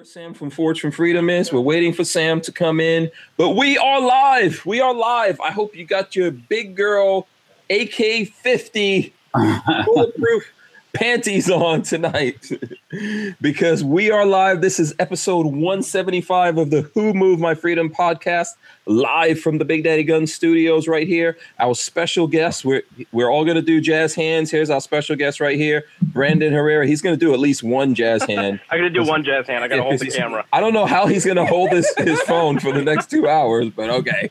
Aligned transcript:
where 0.00 0.06
Sam 0.06 0.32
from 0.32 0.48
Forge 0.48 0.80
from 0.80 0.92
Freedom 0.92 1.28
is. 1.28 1.52
We're 1.52 1.60
waiting 1.60 1.92
for 1.92 2.04
Sam 2.04 2.40
to 2.42 2.52
come 2.52 2.80
in, 2.80 3.10
but 3.36 3.50
we 3.50 3.76
are 3.76 4.00
live. 4.00 4.64
We 4.64 4.80
are 4.80 4.94
live. 4.94 5.38
I 5.42 5.50
hope 5.50 5.76
you 5.76 5.84
got 5.84 6.16
your 6.16 6.30
big 6.30 6.74
girl 6.74 7.28
AK 7.68 8.28
50 8.28 9.12
bulletproof 9.84 10.50
panties 10.92 11.50
on 11.50 11.82
tonight 11.82 12.50
because 13.40 13.84
we 13.84 14.10
are 14.10 14.26
live. 14.26 14.60
This 14.60 14.80
is 14.80 14.94
episode 14.98 15.46
175 15.46 16.58
of 16.58 16.70
the 16.70 16.82
Who 16.94 17.14
Moved 17.14 17.40
My 17.40 17.54
Freedom 17.54 17.90
podcast, 17.90 18.56
live 18.86 19.40
from 19.40 19.58
the 19.58 19.64
Big 19.64 19.84
Daddy 19.84 20.02
Gun 20.02 20.26
studios 20.26 20.88
right 20.88 21.06
here. 21.06 21.36
Our 21.58 21.74
special 21.74 22.26
guest, 22.26 22.64
we're, 22.64 22.82
we're 23.12 23.30
all 23.30 23.44
going 23.44 23.56
to 23.56 23.62
do 23.62 23.80
jazz 23.80 24.14
hands. 24.14 24.50
Here's 24.50 24.70
our 24.70 24.80
special 24.80 25.16
guest 25.16 25.40
right 25.40 25.56
here, 25.56 25.84
Brandon 26.02 26.52
Herrera. 26.52 26.86
He's 26.86 27.02
going 27.02 27.14
to 27.14 27.20
do 27.24 27.32
at 27.32 27.40
least 27.40 27.62
one 27.62 27.94
jazz 27.94 28.22
hand. 28.28 28.60
I'm 28.70 28.78
going 28.78 28.92
to 28.92 28.98
do 29.00 29.06
one 29.06 29.24
jazz 29.24 29.46
hand. 29.46 29.64
I 29.64 29.68
got 29.68 29.76
to 29.76 29.82
hold 29.82 30.00
the 30.00 30.10
camera. 30.10 30.44
I 30.52 30.60
don't 30.60 30.74
know 30.74 30.86
how 30.86 31.06
he's 31.06 31.24
going 31.24 31.36
to 31.36 31.46
hold 31.46 31.70
his, 31.70 31.92
his 31.98 32.20
phone 32.22 32.58
for 32.58 32.72
the 32.72 32.82
next 32.82 33.10
two 33.10 33.28
hours, 33.28 33.70
but 33.70 33.90
okay. 33.90 34.30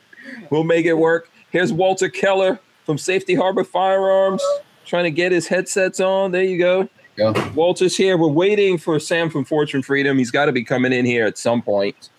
We'll 0.50 0.64
make 0.64 0.86
it 0.86 0.94
work. 0.94 1.30
Here's 1.52 1.72
Walter 1.72 2.10
Keller 2.10 2.60
from 2.86 2.98
Safety 2.98 3.36
Harbor 3.36 3.64
Firearms 3.64 4.44
trying 4.90 5.04
to 5.06 5.12
get 5.12 5.32
his 5.32 5.48
headsets 5.48 6.00
on. 6.00 6.32
There 6.32 6.44
you 6.44 6.58
go. 6.58 6.90
Go. 7.16 7.34
Walter's 7.54 7.96
here. 7.96 8.18
We're 8.18 8.28
waiting 8.28 8.78
for 8.78 9.00
Sam 9.00 9.30
from 9.30 9.46
Fortune 9.46 9.84
Freedom. 9.84 10.18
He's 10.18 10.32
got 10.32 10.46
to 10.46 10.52
be 10.52 10.64
coming 10.64 10.92
in 10.92 11.06
here 11.06 11.26
at 11.26 11.38
some 11.38 11.62
point. 11.62 12.10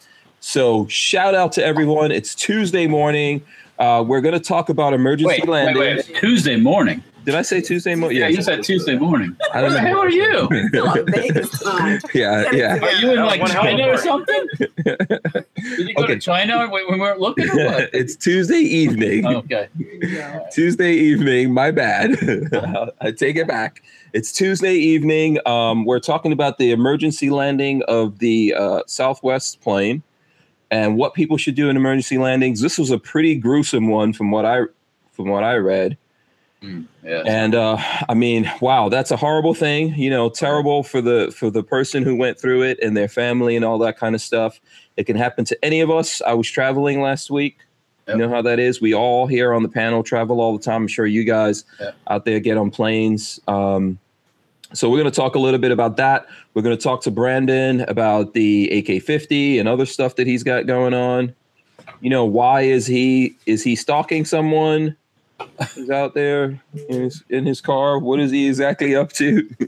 So 0.41 0.87
shout 0.87 1.35
out 1.35 1.53
to 1.53 1.65
everyone. 1.65 2.13
It's 2.13 2.35
Tuesday 2.35 2.87
morning. 2.87 3.43
Uh, 3.79 4.05
we're 4.07 4.21
going 4.21 4.35
to 4.35 4.41
talk 4.41 4.69
about 4.69 4.95
emergency 4.95 5.27
Wait, 5.27 5.41
wait, 5.41 5.49
landing. 5.49 5.81
wait. 5.81 5.99
It's 5.99 6.09
Tuesday 6.21 6.57
morning. 6.57 7.03
Did 7.25 7.35
I 7.35 7.43
say 7.43 7.61
Tuesday 7.61 7.95
morning? 7.95 8.19
Yeah, 8.19 8.29
you 8.29 8.41
said 8.43 8.63
Tuesday 8.65 8.97
morning. 8.97 9.37
I 9.53 9.61
Where 9.61 9.71
don't 9.71 9.73
the 9.75 9.81
hell 9.81 9.99
are 10.01 10.09
you? 10.09 10.47
Still 10.69 10.89
on 11.69 12.01
Yeah, 12.15 12.51
yeah. 12.53 12.79
Are 12.79 12.93
you 12.93 13.13
in 13.13 13.19
like 13.25 13.41
one 13.43 13.51
hell 13.51 13.63
China 13.63 13.89
or 13.89 13.97
something? 13.99 14.47
Did 14.57 15.89
you 15.89 15.95
go 15.95 16.05
Okay. 16.05 16.15
to 16.15 16.21
China 16.21 16.67
when 16.71 16.87
we 16.91 16.99
weren't 16.99 17.21
looking 17.21 17.49
or 17.51 17.57
what? 17.67 17.91
it's 17.93 18.17
Tuesday 18.17 18.57
evening. 18.57 19.27
Okay. 19.27 19.69
Tuesday 20.53 20.95
evening. 20.95 21.53
My 21.53 21.71
bad. 21.71 22.17
I 23.03 23.11
take 23.11 23.37
it 23.37 23.47
back. 23.47 23.83
It's 24.15 24.33
Tuesday 24.33 24.75
evening. 24.75 25.39
Um, 25.47 25.85
we're 25.85 26.01
talking 26.01 26.33
about 26.33 26.57
the 26.57 26.71
emergency 26.73 27.29
landing 27.29 27.83
of 27.87 28.19
the 28.19 28.55
uh, 28.55 28.83
Southwest 28.87 29.61
plane 29.61 30.03
and 30.71 30.97
what 30.97 31.13
people 31.15 31.37
should 31.37 31.55
do 31.55 31.69
in 31.69 31.77
emergency 31.77 32.17
landings. 32.17 32.61
This 32.63 32.79
was 32.79 32.91
a 32.91 32.99
pretty 32.99 33.35
gruesome 33.35 33.89
one 33.89 34.13
from 34.15 34.31
what 34.31 34.47
I 34.47 34.63
from 35.13 35.29
what 35.29 35.45
I 35.45 35.57
read. 35.57 35.99
Mm, 36.63 36.87
yeah. 37.03 37.23
And 37.25 37.55
uh, 37.55 37.79
I 38.09 38.15
mean, 38.15 38.51
wow, 38.61 38.89
that's 38.89 39.11
a 39.11 39.17
horrible 39.17 39.55
thing. 39.55 39.95
You 39.95 40.11
know, 40.11 40.29
terrible 40.29 40.83
for 40.83 41.01
the 41.01 41.33
for 41.37 41.51
the 41.51 41.63
person 41.63 42.03
who 42.03 42.15
went 42.15 42.39
through 42.39 42.63
it 42.63 42.79
and 42.83 42.97
their 42.97 43.09
family 43.09 43.57
and 43.57 43.65
all 43.65 43.79
that 43.79 43.97
kind 43.99 44.15
of 44.15 44.21
stuff. 44.21 44.61
It 44.97 45.05
can 45.05 45.17
happen 45.17 45.45
to 45.47 45.65
any 45.65 45.81
of 45.81 45.91
us. 45.91 46.21
I 46.21 46.35
was 46.35 46.51
traveling 46.51 47.01
last 47.01 47.31
week. 47.31 47.59
Yep. 48.07 48.17
You 48.17 48.23
know 48.23 48.29
how 48.29 48.43
that 48.43 48.59
is. 48.59 48.81
We 48.81 48.93
all 48.95 49.27
here 49.27 49.55
on 49.55 49.63
the 49.63 49.69
panel 49.69 50.03
travel 50.03 50.41
all 50.41 50.57
the 50.57 50.63
time. 50.63 50.83
I'm 50.83 50.89
sure 50.89 51.07
you 51.07 51.25
guys 51.25 51.65
Yep. 51.79 51.95
out 52.09 52.25
there 52.25 52.41
get 52.41 52.59
on 52.59 52.71
planes. 52.71 53.41
Um, 53.49 53.99
so 54.73 54.89
we're 54.91 54.99
going 54.99 55.11
to 55.11 55.17
talk 55.17 55.35
a 55.35 55.39
little 55.39 55.59
bit 55.59 55.73
about 55.73 55.97
that. 55.97 56.27
We're 56.55 56.63
going 56.63 56.77
to 56.77 56.83
talk 56.83 57.03
to 57.03 57.11
Brandon 57.11 57.81
about 57.83 58.35
the 58.35 58.69
AK-50 58.71 59.59
and 59.59 59.69
other 59.69 59.87
stuff 59.87 60.17
that 60.17 60.27
he's 60.27 60.43
got 60.43 60.67
going 60.67 60.95
on. 60.95 61.35
You 62.01 62.11
know, 62.11 62.25
why 62.25 62.63
is 62.63 62.87
he 62.87 63.35
is 63.47 63.63
he 63.65 63.75
stalking 63.77 64.25
someone? 64.25 64.97
He's 65.75 65.91
out 65.91 66.15
there 66.15 66.61
in 66.89 67.03
his, 67.03 67.25
in 67.29 67.47
his 67.47 67.61
car. 67.61 67.99
What 67.99 68.21
is 68.21 68.31
he 68.31 68.49
exactly 68.49 68.95
up 68.97 69.13
to? 69.15 69.49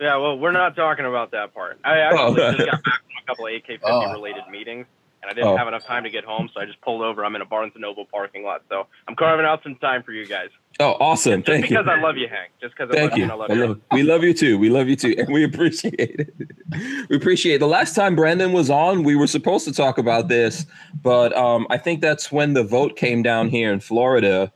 Yeah, 0.00 0.16
well, 0.16 0.36
we're 0.38 0.50
not 0.52 0.76
talking 0.76 1.06
about 1.06 1.30
that 1.30 1.54
part. 1.54 1.78
I 1.82 2.00
actually 2.00 2.42
Oh. 2.42 2.52
just 2.52 2.58
got 2.58 2.82
back 2.82 2.82
from 2.82 2.92
a 3.22 3.26
couple 3.26 3.46
of 3.46 3.54
AK-50 3.54 3.78
Oh. 3.84 4.12
related 4.12 4.42
meetings, 4.50 4.84
and 5.22 5.30
I 5.30 5.32
didn't 5.34 5.48
Oh. 5.48 5.56
have 5.56 5.66
enough 5.68 5.86
time 5.86 6.02
to 6.04 6.10
get 6.10 6.24
home, 6.24 6.50
so 6.52 6.60
I 6.60 6.66
just 6.66 6.78
pulled 6.82 7.00
over. 7.00 7.24
I'm 7.24 7.34
in 7.36 7.40
a 7.40 7.46
Barnes 7.46 7.72
and 7.74 7.80
Noble 7.80 8.04
parking 8.04 8.42
lot, 8.42 8.62
so 8.68 8.86
I'm 9.08 9.14
carving 9.14 9.46
out 9.46 9.62
some 9.62 9.76
time 9.76 10.02
for 10.02 10.12
you 10.12 10.26
guys. 10.26 10.48
Oh, 10.80 10.96
awesome! 11.00 11.40
Just 11.42 11.46
Thank 11.46 11.70
you. 11.70 11.78
because 11.78 11.88
I 11.88 11.98
love 12.02 12.16
you, 12.18 12.26
Hank. 12.28 12.50
Just 12.60 12.74
because 12.76 12.90
I 12.90 12.98
Thank 12.98 13.10
love 13.12 13.18
you. 13.18 13.22
and 13.22 13.32
I 13.32 13.34
love 13.36 13.50
I 13.50 13.54
you. 13.54 13.66
love- 13.68 13.80
we 13.92 14.02
love 14.02 14.24
you 14.24 14.34
too. 14.34 14.58
We 14.58 14.68
love 14.68 14.88
you 14.88 14.96
too, 14.96 15.14
and 15.16 15.32
we 15.32 15.44
appreciate 15.44 15.94
it. 15.98 16.34
We 17.08 17.16
appreciate 17.16 17.54
it. 17.54 17.58
The 17.60 17.68
last 17.68 17.94
time 17.94 18.16
Brandon 18.16 18.52
was 18.52 18.68
on, 18.68 19.04
we 19.04 19.14
were 19.14 19.28
supposed 19.28 19.64
to 19.66 19.72
talk 19.72 19.96
about 19.96 20.26
this, 20.28 20.66
but 21.02 21.34
um, 21.36 21.66
I 21.70 21.78
think 21.78 22.00
that's 22.02 22.32
when 22.32 22.52
the 22.54 22.64
vote 22.64 22.96
came 22.96 23.22
down 23.22 23.48
here 23.48 23.72
in 23.72 23.78
Florida, 23.78 24.52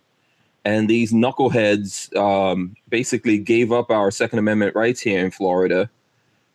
and 0.64 0.88
these 0.88 1.12
knuckleheads 1.12 2.14
um, 2.16 2.74
basically 2.88 3.38
gave 3.38 3.72
up 3.72 3.90
our 3.90 4.10
Second 4.10 4.38
Amendment 4.38 4.74
rights 4.74 5.00
here 5.00 5.24
in 5.24 5.30
Florida. 5.30 5.90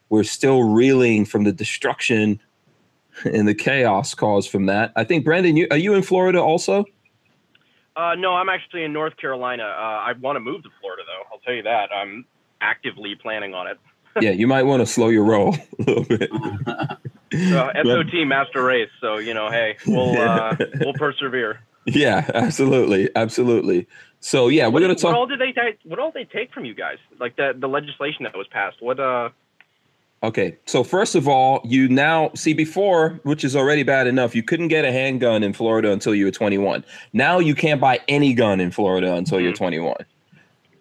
We're 0.09 0.23
still 0.23 0.63
reeling 0.63 1.25
from 1.25 1.43
the 1.43 1.51
destruction 1.51 2.39
and 3.25 3.47
the 3.47 3.55
chaos 3.55 4.13
caused 4.13 4.49
from 4.49 4.65
that. 4.67 4.91
I 4.95 5.03
think 5.03 5.23
Brandon, 5.23 5.55
you 5.55 5.67
are 5.71 5.77
you 5.77 5.93
in 5.93 6.03
Florida 6.03 6.41
also? 6.41 6.85
Uh, 7.95 8.15
no, 8.15 8.33
I'm 8.33 8.49
actually 8.49 8.83
in 8.83 8.93
North 8.93 9.15
Carolina. 9.17 9.63
Uh, 9.63 9.67
I 9.67 10.13
want 10.19 10.35
to 10.35 10.39
move 10.39 10.63
to 10.63 10.69
Florida, 10.81 11.03
though. 11.05 11.23
I'll 11.31 11.39
tell 11.39 11.53
you 11.53 11.61
that. 11.63 11.91
I'm 11.93 12.25
actively 12.59 13.13
planning 13.15 13.53
on 13.53 13.67
it. 13.67 13.77
yeah, 14.21 14.31
you 14.31 14.47
might 14.47 14.63
want 14.63 14.81
to 14.81 14.85
slow 14.85 15.09
your 15.09 15.23
roll 15.23 15.55
a 15.79 15.83
little 15.83 16.03
bit. 16.03 16.29
So, 17.33 17.71
SOT 17.83 18.27
master 18.27 18.63
race. 18.63 18.91
So 19.01 19.17
you 19.17 19.33
know, 19.33 19.49
hey, 19.49 19.75
we'll 19.87 20.15
uh, 20.21 20.55
we'll 20.81 20.93
persevere. 20.93 21.61
Yeah, 21.85 22.29
absolutely, 22.33 23.09
absolutely. 23.15 23.87
So 24.19 24.47
yeah, 24.47 24.67
we're 24.67 24.73
What, 24.73 24.81
gonna 24.81 24.95
talk. 24.95 25.11
what 25.11 25.15
all 25.15 25.27
did 25.27 25.39
they 25.39 25.51
take? 25.51 25.79
What 25.83 25.99
all 25.99 26.11
they 26.11 26.23
take 26.25 26.53
from 26.53 26.63
you 26.65 26.73
guys? 26.73 26.97
Like 27.19 27.35
the 27.35 27.53
the 27.57 27.67
legislation 27.67 28.23
that 28.23 28.35
was 28.37 28.47
passed. 28.47 28.81
What 28.81 28.99
uh? 28.99 29.29
Okay, 30.23 30.55
so 30.65 30.85
first 30.85 31.15
of 31.15 31.27
all, 31.27 31.59
you 31.65 31.89
now 31.89 32.31
see 32.33 32.53
before, 32.53 33.19
which 33.23 33.43
is 33.43 33.57
already 33.57 33.83
bad 33.83 34.07
enough. 34.07 34.33
You 34.33 34.41
couldn't 34.41 34.69
get 34.69 34.85
a 34.85 34.91
handgun 34.93 35.43
in 35.43 35.51
Florida 35.51 35.91
until 35.91 36.15
you 36.15 36.23
were 36.23 36.31
21. 36.31 36.85
Now 37.11 37.39
you 37.39 37.53
can't 37.53 37.81
buy 37.81 37.99
any 38.07 38.33
gun 38.33 38.61
in 38.61 38.71
Florida 38.71 39.13
until 39.15 39.41
you're 39.41 39.51
Mhm. 39.51 39.57
21. 39.57 39.95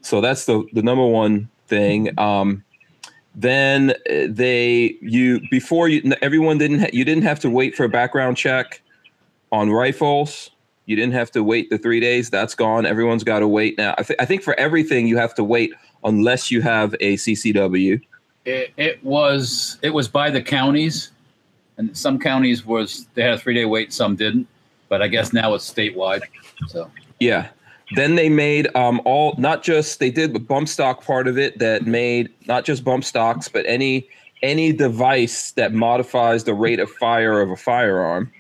So 0.03 0.21
that's 0.21 0.47
the 0.47 0.65
the 0.73 0.83
number 0.83 1.05
one 1.05 1.49
thing. 1.67 2.17
Um, 2.21 2.63
then 3.35 3.91
uh, 3.91 4.27
they 4.29 4.95
you 5.03 5.41
before 5.51 5.89
you 5.89 6.13
everyone 6.23 6.59
didn't 6.59 6.79
ha- 6.81 6.91
you 6.93 7.05
didn't 7.05 7.25
have 7.25 7.41
to 7.41 7.51
wait 7.51 7.75
for 7.75 7.83
a 7.83 7.89
background 7.89 8.37
check 8.37 8.81
on 9.51 9.71
rifles. 9.71 10.51
You 10.87 10.97
didn't 10.97 11.15
have 11.15 11.31
to 11.33 11.45
wait 11.45 11.71
the 11.71 11.79
three 11.79 12.01
days. 12.01 12.29
That's 12.29 12.55
gone. 12.55 12.87
Everyone's 12.87 13.25
got 13.25 13.39
to 13.39 13.49
wait 13.49 13.79
now. 13.79 13.95
I, 13.99 14.03
th- 14.03 14.19
I 14.19 14.25
think 14.25 14.43
for 14.43 14.59
everything 14.59 15.07
you 15.07 15.17
have 15.17 15.35
to 15.37 15.45
wait 15.45 15.73
unless 16.05 16.51
you 16.51 16.61
have 16.63 16.95
a 16.95 17.15
CCW. 17.15 18.01
It, 18.45 18.73
it 18.77 19.05
was 19.05 19.79
it 19.83 19.91
was 19.91 20.09
by 20.09 20.31
the 20.31 20.43
counties, 20.43 21.13
and 21.77 21.97
some 21.97 22.19
counties 22.19 22.67
was 22.67 23.07
they 23.15 23.23
had 23.23 23.35
a 23.35 23.39
three 23.39 23.55
day 23.55 23.65
wait, 23.65 23.93
some 23.93 24.17
didn't. 24.17 24.49
But 24.89 25.01
I 25.03 25.09
guess 25.09 25.33
now 25.33 25.55
it's 25.55 25.73
statewide. 25.73 26.23
So 26.67 26.91
Yeah. 27.21 27.49
Then 27.95 28.15
they 28.15 28.29
made 28.29 28.75
um, 28.75 29.01
all 29.05 29.35
not 29.39 29.63
just 29.63 30.01
they 30.01 30.11
did 30.11 30.33
the 30.33 30.41
bump 30.41 30.69
stock 30.69 31.05
part 31.05 31.29
of 31.29 31.39
it 31.39 31.59
that 31.59 31.87
made 31.87 32.31
not 32.47 32.65
just 32.65 32.85
bump 32.85 33.05
stocks, 33.05 33.49
but 33.49 33.65
any 33.67 34.09
any 34.43 34.73
device 34.73 35.53
that 35.53 35.73
modifies 35.73 36.45
the 36.45 36.55
rate 36.55 36.81
of 36.81 36.91
fire 36.91 37.41
of 37.41 37.51
a 37.51 37.57
firearm. 37.57 38.33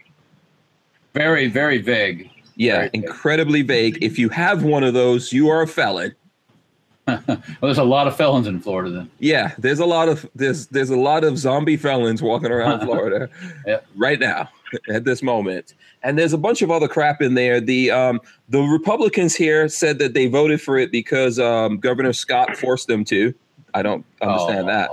very 1.14 1.48
very 1.48 1.78
vague. 1.78 2.31
Yeah, 2.62 2.76
Very 2.78 2.90
incredibly 2.94 3.62
vague. 3.62 3.98
If 4.02 4.18
you 4.18 4.28
have 4.30 4.62
one 4.62 4.84
of 4.84 4.94
those, 4.94 5.32
you 5.32 5.48
are 5.48 5.62
a 5.62 5.66
felon. 5.66 6.14
well, 7.06 7.20
there's 7.60 7.78
a 7.78 7.84
lot 7.84 8.06
of 8.06 8.16
felons 8.16 8.46
in 8.46 8.60
Florida 8.60 8.90
then. 8.90 9.10
Yeah, 9.18 9.54
there's 9.58 9.80
a 9.80 9.86
lot 9.86 10.08
of 10.08 10.28
there's 10.36 10.68
there's 10.68 10.90
a 10.90 10.96
lot 10.96 11.24
of 11.24 11.36
zombie 11.36 11.76
felons 11.76 12.22
walking 12.22 12.52
around 12.52 12.80
Florida 12.86 13.28
Yeah. 13.66 13.80
right 13.96 14.20
now 14.20 14.48
at 14.88 15.04
this 15.04 15.20
moment. 15.22 15.74
And 16.04 16.16
there's 16.18 16.32
a 16.32 16.38
bunch 16.38 16.62
of 16.62 16.70
other 16.70 16.86
crap 16.88 17.20
in 17.20 17.34
there. 17.34 17.60
The 17.60 17.90
um 17.90 18.20
the 18.48 18.60
Republicans 18.62 19.34
here 19.34 19.68
said 19.68 19.98
that 19.98 20.14
they 20.14 20.26
voted 20.28 20.60
for 20.62 20.78
it 20.78 20.92
because 20.92 21.40
um 21.40 21.78
Governor 21.78 22.12
Scott 22.12 22.56
forced 22.56 22.86
them 22.86 23.04
to. 23.06 23.34
I 23.74 23.82
don't 23.82 24.04
understand 24.20 24.68
Oh, 24.70 24.72
that 24.72 24.90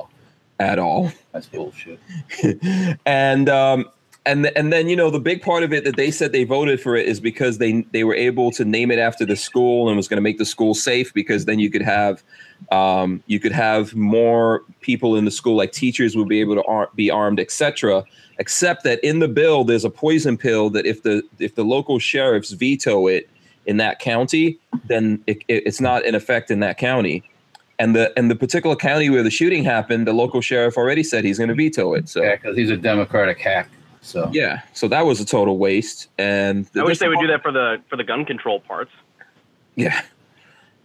at 0.59 0.79
all. 0.79 1.11
That's 1.31 1.45
bullshit. 1.45 1.99
and 3.05 3.49
um 3.49 3.85
and 4.25 4.47
and 4.47 4.71
then 4.71 4.89
you 4.89 4.95
know 4.95 5.09
the 5.09 5.19
big 5.19 5.41
part 5.41 5.63
of 5.63 5.71
it 5.71 5.83
that 5.83 5.95
they 5.95 6.11
said 6.11 6.31
they 6.31 6.43
voted 6.43 6.81
for 6.81 6.95
it 6.95 7.07
is 7.07 7.19
because 7.19 7.57
they 7.57 7.81
they 7.93 8.03
were 8.03 8.13
able 8.13 8.51
to 8.51 8.65
name 8.65 8.91
it 8.91 8.99
after 8.99 9.25
the 9.25 9.35
school 9.35 9.87
and 9.87 9.97
was 9.97 10.07
going 10.07 10.17
to 10.17 10.21
make 10.21 10.37
the 10.37 10.45
school 10.45 10.73
safe 10.73 11.13
because 11.13 11.45
then 11.45 11.59
you 11.59 11.69
could 11.69 11.81
have 11.81 12.23
um, 12.71 13.23
you 13.27 13.39
could 13.39 13.53
have 13.53 13.95
more 13.95 14.63
people 14.81 15.15
in 15.15 15.25
the 15.25 15.31
school 15.31 15.55
like 15.55 15.71
teachers 15.71 16.15
would 16.15 16.27
be 16.27 16.41
able 16.41 16.55
to 16.55 16.63
ar- 16.63 16.89
be 16.95 17.09
armed 17.09 17.39
etc 17.39 18.03
except 18.37 18.83
that 18.83 19.03
in 19.03 19.19
the 19.19 19.27
bill 19.27 19.63
there's 19.63 19.85
a 19.85 19.89
poison 19.89 20.37
pill 20.37 20.69
that 20.69 20.85
if 20.85 21.03
the 21.03 21.23
if 21.39 21.55
the 21.55 21.63
local 21.63 21.97
sheriffs 21.97 22.51
veto 22.51 23.07
it 23.07 23.29
in 23.65 23.77
that 23.77 23.99
county 23.99 24.59
then 24.87 25.21
it, 25.27 25.37
it, 25.47 25.63
it's 25.65 25.81
not 25.81 26.03
in 26.05 26.13
effect 26.13 26.51
in 26.51 26.59
that 26.59 26.77
county 26.77 27.23
and 27.79 27.95
the 27.95 28.11
and 28.17 28.29
the 28.29 28.35
particular 28.35 28.75
county 28.75 29.09
where 29.09 29.23
the 29.23 29.31
shooting 29.31 29.63
happened 29.63 30.05
the 30.05 30.13
local 30.13 30.41
sheriff 30.41 30.77
already 30.77 31.03
said 31.03 31.23
he's 31.23 31.37
going 31.37 31.47
to 31.47 31.55
veto 31.55 31.93
it 31.93 32.09
so 32.09 32.21
Yeah, 32.21 32.35
because 32.35 32.57
he's 32.57 32.69
a 32.69 32.77
Democratic 32.77 33.39
hack. 33.39 33.69
So 34.01 34.29
yeah, 34.33 34.61
so 34.73 34.87
that 34.87 35.05
was 35.05 35.19
a 35.19 35.25
total 35.25 35.57
waste. 35.57 36.07
And 36.17 36.69
I 36.75 36.83
wish 36.83 36.99
they 36.99 37.09
would 37.09 37.19
do 37.19 37.27
that 37.27 37.41
for 37.41 37.51
the 37.51 37.81
for 37.89 37.95
the 37.95 38.03
gun 38.03 38.25
control 38.25 38.59
parts. 38.59 38.91
Yeah, 39.75 40.01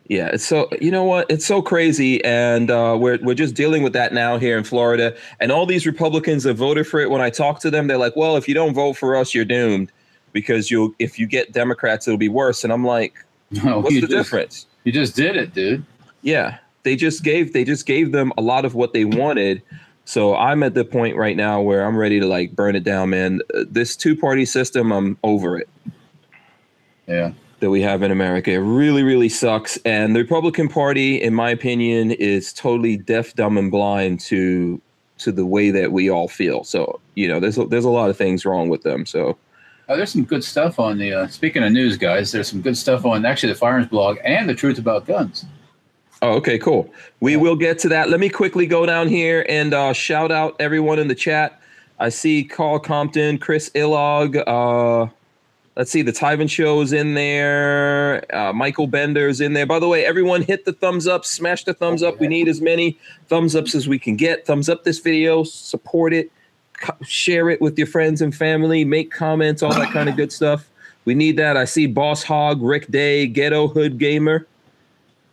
Yeah, 0.08 0.28
it's 0.28 0.44
so 0.44 0.68
you 0.80 0.90
know 0.90 1.04
what? 1.04 1.30
It's 1.30 1.46
so 1.46 1.62
crazy, 1.62 2.22
and 2.24 2.70
uh, 2.70 2.96
we're 3.00 3.18
we're 3.22 3.34
just 3.34 3.54
dealing 3.54 3.82
with 3.82 3.92
that 3.94 4.12
now 4.12 4.38
here 4.38 4.58
in 4.58 4.64
Florida. 4.64 5.16
And 5.40 5.50
all 5.50 5.64
these 5.64 5.86
Republicans 5.86 6.42
that 6.44 6.54
voted 6.54 6.86
for 6.86 7.00
it, 7.00 7.10
when 7.10 7.20
I 7.22 7.30
talk 7.30 7.60
to 7.60 7.70
them, 7.70 7.86
they're 7.86 7.98
like, 7.98 8.16
"Well, 8.16 8.36
if 8.36 8.46
you 8.46 8.54
don't 8.54 8.74
vote 8.74 8.94
for 8.94 9.16
us, 9.16 9.34
you're 9.34 9.44
doomed 9.44 9.90
because 10.32 10.70
you'll 10.70 10.92
if 10.98 11.18
you 11.18 11.26
get 11.26 11.52
Democrats, 11.52 12.06
it'll 12.06 12.18
be 12.18 12.28
worse." 12.28 12.64
And 12.64 12.72
I'm 12.72 12.84
like, 12.84 13.14
No, 13.50 13.80
"What's 13.80 13.94
the 13.94 14.00
just, 14.02 14.12
difference?" 14.12 14.66
You 14.84 14.92
just 14.92 15.16
did 15.16 15.36
it, 15.36 15.54
dude. 15.54 15.84
Yeah, 16.22 16.58
they 16.82 16.96
just 16.96 17.24
gave 17.24 17.52
they 17.52 17.64
just 17.64 17.86
gave 17.86 18.12
them 18.12 18.32
a 18.36 18.42
lot 18.42 18.64
of 18.64 18.74
what 18.74 18.92
they 18.92 19.04
wanted. 19.04 19.62
So 20.04 20.36
I'm 20.36 20.62
at 20.62 20.74
the 20.74 20.84
point 20.84 21.16
right 21.16 21.36
now 21.36 21.60
where 21.60 21.84
I'm 21.84 21.96
ready 21.96 22.20
to 22.20 22.26
like 22.26 22.54
burn 22.54 22.76
it 22.76 22.84
down, 22.84 23.10
man. 23.10 23.40
Uh, 23.54 23.64
This 23.70 23.96
two 23.96 24.16
party 24.16 24.44
system, 24.44 24.92
I'm 24.92 25.16
over 25.22 25.56
it. 25.58 25.68
Yeah. 27.06 27.32
that 27.60 27.70
we 27.70 27.80
have 27.82 28.02
in 28.02 28.10
America. 28.10 28.50
It 28.50 28.58
really, 28.58 29.02
really 29.02 29.28
sucks. 29.28 29.78
And 29.84 30.14
the 30.14 30.20
Republican 30.20 30.68
Party, 30.68 31.20
in 31.22 31.34
my 31.34 31.50
opinion, 31.50 32.10
is 32.12 32.52
totally 32.52 32.96
deaf, 32.96 33.34
dumb, 33.34 33.56
and 33.58 33.70
blind 33.70 34.20
to 34.20 34.80
to 35.16 35.30
the 35.30 35.46
way 35.46 35.70
that 35.70 35.92
we 35.92 36.10
all 36.10 36.28
feel. 36.28 36.64
So 36.64 37.00
you 37.14 37.28
know, 37.28 37.40
there's 37.40 37.56
a, 37.56 37.64
there's 37.66 37.84
a 37.84 37.90
lot 37.90 38.10
of 38.10 38.16
things 38.16 38.44
wrong 38.44 38.68
with 38.68 38.82
them. 38.82 39.06
So 39.06 39.36
Oh, 39.88 39.96
there's 39.98 40.10
some 40.10 40.24
good 40.24 40.42
stuff 40.42 40.78
on 40.80 40.96
the. 40.98 41.12
Uh, 41.12 41.26
speaking 41.28 41.62
of 41.62 41.70
news, 41.72 41.98
guys, 41.98 42.32
there's 42.32 42.48
some 42.48 42.62
good 42.62 42.76
stuff 42.76 43.04
on 43.04 43.24
actually 43.26 43.52
the 43.52 43.58
Firearms 43.58 43.86
blog 43.88 44.16
and 44.24 44.48
the 44.48 44.54
Truth 44.54 44.78
About 44.78 45.06
Guns. 45.06 45.44
Oh, 46.24 46.36
okay, 46.36 46.58
cool. 46.58 46.90
We 47.20 47.36
will 47.36 47.54
get 47.54 47.78
to 47.80 47.88
that. 47.90 48.08
Let 48.08 48.18
me 48.18 48.30
quickly 48.30 48.66
go 48.66 48.86
down 48.86 49.08
here 49.08 49.44
and 49.46 49.74
uh, 49.74 49.92
shout 49.92 50.32
out 50.32 50.56
everyone 50.58 50.98
in 50.98 51.08
the 51.08 51.14
chat. 51.14 51.60
I 52.00 52.08
see 52.08 52.44
Carl 52.44 52.78
Compton, 52.78 53.36
Chris 53.36 53.68
Illog. 53.74 54.42
Uh, 54.46 55.12
let's 55.76 55.90
see, 55.90 56.00
the 56.00 56.12
Tyven 56.12 56.48
Show's 56.48 56.94
in 56.94 57.12
there. 57.12 58.24
Uh, 58.34 58.54
Michael 58.54 58.86
Bender's 58.86 59.42
in 59.42 59.52
there. 59.52 59.66
By 59.66 59.78
the 59.78 59.86
way, 59.86 60.06
everyone 60.06 60.40
hit 60.40 60.64
the 60.64 60.72
thumbs 60.72 61.06
up, 61.06 61.26
smash 61.26 61.64
the 61.64 61.74
thumbs 61.74 62.02
up. 62.02 62.18
We 62.18 62.26
need 62.26 62.48
as 62.48 62.62
many 62.62 62.98
thumbs 63.26 63.54
ups 63.54 63.74
as 63.74 63.86
we 63.86 63.98
can 63.98 64.16
get. 64.16 64.46
Thumbs 64.46 64.70
up 64.70 64.82
this 64.84 65.00
video, 65.00 65.44
support 65.44 66.14
it, 66.14 66.32
co- 66.80 66.96
share 67.02 67.50
it 67.50 67.60
with 67.60 67.76
your 67.76 67.86
friends 67.86 68.22
and 68.22 68.34
family, 68.34 68.82
make 68.82 69.10
comments, 69.10 69.62
all 69.62 69.74
that 69.74 69.92
kind 69.92 70.08
of 70.08 70.16
good 70.16 70.32
stuff. 70.32 70.70
We 71.04 71.14
need 71.14 71.36
that. 71.36 71.58
I 71.58 71.66
see 71.66 71.86
Boss 71.86 72.22
Hog, 72.22 72.62
Rick 72.62 72.90
Day, 72.90 73.26
Ghetto 73.26 73.68
Hood 73.68 73.98
Gamer 73.98 74.46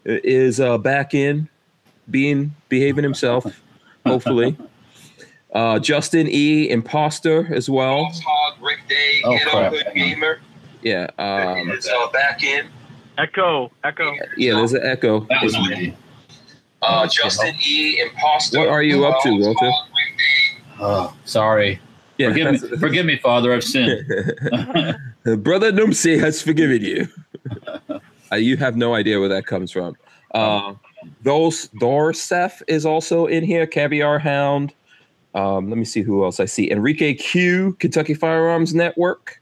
is 0.06 0.59
uh, 0.59 0.77
back 0.77 1.13
in, 1.13 1.48
being 2.09 2.53
behaving 2.69 3.03
himself. 3.03 3.45
Hopefully, 4.06 4.57
uh, 5.53 5.80
Justin 5.80 6.27
E. 6.30 6.69
Imposter 6.69 7.53
as 7.53 7.69
well. 7.69 8.12
Rick 8.59 8.80
Day, 8.88 9.21
Oh, 9.24 9.38
crap. 9.48 9.74
Hang 9.95 10.24
on. 10.24 10.36
Yeah, 10.81 11.07
um, 11.19 11.69
It's, 11.71 11.88
uh, 11.88 12.07
back 12.12 12.44
in. 12.44 12.68
Echo, 13.18 13.71
echo. 13.83 14.13
Yeah, 14.38 14.56
there's 14.56 14.74
an 14.74 14.81
echo. 14.83 15.21
That 15.30 15.44
was 15.44 15.53
me. 15.59 15.95
Uh, 16.81 17.07
Justin 17.07 17.56
E. 17.63 18.00
Imposter. 18.01 18.59
What 18.59 18.69
are 18.69 18.81
you 18.81 19.06
up 19.06 19.21
to, 19.24 19.31
Walter? 19.31 19.71
Oh, 20.80 21.15
sorry. 21.25 21.80
Yeah, 22.18 22.30
Forgive 22.30 22.51
me, 22.51 22.77
forgive 22.77 23.06
me, 23.06 23.18
Father. 23.18 23.53
I've 23.53 23.63
sinned. 23.63 24.06
Brother 25.44 25.71
Numsi 25.71 26.19
has 26.19 26.42
forgiven 26.42 26.81
you. 26.83 27.07
Uh, 28.31 28.38
you 28.38 28.57
have 28.57 28.78
no 28.78 28.94
idea 28.94 29.19
where 29.19 29.30
that 29.30 29.45
comes 29.45 29.72
from. 29.72 29.95
Uh, 30.33 30.74
those 31.24 31.68
Dorsef 31.69 32.62
is 32.68 32.86
also 32.86 33.25
in 33.25 33.44
here. 33.44 33.68
Caviar 33.68 34.19
Hound. 34.19 34.74
Um, 35.33 35.69
let 35.69 35.78
me 35.78 35.86
see 35.86 36.01
who 36.01 36.24
else 36.24 36.39
I 36.39 36.45
see. 36.45 36.69
Enrique 36.72 37.13
Q, 37.13 37.75
Kentucky 37.80 38.13
Firearms 38.13 38.74
Network, 38.74 39.42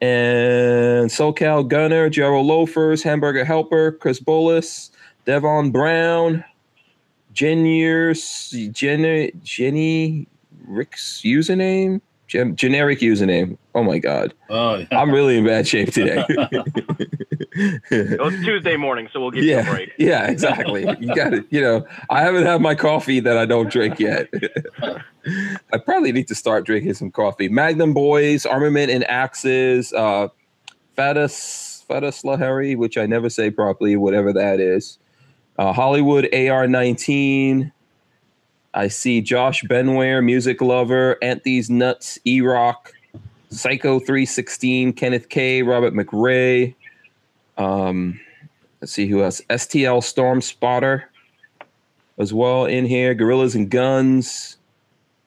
and 0.00 1.10
SoCal 1.10 1.66
Gunner, 1.66 2.08
Gerald 2.08 2.46
Loafers, 2.46 3.02
Hamburger 3.02 3.44
Helper, 3.44 3.92
Chris 3.92 4.20
Bullis, 4.20 4.90
Devon 5.24 5.70
Brown, 5.70 6.44
Jeniers, 7.34 8.50
Jenny, 8.72 9.32
Jenny 9.42 10.26
Rick's 10.66 11.22
username, 11.22 12.00
Gen- 12.30 12.54
generic 12.54 13.00
username. 13.00 13.58
Oh 13.74 13.82
my 13.82 13.98
God. 13.98 14.32
Oh, 14.50 14.76
yeah. 14.76 14.86
I'm 14.92 15.10
really 15.10 15.36
in 15.36 15.44
bad 15.44 15.66
shape 15.66 15.92
today. 15.92 16.24
Well, 17.90 18.28
it's 18.28 18.44
Tuesday 18.44 18.76
morning, 18.76 19.08
so 19.12 19.20
we'll 19.20 19.32
give 19.32 19.42
you 19.42 19.58
a 19.58 19.64
break. 19.64 19.92
yeah, 19.98 20.30
exactly. 20.30 20.82
You 21.00 21.14
got 21.14 21.34
it. 21.34 21.44
You 21.50 21.60
know, 21.60 21.86
I 22.08 22.22
haven't 22.22 22.46
had 22.46 22.60
my 22.60 22.76
coffee 22.76 23.18
that 23.18 23.36
I 23.36 23.44
don't 23.44 23.68
drink 23.70 23.98
yet. 23.98 24.28
I 25.72 25.78
probably 25.84 26.12
need 26.12 26.28
to 26.28 26.34
start 26.36 26.64
drinking 26.64 26.94
some 26.94 27.10
coffee. 27.10 27.48
Magnum 27.48 27.92
Boys, 27.92 28.46
Armament 28.46 28.92
and 28.92 29.04
Axes, 29.10 29.92
uh, 29.92 30.28
Fatus, 30.96 31.84
Fatus 31.88 32.22
Lahari, 32.22 32.76
which 32.76 32.96
I 32.96 33.04
never 33.06 33.28
say 33.28 33.50
properly, 33.50 33.96
whatever 33.96 34.32
that 34.32 34.60
is. 34.60 34.98
Uh, 35.58 35.72
Hollywood 35.72 36.32
AR 36.32 36.68
19. 36.68 37.72
I 38.74 38.88
see 38.88 39.20
Josh 39.20 39.62
Benware, 39.64 40.24
Music 40.24 40.60
Lover, 40.60 41.16
Anthony's 41.22 41.68
Nuts, 41.68 42.18
E 42.24 42.40
Rock, 42.40 42.92
Psycho 43.50 43.98
316, 43.98 44.92
Kenneth 44.92 45.28
K, 45.28 45.62
Robert 45.62 45.92
McRae. 45.92 46.74
Um, 47.58 48.20
let's 48.80 48.92
see 48.92 49.06
who 49.06 49.22
else. 49.24 49.40
STL 49.50 50.02
Storm 50.02 50.40
Spotter 50.40 51.10
as 52.18 52.32
well 52.32 52.66
in 52.66 52.86
here. 52.86 53.12
Gorillas 53.14 53.56
and 53.56 53.68
Guns. 53.68 54.56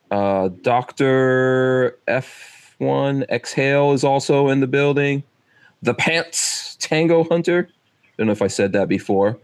Uh, 0.10 0.50
Doctor 0.62 1.98
F1 2.07 3.30
Exhale 3.30 3.92
is 3.92 4.04
also 4.04 4.48
in 4.50 4.62
the 4.62 4.68
building. 4.68 5.24
The 5.81 5.94
Pants 5.94 6.78
Tango 6.80 7.25
Hunter. 7.25 7.68
I 7.69 8.07
Don't 8.18 8.28
know 8.28 8.34
if 8.34 8.42
I 8.42 8.48
said 8.48 8.72
that 8.72 8.88
before. 8.88 9.38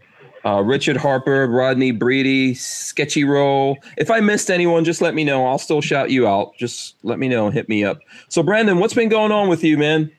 Uh, 0.44 0.62
Richard 0.62 0.96
Harper, 0.96 1.46
Rodney 1.46 1.92
Breedy, 1.92 2.56
Sketchy 2.56 3.24
Roll. 3.24 3.76
If 3.98 4.10
I 4.10 4.20
missed 4.20 4.50
anyone, 4.50 4.84
just 4.84 5.02
let 5.02 5.14
me 5.14 5.22
know. 5.24 5.46
I'll 5.46 5.58
still 5.58 5.80
shout 5.82 6.10
you 6.10 6.26
out. 6.26 6.54
Just 6.56 6.96
let 7.02 7.18
me 7.18 7.28
know 7.28 7.46
and 7.46 7.54
hit 7.54 7.68
me 7.68 7.84
up. 7.84 7.98
So, 8.28 8.42
Brandon, 8.42 8.78
what's 8.78 8.94
been 8.94 9.10
going 9.10 9.32
on 9.32 9.48
with 9.48 9.62
you, 9.62 9.76
man? 9.76 10.10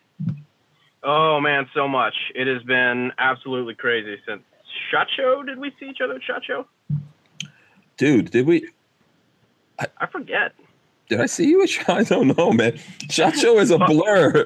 Oh 1.03 1.39
man, 1.41 1.68
so 1.73 1.88
much. 1.88 2.13
It 2.35 2.45
has 2.45 2.62
been 2.62 3.12
absolutely 3.18 3.73
crazy 3.73 4.18
since 4.27 4.44
Shot 4.91 5.07
Show. 5.18 5.41
Did 5.41 5.57
we 5.57 5.71
see 5.79 5.88
each 5.89 6.01
other 6.03 6.13
at 6.13 6.23
Shot 6.23 6.44
Show? 6.45 6.68
Dude, 7.97 8.29
did 8.29 8.45
we? 8.45 8.69
I 9.79 10.06
forget. 10.06 10.53
Did 11.09 11.19
I 11.21 11.25
see 11.25 11.47
you? 11.50 11.63
at- 11.63 11.69
I 11.89 12.03
don't 12.03 12.38
know, 12.38 12.51
man. 12.51 12.77
Shot 13.09 13.35
show 13.35 13.57
is 13.57 13.71
a 13.71 13.77
blur. 13.88 14.45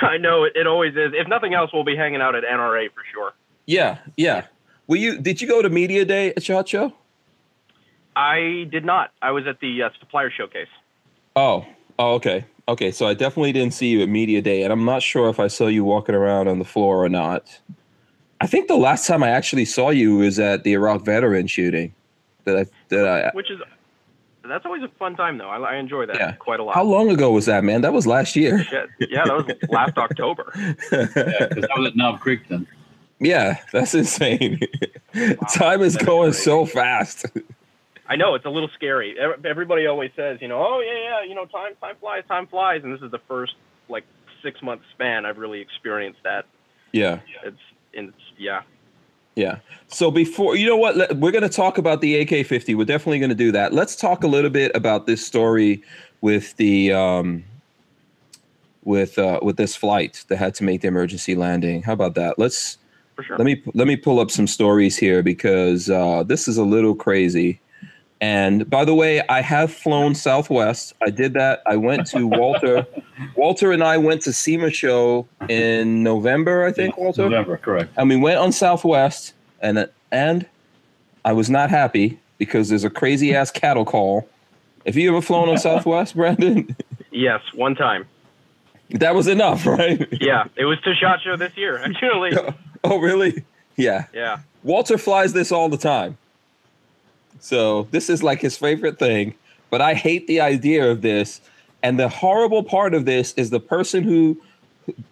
I 0.00 0.16
know 0.16 0.44
it, 0.44 0.54
it 0.56 0.66
always 0.66 0.94
is. 0.96 1.12
If 1.14 1.28
nothing 1.28 1.52
else, 1.52 1.70
we'll 1.74 1.84
be 1.84 1.96
hanging 1.96 2.22
out 2.22 2.34
at 2.34 2.44
NRA 2.44 2.88
for 2.94 3.02
sure. 3.12 3.32
yeah, 3.66 3.98
yeah. 4.16 4.46
Were 4.86 4.96
you? 4.96 5.18
Did 5.18 5.40
you 5.40 5.48
go 5.48 5.62
to 5.62 5.68
media 5.70 6.04
day 6.04 6.32
at 6.36 6.42
Shot 6.42 6.68
Show? 6.68 6.92
I 8.16 8.68
did 8.70 8.84
not. 8.84 9.10
I 9.22 9.30
was 9.32 9.46
at 9.46 9.60
the 9.60 9.82
uh, 9.82 9.90
supplier 9.98 10.30
showcase. 10.30 10.68
Oh, 11.36 11.66
oh, 11.98 12.14
okay, 12.14 12.44
okay. 12.68 12.90
So 12.92 13.06
I 13.08 13.14
definitely 13.14 13.52
didn't 13.52 13.74
see 13.74 13.88
you 13.88 14.02
at 14.02 14.08
media 14.08 14.40
day, 14.40 14.62
and 14.62 14.72
I'm 14.72 14.84
not 14.84 15.02
sure 15.02 15.28
if 15.28 15.40
I 15.40 15.48
saw 15.48 15.66
you 15.66 15.84
walking 15.84 16.14
around 16.14 16.46
on 16.48 16.58
the 16.58 16.64
floor 16.64 17.02
or 17.04 17.08
not. 17.08 17.60
I 18.40 18.46
think 18.46 18.68
the 18.68 18.76
last 18.76 19.06
time 19.06 19.22
I 19.22 19.30
actually 19.30 19.64
saw 19.64 19.90
you 19.90 20.16
was 20.18 20.38
at 20.38 20.64
the 20.64 20.72
Iraq 20.74 21.02
veteran 21.04 21.46
shooting. 21.46 21.94
That 22.44 22.56
I 22.58 22.66
that 22.90 23.06
I. 23.08 23.30
which 23.34 23.50
is 23.50 23.58
that's 24.46 24.66
always 24.66 24.82
a 24.82 24.88
fun 24.98 25.16
time 25.16 25.38
though. 25.38 25.48
I, 25.48 25.56
I 25.58 25.76
enjoy 25.76 26.04
that 26.06 26.16
Yeah. 26.16 26.32
quite 26.32 26.60
a 26.60 26.62
lot. 26.62 26.74
How 26.74 26.82
long 26.84 27.08
ago 27.10 27.32
was 27.32 27.46
that, 27.46 27.64
man? 27.64 27.80
That 27.80 27.94
was 27.94 28.06
last 28.06 28.36
year. 28.36 28.62
Yeah, 28.70 28.84
yeah, 29.00 29.24
that 29.24 29.34
was 29.34 29.56
last 29.70 29.96
October. 30.06 30.52
Yeah, 30.92 31.48
I 31.74 31.78
was 31.78 31.86
at 31.88 31.96
Knob 31.96 32.20
Creek 32.20 32.46
then. 32.48 32.66
Yeah, 33.20 33.58
that's 33.72 33.94
insane. 33.94 34.60
Time 35.54 35.82
is 35.82 35.96
going 35.96 36.32
so 36.32 36.66
fast. 36.66 37.26
I 38.06 38.16
know 38.16 38.34
it's 38.34 38.44
a 38.44 38.50
little 38.50 38.68
scary. 38.74 39.16
Everybody 39.44 39.86
always 39.86 40.10
says, 40.14 40.38
you 40.42 40.48
know, 40.48 40.58
oh 40.58 40.80
yeah, 40.80 40.92
yeah, 40.92 41.24
you 41.24 41.34
know, 41.34 41.46
time 41.46 41.74
time 41.80 41.96
flies, 42.00 42.22
time 42.28 42.46
flies, 42.46 42.82
and 42.84 42.92
this 42.92 43.00
is 43.00 43.10
the 43.10 43.20
first 43.26 43.54
like 43.88 44.04
six 44.42 44.62
month 44.62 44.82
span 44.92 45.24
I've 45.24 45.38
really 45.38 45.60
experienced 45.60 46.22
that. 46.22 46.44
Yeah. 46.92 47.20
It's 47.42 47.56
it's 47.92 48.16
yeah. 48.38 48.62
Yeah. 49.36 49.58
So 49.88 50.10
before 50.10 50.54
you 50.54 50.66
know 50.66 50.76
what, 50.76 51.16
we're 51.16 51.32
going 51.32 51.42
to 51.42 51.48
talk 51.48 51.78
about 51.78 52.00
the 52.00 52.16
AK-50. 52.20 52.76
We're 52.76 52.84
definitely 52.84 53.18
going 53.18 53.30
to 53.30 53.34
do 53.34 53.50
that. 53.52 53.72
Let's 53.72 53.96
talk 53.96 54.22
a 54.22 54.28
little 54.28 54.50
bit 54.50 54.70
about 54.74 55.06
this 55.06 55.26
story 55.26 55.82
with 56.20 56.54
the 56.56 56.92
um, 56.92 57.44
with 58.84 59.18
uh, 59.18 59.40
with 59.42 59.56
this 59.56 59.74
flight 59.74 60.24
that 60.28 60.36
had 60.36 60.54
to 60.56 60.64
make 60.64 60.82
the 60.82 60.88
emergency 60.88 61.34
landing. 61.34 61.82
How 61.82 61.94
about 61.94 62.14
that? 62.14 62.38
Let's 62.38 62.78
For 63.16 63.22
sure. 63.22 63.36
let 63.38 63.44
me 63.44 63.62
let 63.74 63.86
me 63.86 63.96
pull 63.96 64.18
up 64.20 64.30
some 64.30 64.46
stories 64.46 64.96
here 64.96 65.22
because 65.22 65.88
uh, 65.88 66.22
this 66.24 66.48
is 66.48 66.56
a 66.56 66.64
little 66.64 66.94
crazy. 66.94 67.60
And 68.20 68.68
by 68.70 68.84
the 68.84 68.94
way, 68.94 69.20
I 69.28 69.40
have 69.42 69.72
flown 69.72 70.14
Southwest. 70.14 70.94
I 71.02 71.10
did 71.10 71.34
that. 71.34 71.62
I 71.66 71.76
went 71.76 72.06
to 72.08 72.26
Walter. 72.26 72.86
Walter 73.36 73.70
and 73.70 73.84
I 73.84 73.98
went 73.98 74.22
to 74.22 74.32
SEMA 74.32 74.70
show 74.70 75.28
in 75.48 76.02
November, 76.02 76.64
I 76.64 76.72
think. 76.72 76.96
Walter 76.96 77.22
November, 77.22 77.56
correct. 77.58 77.92
and 77.96 78.08
we 78.08 78.16
went 78.16 78.38
on 78.38 78.50
Southwest, 78.52 79.34
and 79.60 79.88
and 80.10 80.46
I 81.24 81.32
was 81.32 81.50
not 81.50 81.70
happy 81.70 82.18
because 82.38 82.68
there's 82.68 82.84
a 82.84 82.90
crazy 82.90 83.34
ass 83.34 83.50
cattle 83.50 83.84
call. 83.84 84.28
Have 84.86 84.96
you 84.96 85.10
ever 85.10 85.20
flown 85.22 85.48
on 85.48 85.58
Southwest, 85.68 86.16
Brandon? 86.16 86.74
yes, 87.10 87.40
one 87.54 87.74
time. 87.74 88.06
that 88.90 89.14
was 89.14 89.26
enough, 89.28 89.66
right? 89.66 90.06
Yeah, 90.20 90.44
it 90.56 90.64
was 90.64 90.80
to 90.82 90.94
Shot 90.94 91.20
Show 91.22 91.36
this 91.36 91.56
year 91.56 91.78
actually. 91.78 92.32
oh, 92.90 92.98
really? 92.98 93.44
Yeah. 93.76 94.06
Yeah. 94.12 94.40
Walter 94.62 94.98
flies 94.98 95.32
this 95.32 95.50
all 95.50 95.68
the 95.68 95.78
time. 95.78 96.16
So 97.40 97.88
this 97.90 98.08
is 98.08 98.22
like 98.22 98.40
his 98.40 98.56
favorite 98.56 98.98
thing. 98.98 99.34
But 99.70 99.80
I 99.80 99.94
hate 99.94 100.26
the 100.26 100.40
idea 100.40 100.90
of 100.90 101.02
this. 101.02 101.40
And 101.82 101.98
the 101.98 102.08
horrible 102.08 102.62
part 102.62 102.94
of 102.94 103.04
this 103.04 103.32
is 103.34 103.50
the 103.50 103.60
person 103.60 104.02
who 104.02 104.40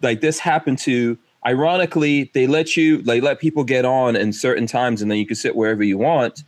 like 0.01 0.21
this 0.21 0.39
happened 0.39 0.77
to, 0.79 1.17
ironically, 1.45 2.31
they 2.33 2.47
let 2.47 2.77
you 2.77 3.01
like 3.01 3.23
let 3.23 3.39
people 3.39 3.63
get 3.63 3.85
on 3.85 4.15
in 4.15 4.33
certain 4.33 4.67
times 4.67 5.01
and 5.01 5.09
then 5.09 5.17
you 5.17 5.25
can 5.25 5.35
sit 5.35 5.55
wherever 5.55 5.83
you 5.83 5.97
want. 5.97 6.43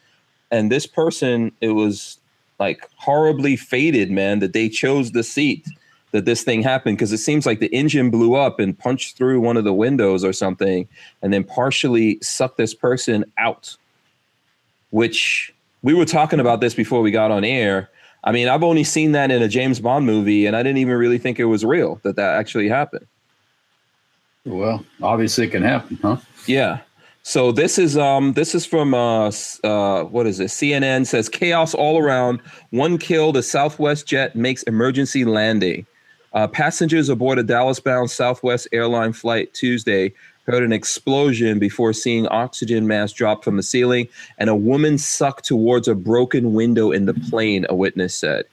And 0.52 0.72
this 0.72 0.86
person, 0.86 1.52
it 1.60 1.70
was 1.70 2.20
like 2.60 2.88
horribly 2.98 3.56
fated, 3.56 4.12
man, 4.12 4.40
that 4.40 4.54
they 4.54 4.70
chose 4.70 5.12
the 5.12 5.24
seat 5.24 5.68
that 6.12 6.26
this 6.26 6.44
thing 6.44 6.62
happened 6.62 6.98
because 6.98 7.12
it 7.12 7.18
seems 7.18 7.46
like 7.46 7.60
the 7.60 7.68
engine 7.68 8.10
blew 8.10 8.36
up 8.36 8.60
and 8.60 8.78
punched 8.78 9.18
through 9.18 9.42
one 9.42 9.58
of 9.58 9.64
the 9.64 9.74
windows 9.74 10.24
or 10.24 10.32
something 10.32 10.88
and 11.22 11.34
then 11.34 11.44
partially 11.44 12.18
sucked 12.22 12.58
this 12.58 12.74
person 12.74 13.26
out 13.38 13.76
which 14.92 15.54
we 15.82 15.94
were 15.94 16.06
talking 16.06 16.40
about 16.40 16.62
this 16.62 16.74
before 16.74 17.02
we 17.02 17.12
got 17.12 17.32
on 17.32 17.44
air. 17.44 17.90
I 18.24 18.32
mean 18.32 18.48
i've 18.48 18.64
only 18.64 18.84
seen 18.84 19.12
that 19.12 19.30
in 19.30 19.42
a 19.42 19.48
james 19.48 19.80
bond 19.80 20.06
movie 20.06 20.46
and 20.46 20.56
i 20.56 20.64
didn't 20.64 20.78
even 20.78 20.96
really 20.96 21.18
think 21.18 21.40
it 21.40 21.46
was 21.46 21.66
real 21.66 22.00
that 22.04 22.16
that 22.16 22.36
actually 22.36 22.70
happened. 22.70 23.06
Well, 24.46 24.86
obviously 25.02 25.48
it 25.48 25.50
can 25.50 25.64
happen, 25.64 26.00
huh? 26.02 26.18
yeah. 26.46 26.80
So 27.24 27.52
this 27.52 27.78
is 27.80 27.98
um 27.98 28.34
this 28.34 28.56
is 28.56 28.66
from 28.66 28.94
uh 28.94 29.32
uh 29.64 30.04
what 30.04 30.28
is 30.28 30.40
it? 30.40 30.48
Cnn 30.48 31.06
says 31.06 31.28
chaos 31.28 31.74
all 31.74 31.98
around. 31.98 32.40
One 32.70 32.98
killed 32.98 33.36
a 33.36 33.44
southwest 33.44 34.08
jet 34.08 34.36
makes 34.36 34.64
emergency 34.64 35.26
landing 35.26 35.86
uh, 36.36 36.48
passengers 36.48 37.10
aboard 37.10 37.40
a 37.40 37.44
dallas-bound 37.44 38.10
southwest 38.12 38.68
airline 38.72 39.14
flight 39.14 39.54
tuesday 39.54 40.14
heard 40.46 40.62
an 40.62 40.72
explosion 40.72 41.58
before 41.58 41.92
seeing 41.92 42.28
oxygen 42.28 42.86
masks 42.86 43.18
drop 43.18 43.44
from 43.44 43.58
the 43.58 43.64
ceiling 43.64 44.08
and 44.38 44.50
a 44.50 44.56
woman 44.56 44.98
sucked 44.98 45.46
towards 45.46 45.88
a 45.88 45.96
broken 45.96 46.54
window 46.54 46.92
in 46.92 47.06
the 47.06 47.14
plane 47.14 47.66
a 47.70 47.76
witness 47.76 48.14
said 48.14 48.46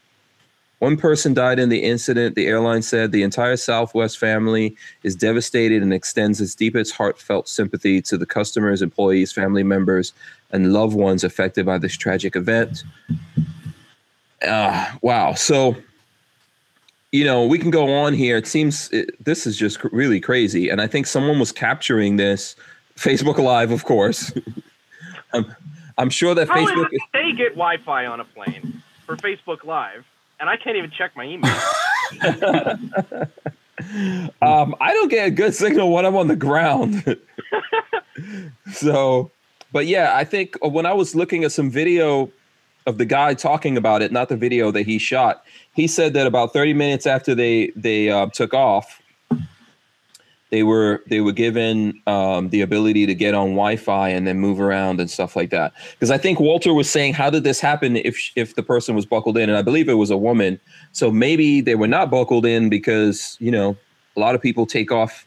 one 0.82 0.96
person 0.96 1.32
died 1.32 1.60
in 1.60 1.68
the 1.68 1.84
incident. 1.84 2.34
The 2.34 2.48
airline 2.48 2.82
said 2.82 3.12
the 3.12 3.22
entire 3.22 3.56
Southwest 3.56 4.18
family 4.18 4.74
is 5.04 5.14
devastated 5.14 5.80
and 5.80 5.94
extends 5.94 6.40
its 6.40 6.56
deepest 6.56 6.92
heartfelt 6.92 7.48
sympathy 7.48 8.02
to 8.02 8.18
the 8.18 8.26
customers, 8.26 8.82
employees, 8.82 9.30
family 9.30 9.62
members, 9.62 10.12
and 10.50 10.72
loved 10.72 10.96
ones 10.96 11.22
affected 11.22 11.64
by 11.64 11.78
this 11.78 11.96
tragic 11.96 12.34
event. 12.34 12.82
Uh, 14.44 14.90
wow. 15.02 15.34
So, 15.34 15.76
you 17.12 17.24
know, 17.24 17.44
we 17.46 17.58
can 17.58 17.70
go 17.70 17.92
on 17.94 18.14
here. 18.14 18.36
It 18.36 18.46
seems 18.46 18.90
it, 18.90 19.22
this 19.22 19.46
is 19.46 19.56
just 19.56 19.80
cr- 19.80 19.88
really 19.92 20.20
crazy. 20.20 20.68
And 20.68 20.80
I 20.80 20.86
think 20.86 21.06
someone 21.06 21.38
was 21.38 21.52
capturing 21.52 22.16
this. 22.16 22.56
Facebook 22.96 23.38
Live, 23.38 23.70
of 23.70 23.84
course. 23.84 24.32
I'm, 25.32 25.54
I'm 25.96 26.10
sure 26.10 26.34
that 26.34 26.48
How 26.48 26.56
Facebook 26.56 26.90
did 26.90 27.00
they 27.12 27.32
get 27.32 27.50
Wi-Fi 27.50 28.06
on 28.06 28.20
a 28.20 28.24
plane 28.24 28.82
for 29.06 29.16
Facebook 29.16 29.64
Live? 29.64 30.04
And 30.40 30.50
I 30.50 30.56
can't 30.56 30.76
even 30.76 30.90
check 30.90 31.16
my 31.16 31.24
email. 31.24 31.58
Um, 34.40 34.74
I 34.80 34.92
don't 34.92 35.08
get 35.08 35.26
a 35.26 35.30
good 35.30 35.54
signal 35.54 35.92
when 35.92 36.04
I'm 36.04 36.16
on 36.16 36.28
the 36.28 36.36
ground. 36.36 37.18
so, 38.72 39.30
but 39.72 39.86
yeah, 39.86 40.16
I 40.16 40.24
think 40.24 40.56
when 40.62 40.86
I 40.86 40.92
was 40.92 41.14
looking 41.14 41.44
at 41.44 41.52
some 41.52 41.70
video 41.70 42.30
of 42.86 42.98
the 42.98 43.04
guy 43.04 43.34
talking 43.34 43.76
about 43.76 44.02
it, 44.02 44.12
not 44.12 44.28
the 44.28 44.36
video 44.36 44.70
that 44.70 44.86
he 44.86 44.98
shot, 44.98 45.44
he 45.74 45.86
said 45.86 46.14
that 46.14 46.26
about 46.26 46.52
30 46.52 46.74
minutes 46.74 47.06
after 47.06 47.34
they 47.34 47.72
they 47.76 48.10
uh, 48.10 48.26
took 48.26 48.54
off, 48.54 49.00
they 50.50 50.62
were 50.62 51.02
they 51.08 51.20
were 51.20 51.32
given 51.32 52.00
um, 52.06 52.50
the 52.50 52.60
ability 52.60 53.06
to 53.06 53.14
get 53.14 53.34
on 53.34 53.50
Wi-Fi 53.50 54.10
and 54.10 54.26
then 54.26 54.38
move 54.38 54.60
around 54.60 55.00
and 55.00 55.10
stuff 55.10 55.34
like 55.34 55.48
that. 55.50 55.72
Because 55.92 56.10
I 56.10 56.18
think 56.18 56.40
Walter 56.40 56.74
was 56.74 56.90
saying, 56.90 57.14
how 57.14 57.30
did 57.30 57.42
this 57.42 57.58
happen 57.58 57.96
if 57.96 58.30
if 58.36 58.54
the 58.54 58.62
person 58.62 58.94
was 58.94 59.06
buckled 59.06 59.38
in? 59.38 59.48
And 59.48 59.56
I 59.56 59.62
believe 59.62 59.88
it 59.88 59.94
was 59.94 60.10
a 60.10 60.16
woman. 60.16 60.60
So 60.92 61.10
maybe 61.10 61.62
they 61.62 61.74
were 61.74 61.88
not 61.88 62.10
buckled 62.10 62.44
in 62.44 62.68
because 62.68 63.36
you 63.40 63.50
know 63.50 63.76
a 64.14 64.20
lot 64.20 64.34
of 64.34 64.42
people 64.42 64.66
take 64.66 64.92
off 64.92 65.26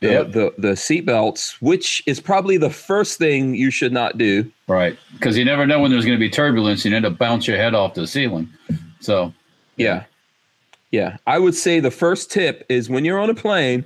the 0.00 0.08
Yep. 0.08 0.32
the, 0.32 0.54
the 0.58 0.68
seatbelts, 0.72 1.56
which 1.60 2.02
is 2.06 2.20
probably 2.20 2.56
the 2.56 2.70
first 2.70 3.18
thing 3.18 3.54
you 3.54 3.70
should 3.70 3.92
not 3.92 4.16
do. 4.18 4.50
Right. 4.66 4.96
Because 5.12 5.36
you 5.36 5.44
never 5.44 5.66
know 5.66 5.80
when 5.80 5.90
there's 5.90 6.04
going 6.06 6.16
to 6.18 6.20
be 6.20 6.30
turbulence. 6.30 6.84
You 6.84 6.94
end 6.96 7.04
up 7.04 7.18
bounce 7.18 7.46
your 7.46 7.56
head 7.56 7.74
off 7.74 7.94
the 7.94 8.06
ceiling. 8.06 8.48
So 9.00 9.32
Yeah. 9.76 10.04
Yeah. 10.90 11.18
I 11.26 11.38
would 11.38 11.54
say 11.54 11.80
the 11.80 11.90
first 11.90 12.30
tip 12.30 12.64
is 12.68 12.88
when 12.88 13.04
you're 13.04 13.20
on 13.20 13.30
a 13.30 13.34
plane, 13.34 13.84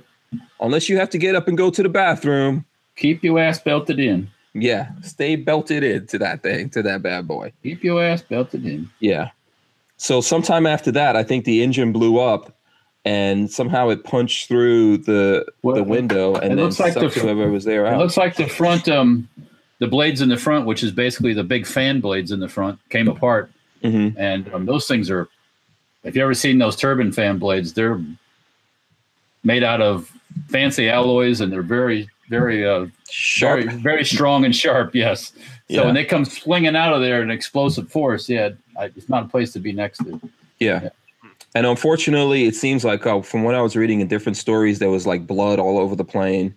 unless 0.59 0.89
you 0.89 0.97
have 0.97 1.09
to 1.11 1.17
get 1.17 1.35
up 1.35 1.47
and 1.47 1.57
go 1.57 1.69
to 1.69 1.83
the 1.83 1.89
bathroom, 1.89 2.65
keep 2.95 3.23
your 3.23 3.39
ass 3.39 3.59
belted 3.59 3.99
in. 3.99 4.29
yeah, 4.53 4.89
stay 5.01 5.35
belted 5.35 5.83
in 5.83 6.07
to 6.07 6.17
that 6.19 6.41
thing, 6.43 6.69
to 6.71 6.81
that 6.81 7.01
bad 7.01 7.27
boy. 7.27 7.51
Keep 7.61 7.83
your 7.83 8.01
ass 8.03 8.21
belted 8.21 8.65
in. 8.65 8.89
Yeah. 9.01 9.29
So 9.97 10.19
sometime 10.21 10.65
after 10.65 10.91
that, 10.93 11.15
I 11.15 11.23
think 11.23 11.45
the 11.45 11.61
engine 11.61 11.91
blew 11.91 12.19
up 12.19 12.55
and 13.05 13.49
somehow 13.51 13.89
it 13.89 14.03
punched 14.03 14.47
through 14.47 14.97
the 14.97 15.45
Well, 15.61 15.75
the 15.75 15.83
window 15.83 16.33
and 16.35 16.45
it 16.53 16.55
then 16.55 16.57
looks 16.65 16.79
like 16.79 16.93
the 16.95 17.07
whoever 17.09 17.49
was 17.51 17.63
there 17.63 17.85
It 17.85 17.93
out. 17.93 17.99
looks 17.99 18.17
like 18.17 18.35
the 18.35 18.47
front, 18.47 18.87
um, 18.89 19.29
the 19.79 19.87
blades 19.87 20.21
in 20.21 20.29
the 20.29 20.37
front, 20.37 20.65
which 20.65 20.83
is 20.83 20.91
basically 20.91 21.33
the 21.33 21.43
big 21.43 21.65
fan 21.67 21.99
blades 22.01 22.31
in 22.31 22.39
the 22.39 22.47
front, 22.49 22.79
came 22.89 23.07
apart. 23.07 23.51
hmm 23.83 24.09
And 24.17 24.51
um, 24.53 24.65
those 24.65 24.87
things 24.87 25.09
are, 25.11 25.27
if 26.03 26.15
you 26.15 26.21
ever 26.23 26.33
seen 26.33 26.57
those 26.57 26.75
turbine 26.75 27.11
fan 27.11 27.37
blades, 27.37 27.73
they're 27.73 27.99
made 29.43 29.63
out 29.63 29.81
of 29.81 30.11
fancy 30.49 30.89
alloys 30.89 31.41
and 31.41 31.51
they're 31.51 31.61
very, 31.61 32.09
very, 32.29 32.67
uh, 32.67 32.87
Sharp. 33.09 33.63
very, 33.65 33.75
very 33.77 34.05
strong 34.05 34.45
and 34.45 34.55
sharp. 34.55 34.95
Yes. 34.95 35.31
So 35.33 35.41
Yeah. 35.67 35.85
when 35.85 35.93
they 35.95 36.05
come 36.05 36.25
slinging 36.25 36.75
out 36.75 36.93
of 36.93 37.01
there 37.01 37.21
in 37.21 37.29
explosive 37.29 37.91
force, 37.91 38.27
yeah, 38.29 38.49
I, 38.79 38.85
it's 38.85 39.09
not 39.09 39.25
a 39.25 39.27
place 39.27 39.53
to 39.53 39.59
be 39.59 39.71
next 39.71 39.99
to. 39.99 40.19
Yeah. 40.59 40.81
Yeah. 40.83 40.89
And 41.55 41.65
unfortunately, 41.65 42.45
it 42.45 42.55
seems 42.55 42.83
like 42.83 43.05
uh, 43.07 43.21
from 43.21 43.43
what 43.43 43.55
I 43.55 43.61
was 43.61 43.75
reading 43.75 44.01
in 44.01 44.07
different 44.07 44.37
stories, 44.37 44.79
there 44.79 44.89
was 44.89 45.07
like 45.07 45.25
blood 45.25 45.57
all 45.57 45.79
over 45.79 45.95
the 45.95 46.03
plane. 46.03 46.53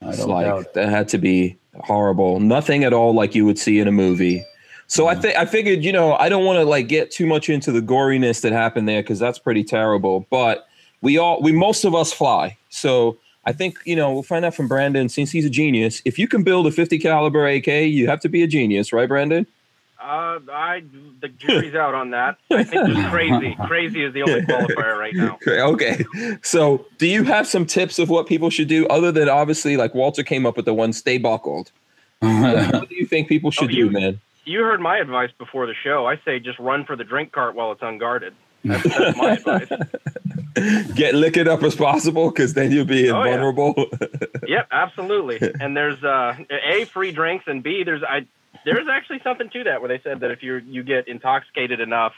It's 0.00 0.24
like 0.24 0.46
doubt. 0.46 0.72
that 0.74 0.88
had 0.88 1.08
to 1.08 1.18
be 1.18 1.58
horrible. 1.80 2.40
Nothing 2.40 2.82
at 2.82 2.94
all 2.94 3.14
like 3.14 3.34
you 3.34 3.44
would 3.44 3.58
see 3.58 3.78
in 3.78 3.86
a 3.86 3.92
movie. 3.92 4.44
So 4.86 5.06
I 5.06 5.14
think 5.14 5.36
I 5.36 5.44
figured, 5.44 5.84
you 5.84 5.92
know, 5.92 6.14
I 6.14 6.28
don't 6.28 6.44
want 6.44 6.58
to 6.58 6.64
like 6.64 6.88
get 6.88 7.10
too 7.10 7.26
much 7.26 7.48
into 7.48 7.70
the 7.70 7.80
goriness 7.80 8.40
that 8.40 8.52
happened 8.52 8.88
there 8.88 9.02
because 9.02 9.18
that's 9.18 9.38
pretty 9.38 9.62
terrible. 9.62 10.26
But 10.30 10.66
we 11.02 11.18
all, 11.18 11.40
we 11.42 11.52
most 11.52 11.84
of 11.84 11.94
us 11.94 12.12
fly. 12.12 12.56
So 12.70 13.18
I 13.44 13.52
think 13.52 13.78
you 13.84 13.96
know 13.96 14.12
we'll 14.12 14.22
find 14.22 14.44
out 14.44 14.54
from 14.54 14.68
Brandon 14.68 15.08
since 15.08 15.30
he's 15.30 15.44
a 15.44 15.50
genius. 15.50 16.02
If 16.04 16.18
you 16.18 16.28
can 16.28 16.42
build 16.42 16.66
a 16.66 16.70
50 16.70 16.98
caliber 16.98 17.46
AK, 17.46 17.66
you 17.66 18.06
have 18.08 18.20
to 18.20 18.28
be 18.28 18.42
a 18.42 18.46
genius, 18.46 18.92
right, 18.92 19.08
Brandon? 19.08 19.46
Uh, 20.00 20.38
I 20.50 20.82
the 21.20 21.28
jury's 21.28 21.74
out 21.74 21.94
on 21.94 22.10
that. 22.10 22.38
I 22.50 22.64
think 22.64 22.88
it's 22.88 23.08
crazy. 23.10 23.54
Crazy 23.66 24.02
is 24.04 24.14
the 24.14 24.22
only 24.22 24.40
qualifier 24.42 24.96
right 24.98 25.14
now. 25.14 25.38
Okay, 25.46 25.60
Okay. 25.60 26.38
So, 26.42 26.86
do 26.98 27.06
you 27.06 27.22
have 27.24 27.46
some 27.46 27.66
tips 27.66 27.98
of 27.98 28.08
what 28.08 28.26
people 28.26 28.48
should 28.50 28.68
do 28.68 28.86
other 28.86 29.12
than 29.12 29.28
obviously 29.28 29.76
like 29.76 29.94
Walter 29.94 30.22
came 30.22 30.46
up 30.46 30.56
with 30.56 30.64
the 30.64 30.72
one 30.74 30.92
stay 30.94 31.18
buckled? 31.18 31.70
what 32.20 32.88
do 32.88 32.94
you 32.96 33.04
think 33.06 33.28
people 33.28 33.50
should 33.50 33.68
Oh, 33.68 33.72
you- 33.72 33.90
do, 33.90 33.98
man? 34.00 34.20
You 34.46 34.60
heard 34.62 34.80
my 34.80 34.96
advice 34.96 35.30
before 35.38 35.66
the 35.66 35.74
show. 35.74 36.06
I 36.06 36.16
say 36.24 36.40
just 36.40 36.58
run 36.58 36.84
for 36.86 36.96
the 36.96 37.04
drink 37.04 37.30
cart 37.30 37.54
while 37.54 37.70
it's 37.72 37.82
unguarded. 37.82 38.34
That's, 38.64 38.82
that's 38.82 39.16
my 39.18 39.32
advice. 39.32 39.68
Get 40.94 41.14
lick 41.14 41.36
it 41.36 41.46
up 41.46 41.62
as 41.62 41.76
possible 41.76 42.30
because 42.30 42.54
then 42.54 42.72
you'll 42.72 42.84
be 42.86 43.10
Oh, 43.10 43.22
yeah. 43.22 43.34
invulnerable. 43.34 43.74
Yep, 44.48 44.66
absolutely. 44.72 45.38
And 45.60 45.76
there's 45.76 46.02
uh, 46.02 46.36
a 46.50 46.84
free 46.86 47.12
drinks, 47.12 47.44
and 47.46 47.62
b 47.62 47.84
there's 47.84 48.02
I 48.02 48.26
there's 48.64 48.88
actually 48.90 49.20
something 49.22 49.48
to 49.50 49.64
that 49.64 49.80
where 49.80 49.88
they 49.88 50.00
said 50.02 50.20
that 50.20 50.30
if 50.30 50.42
you 50.42 50.56
you 50.56 50.82
get 50.82 51.08
intoxicated 51.08 51.80
enough 51.80 52.12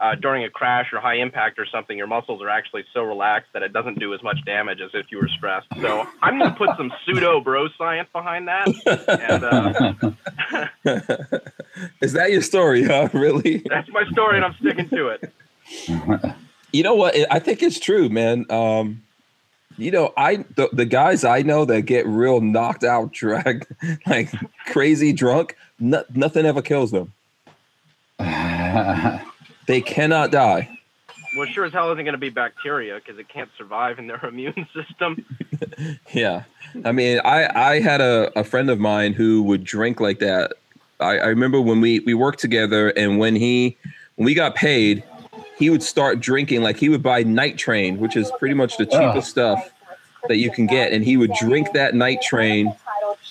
uh, 0.00 0.14
during 0.16 0.44
a 0.44 0.50
crash 0.50 0.92
or 0.92 1.00
high 1.00 1.16
impact 1.16 1.58
or 1.58 1.66
something, 1.66 1.96
your 1.96 2.08
muscles 2.08 2.42
are 2.42 2.48
actually 2.48 2.84
so 2.92 3.02
relaxed 3.02 3.52
that 3.52 3.62
it 3.62 3.72
doesn't 3.72 3.98
do 3.98 4.12
as 4.12 4.22
much 4.22 4.36
damage 4.44 4.80
as 4.80 4.90
if 4.92 5.06
you 5.10 5.18
were 5.18 5.28
stressed. 5.28 5.68
So 5.80 6.06
I'm 6.20 6.38
gonna 6.38 6.54
put 6.56 6.76
some 6.76 6.92
pseudo 7.04 7.40
bro 7.40 7.68
science 7.78 8.08
behind 8.12 8.48
that. 8.48 8.66
And 9.06 9.44
uh, 9.44 10.10
Is 12.02 12.12
that 12.12 12.30
your 12.32 12.42
story, 12.42 12.84
huh? 12.84 13.08
Really? 13.14 13.62
that's 13.68 13.88
my 13.90 14.04
story, 14.10 14.36
and 14.36 14.44
I'm 14.44 14.54
sticking 14.60 14.88
to 14.90 15.08
it. 15.08 15.32
You 16.72 16.82
know 16.82 16.94
what? 16.94 17.14
I 17.30 17.38
think 17.38 17.62
it's 17.62 17.78
true, 17.78 18.08
man. 18.08 18.46
Um, 18.50 19.03
you 19.76 19.90
know, 19.90 20.12
I 20.16 20.44
the, 20.56 20.68
the 20.72 20.84
guys 20.84 21.24
I 21.24 21.42
know 21.42 21.64
that 21.64 21.82
get 21.82 22.06
real 22.06 22.40
knocked 22.40 22.84
out, 22.84 23.12
drag, 23.12 23.66
like 24.06 24.30
crazy 24.66 25.12
drunk, 25.12 25.56
no, 25.78 26.04
nothing 26.14 26.46
ever 26.46 26.62
kills 26.62 26.90
them. 26.90 27.12
They 29.66 29.80
cannot 29.80 30.30
die. 30.30 30.68
Well, 31.36 31.46
sure 31.48 31.64
as 31.64 31.72
hell 31.72 31.90
isn't 31.92 32.04
going 32.04 32.12
to 32.12 32.18
be 32.18 32.30
bacteria 32.30 32.96
because 32.96 33.18
it 33.18 33.28
can't 33.28 33.50
survive 33.58 33.98
in 33.98 34.06
their 34.06 34.24
immune 34.24 34.66
system. 34.74 35.24
Yeah. 36.12 36.44
I 36.84 36.92
mean, 36.92 37.20
I 37.24 37.72
I 37.72 37.80
had 37.80 38.00
a, 38.00 38.38
a 38.38 38.44
friend 38.44 38.70
of 38.70 38.78
mine 38.78 39.12
who 39.12 39.42
would 39.44 39.64
drink 39.64 40.00
like 40.00 40.18
that. 40.20 40.52
I, 41.00 41.18
I 41.18 41.26
remember 41.26 41.60
when 41.60 41.80
we 41.80 42.00
we 42.00 42.14
worked 42.14 42.38
together 42.38 42.90
and 42.90 43.18
when 43.18 43.36
he 43.36 43.76
when 44.16 44.26
we 44.26 44.34
got 44.34 44.54
paid, 44.54 45.02
he 45.56 45.70
would 45.70 45.82
start 45.82 46.20
drinking 46.20 46.62
like 46.62 46.76
he 46.76 46.88
would 46.88 47.02
buy 47.02 47.22
night 47.22 47.58
train, 47.58 47.98
which 47.98 48.16
is 48.16 48.30
pretty 48.38 48.54
much 48.54 48.76
the 48.76 48.86
cheapest 48.86 49.30
stuff 49.30 49.70
that 50.28 50.36
you 50.36 50.50
can 50.50 50.66
get, 50.66 50.92
and 50.92 51.04
he 51.04 51.16
would 51.16 51.32
drink 51.40 51.72
that 51.72 51.94
night 51.94 52.22
train 52.22 52.74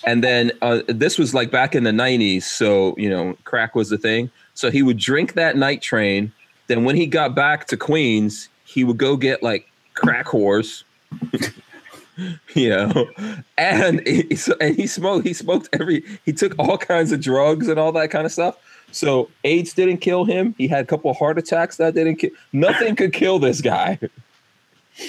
and 0.06 0.22
then 0.22 0.52
uh, 0.62 0.80
this 0.86 1.18
was 1.18 1.34
like 1.34 1.50
back 1.50 1.74
in 1.74 1.84
the 1.84 1.90
'90s, 1.90 2.42
so 2.42 2.94
you 2.98 3.08
know, 3.08 3.36
crack 3.44 3.74
was 3.74 3.90
the 3.90 3.98
thing. 3.98 4.30
So 4.54 4.70
he 4.70 4.82
would 4.82 4.98
drink 4.98 5.34
that 5.34 5.56
night 5.56 5.82
train. 5.82 6.32
Then 6.66 6.84
when 6.84 6.96
he 6.96 7.06
got 7.06 7.34
back 7.34 7.66
to 7.68 7.76
Queens, 7.76 8.48
he 8.64 8.84
would 8.84 8.98
go 8.98 9.16
get 9.16 9.42
like 9.42 9.70
crack 9.94 10.26
whores. 10.26 10.84
you 12.54 12.68
know, 12.68 13.10
and 13.56 14.06
he, 14.06 14.36
and 14.60 14.76
he 14.76 14.86
smoked. 14.86 15.26
He 15.26 15.32
smoked 15.32 15.68
every. 15.72 16.04
He 16.24 16.32
took 16.32 16.54
all 16.58 16.78
kinds 16.78 17.12
of 17.12 17.20
drugs 17.20 17.68
and 17.68 17.78
all 17.78 17.92
that 17.92 18.10
kind 18.10 18.26
of 18.26 18.32
stuff. 18.32 18.58
So 18.94 19.28
AIDS 19.42 19.72
didn't 19.72 19.98
kill 19.98 20.24
him. 20.24 20.54
He 20.56 20.68
had 20.68 20.84
a 20.84 20.86
couple 20.86 21.10
of 21.10 21.16
heart 21.16 21.38
attacks 21.38 21.76
that 21.78 21.94
didn't 21.94 22.16
kill. 22.16 22.30
Nothing 22.52 22.94
could 22.96 23.12
kill 23.12 23.38
this 23.38 23.60
guy. 23.60 23.98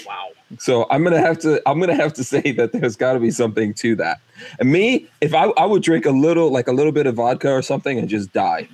Wow. 0.06 0.30
So 0.58 0.88
I'm 0.90 1.04
gonna 1.04 1.20
have 1.20 1.40
to. 1.40 1.62
I'm 1.68 1.80
gonna 1.80 1.96
have 1.96 2.14
to 2.14 2.24
say 2.24 2.52
that 2.54 2.72
there's 2.72 2.96
got 2.96 3.14
to 3.14 3.20
be 3.20 3.32
something 3.32 3.74
to 3.76 3.96
that. 3.98 4.20
And 4.60 4.72
me, 4.72 5.08
if 5.22 5.34
I, 5.34 5.46
I 5.50 5.66
would 5.66 5.84
drink 5.84 6.06
a 6.06 6.12
little, 6.12 6.50
like 6.52 6.68
a 6.68 6.72
little 6.72 6.92
bit 6.92 7.06
of 7.06 7.16
vodka 7.16 7.52
or 7.52 7.62
something, 7.62 8.00
and 8.00 8.10
just 8.10 8.34
die. 8.34 8.68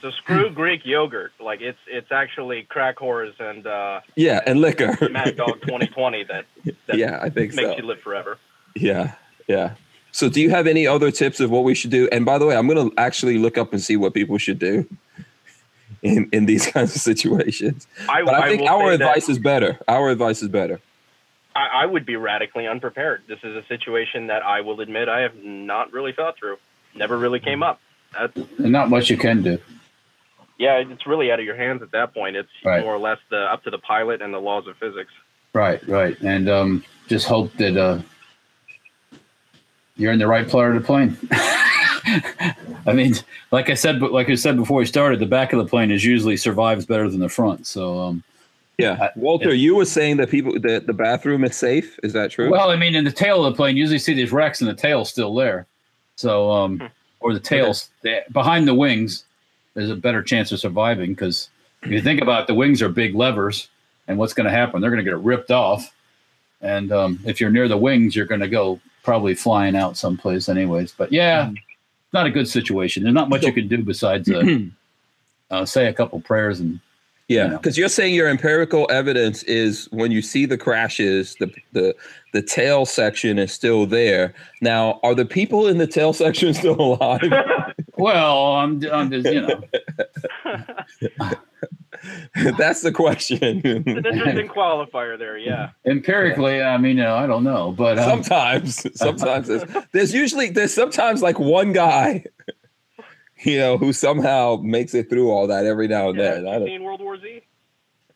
So 0.00 0.10
screw 0.10 0.50
Greek 0.50 0.84
yogurt. 0.84 1.32
Like 1.38 1.60
it's 1.60 1.78
it's 1.86 2.10
actually 2.10 2.64
crack 2.64 2.98
whores 2.98 3.38
and 3.38 3.66
uh, 3.66 4.00
Yeah, 4.16 4.40
and 4.46 4.60
liquor. 4.60 4.96
Mad 5.10 5.36
Dog 5.36 5.60
2020 5.62 6.24
that, 6.24 6.46
that 6.64 6.76
yeah, 6.96 7.20
I 7.22 7.30
think 7.30 7.54
makes 7.54 7.68
so. 7.68 7.76
you 7.76 7.84
live 7.84 8.00
forever. 8.00 8.38
Yeah, 8.74 9.14
yeah. 9.46 9.74
So, 10.12 10.28
do 10.28 10.40
you 10.40 10.50
have 10.50 10.66
any 10.66 10.86
other 10.86 11.10
tips 11.10 11.40
of 11.40 11.50
what 11.50 11.64
we 11.64 11.74
should 11.74 11.90
do? 11.90 12.08
And 12.12 12.24
by 12.24 12.38
the 12.38 12.46
way, 12.46 12.56
I'm 12.56 12.66
going 12.68 12.90
to 12.90 12.94
actually 13.00 13.38
look 13.38 13.56
up 13.58 13.72
and 13.72 13.80
see 13.82 13.96
what 13.96 14.12
people 14.14 14.36
should 14.38 14.58
do 14.58 14.86
in 16.02 16.28
in 16.32 16.46
these 16.46 16.66
kinds 16.72 16.94
of 16.94 17.00
situations. 17.02 17.86
I, 18.08 18.22
But 18.22 18.34
I 18.34 18.48
think 18.48 18.68
our 18.68 18.90
advice 18.92 19.28
is 19.28 19.38
better. 19.38 19.78
Our 19.88 20.10
advice 20.10 20.42
is 20.42 20.48
better. 20.48 20.80
I, 21.54 21.82
I 21.82 21.86
would 21.86 22.06
be 22.06 22.16
radically 22.16 22.66
unprepared. 22.66 23.22
This 23.28 23.38
is 23.42 23.56
a 23.56 23.66
situation 23.66 24.28
that 24.28 24.42
I 24.42 24.62
will 24.62 24.80
admit 24.80 25.08
I 25.08 25.20
have 25.20 25.34
not 25.42 25.92
really 25.92 26.12
thought 26.12 26.38
through. 26.38 26.56
Never 26.94 27.18
really 27.18 27.40
came 27.40 27.62
up. 27.62 27.80
That's 28.18 28.36
And 28.58 28.72
not 28.72 28.88
much 28.90 29.10
you 29.10 29.16
can 29.18 29.42
do. 29.42 29.58
yeah, 30.58 30.76
it's 30.86 31.06
really 31.06 31.30
out 31.32 31.40
of 31.40 31.44
your 31.46 31.56
hands 31.56 31.82
at 31.82 31.90
that 31.92 32.14
point. 32.14 32.36
It's 32.36 32.48
Right. 32.64 32.82
more 32.82 32.94
or 32.94 32.98
less 32.98 33.18
the 33.30 33.36
up 33.52 33.64
to 33.64 33.70
the 33.70 33.78
pilot 33.78 34.20
and 34.22 34.32
the 34.32 34.38
laws 34.40 34.66
of 34.66 34.76
physics. 34.76 35.10
Right, 35.54 35.86
right. 35.88 36.18
And 36.22 36.48
um, 36.48 36.84
just 37.08 37.26
hope 37.26 37.52
that 37.54 37.76
uh, 37.76 38.00
you're 39.96 40.12
in 40.12 40.18
the 40.18 40.26
right 40.26 40.48
part 40.48 40.74
of 40.74 40.82
the 40.82 40.86
plane. 40.86 41.16
I 42.86 42.92
mean, 42.92 43.14
like 43.50 43.70
I 43.70 43.74
said, 43.74 44.00
but 44.00 44.12
like 44.12 44.28
I 44.28 44.34
said 44.34 44.56
before 44.56 44.78
we 44.78 44.86
started, 44.86 45.20
the 45.20 45.26
back 45.26 45.52
of 45.52 45.58
the 45.58 45.66
plane 45.68 45.90
is 45.90 46.04
usually 46.04 46.36
survives 46.36 46.84
better 46.86 47.08
than 47.08 47.20
the 47.20 47.28
front. 47.28 47.66
So, 47.66 47.98
um, 48.00 48.24
Yeah, 48.78 48.96
I- 49.00 49.10
Walter, 49.16 49.54
you 49.54 49.76
were 49.76 49.84
saying 49.84 50.16
that 50.16 50.30
people 50.30 50.58
that 50.60 50.86
the 50.86 50.92
bathroom 50.92 51.44
is 51.44 51.56
safe. 51.56 51.98
Is 52.02 52.12
that 52.14 52.30
true? 52.30 52.50
well, 52.50 52.70
I 52.70 52.76
mean, 52.76 52.94
in 52.94 53.04
the 53.04 53.12
tail 53.12 53.44
of 53.44 53.52
the 53.52 53.56
plane, 53.56 53.76
you 53.76 53.82
usually 53.82 53.98
see 53.98 54.14
these 54.14 54.32
wrecks 54.32 54.60
and 54.60 54.68
the 54.68 54.74
tail's 54.74 55.10
still 55.10 55.34
there. 55.34 55.66
So, 56.16 56.50
um, 56.50 56.82
or 57.20 57.32
the 57.32 57.40
tails 57.40 57.88
the, 58.02 58.22
behind 58.32 58.66
the 58.66 58.74
wings, 58.74 59.24
there's 59.74 59.90
a 59.90 59.96
better 59.96 60.22
chance 60.22 60.50
of 60.52 60.58
surviving 60.58 61.10
because 61.10 61.48
if 61.82 61.90
you 61.90 62.00
think 62.00 62.20
about 62.20 62.42
it, 62.42 62.46
the 62.48 62.54
wings 62.54 62.82
are 62.82 62.88
big 62.88 63.14
levers, 63.14 63.68
and 64.08 64.18
what's 64.18 64.34
going 64.34 64.44
to 64.44 64.50
happen? 64.50 64.80
They're 64.80 64.90
going 64.90 65.04
to 65.04 65.08
get 65.10 65.18
ripped 65.20 65.50
off, 65.50 65.92
and 66.60 66.90
um, 66.92 67.20
if 67.24 67.40
you're 67.40 67.50
near 67.50 67.68
the 67.68 67.76
wings, 67.76 68.14
you're 68.16 68.26
going 68.26 68.40
to 68.40 68.48
go 68.48 68.80
probably 69.02 69.34
flying 69.34 69.76
out 69.76 69.96
someplace, 69.96 70.48
anyways. 70.48 70.92
But 70.92 71.12
yeah, 71.12 71.50
not 72.12 72.26
a 72.26 72.30
good 72.30 72.48
situation. 72.48 73.02
There's 73.02 73.14
not 73.14 73.28
much 73.28 73.42
you 73.42 73.52
can 73.52 73.68
do 73.68 73.82
besides 73.82 74.30
uh, 74.30 74.44
uh, 75.50 75.64
say 75.64 75.86
a 75.86 75.92
couple 75.92 76.20
prayers 76.20 76.60
and 76.60 76.78
Yeah, 77.28 77.44
you 77.44 77.50
know. 77.50 77.56
because 77.58 77.76
you're 77.78 77.88
saying 77.88 78.14
your 78.14 78.28
empirical 78.28 78.86
evidence 78.90 79.42
is 79.44 79.88
when 79.92 80.10
you 80.12 80.22
see 80.22 80.46
the 80.46 80.58
crashes, 80.58 81.34
the 81.40 81.52
the 81.72 81.94
the 82.32 82.42
tail 82.42 82.86
section 82.86 83.38
is 83.38 83.52
still 83.52 83.86
there. 83.86 84.34
Now, 84.60 85.00
are 85.02 85.14
the 85.14 85.24
people 85.26 85.66
in 85.66 85.78
the 85.78 85.86
tail 85.86 86.12
section 86.22 86.54
still 86.54 86.80
alive? 86.80 87.20
well, 87.96 88.54
I'm, 88.56 88.82
I'm 88.90 89.10
just 89.10 89.26
you 89.32 89.40
know. 89.42 89.62
That's 92.58 92.82
the 92.82 92.92
question. 92.92 93.60
It's 93.64 93.86
an 93.86 94.06
interesting 94.06 94.48
qualifier 94.48 95.18
there. 95.18 95.38
Yeah. 95.38 95.70
Empirically, 95.86 96.62
I 96.62 96.76
mean, 96.76 97.00
uh, 97.00 97.14
I 97.14 97.26
don't 97.26 97.44
know, 97.44 97.72
but 97.72 97.98
um, 97.98 98.22
sometimes, 98.22 98.86
sometimes 98.98 99.48
there's, 99.48 99.64
there's 99.92 100.14
usually 100.14 100.50
there's 100.50 100.74
sometimes 100.74 101.22
like 101.22 101.38
one 101.38 101.72
guy, 101.72 102.24
you 103.44 103.58
know, 103.58 103.78
who 103.78 103.92
somehow 103.92 104.58
makes 104.62 104.94
it 104.94 105.08
through 105.08 105.30
all 105.30 105.46
that 105.46 105.66
every 105.66 105.88
now 105.88 106.08
and 106.08 106.18
yeah. 106.18 106.34
then. 106.34 106.48
I 106.48 106.52
you 106.54 106.58
don't- 106.58 106.68
seen 106.68 106.82
World 106.82 107.00
War 107.00 107.18
Z? 107.18 107.42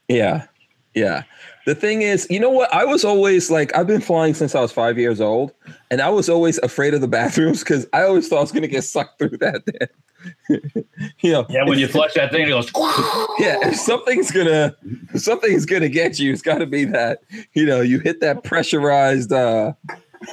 Yeah. 0.08 0.46
Yeah. 0.94 1.24
The 1.66 1.74
thing 1.74 2.02
is, 2.02 2.28
you 2.30 2.38
know 2.38 2.48
what? 2.48 2.72
I 2.72 2.84
was 2.84 3.04
always 3.04 3.50
like, 3.50 3.76
I've 3.76 3.88
been 3.88 4.00
flying 4.00 4.34
since 4.34 4.54
I 4.54 4.60
was 4.60 4.70
five 4.70 4.98
years 4.98 5.20
old, 5.20 5.52
and 5.90 6.00
I 6.00 6.08
was 6.08 6.28
always 6.28 6.58
afraid 6.58 6.94
of 6.94 7.00
the 7.00 7.08
bathrooms 7.08 7.58
because 7.58 7.88
I 7.92 8.04
always 8.04 8.28
thought 8.28 8.38
I 8.38 8.42
was 8.42 8.52
going 8.52 8.62
to 8.62 8.68
get 8.68 8.84
sucked 8.84 9.18
through 9.18 9.36
that. 9.38 9.64
Thing. 9.66 10.84
you 11.20 11.32
know, 11.32 11.44
yeah, 11.48 11.64
when 11.64 11.80
you 11.80 11.88
flush 11.88 12.14
that 12.14 12.30
thing, 12.30 12.46
it 12.46 12.50
goes. 12.50 12.70
yeah, 13.40 13.58
if 13.66 13.74
something's 13.74 14.30
gonna, 14.30 14.76
if 15.12 15.20
something's 15.20 15.66
gonna 15.66 15.88
get 15.88 16.20
you. 16.20 16.32
It's 16.32 16.40
got 16.40 16.58
to 16.58 16.66
be 16.66 16.84
that, 16.84 17.22
you 17.54 17.66
know, 17.66 17.80
you 17.80 17.98
hit 17.98 18.20
that 18.20 18.44
pressurized 18.44 19.32
uh, 19.32 19.72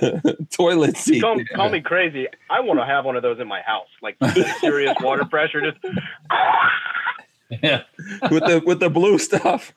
toilet 0.51 0.97
seat. 0.97 1.21
Call, 1.21 1.43
call 1.55 1.69
me 1.69 1.81
crazy. 1.81 2.27
I 2.51 2.59
want 2.59 2.79
to 2.79 2.85
have 2.85 3.05
one 3.05 3.15
of 3.15 3.23
those 3.23 3.39
in 3.39 3.47
my 3.47 3.61
house. 3.61 3.89
Like 4.03 4.17
serious 4.59 4.95
water 5.01 5.25
pressure. 5.25 5.61
Just 5.61 5.83
yeah. 7.63 7.81
with 8.29 8.45
the 8.45 8.61
with 8.65 8.79
the 8.79 8.91
blue 8.91 9.17
stuff. 9.17 9.73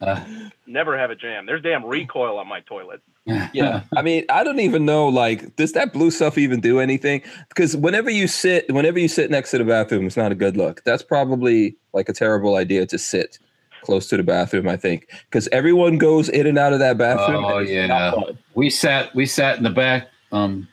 Uh, 0.00 0.24
never 0.66 0.96
have 0.98 1.10
a 1.10 1.14
jam. 1.16 1.46
There's 1.46 1.62
damn 1.62 1.84
recoil 1.84 2.38
on 2.38 2.46
my 2.48 2.60
toilet. 2.60 3.00
yeah 3.52 3.82
i 3.94 4.00
mean 4.00 4.24
i 4.30 4.42
don't 4.42 4.58
even 4.58 4.86
know 4.86 5.06
like 5.06 5.54
does 5.56 5.72
that 5.72 5.92
blue 5.92 6.10
stuff 6.10 6.38
even 6.38 6.60
do 6.60 6.80
anything 6.80 7.20
because 7.50 7.76
whenever 7.76 8.08
you 8.08 8.26
sit 8.26 8.64
whenever 8.72 8.98
you 8.98 9.06
sit 9.06 9.30
next 9.30 9.50
to 9.50 9.58
the 9.58 9.64
bathroom 9.64 10.06
it's 10.06 10.16
not 10.16 10.32
a 10.32 10.34
good 10.34 10.56
look 10.56 10.82
that's 10.84 11.02
probably 11.02 11.76
like 11.92 12.08
a 12.08 12.12
terrible 12.14 12.56
idea 12.56 12.86
to 12.86 12.96
sit 12.96 13.38
close 13.82 14.08
to 14.08 14.16
the 14.16 14.22
bathroom 14.22 14.66
i 14.66 14.76
think 14.76 15.10
because 15.28 15.46
everyone 15.52 15.98
goes 15.98 16.30
in 16.30 16.46
and 16.46 16.56
out 16.56 16.72
of 16.72 16.78
that 16.78 16.96
bathroom 16.96 17.44
Oh, 17.44 17.58
yeah. 17.58 18.14
we 18.54 18.70
sat 18.70 19.14
we 19.14 19.26
sat 19.26 19.58
in 19.58 19.62
the 19.62 19.68
back 19.68 20.08
um 20.32 20.66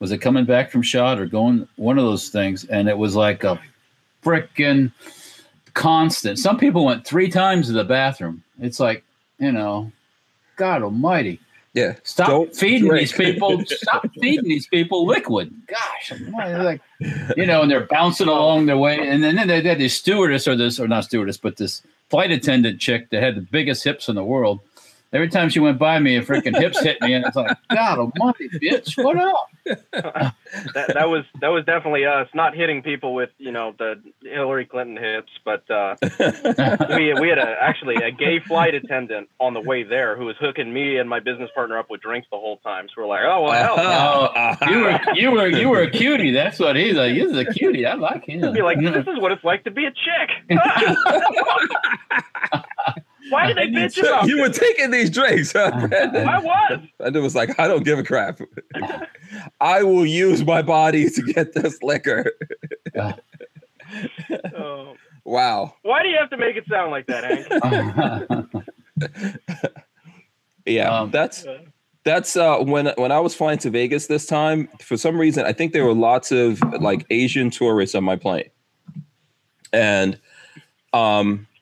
was 0.00 0.10
it 0.10 0.18
coming 0.18 0.46
back 0.46 0.72
from 0.72 0.82
shot 0.82 1.20
or 1.20 1.26
going 1.26 1.68
one 1.76 1.96
of 1.96 2.04
those 2.04 2.28
things 2.28 2.64
and 2.64 2.88
it 2.88 2.98
was 2.98 3.14
like 3.14 3.44
a 3.44 3.56
freaking 4.24 4.90
constant. 5.74 6.38
Some 6.38 6.58
people 6.58 6.84
went 6.84 7.04
three 7.04 7.28
times 7.28 7.66
to 7.66 7.72
the 7.72 7.84
bathroom. 7.84 8.42
It's 8.60 8.80
like 8.80 9.04
you 9.38 9.52
know 9.52 9.92
god 10.56 10.82
almighty. 10.82 11.40
Yeah. 11.74 11.94
Stop 12.04 12.28
Don't 12.28 12.54
feeding 12.54 12.88
drink. 12.88 13.00
these 13.00 13.12
people. 13.12 13.64
Stop 13.66 14.06
feeding 14.20 14.44
these 14.44 14.68
people 14.68 15.06
liquid. 15.06 15.52
Gosh 15.66 16.12
like 16.32 16.80
you 17.36 17.46
know 17.46 17.62
and 17.62 17.70
they're 17.70 17.86
bouncing 17.86 18.28
along 18.28 18.66
their 18.66 18.78
way. 18.78 19.06
And 19.08 19.22
then 19.22 19.46
they 19.48 19.60
had 19.60 19.78
this 19.78 19.94
stewardess 19.94 20.46
or 20.46 20.56
this 20.56 20.78
or 20.78 20.86
not 20.86 21.04
stewardess 21.04 21.36
but 21.36 21.56
this 21.56 21.82
flight 22.10 22.30
attendant 22.30 22.80
chick 22.80 23.10
that 23.10 23.22
had 23.22 23.34
the 23.34 23.40
biggest 23.40 23.82
hips 23.82 24.08
in 24.08 24.14
the 24.14 24.24
world 24.24 24.60
every 25.14 25.28
time 25.28 25.48
she 25.48 25.60
went 25.60 25.78
by 25.78 25.98
me 25.98 26.16
a 26.16 26.22
freaking 26.22 26.56
hips 26.56 26.80
hit 26.82 27.00
me 27.00 27.14
and 27.14 27.24
it's 27.24 27.36
like 27.36 27.56
god 27.70 27.98
almighty 27.98 28.48
bitch 28.50 29.02
what 29.02 29.16
up 29.16 29.48
That 30.74 30.94
that 30.94 31.08
was 31.08 31.24
that 31.40 31.48
was 31.48 31.64
definitely 31.64 32.04
us. 32.04 32.28
Not 32.32 32.54
hitting 32.54 32.82
people 32.82 33.12
with 33.14 33.30
you 33.38 33.50
know 33.50 33.74
the 33.76 34.00
Hillary 34.22 34.66
Clinton 34.66 34.96
hips, 34.96 35.32
but 35.44 35.68
uh, 35.70 35.96
we 36.96 37.12
we 37.14 37.28
had 37.28 37.38
a 37.38 37.56
actually 37.60 37.96
a 37.96 38.12
gay 38.12 38.38
flight 38.38 38.74
attendant 38.74 39.28
on 39.40 39.52
the 39.54 39.60
way 39.60 39.82
there 39.82 40.16
who 40.16 40.26
was 40.26 40.36
hooking 40.38 40.72
me 40.72 40.98
and 40.98 41.08
my 41.08 41.18
business 41.18 41.50
partner 41.54 41.78
up 41.78 41.90
with 41.90 42.00
drinks 42.02 42.28
the 42.30 42.38
whole 42.38 42.58
time. 42.58 42.86
So 42.88 43.02
we're 43.02 43.08
like, 43.08 43.22
oh 43.24 43.42
well, 43.42 43.76
hell. 43.76 43.76
no. 43.76 44.26
Uh-huh. 44.26 44.70
you 44.70 44.78
were 44.80 45.00
you 45.14 45.30
were 45.32 45.48
you 45.48 45.68
were 45.68 45.82
a 45.82 45.90
cutie 45.90 46.30
that's 46.30 46.58
what 46.58 46.76
he's 46.76 46.94
like 46.94 47.14
he's 47.14 47.36
a 47.36 47.44
cutie 47.44 47.86
i 47.86 47.94
like 47.94 48.24
him 48.24 48.52
Be 48.52 48.62
like, 48.62 48.78
this 48.80 49.06
is 49.06 49.18
what 49.18 49.32
it's 49.32 49.44
like 49.44 49.64
to 49.64 49.70
be 49.70 49.86
a 49.86 49.90
chick. 49.90 50.30
Why 53.30 53.46
did 53.46 53.56
they 53.56 53.66
bitch 53.68 53.94
So 53.94 54.02
about 54.08 54.26
you 54.28 54.40
were 54.40 54.48
taking 54.50 54.90
these 54.90 55.08
drinks 55.10 55.52
huh, 55.52 55.70
Brandon? 55.88 56.28
I 56.28 56.38
was. 56.38 56.80
and 57.00 57.16
it 57.16 57.20
was 57.20 57.34
like 57.34 57.58
i 57.58 57.66
don't 57.66 57.84
give 57.84 57.98
a 57.98 58.02
crap 58.04 58.38
i 59.60 59.82
will 59.82 60.04
use 60.06 60.44
my 60.44 60.60
body 60.62 61.08
to 61.10 61.22
get 61.22 61.52
this 61.54 61.82
liquor 61.82 62.30
Oh. 64.56 64.94
wow 65.24 65.74
why 65.82 66.02
do 66.02 66.08
you 66.08 66.16
have 66.18 66.30
to 66.30 66.36
make 66.36 66.56
it 66.56 66.64
sound 66.68 66.90
like 66.90 67.06
that, 67.06 67.24
Hank? 67.24 68.64
yeah 70.66 70.90
Um, 71.00 71.10
that's 71.10 71.46
that's 72.04 72.36
uh 72.36 72.58
when 72.58 72.86
when 72.96 73.12
i 73.12 73.18
was 73.20 73.34
flying 73.34 73.58
to 73.58 73.70
vegas 73.70 74.06
this 74.06 74.26
time 74.26 74.68
for 74.80 74.96
some 74.96 75.16
reason 75.18 75.44
i 75.46 75.52
think 75.52 75.72
there 75.72 75.84
were 75.84 75.94
lots 75.94 76.32
of 76.32 76.60
like 76.80 77.06
asian 77.10 77.50
tourists 77.50 77.94
on 77.94 78.02
my 78.04 78.16
plane 78.16 78.48
and 79.72 80.18
um 80.92 81.46
This 81.52 81.53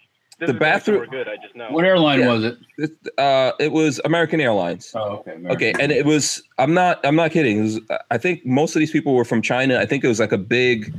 The 0.47 0.55
bathroom- 0.55 0.99
We're 1.01 1.07
good. 1.07 1.29
I 1.29 1.37
just 1.37 1.55
know. 1.55 1.69
what 1.71 1.85
airline 1.85 2.21
Yeah. 2.21 2.33
was 2.33 2.45
it 2.45 2.59
it, 2.79 2.91
uh 3.19 3.53
it 3.61 3.73
was 3.73 4.01
american 4.05 4.41
airlines 4.41 4.93
oh 4.95 5.23
okay 5.27 5.37
okay 5.51 5.73
and 5.79 5.93
it 5.93 6.05
was 6.07 6.43
i'm 6.59 6.75
not 6.75 6.99
i'm 7.05 7.15
not 7.17 7.31
kidding 7.31 7.59
it 7.59 7.63
was, 7.63 7.81
i 8.11 8.19
think 8.19 8.45
most 8.45 8.75
of 8.75 8.81
these 8.81 8.91
people 8.91 9.15
were 9.15 9.25
from 9.25 9.41
china 9.43 9.79
i 9.79 9.87
think 9.87 10.03
it 10.05 10.09
was 10.09 10.19
like 10.21 10.33
a 10.33 10.39
big 10.39 10.93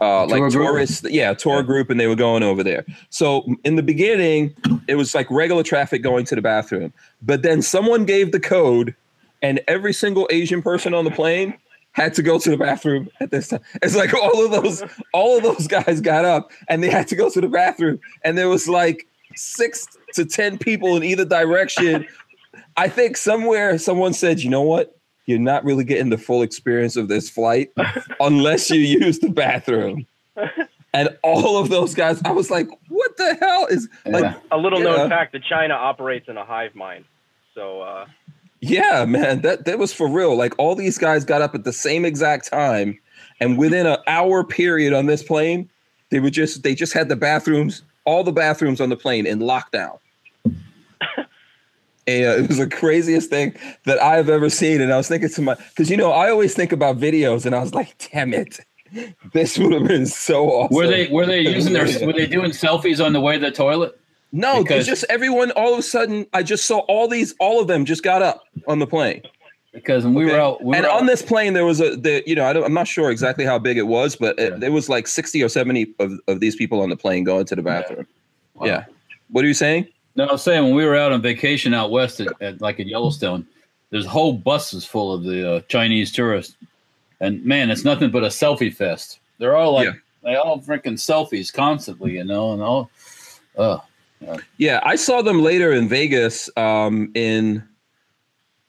uh 0.00 0.26
like 0.26 0.40
group? 0.40 0.52
tourist 0.52 1.08
yeah 1.10 1.32
tour 1.34 1.56
Yeah. 1.56 1.62
group 1.62 1.90
and 1.90 1.98
they 1.98 2.06
were 2.06 2.14
going 2.16 2.42
over 2.42 2.62
there 2.62 2.84
so 3.10 3.44
in 3.64 3.76
the 3.76 3.82
beginning 3.82 4.54
it 4.88 4.94
was 4.96 5.14
like 5.14 5.28
regular 5.30 5.62
traffic 5.62 6.02
going 6.02 6.24
to 6.26 6.34
the 6.34 6.42
bathroom 6.42 6.92
but 7.22 7.42
then 7.42 7.62
someone 7.62 8.04
gave 8.04 8.32
the 8.32 8.40
code 8.40 8.94
and 9.42 9.60
every 9.68 9.92
single 9.92 10.26
Asian 10.30 10.62
person 10.62 10.94
on 10.94 11.04
the 11.04 11.10
plane 11.10 11.52
had 11.94 12.12
to 12.14 12.22
go 12.22 12.38
to 12.38 12.50
the 12.50 12.56
bathroom 12.56 13.08
at 13.20 13.30
this 13.30 13.48
time. 13.48 13.60
It's 13.82 13.96
like 13.96 14.12
all 14.14 14.44
of 14.44 14.50
those, 14.50 14.82
all 15.12 15.36
of 15.38 15.42
those 15.42 15.66
guys 15.66 16.00
got 16.00 16.24
up 16.24 16.52
and 16.68 16.82
they 16.82 16.90
had 16.90 17.08
to 17.08 17.16
go 17.16 17.30
to 17.30 17.40
the 17.40 17.48
bathroom, 17.48 17.98
and 18.22 18.36
there 18.36 18.48
was 18.48 18.68
like 18.68 19.06
six 19.34 19.86
to 20.14 20.24
ten 20.24 20.58
people 20.58 20.96
in 20.96 21.02
either 21.02 21.24
direction. 21.24 22.06
I 22.76 22.88
think 22.88 23.16
somewhere 23.16 23.78
someone 23.78 24.12
said, 24.12 24.40
"You 24.40 24.50
know 24.50 24.62
what? 24.62 24.96
You're 25.26 25.38
not 25.38 25.64
really 25.64 25.84
getting 25.84 26.10
the 26.10 26.18
full 26.18 26.42
experience 26.42 26.96
of 26.96 27.08
this 27.08 27.30
flight 27.30 27.70
unless 28.20 28.70
you 28.70 28.80
use 28.80 29.20
the 29.20 29.30
bathroom." 29.30 30.06
And 30.92 31.08
all 31.24 31.56
of 31.58 31.70
those 31.70 31.94
guys, 31.94 32.20
I 32.24 32.30
was 32.32 32.50
like, 32.50 32.68
"What 32.88 33.16
the 33.16 33.36
hell 33.40 33.66
is 33.66 33.88
like?" 34.04 34.36
A 34.52 34.56
little 34.58 34.80
known 34.80 34.98
Yeah. 34.98 35.08
fact 35.08 35.32
that 35.32 35.42
China 35.44 35.74
operates 35.74 36.28
in 36.28 36.36
a 36.36 36.44
hive 36.44 36.74
mind. 36.74 37.04
So 37.54 37.80
uh, 37.82 38.06
Yeah, 38.66 39.04
man, 39.04 39.42
that 39.42 39.66
that 39.66 39.78
was 39.78 39.92
for 39.92 40.08
real. 40.08 40.36
Like 40.36 40.54
all 40.58 40.74
these 40.74 40.96
guys 40.96 41.24
got 41.24 41.42
up 41.42 41.54
at 41.54 41.64
the 41.64 41.72
same 41.72 42.06
exact 42.06 42.50
time, 42.50 42.98
and 43.38 43.58
within 43.58 43.86
an 43.86 43.98
hour 44.06 44.42
period 44.42 44.94
on 44.94 45.04
this 45.04 45.22
plane, 45.22 45.68
they 46.10 46.18
were 46.18 46.30
just 46.30 46.62
they 46.62 46.74
just 46.74 46.94
had 46.94 47.10
the 47.10 47.16
bathrooms, 47.16 47.82
all 48.06 48.24
the 48.24 48.32
bathrooms 48.32 48.80
on 48.80 48.88
the 48.88 48.96
plane 48.96 49.26
in 49.26 49.40
lockdown. 49.40 49.98
And 52.06 52.26
uh, 52.26 52.42
it 52.42 52.48
was 52.48 52.58
the 52.58 52.68
craziest 52.68 53.30
thing 53.30 53.56
that 53.86 53.98
I've 53.98 54.28
ever 54.28 54.50
seen. 54.50 54.82
And 54.82 54.92
I 54.92 54.98
was 54.98 55.08
thinking 55.08 55.30
to 55.30 55.40
my, 55.40 55.54
because 55.54 55.88
you 55.88 55.96
know, 55.96 56.12
I 56.12 56.28
always 56.28 56.52
think 56.52 56.70
about 56.70 56.98
videos, 56.98 57.46
and 57.46 57.54
I 57.54 57.60
was 57.60 57.72
like, 57.72 57.96
damn 58.12 58.34
it, 58.34 58.60
this 59.32 59.56
would 59.56 59.72
have 59.72 59.88
been 59.88 60.04
so 60.04 60.50
awesome. 60.50 60.76
Were 60.76 60.86
they 60.86 61.08
were 61.08 61.24
they 61.24 61.40
using 61.40 61.72
their 61.72 61.84
were 62.06 62.12
they 62.12 62.26
doing 62.26 62.50
selfies 62.50 63.02
on 63.02 63.14
the 63.14 63.22
way 63.22 63.38
to 63.38 63.46
the 63.46 63.50
toilet? 63.50 63.98
No, 64.34 64.62
Because- 64.62 64.80
it's 64.80 64.88
just 64.88 65.04
everyone. 65.08 65.52
All 65.52 65.72
of 65.72 65.78
a 65.78 65.82
sudden, 65.82 66.26
I 66.32 66.42
just 66.42 66.64
saw 66.66 66.78
all 66.80 67.06
these, 67.06 67.34
all 67.38 67.60
of 67.60 67.68
them 67.68 67.84
just 67.84 68.02
got 68.02 68.20
up 68.20 68.42
on 68.66 68.80
the 68.80 68.86
plane. 68.86 69.22
Because 69.72 70.04
when 70.04 70.14
we 70.14 70.24
were 70.24 70.38
out, 70.38 70.62
we 70.62 70.76
and 70.76 70.84
were 70.84 70.90
on 70.90 71.02
out- 71.04 71.06
this 71.06 71.22
plane, 71.22 71.52
there 71.52 71.64
was 71.64 71.80
a, 71.80 71.96
the, 71.96 72.22
you 72.26 72.34
know, 72.34 72.44
I 72.44 72.52
don't, 72.52 72.64
I'm 72.64 72.74
not 72.74 72.88
sure 72.88 73.10
exactly 73.10 73.44
how 73.44 73.58
big 73.60 73.76
it 73.78 73.86
was, 73.86 74.16
but 74.16 74.36
it, 74.38 74.52
Yeah. 74.52 74.58
there 74.58 74.72
was 74.72 74.88
like 74.88 75.06
60 75.06 75.42
or 75.42 75.48
70 75.48 75.94
of, 76.00 76.12
of 76.28 76.40
these 76.40 76.56
people 76.56 76.80
on 76.80 76.90
the 76.90 76.96
plane 76.96 77.22
going 77.24 77.44
to 77.46 77.54
the 77.56 77.62
bathroom. 77.62 78.06
Wow. 78.54 78.66
Yeah. 78.66 78.84
What 79.30 79.44
are 79.44 79.48
you 79.48 79.54
saying? 79.54 79.86
No, 80.16 80.24
I 80.26 80.32
was 80.32 80.42
saying 80.42 80.64
when 80.64 80.74
we 80.74 80.84
were 80.84 80.96
out 80.96 81.12
on 81.12 81.22
vacation 81.22 81.72
out 81.74 81.90
west, 81.92 82.20
at, 82.20 82.28
at 82.40 82.60
like 82.60 82.78
in 82.80 82.88
Yellowstone, 82.88 83.46
there's 83.90 84.06
whole 84.06 84.32
buses 84.32 84.84
full 84.84 85.12
of 85.12 85.22
the 85.24 85.54
uh, 85.56 85.60
Chinese 85.68 86.10
tourists, 86.12 86.56
and 87.20 87.44
man, 87.44 87.70
it's 87.70 87.84
nothing 87.84 88.10
but 88.10 88.22
a 88.24 88.28
selfie 88.28 88.72
fest. 88.74 89.18
They're 89.38 89.56
all 89.56 89.72
like 89.74 89.86
Yeah. 89.86 89.92
they 90.22 90.34
all 90.36 90.60
freaking 90.60 90.94
selfies 90.94 91.52
constantly, 91.52 92.12
you 92.12 92.24
know, 92.24 92.52
and 92.52 92.62
all. 92.62 92.90
Uh, 93.56 93.78
Yeah, 94.58 94.80
I 94.84 94.96
saw 94.96 95.22
them 95.22 95.42
later 95.42 95.72
in 95.72 95.88
Vegas 95.88 96.50
um, 96.56 97.10
in 97.14 97.66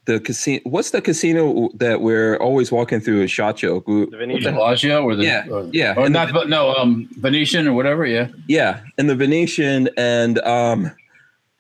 the 0.05 0.19
casino. 0.19 0.61
What's 0.63 0.91
the 0.91 1.01
casino 1.01 1.69
that 1.75 2.01
we're 2.01 2.37
always 2.37 2.71
walking 2.71 2.99
through 2.99 3.21
in 3.21 3.27
Shot 3.27 3.57
Joke? 3.57 3.85
The 3.85 4.07
Venetian. 4.11 4.53
Bellagio 4.53 5.03
or 5.03 5.15
the 5.15 5.23
Yeah, 5.23 5.47
or, 5.49 5.69
yeah, 5.71 5.93
or 5.97 6.05
and 6.05 6.13
not, 6.13 6.31
but 6.31 6.49
no, 6.49 6.73
um, 6.75 7.09
Venetian 7.17 7.67
or 7.67 7.73
whatever. 7.73 8.05
Yeah, 8.05 8.29
Yeah, 8.47 8.81
in 8.97 9.07
the 9.07 9.15
Venetian, 9.15 9.89
and 9.97 10.39
um, 10.39 10.91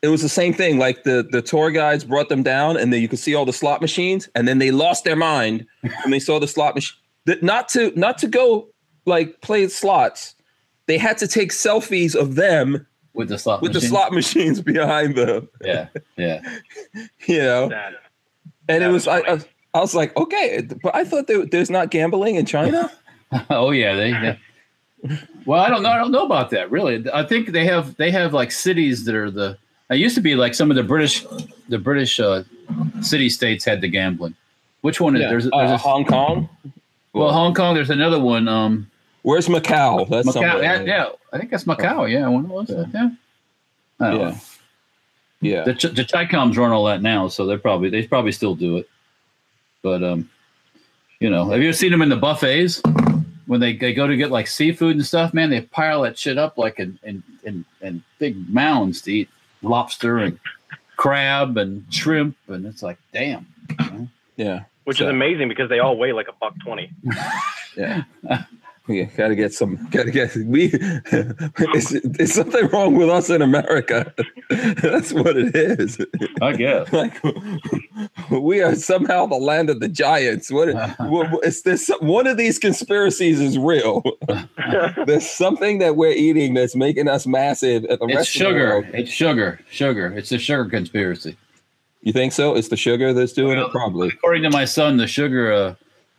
it 0.01 0.09
was 0.09 0.21
the 0.21 0.29
same 0.29 0.53
thing. 0.53 0.77
Like 0.77 1.03
the 1.03 1.27
the 1.29 1.41
tour 1.41 1.71
guides 1.71 2.03
brought 2.03 2.29
them 2.29 2.43
down, 2.43 2.77
and 2.77 2.93
then 2.93 3.01
you 3.01 3.07
could 3.07 3.19
see 3.19 3.35
all 3.35 3.45
the 3.45 3.53
slot 3.53 3.81
machines, 3.81 4.29
and 4.35 4.47
then 4.47 4.59
they 4.59 4.71
lost 4.71 5.03
their 5.03 5.15
mind 5.15 5.65
when 5.81 6.11
they 6.11 6.19
saw 6.19 6.39
the 6.39 6.47
slot 6.47 6.75
machine. 6.75 6.97
Not 7.41 7.69
to 7.69 7.91
not 7.95 8.17
to 8.19 8.27
go 8.27 8.67
like 9.05 9.41
play 9.41 9.67
slots. 9.67 10.35
They 10.87 10.99
had 10.99 11.17
to 11.17 11.27
take 11.27 11.51
selfies 11.51 12.15
of 12.15 12.35
them 12.35 12.85
with 13.15 13.29
the 13.29 13.37
slot 13.39 13.61
with 13.61 13.73
the 13.73 13.81
slot 13.81 14.11
machines 14.13 14.61
behind 14.61 15.15
them. 15.15 15.49
Yeah, 15.63 15.87
yeah. 16.17 16.41
You 17.27 17.39
know, 17.39 17.69
That- 17.69 17.93
and 18.67 18.77
it 18.83 18.87
that 18.87 18.91
was 18.91 19.03
is 19.03 19.07
I. 19.07 19.19
I 19.19 19.39
I 19.73 19.79
was 19.79 19.93
like, 19.93 20.15
okay, 20.15 20.61
but 20.81 20.95
I 20.95 21.03
thought 21.03 21.27
there, 21.27 21.45
there's 21.45 21.69
not 21.69 21.91
gambling 21.91 22.35
in 22.35 22.45
China. 22.45 22.89
oh 23.49 23.71
yeah, 23.71 23.95
they. 23.95 24.09
Yeah. 24.09 24.35
Well, 25.45 25.61
I 25.61 25.69
don't 25.69 25.83
know. 25.83 25.89
I 25.89 25.97
don't 25.99 26.11
know 26.11 26.25
about 26.25 26.49
that 26.49 26.71
really. 26.71 27.05
I 27.13 27.21
think 27.23 27.51
they 27.51 27.65
have 27.65 27.95
they 27.97 28.09
have 28.09 28.33
like 28.33 28.51
cities 28.51 29.05
that 29.05 29.13
are 29.13 29.29
the. 29.29 29.55
It 29.91 29.97
used 29.97 30.15
to 30.15 30.21
be 30.21 30.33
like 30.33 30.55
some 30.55 30.71
of 30.71 30.75
the 30.75 30.81
British, 30.83 31.23
the 31.69 31.77
British 31.77 32.19
uh, 32.19 32.41
city 33.01 33.29
states 33.29 33.63
had 33.63 33.81
the 33.81 33.87
gambling. 33.87 34.33
Which 34.81 34.99
one 34.99 35.15
is 35.15 35.21
Yeah. 35.21 35.29
there's 35.29 35.43
there's 35.43 35.71
Uh, 35.71 35.75
a, 35.75 35.77
Hong 35.77 36.05
Kong. 36.05 36.49
well 37.13 37.31
Hong 37.31 37.53
Kong. 37.53 37.75
There's 37.75 37.91
another 37.91 38.19
one. 38.19 38.47
Um, 38.47 38.89
Where's 39.25 39.47
Macau? 39.47 40.07
That's 40.07 40.27
Macau. 40.27 40.33
somewhere. 40.33 40.61
Yeah, 40.63 40.81
yeah, 40.83 41.09
I 41.33 41.39
think 41.39 41.49
that's 41.49 41.63
Macau. 41.63 42.07
Yeah, 42.09 42.27
when 42.27 42.47
was 42.47 42.67
that? 42.67 42.89
Yeah. 42.93 43.09
I 43.99 44.11
Yeah. 44.11 44.17
know. 44.17 44.35
yeah. 45.41 45.63
The, 45.63 45.73
Ch- 45.73 45.95
the 45.95 46.03
Chicoms 46.05 46.57
run 46.57 46.71
all 46.71 46.85
that 46.85 47.01
now, 47.01 47.27
so 47.27 47.47
they're 47.47 47.57
probably 47.57 47.89
they 47.89 48.05
probably 48.05 48.31
still 48.31 48.53
do 48.53 48.77
it. 48.77 48.87
But 49.81 50.03
um, 50.03 50.29
you 51.19 51.31
know, 51.31 51.49
have 51.49 51.59
you 51.59 51.69
ever 51.69 51.75
seen 51.75 51.89
them 51.91 52.03
in 52.03 52.09
the 52.09 52.15
buffets 52.17 52.83
when 53.47 53.59
they, 53.59 53.75
they 53.75 53.93
go 53.95 54.05
to 54.05 54.15
get 54.15 54.29
like 54.29 54.45
seafood 54.45 54.95
and 54.95 55.03
stuff? 55.05 55.33
Man, 55.33 55.49
they 55.49 55.61
pile 55.61 56.03
that 56.03 56.19
shit 56.19 56.37
up 56.37 56.59
like 56.59 56.79
in 56.79 56.99
in, 57.01 57.23
in, 57.43 57.65
in 57.81 58.03
big 58.19 58.47
mounds 58.47 59.01
to 59.03 59.11
eat 59.11 59.29
lobster 59.63 60.19
and 60.19 60.37
crab 60.97 61.57
and 61.57 61.83
shrimp, 61.89 62.37
and 62.47 62.63
it's 62.67 62.83
like, 62.83 62.97
damn. 63.11 63.47
you 63.69 63.75
know? 63.91 64.07
yeah. 64.35 64.63
which 64.83 64.99
So- 64.99 65.05
is 65.05 65.09
amazing 65.09 65.49
because 65.49 65.67
they 65.69 65.79
all 65.79 65.97
weigh 65.97 66.13
like 66.13 66.27
a 66.27 66.33
buck 66.39 66.53
twenty. 66.63 66.91
Yeah. 67.75 68.03
Yeah, 68.87 69.05
gotta 69.17 69.35
get 69.35 69.51
some. 69.53 69.87
Gotta 69.89 70.11
get. 70.11 70.35
We. 70.35 70.65
Is, 71.73 71.91
is 72.19 72.33
something 72.33 72.67
wrong 72.67 72.95
with 72.95 73.09
us 73.09 73.29
in 73.31 73.41
America? 73.41 74.13
That's 74.49 75.11
what 75.11 75.35
it 75.37 75.55
is. 75.55 75.97
I 76.41 76.53
guess. 76.53 76.87
Like 76.93 77.19
we 78.31 78.61
are 78.61 78.75
somehow 78.75 79.25
the 79.25 79.35
land 79.37 79.69
of 79.69 79.79
the 79.79 79.87
giants. 79.87 80.51
What? 80.51 80.69
is 81.43 81.63
this? 81.63 81.89
One 81.99 82.27
of 82.27 82.37
these 82.37 82.59
conspiracies 82.59 83.39
is 83.39 83.57
real. 83.57 84.03
There's 85.05 85.29
something 85.29 85.79
that 85.79 85.95
we're 85.95 86.11
eating 86.11 86.53
that's 86.53 86.75
making 86.75 87.07
us 87.07 87.25
massive. 87.25 87.85
At 87.85 87.99
the 87.99 88.05
It's 88.05 88.15
rest 88.15 88.35
of 88.35 88.39
the 88.39 88.45
sugar. 88.45 88.69
world. 88.69 88.85
It's 88.93 89.11
sugar. 89.11 89.59
Sugar. 89.69 90.13
It's 90.17 90.31
a 90.31 90.37
sugar 90.37 90.65
conspiracy. 90.69 91.37
You 92.01 92.13
think 92.13 92.33
so? 92.33 92.55
It's 92.55 92.67
the 92.67 92.77
sugar 92.77 93.13
that's 93.13 93.33
doing 93.33 93.57
Well, 93.57 93.67
it, 93.67 93.71
probably. 93.71 94.09
According 94.09 94.43
to 94.43 94.49
my 94.51 94.65
son, 94.65 94.97
the 94.97 95.07
sugar, 95.07 95.51
uh, 95.51 95.75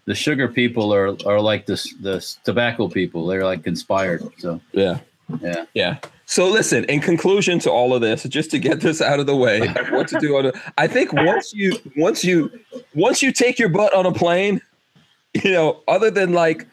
the 0.07 0.15
sugar 0.15 0.49
people 0.49 0.93
are 0.95 1.17
are 1.27 1.41
like 1.41 1.67
the 1.67 1.75
the 2.01 2.37
tobacco 2.45 2.89
people. 2.89 3.27
They're 3.27 3.45
like 3.45 3.63
conspired. 3.63 4.23
So 4.39 4.61
Yeah. 4.73 5.01
yeah. 5.41 5.65
Yeah. 5.75 5.99
So 6.29 6.49
listen, 6.49 6.85
in 6.85 7.01
conclusion 7.01 7.59
to 7.61 7.71
all 7.71 7.95
of 7.95 8.01
this, 8.01 8.25
just 8.25 8.51
to 8.53 8.59
get 8.59 8.81
this 8.81 9.01
out 9.01 9.21
of 9.21 9.27
the 9.27 9.37
way, 9.37 9.69
what 9.91 10.09
to 10.09 10.19
do 10.19 10.37
on 10.37 10.47
a, 10.47 10.53
I 10.79 10.87
think 10.87 11.13
once 11.13 11.53
you 11.53 11.79
once 11.97 12.25
you 12.25 12.51
once 12.95 13.23
you 13.23 13.33
take 13.33 13.59
your 13.59 13.69
butt 13.69 13.95
on 13.95 14.07
a 14.07 14.13
plane, 14.13 14.61
you 15.35 15.53
know, 15.53 15.83
other 15.87 16.11
than 16.11 16.33
like 16.33 16.67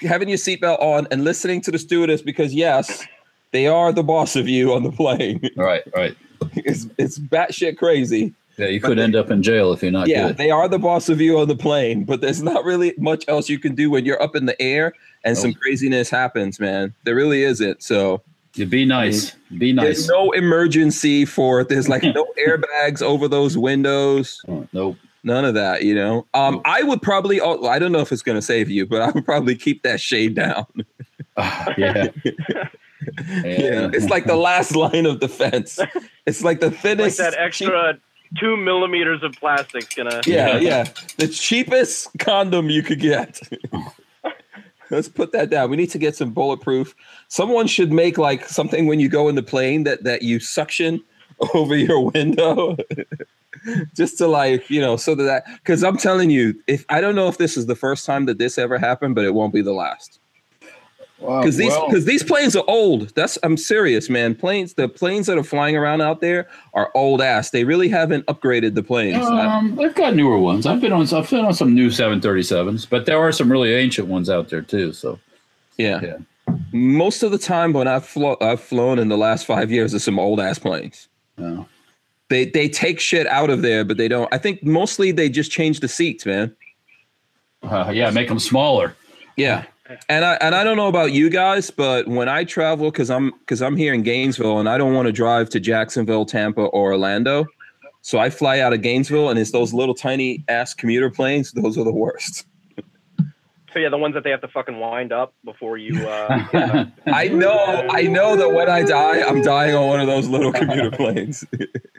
having 0.00 0.28
your 0.28 0.38
seatbelt 0.38 0.80
on 0.80 1.06
and 1.10 1.24
listening 1.24 1.60
to 1.62 1.70
the 1.70 1.78
stewardess, 1.78 2.22
because 2.22 2.54
yes, 2.54 3.06
they 3.52 3.66
are 3.66 3.92
the 3.92 4.02
boss 4.02 4.34
of 4.36 4.48
you 4.48 4.72
on 4.72 4.82
the 4.82 4.92
plane. 4.92 5.40
Right. 5.56 5.82
Right. 5.94 6.16
it's 6.54 6.86
it's 6.98 7.18
batshit 7.18 7.76
crazy. 7.76 8.34
Yeah, 8.60 8.66
you 8.66 8.80
could 8.80 8.98
end 8.98 9.16
up 9.16 9.30
in 9.30 9.42
jail 9.42 9.72
if 9.72 9.82
you're 9.82 9.90
not 9.90 10.06
yeah, 10.06 10.28
good. 10.28 10.36
they 10.36 10.50
are 10.50 10.68
the 10.68 10.78
boss 10.78 11.08
of 11.08 11.18
you 11.18 11.38
on 11.38 11.48
the 11.48 11.56
plane, 11.56 12.04
but 12.04 12.20
there's 12.20 12.42
not 12.42 12.62
really 12.62 12.92
much 12.98 13.24
else 13.26 13.48
you 13.48 13.58
can 13.58 13.74
do 13.74 13.90
when 13.90 14.04
you're 14.04 14.22
up 14.22 14.36
in 14.36 14.44
the 14.44 14.60
air 14.60 14.92
and 15.24 15.38
some 15.38 15.54
craziness 15.54 16.10
happens, 16.10 16.60
man. 16.60 16.94
There 17.04 17.14
really 17.14 17.42
isn't. 17.42 17.82
So 17.82 18.22
You 18.54 18.66
be 18.66 18.84
nice. 18.84 19.34
Be 19.56 19.72
nice. 19.72 19.84
There's 19.84 20.08
no 20.08 20.32
emergency 20.32 21.24
for 21.24 21.60
it. 21.60 21.70
There's 21.70 21.88
like 21.88 22.02
no 22.02 22.26
airbags 22.46 23.00
over 23.00 23.28
those 23.28 23.56
windows. 23.56 24.42
Oh, 24.46 24.68
nope. 24.74 24.96
None 25.22 25.44
of 25.44 25.54
that, 25.54 25.82
you 25.82 25.94
know. 25.94 26.26
Um, 26.32 26.54
Nope. 26.54 26.62
I 26.64 26.82
would 26.82 27.02
probably. 27.02 27.40
oh, 27.40 27.66
I 27.66 27.78
don't 27.78 27.92
know 27.92 28.00
if 28.00 28.10
it's 28.10 28.22
going 28.22 28.36
to 28.36 28.42
save 28.42 28.70
you, 28.70 28.86
but 28.86 29.02
I 29.02 29.10
would 29.10 29.24
probably 29.26 29.54
keep 29.54 29.82
that 29.82 30.00
shade 30.00 30.34
down. 30.34 30.66
Ah, 31.36 31.72
yeah. 31.78 32.08
Yeah, 33.44 33.88
it's 33.94 34.10
like 34.10 34.24
the 34.24 34.36
last 34.36 34.76
line 34.76 35.06
of 35.06 35.20
defense. 35.20 35.78
It's 36.26 36.42
like 36.42 36.60
the 36.60 36.70
thinnest. 36.70 37.18
like 37.18 37.18
thinnest. 37.18 37.18
that 37.18 37.34
extra 37.38 37.98
two 38.38 38.56
millimeters 38.56 39.22
of 39.22 39.32
plastic's 39.32 39.94
gonna. 39.94 40.20
yeah, 40.26 40.58
yeah, 40.58 40.84
the 41.18 41.28
cheapest 41.28 42.08
condom 42.18 42.70
you 42.70 42.82
could 42.82 43.00
get. 43.00 43.40
Let's 44.90 45.08
put 45.08 45.30
that 45.32 45.50
down. 45.50 45.70
We 45.70 45.76
need 45.76 45.90
to 45.90 45.98
get 45.98 46.16
some 46.16 46.32
bulletproof. 46.32 46.94
Someone 47.28 47.68
should 47.68 47.92
make 47.92 48.18
like 48.18 48.48
something 48.48 48.86
when 48.86 48.98
you 48.98 49.08
go 49.08 49.28
in 49.28 49.36
the 49.36 49.42
plane 49.42 49.84
that 49.84 50.04
that 50.04 50.22
you 50.22 50.40
suction 50.40 51.02
over 51.54 51.76
your 51.76 52.10
window. 52.10 52.76
Just 53.94 54.16
to 54.18 54.28
like, 54.28 54.70
you 54.70 54.80
know, 54.80 54.96
so 54.96 55.14
that 55.16 55.44
because 55.54 55.82
I'm 55.82 55.96
telling 55.96 56.30
you, 56.30 56.54
if 56.66 56.84
I 56.88 57.00
don't 57.00 57.14
know 57.16 57.28
if 57.28 57.38
this 57.38 57.56
is 57.56 57.66
the 57.66 57.74
first 57.74 58.06
time 58.06 58.26
that 58.26 58.38
this 58.38 58.58
ever 58.58 58.78
happened, 58.78 59.16
but 59.16 59.24
it 59.24 59.34
won't 59.34 59.52
be 59.52 59.60
the 59.60 59.72
last. 59.72 60.19
Wow, 61.20 61.40
Because 61.40 61.56
these 61.58 61.68
well, 61.68 61.86
because 61.88 62.04
these 62.06 62.22
planes 62.22 62.56
are 62.56 62.64
old. 62.66 63.14
That's 63.14 63.38
I'm 63.42 63.56
serious, 63.56 64.08
man. 64.08 64.34
Planes, 64.34 64.74
the 64.74 64.88
planes 64.88 65.26
that 65.26 65.36
are 65.36 65.42
flying 65.44 65.76
around 65.76 66.00
out 66.00 66.20
there 66.20 66.48
are 66.74 66.90
old 66.94 67.20
ass. 67.20 67.50
They 67.50 67.64
really 67.64 67.88
haven't 67.88 68.24
upgraded 68.26 68.74
the 68.74 68.82
planes. 68.82 69.24
um, 69.26 69.76
they've 69.76 69.94
got 69.94 70.14
newer 70.14 70.38
ones. 70.38 70.66
I've 70.66 70.80
been 70.80 70.92
on. 70.92 71.02
I've 71.12 71.28
been 71.28 71.44
on 71.44 71.52
some 71.54 71.74
new 71.74 71.88
737s, 71.90 72.88
but 72.88 73.04
there 73.06 73.18
are 73.18 73.32
some 73.32 73.50
really 73.52 73.74
ancient 73.74 74.08
ones 74.08 74.30
out 74.30 74.48
there 74.48 74.62
too. 74.62 74.92
So 74.92 75.18
Yeah. 75.76 76.00
Yeah. 76.02 76.16
Most 76.72 77.22
of 77.22 77.30
the 77.32 77.38
time 77.38 77.72
when 77.72 77.86
I've 77.86 78.04
flo- 78.06 78.36
I've 78.40 78.60
flown 78.60 78.98
in 78.98 79.08
the 79.08 79.18
last 79.18 79.46
five 79.46 79.70
years, 79.70 79.94
are 79.94 79.98
some 79.98 80.18
old 80.18 80.40
ass 80.40 80.58
planes. 80.58 81.08
uh, 81.40 81.64
They 82.28 82.46
they 82.46 82.68
take 82.68 82.98
shit 82.98 83.26
out 83.26 83.50
of 83.50 83.62
there, 83.62 83.84
but 83.84 83.96
they 83.98 84.08
don't. 84.08 84.32
I 84.32 84.38
think 84.38 84.62
mostly 84.64 85.12
they 85.12 85.28
just 85.28 85.50
change 85.50 85.80
the 85.80 85.88
seats, 85.88 86.24
man. 86.24 86.54
Uh, 87.62 87.90
yeah, 87.94 88.10
make 88.10 88.28
them 88.28 88.38
smaller. 88.38 88.96
Yeah. 89.36 89.64
And 90.08 90.24
I 90.24 90.34
and 90.40 90.54
I 90.54 90.64
don't 90.64 90.76
know 90.76 90.88
about 90.88 91.12
you 91.12 91.30
guys, 91.30 91.70
but 91.70 92.06
when 92.08 92.28
I 92.28 92.44
travel, 92.44 92.90
because 92.90 93.10
I'm 93.10 93.32
because 93.40 93.62
I'm 93.62 93.76
here 93.76 93.92
in 93.92 94.02
Gainesville 94.02 94.58
and 94.58 94.68
I 94.68 94.78
don't 94.78 94.94
want 94.94 95.06
to 95.06 95.12
drive 95.12 95.50
to 95.50 95.60
Jacksonville, 95.60 96.24
Tampa, 96.24 96.62
or 96.62 96.92
Orlando. 96.92 97.46
So 98.02 98.18
I 98.18 98.30
fly 98.30 98.60
out 98.60 98.72
of 98.72 98.82
Gainesville 98.82 99.28
and 99.28 99.38
it's 99.38 99.52
those 99.52 99.74
little 99.74 99.94
tiny 99.94 100.44
ass 100.48 100.74
commuter 100.74 101.10
planes. 101.10 101.52
Those 101.52 101.76
are 101.76 101.84
the 101.84 101.92
worst. 101.92 102.46
So 103.72 103.78
yeah, 103.78 103.88
the 103.88 103.98
ones 103.98 104.14
that 104.14 104.24
they 104.24 104.30
have 104.30 104.40
to 104.40 104.48
fucking 104.48 104.80
wind 104.80 105.12
up 105.12 105.34
before 105.44 105.76
you. 105.78 106.08
Uh, 106.08 106.86
I 107.06 107.28
know, 107.28 107.86
I 107.90 108.02
know 108.02 108.34
that 108.36 108.52
when 108.52 108.68
I 108.68 108.82
die, 108.82 109.22
I'm 109.22 109.42
dying 109.42 109.76
on 109.76 109.86
one 109.86 110.00
of 110.00 110.08
those 110.08 110.28
little 110.28 110.52
commuter 110.52 110.90
planes. 110.96 111.44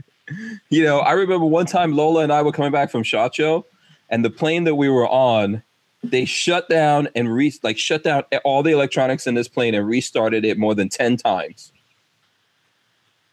you 0.69 0.83
know, 0.83 0.99
I 0.99 1.13
remember 1.13 1.45
one 1.45 1.65
time 1.65 1.95
Lola 1.95 2.23
and 2.23 2.31
I 2.31 2.41
were 2.41 2.51
coming 2.51 2.71
back 2.71 2.91
from 2.91 3.03
Shot 3.03 3.35
Show, 3.35 3.65
and 4.09 4.25
the 4.25 4.29
plane 4.29 4.65
that 4.65 4.75
we 4.75 4.89
were 4.89 5.07
on, 5.07 5.63
they 6.03 6.25
shut 6.25 6.67
down 6.69 7.07
and 7.15 7.33
re 7.33 7.53
like 7.63 7.77
shut 7.77 8.03
down 8.03 8.23
all 8.43 8.63
the 8.63 8.71
electronics 8.71 9.27
in 9.27 9.35
this 9.35 9.47
plane 9.47 9.75
and 9.75 9.87
restarted 9.87 10.45
it 10.45 10.57
more 10.57 10.73
than 10.73 10.89
10 10.89 11.17
times. 11.17 11.71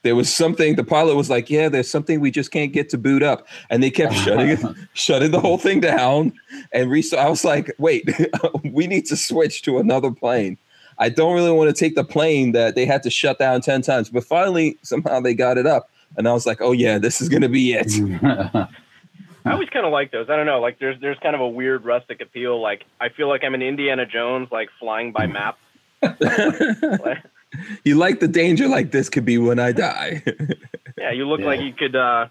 There 0.02 0.14
was 0.14 0.32
something 0.32 0.76
the 0.76 0.84
pilot 0.84 1.16
was 1.16 1.30
like, 1.30 1.50
Yeah, 1.50 1.68
there's 1.68 1.90
something 1.90 2.20
we 2.20 2.30
just 2.30 2.50
can't 2.50 2.72
get 2.72 2.88
to 2.90 2.98
boot 2.98 3.22
up. 3.22 3.46
And 3.70 3.82
they 3.82 3.90
kept 3.90 4.14
shutting 4.14 4.48
it, 4.50 4.60
shutting 4.92 5.30
the 5.30 5.40
whole 5.40 5.58
thing 5.58 5.80
down 5.80 6.32
and. 6.72 6.92
I 7.16 7.28
was 7.28 7.44
like, 7.44 7.74
wait, 7.78 8.08
we 8.64 8.86
need 8.86 9.06
to 9.06 9.16
switch 9.16 9.62
to 9.62 9.78
another 9.78 10.10
plane. 10.10 10.58
I 10.98 11.08
don't 11.08 11.34
really 11.34 11.52
want 11.52 11.74
to 11.74 11.78
take 11.78 11.94
the 11.94 12.04
plane 12.04 12.52
that 12.52 12.74
they 12.74 12.84
had 12.84 13.02
to 13.04 13.10
shut 13.10 13.38
down 13.38 13.60
10 13.60 13.82
times. 13.82 14.10
But 14.10 14.24
finally, 14.24 14.76
somehow 14.82 15.20
they 15.20 15.32
got 15.32 15.58
it 15.58 15.66
up. 15.66 15.88
And 16.16 16.28
I 16.28 16.32
was 16.32 16.46
like, 16.46 16.60
oh 16.60 16.72
yeah, 16.72 16.98
this 16.98 17.20
is 17.20 17.28
gonna 17.28 17.48
be 17.48 17.72
it. 17.74 17.92
I 19.44 19.52
always 19.52 19.68
kind 19.70 19.86
of 19.86 19.92
like 19.92 20.10
those. 20.10 20.28
I 20.28 20.36
don't 20.36 20.46
know. 20.46 20.60
Like 20.60 20.78
there's 20.78 21.00
there's 21.00 21.18
kind 21.20 21.34
of 21.34 21.40
a 21.40 21.48
weird 21.48 21.84
rustic 21.84 22.20
appeal. 22.20 22.60
Like 22.60 22.84
I 23.00 23.08
feel 23.08 23.28
like 23.28 23.44
I'm 23.44 23.54
an 23.54 23.62
Indiana 23.62 24.04
Jones, 24.06 24.48
like 24.50 24.68
flying 24.78 25.12
by 25.12 25.26
map. 25.26 25.58
you 27.84 27.94
like 27.96 28.20
the 28.20 28.28
danger 28.28 28.68
like 28.68 28.90
this 28.90 29.08
could 29.08 29.24
be 29.24 29.38
when 29.38 29.58
I 29.58 29.72
die. 29.72 30.22
yeah, 30.98 31.12
you 31.12 31.26
look 31.26 31.40
Yeah. 31.40 31.46
like 31.46 31.60
you 31.60 31.72
could 31.72 31.96
uh, 31.96 32.28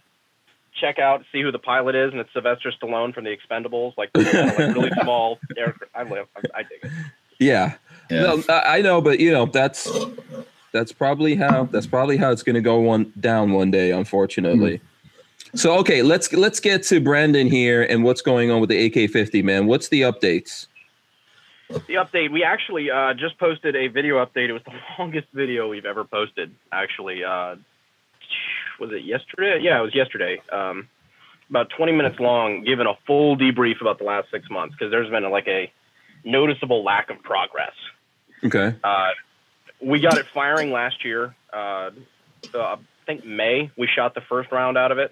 check 0.79 0.99
out, 0.99 1.23
see 1.31 1.41
who 1.41 1.51
the 1.51 1.59
pilot 1.59 1.95
is, 1.95 2.11
and 2.11 2.19
it's 2.19 2.31
Sylvester 2.33 2.71
Stallone 2.71 3.13
from 3.13 3.23
The 3.23 3.35
Expendables. 3.35 3.93
Like, 3.97 4.13
kind 4.13 4.27
of 4.27 4.45
like 4.57 4.57
really 4.75 4.91
small 5.01 5.39
aircraft. 5.57 5.91
I 5.95 6.03
live. 6.03 6.27
I, 6.35 6.59
I 6.59 6.63
dig 6.63 6.79
it. 6.83 6.91
yeah. 7.39 7.75
Yeah. 8.09 8.21
No, 8.21 8.43
I 8.49 8.77
I 8.77 8.81
know, 8.81 9.01
but 9.01 9.19
you 9.19 9.31
know, 9.31 9.45
that's 9.47 9.89
that's 10.71 10.91
probably 10.93 11.35
how 11.35 11.65
that's 11.65 11.87
probably 11.87 12.15
how 12.17 12.31
it's 12.31 12.43
gonna 12.43 12.61
go 12.61 12.77
one 12.77 13.11
down 13.19 13.51
one 13.53 13.69
day, 13.71 13.91
unfortunately. 13.91 14.79
So 15.55 15.77
okay, 15.79 16.01
let's 16.01 16.31
let's 16.33 16.59
get 16.59 16.83
to 16.83 16.99
Brandon 16.99 17.47
here 17.47 17.83
and 17.83 18.03
what's 18.03 18.21
going 18.21 18.51
on 18.51 18.59
with 18.59 18.69
the 18.69 18.85
AK-50, 18.85 19.43
man. 19.43 19.67
What's 19.67 19.89
the 19.89 20.01
updates? 20.01 20.67
The 21.69 21.95
update. 21.95 22.31
We 22.31 22.43
actually 22.43 22.89
uh, 22.89 23.13
just 23.13 23.37
posted 23.37 23.75
a 23.75 23.87
video 23.87 24.23
update. 24.23 24.49
It 24.49 24.53
was 24.53 24.61
the 24.65 24.73
longest 24.99 25.27
video 25.33 25.67
we've 25.67 25.85
ever 25.85 26.03
posted. 26.03 26.53
Actually, 26.71 27.23
uh, 27.23 27.55
was 28.79 28.91
it 28.91 29.03
yesterday? 29.03 29.59
Yeah, 29.61 29.79
it 29.79 29.83
was 29.83 29.95
yesterday. 29.95 30.41
Um, 30.51 30.87
about 31.49 31.69
20 31.69 31.93
minutes 31.93 32.19
long, 32.19 32.63
giving 32.63 32.87
a 32.87 32.93
full 33.05 33.37
debrief 33.37 33.79
about 33.81 33.99
the 33.99 34.03
last 34.03 34.29
six 34.31 34.49
months 34.49 34.75
because 34.77 34.91
there's 34.91 35.09
been 35.09 35.29
like 35.29 35.47
a 35.47 35.71
noticeable 36.23 36.83
lack 36.83 37.09
of 37.09 37.21
progress. 37.23 37.73
Okay. 38.43 38.75
Uh, 38.83 39.11
we 39.81 39.99
got 39.99 40.17
it 40.17 40.25
firing 40.33 40.71
last 40.71 41.05
year. 41.05 41.35
Uh, 41.51 41.91
I 42.53 42.77
think 43.05 43.25
May 43.25 43.71
we 43.77 43.87
shot 43.87 44.13
the 44.13 44.21
first 44.21 44.51
round 44.51 44.77
out 44.77 44.91
of 44.91 44.97
it. 44.97 45.11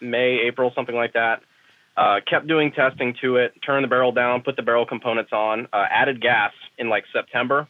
May, 0.00 0.40
April, 0.46 0.72
something 0.74 0.94
like 0.94 1.12
that. 1.14 1.42
Uh, 1.96 2.20
kept 2.28 2.46
doing 2.46 2.72
testing 2.72 3.14
to 3.20 3.36
it. 3.36 3.54
Turned 3.64 3.84
the 3.84 3.88
barrel 3.88 4.12
down, 4.12 4.42
put 4.42 4.56
the 4.56 4.62
barrel 4.62 4.84
components 4.86 5.32
on. 5.32 5.68
Uh, 5.72 5.84
added 5.90 6.20
gas 6.20 6.52
in 6.76 6.88
like 6.88 7.04
September, 7.12 7.68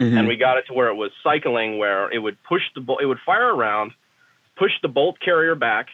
Mhm. 0.00 0.18
and 0.18 0.28
we 0.28 0.36
got 0.36 0.56
it 0.58 0.66
to 0.68 0.72
where 0.72 0.88
it 0.88 0.94
was 0.94 1.10
cycling, 1.22 1.76
where 1.78 2.10
it 2.10 2.18
would 2.18 2.42
push 2.44 2.62
the 2.74 2.80
bolt, 2.80 3.02
it 3.02 3.06
would 3.06 3.20
fire 3.20 3.54
around, 3.54 3.92
push 4.56 4.72
the 4.80 4.88
bolt 4.88 5.20
carrier 5.20 5.54
back, 5.54 5.88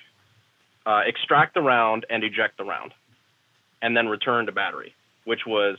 uh, 0.86 1.02
extract 1.04 1.54
the 1.54 1.60
round, 1.60 2.06
and 2.08 2.22
eject 2.22 2.56
the 2.56 2.64
round, 2.64 2.92
and 3.80 3.96
then 3.96 4.08
return 4.08 4.46
to 4.46 4.52
battery, 4.52 4.94
which 5.24 5.44
was 5.44 5.76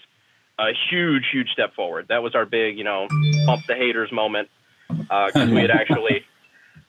a 0.60 0.74
huge, 0.90 1.24
huge 1.32 1.50
step 1.52 1.74
forward. 1.74 2.08
That 2.10 2.22
was 2.22 2.36
our 2.36 2.46
big, 2.46 2.78
you 2.78 2.84
know, 2.84 3.08
pump 3.46 3.66
the 3.66 3.76
haters 3.76 4.12
moment 4.12 4.50
because 4.90 5.50
we 5.50 5.62
had 5.62 5.72
actually 5.82 6.26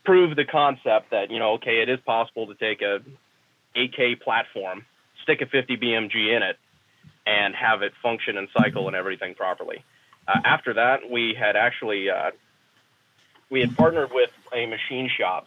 proved 0.04 0.36
the 0.36 0.44
concept 0.44 1.10
that 1.10 1.30
you 1.30 1.38
know, 1.38 1.54
okay, 1.54 1.80
it 1.80 1.88
is 1.88 2.00
possible 2.00 2.46
to 2.46 2.54
take 2.54 2.82
a 2.82 3.00
AK 3.76 4.20
platform, 4.20 4.84
stick 5.22 5.40
a 5.40 5.46
50 5.46 5.76
BMG 5.76 6.36
in 6.36 6.42
it, 6.42 6.58
and 7.26 7.54
have 7.54 7.82
it 7.82 7.92
function 8.02 8.36
and 8.36 8.48
cycle 8.56 8.86
and 8.86 8.96
everything 8.96 9.34
properly. 9.34 9.82
Uh, 10.26 10.40
after 10.44 10.74
that, 10.74 11.10
we 11.10 11.34
had 11.34 11.56
actually 11.56 12.10
uh, 12.10 12.30
we 13.50 13.60
had 13.60 13.76
partnered 13.76 14.10
with 14.12 14.30
a 14.52 14.66
machine 14.66 15.08
shop, 15.08 15.46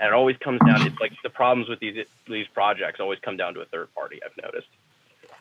and 0.00 0.08
it 0.08 0.12
always 0.12 0.36
comes 0.38 0.60
down. 0.60 0.86
It's 0.86 1.00
like 1.00 1.12
the 1.22 1.30
problems 1.30 1.68
with 1.68 1.80
these 1.80 2.06
these 2.26 2.46
projects 2.48 3.00
always 3.00 3.18
come 3.20 3.36
down 3.36 3.54
to 3.54 3.60
a 3.60 3.64
third 3.66 3.92
party. 3.94 4.20
I've 4.24 4.36
noticed, 4.42 4.68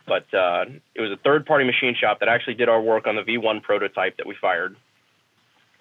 but 0.06 0.32
uh, 0.34 0.66
it 0.94 1.02
was 1.02 1.12
a 1.12 1.18
third 1.18 1.46
party 1.46 1.66
machine 1.66 1.96
shop 1.96 2.20
that 2.20 2.30
actually 2.30 2.56
did 2.56 2.70
our 2.70 2.82
work 2.82 3.08
on 3.08 3.16
the 3.16 3.24
V1 3.24 3.64
prototype 3.64 4.18
that 4.18 4.28
we 4.28 4.36
fired. 4.36 4.76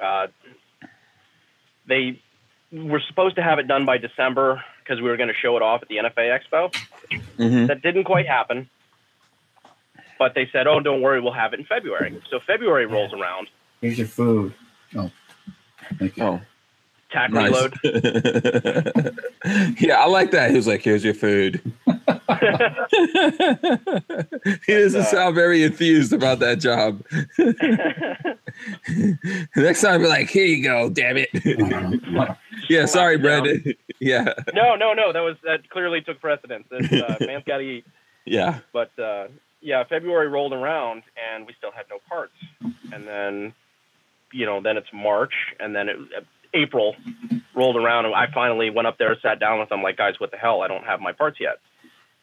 Uh, 0.01 0.29
they 1.87 2.21
were 2.73 3.01
supposed 3.09 3.37
to 3.37 3.43
have 3.43 3.59
it 3.59 3.69
done 3.69 3.85
by 3.87 3.99
December 3.99 4.63
because 4.83 5.01
we 5.01 5.09
were 5.09 5.17
going 5.17 5.29
to 5.29 5.35
show 5.35 5.57
it 5.57 5.63
off 5.63 5.83
at 5.83 5.89
the 5.89 5.97
NFA 5.99 6.39
Expo. 6.39 6.73
Mhm. 7.39 7.69
That 7.69 7.83
didn't 7.83 8.05
quite 8.05 8.27
happen. 8.27 8.69
But 10.19 10.35
they 10.35 10.49
said, 10.53 10.67
"Oh, 10.67 10.81
don't 10.81 11.01
worry, 11.01 11.21
we'll 11.21 11.33
have 11.33 11.53
it 11.55 11.61
in 11.61 11.67
February." 11.67 12.21
So 12.31 12.39
February 12.41 12.87
rolls 12.87 13.13
around. 13.13 13.49
Here's 13.81 13.99
your 13.99 14.07
food. 14.07 14.55
Oh, 14.97 15.11
thank 15.99 16.17
you. 16.17 16.23
Oh, 16.23 16.41
Nice. 17.15 17.33
reload. 17.33 17.79
yeah, 19.79 20.01
I 20.01 20.07
like 20.07 20.31
that. 20.33 20.51
He 20.51 20.57
was 20.57 20.67
like, 20.67 20.83
"Here's 20.83 21.05
your 21.05 21.15
food." 21.15 21.61
he 21.87 21.93
doesn't 24.73 25.01
uh, 25.01 25.05
sound 25.05 25.35
very 25.35 25.63
enthused 25.63 26.13
about 26.13 26.41
that 26.41 26.61
job. 26.61 27.03
Next 29.57 29.83
time, 29.83 30.03
be 30.03 30.09
like, 30.09 30.29
"Here 30.29 30.47
you 30.47 30.63
go, 30.63 30.91
damn 30.91 31.17
it." 31.17 31.29
yeah, 32.69 32.87
sorry, 32.87 33.19
Brandon. 33.19 33.75
yeah, 34.01 34.35
no, 34.53 34.75
no, 34.75 34.93
no. 34.93 35.13
That 35.13 35.21
was 35.21 35.37
that 35.45 35.69
clearly 35.71 36.01
took 36.01 36.21
precedence. 36.21 36.67
It's, 36.71 36.93
uh, 36.93 37.17
man's 37.21 37.45
got 37.45 37.59
to 37.59 37.65
eat. 37.65 37.85
yeah. 38.25 38.59
But 38.73 38.91
uh, 38.99 39.29
yeah, 39.65 39.83
February 39.85 40.29
rolled 40.29 40.53
around 40.53 41.03
and 41.17 41.47
we 41.47 41.55
still 41.57 41.73
had 41.73 41.87
no 41.91 41.99
parts. 42.09 42.35
And 42.93 43.09
then, 43.09 43.55
you 44.33 44.47
know, 44.47 44.61
then 44.61 44.77
it's 44.77 44.93
March, 44.93 45.33
and 45.59 45.75
then 45.75 45.89
it, 45.89 45.97
April 46.55 46.97
rolled 47.55 47.77
around, 47.77 48.07
and 48.07 48.15
I 48.15 48.27
finally 48.33 48.71
went 48.71 48.87
up 48.87 48.99
there, 48.99 49.17
sat 49.21 49.39
down 49.41 49.59
with 49.61 49.69
them, 49.69 49.83
like, 49.83 49.97
guys, 49.97 50.15
what 50.19 50.31
the 50.31 50.37
hell? 50.37 50.63
I 50.63 50.69
don't 50.69 50.85
have 50.85 51.01
my 51.01 51.13
parts 51.13 51.39
yet. 51.41 51.59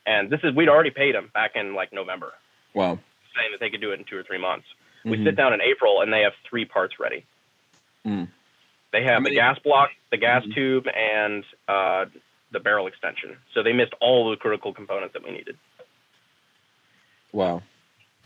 And 0.05 0.29
this 0.29 0.39
is 0.43 0.55
we'd 0.55 0.69
already 0.69 0.89
paid 0.89 1.13
them 1.15 1.29
back 1.33 1.51
in 1.55 1.75
like 1.75 1.93
November, 1.93 2.33
Wow. 2.73 2.97
saying 3.37 3.51
that 3.51 3.59
they 3.59 3.69
could 3.69 3.81
do 3.81 3.91
it 3.91 3.99
in 3.99 4.05
two 4.05 4.17
or 4.17 4.23
three 4.23 4.37
months. 4.39 4.65
We 5.05 5.17
Mhm. 5.17 5.25
sit 5.25 5.35
down 5.35 5.53
in 5.53 5.61
April, 5.61 6.01
and 6.01 6.11
they 6.11 6.21
have 6.21 6.33
three 6.43 6.65
parts 6.65 6.99
ready. 6.99 7.25
Mm. 8.05 8.27
They 8.91 9.03
have 9.03 9.21
many- 9.21 9.35
the 9.35 9.41
gas 9.41 9.59
block, 9.59 9.91
the 10.09 10.17
gas 10.17 10.43
Mhm. 10.43 10.53
tube, 10.55 10.87
and 10.87 11.45
uh, 11.67 12.05
the 12.51 12.59
barrel 12.59 12.87
extension. 12.87 13.37
So 13.53 13.63
they 13.63 13.73
missed 13.73 13.93
all 13.99 14.29
the 14.29 14.35
critical 14.37 14.73
components 14.73 15.13
that 15.13 15.23
we 15.23 15.31
needed. 15.31 15.57
Wow. 17.31 17.61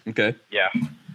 Okay. 0.08 0.36
Yeah. 0.50 0.70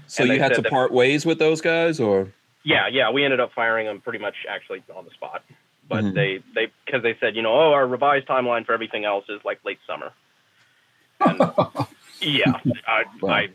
So 0.07 0.25
And 0.25 0.33
you 0.33 0.41
had 0.41 0.55
to 0.55 0.63
part 0.63 0.93
ways 0.93 1.25
with 1.27 1.39
those 1.39 1.61
guys, 1.61 2.01
or 2.01 2.33
Yeah, 2.63 2.89
yeah, 2.89 3.11
we 3.11 3.25
ended 3.25 3.41
up 3.41 3.53
firing 3.55 3.87
them 3.87 4.01
pretty 4.01 4.19
much 4.19 4.35
actually 4.49 4.83
on 4.95 5.05
the 5.05 5.11
spot. 5.13 5.43
But 5.89 6.05
Mhm. 6.05 6.15
they 6.15 6.43
they 6.55 6.73
because 6.85 7.03
they 7.03 7.17
said, 7.19 7.35
you 7.37 7.43
know, 7.43 7.53
oh, 7.53 7.73
our 7.73 7.87
revised 7.87 8.27
timeline 8.27 8.65
for 8.67 8.73
everything 8.73 9.05
else 9.05 9.25
is 9.29 9.41
like 9.45 9.59
late 9.65 9.79
summer. 9.87 10.13
And 11.21 11.39
yeah, 12.21 12.53
I, 12.87 13.05
Wow. 13.21 13.33
I 13.35 13.49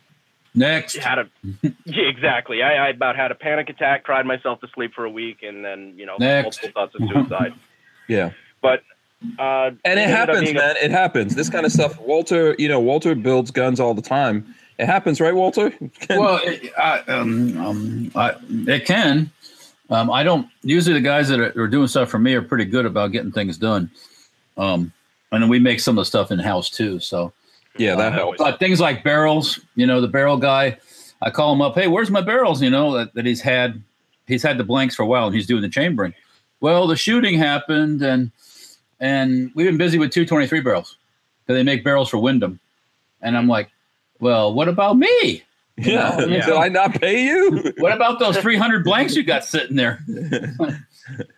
Next. 0.53 0.95
had 0.97 1.19
a 1.19 1.29
yeah, 1.85 2.03
exactly. 2.07 2.61
I, 2.63 2.87
I 2.87 2.89
about 2.89 3.15
had 3.15 3.31
a 3.31 3.35
panic 3.35 3.69
attack, 3.69 4.03
cried 4.03 4.25
myself 4.25 4.61
to 4.61 4.67
sleep 4.73 4.93
for 4.93 5.03
a 5.05 5.09
week, 5.09 5.43
and 5.43 5.63
then 5.65 5.93
you 5.97 6.05
know 6.05 6.15
Next. 6.19 6.43
multiple 6.63 6.69
thoughts 6.71 6.95
of 6.95 7.07
suicide. 7.09 7.53
yeah. 8.07 8.31
but 8.61 8.81
uh, 9.39 9.71
And 9.83 9.99
it 9.99 10.03
ended 10.03 10.09
happens, 10.09 10.39
being 10.41 10.55
a- 10.55 10.59
man. 10.59 10.75
It 10.81 10.91
happens. 10.91 11.35
This 11.35 11.49
kind 11.49 11.65
of 11.65 11.71
stuff. 11.71 11.99
Walter, 11.99 12.55
you 12.59 12.67
know, 12.69 12.79
Walter 12.79 13.15
builds 13.15 13.51
guns 13.51 13.79
all 13.79 13.93
the 13.93 14.01
time. 14.01 14.53
It 14.77 14.85
happens, 14.87 15.21
right, 15.21 15.33
Walter? 15.33 15.73
well, 16.09 16.39
it, 16.43 16.71
I, 16.77 16.99
um, 17.01 17.57
um, 17.57 18.11
I, 18.15 18.35
it 18.67 18.85
can. 18.85 19.31
Um, 19.89 20.11
I 20.11 20.23
don't. 20.23 20.47
Usually, 20.63 20.93
the 20.93 21.01
guys 21.01 21.29
that 21.29 21.39
are, 21.39 21.61
are 21.61 21.67
doing 21.67 21.87
stuff 21.87 22.09
for 22.09 22.19
me 22.19 22.33
are 22.33 22.41
pretty 22.41 22.65
good 22.65 22.85
about 22.85 23.11
getting 23.11 23.31
things 23.31 23.57
done. 23.57 23.89
Um, 24.57 24.91
and 25.31 25.41
then 25.43 25.49
we 25.49 25.59
make 25.59 25.79
some 25.79 25.97
of 25.97 26.01
the 26.01 26.05
stuff 26.05 26.31
in 26.31 26.39
house 26.39 26.69
too. 26.69 26.99
So, 26.99 27.31
yeah, 27.77 27.95
that 27.95 28.13
Uh, 28.13 28.15
helps. 28.15 28.37
but 28.37 28.59
things 28.59 28.79
like 28.79 29.03
barrels, 29.03 29.59
you 29.75 29.85
know, 29.85 30.01
the 30.01 30.07
barrel 30.07 30.37
guy, 30.37 30.77
I 31.21 31.29
call 31.29 31.53
him 31.53 31.61
up. 31.61 31.75
Hey, 31.75 31.87
where's 31.87 32.09
my 32.11 32.21
barrels? 32.21 32.61
You 32.61 32.69
know 32.69 32.93
that, 32.97 33.13
that 33.13 33.25
he's 33.25 33.41
had. 33.41 33.81
He's 34.27 34.41
had 34.41 34.57
the 34.57 34.63
blanks 34.63 34.95
for 34.95 35.03
a 35.03 35.05
while, 35.05 35.27
and 35.27 35.35
he's 35.35 35.45
doing 35.47 35.61
the 35.61 35.69
chambering. 35.69 36.13
Well, 36.61 36.87
the 36.87 36.95
shooting 36.95 37.37
happened, 37.37 38.01
and 38.01 38.31
and 38.99 39.51
we've 39.55 39.67
been 39.67 39.77
busy 39.77 39.99
with 39.99 40.11
223 40.11 40.61
barrels 40.61 40.97
because 41.45 41.57
they 41.59 41.63
make 41.63 41.83
barrels 41.83 42.09
for 42.09 42.17
Windham. 42.17 42.59
And 43.21 43.37
I'm 43.37 43.47
like, 43.47 43.69
well, 44.19 44.53
what 44.53 44.67
about 44.67 44.97
me? 44.97 45.43
You 45.77 45.93
Yeah. 45.93 46.15
know, 46.17 46.25
yeah. 46.27 46.45
Did 46.45 46.55
I 46.55 46.69
not 46.69 46.99
pay 47.01 47.25
you? 47.25 47.73
What 47.77 47.91
about 47.93 48.19
those 48.19 48.37
300 48.37 48.83
blanks 48.83 49.15
you 49.15 49.23
got 49.23 49.43
sitting 49.45 49.75
there? 49.75 49.99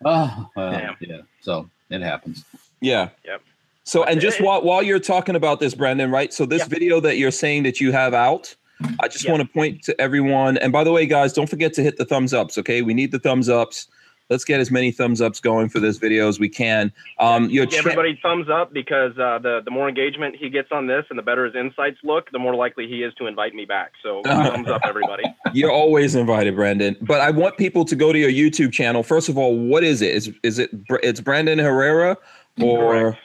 Oh, 0.04 0.48
well, 0.56 0.94
yeah. 1.00 1.18
So 1.42 1.68
it 1.90 2.00
happens. 2.00 2.42
yeah. 2.80 3.10
Yep. 3.26 3.42
So, 3.84 4.02
and 4.04 4.18
just 4.20 4.40
while, 4.40 4.62
while 4.62 4.82
you're 4.82 4.98
talking 4.98 5.34
about 5.36 5.60
this, 5.60 5.74
Brandon, 5.74 6.10
right? 6.10 6.32
So, 6.32 6.46
this 6.46 6.60
Yeah. 6.62 6.68
video 6.68 7.00
that 7.00 7.16
you're 7.18 7.30
saying 7.30 7.64
that 7.64 7.78
you 7.80 7.92
have 7.92 8.14
out, 8.14 8.54
I 9.00 9.08
just 9.08 9.24
Yeah. 9.26 9.32
want 9.32 9.42
to 9.42 9.48
point 9.52 9.82
to 9.84 10.00
everyone. 10.00 10.56
And 10.58 10.72
by 10.72 10.84
the 10.84 10.92
way, 10.92 11.04
guys, 11.04 11.32
don't 11.34 11.48
forget 11.50 11.74
to 11.74 11.82
hit 11.82 11.98
the 11.98 12.04
thumbs 12.06 12.32
ups. 12.32 12.56
Okay, 12.58 12.80
we 12.80 12.94
need 12.94 13.12
the 13.12 13.18
thumbs 13.18 13.48
ups. 13.50 13.88
Let's 14.30 14.44
get 14.44 14.60
as 14.60 14.70
many 14.70 14.90
thumbs 14.90 15.22
ups 15.22 15.40
going 15.40 15.70
for 15.70 15.80
this 15.80 15.96
video 15.96 16.28
as 16.28 16.38
we 16.38 16.50
can. 16.50 16.92
Um, 17.18 17.48
your 17.48 17.64
Give 17.64 17.74
cha- 17.74 17.78
everybody 17.90 18.18
thumbs 18.22 18.48
up 18.50 18.72
because 18.72 19.12
uh, 19.18 19.38
the 19.38 19.62
the 19.64 19.70
more 19.70 19.88
engagement 19.88 20.36
he 20.36 20.50
gets 20.50 20.68
on 20.70 20.86
this 20.86 21.06
and 21.08 21.18
the 21.18 21.22
better 21.22 21.46
his 21.46 21.54
insights 21.54 21.96
look, 22.04 22.30
the 22.30 22.38
more 22.38 22.54
likely 22.54 22.86
he 22.86 23.02
is 23.02 23.14
to 23.14 23.26
invite 23.26 23.54
me 23.54 23.64
back. 23.64 23.92
So 24.02 24.22
thumbs 24.26 24.68
up, 24.68 24.82
everybody. 24.84 25.24
You're 25.54 25.72
always 25.72 26.14
invited, 26.14 26.54
Brandon. 26.56 26.96
But 27.00 27.20
I 27.22 27.30
want 27.30 27.56
people 27.56 27.84
to 27.86 27.96
go 27.96 28.12
to 28.12 28.18
your 28.18 28.30
YouTube 28.30 28.72
channel. 28.72 29.02
First 29.02 29.28
of 29.30 29.38
all, 29.38 29.56
what 29.56 29.82
is 29.82 30.02
it? 30.02 30.14
Is 30.14 30.30
is 30.42 30.58
it 30.58 30.70
it's 31.02 31.20
Brandon 31.20 31.58
Herrera 31.58 32.18
or 32.60 33.12
Correct. 33.12 33.18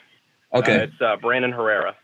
okay, 0.54 0.76
Uh, 0.80 0.82
it's 0.84 1.00
uh, 1.02 1.16
Brandon 1.16 1.52
Herrera, 1.52 1.94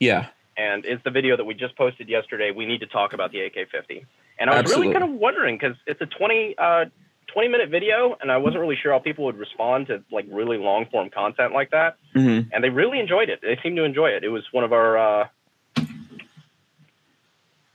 yeah, 0.00 0.26
and 0.58 0.84
it's 0.84 1.02
the 1.04 1.10
video 1.10 1.36
that 1.38 1.44
we 1.44 1.54
just 1.54 1.76
posted 1.76 2.08
yesterday. 2.10 2.50
We 2.50 2.66
need 2.66 2.80
to 2.80 2.86
talk 2.86 3.14
about 3.14 3.32
the 3.32 3.40
AK-50. 3.40 4.04
And 4.38 4.50
I 4.50 4.54
was 4.54 4.60
Absolutely. 4.60 4.88
really 4.88 5.00
kind 5.00 5.14
of 5.14 5.20
wondering 5.20 5.56
because 5.56 5.76
it's 5.86 6.00
a 6.00 6.06
20 6.06 6.54
uh, 6.58 6.84
20 7.32 7.48
minute 7.48 7.70
video, 7.70 8.16
and 8.20 8.30
I 8.30 8.36
wasn't 8.38 8.60
really 8.60 8.76
sure 8.80 8.92
how 8.92 8.98
people 8.98 9.24
would 9.26 9.38
respond 9.38 9.86
to 9.88 10.02
like 10.10 10.26
really 10.30 10.58
long 10.58 10.86
form 10.90 11.10
content 11.10 11.52
like 11.52 11.70
that. 11.70 11.96
hmm 12.14 12.40
and 12.52 12.62
they 12.64 12.70
really 12.70 12.98
enjoyed 12.98 13.28
it. 13.28 13.40
They 13.42 13.58
seemed 13.62 13.76
to 13.76 13.84
enjoy 13.84 14.08
it. 14.10 14.24
It 14.24 14.28
was 14.30 14.42
one 14.52 14.64
of 14.64 14.72
our 14.72 14.98
uh, 14.98 15.28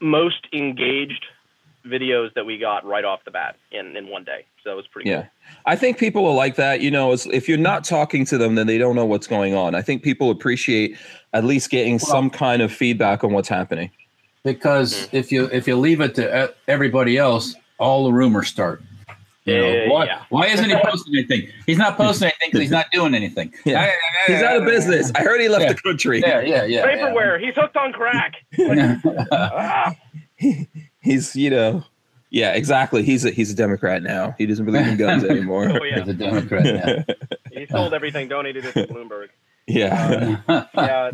most 0.00 0.46
engaged 0.52 1.24
videos 1.86 2.34
that 2.34 2.44
we 2.44 2.58
got 2.58 2.84
right 2.84 3.04
off 3.04 3.20
the 3.24 3.30
bat 3.30 3.56
in, 3.70 3.96
in 3.96 4.08
one 4.08 4.24
day. 4.24 4.44
So 4.64 4.72
it 4.72 4.74
was 4.74 4.86
pretty 4.88 5.08
yeah. 5.08 5.26
I 5.66 5.76
think 5.76 5.98
people 5.98 6.26
are 6.26 6.34
like 6.34 6.56
that. 6.56 6.80
You 6.80 6.90
know, 6.90 7.12
if 7.12 7.48
you're 7.48 7.56
not 7.58 7.84
talking 7.84 8.24
to 8.26 8.36
them, 8.38 8.56
then 8.56 8.66
they 8.66 8.76
don't 8.78 8.96
know 8.96 9.04
what's 9.06 9.28
going 9.28 9.54
on. 9.54 9.74
I 9.76 9.82
think 9.82 10.02
people 10.02 10.30
appreciate 10.30 10.96
at 11.32 11.44
least 11.44 11.70
getting 11.70 11.98
some 12.00 12.28
kind 12.30 12.60
of 12.62 12.72
feedback 12.72 13.22
on 13.22 13.32
what's 13.32 13.48
happening. 13.48 13.90
Because 14.44 14.94
Mm-hmm. 14.94 15.16
if 15.16 15.32
you 15.32 15.48
if 15.52 15.66
you 15.66 15.76
leave 15.76 16.00
it 16.00 16.14
to 16.16 16.52
everybody 16.68 17.16
else, 17.18 17.54
all 17.78 18.04
the 18.04 18.12
rumors 18.12 18.48
start. 18.48 18.82
You 19.46 19.54
know, 19.58 19.66
Yeah, 19.68 19.88
why, 19.90 20.04
yeah. 20.06 20.22
why 20.28 20.46
isn't 20.48 20.68
he 20.68 20.76
posting 20.84 21.14
anything? 21.16 21.48
He's 21.66 21.78
not 21.78 21.96
posting 21.96 22.26
anything 22.26 22.48
because 22.48 22.60
he's 22.62 22.70
not 22.70 22.86
doing 22.92 23.14
anything. 23.14 23.54
Yeah. 23.64 23.92
He's 24.26 24.42
out 24.42 24.56
of 24.56 24.64
business. 24.66 25.12
I 25.14 25.22
heard 25.22 25.40
he 25.40 25.48
left 25.48 25.62
Yeah. 25.62 25.72
the 25.72 25.80
country. 25.80 26.20
Yeah, 26.20 26.40
yeah, 26.40 26.64
yeah. 26.64 26.84
Vaporware. 26.86 27.40
He's 27.40 27.54
hooked 27.54 27.76
on 27.76 27.92
crack. 27.92 28.34
yeah. 28.58 28.96
Ah, 29.32 29.94
He's, 31.00 31.36
you 31.36 31.50
know, 31.50 31.84
yeah, 32.30 32.52
exactly. 32.54 33.02
He's 33.04 33.24
a 33.24 33.30
he's 33.30 33.50
a 33.52 33.54
Democrat 33.54 34.02
now. 34.02 34.34
He 34.36 34.44
doesn't 34.46 34.64
believe 34.66 34.86
in 34.86 34.96
guns 34.96 35.22
anymore. 35.30 35.68
oh 35.70 35.84
yeah, 35.84 36.00
He's 36.00 36.08
a 36.08 36.14
Democrat. 36.14 36.66
Yeah. 36.66 37.04
he 37.52 37.66
sold 37.66 37.94
everything, 37.94 38.28
donated 38.28 38.64
it 38.66 38.72
to 38.72 38.86
Bloomberg. 38.92 39.28
yeah. 39.68 40.40
yeah, 40.74 41.10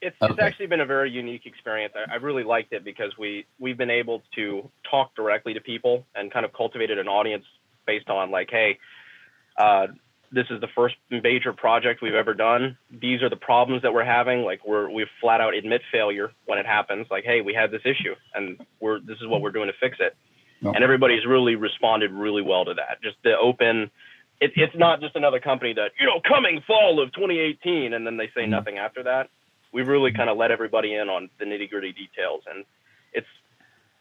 it's 0.00 0.16
it's 0.20 0.38
actually 0.40 0.66
been 0.66 0.80
a 0.80 0.86
very 0.86 1.10
unique 1.10 1.46
experience. 1.46 1.94
I, 1.96 2.12
I 2.12 2.16
really 2.16 2.44
liked 2.44 2.72
it 2.72 2.84
because 2.84 3.12
we 3.18 3.46
we've 3.58 3.76
been 3.76 3.90
able 3.90 4.22
to 4.34 4.70
talk 4.90 5.14
directly 5.14 5.54
to 5.54 5.60
people 5.60 6.06
and 6.14 6.32
kind 6.32 6.44
of 6.44 6.52
cultivated 6.52 6.98
an 6.98 7.08
audience 7.08 7.44
based 7.86 8.08
on 8.08 8.30
like, 8.30 8.48
hey, 8.50 8.78
uh, 9.56 9.88
this 10.32 10.46
is 10.50 10.60
the 10.60 10.68
first 10.74 10.94
major 11.10 11.52
project 11.52 12.02
we've 12.02 12.14
ever 12.14 12.34
done. 12.34 12.78
These 12.90 13.20
are 13.22 13.28
the 13.28 13.36
problems 13.36 13.82
that 13.82 13.92
we're 13.92 14.04
having. 14.04 14.42
Like 14.42 14.64
we're 14.66 14.88
we 14.88 15.06
flat 15.20 15.40
out 15.40 15.54
admit 15.54 15.82
failure 15.92 16.30
when 16.46 16.58
it 16.58 16.66
happens. 16.66 17.06
Like, 17.10 17.24
hey, 17.24 17.40
we 17.40 17.52
had 17.52 17.70
this 17.70 17.82
issue 17.84 18.14
and 18.34 18.58
we're 18.80 19.00
this 19.00 19.18
is 19.20 19.26
what 19.26 19.40
we're 19.42 19.52
doing 19.52 19.66
to 19.66 19.74
fix 19.80 19.98
it. 20.00 20.16
No. 20.62 20.72
And 20.72 20.84
everybody's 20.84 21.24
really 21.26 21.56
responded 21.56 22.12
really 22.12 22.42
well 22.42 22.64
to 22.66 22.74
that. 22.74 23.02
Just 23.02 23.16
the 23.24 23.36
open. 23.36 23.90
It, 24.40 24.52
it's 24.56 24.76
not 24.76 25.00
just 25.00 25.16
another 25.16 25.40
company 25.40 25.74
that 25.74 25.90
you 25.98 26.06
know 26.06 26.20
coming 26.26 26.62
fall 26.66 27.00
of 27.02 27.12
2018 27.12 27.92
and 27.92 28.06
then 28.06 28.16
they 28.16 28.28
say 28.28 28.42
Mhm. 28.44 28.50
nothing 28.50 28.78
after 28.78 29.02
that. 29.02 29.28
We've 29.72 29.86
really 29.88 30.12
kind 30.12 30.28
of 30.30 30.36
let 30.36 30.50
everybody 30.50 30.94
in 30.94 31.08
on 31.08 31.30
the 31.38 31.44
nitty 31.44 31.70
gritty 31.70 31.92
details, 31.92 32.42
and 32.52 32.64
it's 33.12 33.26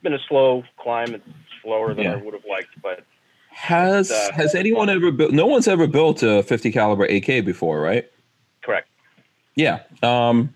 been 0.01 0.13
a 0.13 0.19
slow 0.27 0.63
climb. 0.77 1.13
It's 1.13 1.23
slower 1.61 1.93
than 1.93 2.05
Yeah. 2.05 2.13
I 2.13 2.15
would 2.17 2.33
have 2.33 2.45
liked, 2.49 2.69
but 2.81 3.03
Has 3.51 4.09
Uh, 4.11 4.29
has 4.33 4.55
anyone 4.55 4.89
ever 4.89 5.11
built? 5.11 5.31
No 5.31 5.45
one's 5.45 5.67
ever 5.67 5.85
built 5.87 6.23
a 6.23 6.43
50 6.43 6.71
caliber 6.71 7.05
AK 7.05 7.41
before, 7.45 7.81
right? 7.81 8.09
correct. 8.61 8.87
Yeah. 9.55 9.79
Um, 10.03 10.53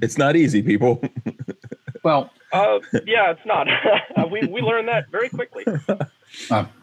it's 0.00 0.16
not 0.18 0.34
easy, 0.36 0.62
people. 0.62 1.02
well, 2.02 2.30
Uh, 2.52 2.80
yeah, 3.06 3.30
it's 3.30 3.44
not. 3.46 3.66
we 4.30 4.40
we 4.46 4.60
learned 4.60 4.88
that 4.88 5.08
very 5.10 5.28
quickly. 5.28 5.64
uh, 6.50 6.64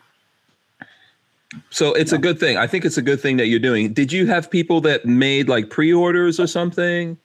So 1.71 1.93
it's 1.93 2.11
a 2.11 2.17
good 2.17 2.39
thing. 2.39 2.57
I 2.57 2.67
think 2.67 2.85
it's 2.85 2.97
a 2.97 3.01
good 3.01 3.19
thing 3.19 3.37
that 3.37 3.47
you're 3.47 3.59
doing. 3.59 3.91
Did 3.93 4.11
you 4.13 4.27
have 4.27 4.49
people 4.51 4.81
that 4.81 5.05
made 5.05 5.49
like 5.49 5.69
pre-orders 5.71 6.39
or 6.39 6.45
something? 6.47 7.17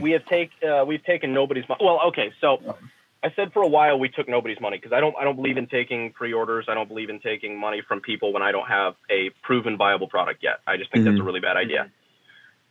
We 0.00 0.12
have 0.12 0.24
take 0.26 0.50
uh, 0.62 0.84
we've 0.86 1.04
taken 1.04 1.32
nobody's 1.32 1.68
money. 1.68 1.80
Well, 1.84 2.00
okay, 2.08 2.32
so 2.40 2.76
I 3.22 3.32
said 3.36 3.52
for 3.52 3.62
a 3.62 3.68
while 3.68 3.98
we 3.98 4.08
took 4.08 4.28
nobody's 4.28 4.60
money 4.60 4.78
because 4.78 4.92
I 4.92 5.00
don't 5.00 5.14
I 5.16 5.24
don't 5.24 5.36
believe 5.36 5.56
in 5.56 5.66
taking 5.66 6.12
pre-orders. 6.12 6.66
I 6.68 6.74
don't 6.74 6.88
believe 6.88 7.10
in 7.10 7.20
taking 7.20 7.58
money 7.58 7.82
from 7.86 8.00
people 8.00 8.32
when 8.32 8.42
I 8.42 8.52
don't 8.52 8.68
have 8.68 8.94
a 9.10 9.30
proven 9.42 9.76
viable 9.76 10.08
product 10.08 10.42
yet. 10.42 10.60
I 10.66 10.76
just 10.76 10.92
think 10.92 11.04
that's 11.04 11.18
a 11.18 11.22
really 11.22 11.40
bad 11.40 11.56
idea. 11.56 11.90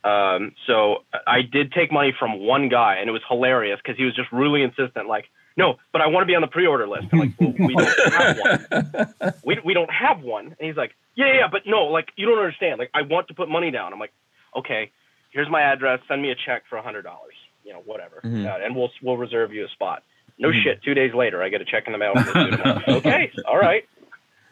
Um, 0.02 0.52
so 0.66 1.04
I 1.26 1.42
did 1.42 1.72
take 1.72 1.92
money 1.92 2.14
from 2.18 2.40
one 2.40 2.68
guy, 2.68 2.96
and 2.96 3.08
it 3.08 3.12
was 3.12 3.22
hilarious 3.28 3.78
because 3.82 3.98
he 3.98 4.04
was 4.04 4.14
just 4.14 4.32
really 4.32 4.62
insistent, 4.62 5.08
like, 5.08 5.26
no, 5.56 5.76
but 5.92 6.00
I 6.00 6.06
want 6.06 6.22
to 6.22 6.26
be 6.26 6.34
on 6.34 6.40
the 6.40 6.48
pre-order 6.48 6.88
list. 6.88 7.08
I'm 7.12 7.18
like, 7.18 7.32
well, 7.38 7.52
we 7.58 7.74
don't 7.74 8.12
have 8.12 8.38
one. 8.38 9.34
We, 9.44 9.58
we 9.64 9.74
don't 9.74 9.90
have 9.90 10.22
one. 10.22 10.46
And 10.46 10.56
he's 10.58 10.76
like, 10.76 10.92
yeah, 11.16 11.34
yeah, 11.34 11.48
but 11.50 11.62
no, 11.66 11.84
like, 11.84 12.08
you 12.16 12.26
don't 12.26 12.38
understand. 12.38 12.78
Like, 12.78 12.90
I 12.94 13.02
want 13.02 13.28
to 13.28 13.34
put 13.34 13.48
money 13.48 13.70
down. 13.70 13.92
I'm 13.92 13.98
like, 13.98 14.12
okay, 14.56 14.90
here's 15.30 15.48
my 15.48 15.62
address. 15.62 16.00
Send 16.08 16.22
me 16.22 16.30
a 16.30 16.34
check 16.34 16.62
for 16.68 16.76
a 16.76 16.82
hundred 16.82 17.02
dollars. 17.02 17.34
You 17.64 17.72
know, 17.74 17.82
whatever, 17.84 18.20
Mhm. 18.24 18.46
uh, 18.46 18.64
and 18.64 18.74
we'll 18.74 18.90
we'll 19.02 19.16
reserve 19.18 19.52
you 19.52 19.64
a 19.64 19.68
spot. 19.68 20.02
No 20.38 20.48
Mhm. 20.48 20.62
shit. 20.62 20.82
Two 20.82 20.94
days 20.94 21.12
later, 21.14 21.42
I 21.42 21.48
get 21.50 21.60
a 21.60 21.64
check 21.64 21.84
in 21.86 21.92
the 21.92 21.98
mail. 21.98 22.14
For 22.14 22.22
the 22.22 22.30
student. 22.56 22.88
okay, 22.88 23.30
all 23.46 23.58
right. 23.58 23.84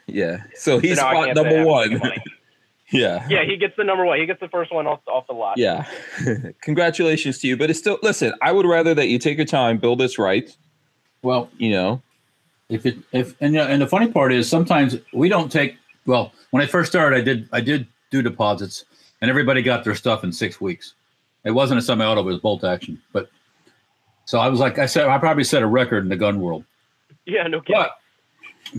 Yeah. 0.07 0.43
So 0.55 0.79
he's 0.79 0.97
So 0.99 1.03
spot 1.03 1.15
can't 1.27 1.37
say 1.39 1.41
I 1.41 1.51
number 1.51 1.65
one. 1.67 2.01
Yeah. 2.91 3.27
Yeah, 3.29 3.45
he 3.45 3.59
gets 3.59 3.77
the 3.77 3.85
number 3.85 4.07
one. 4.07 4.19
He 4.19 4.25
gets 4.25 4.41
the 4.41 4.49
first 4.49 4.73
one 4.73 4.87
off 4.87 5.01
off 5.07 5.27
the 5.27 5.35
lot. 5.35 5.59
Yeah. 5.59 5.85
Congratulations 6.63 7.39
to 7.41 7.47
you. 7.47 7.55
But 7.57 7.69
it's 7.69 7.79
still 7.79 7.99
listen, 8.03 8.33
I 8.41 8.51
would 8.53 8.65
rather 8.65 8.95
that 8.95 9.09
you 9.09 9.19
take 9.19 9.37
your 9.37 9.45
time, 9.47 9.77
build 9.77 9.99
this 10.01 10.19
right, 10.19 10.49
well, 11.23 11.51
you 11.59 11.71
know. 11.71 12.01
if 12.71 12.87
it 12.87 12.97
if 13.13 13.35
and 13.43 13.53
you 13.55 13.61
know, 13.61 13.67
and 13.67 13.81
the 13.83 13.87
funny 13.87 14.11
part 14.11 14.33
is 14.33 14.49
sometimes 14.49 14.97
we 15.13 15.29
don't 15.31 15.51
take 15.51 15.77
well 16.07 16.33
when 16.51 16.63
i 16.63 16.67
first 16.67 16.91
started 16.91 17.17
i 17.17 17.21
did 17.23 17.49
i 17.51 17.61
did 17.63 17.87
do 18.11 18.21
deposits 18.21 18.85
and 19.21 19.29
everybody 19.31 19.63
got 19.63 19.85
their 19.85 19.95
stuff 19.95 20.25
in 20.25 20.33
six 20.33 20.61
weeks. 20.61 20.95
It 21.45 21.51
wasn't 21.51 21.79
a 21.79 21.83
semi-auto 21.83 22.21
it 22.21 22.25
was 22.25 22.39
bolt 22.39 22.65
action. 22.65 23.01
But 23.13 23.31
so 24.25 24.39
i 24.39 24.49
was 24.49 24.61
like 24.61 24.79
i 24.79 24.85
said 24.85 25.07
i 25.07 25.17
probably 25.17 25.45
set 25.45 25.63
a 25.63 25.67
record 25.67 26.03
in 26.03 26.09
the 26.09 26.17
gun 26.17 26.41
world. 26.41 26.65
Yeah, 27.25 27.47
no 27.47 27.61
kidding. 27.61 27.83
but 27.83 28.01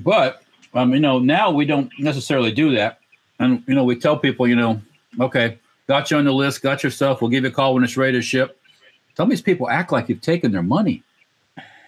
but 0.03 0.43
um 0.73 0.93
you 0.93 0.99
know 0.99 1.19
now 1.19 1.51
we 1.51 1.65
don't 1.65 1.91
necessarily 1.99 2.51
do 2.51 2.75
that. 2.75 2.99
And 3.39 3.63
you 3.67 3.75
know 3.75 3.83
we 3.83 3.95
tell 3.95 4.17
people 4.17 4.47
you 4.47 4.55
know 4.55 4.81
okay 5.19 5.57
got 5.87 6.11
you 6.11 6.17
on 6.17 6.25
the 6.25 6.31
list 6.33 6.61
got 6.61 6.83
your 6.83 6.91
stuff 6.91 7.21
we'll 7.21 7.31
give 7.31 7.43
you 7.43 7.49
a 7.49 7.53
call 7.53 7.73
when 7.73 7.83
it's 7.83 7.97
ready 7.97 8.13
to 8.13 8.21
ship. 8.21 8.59
Some 9.15 9.25
of 9.25 9.29
these 9.31 9.41
people 9.41 9.69
act 9.69 9.91
like 9.91 10.07
you've 10.07 10.21
taken 10.21 10.51
their 10.51 10.63
money. 10.63 11.03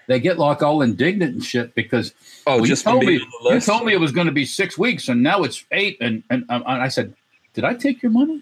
They 0.07 0.19
get 0.19 0.37
like 0.37 0.61
all 0.61 0.81
indignant 0.81 1.33
and 1.33 1.43
shit 1.43 1.73
because 1.75 2.13
Oh, 2.47 2.57
well, 2.57 2.65
just 2.65 2.85
you 2.85 2.91
told 2.91 3.03
me 3.03 3.17
being 3.17 3.21
on 3.21 3.43
the 3.43 3.55
you 3.55 3.61
told 3.61 3.85
me 3.85 3.93
it 3.93 3.99
was 3.99 4.11
going 4.11 4.27
to 4.27 4.33
be 4.33 4.45
six 4.45 4.77
weeks, 4.77 5.07
and 5.07 5.21
now 5.21 5.43
it's 5.43 5.63
eight. 5.71 5.97
And 6.01 6.23
and, 6.29 6.43
um, 6.49 6.63
and 6.67 6.81
I 6.81 6.87
said, 6.87 7.13
did 7.53 7.63
I 7.63 7.73
take 7.73 8.01
your 8.01 8.11
money? 8.11 8.41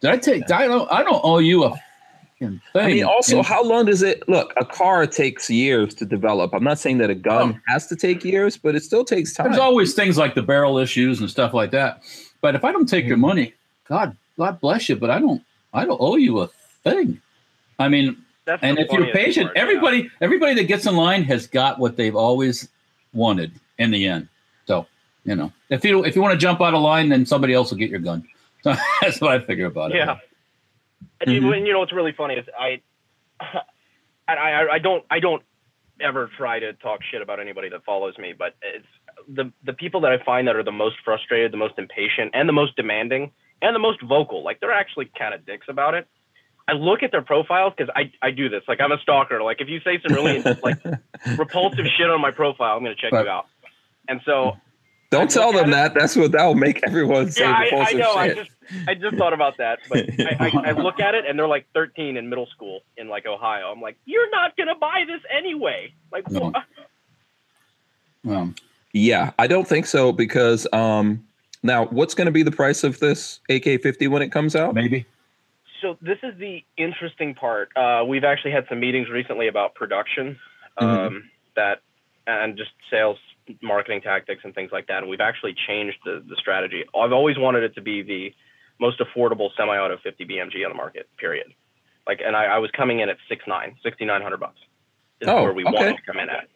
Did 0.00 0.10
I 0.10 0.16
take? 0.16 0.50
I 0.50 0.66
don't. 0.66 0.90
I 0.90 1.02
don't 1.02 1.20
owe 1.24 1.38
you 1.38 1.64
a 1.64 1.70
fucking 1.70 2.60
thing. 2.72 2.82
I 2.84 2.86
mean, 2.86 3.04
also, 3.04 3.38
And- 3.38 3.46
how 3.46 3.62
long 3.62 3.84
does 3.86 4.02
it 4.02 4.26
look? 4.28 4.52
A 4.56 4.64
car 4.64 5.06
takes 5.06 5.50
years 5.50 5.94
to 5.96 6.04
develop. 6.06 6.52
I'm 6.54 6.64
not 6.64 6.78
saying 6.78 6.98
that 6.98 7.10
a 7.10 7.14
gun 7.14 7.60
has 7.68 7.86
to 7.88 7.96
take 7.96 8.24
years, 8.24 8.56
but 8.56 8.74
it 8.74 8.82
still 8.82 9.04
takes 9.04 9.34
time. 9.34 9.46
there's 9.50 9.58
always 9.58 9.94
things 9.94 10.16
like 10.16 10.34
the 10.34 10.42
barrel 10.42 10.78
issues 10.78 11.20
and 11.20 11.28
stuff 11.30 11.52
like 11.54 11.70
that. 11.72 12.02
But 12.40 12.54
if 12.54 12.64
I 12.64 12.72
don't 12.72 12.86
take 12.88 13.04
your 13.06 13.16
Mm-hmm. 13.16 13.26
money, 13.26 13.54
God, 13.88 14.16
God 14.38 14.58
bless 14.60 14.88
you. 14.88 14.96
But 14.96 15.10
I 15.10 15.18
don't. 15.18 15.42
I 15.74 15.84
don't 15.84 16.00
owe 16.00 16.16
you 16.16 16.40
a 16.40 16.48
thing. 16.82 17.20
I 17.78 17.88
mean, 17.88 18.16
That's 18.46 18.62
and 18.62 18.78
if 18.78 18.90
you're 18.90 19.06
patient, 19.12 19.46
part, 19.46 19.56
yeah. 19.56 19.62
everybody, 19.62 20.10
everybody 20.20 20.54
that 20.54 20.64
gets 20.64 20.86
in 20.86 20.96
line 20.96 21.22
has 21.24 21.46
got 21.46 21.78
what 21.78 21.96
they've 21.96 22.16
always 22.16 22.68
wanted 23.12 23.52
in 23.78 23.90
the 23.90 24.06
end. 24.06 24.28
You 25.24 25.36
know, 25.36 25.52
if 25.68 25.84
you 25.84 26.04
if 26.04 26.16
you 26.16 26.22
want 26.22 26.32
to 26.32 26.38
jump 26.38 26.60
out 26.60 26.72
of 26.74 26.80
line, 26.80 27.08
then 27.10 27.26
somebody 27.26 27.52
else 27.52 27.70
will 27.70 27.78
get 27.78 27.90
your 27.90 28.00
gun. 28.00 28.26
So 28.62 28.74
that's 29.02 29.20
what 29.20 29.32
I 29.32 29.38
figure 29.44 29.66
about 29.66 29.92
it. 29.92 29.96
Yeah. 29.96 30.16
And, 31.20 31.32
you, 31.34 31.40
Mhm. 31.42 31.56
and 31.58 31.66
you 31.66 31.72
know 31.74 31.80
what's 31.80 31.92
really 31.92 32.12
funny 32.12 32.34
is 32.34 32.46
I, 32.58 32.80
I, 33.40 34.34
I, 34.34 34.72
I 34.74 34.78
don't, 34.78 35.04
I 35.10 35.20
don't 35.20 35.42
ever 36.00 36.30
try 36.36 36.58
to 36.58 36.72
talk 36.74 37.00
shit 37.10 37.20
about 37.20 37.40
anybody 37.40 37.68
that 37.68 37.84
follows 37.84 38.16
me, 38.18 38.32
but 38.38 38.54
it's 38.62 38.86
the 39.28 39.52
the 39.64 39.72
people 39.74 40.00
that 40.02 40.12
I 40.12 40.22
find 40.24 40.48
that 40.48 40.56
are 40.56 40.62
the 40.62 40.72
most 40.72 40.96
frustrated, 41.04 41.52
the 41.52 41.58
most 41.58 41.74
impatient, 41.78 42.30
and 42.34 42.48
the 42.48 42.52
most 42.54 42.74
demanding 42.76 43.32
and 43.60 43.74
the 43.74 43.78
most 43.80 44.00
vocal. 44.02 44.42
Like 44.42 44.60
they're 44.60 44.72
actually 44.72 45.10
kind 45.18 45.34
of 45.34 45.44
dicks 45.44 45.66
about 45.68 45.94
it. 45.94 46.06
I 46.68 46.72
look 46.72 47.02
at 47.02 47.10
their 47.10 47.22
profiles 47.22 47.74
because 47.76 47.92
I, 47.94 48.12
I 48.22 48.30
do 48.30 48.48
this. 48.48 48.62
Like 48.68 48.80
I'm 48.80 48.92
a 48.92 48.98
stalker. 49.02 49.42
Like 49.42 49.60
if 49.60 49.68
you 49.68 49.80
say 49.80 50.00
some 50.06 50.14
really 50.14 50.40
like 50.62 50.78
repulsive 51.36 51.86
shit 51.98 52.08
on 52.08 52.20
my 52.22 52.30
profile, 52.30 52.76
I'm 52.76 52.82
gonna 52.82 52.94
check 52.94 53.12
Right. 53.12 53.24
you 53.24 53.30
out. 53.30 53.46
And 54.08 54.20
so 54.24 54.56
Don't 55.10 55.22
I 55.22 55.26
tell 55.26 55.52
them 55.52 55.72
at 55.74 55.92
that. 55.94 56.00
That's 56.00 56.14
what 56.16 56.32
that 56.32 56.44
will 56.44 56.54
make 56.54 56.80
everyone 56.84 57.30
say 57.32 57.42
yeah, 57.42 57.50
I, 57.52 57.54
I 57.58 57.62
repulsive 57.64 57.98
know. 57.98 58.12
I 58.14 58.34
just 58.34 58.50
I 58.88 58.94
just 58.94 59.16
thought 59.16 59.32
about 59.32 59.56
that, 59.58 59.80
but 59.88 60.08
I, 60.20 60.36
I, 60.38 60.68
I 60.68 60.72
look 60.72 61.00
at 61.00 61.14
it 61.16 61.24
and 61.26 61.36
they're 61.38 61.48
like 61.48 61.66
13 61.74 62.16
in 62.16 62.28
middle 62.28 62.46
school 62.46 62.80
in 62.96 63.08
like 63.08 63.26
Ohio. 63.26 63.72
I'm 63.72 63.80
like, 63.80 63.96
you're 64.04 64.30
not 64.30 64.56
gonna 64.56 64.76
buy 64.76 65.04
this 65.06 65.20
anyway. 65.36 65.92
Like, 66.12 66.30
No. 66.30 66.52
wha- 68.24 68.34
Um, 68.36 68.54
Yeah, 68.92 69.32
I 69.38 69.46
don't 69.48 69.66
think 69.66 69.86
so 69.86 70.12
because 70.12 70.66
um 70.72 71.24
now 71.62 71.86
what's 71.86 72.14
going 72.14 72.26
to 72.26 72.30
be 72.32 72.42
the 72.42 72.50
price 72.52 72.84
of 72.84 73.00
this 73.00 73.40
AK50 73.50 74.08
when 74.08 74.22
it 74.22 74.28
comes 74.30 74.54
out? 74.56 74.74
maybe. 74.74 75.04
so 75.82 75.96
this 76.00 76.18
is 76.22 76.38
the 76.38 76.64
interesting 76.76 77.34
part. 77.34 77.68
Uh, 77.76 78.04
we've 78.06 78.24
actually 78.24 78.52
had 78.52 78.64
some 78.68 78.78
meetings 78.80 79.08
recently 79.10 79.48
about 79.48 79.74
production, 79.74 80.38
um, 80.78 80.88
Mhm. 80.88 81.20
that 81.56 81.80
and 82.26 82.56
just 82.56 82.70
sales, 82.90 83.18
marketing 83.62 84.00
tactics, 84.02 84.42
and 84.44 84.54
things 84.54 84.70
like 84.72 84.86
that. 84.88 84.98
And 84.98 85.08
we've 85.08 85.20
actually 85.20 85.54
changed 85.66 85.98
the, 86.04 86.22
the 86.28 86.36
strategy. 86.36 86.84
I've 86.94 87.12
always 87.12 87.38
wanted 87.38 87.62
it 87.62 87.74
to 87.74 87.80
be 87.80 88.02
the 88.02 88.34
most 88.80 89.00
affordable 89.00 89.50
semi-auto 89.56 89.98
50 90.02 90.24
BMG 90.26 90.64
on 90.64 90.70
the 90.70 90.74
market. 90.74 91.08
Period. 91.18 91.48
Like, 92.06 92.20
and 92.24 92.34
I, 92.34 92.44
I 92.46 92.58
was 92.58 92.70
coming 92.70 93.00
in 93.00 93.08
at 93.08 93.16
six 93.28 93.42
nine, 93.46 93.76
6,900 93.82 94.38
bucks. 94.40 94.58
Is 95.20 95.28
Oh, 95.28 95.42
where 95.44 95.52
we 95.52 95.64
okay. 95.64 95.72
wanted 95.76 95.96
to 95.96 96.02
come 96.06 96.18
in 96.18 96.30
at. 96.30 96.48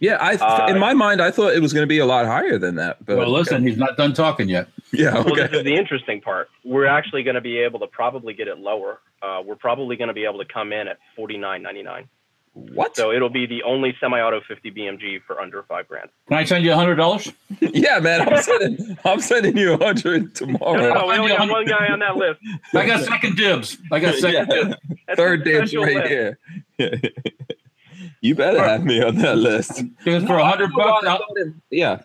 Yeah, 0.00 0.16
I 0.20 0.34
Uh, 0.34 0.66
in 0.68 0.78
my 0.78 0.92
mind 0.94 1.20
I 1.20 1.30
thought 1.30 1.54
it 1.54 1.60
was 1.60 1.72
going 1.72 1.82
to 1.82 1.88
be 1.88 1.98
a 1.98 2.06
lot 2.06 2.26
higher 2.26 2.58
than 2.58 2.76
that. 2.76 3.04
But 3.04 3.16
Well, 3.18 3.30
listen, 3.30 3.66
he's 3.66 3.76
not 3.78 3.96
done 3.96 4.12
talking 4.12 4.48
yet. 4.48 4.68
yeah, 4.92 5.14
Well, 5.14 5.24
this 5.34 5.50
is 5.50 5.54
okay. 5.58 5.62
the 5.62 5.76
interesting 5.76 6.20
part. 6.20 6.48
We're 6.64 6.86
actually 6.86 7.22
going 7.22 7.34
to 7.36 7.40
be 7.40 7.58
able 7.58 7.80
to 7.80 7.86
probably 7.86 8.34
get 8.34 8.48
it 8.48 8.58
lower. 8.58 9.00
Uh, 9.22 9.42
we're 9.44 9.56
probably 9.56 9.96
going 9.96 10.08
to 10.08 10.14
be 10.14 10.24
able 10.24 10.38
to 10.38 10.44
come 10.52 10.72
in 10.72 10.88
at 10.88 10.98
49.99. 11.18 12.06
What? 12.74 12.96
So 12.96 13.12
it'll 13.12 13.30
be 13.30 13.46
the 13.46 13.62
only 13.62 13.94
semi-auto 14.00 14.40
50 14.46 14.70
BMG 14.72 15.22
for 15.26 15.40
under 15.40 15.62
five 15.64 15.86
grand. 15.88 16.10
Can 16.28 16.36
I 16.38 16.44
send 16.44 16.64
you 16.64 16.72
a 16.72 16.76
hundred 16.76 16.96
dollars? 16.96 17.32
yeah, 17.60 17.98
man, 18.00 18.28
I'm 18.28 18.42
sending 18.42 18.98
I'm 19.04 19.20
sending 19.20 19.56
you 19.56 19.74
a 19.74 19.78
hundred 19.84 20.34
tomorrow. 20.34 20.74
No, 20.74 20.88
no, 20.88 20.94
no. 20.94 21.06
We 21.06 21.12
I'll 21.14 21.20
only 21.20 21.28
find 21.30 21.40
have 21.40 21.46
you 21.48 21.52
one 21.52 21.66
guy 21.66 21.86
on 21.88 21.98
that 22.00 22.16
list. 22.16 22.40
I 22.74 22.86
got 22.86 23.04
second 23.04 23.36
dibs. 23.36 23.78
I 23.92 24.00
got 24.00 24.14
second 24.16 24.48
Yeah. 24.48 24.62
dibs. 24.62 24.74
That's 25.06 25.16
Third 25.18 25.40
a 25.42 25.44
dibs 25.44 25.76
right 25.76 25.94
list. 25.96 26.08
here. 26.08 26.38
you 28.20 28.34
better 28.34 28.62
have 28.62 28.84
me 28.84 29.02
on 29.02 29.16
that 29.16 29.38
list. 29.38 29.82
Because 30.04 30.24
for 30.24 30.36
a 30.38 30.44
hundred 30.46 30.70
bucks, 30.72 31.06
Yeah. 31.70 32.02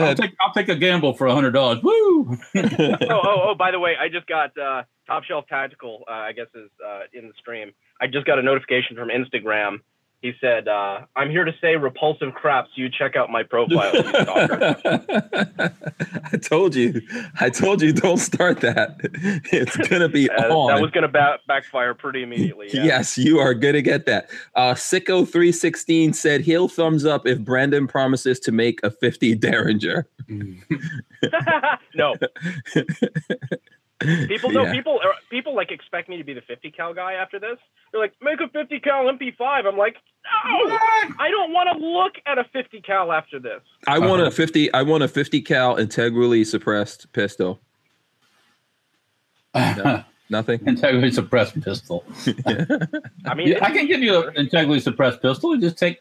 Go 0.00 0.06
I'll 0.06 0.14
take 0.14 0.34
I'll 0.40 0.52
take 0.52 0.68
a 0.68 0.76
gamble 0.76 1.14
for 1.14 1.26
a 1.26 1.34
hundred 1.34 1.52
dollars. 1.52 1.82
Woo! 1.82 2.36
Oh, 2.54 3.20
oh, 3.24 3.48
oh, 3.50 3.54
by 3.54 3.70
the 3.70 3.78
way, 3.78 3.94
I 3.98 4.08
just 4.08 4.26
got 4.26 4.56
uh, 4.58 4.82
Top 5.06 5.24
Shelf 5.24 5.46
Tactical, 5.48 6.04
uh, 6.08 6.12
I 6.12 6.32
guess 6.32 6.46
is 6.54 6.70
uh, 6.86 7.00
in 7.12 7.28
the 7.28 7.34
stream. 7.38 7.72
I 8.00 8.06
just 8.06 8.26
got 8.26 8.38
a 8.38 8.42
notification 8.42 8.96
from 8.96 9.08
Instagram. 9.08 9.78
He 10.20 10.32
said, 10.40 10.66
uh, 10.66 11.02
I'm 11.14 11.30
here 11.30 11.44
to 11.44 11.52
say 11.60 11.76
repulsive 11.76 12.34
crap, 12.34 12.64
so 12.66 12.72
you 12.74 12.88
check 12.90 13.14
out 13.14 13.30
my 13.30 13.44
profile. 13.44 13.92
I 16.32 16.36
told 16.42 16.74
you. 16.74 17.00
I 17.40 17.50
told 17.50 17.80
you 17.82 17.92
don't 17.92 18.16
start 18.18 18.60
that. 18.62 18.98
It's 19.52 19.76
gonna 19.88 20.08
be 20.08 20.28
Uh, 20.38 20.52
on. 20.54 20.74
that 20.74 20.82
was 20.82 20.90
going 20.90 21.02
to 21.02 21.08
ba- 21.08 21.38
backfire 21.46 21.94
pretty 21.94 22.22
immediately. 22.24 22.66
Yeah. 22.72 22.84
Yes, 22.84 23.16
you 23.16 23.38
are 23.38 23.54
gonna 23.54 23.80
get 23.80 24.06
that. 24.06 24.28
Uh 24.56 24.74
Sicko316 24.74 26.14
said 26.14 26.40
he'll 26.40 26.66
thumbs 26.68 27.04
up 27.06 27.24
if 27.26 27.38
Brandon 27.40 27.86
promises 27.86 28.40
to 28.40 28.50
make 28.52 28.80
a 28.82 28.90
50 28.90 29.36
Derringer. 29.36 30.06
no, 31.94 32.14
people 34.26 34.50
no 34.50 34.64
Yeah. 34.64 34.72
people 34.72 35.00
people 35.30 35.54
like 35.54 35.70
expect 35.70 36.08
me 36.08 36.16
to 36.18 36.24
be 36.24 36.34
the 36.34 36.42
50 36.42 36.70
cal 36.72 36.92
guy 36.92 37.14
after 37.14 37.38
this. 37.38 37.58
They're 37.92 38.00
like, 38.00 38.12
make 38.20 38.40
a 38.40 38.48
50 38.48 38.80
cal 38.80 39.04
MP5. 39.04 39.66
I'm 39.66 39.76
like, 39.76 39.96
no, 40.24 40.78
I 41.18 41.30
don't 41.30 41.52
want 41.52 41.70
to 41.72 41.84
look 41.86 42.14
at 42.26 42.38
a 42.38 42.44
50 42.52 42.80
cal 42.82 43.12
after 43.12 43.38
this. 43.38 43.60
I 43.86 43.98
want 43.98 44.20
a 44.22 44.30
50 44.30 44.72
I 44.74 44.82
want 44.82 45.02
a 45.02 45.08
50 45.08 45.40
cal 45.42 45.76
integrally 45.76 46.44
suppressed 46.44 47.10
pistol. 47.12 47.60
No. 49.54 50.04
Nothing. 50.30 50.60
integrally 50.66 51.10
suppressed 51.10 51.58
pistol. 51.62 52.04
I 53.24 53.34
mean, 53.34 53.48
Yeah, 53.48 53.64
I 53.64 53.70
can 53.70 53.86
give 53.86 54.02
you 54.02 54.28
an 54.28 54.36
integrally 54.36 54.78
suppressed 54.78 55.22
pistol. 55.22 55.54
You 55.54 55.60
just 55.62 55.78
take, 55.78 56.00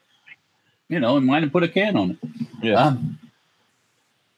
you 0.90 1.00
know, 1.00 1.16
and 1.16 1.26
mine 1.26 1.44
and 1.44 1.52
put 1.52 1.64
a 1.64 1.68
can 1.70 1.96
on 1.96 2.12
it. 2.12 2.18
Yeah. 2.62 2.74
Um, 2.76 3.18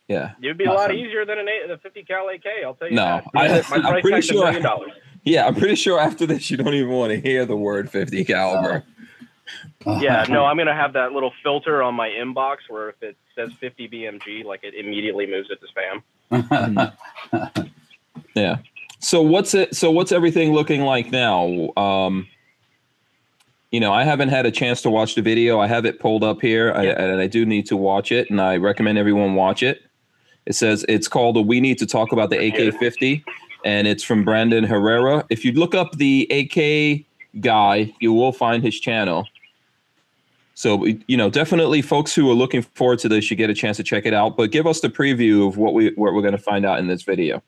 Yeah. 0.07 0.33
It'd 0.43 0.59
be 0.59 0.65
a 0.65 0.71
lot 0.71 0.93
easier 0.93 1.25
than 1.25 1.39
an 1.39 1.47
a, 1.49 1.67
the 1.69 1.77
50 1.79 2.03
cal 2.03 2.29
AK. 2.29 2.45
I'll 2.63 2.75
tell 2.75 2.87
you 2.89 2.95
No, 2.97 3.03
that. 3.03 3.25
I- 3.35 3.79
My 3.79 3.89
I'm 3.89 4.01
pretty 4.01 4.21
sure- 4.21 4.45
million 4.45 4.61
dollars. 4.61 4.91
Yeah, 5.29 5.45
I'm 5.45 5.53
pretty 5.53 5.75
sure 5.75 5.99
after 5.99 6.25
this 6.25 6.49
you 6.49 6.57
don't 6.57 6.73
even 6.73 6.89
want 6.89 7.11
to 7.11 7.21
hear 7.21 7.45
the 7.45 7.55
word 7.55 7.91
50 7.91 8.25
caliber. 8.25 8.83
Yeah, 9.85 10.25
no, 10.27 10.45
I'm 10.45 10.57
gonna 10.57 10.73
have 10.73 10.93
that 10.93 11.11
little 11.11 11.31
filter 11.43 11.83
on 11.83 11.93
my 11.93 12.09
inbox 12.09 12.57
where 12.67 12.89
if 12.89 13.01
it 13.01 13.15
says 13.35 13.51
50 13.59 13.87
BMG, 13.89 14.43
like 14.43 14.63
it 14.63 14.73
immediately 14.73 15.27
moves 15.27 15.49
it 15.51 15.59
to 15.61 15.67
spam. 16.41 16.93
Yeah. 18.35 18.57
So 18.99 19.21
what's 19.21 19.53
it? 19.53 19.75
So 19.75 19.89
what's 19.91 20.11
everything 20.11 20.53
looking 20.53 20.81
like 20.81 21.11
now? 21.11 21.71
Um, 21.75 22.27
you 23.71 23.79
know, 23.79 23.91
I 23.91 24.03
haven't 24.03 24.29
had 24.29 24.45
a 24.45 24.51
chance 24.51 24.81
to 24.83 24.89
watch 24.89 25.15
the 25.15 25.21
video. 25.21 25.59
I 25.59 25.67
have 25.67 25.85
it 25.85 25.99
pulled 25.99 26.23
up 26.23 26.39
here, 26.39 26.71
I, 26.73 26.85
and 26.85 27.19
I 27.19 27.27
do 27.27 27.45
need 27.45 27.65
to 27.67 27.75
watch 27.75 28.11
it, 28.11 28.29
and 28.29 28.39
I 28.39 28.57
recommend 28.57 28.97
everyone 28.97 29.35
watch 29.35 29.63
it. 29.63 29.81
It 30.45 30.53
says 30.53 30.85
it's 30.87 31.07
called 31.07 31.37
a 31.37 31.41
"We 31.41 31.59
Need 31.59 31.79
to 31.79 31.85
Talk 31.85 32.11
About 32.11 32.29
the 32.29 32.37
AK50," 32.37 33.23
and 33.65 33.87
it's 33.87 34.03
from 34.03 34.23
Brandon 34.23 34.63
Herrera. 34.63 35.25
If 35.29 35.43
you 35.45 35.51
look 35.51 35.75
up 35.75 35.97
the 35.97 36.27
AK 36.29 37.05
guy, 37.41 37.93
you 37.99 38.13
will 38.13 38.31
find 38.31 38.63
his 38.63 38.79
channel. 38.79 39.25
So 40.55 40.85
you 41.07 41.15
know, 41.15 41.29
definitely, 41.29 41.81
folks 41.81 42.13
who 42.13 42.29
are 42.29 42.33
looking 42.33 42.61
forward 42.61 42.99
to 42.99 43.09
this 43.09 43.23
should 43.23 43.37
get 43.37 43.49
a 43.49 43.53
chance 43.53 43.77
to 43.77 43.83
check 43.83 44.05
it 44.05 44.13
out. 44.13 44.35
But 44.35 44.51
give 44.51 44.67
us 44.67 44.81
the 44.81 44.89
preview 44.89 45.47
of 45.47 45.57
what 45.57 45.73
we 45.73 45.93
what 45.95 46.13
we're 46.13 46.21
going 46.21 46.33
to 46.33 46.37
find 46.37 46.65
out 46.65 46.79
in 46.79 46.87
this 46.87 47.03
video. 47.03 47.41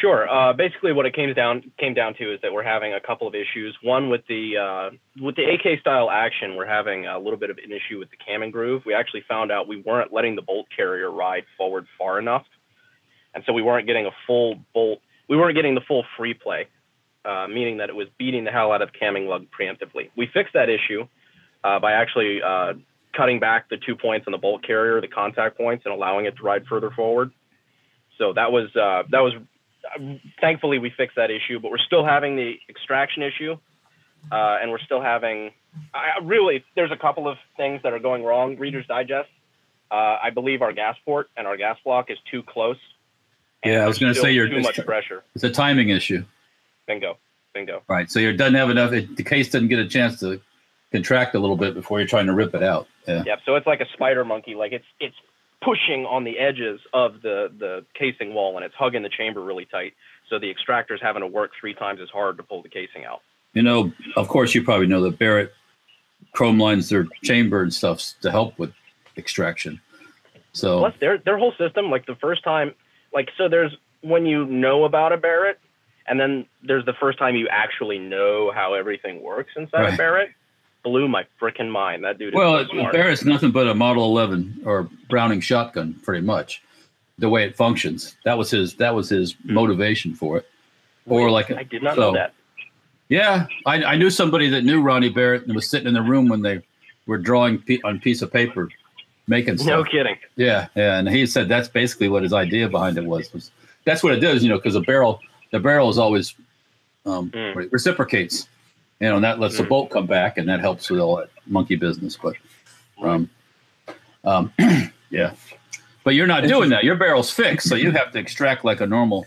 Sure. 0.00 0.28
Uh, 0.28 0.52
basically, 0.52 0.92
what 0.92 1.06
it 1.06 1.14
came 1.14 1.32
down 1.34 1.72
came 1.78 1.94
down 1.94 2.14
to 2.14 2.32
is 2.34 2.40
that 2.42 2.52
we're 2.52 2.62
having 2.62 2.92
a 2.92 3.00
couple 3.00 3.26
of 3.26 3.34
issues. 3.34 3.76
One 3.82 4.10
with 4.10 4.20
the 4.28 4.56
uh, 4.56 4.90
with 5.24 5.36
the 5.36 5.44
AK 5.44 5.80
style 5.80 6.10
action, 6.10 6.56
we're 6.56 6.66
having 6.66 7.06
a 7.06 7.18
little 7.18 7.38
bit 7.38 7.50
of 7.50 7.58
an 7.58 7.72
issue 7.72 7.98
with 7.98 8.10
the 8.10 8.16
cam 8.16 8.48
groove. 8.50 8.82
We 8.84 8.94
actually 8.94 9.24
found 9.26 9.50
out 9.50 9.66
we 9.66 9.80
weren't 9.80 10.12
letting 10.12 10.36
the 10.36 10.42
bolt 10.42 10.66
carrier 10.74 11.10
ride 11.10 11.44
forward 11.56 11.86
far 11.96 12.18
enough, 12.18 12.44
and 13.34 13.42
so 13.46 13.52
we 13.52 13.62
weren't 13.62 13.86
getting 13.86 14.06
a 14.06 14.12
full 14.26 14.60
bolt. 14.74 15.00
We 15.28 15.36
weren't 15.36 15.54
getting 15.54 15.74
the 15.74 15.80
full 15.80 16.04
free 16.16 16.34
play, 16.34 16.68
uh, 17.24 17.46
meaning 17.48 17.78
that 17.78 17.88
it 17.88 17.96
was 17.96 18.08
beating 18.18 18.44
the 18.44 18.50
hell 18.50 18.72
out 18.72 18.82
of 18.82 18.90
camming 18.92 19.28
lug 19.28 19.46
preemptively. 19.58 20.10
We 20.16 20.26
fixed 20.32 20.54
that 20.54 20.68
issue 20.68 21.06
uh, 21.64 21.78
by 21.80 21.92
actually 21.92 22.40
uh, 22.42 22.74
cutting 23.16 23.40
back 23.40 23.68
the 23.68 23.76
two 23.76 23.96
points 23.96 24.26
on 24.26 24.32
the 24.32 24.38
bolt 24.38 24.62
carrier, 24.62 25.00
the 25.00 25.08
contact 25.08 25.56
points, 25.56 25.84
and 25.84 25.94
allowing 25.94 26.26
it 26.26 26.36
to 26.36 26.42
ride 26.42 26.66
further 26.66 26.90
forward. 26.90 27.30
So 28.16 28.32
that 28.34 28.50
was 28.50 28.74
uh, 28.74 29.04
that 29.10 29.20
was 29.20 29.34
thankfully 30.40 30.78
we 30.78 30.90
fixed 30.96 31.16
that 31.16 31.30
issue, 31.30 31.60
but 31.60 31.70
we're 31.70 31.78
still 31.78 32.04
having 32.04 32.36
the 32.36 32.54
extraction 32.68 33.22
issue, 33.22 33.56
uh, 34.32 34.58
and 34.60 34.70
we're 34.70 34.80
still 34.80 35.00
having. 35.00 35.50
I 35.94 36.24
really, 36.24 36.64
there's 36.74 36.90
a 36.90 36.96
couple 36.96 37.28
of 37.28 37.36
things 37.56 37.80
that 37.82 37.92
are 37.92 37.98
going 37.98 38.24
wrong. 38.24 38.56
Reader's 38.56 38.86
Digest. 38.86 39.28
Uh, 39.90 40.18
I 40.22 40.30
believe 40.30 40.60
our 40.60 40.72
gas 40.72 40.96
port 41.04 41.30
and 41.36 41.46
our 41.46 41.56
gas 41.56 41.78
block 41.84 42.10
is 42.10 42.18
too 42.30 42.42
close. 42.42 42.76
Yeah, 43.64 43.84
I 43.84 43.86
was 43.86 43.98
gonna 43.98 44.14
say 44.14 44.32
you're- 44.32 44.48
too 44.48 44.60
much 44.60 44.78
pressure. 44.84 45.22
it's 45.34 45.44
a 45.44 45.50
timing 45.50 45.88
issue, 45.90 46.24
Bingo, 46.86 47.18
bingo. 47.54 47.82
right? 47.88 48.10
So 48.10 48.18
you 48.20 48.32
doesn't 48.36 48.54
have 48.54 48.70
enough. 48.70 48.92
It, 48.92 49.16
the 49.16 49.24
case 49.24 49.50
doesn't 49.50 49.68
get 49.68 49.78
a 49.78 49.88
chance 49.88 50.20
to 50.20 50.40
contract 50.92 51.34
a 51.34 51.38
little 51.38 51.56
bit 51.56 51.74
before 51.74 51.98
you're 51.98 52.08
trying 52.08 52.26
to 52.26 52.34
rip 52.34 52.54
it 52.54 52.62
out. 52.62 52.86
Yeah. 53.06 53.24
Yep. 53.26 53.40
So 53.44 53.56
it's 53.56 53.66
like 53.66 53.80
a 53.80 53.88
spider 53.92 54.24
monkey. 54.24 54.54
Like 54.54 54.72
it's 54.72 54.84
it's 55.00 55.16
pushing 55.60 56.06
on 56.06 56.22
the 56.24 56.38
edges 56.38 56.80
of 56.92 57.20
the 57.22 57.52
the 57.58 57.84
casing 57.94 58.32
wall, 58.32 58.56
and 58.56 58.64
it's 58.64 58.74
hugging 58.76 59.02
the 59.02 59.08
chamber 59.08 59.40
really 59.42 59.64
tight. 59.64 59.94
So 60.28 60.38
the 60.38 60.50
extractor's 60.50 61.00
having 61.02 61.22
to 61.22 61.26
work 61.26 61.52
three 61.58 61.74
times 61.74 62.00
as 62.00 62.10
hard 62.10 62.36
to 62.36 62.42
pull 62.42 62.62
the 62.62 62.68
casing 62.68 63.04
out. 63.04 63.22
You 63.54 63.62
know, 63.62 63.92
of 64.14 64.28
course, 64.28 64.54
you 64.54 64.62
probably 64.62 64.86
know 64.86 65.00
that 65.02 65.18
Barrett 65.18 65.52
chrome 66.32 66.60
lines 66.60 66.90
their 66.90 67.06
chamber 67.24 67.62
and 67.62 67.72
stuff 67.72 68.02
to 68.20 68.30
help 68.30 68.58
with 68.58 68.72
extraction. 69.16 69.80
So 70.52 70.78
Plus, 70.80 70.94
their 71.00 71.18
their 71.18 71.38
whole 71.38 71.52
system, 71.58 71.90
like 71.90 72.06
the 72.06 72.14
first 72.16 72.44
time, 72.44 72.74
like 73.12 73.30
so, 73.36 73.48
there's 73.48 73.76
when 74.02 74.26
you 74.26 74.44
know 74.46 74.84
about 74.84 75.12
a 75.12 75.16
Barrett, 75.16 75.58
and 76.06 76.18
then 76.18 76.46
there's 76.62 76.84
the 76.84 76.94
first 76.94 77.18
time 77.18 77.36
you 77.36 77.48
actually 77.48 77.98
know 77.98 78.50
how 78.54 78.74
everything 78.74 79.22
works 79.22 79.52
inside 79.56 79.94
a 79.94 79.96
Barrett. 79.96 80.30
Blew 80.84 81.08
my 81.08 81.26
freaking 81.40 81.70
mind. 81.70 82.04
That 82.04 82.18
dude 82.18 82.34
is 82.34 82.34
well, 82.34 82.64
so 82.64 82.72
smart. 82.72 82.92
Barrett's 82.92 83.24
nothing 83.24 83.50
but 83.50 83.66
a 83.66 83.74
Model 83.74 84.04
11 84.04 84.62
or 84.64 84.88
Browning 85.10 85.40
shotgun, 85.40 85.94
pretty 86.04 86.24
much. 86.24 86.62
The 87.18 87.28
way 87.28 87.44
it 87.44 87.56
functions, 87.56 88.16
that 88.24 88.38
was 88.38 88.50
his. 88.50 88.74
That 88.76 88.94
was 88.94 89.08
his 89.08 89.32
hmm. 89.32 89.54
motivation 89.54 90.14
for 90.14 90.38
it. 90.38 90.48
Or 91.06 91.30
like, 91.30 91.50
I 91.50 91.64
did 91.64 91.82
not 91.82 91.96
so- 91.96 92.00
know 92.00 92.12
that. 92.12 92.32
yeah, 93.08 93.46
I, 93.66 93.82
I 93.82 93.96
knew 93.96 94.10
somebody 94.10 94.48
that 94.50 94.62
knew 94.62 94.82
Ronnie 94.82 95.08
Barrett 95.08 95.46
and 95.46 95.54
was 95.54 95.68
sitting 95.68 95.88
in 95.88 95.94
the 95.94 96.02
room 96.02 96.28
when 96.28 96.42
they 96.42 96.62
were 97.06 97.18
drawing 97.18 97.58
pe- 97.58 97.80
on 97.82 97.98
piece 97.98 98.22
of 98.22 98.32
paper 98.32 98.68
making 99.28 99.58
stuff. 99.58 99.68
No 99.68 99.84
kidding. 99.84 100.16
Yeah, 100.36 100.66
yeah, 100.74 100.98
and 100.98 101.08
he 101.08 101.26
said 101.26 101.48
that's 101.48 101.68
basically 101.68 102.08
what 102.08 102.22
his 102.22 102.32
idea 102.32 102.68
behind 102.68 102.98
it 102.98 103.04
was. 103.04 103.32
was 103.32 103.50
that's 103.84 104.02
what 104.02 104.12
it 104.12 104.20
does, 104.20 104.42
you 104.42 104.48
know, 104.48 104.56
because 104.56 104.74
the 104.74 104.80
barrel, 104.80 105.20
the 105.52 105.60
barrel 105.60 105.88
is 105.88 105.98
always 105.98 106.34
um, 107.06 107.30
Mm. 107.30 107.70
reciprocates, 107.72 108.48
you 109.00 109.08
know, 109.08 109.14
and 109.16 109.24
that 109.24 109.38
lets 109.40 109.56
the 109.56 109.62
Mm. 109.62 109.68
bolt 109.68 109.90
come 109.90 110.06
back, 110.06 110.36
and 110.36 110.46
that 110.48 110.60
helps 110.60 110.90
with 110.90 111.00
all 111.00 111.16
that 111.16 111.30
monkey 111.46 111.76
business. 111.76 112.18
But, 112.20 112.34
um, 113.02 113.30
um, 114.24 114.52
yeah, 115.10 115.32
but 116.04 116.14
you're 116.14 116.26
not 116.26 116.44
doing 116.44 116.68
that. 116.70 116.84
Your 116.84 116.96
barrel's 116.96 117.30
fixed, 117.30 117.68
so 117.68 117.76
you 117.76 117.92
have 117.92 118.12
to 118.12 118.18
extract 118.18 118.62
like 118.64 118.80
a 118.82 118.86
normal, 118.86 119.24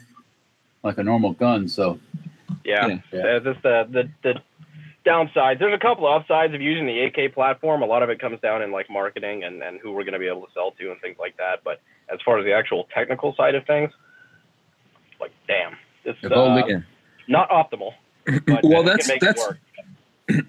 like 0.83 0.97
a 0.99 1.03
normal 1.03 1.33
gun. 1.33 1.67
So, 1.67 1.99
Yeah, 2.65 2.85
Yeah. 2.87 2.97
Yeah. 3.11 3.19
Uh, 3.21 3.39
that's 3.39 3.61
the 3.63 3.87
the 3.89 4.09
the 4.21 4.41
downsides. 5.05 5.59
There's 5.59 5.73
a 5.73 5.79
couple 5.79 6.07
of 6.07 6.21
upsides 6.21 6.53
of 6.53 6.61
using 6.61 6.85
the 6.85 6.99
AK 7.01 7.33
platform. 7.33 7.81
A 7.81 7.85
lot 7.85 8.03
of 8.03 8.09
it 8.09 8.19
comes 8.19 8.39
down 8.41 8.61
in 8.61 8.71
like 8.71 8.89
marketing 8.89 9.43
and 9.43 9.61
and 9.63 9.79
who 9.79 9.91
we're 9.91 10.03
going 10.03 10.13
to 10.13 10.19
be 10.19 10.27
able 10.27 10.41
to 10.45 10.51
sell 10.53 10.71
to 10.71 10.91
and 10.91 10.99
things 11.01 11.17
like 11.19 11.35
that. 11.37 11.63
But 11.63 11.81
as 12.11 12.19
far 12.23 12.37
as 12.39 12.45
the 12.45 12.53
actual 12.53 12.87
technical 12.93 13.35
side 13.35 13.55
of 13.55 13.65
things, 13.65 13.91
like 15.19 15.31
damn, 15.47 15.75
it's 16.05 16.23
uh, 16.23 16.29
not 17.27 17.49
optimal. 17.49 17.93
But 18.45 18.63
Well, 18.63 18.83
that's- 18.83 19.07
that's- 19.19 19.53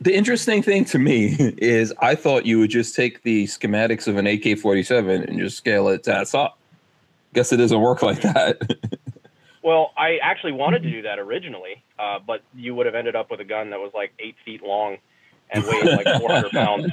The 0.00 0.14
interesting 0.14 0.62
thing 0.62 0.84
to 0.86 0.98
me 0.98 1.34
is 1.58 1.92
I 2.00 2.14
thought 2.14 2.46
you 2.46 2.60
would 2.60 2.70
just 2.70 2.94
take 2.94 3.22
the 3.24 3.46
schematics 3.46 4.06
of 4.06 4.16
an 4.16 4.28
AK 4.28 4.58
47 4.60 5.24
and 5.24 5.38
just 5.40 5.56
scale 5.56 5.88
it 5.88 6.04
to 6.04 6.10
that 6.10 6.28
size. 6.28 6.50
Guess 7.34 7.52
it 7.52 7.56
doesn't 7.56 7.80
work 7.80 8.00
like 8.00 8.20
that. 8.20 8.60
Well, 9.62 9.92
I 9.96 10.18
actually 10.22 10.52
wanted 10.52 10.82
to 10.82 10.90
do 10.90 11.02
that 11.02 11.18
originally, 11.18 11.82
uh, 11.98 12.18
but 12.26 12.42
you 12.54 12.74
would 12.74 12.86
have 12.86 12.94
ended 12.94 13.14
up 13.14 13.30
with 13.30 13.40
a 13.40 13.44
gun 13.44 13.70
that 13.70 13.78
was 13.78 13.92
like 13.94 14.12
eight 14.18 14.34
feet 14.44 14.62
long 14.62 14.98
and 15.50 15.64
weighed 15.64 15.84
like 15.84 16.06
400 16.20 16.50
pounds. 16.50 16.92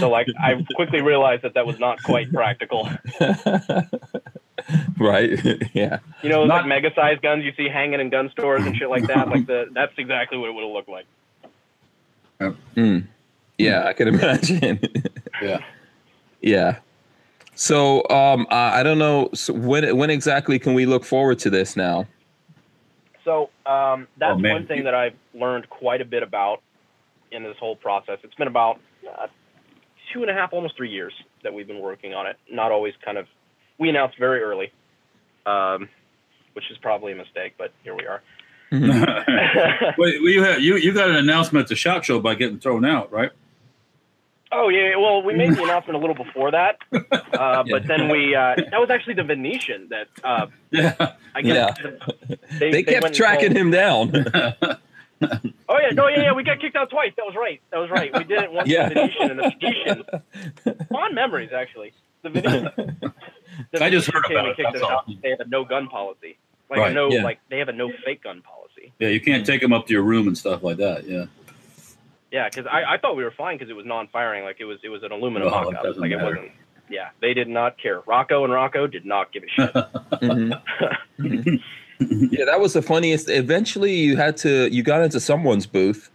So, 0.00 0.10
like, 0.10 0.26
I 0.40 0.64
quickly 0.74 1.00
realized 1.00 1.42
that 1.42 1.54
that 1.54 1.66
was 1.66 1.78
not 1.78 2.02
quite 2.02 2.32
practical. 2.32 2.88
right? 4.98 5.30
yeah. 5.74 5.98
You 6.22 6.28
know, 6.28 6.44
Not- 6.44 6.58
like 6.62 6.66
mega 6.66 6.90
sized 6.94 7.22
guns 7.22 7.44
you 7.44 7.52
see 7.56 7.68
hanging 7.68 8.00
in 8.00 8.10
gun 8.10 8.30
stores 8.30 8.64
and 8.66 8.76
shit 8.76 8.90
like 8.90 9.06
that. 9.06 9.28
Like 9.28 9.46
the 9.46 9.66
that's 9.72 9.92
exactly 9.96 10.38
what 10.38 10.48
it 10.48 10.54
would 10.54 10.64
have 10.64 10.72
looked 10.72 10.88
like. 10.88 11.06
Mm. 12.76 13.06
Yeah, 13.58 13.86
I 13.86 13.92
can 13.92 14.08
imagine. 14.08 14.80
yeah. 15.42 15.58
yeah. 16.40 16.78
So 17.58 18.08
um, 18.08 18.46
I 18.50 18.80
I 18.80 18.82
don't 18.84 18.98
know. 18.98 19.30
So 19.34 19.52
when 19.52 19.96
when 19.96 20.10
exactly 20.10 20.60
can 20.60 20.74
we 20.74 20.86
look 20.86 21.04
forward 21.04 21.40
to 21.40 21.50
this 21.50 21.76
now? 21.76 22.06
So 23.24 23.50
um, 23.66 24.06
that's 24.16 24.34
Oh, 24.36 24.38
man. 24.38 24.52
one 24.52 24.66
thing 24.68 24.84
that 24.84 24.94
I've 24.94 25.16
learned 25.34 25.68
quite 25.68 26.00
a 26.00 26.04
bit 26.04 26.22
about 26.22 26.62
in 27.32 27.42
this 27.42 27.56
whole 27.58 27.74
process. 27.74 28.20
It's 28.22 28.34
been 28.36 28.46
about 28.46 28.78
uh, 29.04 29.26
two 30.12 30.22
and 30.22 30.30
a 30.30 30.34
half, 30.34 30.52
almost 30.52 30.76
three 30.76 30.88
years 30.90 31.12
that 31.42 31.52
we've 31.52 31.66
been 31.66 31.80
working 31.80 32.14
on 32.14 32.28
it. 32.28 32.36
Not 32.48 32.70
always 32.70 32.94
kind 33.04 33.18
of. 33.18 33.26
We 33.76 33.88
announced 33.88 34.18
very 34.18 34.40
early, 34.40 34.72
um, 35.44 35.88
which 36.52 36.70
is 36.70 36.78
probably 36.78 37.10
a 37.12 37.16
mistake, 37.16 37.54
but 37.58 37.72
here 37.82 37.96
we 37.96 38.06
are. 38.06 38.22
Wait, 38.70 38.80
well, 39.98 40.08
you 40.08 40.44
had 40.44 40.62
you 40.62 40.76
you 40.76 40.92
got 40.94 41.10
an 41.10 41.16
announcement 41.16 41.64
at 41.64 41.68
the 41.68 41.76
shot 41.76 42.04
show 42.04 42.20
by 42.20 42.36
getting 42.36 42.60
thrown 42.60 42.84
out, 42.84 43.10
right? 43.12 43.32
Oh 44.50 44.68
yeah, 44.70 44.96
well 44.96 45.22
we 45.22 45.34
made 45.34 45.54
the 45.54 45.62
announcement 45.64 45.96
a 45.96 46.00
little 46.00 46.14
before 46.14 46.50
that, 46.52 46.78
uh, 46.92 47.64
but 47.70 47.86
then 47.86 48.08
we 48.08 48.34
uh, 48.34 48.54
that 48.56 48.80
was 48.80 48.88
actually 48.90 49.14
the 49.14 49.24
Venetian 49.24 49.88
that 49.90 50.08
uh, 50.24 50.46
Yeah. 50.70 51.12
I 51.34 51.42
guess 51.42 51.78
they, 52.58 52.70
They 52.70 52.82
kept 52.82 53.14
tracking 53.14 53.52
told- 53.54 53.56
him 53.56 53.70
down. 53.70 54.12
Oh 55.70 55.76
yeah, 55.82 55.90
no, 55.92 56.06
yeah, 56.08 56.22
yeah, 56.22 56.32
we 56.32 56.44
got 56.44 56.60
kicked 56.60 56.76
out 56.76 56.88
twice. 56.90 57.12
That 57.16 57.26
was 57.26 57.34
right. 57.34 57.60
That 57.70 57.78
was 57.78 57.90
right. 57.90 58.10
We 58.16 58.22
did 58.24 58.40
it 58.44 58.52
once 58.52 58.68
Yeah. 58.70 58.88
the 58.88 58.94
Venetian 58.94 59.30
and 59.32 59.38
the 59.40 59.52
Venetian. 59.60 60.04
Fond 60.88 61.14
memories, 61.14 61.50
actually. 61.52 61.92
The 62.22 62.30
Venetian. 62.30 63.00
the 63.72 63.82
I 63.84 63.90
just 63.90 64.10
heard 64.10 64.24
about 64.24 64.38
and 64.38 64.46
it, 64.48 64.56
kicked 64.56 64.68
that's 64.72 64.82
us 64.84 64.90
all. 64.90 64.98
out. 64.98 65.22
They 65.22 65.30
have 65.30 65.40
a 65.40 65.46
no 65.48 65.64
gun 65.64 65.88
policy. 65.88 66.38
Like 66.70 66.78
Right, 66.80 66.90
a 66.92 66.94
no, 66.94 67.10
yeah. 67.10 67.22
like 67.24 67.40
they 67.50 67.58
have 67.58 67.68
a 67.68 67.72
no 67.72 67.90
fake 68.04 68.22
gun 68.22 68.40
policy. 68.42 68.92
Yeah, 69.00 69.08
you 69.08 69.20
can't 69.20 69.44
take 69.44 69.60
them 69.60 69.72
up 69.72 69.88
to 69.88 69.92
your 69.92 70.02
room 70.04 70.26
and 70.28 70.38
stuff 70.38 70.62
like 70.62 70.76
that. 70.78 71.04
Yeah. 71.06 71.24
Yeah, 72.30 72.48
because 72.48 72.66
I, 72.70 72.94
I 72.94 72.98
thought 72.98 73.16
we 73.16 73.24
were 73.24 73.30
fine 73.36 73.56
because 73.56 73.70
it 73.70 73.76
was 73.76 73.86
non-firing. 73.86 74.44
Like 74.44 74.56
it 74.60 74.64
was 74.66 74.78
it 74.84 74.88
was 74.90 75.02
an 75.02 75.12
aluminum 75.12 75.50
Well, 75.50 75.62
it 75.68 75.72
mock-up. 75.72 75.82
doesn't 75.82 76.00
Like 76.02 76.10
it 76.10 76.16
matter. 76.16 76.36
wasn't. 76.36 76.52
Yeah, 76.90 77.08
they 77.20 77.34
did 77.34 77.48
not 77.48 77.76
care. 77.78 78.00
Rocco 78.06 78.44
and 78.44 78.52
Rocco 78.52 78.86
did 78.86 79.04
not 79.04 79.32
give 79.32 79.42
a 79.44 79.48
shit. 79.48 79.72
Mhm. 80.22 81.60
yeah, 82.30 82.44
that 82.44 82.60
was 82.60 82.72
the 82.74 82.82
funniest. 82.82 83.28
Eventually, 83.28 83.94
you 83.94 84.16
had 84.16 84.36
to 84.38 84.68
you 84.72 84.82
got 84.82 85.02
into 85.02 85.20
someone's 85.20 85.66
booth. 85.66 86.10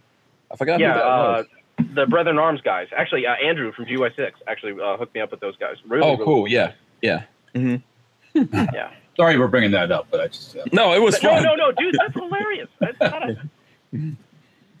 I 0.52 0.56
forgot 0.56 0.80
yeah, 0.80 0.92
who 0.94 0.98
that 0.98 1.04
uh, 1.06 1.42
was. 1.78 1.86
the 1.94 2.06
Brethren 2.06 2.38
Arms 2.38 2.60
guys. 2.60 2.88
Actually, 2.96 3.26
uh, 3.26 3.32
Andrew 3.34 3.72
from 3.72 3.86
GY6 3.86 4.32
actually 4.46 4.72
uh, 4.80 4.96
hooked 4.96 5.14
me 5.14 5.20
up 5.20 5.30
with 5.30 5.40
those 5.40 5.56
guys. 5.56 5.76
Really, 5.86 6.04
Oh, 6.06 6.12
really 6.12 6.24
cool. 6.24 6.48
Yeah, 6.48 6.72
yeah. 7.02 7.24
hmm 7.54 7.76
Yeah. 8.34 8.90
Sorry 9.16 9.36
for 9.36 9.46
bringing 9.46 9.70
that 9.72 9.92
up, 9.92 10.08
but 10.10 10.20
I 10.20 10.26
just 10.28 10.56
uh, 10.56 10.64
No, 10.72 10.92
it 10.92 11.00
was 11.00 11.22
No, 11.22 11.30
fun. 11.30 11.42
no, 11.44 11.54
no, 11.54 11.70
dude, 11.72 11.94
that's 11.96 12.14
hilarious. 12.14 12.68
That's 12.80 12.98
not 13.00 13.30
a, 13.30 13.36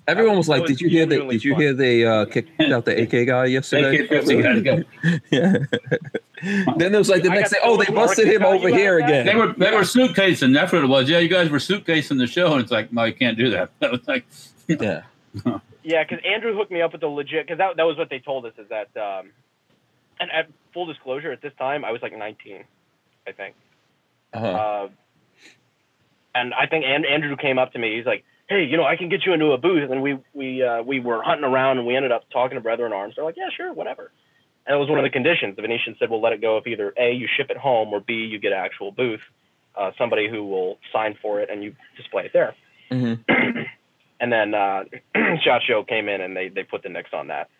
Everyone 0.06 0.36
was 0.36 0.48
like, 0.48 0.62
was 0.62 0.70
"Did 0.70 0.80
you 0.80 0.88
hear 0.88 1.06
that? 1.06 1.28
Did 1.30 1.44
you 1.44 1.52
fun. 1.52 1.60
hear 1.60 1.72
they 1.72 2.04
uh, 2.04 2.26
kicked 2.26 2.60
out 2.60 2.84
the 2.84 3.02
AK 3.02 3.26
guy 3.26 3.46
yesterday?" 3.46 4.04
AK-50 4.04 4.44
had 4.44 4.54
to 4.54 4.60
go. 4.60 5.18
yeah. 5.30 6.72
then 6.76 6.94
it 6.94 6.98
was 6.98 7.08
like 7.08 7.22
the 7.22 7.30
I 7.30 7.36
next 7.36 7.52
got 7.52 7.58
day, 7.58 7.62
"Oh, 7.64 7.76
they 7.76 7.92
busted 7.92 8.26
him 8.26 8.44
over 8.44 8.68
here 8.68 9.00
that. 9.00 9.08
again." 9.08 9.26
They 9.26 9.34
were 9.34 9.52
they 9.54 9.70
were 9.70 9.82
suitcasing. 9.82 10.52
That's 10.52 10.72
what 10.72 10.84
it 10.84 10.88
was. 10.88 11.08
Yeah, 11.08 11.18
you 11.18 11.28
guys 11.28 11.48
were 11.48 11.58
suitcasing 11.58 12.18
the 12.18 12.26
show, 12.26 12.52
and 12.52 12.60
it's 12.60 12.70
like, 12.70 12.92
no, 12.92 13.04
you 13.04 13.14
can't 13.14 13.38
do 13.38 13.50
that. 13.50 13.70
I 13.82 13.88
was 13.88 14.06
like, 14.06 14.26
yeah. 14.68 15.02
yeah, 15.82 16.04
because 16.04 16.18
Andrew 16.24 16.54
hooked 16.54 16.70
me 16.70 16.82
up 16.82 16.92
with 16.92 17.00
the 17.00 17.08
legit. 17.08 17.46
Because 17.46 17.58
that 17.58 17.76
that 17.76 17.84
was 17.84 17.96
what 17.96 18.10
they 18.10 18.18
told 18.18 18.46
us 18.46 18.52
is 18.58 18.68
that. 18.68 18.94
Um, 18.96 19.30
and 20.20 20.30
at 20.30 20.48
full 20.72 20.86
disclosure, 20.86 21.32
at 21.32 21.42
this 21.42 21.52
time, 21.58 21.84
I 21.84 21.90
was 21.90 22.02
like 22.02 22.16
19, 22.16 22.64
I 23.26 23.32
think. 23.32 23.54
Uh-huh. 24.32 24.46
Uh, 24.46 24.88
and 26.34 26.52
I 26.54 26.66
think 26.66 26.84
and, 26.84 27.06
Andrew 27.06 27.36
came 27.36 27.58
up 27.58 27.72
to 27.72 27.78
me. 27.78 27.96
He's 27.96 28.06
like, 28.06 28.24
"Hey, 28.48 28.64
you 28.64 28.76
know, 28.76 28.84
I 28.84 28.96
can 28.96 29.08
get 29.08 29.24
you 29.26 29.32
into 29.32 29.52
a 29.52 29.58
booth." 29.58 29.90
And 29.90 30.02
we 30.02 30.18
we 30.32 30.62
uh, 30.62 30.82
we 30.82 31.00
were 31.00 31.22
hunting 31.22 31.44
around, 31.44 31.78
and 31.78 31.86
we 31.86 31.96
ended 31.96 32.12
up 32.12 32.24
talking 32.30 32.56
to 32.56 32.60
Brethren 32.60 32.92
Arms. 32.92 33.14
They're 33.16 33.24
like, 33.24 33.36
"Yeah, 33.36 33.48
sure, 33.56 33.72
whatever." 33.72 34.10
And 34.66 34.74
it 34.74 34.78
was 34.78 34.88
one 34.88 34.98
of 34.98 35.02
the 35.04 35.10
conditions. 35.10 35.56
The 35.56 35.62
Venetian 35.62 35.96
said, 35.98 36.10
"We'll 36.10 36.22
let 36.22 36.32
it 36.32 36.40
go 36.40 36.56
if 36.56 36.66
either 36.66 36.92
a 36.96 37.12
you 37.12 37.28
ship 37.36 37.50
it 37.50 37.56
home 37.56 37.92
or 37.92 38.00
b 38.00 38.14
you 38.14 38.38
get 38.38 38.52
an 38.52 38.58
actual 38.58 38.92
booth, 38.92 39.20
uh, 39.76 39.90
somebody 39.98 40.28
who 40.28 40.44
will 40.46 40.78
sign 40.92 41.16
for 41.20 41.40
it, 41.40 41.50
and 41.50 41.62
you 41.62 41.74
display 41.96 42.24
it 42.26 42.32
there." 42.32 42.54
Mhm. 42.90 43.18
And 44.20 44.32
then 44.32 44.54
uh, 44.54 44.84
Shot 45.42 45.62
Show 45.66 45.82
came 45.84 46.08
in, 46.08 46.20
and 46.20 46.34
they 46.36 46.48
they 46.48 46.62
put 46.62 46.82
the 46.82 46.88
nix 46.88 47.10
on 47.12 47.26
that. 47.28 47.50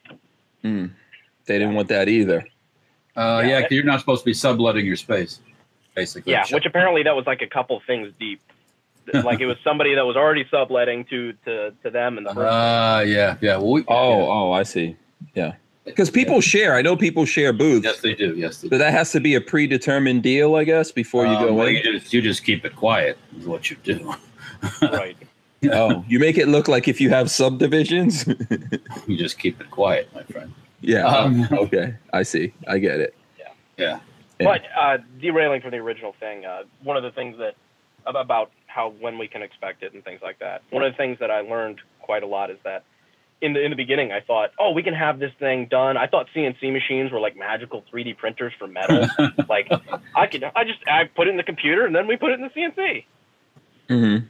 Mm. 0.62 0.93
They 1.47 1.59
didn't 1.59 1.74
want 1.74 1.89
that 1.89 2.09
either. 2.09 2.47
uh, 3.16 3.43
Yeah. 3.45 3.49
yeah, 3.51 3.61
'cause 3.62 3.72
you're 3.72 3.85
not 3.85 4.01
supposed 4.01 4.22
to 4.22 4.24
be 4.24 4.32
subletting 4.32 4.87
your 4.87 4.97
space, 4.97 5.41
basically. 5.95 6.32
Yeah, 6.32 6.45
which 6.51 6.64
apparently 6.64 7.03
that 7.03 7.14
was 7.14 7.26
like 7.26 7.43
a 7.43 7.47
couple 7.49 7.78
things 7.87 8.12
deep. 8.18 8.41
like 9.25 9.41
it 9.41 9.47
was 9.47 9.57
somebody 9.65 9.95
that 9.95 10.05
was 10.07 10.17
already 10.17 10.47
subletting 10.51 11.05
to 11.07 11.33
to 11.45 11.73
to 11.83 11.91
them 11.91 12.19
in 12.19 12.25
the 12.25 12.35
first. 12.35 12.53
Uh, 12.53 13.03
yeah, 13.07 13.37
yeah. 13.41 13.57
Well, 13.57 13.73
we, 13.73 13.85
Oh, 13.89 14.19
yeah. 14.19 14.27
oh, 14.27 14.53
I 14.53 14.63
see. 14.63 14.97
Yeah, 15.35 15.55
because 15.85 16.11
people 16.11 16.41
share. 16.41 16.75
I 16.75 16.83
know 16.83 16.97
people 16.97 17.25
share 17.25 17.53
booths, 17.53 17.85
yes, 17.85 18.01
they 18.01 18.15
do. 18.15 18.35
Yes, 18.37 18.59
they 18.61 18.69
but 18.69 18.77
do. 18.77 18.79
that 18.85 18.93
has 18.93 19.13
to 19.13 19.21
be 19.21 19.35
a 19.35 19.41
predetermined 19.41 20.23
deal, 20.23 20.55
I 20.57 20.65
guess, 20.65 20.93
before 20.93 21.25
you 21.27 21.33
Um, 21.33 21.47
go 21.47 21.55
well, 21.55 21.67
in. 21.67 21.75
you 21.77 21.83
just 21.83 22.13
you 22.13 22.21
just 22.23 22.45
keep 22.45 22.65
it 22.65 22.75
quiet. 22.77 23.19
Is 23.39 23.47
what 23.47 23.71
you 23.71 23.77
do. 23.83 24.15
right. 24.83 25.17
oh, 25.73 26.05
you 26.09 26.19
make 26.19 26.37
it 26.37 26.47
look 26.49 26.69
like 26.69 26.89
if 26.89 27.01
you 27.01 27.11
have 27.11 27.31
subdivisions. 27.31 28.27
You 29.07 29.19
just 29.19 29.39
keep 29.39 29.61
it 29.61 29.71
quiet, 29.71 30.09
my 30.15 30.23
friend. 30.23 30.53
yeah. 30.81 31.05
Um, 31.07 31.47
okay, 31.53 31.95
I 32.13 32.23
see. 32.23 32.53
I 32.67 32.79
get 32.79 33.01
it. 33.01 33.15
Yeah. 33.39 33.49
Yeah. 33.77 34.01
But 34.39 34.63
uh, 34.77 34.99
derailing 35.21 35.61
from 35.61 35.71
the 35.73 35.77
original 35.79 36.15
thing, 36.19 36.45
uh, 36.47 36.63
one 36.83 36.97
of 36.97 37.03
the 37.03 37.11
things 37.13 37.37
that 37.39 37.55
about 38.07 38.51
how 38.75 38.93
when 38.99 39.18
we 39.18 39.29
can 39.29 39.43
expect 39.43 39.83
it 39.83 39.95
and 39.95 40.03
things 40.03 40.20
like 40.22 40.39
that. 40.41 40.62
One 40.70 40.83
of 40.83 40.93
the 40.93 40.97
things 40.97 41.18
that 41.20 41.31
I 41.31 41.41
learned 41.41 41.81
quite 42.01 42.22
a 42.22 42.27
lot 42.27 42.51
is 42.51 42.59
that 42.64 42.85
in 43.41 43.53
the 43.53 43.62
in 43.62 43.70
the 43.70 43.77
beginning 43.77 44.11
I 44.11 44.20
thought, 44.20 44.51
oh, 44.59 44.72
we 44.72 44.83
can 44.83 44.95
have 44.95 45.18
this 45.18 45.33
thing 45.39 45.66
done. 45.66 45.97
I 45.97 46.07
thought 46.07 46.27
CNC 46.35 46.72
machines 46.72 47.12
were 47.12 47.20
like 47.20 47.37
magical 47.37 47.85
3D 47.93 48.16
printers 48.16 48.53
for 48.59 48.66
metal. 48.66 49.07
like 49.49 49.70
I 50.16 50.27
could, 50.27 50.45
I 50.45 50.64
just 50.64 50.81
I 50.89 51.05
put 51.05 51.29
it 51.29 51.31
in 51.31 51.37
the 51.37 51.45
computer 51.45 51.87
and 51.87 51.95
then 51.95 52.07
we 52.07 52.16
put 52.16 52.33
it 52.33 52.35
in 52.35 52.43
the 52.43 52.51
CNC. 52.51 53.05
Mm-hmm. 53.89 54.27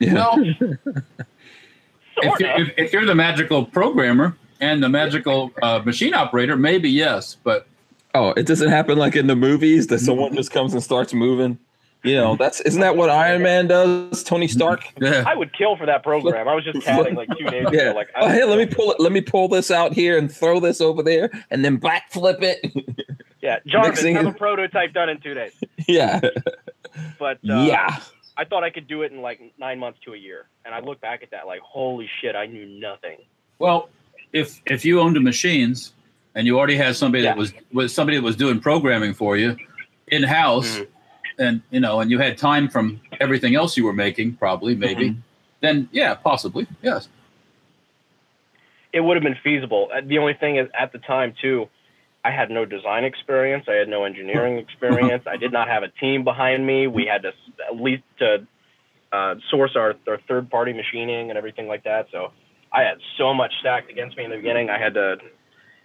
Yeah. 0.00 0.14
Well, 0.14 0.34
if, 0.40 2.40
you, 2.40 2.46
of. 2.46 2.60
if, 2.60 2.74
if 2.76 2.92
you're 2.92 3.06
the 3.06 3.14
magical 3.14 3.64
programmer 3.64 4.36
and 4.60 4.82
the 4.82 4.88
magical 4.88 5.52
uh, 5.62 5.80
machine 5.84 6.14
operator, 6.14 6.56
maybe 6.56 6.90
yes, 6.90 7.36
but 7.44 7.68
Oh, 8.14 8.30
it 8.30 8.46
doesn't 8.46 8.70
happen 8.70 8.98
like 8.98 9.16
in 9.16 9.26
the 9.26 9.36
movies 9.36 9.88
that 9.88 9.98
someone 9.98 10.34
just 10.34 10.50
comes 10.50 10.72
and 10.72 10.82
starts 10.82 11.12
moving. 11.12 11.58
You 12.04 12.14
know, 12.14 12.36
that's 12.36 12.60
isn't 12.60 12.80
that 12.80 12.96
what 12.96 13.10
Iron 13.10 13.42
Man 13.42 13.66
does? 13.66 14.22
Tony 14.22 14.46
Stark. 14.46 14.82
yeah. 15.00 15.24
I 15.26 15.34
would 15.34 15.52
kill 15.52 15.76
for 15.76 15.84
that 15.86 16.02
program. 16.04 16.46
I 16.48 16.54
was 16.54 16.64
just 16.64 16.80
chatting 16.82 17.14
like 17.16 17.28
two 17.36 17.44
days 17.46 17.66
Yeah. 17.72 17.90
ago. 17.90 17.92
Like, 17.96 18.08
Oh, 18.14 18.28
hey, 18.28 18.44
let 18.44 18.56
me 18.56 18.66
pull 18.66 18.92
it. 18.92 19.00
Let 19.00 19.10
me 19.12 19.20
pull 19.20 19.48
this 19.48 19.70
out 19.70 19.92
here 19.92 20.16
and 20.16 20.30
throw 20.32 20.60
this 20.60 20.80
over 20.80 21.02
there, 21.02 21.28
and 21.50 21.64
then 21.64 21.78
backflip 21.78 22.42
it. 22.42 22.64
Yeah, 23.40 23.60
Jarvis, 23.66 24.02
have 24.02 24.26
a 24.26 24.32
prototype 24.32 24.92
done 24.92 25.08
in 25.08 25.20
two 25.20 25.32
days. 25.32 25.52
yeah. 25.88 26.20
But 27.20 27.36
uh, 27.48 27.62
yeah. 27.62 28.00
I 28.36 28.44
thought 28.44 28.64
I 28.64 28.70
could 28.70 28.88
do 28.88 29.02
it 29.02 29.12
in 29.12 29.22
like 29.22 29.40
nine 29.58 29.78
months 29.78 30.00
to 30.06 30.12
a 30.12 30.16
year. 30.16 30.46
And 30.64 30.74
I 30.74 30.80
look 30.80 31.00
back 31.00 31.22
at 31.22 31.30
that 31.30 31.46
like, 31.46 31.60
holy 31.60 32.10
shit, 32.20 32.34
I 32.34 32.46
knew 32.46 32.66
nothing. 32.66 33.18
Well, 33.60 33.90
if 34.32 34.60
if 34.66 34.84
you 34.84 35.00
owned 35.00 35.14
the 35.14 35.20
machines 35.20 35.92
and 36.34 36.48
you 36.48 36.58
already 36.58 36.76
had 36.76 36.96
somebody 36.96 37.22
Yeah. 37.24 37.30
that 37.30 37.38
was 37.38 37.52
was 37.72 37.94
somebody 37.94 38.16
that 38.18 38.24
was 38.24 38.34
doing 38.34 38.58
programming 38.60 39.14
for 39.14 39.36
you 39.36 39.56
in 40.08 40.24
house, 40.24 40.78
Mhm. 40.78 40.86
And 41.38 41.62
you 41.70 41.80
know, 41.80 42.00
and 42.00 42.10
you 42.10 42.18
had 42.18 42.36
time 42.36 42.68
from 42.68 43.00
everything 43.20 43.54
else 43.54 43.76
you 43.76 43.84
were 43.84 43.92
making, 43.92 44.34
probably 44.34 44.74
maybe. 44.74 45.16
Then 45.60 45.88
yeah, 45.92 46.14
possibly 46.14 46.66
yes. 46.82 47.08
it 48.92 49.00
would 49.00 49.16
have 49.16 49.24
been 49.24 49.36
feasible. 49.42 49.88
Uh, 49.92 50.00
The 50.06 50.18
only 50.18 50.34
thing 50.34 50.56
is, 50.56 50.68
at 50.78 50.92
the 50.92 50.98
time 50.98 51.34
too, 51.40 51.68
I 52.24 52.30
had 52.30 52.50
no 52.50 52.64
design 52.64 53.04
experience. 53.04 53.64
I 53.68 53.74
had 53.74 53.88
no 53.88 54.04
engineering 54.04 54.58
experience. 54.58 55.24
I 55.26 55.36
did 55.36 55.52
not 55.52 55.68
have 55.68 55.82
a 55.82 55.88
team 55.88 56.24
behind 56.24 56.66
me. 56.66 56.86
We 56.86 57.06
had 57.06 57.22
to 57.22 57.32
at 57.68 57.80
least 57.80 58.02
to 58.18 58.46
uh, 59.12 59.34
source 59.50 59.72
our, 59.76 59.94
our 60.06 60.18
third 60.28 60.50
party 60.50 60.72
machining 60.72 61.30
and 61.30 61.38
everything 61.38 61.68
like 61.68 61.84
that. 61.84 62.06
So 62.12 62.32
I 62.72 62.82
had 62.82 62.98
so 63.16 63.32
much 63.32 63.52
stacked 63.60 63.90
against 63.90 64.16
me 64.16 64.24
in 64.24 64.30
the 64.30 64.36
beginning. 64.36 64.68
I 64.68 64.78
had 64.78 64.94
to 64.94 65.16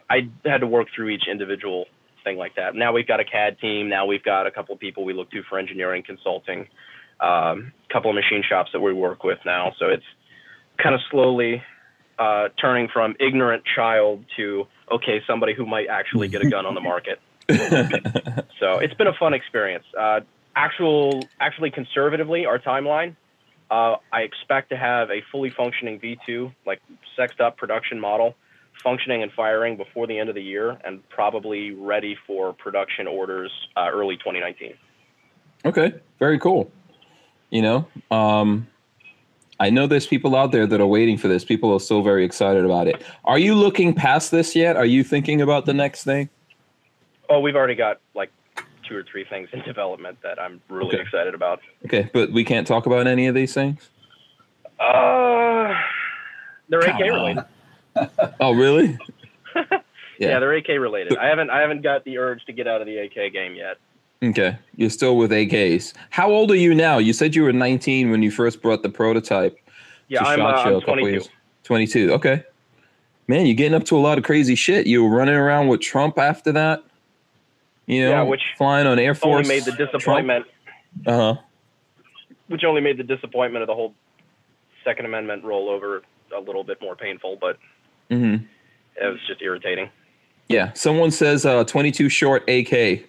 I 0.10 0.28
had 0.46 0.62
to 0.62 0.68
work 0.68 0.88
through 0.94 1.10
each 1.10 1.28
individual 1.30 1.86
thing 2.24 2.38
like 2.38 2.56
that. 2.56 2.76
Now 2.76 2.94
we've 2.94 3.08
got 3.08 3.20
a 3.20 3.26
CAD 3.26 3.60
team. 3.60 3.90
Now 3.90 4.06
we've 4.06 4.24
got 4.24 4.48
a 4.48 4.52
couple 4.52 4.74
of 4.74 4.80
people 4.80 5.06
we 5.06 5.14
look 5.14 5.32
to 5.32 5.44
for 5.50 5.60
engineering 5.60 6.04
consulting. 6.06 6.68
Um, 7.20 7.74
a 7.90 7.94
couple 7.94 8.10
of 8.10 8.16
machine 8.16 8.44
shops 8.48 8.72
that 8.74 8.80
we 8.80 8.94
work 8.94 9.24
with 9.24 9.40
now. 9.46 9.74
So 9.80 9.88
it's 9.88 10.04
kind 10.82 10.96
of 10.96 11.02
slowly 11.12 11.64
uh, 12.20 12.50
turning 12.60 12.88
from 12.92 13.16
ignorant 13.20 13.64
child 13.76 14.26
to 14.38 14.68
okay, 14.92 15.22
somebody 15.26 15.54
who 15.54 15.66
might 15.66 15.88
actually 15.88 16.28
get 16.28 16.42
a 16.44 16.50
gun 16.50 16.66
on 16.66 16.76
the 16.76 16.82
market. 16.82 17.20
So 18.60 18.80
it's 18.80 18.94
been 18.94 19.08
a 19.08 19.14
fun 19.20 19.34
experience. 19.34 19.84
Uh, 20.00 20.22
actual, 20.56 21.22
actually, 21.38 21.70
conservatively, 21.72 22.46
our 22.46 22.60
timeline. 22.60 23.18
Uh, 23.70 23.98
I 24.12 24.22
expect 24.22 24.70
to 24.70 24.78
have 24.78 25.10
a 25.10 25.22
fully 25.34 25.50
functioning 25.50 26.00
V2, 26.00 26.54
like 26.66 26.82
sexed 27.18 27.42
up 27.42 27.58
production 27.58 28.00
model, 28.00 28.36
functioning 28.82 29.24
and 29.24 29.32
firing 29.32 29.78
before 29.78 30.08
the 30.08 30.18
end 30.18 30.30
of 30.30 30.36
the 30.36 30.42
year, 30.44 30.80
and 30.84 31.08
probably 31.10 31.72
ready 31.72 32.18
for 32.28 32.54
production 32.54 33.08
orders 33.08 33.52
uh, 33.78 33.90
early 33.92 34.18
2019. 34.18 34.74
Okay, 35.66 35.94
very 36.20 36.40
cool. 36.40 36.72
You 37.50 37.62
know, 37.62 37.88
um, 38.12 38.68
I 39.60 39.70
know 39.70 39.88
there's 39.88 40.08
people 40.08 40.36
out 40.36 40.52
there 40.52 40.66
that 40.68 40.82
are 40.82 40.88
waiting 40.88 41.18
for 41.18 41.28
this. 41.28 41.46
People 41.46 41.72
are 41.74 41.80
still 41.80 42.02
very 42.02 42.26
excited 42.26 42.66
about 42.66 42.88
it. 42.88 43.02
Are 43.26 43.38
you 43.38 43.56
looking 43.56 43.94
past 43.94 44.32
this 44.32 44.56
yet? 44.56 44.76
Are 44.76 44.86
you 44.86 45.04
thinking 45.04 45.42
about 45.42 45.66
the 45.66 45.74
next 45.74 46.04
thing? 46.04 46.30
Oh, 47.30 47.40
we've 47.40 47.56
already 47.56 47.76
got 47.76 48.00
like 48.16 48.32
two 48.88 48.98
or 48.98 49.04
three 49.10 49.24
things 49.24 49.48
in 49.54 49.62
development 49.62 50.18
that 50.24 50.42
I'm 50.42 50.62
really 50.70 50.96
Okay. 50.96 51.02
excited 51.02 51.34
about. 51.34 51.62
Okay, 51.86 52.10
but 52.12 52.32
we 52.32 52.44
can't 52.44 52.68
talk 52.68 52.86
about 52.86 53.08
any 53.08 53.28
of 53.28 53.36
these 53.36 53.54
things. 53.54 53.90
Uh, 54.80 55.74
they're 56.68 56.82
AK 56.82 57.00
related. 57.00 57.46
Oh, 58.40 58.54
really? 58.54 58.98
Yeah. 60.20 60.30
Yeah. 60.30 60.40
they're 60.40 60.54
AK 60.54 60.68
related. 60.70 61.18
I 61.18 61.26
haven't 61.28 61.50
I 61.50 61.60
haven't 61.62 61.82
got 61.82 62.04
the 62.06 62.20
urge 62.20 62.46
to 62.46 62.54
get 62.54 62.68
out 62.68 62.82
of 62.82 62.88
the 62.88 62.98
AK 63.00 63.34
game 63.34 63.56
yet. 63.56 63.78
Okay, 64.24 64.58
you're 64.76 64.92
still 64.92 65.18
with 65.18 65.32
AKs. 65.32 65.94
How 66.12 66.30
old 66.30 66.52
are 66.52 66.56
you 66.56 66.76
now? 66.76 67.00
You 67.00 67.14
said 67.14 67.36
you 67.36 67.42
were 67.44 67.52
19 67.52 68.12
when 68.12 68.22
you 68.22 68.30
first 68.30 68.62
brought 68.62 68.84
the 68.84 68.90
prototype. 68.90 69.58
Yeah, 70.08 70.20
to 70.20 70.26
I'm, 70.28 70.42
uh, 70.42 70.46
I'm 70.46 70.76
a 70.76 70.80
couple 70.82 70.94
22. 70.94 71.10
years. 71.12 71.30
22. 71.64 72.14
Okay. 72.14 72.44
Man, 73.28 73.48
you're 73.48 73.56
getting 73.56 73.74
up 73.74 73.86
to 73.86 73.98
a 73.98 74.00
lot 74.00 74.18
of 74.20 74.24
crazy 74.24 74.54
shit. 74.56 74.86
You 74.86 75.04
were 75.04 75.10
running 75.16 75.36
around 75.36 75.68
with 75.68 75.82
Trump 75.82 76.18
after 76.20 76.52
that. 76.54 76.84
You 77.88 78.04
know, 78.04 78.10
Yeah, 78.12 78.22
which 78.22 78.42
flying 78.58 78.86
on 78.86 79.00
Air 79.00 79.18
Only 79.24 79.44
Force. 79.44 79.48
made 79.48 79.66
the 79.66 79.72
disappointment, 79.72 80.46
Uh 81.08 81.34
huh. 81.36 81.42
which 82.48 82.64
only 82.64 82.82
made 82.82 82.98
the 82.98 83.04
disappointment 83.04 83.64
of 83.64 83.68
the 83.68 83.76
whole 83.76 83.94
Second 84.84 85.06
Amendment 85.08 85.44
rollover 85.44 86.02
a 86.36 86.40
little 86.40 86.64
bit 86.64 86.80
more 86.82 86.96
painful, 86.96 87.36
but 87.42 87.58
hmm 88.10 88.36
it 88.96 89.08
was 89.08 89.20
just 89.28 89.42
irritating. 89.42 89.90
Yeah. 90.50 90.72
Someone 90.74 91.10
says 91.10 91.46
uh, 91.46 91.64
22 91.64 92.10
short 92.10 92.48
AK. 92.48 93.06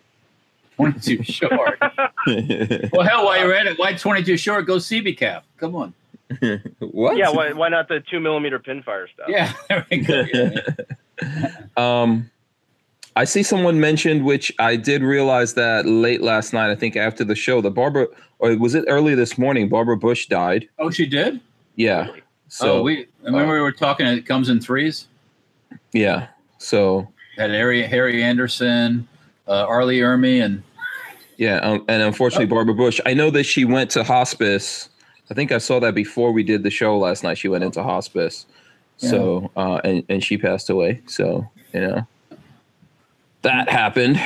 Twenty-two 0.77 1.23
short. 1.25 1.79
well, 2.27 3.05
hell, 3.05 3.25
while 3.25 3.39
you're 3.39 3.55
at 3.55 3.67
it, 3.67 3.79
why 3.79 3.95
twenty-two 3.95 4.37
short? 4.37 4.67
Go 4.67 4.77
CB 4.77 5.17
cap. 5.17 5.45
Come 5.59 5.77
on. 5.77 5.95
what? 6.81 7.17
Yeah, 7.17 7.31
why, 7.31 7.53
why 7.53 7.69
not 7.69 7.89
the 7.89 8.01
two 8.01 8.19
millimeter 8.19 8.59
pinfire 8.59 9.07
stuff? 9.13 9.29
Yeah, 9.29 9.53
there 9.69 9.87
we 9.91 9.99
go. 9.99 10.25
Yeah. 10.33 11.51
um, 11.77 12.31
I 13.15 13.25
see 13.25 13.45
someone 13.45 13.79
mentioned, 13.79 14.25
which 14.25 14.53
I 14.59 14.75
did 14.75 15.03
realize 15.03 15.55
that 15.55 15.87
late 15.87 16.23
last 16.23 16.53
night. 16.53 16.71
I 16.71 16.75
think 16.75 16.97
after 16.97 17.23
the 17.23 17.37
show, 17.37 17.61
the 17.61 17.71
Barbara, 17.71 18.09
or 18.41 18.57
was 18.59 18.75
it 18.75 18.85
early 18.89 19.15
this 19.15 19.39
morning? 19.39 19.69
Barbara 19.69 19.97
Bush 19.97 20.27
died. 20.27 20.69
Oh, 20.81 20.91
she 20.91 21.07
did. 21.07 21.41
Yeah. 21.77 22.09
So 22.55 22.79
oh, 22.79 22.83
we 22.83 23.09
remember 23.23 23.55
we 23.55 23.61
were 23.61 23.73
talking. 23.73 24.07
It 24.07 24.27
comes 24.27 24.49
in 24.49 24.61
threes. 24.61 25.09
yeah. 25.93 26.29
So 26.59 27.09
Had 27.37 27.51
Harry 27.51 27.83
Harry 27.83 28.23
Anderson, 28.23 29.09
uh, 29.49 29.67
R. 29.67 29.85
Lee 29.85 29.99
Ermey, 29.99 30.41
and 30.45 30.63
yeah, 31.37 31.57
um, 31.57 31.85
and 31.89 32.01
unfortunately, 32.01 32.47
Barbara 32.47 32.77
Bush. 32.77 33.01
I 33.05 33.13
know 33.13 33.29
that 33.31 33.43
she 33.43 33.65
went 33.65 33.91
to 33.91 34.05
hospice. 34.05 34.89
I 35.33 35.35
think 35.35 35.51
I 35.51 35.59
saw 35.59 35.81
that 35.81 35.97
before 35.97 36.31
we 36.31 36.45
did 36.45 36.63
the 36.63 36.71
show 36.71 36.97
last 36.97 37.25
night. 37.25 37.39
She 37.39 37.49
went 37.49 37.65
into 37.65 37.83
hospice. 37.83 38.47
So 38.99 39.51
uh, 39.57 39.81
and 39.83 40.05
and 40.09 40.23
she 40.23 40.39
passed 40.39 40.71
away. 40.71 41.03
So 41.07 41.51
you 41.73 41.81
know 41.81 42.07
that 43.43 43.69
happened. 43.69 44.21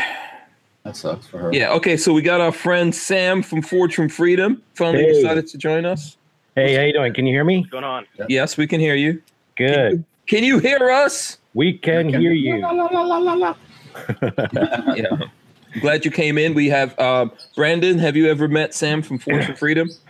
that 0.82 0.96
sucks 0.96 1.26
for 1.26 1.38
her. 1.38 1.50
Yeah. 1.54 1.72
Okay. 1.72 1.96
So 1.96 2.12
we 2.12 2.20
got 2.20 2.42
our 2.42 2.52
friend 2.52 2.94
Sam 2.94 3.40
from 3.42 3.62
Forge 3.62 3.94
from 3.94 4.10
Freedom 4.10 4.62
finally 4.74 5.04
Hey. 5.04 5.14
decided 5.14 5.46
to 5.46 5.56
join 5.56 5.86
us. 5.86 6.17
Hey, 6.58 6.74
how 6.74 6.82
you 6.82 6.92
doing? 6.92 7.14
Can 7.14 7.24
you 7.24 7.32
hear 7.32 7.44
me? 7.44 7.58
What's 7.60 7.70
going 7.70 7.84
on? 7.84 8.04
Yes, 8.28 8.56
we 8.56 8.66
can 8.66 8.80
hear 8.80 8.96
you. 8.96 9.22
Good. 9.54 10.04
Can 10.26 10.42
you 10.42 10.58
hear 10.58 10.90
us? 10.90 11.38
We 11.54 11.78
can 11.78 12.08
hear 12.08 12.32
you. 12.32 12.58
La, 12.58 12.72
la, 12.72 13.16
la, 13.16 13.54
Yeah. 14.96 15.18
Glad 15.80 16.04
you 16.04 16.10
came 16.10 16.36
in. 16.36 16.54
We 16.54 16.68
have 16.68 16.98
um, 16.98 17.30
Brandon. 17.54 17.96
Have 18.00 18.16
you 18.16 18.28
ever 18.28 18.48
met 18.48 18.74
Sam 18.74 19.02
from 19.02 19.20
Forge 19.20 19.46
for 19.46 19.54
Freedom? 19.54 19.88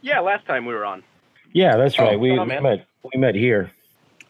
Yeah, 0.00 0.20
last 0.20 0.46
time 0.46 0.64
we 0.64 0.72
were 0.74 0.84
on. 0.84 1.02
Yeah, 1.52 1.76
that's 1.76 1.98
right. 1.98 2.14
Oh, 2.14 2.18
we, 2.18 2.30
on, 2.30 2.48
we 2.48 2.60
met. 2.60 2.86
We 3.12 3.18
met 3.18 3.34
here. 3.34 3.72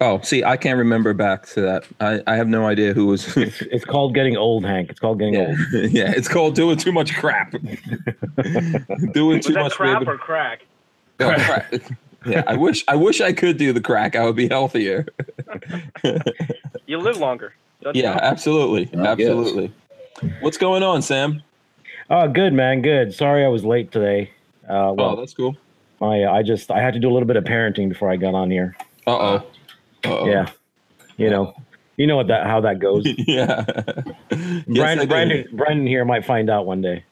Oh, 0.00 0.18
see, 0.22 0.42
I 0.42 0.56
can't 0.56 0.78
remember 0.78 1.12
back 1.12 1.44
to 1.48 1.60
that. 1.60 1.84
I, 2.00 2.22
I 2.26 2.36
have 2.36 2.48
no 2.48 2.66
idea 2.66 2.94
who 2.94 3.06
was. 3.06 3.36
It's, 3.36 3.60
it's 3.60 3.84
called 3.84 4.14
getting 4.14 4.38
old, 4.38 4.64
Hank. 4.64 4.88
It's 4.88 4.98
called 4.98 5.18
getting 5.18 5.34
yeah. 5.34 5.48
old. 5.48 5.58
yeah, 5.92 6.10
it's 6.10 6.26
called 6.26 6.54
doing 6.54 6.78
too 6.78 6.90
much 6.90 7.14
crap. 7.16 7.50
doing 9.12 9.36
Was 9.36 9.46
too 9.46 9.52
that 9.52 9.64
much 9.64 9.74
crap 9.74 9.98
baby- 9.98 10.10
or 10.10 10.16
crack? 10.16 10.62
Oh, 11.20 11.34
crap. 11.36 11.74
Yeah, 12.26 12.42
I 12.46 12.56
wish 12.56 12.84
I 12.88 12.96
wish 12.96 13.20
I 13.20 13.32
could 13.32 13.56
do 13.58 13.72
the 13.72 13.80
crack. 13.80 14.16
I 14.16 14.24
would 14.24 14.36
be 14.36 14.48
healthier. 14.48 15.06
You 16.86 16.98
live 16.98 17.18
longer. 17.18 17.54
don't 17.82 17.94
you 17.96 18.02
Yeah, 18.02 18.14
know? 18.14 18.20
absolutely, 18.22 18.82
I 18.98 19.14
guess. 19.14 19.28
absolutely. 19.28 19.72
What's 20.40 20.58
going 20.58 20.82
on, 20.82 21.02
Sam? 21.02 21.42
Oh, 22.10 22.26
good 22.28 22.52
man. 22.52 22.82
Good. 22.82 23.14
Sorry, 23.14 23.44
I 23.44 23.48
was 23.48 23.64
late 23.64 23.92
today. 23.92 24.30
Uh, 24.68 24.88
Oh, 24.90 24.92
well, 24.94 25.16
that's 25.16 25.34
cool. 25.34 25.56
I 26.00 26.24
I 26.24 26.42
just 26.42 26.70
I 26.70 26.80
had 26.80 26.94
to 26.94 27.00
do 27.00 27.08
a 27.10 27.12
little 27.12 27.26
bit 27.26 27.36
of 27.36 27.44
parenting 27.44 27.88
before 27.88 28.10
I 28.10 28.16
got 28.16 28.34
on 28.34 28.50
here. 28.50 28.76
Uh 29.06 29.10
oh. 29.18 29.34
Uh 30.04 30.18
oh. 30.18 30.26
Yeah, 30.26 30.48
you 31.16 31.30
know, 31.30 31.54
you 31.96 32.06
know 32.06 32.16
what 32.16 32.28
that 32.28 32.46
how 32.46 32.60
that 32.62 32.78
goes. 32.78 33.04
yeah. 33.26 33.64
Yes, 34.66 34.98
I 34.98 35.06
Brandon, 35.06 35.06
do. 35.06 35.06
Brandon, 35.08 35.48
Brandon 35.56 35.86
here 35.86 36.04
might 36.04 36.24
find 36.24 36.50
out 36.50 36.66
one 36.66 36.80
day. 36.80 37.04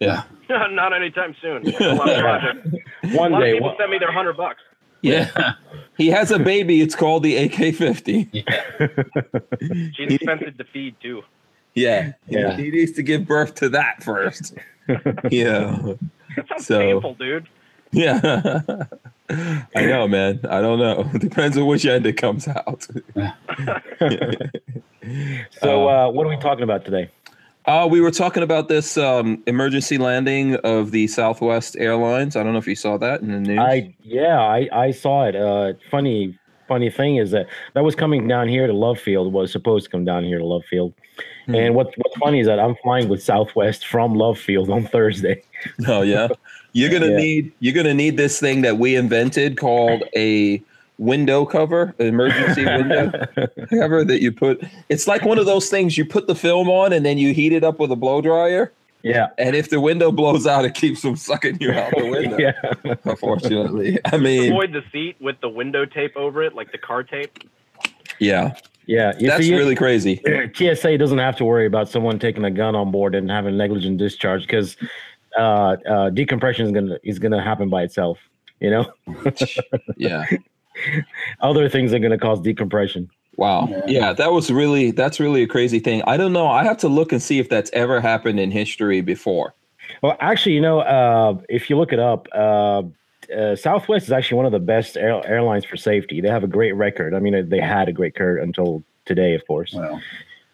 Yeah. 0.00 0.22
Not 0.48 0.92
anytime 0.94 1.34
soon. 1.42 1.66
A 1.80 1.94
lot 1.94 2.08
of, 2.08 2.20
projects. 2.20 2.68
One 3.14 3.32
a 3.32 3.34
lot 3.34 3.42
of 3.42 3.46
day. 3.46 3.52
people 3.54 3.68
one- 3.68 3.76
send 3.78 3.90
me 3.90 3.98
their 3.98 4.12
hundred 4.12 4.36
bucks. 4.36 4.60
Yeah. 5.00 5.52
He 5.96 6.08
has 6.08 6.30
a 6.32 6.38
baby. 6.40 6.80
It's 6.80 6.96
called 6.96 7.22
the 7.22 7.36
AK 7.36 7.74
50. 7.76 8.30
She's 9.94 10.12
expensive 10.12 10.58
to 10.58 10.64
feed 10.72 10.96
too. 11.00 11.22
Yeah. 11.74 12.12
Yeah. 12.26 12.56
He 12.56 12.70
needs 12.70 12.92
to 12.92 13.02
give 13.04 13.24
birth 13.26 13.54
to 13.56 13.68
that 13.68 14.02
first. 14.02 14.54
yeah. 15.30 15.76
That 16.36 16.46
sounds 16.48 16.66
So- 16.66 16.78
painful, 16.80 17.14
dude. 17.14 17.48
Yeah. 17.92 18.82
I 19.30 19.86
know, 19.86 20.06
man. 20.08 20.40
I 20.50 20.60
don't 20.60 20.78
know. 20.78 21.04
Depends 21.18 21.56
on 21.56 21.66
which 21.66 21.86
end 21.86 22.04
it 22.06 22.14
comes 22.18 22.46
out. 22.48 22.86
So, 25.60 25.88
uh, 25.88 26.10
what 26.10 26.26
are 26.26 26.28
we 26.30 26.36
talking 26.36 26.64
about 26.64 26.84
today? 26.84 27.10
Uh, 27.68 27.86
we 27.86 28.00
were 28.00 28.10
talking 28.10 28.42
about 28.42 28.68
this 28.68 28.96
um, 28.96 29.42
emergency 29.46 29.98
landing 29.98 30.54
of 30.56 30.90
the 30.90 31.06
Southwest 31.06 31.76
Airlines. 31.78 32.34
I 32.34 32.42
don't 32.42 32.54
know 32.54 32.58
if 32.58 32.66
you 32.66 32.74
saw 32.74 32.96
that 32.96 33.20
in 33.20 33.30
the 33.30 33.40
news. 33.40 33.58
I 33.58 33.94
yeah, 34.02 34.40
I 34.40 34.68
I 34.72 34.90
saw 34.90 35.26
it. 35.26 35.36
Uh, 35.36 35.74
funny 35.90 36.38
funny 36.66 36.88
thing 36.88 37.16
is 37.16 37.30
that 37.32 37.46
that 37.74 37.84
was 37.84 37.94
coming 37.94 38.26
down 38.26 38.48
here 38.48 38.66
to 38.66 38.72
Love 38.72 38.98
Field. 38.98 39.34
Was 39.34 39.52
supposed 39.52 39.84
to 39.84 39.90
come 39.90 40.06
down 40.06 40.24
here 40.24 40.38
to 40.38 40.46
Love 40.46 40.64
Field. 40.64 40.94
Hmm. 41.44 41.56
And 41.56 41.74
what 41.74 41.92
what's 41.98 42.16
funny 42.16 42.40
is 42.40 42.46
that 42.46 42.58
I'm 42.58 42.74
flying 42.82 43.06
with 43.06 43.22
Southwest 43.22 43.86
from 43.86 44.14
Love 44.14 44.38
Field 44.38 44.70
on 44.70 44.86
Thursday. 44.86 45.42
Oh 45.86 46.00
yeah. 46.00 46.28
You're 46.72 46.90
gonna 46.90 47.08
Yeah. 47.10 47.16
need 47.16 47.52
you're 47.60 47.74
gonna 47.74 47.92
need 47.94 48.16
this 48.16 48.40
thing 48.40 48.62
that 48.62 48.78
we 48.78 48.96
invented 48.96 49.58
called 49.58 50.04
a 50.16 50.62
window 50.98 51.46
cover, 51.46 51.94
emergency 51.98 52.64
window 52.64 53.10
cover 53.70 54.04
that 54.04 54.20
you 54.20 54.32
put. 54.32 54.62
It's 54.88 55.06
like 55.06 55.24
one 55.24 55.38
of 55.38 55.46
those 55.46 55.70
things 55.70 55.96
you 55.96 56.04
put 56.04 56.26
the 56.26 56.34
film 56.34 56.68
on 56.68 56.92
and 56.92 57.06
then 57.06 57.18
you 57.18 57.32
heat 57.32 57.52
it 57.52 57.64
up 57.64 57.78
with 57.78 57.90
a 57.92 57.96
blow 57.96 58.20
dryer. 58.20 58.72
yeah, 59.02 59.28
And 59.38 59.54
if 59.54 59.70
the 59.70 59.80
window 59.80 60.10
blows 60.10 60.46
out, 60.46 60.64
it 60.64 60.74
keeps 60.74 61.00
from 61.02 61.16
sucking 61.16 61.58
you 61.60 61.72
out 61.72 61.92
the 61.96 62.04
window. 62.10 62.36
yeah. 62.84 62.94
Unfortunately, 63.04 63.98
I 64.06 64.16
mean, 64.16 64.50
Avoid 64.52 64.72
the 64.72 64.82
seat 64.92 65.16
with 65.20 65.40
the 65.40 65.48
window 65.48 65.84
tape 65.84 66.16
over 66.16 66.42
it, 66.42 66.54
like 66.54 66.72
the 66.72 66.78
car 66.78 67.04
tape. 67.04 67.38
Yeah, 68.18 68.54
Yeah, 68.86 69.12
you 69.20 69.28
that's 69.28 69.44
see, 69.44 69.54
really 69.54 69.76
crazy. 69.76 70.20
TSA 70.54 70.98
doesn't 70.98 71.18
have 71.18 71.36
to 71.36 71.44
worry 71.44 71.66
about 71.66 71.88
someone 71.88 72.18
taking 72.18 72.44
a 72.44 72.50
gun 72.50 72.74
on 72.74 72.90
board 72.90 73.14
and 73.14 73.30
having 73.30 73.56
negligent 73.56 73.98
discharge 73.98 74.42
because 74.42 74.76
uh, 75.38 75.76
uh, 75.88 76.10
decompression 76.10 76.66
is 76.66 76.72
gonna 76.72 76.98
is 77.04 77.18
gonna 77.20 77.40
happen 77.40 77.68
by 77.68 77.82
itself. 77.84 78.18
You 78.58 78.70
know, 78.70 78.92
Yeah. 79.96 80.24
other 81.40 81.68
things 81.68 81.92
are 81.94 81.98
gonna 81.98 82.18
cause 82.18 82.40
decompression. 82.40 83.08
Wow. 83.36 83.68
Yeah. 83.70 83.82
Yeah, 83.86 84.12
that 84.14 84.32
was 84.32 84.50
really 84.50 84.90
that's 84.90 85.20
really 85.20 85.42
a 85.42 85.46
crazy 85.46 85.78
thing. 85.78 86.02
I 86.06 86.16
don't 86.16 86.32
know. 86.32 86.48
I 86.48 86.64
have 86.64 86.76
to 86.78 86.88
look 86.88 87.12
and 87.12 87.22
see 87.22 87.38
if 87.38 87.48
that's 87.48 87.70
ever 87.72 88.00
happened 88.00 88.40
in 88.40 88.50
history 88.50 89.00
before. 89.00 89.54
Well, 90.02 90.16
actually, 90.20 90.54
you 90.54 90.60
know, 90.60 90.80
uh, 90.80 91.38
if 91.48 91.70
you 91.70 91.76
look 91.78 91.92
it 91.92 91.98
up, 92.00 92.26
uh, 92.34 92.82
uh, 93.36 93.56
Southwest 93.56 94.06
is 94.06 94.12
actually 94.12 94.36
one 94.36 94.46
of 94.46 94.52
the 94.52 94.58
best 94.58 94.96
air- 94.96 95.24
airlines 95.26 95.64
for 95.64 95.76
safety. 95.76 96.20
They 96.20 96.28
have 96.28 96.44
a 96.44 96.48
great 96.48 96.72
record. 96.72 97.14
I 97.14 97.20
mean, 97.20 97.48
they 97.48 97.60
had 97.60 97.88
a 97.88 97.92
great 97.92 98.14
record 98.18 98.40
until 98.42 98.82
today, 99.06 99.34
of 99.34 99.46
course. 99.46 99.72
Well, 99.74 100.00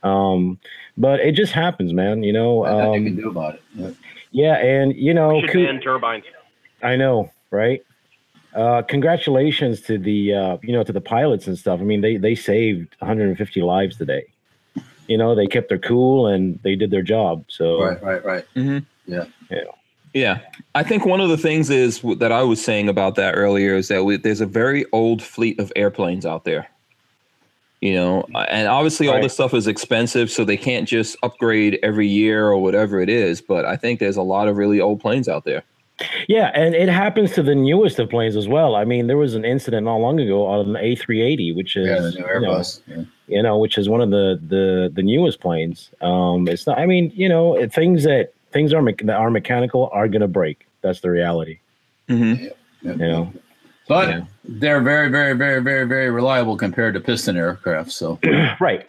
Um, 0.02 0.58
but 0.98 1.20
it 1.20 1.32
just 1.32 1.52
happens, 1.52 1.92
man. 1.94 2.22
You 2.22 2.32
know. 2.34 2.62
nothing 2.64 3.04
you 3.06 3.10
can 3.10 3.18
Um, 3.18 3.22
do 3.22 3.30
about 3.30 3.54
it. 3.54 3.62
Yeah. 3.74 3.90
yeah, 4.30 4.56
and 4.58 4.94
you 4.94 5.14
know, 5.14 5.40
Should 5.40 5.50
Coo- 5.50 5.78
turbines. 5.80 6.24
I 6.82 6.96
know, 6.96 7.30
right? 7.50 7.82
Uh, 8.54 8.82
congratulations 8.82 9.80
to 9.82 9.98
the 9.98 10.32
uh, 10.34 10.56
you 10.62 10.72
know 10.72 10.84
to 10.84 10.92
the 10.92 11.00
pilots 11.00 11.46
and 11.46 11.58
stuff. 11.58 11.80
I 11.80 11.82
mean, 11.84 12.00
they 12.00 12.16
they 12.16 12.34
saved 12.34 12.94
150 13.00 13.62
lives 13.62 13.96
today. 13.96 14.26
You 15.08 15.18
know, 15.18 15.34
they 15.34 15.46
kept 15.46 15.68
their 15.68 15.78
cool 15.78 16.26
and 16.28 16.58
they 16.62 16.76
did 16.76 16.90
their 16.90 17.02
job. 17.02 17.44
So 17.48 17.82
Right, 17.82 18.02
right, 18.02 18.24
right. 18.24 18.44
Yeah. 19.06 19.24
Yeah, 19.50 19.64
yeah. 20.14 20.40
I 20.74 20.82
think 20.82 21.04
one 21.04 21.20
of 21.20 21.28
the 21.28 21.36
things 21.36 21.68
is 21.68 22.00
that 22.18 22.32
I 22.32 22.42
was 22.42 22.64
saying 22.64 22.88
about 22.88 23.16
that 23.16 23.34
earlier 23.34 23.74
is 23.76 23.88
that 23.88 24.04
we, 24.04 24.16
there's 24.16 24.40
a 24.40 24.46
very 24.46 24.86
old 24.92 25.22
fleet 25.22 25.58
of 25.60 25.70
airplanes 25.76 26.24
out 26.24 26.44
there. 26.44 26.68
You 27.82 27.92
know, 27.94 28.24
and 28.48 28.66
obviously 28.66 29.08
all 29.08 29.14
Right. 29.14 29.22
this 29.22 29.34
stuff 29.34 29.52
is 29.52 29.66
expensive, 29.66 30.30
so 30.30 30.42
they 30.42 30.56
can't 30.56 30.88
just 30.88 31.18
upgrade 31.22 31.78
every 31.82 32.06
year 32.08 32.46
or 32.48 32.56
whatever 32.62 33.00
it 33.00 33.10
is. 33.10 33.42
But 33.42 33.66
I 33.66 33.76
think 33.76 34.00
there's 34.00 34.16
a 34.16 34.22
lot 34.22 34.48
of 34.48 34.56
really 34.56 34.80
old 34.80 35.00
planes 35.00 35.28
out 35.28 35.44
there. 35.44 35.64
Yeah, 36.28 36.50
and 36.54 36.74
it 36.74 36.88
happens 36.88 37.32
to 37.32 37.42
the 37.42 37.54
newest 37.54 37.98
of 37.98 38.10
planes 38.10 38.36
as 38.36 38.48
well. 38.48 38.74
I 38.74 38.84
mean, 38.84 39.06
there 39.06 39.16
was 39.16 39.34
an 39.34 39.44
incident 39.44 39.84
not 39.84 39.96
long 39.96 40.18
ago 40.18 40.46
on 40.46 40.74
an 40.76 40.82
A380, 40.82 41.54
which 41.54 41.76
is 41.76 41.86
Yeah, 41.86 42.00
the 42.00 42.10
new 42.10 42.18
you 42.34 42.40
know, 42.40 42.62
Yeah. 42.88 43.04
you 43.28 43.42
know, 43.42 43.58
which 43.58 43.78
is 43.78 43.88
one 43.88 44.00
of 44.00 44.10
the 44.10 44.40
the 44.48 44.90
the 44.92 45.02
newest 45.02 45.40
planes. 45.40 45.90
Um, 46.00 46.48
it's 46.48 46.66
not. 46.66 46.78
I 46.78 46.86
mean, 46.86 47.12
you 47.14 47.28
know, 47.28 47.64
things 47.68 48.02
that 48.04 48.32
things 48.52 48.72
are 48.72 48.82
me- 48.82 48.94
that 49.02 49.16
are 49.16 49.30
mechanical 49.30 49.88
are 49.92 50.08
gonna 50.08 50.28
break. 50.28 50.66
That's 50.82 51.00
the 51.00 51.10
reality. 51.10 51.58
Mm-hmm. 52.08 52.44
Yeah. 52.82 52.92
You 52.92 52.96
know. 52.96 53.32
But 53.86 54.08
Yeah. 54.08 54.20
they're 54.44 54.80
very, 54.80 55.10
very, 55.10 55.34
very, 55.34 55.60
very, 55.62 55.86
very 55.86 56.10
reliable 56.10 56.56
compared 56.56 56.94
to 56.94 57.00
piston 57.00 57.36
aircraft. 57.36 57.92
So, 57.92 58.18
right. 58.60 58.86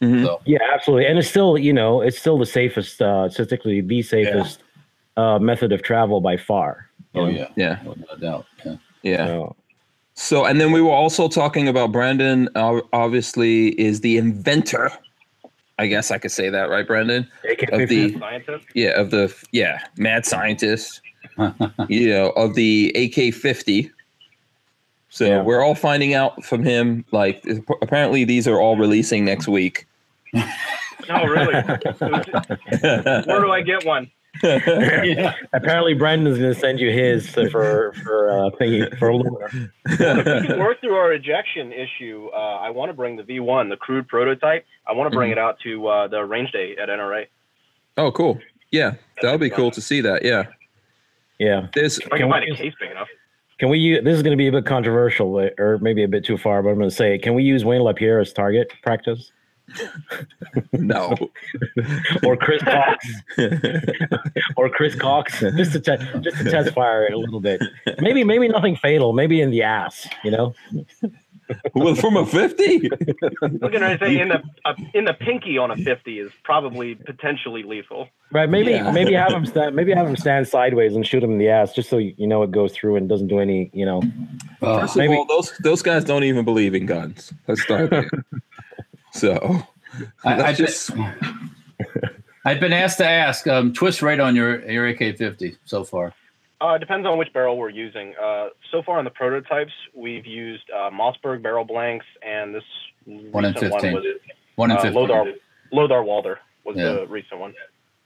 Mhm. 0.00 0.24
so 0.24 0.40
Yeah, 0.46 0.58
absolutely. 0.74 1.06
And 1.06 1.18
it's 1.18 1.28
still, 1.28 1.56
you 1.58 1.72
know, 1.72 2.00
it's 2.00 2.18
still 2.18 2.38
the 2.38 2.46
safest, 2.46 3.00
uh, 3.02 3.28
statistically 3.28 3.80
the 3.82 4.02
safest 4.02 4.60
uh, 5.16 5.38
method 5.38 5.72
of 5.72 5.82
travel 5.82 6.20
by 6.20 6.36
far. 6.36 6.88
oh 7.14 7.26
know? 7.26 7.30
yeah, 7.30 7.48
Yeah. 7.56 7.78
no 7.84 8.16
doubt. 8.20 8.46
Yeah. 8.64 8.76
Yeah. 9.02 9.26
So, 9.26 9.56
So, 10.14 10.44
and 10.44 10.60
then 10.60 10.72
we 10.72 10.80
were 10.80 10.90
also 10.92 11.28
talking 11.28 11.68
about 11.68 11.90
Brandon. 11.92 12.48
Uh, 12.54 12.80
obviously, 12.92 13.68
is 13.80 14.00
the 14.00 14.16
inventor. 14.18 14.90
I 15.78 15.86
guess 15.86 16.10
I 16.10 16.18
could 16.18 16.30
say 16.30 16.48
that, 16.50 16.68
right, 16.70 16.86
Brandon? 16.86 17.26
Of 17.72 17.88
the 17.88 18.12
Scientists. 18.18 18.66
yeah, 18.74 19.00
of 19.00 19.10
the 19.10 19.34
yeah, 19.52 19.80
mad 19.96 20.24
scientist. 20.26 21.00
you 21.88 22.08
know, 22.10 22.28
of 22.36 22.54
the 22.54 22.90
AK-50. 22.94 23.90
So 25.08 25.24
Yeah. 25.26 25.42
we're 25.42 25.62
all 25.62 25.74
finding 25.74 26.14
out 26.14 26.44
from 26.44 26.62
him. 26.62 27.04
Like, 27.10 27.44
apparently, 27.80 28.24
these 28.24 28.46
are 28.46 28.60
all 28.60 28.76
releasing 28.76 29.24
next 29.24 29.48
week. 29.48 29.86
Oh, 31.10 31.24
really? 31.26 31.52
Where 32.80 33.40
do 33.40 33.50
I 33.50 33.60
get 33.66 33.84
one? 33.84 34.08
yeah. 34.42 35.34
apparently, 35.52 35.94
Brandon's 35.94 36.38
going 36.38 36.54
to 36.54 36.58
send 36.58 36.80
you 36.80 36.90
his 36.90 37.28
for 37.28 37.92
for 38.02 38.30
uh, 38.30 38.50
thingy 38.58 38.96
for 38.98 39.14
lunar. 39.14 39.50
we 39.84 39.96
can 39.96 40.58
work 40.58 40.80
through 40.80 40.94
our 40.94 41.12
ejection 41.12 41.72
issue. 41.72 42.28
Uh, 42.32 42.36
I 42.56 42.70
want 42.70 42.88
to 42.88 42.94
bring 42.94 43.16
the 43.16 43.22
V1, 43.22 43.68
the 43.68 43.76
crude 43.76 44.08
prototype. 44.08 44.64
I 44.86 44.92
want 44.92 45.10
to 45.12 45.16
bring 45.16 45.30
it 45.30 45.38
out 45.38 45.58
to 45.64 45.86
uh, 45.86 46.08
the 46.08 46.24
range 46.24 46.50
day 46.52 46.76
at 46.80 46.88
NRA. 46.88 47.26
oh, 47.98 48.10
cool. 48.12 48.38
Yeah, 48.70 48.94
that 49.20 49.30
would 49.30 49.40
be 49.40 49.50
cool 49.50 49.70
to 49.70 49.82
see 49.82 50.00
that. 50.00 50.24
Yeah, 50.24 50.44
Yeah. 51.38 51.66
there's 51.74 51.98
If 51.98 52.06
I 52.06 52.16
Can 52.16 52.18
can 52.18 52.26
we 52.28 52.32
find 52.32 52.44
a 52.44 52.48
use- 52.48 52.56
case 52.58 52.74
big 52.80 52.90
enough. 52.90 53.08
Can 53.58 53.68
we 53.68 53.78
use 53.78 54.02
this 54.02 54.16
is 54.16 54.22
going 54.22 54.32
to 54.32 54.38
be 54.42 54.48
a 54.48 54.52
bit 54.52 54.64
controversial 54.66 55.38
or 55.58 55.78
maybe 55.82 56.02
a 56.02 56.08
bit 56.08 56.24
too 56.24 56.36
far, 56.38 56.62
but 56.62 56.70
I'm 56.70 56.78
going 56.78 56.88
to 56.90 56.96
say, 56.96 57.16
can 57.18 57.34
we 57.34 57.44
use 57.44 57.64
Wayne 57.64 57.82
LaPierre 57.82 58.18
as 58.18 58.32
target 58.32 58.72
practice 58.82 59.30
no. 60.72 61.16
or 62.24 62.36
Chris 62.36 62.62
Cox 62.62 63.06
or 64.56 64.68
Chris 64.70 64.94
Cox 64.94 65.40
just 65.40 65.72
to 65.72 65.80
te- 65.80 66.20
just 66.20 66.36
to 66.38 66.50
test 66.50 66.74
fire 66.74 67.04
it 67.06 67.12
a 67.12 67.18
little 67.18 67.40
bit? 67.40 67.62
Maybe 68.00 68.24
maybe 68.24 68.48
nothing 68.48 68.76
fatal. 68.76 69.12
Maybe 69.12 69.40
in 69.40 69.50
the 69.50 69.62
ass, 69.62 70.06
you 70.24 70.30
know. 70.30 70.54
well, 71.74 71.94
from 71.94 72.16
a 72.16 72.24
fifty. 72.24 72.88
Look 73.42 73.74
at 73.74 73.82
anything 73.82 74.18
in 74.18 74.28
the 74.28 74.42
uh, 74.64 74.74
in 74.94 75.04
the 75.04 75.12
pinky 75.14 75.58
on 75.58 75.70
a 75.70 75.76
50 75.76 76.18
is 76.18 76.30
probably 76.44 76.94
potentially 76.94 77.62
lethal. 77.62 78.08
Right? 78.30 78.48
Maybe 78.48 78.70
Yeah. 78.70 78.90
maybe 78.90 79.12
have 79.14 79.32
him 79.32 79.44
stand 79.44 79.74
maybe 79.76 79.92
have 79.92 80.06
him 80.06 80.16
stand 80.16 80.48
sideways 80.48 80.94
and 80.94 81.06
shoot 81.06 81.22
him 81.22 81.32
in 81.32 81.38
the 81.38 81.48
ass, 81.48 81.72
just 81.74 81.90
so 81.90 81.98
you 81.98 82.14
you 82.16 82.26
know 82.26 82.42
it 82.42 82.52
goes 82.52 82.72
through 82.72 82.96
and 82.96 83.08
doesn't 83.08 83.28
do 83.28 83.38
any, 83.38 83.70
you 83.74 83.84
know. 83.84 84.02
Oh, 84.62 84.80
First 84.80 84.96
Maybe- 84.96 85.12
of 85.12 85.18
all, 85.18 85.26
those 85.26 85.52
those 85.62 85.82
guys 85.82 86.04
don't 86.04 86.24
even 86.24 86.44
believe 86.44 86.74
in 86.74 86.86
guns. 86.86 87.32
Let's 87.48 87.62
start 87.62 87.90
there. 87.90 88.08
So 89.12 89.62
I, 90.24 90.42
I've, 90.42 90.56
just 90.56 90.94
been, 90.94 91.14
I've 92.44 92.60
been 92.60 92.72
asked 92.72 92.98
to 92.98 93.06
ask. 93.08 93.46
Um, 93.46 93.72
twist 93.72 94.02
right 94.02 94.18
on 94.18 94.34
your 94.36 94.68
your 94.70 94.86
AK-50 94.88 95.56
so 95.64 95.84
far. 95.84 96.14
Uh, 96.60 96.74
it 96.74 96.78
depends 96.78 97.06
on 97.06 97.18
which 97.18 97.32
barrel 97.32 97.56
we're 97.58 97.68
using. 97.70 98.14
Uh, 98.22 98.48
so 98.70 98.82
far 98.82 98.98
on 98.98 99.04
the 99.04 99.10
prototypes, 99.10 99.72
we've 99.94 100.24
used 100.26 100.62
uh, 100.70 100.90
Mossberg 100.90 101.42
barrel 101.42 101.64
blanks, 101.64 102.06
and 102.24 102.54
this 102.54 102.62
One 103.04 103.44
in 103.44 103.52
recent 103.52 103.72
15. 103.72 103.92
one 103.92 104.02
was 104.02 104.14
One 104.56 104.70
in 104.70 104.76
uh, 104.76 104.80
15. 104.82 104.94
Lothar 105.08 105.32
Lothar 105.72 106.02
Walther 106.04 106.38
was 106.64 106.76
Yeah. 106.76 106.92
the 106.92 107.06
recent 107.08 107.40
one. 107.40 107.52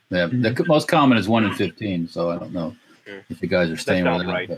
Yeah, 0.09 0.25
the 0.27 0.63
most 0.67 0.87
common 0.87 1.17
is 1.17 1.27
one 1.27 1.43
in 1.43 1.53
15. 1.53 2.07
So 2.07 2.31
I 2.31 2.37
don't 2.37 2.53
know 2.53 2.75
Mm. 3.07 3.23
if 3.29 3.41
you 3.41 3.47
guys 3.47 3.69
are 3.69 3.77
staying 3.77 4.03
sounds 4.03 4.25
with 4.25 4.29
it. 4.29 4.33
right. 4.33 4.49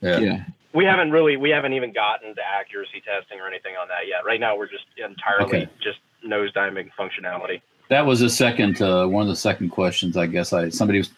yeah. 0.00 0.18
yeah. 0.18 0.44
We 0.74 0.84
haven't 0.84 1.12
really, 1.12 1.36
we 1.36 1.50
haven't 1.50 1.72
even 1.74 1.92
gotten 1.92 2.34
to 2.34 2.40
accuracy 2.42 3.00
testing 3.04 3.40
or 3.40 3.46
anything 3.46 3.76
on 3.80 3.86
that 3.88 4.08
yet. 4.08 4.24
Right 4.26 4.40
now, 4.40 4.56
we're 4.56 4.68
just 4.68 4.84
entirely 4.96 5.44
Okay. 5.44 5.68
just 5.80 5.98
nose 6.24 6.52
diving 6.52 6.90
functionality. 6.98 7.60
That 7.90 8.04
was 8.04 8.20
the 8.20 8.30
second, 8.30 8.82
uh, 8.82 9.06
one 9.06 9.22
of 9.22 9.28
the 9.28 9.36
second 9.36 9.70
questions. 9.70 10.16
I 10.16 10.26
guess 10.26 10.52
I 10.52 10.70
somebody 10.70 10.98
was, 10.98 11.10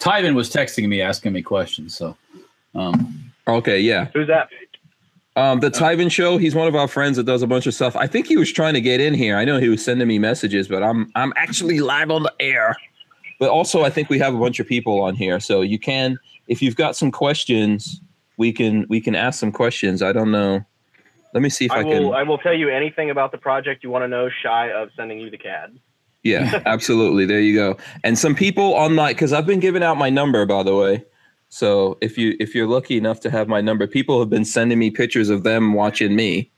Tyvin 0.00 0.34
was 0.34 0.50
texting 0.50 0.88
me 0.88 1.02
asking 1.02 1.32
me 1.32 1.42
questions. 1.42 1.94
So, 1.96 2.16
um, 2.74 3.20
Okay, 3.46 3.78
yeah. 3.78 4.06
Who's 4.14 4.26
that? 4.28 4.48
Um, 5.36 5.60
the 5.60 5.70
Tyvin 5.70 6.10
show. 6.10 6.38
He's 6.38 6.54
one 6.54 6.66
of 6.66 6.74
our 6.74 6.88
friends 6.88 7.18
that 7.18 7.24
does 7.24 7.42
a 7.42 7.46
bunch 7.46 7.66
of 7.66 7.74
stuff. 7.74 7.94
I 7.96 8.06
think 8.06 8.26
he 8.26 8.36
was 8.38 8.50
trying 8.50 8.72
to 8.72 8.80
get 8.80 9.00
in 9.02 9.12
here. 9.12 9.36
I 9.36 9.44
know 9.44 9.58
he 9.58 9.68
was 9.68 9.84
sending 9.84 10.08
me 10.08 10.18
messages, 10.18 10.66
but 10.68 10.82
I'm 10.82 11.10
I'm 11.14 11.32
actually 11.36 11.80
live 11.80 12.10
on 12.10 12.22
the 12.22 12.32
air. 12.40 12.74
But 13.38 13.50
also, 13.50 13.82
I 13.82 13.90
think 13.90 14.08
we 14.08 14.18
have 14.20 14.34
a 14.34 14.38
bunch 14.38 14.60
of 14.60 14.66
people 14.66 15.02
on 15.02 15.14
here, 15.16 15.40
so 15.40 15.60
you 15.60 15.78
can, 15.78 16.16
if 16.48 16.62
you've 16.62 16.76
got 16.76 16.94
some 16.96 17.10
questions, 17.10 18.00
we 18.36 18.52
can 18.52 18.86
we 18.88 19.00
can 19.00 19.14
ask 19.14 19.38
some 19.38 19.52
questions. 19.52 20.02
I 20.02 20.12
don't 20.12 20.30
know. 20.30 20.64
Let 21.32 21.42
me 21.42 21.48
see 21.48 21.64
if 21.64 21.72
I, 21.72 21.80
I 21.80 21.82
can. 21.82 22.04
will, 22.04 22.14
I 22.14 22.22
will 22.22 22.38
tell 22.38 22.54
you 22.54 22.68
anything 22.68 23.10
about 23.10 23.32
the 23.32 23.38
project 23.38 23.82
you 23.82 23.90
want 23.90 24.04
to 24.04 24.08
know, 24.08 24.28
shy 24.42 24.70
of 24.70 24.90
sending 24.96 25.18
you 25.18 25.30
the 25.30 25.38
CAD. 25.38 25.78
Yeah, 26.22 26.62
absolutely. 26.66 27.26
There 27.26 27.40
you 27.40 27.54
go. 27.54 27.76
And 28.04 28.18
some 28.18 28.34
people 28.34 28.74
on 28.74 28.94
my 28.94 29.12
because 29.12 29.32
I've 29.32 29.46
been 29.46 29.60
giving 29.60 29.82
out 29.82 29.96
my 29.96 30.10
number 30.10 30.46
by 30.46 30.62
the 30.62 30.74
way. 30.74 31.04
So 31.48 31.98
if 32.00 32.18
you 32.18 32.36
if 32.40 32.54
you're 32.54 32.66
lucky 32.66 32.96
enough 32.96 33.20
to 33.20 33.30
have 33.30 33.46
my 33.48 33.60
number, 33.60 33.86
people 33.86 34.18
have 34.20 34.30
been 34.30 34.44
sending 34.44 34.78
me 34.78 34.90
pictures 34.90 35.28
of 35.28 35.44
them 35.44 35.74
watching 35.74 36.16
me 36.16 36.50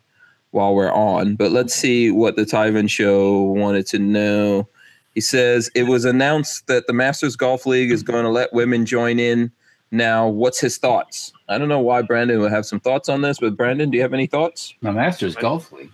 while 0.52 0.74
we're 0.74 0.92
on. 0.92 1.36
But 1.36 1.52
let's 1.52 1.74
see 1.74 2.10
what 2.10 2.36
the 2.36 2.44
Tyven 2.44 2.88
show 2.88 3.42
wanted 3.42 3.86
to 3.88 3.98
know. 3.98 4.68
He 5.14 5.20
says 5.20 5.70
it 5.74 5.84
was 5.84 6.04
announced 6.04 6.66
that 6.66 6.86
the 6.86 6.92
Masters 6.92 7.36
Golf 7.36 7.66
League 7.66 7.90
is 7.90 8.02
going 8.02 8.24
to 8.24 8.30
let 8.30 8.52
women 8.52 8.86
join 8.86 9.18
in. 9.18 9.50
Now, 9.90 10.28
what's 10.28 10.58
his 10.58 10.78
thoughts? 10.78 11.32
I 11.48 11.58
don't 11.58 11.68
know 11.68 11.80
why 11.80 12.02
Brandon 12.02 12.40
would 12.40 12.50
have 12.50 12.66
some 12.66 12.80
thoughts 12.80 13.08
on 13.08 13.22
this, 13.22 13.38
but 13.38 13.56
Brandon, 13.56 13.90
do 13.90 13.96
you 13.96 14.02
have 14.02 14.12
any 14.12 14.26
thoughts? 14.26 14.74
my 14.80 14.90
Masters 14.90 15.36
Golf 15.36 15.70
League. 15.72 15.92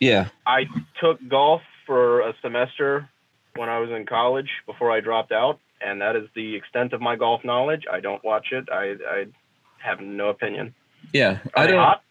Yeah. 0.00 0.28
I 0.46 0.66
took 1.00 1.18
golf 1.28 1.62
for 1.86 2.20
a 2.20 2.34
semester 2.42 3.08
when 3.56 3.68
I 3.68 3.78
was 3.78 3.90
in 3.90 4.06
college 4.06 4.50
before 4.66 4.92
I 4.92 5.00
dropped 5.00 5.32
out, 5.32 5.58
and 5.80 6.00
that 6.00 6.14
is 6.16 6.28
the 6.34 6.54
extent 6.54 6.92
of 6.92 7.00
my 7.00 7.16
golf 7.16 7.44
knowledge. 7.44 7.84
I 7.90 8.00
don't 8.00 8.22
watch 8.24 8.48
it. 8.52 8.68
I, 8.70 8.94
I 9.08 9.26
have 9.78 10.00
no 10.00 10.28
opinion. 10.28 10.74
Yeah. 11.12 11.38
Are 11.54 11.62
I 11.62 11.66
they 11.66 11.72
don't 11.72 11.82
hot? 11.82 12.02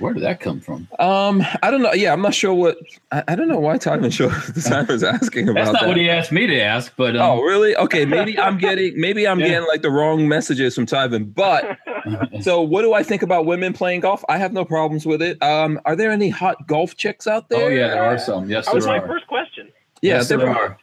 Where 0.00 0.12
did 0.14 0.22
that 0.22 0.40
come 0.40 0.60
from? 0.60 0.88
Um, 0.98 1.44
I 1.62 1.70
don't 1.70 1.82
know. 1.82 1.92
Yeah, 1.92 2.12
I'm 2.12 2.22
not 2.22 2.34
sure 2.34 2.52
what. 2.54 2.78
I, 3.12 3.22
I 3.28 3.34
don't 3.36 3.48
know 3.48 3.58
why 3.60 3.76
Tyven 3.76 4.12
show 4.18 4.28
the 4.28 4.60
time 4.60 4.86
was 4.86 5.02
asking 5.04 5.48
about 5.48 5.60
That's 5.64 5.72
not 5.74 5.82
that. 5.82 5.88
what 5.88 5.96
he 5.96 6.08
asked 6.10 6.32
me 6.32 6.46
to 6.46 6.60
ask, 6.60 6.92
but 6.96 7.16
um, 7.16 7.22
oh, 7.22 7.42
really? 7.42 7.76
Okay, 7.76 8.04
maybe 8.06 8.38
I'm 8.38 8.58
getting 8.66 8.98
maybe 9.00 9.28
I'm 9.28 9.38
Yeah. 9.40 9.48
getting 9.48 9.68
like 9.68 9.82
the 9.82 9.90
wrong 9.90 10.26
messages 10.26 10.74
from 10.74 10.86
Tyven. 10.86 11.32
But 11.34 11.76
so 12.42 12.60
what 12.62 12.82
do 12.82 12.94
I 12.94 13.02
think 13.02 13.22
about 13.22 13.46
women 13.46 13.72
playing 13.72 14.00
golf? 14.00 14.24
I 14.28 14.38
have 14.38 14.52
no 14.52 14.64
problems 14.64 15.04
with 15.06 15.20
it. 15.22 15.40
Um, 15.42 15.78
are 15.84 15.94
there 15.94 16.10
any 16.10 16.30
hot 16.30 16.66
golf 16.66 16.96
chicks 16.96 17.26
out 17.26 17.48
there? 17.50 17.66
oh 17.66 17.68
yeah, 17.68 17.88
there 17.88 18.02
are 18.04 18.18
some. 18.18 18.48
Yes, 18.48 18.66
That 18.66 18.74
was 18.74 18.84
there 18.86 18.96
my 18.98 19.04
are. 19.04 19.08
first 19.08 19.26
question. 19.26 19.70
Yeah, 20.02 20.14
yes, 20.16 20.28
there, 20.28 20.38
there 20.38 20.48
are. 20.50 20.78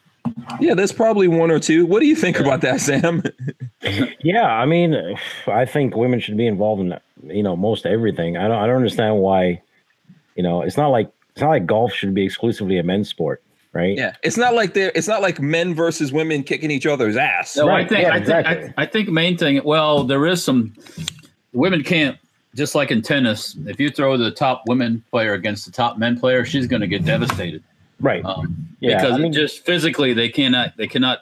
Yeah. 0.59 0.73
There's 0.73 0.91
probably 0.91 1.27
one 1.27 1.51
or 1.51 1.59
two. 1.59 1.85
What 1.85 1.99
do 1.99 2.07
you 2.07 2.15
think 2.15 2.39
about 2.39 2.61
that, 2.61 2.81
Sam? 2.81 3.23
Yeah, 4.19 4.45
I 4.45 4.65
mean, 4.65 5.17
I 5.47 5.65
think 5.65 5.95
women 5.95 6.19
should 6.19 6.37
be 6.37 6.47
involved 6.47 6.81
in 6.81 6.97
you 7.23 7.43
know 7.43 7.55
most 7.55 7.85
everything. 7.85 8.37
I 8.37 8.47
don't 8.47 8.57
I 8.57 8.67
don't 8.67 8.75
understand 8.75 9.17
why, 9.17 9.61
you 10.35 10.43
know, 10.43 10.61
it's 10.61 10.77
not 10.77 10.89
like 10.89 11.11
it's 11.31 11.41
not 11.41 11.49
like 11.49 11.65
golf 11.65 11.93
should 11.93 12.13
be 12.13 12.25
exclusively 12.25 12.77
a 12.77 12.83
men's 12.83 13.09
sport, 13.09 13.43
right? 13.73 13.95
Yeah, 13.95 14.15
it's 14.23 14.37
not 14.37 14.55
like 14.55 14.73
they're. 14.73 14.91
It's 14.95 15.07
not 15.07 15.21
like 15.21 15.39
men 15.39 15.75
versus 15.75 16.11
women 16.11 16.43
kicking 16.43 16.71
each 16.71 16.85
other's 16.85 17.15
ass. 17.15 17.55
No, 17.55 17.67
Right, 17.67 17.85
I 17.85 17.87
think 17.87 18.01
yeah, 18.01 18.09
I 18.09 18.11
think 18.13 18.21
exactly. 18.21 18.73
I, 18.77 18.81
I 18.81 18.85
think 18.85 19.09
main 19.09 19.37
thing. 19.37 19.61
Well, 19.63 20.03
there 20.03 20.25
is 20.25 20.43
some 20.43 20.73
women 21.53 21.83
can't 21.83 22.17
just 22.55 22.73
like 22.73 22.91
in 22.91 23.01
tennis. 23.01 23.55
If 23.67 23.79
you 23.79 23.89
throw 23.89 24.17
the 24.17 24.31
top 24.31 24.63
women 24.67 25.03
player 25.11 25.33
against 25.33 25.65
the 25.65 25.71
top 25.71 25.97
men 25.97 26.19
player, 26.19 26.43
she's 26.43 26.65
going 26.67 26.81
to 26.81 26.87
get 26.87 27.05
devastated. 27.05 27.63
Right. 27.99 28.23
Um, 28.25 28.67
Yeah, 28.79 28.97
because 29.01 29.13
I 29.15 29.17
mean- 29.17 29.33
just 29.33 29.65
physically 29.65 30.13
they 30.13 30.29
cannot 30.29 30.77
they 30.77 30.87
cannot 30.87 31.19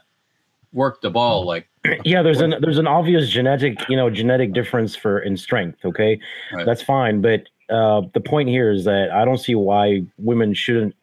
work 0.74 1.02
the 1.02 1.10
ball 1.10 1.46
like 1.46 1.68
yeah, 2.04 2.22
there's 2.22 2.42
an 2.42 2.56
there's 2.62 2.78
an 2.80 2.88
obvious 2.88 3.30
genetic, 3.30 3.78
you 3.90 3.96
know, 3.96 4.10
genetic 4.10 4.54
difference 4.54 4.96
for 4.96 5.20
in 5.20 5.38
strength, 5.38 5.80
okay? 5.86 6.20
Right. 6.54 6.66
That's 6.66 6.82
fine, 6.82 7.22
but 7.22 7.44
uh 7.70 8.02
the 8.14 8.20
point 8.20 8.50
here 8.50 8.72
is 8.72 8.84
that 8.86 9.12
I 9.12 9.24
don't 9.26 9.38
see 9.38 9.56
why 9.56 10.04
women 10.18 10.54
shouldn't 10.54 10.96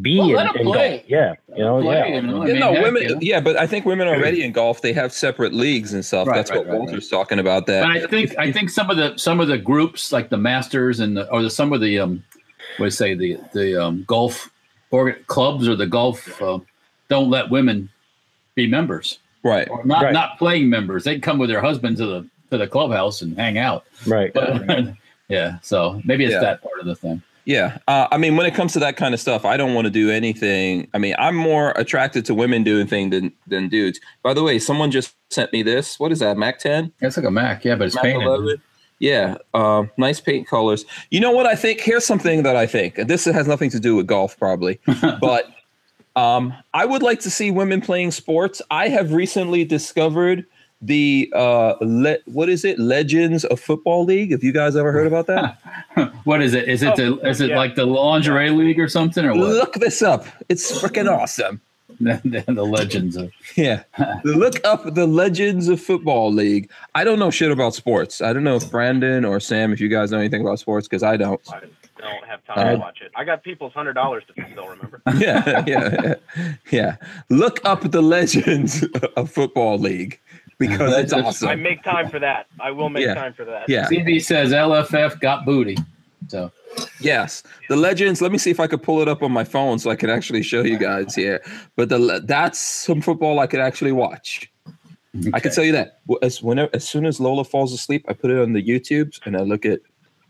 be 0.00 0.18
Well, 0.18 0.28
in, 0.30 0.34
let 0.36 0.46
'em 0.50 0.56
in 0.56 0.66
play. 0.66 0.90
golf. 0.98 1.02
Yeah, 1.08 1.34
you 1.56 1.64
know, 1.64 1.82
play, 1.82 1.96
yeah. 1.96 2.06
you 2.16 2.22
know? 2.22 2.42
I 2.42 2.46
mean, 2.46 2.58
no, 2.60 2.72
women. 2.72 3.02
you 3.02 3.08
know? 3.10 3.18
Yeah, 3.20 3.40
but 3.40 3.56
I 3.56 3.66
think 3.66 3.84
women 3.84 4.06
already 4.06 4.42
in 4.44 4.52
golf 4.52 4.82
they 4.82 4.92
have 4.92 5.12
separate 5.12 5.52
leagues 5.52 5.92
and 5.92 6.04
stuff. 6.04 6.28
Right, 6.28 6.36
That's 6.36 6.50
right, 6.50 6.60
what 6.60 6.68
right, 6.68 6.78
Walter's 6.78 7.08
talking 7.08 7.40
about. 7.40 7.66
That 7.66 7.82
But 7.82 7.90
I 7.90 8.06
think 8.06 8.38
I 8.38 8.52
think 8.52 8.70
some 8.70 8.88
of 8.88 8.96
the 8.96 9.16
some 9.18 9.40
of 9.40 9.48
the 9.48 9.58
groups 9.58 10.12
like 10.12 10.30
the 10.30 10.36
Masters 10.38 11.00
and 11.00 11.16
the, 11.16 11.28
or 11.32 11.42
the, 11.42 11.50
some 11.50 11.72
of 11.72 11.80
the 11.80 11.98
um, 11.98 12.22
what 12.76 12.78
do 12.78 12.84
you 12.84 12.90
say 12.90 13.14
the 13.14 13.36
the 13.52 13.82
um, 13.84 14.04
golf 14.06 14.50
or 14.90 15.12
clubs 15.26 15.68
or 15.68 15.76
the 15.76 15.86
golf 15.86 16.40
uh, 16.42 16.58
don't 17.08 17.30
let 17.30 17.50
women 17.50 17.88
be 18.54 18.66
members 18.66 19.18
right. 19.42 19.68
or 19.70 19.84
not 19.84 20.02
Right. 20.04 20.12
not 20.12 20.38
playing 20.38 20.68
members. 20.70 21.04
They'd 21.04 21.22
come 21.22 21.38
with 21.38 21.50
their 21.50 21.60
husband 21.60 21.96
to 21.98 22.06
the 22.06 22.26
to 22.50 22.58
the 22.58 22.66
clubhouse 22.66 23.22
and 23.22 23.36
hang 23.38 23.58
out. 23.58 23.84
Right. 24.06 24.32
But 24.34 24.94
yeah, 25.28 25.58
so 25.62 26.00
maybe 26.04 26.24
it's 26.24 26.32
Yeah. 26.34 26.40
that 26.40 26.62
part 26.62 26.80
of 26.80 26.86
the 26.86 26.94
thing. 26.96 27.22
Yeah, 27.46 27.78
uh, 27.88 28.06
I 28.12 28.18
mean, 28.18 28.36
when 28.36 28.44
it 28.46 28.54
comes 28.54 28.74
to 28.74 28.78
that 28.80 28.96
kind 28.96 29.14
of 29.14 29.18
stuff, 29.18 29.44
I 29.46 29.56
don't 29.56 29.72
want 29.74 29.86
to 29.86 29.90
do 29.90 30.10
anything. 30.10 30.86
I 30.92 30.98
mean, 30.98 31.14
I'm 31.18 31.34
more 31.34 31.72
attracted 31.74 32.24
to 32.26 32.34
women 32.34 32.62
doing 32.62 32.86
things 32.86 33.10
than 33.12 33.32
than 33.46 33.68
dudes. 33.68 33.98
By 34.22 34.34
the 34.34 34.42
way, 34.42 34.58
someone 34.58 34.90
just 34.90 35.14
sent 35.30 35.52
me 35.52 35.62
this. 35.62 35.98
What 35.98 36.12
is 36.12 36.18
that? 36.18 36.36
Mac 36.36 36.58
10? 36.58 36.92
It's 37.00 37.16
like 37.16 37.26
a 37.26 37.30
Mac, 37.30 37.64
yeah, 37.64 37.76
but 37.76 37.86
it's 37.86 37.94
Mac 37.96 38.04
painted. 38.04 38.26
11? 38.26 38.62
Yeah, 39.00 39.38
uh, 39.54 39.84
nice 39.96 40.20
paint 40.20 40.46
colors. 40.46 40.84
You 41.10 41.20
know 41.20 41.32
what 41.32 41.46
I 41.46 41.56
think? 41.56 41.80
Here's 41.80 42.04
something 42.06 42.42
that 42.44 42.54
I 42.54 42.66
think. 42.66 42.98
And 42.98 43.08
this 43.10 43.24
has 43.24 43.48
nothing 43.48 43.70
to 43.70 43.80
do 43.80 43.96
with 43.96 44.06
golf, 44.06 44.38
probably, 44.38 44.78
but 45.20 45.46
um, 46.16 46.52
I 46.74 46.84
would 46.84 47.02
like 47.02 47.18
to 47.20 47.30
see 47.30 47.50
women 47.50 47.80
playing 47.80 48.10
sports. 48.12 48.60
I 48.70 48.88
have 48.88 49.12
recently 49.12 49.64
discovered 49.64 50.44
the 50.82 51.30
uh, 51.34 51.74
le- 51.80 52.18
what 52.26 52.48
is 52.48 52.64
it? 52.64 52.78
Legends 52.78 53.44
of 53.44 53.60
Football 53.60 54.04
League. 54.04 54.30
Have 54.32 54.42
you 54.44 54.52
guys 54.52 54.76
ever 54.76 54.92
heard 54.92 55.06
about 55.06 55.26
that? 55.26 55.58
what 56.24 56.40
is 56.42 56.54
it? 56.54 56.68
Is 56.68 56.82
it 56.82 56.98
Oh, 56.98 57.16
the 57.16 57.28
is 57.28 57.40
it 57.40 57.50
yeah. 57.50 57.56
like 57.58 57.74
the 57.74 57.86
lingerie 57.86 58.50
league 58.50 58.80
or 58.80 58.88
something 58.88 59.24
or 59.24 59.30
what? 59.34 59.48
Look 59.48 59.74
this 59.74 60.00
up. 60.02 60.24
It's 60.48 60.80
freaking 60.80 61.10
awesome. 61.10 61.60
The, 62.00 62.44
the 62.48 62.64
legends 62.64 63.16
of 63.16 63.30
Yeah. 63.56 63.82
Look 64.24 64.64
up 64.64 64.94
the 64.94 65.06
Legends 65.06 65.68
of 65.68 65.80
Football 65.80 66.32
League. 66.32 66.70
I 66.94 67.04
don't 67.04 67.18
know 67.18 67.30
shit 67.30 67.50
about 67.50 67.74
sports. 67.74 68.20
I 68.20 68.32
don't 68.32 68.44
know 68.44 68.56
if 68.56 68.70
Brandon 68.70 69.24
or 69.24 69.38
Sam, 69.40 69.72
if 69.72 69.80
you 69.80 69.88
guys 69.88 70.10
know 70.10 70.18
anything 70.18 70.40
about 70.40 70.58
sports, 70.58 70.88
because 70.88 71.02
I 71.02 71.16
don't. 71.16 71.40
I 71.52 71.60
don't 72.00 72.24
have 72.26 72.42
time 72.46 72.58
Uh, 72.66 72.70
to 72.72 72.76
watch 72.78 73.00
it. 73.02 73.12
I 73.14 73.24
got 73.24 73.42
people's 73.44 73.72
hundred 73.74 73.92
dollars 73.92 74.24
to 74.34 74.46
still 74.52 74.68
remember. 74.68 75.02
Yeah, 75.16 75.64
yeah, 75.66 76.14
yeah. 76.70 76.96
Look 77.28 77.60
up 77.64 77.82
the 77.90 78.00
Legends 78.02 78.82
of 79.16 79.30
Football 79.30 79.78
League 79.78 80.18
because 80.58 80.96
it's 80.96 81.12
awesome. 81.12 81.48
I 81.50 81.54
make 81.56 81.82
time 81.84 82.08
for 82.08 82.18
that. 82.18 82.46
I 82.58 82.70
will 82.70 82.88
make 82.88 83.04
Yeah. 83.04 83.14
time 83.14 83.34
for 83.34 83.44
that. 83.44 83.68
Yeah. 83.68 83.86
CB 83.88 84.22
says 84.24 84.52
LFF 84.52 85.20
got 85.20 85.44
booty. 85.44 85.76
So 86.28 86.52
Yes, 87.00 87.42
the 87.68 87.76
Legends. 87.76 88.20
Let 88.22 88.30
me 88.32 88.38
see 88.38 88.50
if 88.50 88.60
I 88.60 88.66
could 88.66 88.82
pull 88.82 89.00
it 89.00 89.08
up 89.08 89.22
on 89.22 89.32
my 89.32 89.44
phone 89.44 89.78
so 89.78 89.90
I 89.90 89.96
can 89.96 90.10
actually 90.10 90.42
show 90.42 90.62
you 90.62 90.78
guys 90.78 91.14
here. 91.14 91.42
But 91.76 91.88
the 91.88 92.22
that's 92.24 92.58
some 92.60 93.00
football 93.00 93.38
I 93.40 93.46
could 93.46 93.60
actually 93.60 93.92
watch. 93.92 94.50
I 95.32 95.40
can 95.40 95.50
tell 95.52 95.64
you 95.64 95.72
that 95.72 95.98
as 96.22 96.40
whenever 96.42 96.70
as 96.74 96.88
soon 96.88 97.04
as 97.06 97.18
Lola 97.20 97.42
falls 97.44 97.72
asleep, 97.72 98.04
I 98.08 98.12
put 98.12 98.30
it 98.30 98.38
on 98.40 98.52
the 98.52 98.62
YouTubes 98.62 99.20
and 99.26 99.36
I 99.36 99.40
look 99.40 99.64
at 99.66 99.80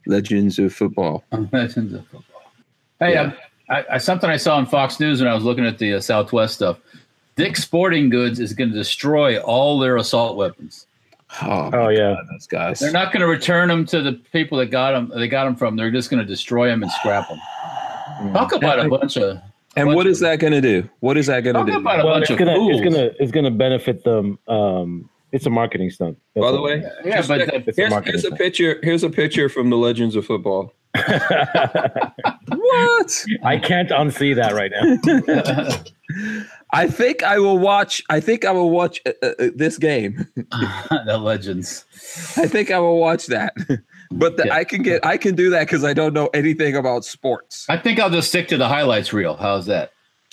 Legends 0.07 0.59
of 0.59 0.73
Football. 0.73 1.23
legends 1.53 1.93
of 1.93 2.07
football. 2.07 2.43
Hey, 2.99 3.13
Yeah. 3.13 3.23
um, 3.23 3.35
I, 3.69 3.85
I 3.93 3.99
something 3.99 4.29
I 4.31 4.37
saw 4.39 4.57
on 4.57 4.67
Fox 4.67 4.99
News 4.99 5.21
when 5.21 5.31
I 5.31 5.35
was 5.35 5.45
looking 5.45 5.67
at 5.67 5.79
the 5.79 5.95
uh, 5.95 6.01
Southwest 6.01 6.55
stuff. 6.55 6.79
Dick's 7.37 7.63
Sporting 7.63 8.09
Goods 8.11 8.41
is 8.41 8.53
going 8.53 8.71
to 8.71 8.77
destroy 8.77 9.39
all 9.41 9.79
their 9.79 9.97
assault 9.97 10.37
weapons. 10.37 10.87
Oh, 11.43 11.71
Oh 11.73 11.89
yeah. 11.89 12.17
those 12.31 12.47
guys. 12.47 12.81
They're 12.81 12.91
not 12.93 13.13
going 13.13 13.21
to 13.21 13.27
return 13.27 13.69
them 13.69 13.87
to 13.87 14.03
the 14.03 14.13
people 14.33 14.59
that 14.59 14.67
got 14.67 14.93
them. 14.93 15.13
They 15.15 15.29
got 15.29 15.45
them 15.45 15.55
from. 15.57 15.77
They're 15.77 15.91
just 15.91 16.11
going 16.11 16.21
to 16.21 16.27
destroy 16.27 16.69
them 16.69 16.83
and 16.83 16.91
scrap 16.93 17.29
them. 17.29 17.39
Talk 18.33 18.53
about 18.53 18.81
a 18.81 18.89
bunch 18.89 19.17
of. 19.17 19.39
and 19.77 19.87
bunch 19.87 19.97
what 19.97 20.07
is 20.07 20.21
of- 20.21 20.29
that 20.29 20.41
going 20.41 20.53
to 20.53 20.61
do? 20.61 20.89
What 21.01 21.17
is 21.17 21.27
that 21.27 21.41
going 21.45 21.55
to 21.55 21.61
Talk 21.61 21.69
do? 21.69 21.79
about 21.79 22.01
a 22.01 22.05
Well, 22.05 22.15
bunch 22.15 22.23
it's 22.25 22.31
of 22.33 22.39
gonna 22.39 22.55
fools. 22.57 22.81
it's 22.81 22.95
gonna 22.95 23.11
it's 23.21 23.33
gonna 23.33 23.51
benefit 23.51 24.03
them. 24.05 24.39
Um, 24.49 25.09
it's 25.33 25.47
a 25.47 25.51
marketing 25.51 25.91
stunt. 25.91 26.19
That's 26.35 26.45
By 26.45 26.51
the 26.53 26.61
way, 26.61 26.83
Yeah, 27.05 27.17
just 27.19 27.29
but 27.29 27.39
check- 27.39 27.47
that- 27.53 27.69
It's 27.69 27.79
a 27.79 27.81
here's, 27.83 27.91
marketing 27.91 28.21
here's 28.21 28.25
a 28.33 28.37
picture. 28.37 28.81
Here's 28.83 29.05
a 29.05 29.11
picture 29.11 29.49
from 29.49 29.71
the 29.71 29.77
Legends 29.77 30.17
of 30.17 30.27
Football. 30.27 30.75
What? 32.53 33.25
I 33.45 33.57
can't 33.59 33.91
unsee 33.91 34.35
that 34.37 34.53
right 34.53 34.71
now. 34.71 36.43
I 36.73 36.87
think 36.87 37.23
I 37.23 37.39
will 37.39 37.59
watch. 37.59 38.03
I 38.11 38.21
think 38.21 38.45
I 38.45 38.53
will 38.53 38.71
watch 38.71 39.01
uh, 39.07 39.13
uh, 39.23 39.33
this 39.55 39.77
game. 39.79 40.27
the 40.37 41.19
legends. 41.21 41.85
I 42.37 42.47
think 42.47 42.71
I 42.71 42.79
will 42.79 42.99
watch 42.99 43.27
that. 43.27 43.55
But 44.13 44.37
the, 44.37 44.47
Yeah. 44.47 44.55
I 44.57 44.65
can 44.65 44.83
get. 44.83 45.07
I 45.07 45.17
can 45.17 45.37
do 45.37 45.51
that 45.51 45.61
because 45.69 45.85
I 45.85 45.93
don't 45.95 46.13
know 46.13 46.27
anything 46.35 46.75
about 46.75 47.05
sports. 47.05 47.65
I 47.69 47.77
think 47.77 48.01
I'll 48.01 48.11
just 48.11 48.29
stick 48.29 48.49
to 48.49 48.57
the 48.57 48.67
highlights 48.67 49.13
reel. 49.13 49.37
How's 49.37 49.67
that? 49.67 49.93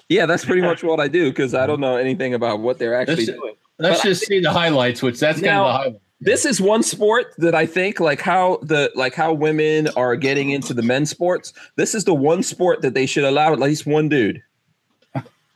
Yeah, 0.09 0.25
that's 0.25 0.43
pretty 0.45 0.61
much 0.71 0.83
what 0.83 0.99
I 0.99 1.07
do 1.07 1.29
because 1.29 1.53
I 1.53 1.67
don't 1.67 1.79
know 1.79 1.95
anything 1.95 2.33
about 2.33 2.59
what 2.59 2.79
they're 2.79 2.95
actually 2.99 3.25
That's- 3.25 3.39
doing. 3.39 3.53
Let's 3.77 4.01
But 4.01 4.07
just 4.09 4.25
see 4.25 4.39
the 4.39 4.51
highlights, 4.51 5.03
which 5.03 5.19
that's 5.19 5.39
kind 5.39 5.59
of 5.59 5.67
the 5.67 5.71
highlight. 5.73 6.01
This 6.19 6.43
is 6.45 6.59
one 6.59 6.81
sport 6.81 7.27
that 7.37 7.53
I 7.53 7.67
think 7.67 7.99
like 7.99 8.19
how 8.21 8.57
the 8.63 8.91
like 8.95 9.13
how 9.13 9.31
women 9.33 9.89
are 9.95 10.15
getting 10.15 10.49
into 10.49 10.73
the 10.73 10.81
men's 10.81 11.11
sports. 11.11 11.53
This 11.75 11.93
is 11.93 12.05
the 12.05 12.15
one 12.15 12.41
sport 12.41 12.81
that 12.81 12.95
they 12.95 13.05
should 13.05 13.25
allow 13.25 13.53
at 13.53 13.59
least 13.59 13.85
one 13.85 14.09
dude. 14.09 14.41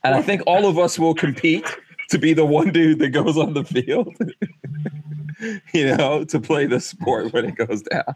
And 0.04 0.14
I 0.14 0.22
think 0.22 0.42
all 0.46 0.66
of 0.66 0.78
us 0.78 0.98
will 0.98 1.14
compete 1.14 1.66
to 2.10 2.18
be 2.18 2.32
the 2.32 2.44
one 2.44 2.72
dude 2.72 2.98
that 2.98 3.10
goes 3.10 3.36
on 3.36 3.54
the 3.54 3.64
field. 3.64 4.14
you 5.74 5.96
know, 5.96 6.24
to 6.24 6.40
play 6.40 6.66
the 6.66 6.80
sport 6.80 7.32
when 7.32 7.44
it 7.46 7.56
goes 7.56 7.82
down. 7.82 8.14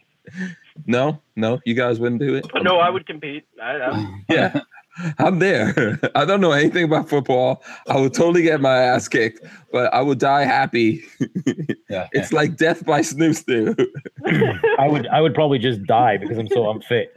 No, 0.86 1.20
no, 1.36 1.60
you 1.64 1.74
guys 1.74 1.98
wouldn't 1.98 2.20
do 2.20 2.34
it. 2.34 2.46
No, 2.62 2.78
I 2.78 2.90
would 2.90 3.06
compete. 3.06 3.44
I, 3.62 3.76
I, 3.76 4.20
Yeah. 4.28 4.60
I'm 5.18 5.38
there. 5.38 5.98
I 6.14 6.24
don't 6.24 6.40
know 6.40 6.52
anything 6.52 6.84
about 6.84 7.08
football. 7.08 7.62
I 7.88 7.98
would 8.00 8.14
totally 8.14 8.42
get 8.42 8.60
my 8.60 8.76
ass 8.78 9.08
kicked, 9.08 9.40
but 9.72 9.92
I 9.92 10.00
would 10.00 10.18
die 10.18 10.44
happy. 10.44 11.04
Yeah, 11.88 12.08
It's 12.12 12.32
like 12.32 12.56
death 12.56 12.84
by 12.84 13.00
snooze 13.02 13.42
through. 13.42 13.76
I 14.78 14.88
would 14.88 15.06
I 15.06 15.20
would 15.20 15.34
probably 15.34 15.60
just 15.60 15.84
die 15.84 16.16
because 16.16 16.36
I'm 16.36 16.48
so 16.48 16.68
unfit. 16.68 17.12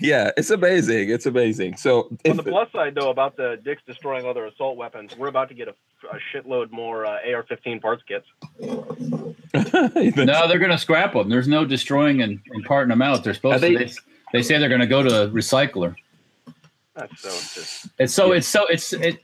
yeah, 0.00 0.30
it's 0.38 0.48
amazing. 0.50 1.10
It's 1.10 1.26
amazing. 1.26 1.76
So 1.76 2.08
on 2.26 2.36
the 2.38 2.42
plus 2.42 2.72
side, 2.72 2.94
though, 2.94 3.10
about 3.10 3.36
the 3.36 3.60
dicks 3.62 3.82
destroying 3.86 4.24
other 4.26 4.46
assault 4.46 4.78
weapons, 4.78 5.14
we're 5.18 5.28
about 5.28 5.48
to 5.50 5.54
get 5.54 5.68
a, 5.68 5.74
a 6.10 6.18
shitload 6.34 6.70
more 6.70 7.04
uh, 7.04 7.18
AR-15 7.30 7.82
parts 7.82 8.02
kits. 8.08 8.26
No, 8.62 10.48
they're 10.48 10.58
going 10.58 10.70
to 10.70 10.78
scrap 10.78 11.12
them. 11.12 11.28
There's 11.28 11.48
no 11.48 11.64
destroying 11.66 12.22
and, 12.22 12.40
and 12.50 12.64
parting 12.64 12.88
them 12.88 13.02
out. 13.02 13.24
They're 13.24 13.34
supposed 13.34 13.56
Are 13.56 13.58
they- 13.60 13.72
to. 13.74 13.84
They, 13.84 13.92
they 14.32 14.42
say 14.42 14.58
they're 14.58 14.68
going 14.68 14.80
to 14.80 14.86
go 14.86 15.02
to 15.02 15.22
a 15.24 15.28
recycler. 15.28 15.94
That's 16.94 17.20
so 17.22 17.28
just 17.30 17.86
It's 17.98 18.14
so 18.14 18.32
Yeah. 18.32 18.38
it's 18.38 18.48
so 18.48 18.66
it's 18.66 18.92
it. 18.92 19.22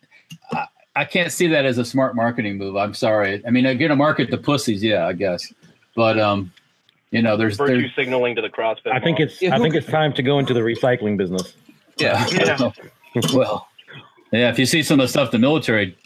I, 0.53 0.67
I 0.95 1.05
can't 1.05 1.31
see 1.33 1.47
that 1.49 1.65
as 1.65 1.79
a 1.79 1.85
smart 1.85 2.17
marketing 2.17 2.57
move. 2.59 2.77
I'm 2.77 2.95
sorry. 2.95 3.43
I 3.47 3.51
mean, 3.51 3.65
they're 3.65 3.75
going 3.75 3.91
to 3.91 3.97
market 3.97 4.31
the 4.31 4.39
pussies, 4.39 4.83
yeah, 4.83 5.07
I 5.07 5.13
guess. 5.13 5.53
But 5.95 6.19
um, 6.19 6.53
you 7.11 7.23
know, 7.23 7.37
there's 7.37 7.57
virtue 7.57 7.83
there, 7.83 7.93
signaling 7.95 8.35
to 8.37 8.43
the 8.43 8.49
CrossFit. 8.49 8.93
I 8.93 9.01
think 9.01 9.19
mob. 9.19 9.29
it's 9.29 9.43
Yeah, 9.43 9.55
I 9.55 9.59
think 9.59 9.75
could- 9.75 9.83
it's 9.83 9.93
time 9.93 10.13
to 10.15 10.23
go 10.23 10.39
into 10.39 10.55
the 10.55 10.61
recycling 10.61 11.17
business. 11.17 11.55
yeah. 11.99 12.27
Yeah. 12.31 12.71
well, 13.35 13.69
yeah. 14.33 14.51
If 14.51 14.59
you 14.59 14.67
see 14.67 14.83
some 14.83 15.01
of 15.01 15.05
the 15.05 15.09
stuff 15.09 15.31
the 15.31 15.39
military 15.39 15.97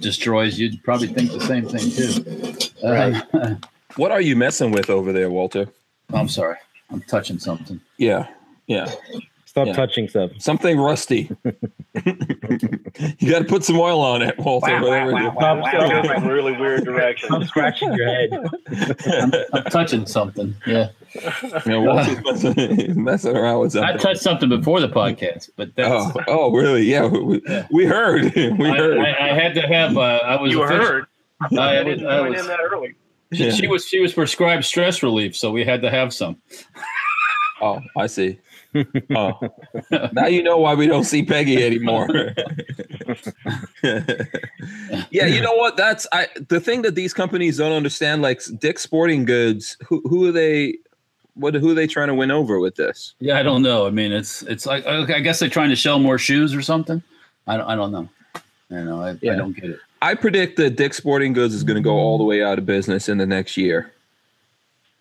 destroys, 0.00 0.58
you'd 0.58 0.82
probably 0.84 1.08
think 1.08 1.32
the 1.32 1.40
same 1.40 1.66
thing 1.66 1.90
too. 1.90 2.86
Uh, 2.86 3.54
What 3.96 4.10
are 4.10 4.20
you 4.20 4.34
messing 4.34 4.72
with 4.72 4.90
over 4.90 5.12
there, 5.12 5.30
Walter? 5.30 5.68
I'm 6.12 6.28
sorry. 6.28 6.56
I'm 6.94 7.02
touching 7.02 7.38
something. 7.40 7.80
Yeah. 7.98 8.28
Yeah. 8.68 8.90
Stop 9.46 9.66
Yeah. 9.68 9.72
touching 9.74 10.08
stuff. 10.08 10.30
Something 10.38 10.78
rusty. 10.80 11.30
you 13.18 13.30
got 13.30 13.38
to 13.40 13.44
put 13.48 13.62
some 13.64 13.78
oil 13.78 14.00
on 14.00 14.22
it, 14.22 14.38
Walter. 14.38 14.72
Wow, 14.72 14.82
whatever 14.82 15.12
wow, 15.12 15.18
you- 15.20 15.30
wow, 15.30 15.58
It's 15.58 15.72
gonna 15.72 16.02
go 16.02 16.14
some 16.14 16.26
really 16.28 16.52
weird 16.56 16.84
directions. 16.84 17.28
Stop 17.30 17.44
scratching 17.44 17.92
your 17.94 18.06
head. 18.06 18.30
I'm 19.52 19.64
touching 19.64 20.06
something. 20.06 20.54
Yeah, 20.66 20.88
You 21.66 21.72
know, 21.72 21.80
Walter's 21.82 22.22
messing, 22.24 23.04
messing 23.04 23.36
around 23.36 23.60
with 23.60 23.72
something. 23.72 23.84
I 23.84 23.90
something. 23.92 24.06
touched 24.06 24.22
something 24.22 24.48
before 24.48 24.80
the 24.80 24.88
podcast, 24.88 25.50
but 25.56 25.74
that's. 25.76 25.90
Oh, 25.92 26.12
oh, 26.28 26.52
really? 26.52 26.82
Yeah, 26.84 27.06
we, 27.06 27.40
we 27.72 27.84
heard. 27.86 28.32
We 28.34 28.70
I, 28.70 28.76
heard. 28.76 28.98
I, 28.98 29.30
I 29.30 29.34
had 29.34 29.54
to 29.54 29.62
have. 29.62 29.96
Uh, 29.96 30.00
I 30.24 30.40
was. 30.40 30.52
You 30.52 30.62
official- 30.62 30.84
heard? 30.84 31.06
I, 31.40 31.46
I 31.56 31.82
was, 31.82 31.94
didn't 31.96 32.06
I 32.08 32.18
join 32.18 32.30
was- 32.30 32.40
in 32.40 32.46
that 32.48 32.60
early. 32.60 32.94
She, 33.34 33.50
she 33.50 33.66
was. 33.66 33.86
She 33.86 34.00
was 34.00 34.12
prescribed 34.12 34.64
stress 34.64 35.02
relief, 35.02 35.36
so 35.36 35.50
we 35.50 35.64
had 35.64 35.82
to 35.82 35.90
have 35.90 36.12
some. 36.12 36.36
Oh, 37.60 37.80
I 37.96 38.06
see. 38.06 38.38
Oh, 39.14 39.38
now 40.12 40.26
you 40.26 40.42
know 40.42 40.58
why 40.58 40.74
we 40.74 40.86
don't 40.88 41.04
see 41.04 41.22
Peggy 41.22 41.64
anymore. 41.64 42.08
yeah, 45.10 45.26
you 45.26 45.40
know 45.40 45.54
what? 45.54 45.76
That's 45.76 46.06
I. 46.12 46.26
The 46.48 46.60
thing 46.60 46.82
that 46.82 46.94
these 46.94 47.14
companies 47.14 47.58
don't 47.58 47.72
understand, 47.72 48.22
like 48.22 48.42
Dick 48.58 48.78
Sporting 48.78 49.24
Goods, 49.24 49.76
who 49.86 50.02
who 50.08 50.28
are 50.28 50.32
they? 50.32 50.78
What 51.34 51.54
who 51.54 51.70
are 51.70 51.74
they 51.74 51.86
trying 51.86 52.08
to 52.08 52.14
win 52.14 52.30
over 52.30 52.58
with 52.58 52.76
this? 52.76 53.14
Yeah, 53.20 53.38
I 53.38 53.42
don't 53.42 53.62
know. 53.62 53.86
I 53.86 53.90
mean, 53.90 54.12
it's 54.12 54.42
it's 54.42 54.66
like 54.66 54.86
I 54.86 55.20
guess 55.20 55.38
they're 55.38 55.48
trying 55.48 55.70
to 55.70 55.76
sell 55.76 55.98
more 55.98 56.18
shoes 56.18 56.54
or 56.54 56.62
something. 56.62 57.02
I 57.46 57.56
don't. 57.56 57.66
I 57.68 57.76
don't 57.76 57.92
know. 57.92 58.08
You 58.70 58.84
know, 58.84 59.00
I, 59.02 59.16
Yeah. 59.20 59.34
I 59.34 59.36
don't 59.36 59.52
get 59.52 59.70
it. 59.70 59.78
I 60.04 60.14
predict 60.14 60.56
that 60.58 60.76
Dick's 60.76 60.98
Sporting 60.98 61.32
Goods 61.32 61.54
is 61.54 61.62
going 61.64 61.76
to 61.76 61.82
go 61.82 61.94
all 61.94 62.18
the 62.18 62.24
way 62.24 62.42
out 62.42 62.58
of 62.58 62.66
business 62.66 63.08
in 63.08 63.16
the 63.16 63.24
next 63.26 63.56
year. 63.56 63.90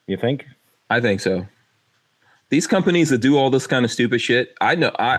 You 0.08 0.16
think? 0.16 0.46
I 0.90 1.02
think 1.02 1.20
so. 1.20 1.46
These 2.50 2.68
companies 2.68 3.10
that 3.10 3.18
do 3.18 3.38
all 3.38 3.50
this 3.50 3.68
kind 3.68 3.84
of 3.84 3.92
stupid 3.92 4.22
shit, 4.22 4.56
I 4.62 4.76
know. 4.76 4.92
I 5.00 5.18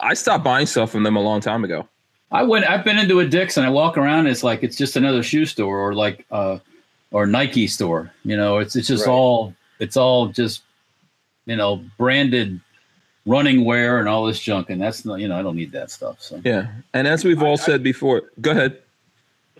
I 0.00 0.14
stopped 0.14 0.44
buying 0.44 0.66
stuff 0.66 0.90
from 0.90 1.02
them 1.04 1.16
a 1.16 1.20
long 1.22 1.40
time 1.40 1.64
ago. 1.64 1.88
I 2.30 2.42
went. 2.42 2.66
I've 2.68 2.84
been 2.84 2.98
into 2.98 3.20
a 3.20 3.26
Dick's 3.26 3.56
and 3.56 3.64
I 3.66 3.70
walk 3.70 3.96
around. 3.96 4.20
And 4.20 4.28
It's 4.28 4.42
like 4.44 4.62
it's 4.62 4.76
just 4.76 4.96
another 4.96 5.22
shoe 5.22 5.46
store 5.46 5.78
or 5.78 5.94
like 5.94 6.26
uh 6.30 6.58
or 7.10 7.26
Nike 7.26 7.66
store. 7.68 8.12
You 8.24 8.36
know, 8.36 8.58
it's 8.58 8.76
it's 8.76 8.88
just 8.88 9.06
Right. 9.06 9.12
all 9.12 9.54
it's 9.78 9.96
all 9.96 10.28
just 10.28 10.62
you 11.46 11.56
know 11.56 11.82
branded 11.96 12.60
running 13.24 13.64
wear 13.64 13.98
and 14.00 14.08
all 14.08 14.26
this 14.26 14.40
junk. 14.40 14.68
And 14.68 14.80
that's 14.82 15.04
not 15.06 15.20
you 15.20 15.28
know 15.28 15.38
I 15.38 15.42
don't 15.42 15.56
need 15.56 15.72
that 15.72 15.90
stuff. 15.90 16.16
So 16.20 16.40
Yeah, 16.44 16.66
and 16.92 17.06
as 17.08 17.24
we've 17.24 17.42
all 17.42 17.52
I- 17.52 17.64
said 17.64 17.82
before, 17.82 18.24
go 18.42 18.50
ahead. 18.50 18.81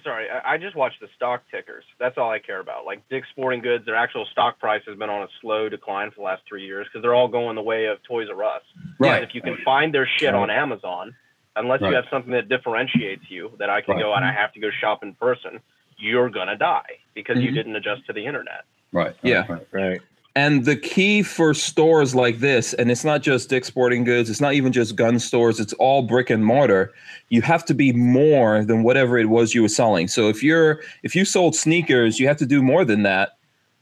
Sorry, 0.05 0.27
I, 0.29 0.55
I 0.55 0.59
just 0.59 0.75
watch 0.75 0.93
the 1.01 1.09
stock 1.17 1.43
tickers. 1.51 1.85
That's 1.99 2.19
all 2.19 2.31
I 2.31 2.39
care 2.39 2.61
about. 2.61 2.85
Like 2.87 3.09
Dick's 3.09 3.29
Sporting 3.31 3.61
Goods, 3.61 3.85
their 3.87 3.95
actual 3.97 4.27
stock 4.33 4.59
price 4.59 4.83
has 4.87 4.97
been 4.99 5.11
on 5.11 5.23
a 5.23 5.29
slow 5.41 5.69
decline 5.69 6.11
for 6.11 6.17
the 6.17 6.23
last 6.23 6.43
three 6.49 6.65
years 6.65 6.87
because 6.87 7.03
they're 7.03 7.15
all 7.15 7.29
going 7.29 7.55
the 7.57 7.63
way 7.63 7.87
of 7.87 8.03
Toys 8.03 8.29
R 8.35 8.43
Us. 8.45 8.63
right. 8.99 9.23
If 9.23 9.31
you 9.35 9.41
can 9.43 9.57
find 9.65 9.95
their 9.95 10.09
shit 10.19 10.35
on 10.35 10.51
Amazon, 10.51 11.15
unless 11.57 11.81
Right. 11.81 11.91
you 11.91 11.95
have 11.97 12.07
something 12.11 12.33
that 12.33 12.49
differentiates 12.49 13.25
you 13.31 13.53
that 13.59 13.71
I 13.71 13.81
can 13.83 13.95
Right. 13.95 14.03
go 14.03 14.15
and 14.15 14.25
I 14.25 14.33
have 14.33 14.53
to 14.55 14.61
go 14.61 14.71
shop 14.81 15.03
in 15.03 15.15
person, 15.15 15.61
you're 15.99 16.31
gonna 16.31 16.57
die 16.57 16.99
because 17.15 17.39
you 17.39 17.51
Mhm. 17.51 17.55
didn't 17.55 17.77
adjust 17.77 18.07
to 18.07 18.13
the 18.13 18.25
internet. 18.27 18.65
Right. 18.93 19.15
Yeah. 19.23 19.47
Right. 19.49 19.67
Right. 19.71 20.01
And 20.35 20.65
the 20.65 20.77
key 20.77 21.23
for 21.23 21.53
stores 21.53 22.15
like 22.15 22.39
this, 22.39 22.73
and 22.75 22.91
it's 22.91 23.05
not 23.05 23.21
just 23.21 23.51
Dick's 23.51 23.69
Sporting 23.69 24.03
Goods, 24.03 24.31
it's 24.31 24.41
not 24.41 24.55
even 24.55 24.73
just 24.73 24.97
gun 24.97 25.19
stores, 25.19 25.61
it's 25.61 25.75
all 25.75 26.03
brick 26.03 26.31
and 26.31 26.45
mortar. 26.45 26.93
You 27.29 27.43
have 27.43 27.67
to 27.67 27.75
be 27.75 27.93
more 27.93 28.65
than 28.65 28.83
whatever 28.83 29.19
it 29.19 29.27
was 29.27 29.55
you 29.55 29.61
were 29.61 29.69
selling. 29.69 30.09
So 30.09 30.31
if 30.31 30.43
you're 30.43 30.81
if 31.03 31.15
you 31.15 31.27
sold 31.27 31.55
sneakers, 31.55 32.19
you 32.19 32.27
have 32.29 32.39
to 32.39 32.47
do 32.47 32.63
more 32.63 32.85
than 32.85 33.03
that. 33.03 33.37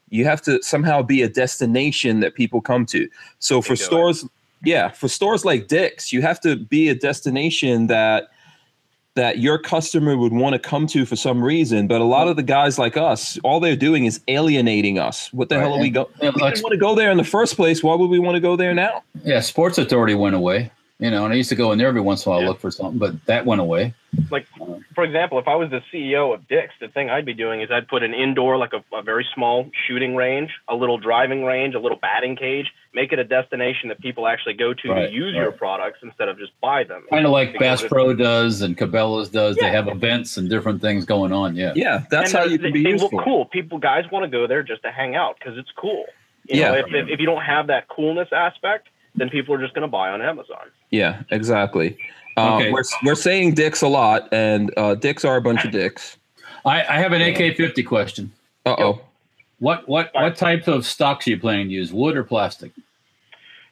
You 0.08 0.24
have 0.24 0.42
to 0.42 0.60
somehow 0.60 1.02
be 1.02 1.22
a 1.22 1.28
destination 1.28 2.18
that 2.18 2.34
people 2.34 2.60
come 2.60 2.84
to. 2.86 3.08
So 3.38 3.62
for 3.62 3.76
stores, 3.76 4.26
yeah, 4.64 4.88
for 4.88 5.06
stores 5.06 5.44
like 5.44 5.68
Dick's, 5.68 6.12
you 6.12 6.20
have 6.20 6.40
to 6.40 6.56
be 6.56 6.88
a 6.88 6.96
destination 6.96 7.86
that 7.86 8.28
that 9.16 9.38
your 9.38 9.58
customer 9.58 10.16
would 10.16 10.32
want 10.32 10.52
to 10.54 10.58
come 10.58 10.86
to 10.86 11.04
for 11.04 11.16
some 11.16 11.42
reason. 11.42 11.86
But 11.88 12.00
a 12.00 12.04
lot 12.04 12.28
of 12.28 12.36
the 12.36 12.42
guys 12.42 12.78
like 12.78 12.96
us, 12.96 13.38
all 13.42 13.58
they're 13.58 13.74
doing 13.76 14.04
is 14.04 14.20
alienating 14.28 14.98
us. 14.98 15.32
What 15.32 15.48
the 15.48 15.56
Right. 15.56 15.62
hell 15.62 15.74
are 15.74 15.80
we 15.80 15.90
going? 15.90 16.06
We 16.20 16.26
didn't 16.30 16.40
want 16.62 16.72
to 16.72 16.76
go 16.76 16.94
there 16.94 17.10
in 17.10 17.16
the 17.16 17.24
first 17.24 17.56
place. 17.56 17.82
Why 17.82 17.94
would 17.96 18.08
we 18.08 18.18
want 18.20 18.36
to 18.36 18.40
go 18.40 18.54
there 18.56 18.72
now? 18.74 19.02
Yeah, 19.24 19.40
Sports 19.40 19.78
Authority 19.78 20.14
went 20.14 20.36
away. 20.36 20.70
You 21.00 21.10
know, 21.10 21.24
and 21.24 21.32
I 21.32 21.36
used 21.36 21.48
to 21.48 21.54
go 21.56 21.72
in 21.72 21.78
there 21.78 21.88
every 21.88 22.02
once 22.02 22.26
in 22.26 22.30
a 22.30 22.34
while 22.34 22.42
Yeah. 22.42 22.48
look 22.48 22.60
for 22.60 22.70
something, 22.70 22.98
but 22.98 23.24
that 23.24 23.46
went 23.46 23.60
away. 23.62 23.94
Like, 24.30 24.46
for 24.94 25.02
example, 25.02 25.38
if 25.38 25.48
I 25.48 25.54
was 25.54 25.70
the 25.70 25.80
CEO 25.90 26.34
of 26.34 26.46
Dick's, 26.46 26.74
the 26.78 26.88
thing 26.88 27.08
I'd 27.08 27.24
be 27.24 27.32
doing 27.32 27.62
is 27.62 27.70
I'd 27.70 27.88
put 27.88 28.02
an 28.02 28.12
indoor, 28.12 28.58
like 28.58 28.72
a, 28.74 28.84
a 28.94 29.00
very 29.02 29.26
small 29.34 29.70
shooting 29.86 30.14
range, 30.14 30.50
a 30.68 30.74
little 30.74 30.98
driving 30.98 31.44
range, 31.44 31.74
a 31.74 31.78
little 31.78 31.96
batting 31.96 32.36
cage, 32.36 32.66
make 32.92 33.12
it 33.12 33.18
a 33.18 33.24
destination 33.24 33.88
that 33.88 34.00
people 34.00 34.26
actually 34.26 34.54
go 34.54 34.74
to 34.74 34.88
Right, 34.90 35.06
to 35.06 35.12
use 35.12 35.34
your 35.34 35.52
products 35.52 36.00
instead 36.02 36.28
of 36.28 36.38
just 36.38 36.52
buy 36.60 36.84
them. 36.84 37.04
Kind 37.08 37.24
of 37.24 37.32
like 37.32 37.52
Because 37.52 37.80
Bass 37.82 37.88
Pro 37.88 38.12
does 38.12 38.60
and 38.60 38.76
Cabela's 38.76 39.30
does. 39.30 39.56
They 39.56 39.70
have 39.70 39.88
events 39.88 40.36
and 40.36 40.50
different 40.50 40.82
things 40.82 41.06
going 41.06 41.32
on. 41.32 41.56
Yeah. 41.56 41.72
Yeah, 41.74 42.02
that's 42.10 42.32
And 42.34 42.38
how 42.42 42.46
they- 42.46 42.52
you 42.52 42.58
can 42.58 42.72
be 42.72 42.82
they 42.82 42.90
useful. 42.90 43.10
look 43.12 43.24
cool. 43.24 43.44
People, 43.46 43.78
guys 43.78 44.04
want 44.10 44.24
to 44.24 44.28
go 44.28 44.46
there 44.46 44.62
just 44.62 44.82
to 44.82 44.90
hang 44.90 45.14
out 45.16 45.38
because 45.38 45.56
it's 45.56 45.70
cool. 45.76 46.04
You 46.48 46.60
Yeah. 46.60 46.72
know, 46.72 46.78
if, 46.78 46.86
if, 46.92 47.08
if 47.08 47.20
you 47.20 47.26
don't 47.26 47.42
have 47.42 47.68
that 47.68 47.88
coolness 47.88 48.28
aspect, 48.32 48.88
then 49.14 49.28
people 49.28 49.54
are 49.54 49.60
just 49.60 49.74
going 49.74 49.82
to 49.82 49.88
buy 49.88 50.10
on 50.10 50.22
Amazon. 50.22 50.70
Yeah, 50.90 51.22
exactly. 51.30 51.96
Um, 52.36 52.54
Okay. 52.54 52.72
we're, 52.72 52.84
we're 53.04 53.14
saying 53.14 53.54
dicks 53.54 53.82
a 53.82 53.88
lot, 53.88 54.28
and 54.32 54.72
uh, 54.76 54.94
dicks 54.94 55.24
are 55.24 55.36
a 55.36 55.42
bunch 55.42 55.64
of 55.64 55.70
dicks. 55.72 56.16
I, 56.64 56.82
I 56.82 56.98
have 56.98 57.12
an 57.12 57.22
AK-50 57.22 57.86
question. 57.86 58.32
Uh 58.66 58.76
oh. 58.78 59.00
What 59.58 59.88
what 59.88 60.10
what 60.14 60.36
types 60.36 60.68
of 60.68 60.86
stocks 60.86 61.26
are 61.26 61.30
you 61.30 61.38
planning 61.38 61.68
to 61.68 61.72
use? 61.74 61.92
Wood 61.92 62.16
or 62.16 62.24
plastic? 62.24 62.72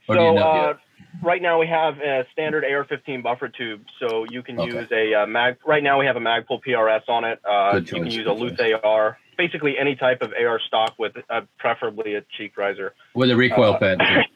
Or 0.07 0.17
do 0.17 0.23
you 0.23 0.29
so 0.31 0.35
know 0.35 0.43
uh, 0.43 0.75
right 1.23 1.41
now 1.41 1.59
we 1.59 1.67
have 1.67 1.99
a 1.99 2.27
standard 2.33 2.65
AR-15 2.65 3.23
buffer 3.23 3.49
tube, 3.49 3.83
so 3.99 4.25
you 4.31 4.43
can 4.43 4.59
Okay. 4.59 4.71
use 4.71 4.89
a 4.91 5.15
uh, 5.23 5.27
mag. 5.27 5.57
Right 5.67 5.83
now 5.83 5.99
we 5.99 6.07
have 6.07 6.17
a 6.17 6.21
Magpul 6.21 6.61
PRS 6.67 7.09
on 7.09 7.25
it. 7.25 7.41
Uh, 7.45 7.73
Good 7.73 7.91
you 7.91 8.03
can 8.03 8.11
use 8.11 8.27
a 8.27 8.35
good 8.35 8.39
Luth 8.39 8.61
AR. 8.85 9.19
Basically 9.37 9.79
any 9.79 9.95
type 9.95 10.21
of 10.21 10.33
AR 10.33 10.61
stock 10.67 10.95
with 10.99 11.13
uh, 11.31 11.43
preferably 11.59 12.15
a 12.17 12.23
cheek 12.37 12.57
riser. 12.59 12.95
With 13.15 13.31
a 13.31 13.37
recoil 13.37 13.75
uh, 13.75 13.79
pad. 13.79 13.99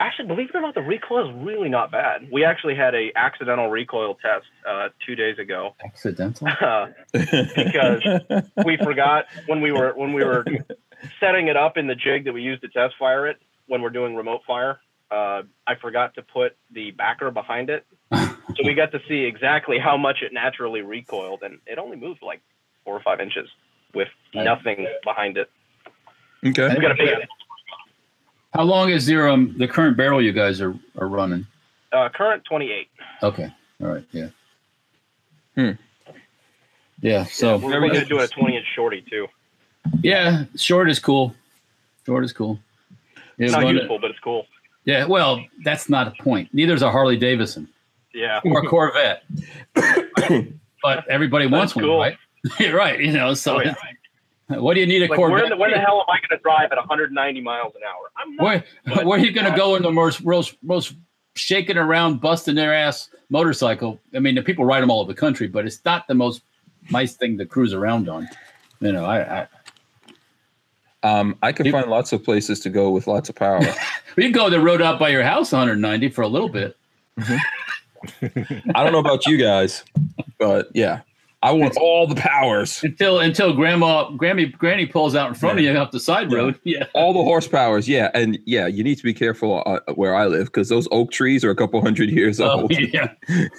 too. 0.00 0.04
Actually, 0.04 0.28
believe 0.28 0.48
it 0.50 0.56
or 0.56 0.60
not, 0.62 0.74
the 0.74 0.82
recoil 0.82 1.28
is 1.28 1.34
really 1.44 1.68
not 1.68 1.90
bad. 1.90 2.28
We 2.32 2.44
actually 2.44 2.74
had 2.74 2.94
a 2.94 3.10
accidental 3.16 3.68
recoil 3.68 4.14
test 4.14 4.46
uh, 4.68 4.88
two 5.06 5.14
days 5.14 5.38
ago. 5.38 5.74
Accidental. 5.84 6.48
Uh, 6.48 6.88
Because- 7.12 8.02
we 8.64 8.76
forgot 8.76 9.26
when 9.46 9.60
we 9.60 9.72
were 9.72 9.92
when 9.94 10.12
we 10.12 10.24
were 10.24 10.44
setting 11.18 11.48
it 11.48 11.56
up 11.56 11.76
in 11.76 11.86
the 11.86 11.94
jig 11.94 12.24
that 12.24 12.32
we 12.32 12.42
used 12.42 12.62
to 12.62 12.68
test 12.68 12.94
fire 12.98 13.26
it 13.26 13.38
when 13.66 13.82
we're 13.82 13.90
doing 13.90 14.14
remote 14.14 14.42
fire. 14.46 14.80
Uh, 15.10 15.42
I 15.66 15.74
forgot 15.80 16.14
to 16.14 16.22
put 16.22 16.56
the 16.72 16.92
backer 16.92 17.30
behind 17.32 17.68
it, 17.68 17.84
so 18.14 18.62
we 18.64 18.74
got 18.74 18.92
to 18.92 19.00
see 19.08 19.24
exactly 19.24 19.78
how 19.78 19.96
much 19.96 20.22
it 20.22 20.32
naturally 20.32 20.82
recoiled, 20.82 21.42
and 21.42 21.58
it 21.66 21.78
only 21.78 21.96
moved 21.96 22.22
like 22.22 22.40
four 22.84 22.94
or 22.96 23.00
five 23.02 23.18
inches 23.20 23.48
with 23.92 24.08
nothing 24.34 24.86
behind 25.04 25.36
it. 25.36 25.50
okay. 26.46 26.68
We 26.76 26.80
got 26.80 26.92
a 26.92 26.94
big 26.94 27.08
How 28.52 28.62
long 28.62 28.90
is 28.90 29.08
your 29.08 29.28
um 29.28 29.54
the 29.58 29.68
current 29.68 29.96
barrel 29.96 30.20
you 30.22 30.32
guys 30.32 30.60
are 30.60 30.74
are 30.98 31.08
running? 31.08 31.46
uh, 31.92 32.08
current 32.08 32.44
28. 32.44 32.88
Okay. 33.22 33.52
All 33.82 33.88
right. 33.88 34.04
Yeah. 34.12 34.28
Hmm. 35.56 35.70
Yeah. 37.00 37.24
So 37.24 37.56
We're 37.58 37.70
Very 37.70 37.88
going 37.88 38.00
to 38.00 38.06
do 38.06 38.20
a 38.20 38.28
20 38.28 38.56
inch 38.56 38.66
shorty 38.74 39.02
too. 39.10 39.26
yeah, 40.02 40.44
short 40.56 40.88
is 40.90 40.98
cool. 41.00 41.34
Short 42.06 42.24
is 42.24 42.32
cool. 42.32 42.58
Yeah, 43.38 43.46
It's 43.46 43.52
not 43.54 43.62
run 43.64 43.74
it- 43.76 43.78
useful, 43.80 43.98
but 43.98 44.10
it's 44.10 44.20
cool. 44.20 44.46
yeah. 44.84 45.04
Well, 45.06 45.44
that's 45.64 45.88
not 45.88 46.06
a 46.08 46.22
point. 46.22 46.48
Neither 46.52 46.74
is 46.74 46.82
a 46.82 46.90
Harley 46.90 47.16
Davidson 47.16 47.68
Yeah. 48.14 48.40
or 48.44 48.60
a 48.60 48.66
Corvette. 48.68 49.24
but 50.82 51.08
everybody 51.08 51.46
wants 51.46 51.74
That's 51.74 51.86
one, 51.86 51.98
right? 51.98 52.16
You're 52.58 52.76
right. 52.86 53.00
You 53.00 53.12
know. 53.12 53.34
So 53.34 53.56
Oh, 53.58 53.62
yeah. 53.62 53.74
What 54.58 54.74
do 54.74 54.80
you 54.80 54.86
need 54.86 55.02
a 55.02 55.08
Like, 55.08 55.18
where, 55.18 55.28
Corvette? 55.30 55.48
the, 55.50 55.56
where 55.56 55.70
the 55.70 55.78
hell 55.78 56.00
am 56.00 56.06
I 56.14 56.18
going 56.20 56.36
to 56.38 56.42
drive 56.42 56.70
at 56.72 56.78
190 56.78 57.40
miles 57.40 57.72
an 57.76 57.82
hour? 57.84 58.10
I'm 58.16 58.36
not. 58.36 58.44
Where, 58.96 59.04
where 59.06 59.18
are 59.18 59.22
you 59.22 59.32
going 59.32 59.50
to 59.50 59.56
go 59.56 59.76
in 59.76 59.82
the 59.82 59.90
most, 59.92 60.24
most, 60.24 60.56
most 60.62 60.94
shaking 61.34 61.76
around, 61.76 62.20
busting 62.20 62.54
their 62.56 62.74
ass 62.74 63.08
motorcycle? 63.28 64.00
I 64.14 64.18
mean, 64.18 64.34
the 64.34 64.42
people 64.42 64.64
ride 64.64 64.80
them 64.82 64.90
all 64.90 65.00
over 65.00 65.12
the 65.12 65.18
country, 65.18 65.46
but 65.46 65.66
it's 65.66 65.84
not 65.84 66.06
the 66.08 66.14
most 66.14 66.42
nice 66.90 67.14
thing 67.14 67.38
to 67.38 67.46
cruise 67.46 67.72
around 67.74 68.08
on. 68.08 68.28
You 68.80 68.92
know, 68.92 69.04
I, 69.04 69.42
I 69.42 69.46
Um, 71.02 71.36
I 71.42 71.52
could 71.52 71.66
You- 71.66 71.72
find 71.72 71.88
lots 71.88 72.12
of 72.12 72.24
places 72.24 72.60
to 72.60 72.70
go 72.70 72.90
with 72.90 73.06
lots 73.06 73.28
of 73.28 73.34
power. 73.36 73.60
we 74.16 74.22
can 74.24 74.32
go 74.32 74.50
the 74.50 74.60
road 74.60 74.82
out 74.82 74.98
by 74.98 75.10
your 75.10 75.22
house 75.22 75.52
190 75.52 76.08
for 76.10 76.22
a 76.22 76.28
little 76.28 76.48
bit. 76.48 76.76
I 78.22 78.82
don't 78.82 78.92
know 78.92 78.98
about 78.98 79.26
you 79.26 79.36
guys, 79.36 79.84
but 80.38 80.70
yeah, 80.74 81.00
I 81.42 81.52
want 81.52 81.74
all 81.78 82.06
the 82.06 82.14
powers, 82.16 82.82
until 82.84 83.18
until 83.20 83.54
grandma 83.54 84.10
Grammy 84.10 84.52
Granny 84.52 84.84
pulls 84.84 85.14
out 85.14 85.28
in 85.28 85.34
front 85.34 85.58
of 85.58 85.64
you 85.64 85.74
off 85.74 85.90
the 85.90 85.98
side 85.98 86.30
Yeah. 86.30 86.36
road. 86.36 86.60
Yeah. 86.64 86.84
all 86.94 87.14
the 87.14 87.20
horsepowers. 87.20 87.88
Yeah, 87.88 88.10
and 88.12 88.38
yeah, 88.44 88.66
you 88.66 88.84
need 88.84 88.96
to 88.96 89.02
be 89.02 89.14
careful 89.14 89.62
uh, 89.64 89.80
where 89.94 90.14
I 90.14 90.26
live 90.26 90.46
because 90.48 90.68
those 90.68 90.86
oak 90.90 91.10
trees 91.12 91.42
are 91.42 91.50
a 91.50 91.56
couple 91.56 91.80
hundred 91.80 92.10
years 92.10 92.40
Oh, 92.40 92.62
old, 92.62 92.72
yeah. 92.78 93.12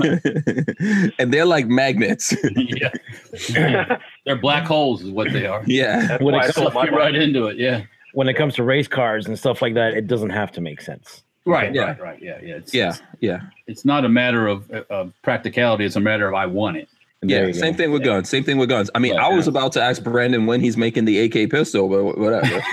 and 1.19 1.33
they're 1.33 1.45
like 1.45 1.67
magnets. 1.67 2.35
yeah. 2.55 3.97
They're 4.25 4.35
black 4.39 4.65
holes, 4.65 5.01
is 5.01 5.09
what 5.11 5.31
they 5.33 5.45
are. 5.47 5.63
yeah, 5.65 6.05
That's 6.07 6.23
When 6.23 6.35
it 6.35 6.53
told 6.53 6.73
Suck 6.73 6.85
you 6.85 6.95
right 6.95 7.15
into 7.15 7.47
it. 7.47 7.57
Yeah. 7.57 7.83
when 8.13 8.27
it 8.29 8.35
comes 8.35 8.53
to 8.55 8.63
race 8.63 8.87
cars 8.87 9.25
and 9.25 9.37
stuff 9.39 9.61
like 9.61 9.73
that, 9.73 9.93
it 9.95 10.07
doesn't 10.07 10.29
have 10.29 10.51
to 10.53 10.61
make 10.61 10.81
sense. 10.81 11.23
Right, 11.45 11.73
Yeah. 11.73 11.81
right, 11.85 12.01
right. 12.01 12.19
Yeah, 12.21 12.37
yeah. 12.43 12.55
It's, 12.57 12.73
Yeah, 12.73 12.89
It's, 12.89 13.01
yeah, 13.21 13.39
it's 13.65 13.85
not 13.85 14.05
a 14.05 14.09
matter 14.09 14.47
of, 14.47 14.69
of 14.69 15.13
practicality. 15.23 15.85
It's 15.85 15.95
a 15.95 15.99
matter 15.99 16.27
of 16.27 16.35
I 16.35 16.45
want 16.45 16.77
it. 16.77 16.87
There 17.23 17.45
yeah. 17.47 17.53
Same 17.53 17.73
go. 17.73 17.77
thing 17.77 17.91
with 17.91 18.03
guns. 18.03 18.29
Same 18.29 18.43
thing 18.43 18.57
with 18.57 18.67
guns. 18.69 18.89
I 18.95 18.99
mean, 18.99 19.15
Right, 19.15 19.25
I 19.31 19.35
was 19.35 19.45
yeah. 19.45 19.51
about 19.51 19.71
to 19.73 19.81
ask 19.83 20.01
Brandon 20.03 20.47
when 20.47 20.59
he's 20.59 20.75
making 20.75 21.05
the 21.05 21.19
AK 21.19 21.51
pistol, 21.51 21.87
but 21.87 22.17
whatever. 22.17 22.63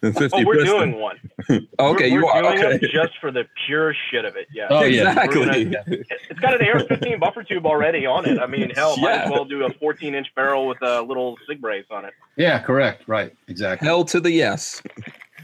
The 0.00 0.12
50 0.12 0.28
Oh, 0.32 0.44
we're 0.46 0.54
pistol. 0.58 0.78
doing 0.78 0.98
one. 1.00 1.18
Okay, 1.78 2.10
we're, 2.10 2.18
you 2.20 2.24
we're 2.24 2.30
are. 2.30 2.42
doing 2.42 2.58
Okay. 2.64 2.78
them 2.78 2.90
just 2.92 3.18
for 3.20 3.30
the 3.32 3.44
pure 3.66 3.92
shit 4.10 4.24
of 4.24 4.36
it. 4.36 4.46
Yeah. 4.52 4.68
Oh, 4.70 4.84
yeah. 4.84 5.08
exactly. 5.10 5.64
Gonna- 5.64 5.84
It's 6.30 6.40
got 6.40 6.60
an 6.60 6.66
AR-15 6.68 7.18
buffer 7.20 7.42
tube 7.42 7.66
already 7.66 8.06
on 8.06 8.26
it. 8.28 8.38
I 8.38 8.46
mean, 8.46 8.70
hell, 8.70 8.96
might 8.98 9.22
as 9.22 9.30
well 9.30 9.44
do 9.44 9.64
a 9.64 9.70
14-inch 9.74 10.28
barrel 10.36 10.66
with 10.68 10.80
a 10.82 11.02
little 11.02 11.36
sig 11.48 11.60
brace 11.60 11.84
on 11.90 12.04
it. 12.04 12.12
Yeah, 12.36 12.60
correct. 12.60 13.04
Right, 13.08 13.32
exactly. 13.48 13.86
Hell 13.86 14.04
to 14.06 14.20
the 14.20 14.30
yes. 14.30 14.80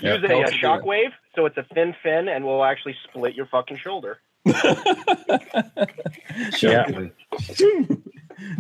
Yeah. 0.01 0.15
Use 0.15 0.25
a, 0.25 0.29
hell 0.29 0.41
a 0.43 0.45
to 0.47 0.51
the 0.51 0.57
yes. 0.57 0.63
shockwave, 0.63 1.11
so 1.35 1.47
it's 1.47 1.57
a 1.57 1.67
thin 1.75 1.95
fin, 2.03 2.29
and 2.29 2.45
will 2.45 2.65
actually 2.65 2.95
split 3.09 3.35
your 3.35 3.47
fucking 3.47 3.77
shoulder. 3.79 4.21
Yeah. 6.63 6.87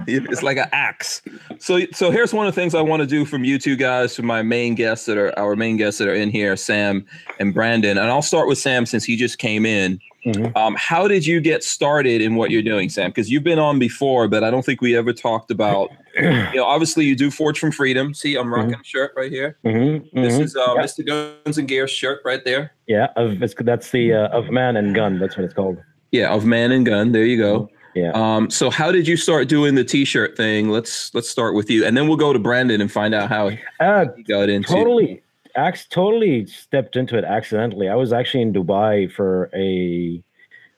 It's 0.07 0.43
like 0.43 0.57
an 0.57 0.69
axe. 0.73 1.23
So, 1.59 1.81
so 1.93 2.11
here's 2.11 2.33
one 2.33 2.47
of 2.47 2.55
the 2.55 2.61
things 2.61 2.75
I 2.75 2.81
want 2.81 3.01
to 3.01 3.07
do 3.07 3.25
from 3.25 3.45
you 3.45 3.59
two 3.59 3.77
guys, 3.77 4.17
from 4.17 4.27
my 4.27 4.43
main 4.43 4.75
guests 4.75 5.07
that 5.07 5.17
are 5.19 5.37
our 5.39 5.57
main 5.57 5.77
guests 5.77 5.99
that 5.99 6.09
are 6.09 6.15
in 6.15 6.31
here, 6.31 6.57
Sam 6.57 7.05
and 7.39 7.53
Brandon. 7.55 7.99
And 7.99 8.11
I'll 8.11 8.23
start 8.23 8.49
with 8.49 8.59
Sam 8.59 8.87
since 8.87 9.05
he 9.05 9.17
just 9.17 9.39
came 9.39 9.65
in. 9.67 10.01
Mhm. 10.27 10.55
Um, 10.55 10.77
how 10.79 11.09
did 11.09 11.25
you 11.27 11.41
get 11.41 11.65
started 11.65 12.21
in 12.21 12.35
what 12.35 12.51
you're 12.51 12.61
doing, 12.63 12.91
Sam? 12.91 13.11
Because 13.11 13.31
you've 13.31 13.43
been 13.45 13.59
on 13.59 13.79
before, 13.79 14.29
but 14.29 14.45
I 14.45 14.51
don't 14.51 14.65
think 14.65 14.83
we 14.83 14.95
ever 14.97 15.13
talked 15.13 15.51
about. 15.51 15.91
You 16.19 16.31
know, 16.57 16.65
obviously 16.65 17.05
you 17.07 17.17
do 17.17 17.31
Forged 17.31 17.59
from 17.59 17.73
Freedom. 17.73 18.13
See, 18.13 18.35
I'm 18.37 18.53
rocking 18.53 18.75
a 18.75 18.85
shirt 18.85 19.13
right 19.17 19.31
here. 19.31 19.57
Mhm, 19.65 20.05
This 20.13 20.35
mhm. 20.35 20.43
is 20.43 20.57
uh, 20.57 20.75
Mr. 20.75 21.07
Guns 21.07 21.57
and 21.57 21.67
Gear 21.69 21.87
shirt 21.89 22.21
right 22.25 22.45
there. 22.45 22.73
yeah 22.87 23.09
of, 23.17 23.43
it's, 23.43 23.55
that's 23.61 23.91
the 23.93 24.13
uh, 24.13 24.29
of 24.29 24.51
man 24.51 24.77
and 24.77 24.95
gun. 24.95 25.19
That's 25.19 25.37
what 25.37 25.45
it's 25.45 25.55
called. 25.55 25.79
Yeah, 26.13 26.31
of 26.35 26.45
Man 26.45 26.73
and 26.73 26.85
Gun. 26.85 27.13
There 27.13 27.25
you 27.25 27.39
go. 27.39 27.71
Yeah. 27.95 28.13
Um, 28.15 28.51
so 28.51 28.71
how 28.71 28.93
did 28.93 29.09
you 29.09 29.17
start 29.17 29.49
doing 29.49 29.75
the 29.75 29.83
T-shirt 29.85 30.37
thing? 30.37 30.69
Let's 30.71 31.13
let's 31.15 31.29
start 31.29 31.55
with 31.55 31.69
you, 31.71 31.85
and 31.85 31.97
then 31.97 32.07
we'll 32.07 32.17
go 32.17 32.33
to 32.33 32.39
Brandon 32.39 32.81
and 32.81 32.91
find 32.91 33.15
out 33.15 33.29
how 33.29 33.51
Uh, 33.81 34.07
he 34.17 34.23
got 34.23 34.49
into. 34.49 34.69
totally 34.73 35.23
ax 35.57 35.87
totally 35.89 36.47
stepped 36.47 36.95
into 36.95 37.19
it 37.19 37.25
accidentally 37.25 37.89
i 37.89 37.95
was 37.97 38.13
actually 38.13 38.41
in 38.41 38.53
dubai 38.53 39.11
for 39.11 39.51
a 39.53 40.23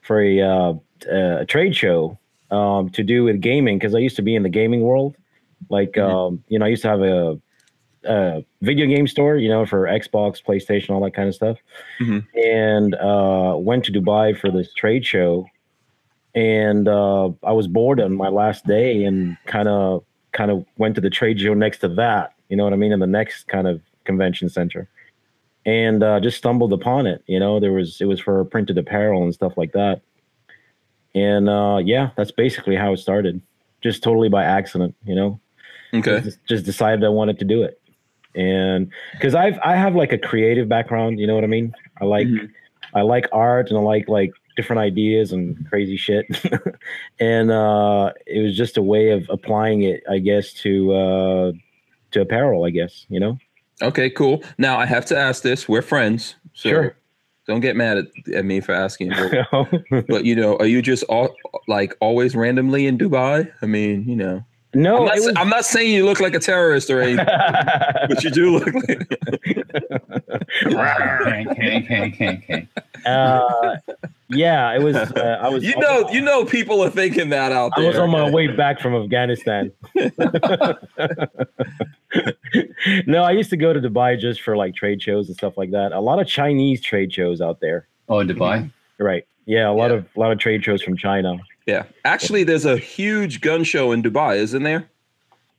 for 0.01 0.19
a 0.19 0.41
uh, 0.41 0.73
a 1.11 1.45
trade 1.45 1.75
show 1.75 2.17
um 2.49 2.89
to 2.89 3.03
do 3.03 3.23
with 3.23 3.39
gaming 3.39 3.77
because 3.77 3.93
i 3.93 3.99
used 3.99 4.15
to 4.15 4.23
be 4.23 4.33
in 4.35 4.41
the 4.41 4.49
gaming 4.49 4.81
world 4.81 5.15
like 5.69 5.91
Mhm. 5.91 6.09
um 6.27 6.43
you 6.47 6.57
know 6.57 6.65
i 6.65 6.69
used 6.69 6.81
to 6.81 6.87
have 6.89 7.01
a, 7.03 7.39
a 8.05 8.43
video 8.63 8.87
game 8.87 9.05
store 9.05 9.37
you 9.37 9.47
know 9.47 9.63
for 9.63 9.85
xbox 9.85 10.41
playstation 10.43 10.89
all 10.89 11.01
that 11.03 11.13
kind 11.13 11.29
of 11.29 11.35
stuff 11.35 11.57
Mhm. 12.01 12.25
and 12.35 12.95
uh 12.95 13.53
went 13.55 13.85
to 13.85 13.91
dubai 13.91 14.35
for 14.35 14.49
this 14.49 14.73
trade 14.73 15.05
show 15.05 15.45
and 16.35 16.87
uh 16.87 17.29
i 17.43 17.51
was 17.51 17.67
bored 17.67 17.99
on 18.01 18.13
my 18.15 18.27
last 18.29 18.65
day 18.65 19.03
and 19.03 19.37
kind 19.45 19.67
of 19.67 20.03
kind 20.31 20.49
of 20.49 20.65
went 20.77 20.95
to 20.95 21.01
the 21.01 21.09
trade 21.09 21.39
show 21.39 21.53
next 21.53 21.77
to 21.77 21.87
that 21.87 22.33
you 22.49 22.57
know 22.57 22.63
what 22.63 22.73
i 22.73 22.75
mean 22.75 22.91
in 22.91 22.99
the 22.99 23.05
next 23.07 23.47
kind 23.47 23.67
of 23.67 23.79
convention 24.05 24.49
center. 24.49 24.89
And 25.65 26.03
uh, 26.03 26.19
just 26.19 26.37
stumbled 26.37 26.73
upon 26.73 27.07
it 27.07 27.23
you 27.27 27.39
know 27.39 27.59
there 27.59 27.71
was 27.71 28.01
it 28.01 28.05
was 28.05 28.19
for 28.19 28.43
printed 28.45 28.77
apparel 28.77 29.23
and 29.23 29.33
stuff 29.33 29.53
like 29.55 29.71
that. 29.73 30.01
And 31.15 31.47
uh, 31.47 31.79
yeah 31.83 32.09
that's 32.17 32.31
basically 32.31 32.75
how 32.75 32.91
it 32.93 32.97
started. 32.97 33.41
Just 33.81 34.03
totally 34.03 34.27
by 34.29 34.43
accident 34.43 34.95
you 35.05 35.15
know? 35.15 35.39
Okay. 35.93 36.19
just, 36.21 36.39
just 36.47 36.65
decided 36.65 37.03
i 37.05 37.09
wanted 37.09 37.37
to 37.39 37.45
do 37.45 37.63
it. 37.63 37.79
And 38.35 38.91
because 39.13 39.35
i've 39.35 39.57
i 39.63 39.75
have 39.75 39.95
like 39.95 40.11
a 40.11 40.17
creative 40.17 40.67
background 40.67 41.19
you 41.19 41.27
know 41.27 41.35
what 41.35 41.43
i 41.43 41.47
mean? 41.47 41.73
I 42.01 42.05
like 42.05 42.27
Mhm. 42.27 42.49
i 42.93 43.01
like 43.01 43.27
art 43.31 43.69
and 43.69 43.77
i 43.77 43.81
like 43.81 44.09
like 44.09 44.31
different 44.55 44.79
ideas 44.79 45.31
and 45.31 45.67
crazy 45.69 45.97
shit 45.97 46.25
and 47.19 47.51
uh 47.51 48.11
it 48.27 48.41
was 48.41 48.55
just 48.55 48.77
a 48.77 48.81
way 48.81 49.09
of 49.11 49.25
applying 49.29 49.83
it 49.83 50.03
i 50.09 50.17
guess 50.19 50.53
to 50.53 50.93
uh 50.93 51.51
to 52.11 52.21
apparel 52.21 52.63
i 52.65 52.69
guess 52.69 53.05
you 53.09 53.19
know 53.19 53.37
Okay. 53.81 54.09
Cool. 54.09 54.43
Now 54.57 54.77
I 54.77 54.85
have 54.85 55.05
to 55.07 55.17
ask 55.17 55.43
this. 55.43 55.67
We're 55.67 55.81
friends, 55.81 56.35
so 56.53 56.69
Sure. 56.69 56.95
don't 57.47 57.59
get 57.59 57.75
mad 57.75 57.97
at, 57.97 58.05
at 58.33 58.45
me 58.45 58.61
for 58.61 58.71
asking. 58.71 59.09
But, 59.09 60.05
but, 60.07 60.25
you 60.25 60.35
know, 60.35 60.55
are 60.57 60.67
you 60.67 60.81
just 60.81 61.03
all, 61.05 61.35
like 61.67 61.97
always 61.99 62.35
randomly 62.35 62.85
in 62.85 62.97
Dubai? 62.97 63.51
I 63.61 63.65
mean, 63.65 64.07
you 64.07 64.15
know, 64.15 64.45
no 64.73 64.97
I'm 64.99 65.05
not, 65.05 65.15
was- 65.15 65.33
I'm 65.37 65.49
not 65.49 65.65
saying 65.65 65.93
you 65.93 66.05
look 66.05 66.19
like 66.19 66.33
a 66.35 66.39
terrorist 66.39 66.89
or 66.89 67.01
anything, 67.01 67.25
but 68.09 68.23
you 68.23 68.29
do 68.31 68.57
look 68.57 68.73
like. 68.73 69.07
Uh, 73.05 73.75
yeah 74.29 74.73
it 74.73 74.81
was 74.81 74.95
uh, 74.95 75.37
i 75.41 75.47
was 75.49 75.63
You 75.63 75.75
know, 75.79 76.09
you 76.09 76.21
know, 76.21 76.43
people 76.45 76.81
are 76.83 76.89
thinking 76.89 77.29
that 77.29 77.51
out 77.51 77.71
there. 77.75 77.85
I 77.85 77.87
was 77.89 77.97
on 77.97 78.09
my 78.09 78.29
way 78.29 78.47
back 78.47 78.79
from 78.79 78.95
Afghanistan. 78.95 79.71
no, 83.07 83.23
I 83.23 83.31
used 83.31 83.49
to 83.51 83.57
go 83.57 83.73
to 83.73 83.79
Dubai 83.79 84.19
just 84.19 84.41
for 84.41 84.55
like 84.57 84.75
trade 84.75 85.01
shows 85.01 85.27
and 85.27 85.35
stuff 85.37 85.57
like 85.57 85.71
that. 85.71 85.91
A 85.91 85.99
lot 85.99 86.19
of 86.19 86.27
Chinese 86.27 86.81
trade 86.81 87.13
shows 87.13 87.41
out 87.41 87.59
there. 87.59 87.87
Oh, 88.09 88.19
in 88.19 88.27
Dubai. 88.27 88.71
Right. 88.99 89.25
Yeah, 89.45 89.69
a 89.69 89.71
lot 89.73 89.91
Yeah. 89.91 89.97
of 89.97 90.07
a 90.15 90.19
lot 90.19 90.31
of 90.31 90.39
trade 90.39 90.63
shows 90.63 90.81
from 90.81 90.97
China. 90.97 91.37
Yeah, 91.65 91.83
actually, 92.05 92.43
there's 92.43 92.65
a 92.65 92.77
huge 92.77 93.39
gun 93.41 93.63
show 93.63 93.91
in 93.91 94.03
Dubai, 94.03 94.35
isn't 94.37 94.63
there? 94.63 94.89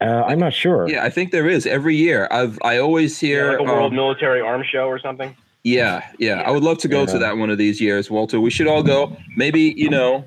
Uh, 0.00 0.22
I'm 0.26 0.38
not 0.38 0.52
sure. 0.52 0.88
Yeah, 0.88 1.02
I 1.04 1.08
think 1.08 1.30
there 1.30 1.48
is 1.48 1.66
every 1.66 1.96
year. 1.96 2.28
I've 2.30 2.58
I 2.62 2.78
always 2.78 3.22
Yeah, 3.22 3.28
hear. 3.28 3.50
like 3.52 3.60
a 3.60 3.64
World 3.64 3.92
um, 3.92 3.96
Military 3.96 4.40
Arms 4.40 4.66
Show 4.66 4.86
or 4.86 4.98
something. 4.98 5.34
yeah, 5.62 6.02
yeah, 6.18 6.42
I 6.42 6.50
would 6.50 6.62
love 6.62 6.76
to 6.78 6.88
go 6.88 7.06
to 7.06 7.18
that 7.18 7.36
one 7.38 7.48
of 7.48 7.56
these 7.58 7.80
years, 7.80 8.10
Walter. 8.10 8.38
We 8.40 8.50
should 8.50 8.66
all 8.66 8.82
go. 8.82 9.16
Maybe 9.36 9.72
you 9.78 9.88
know, 9.88 10.26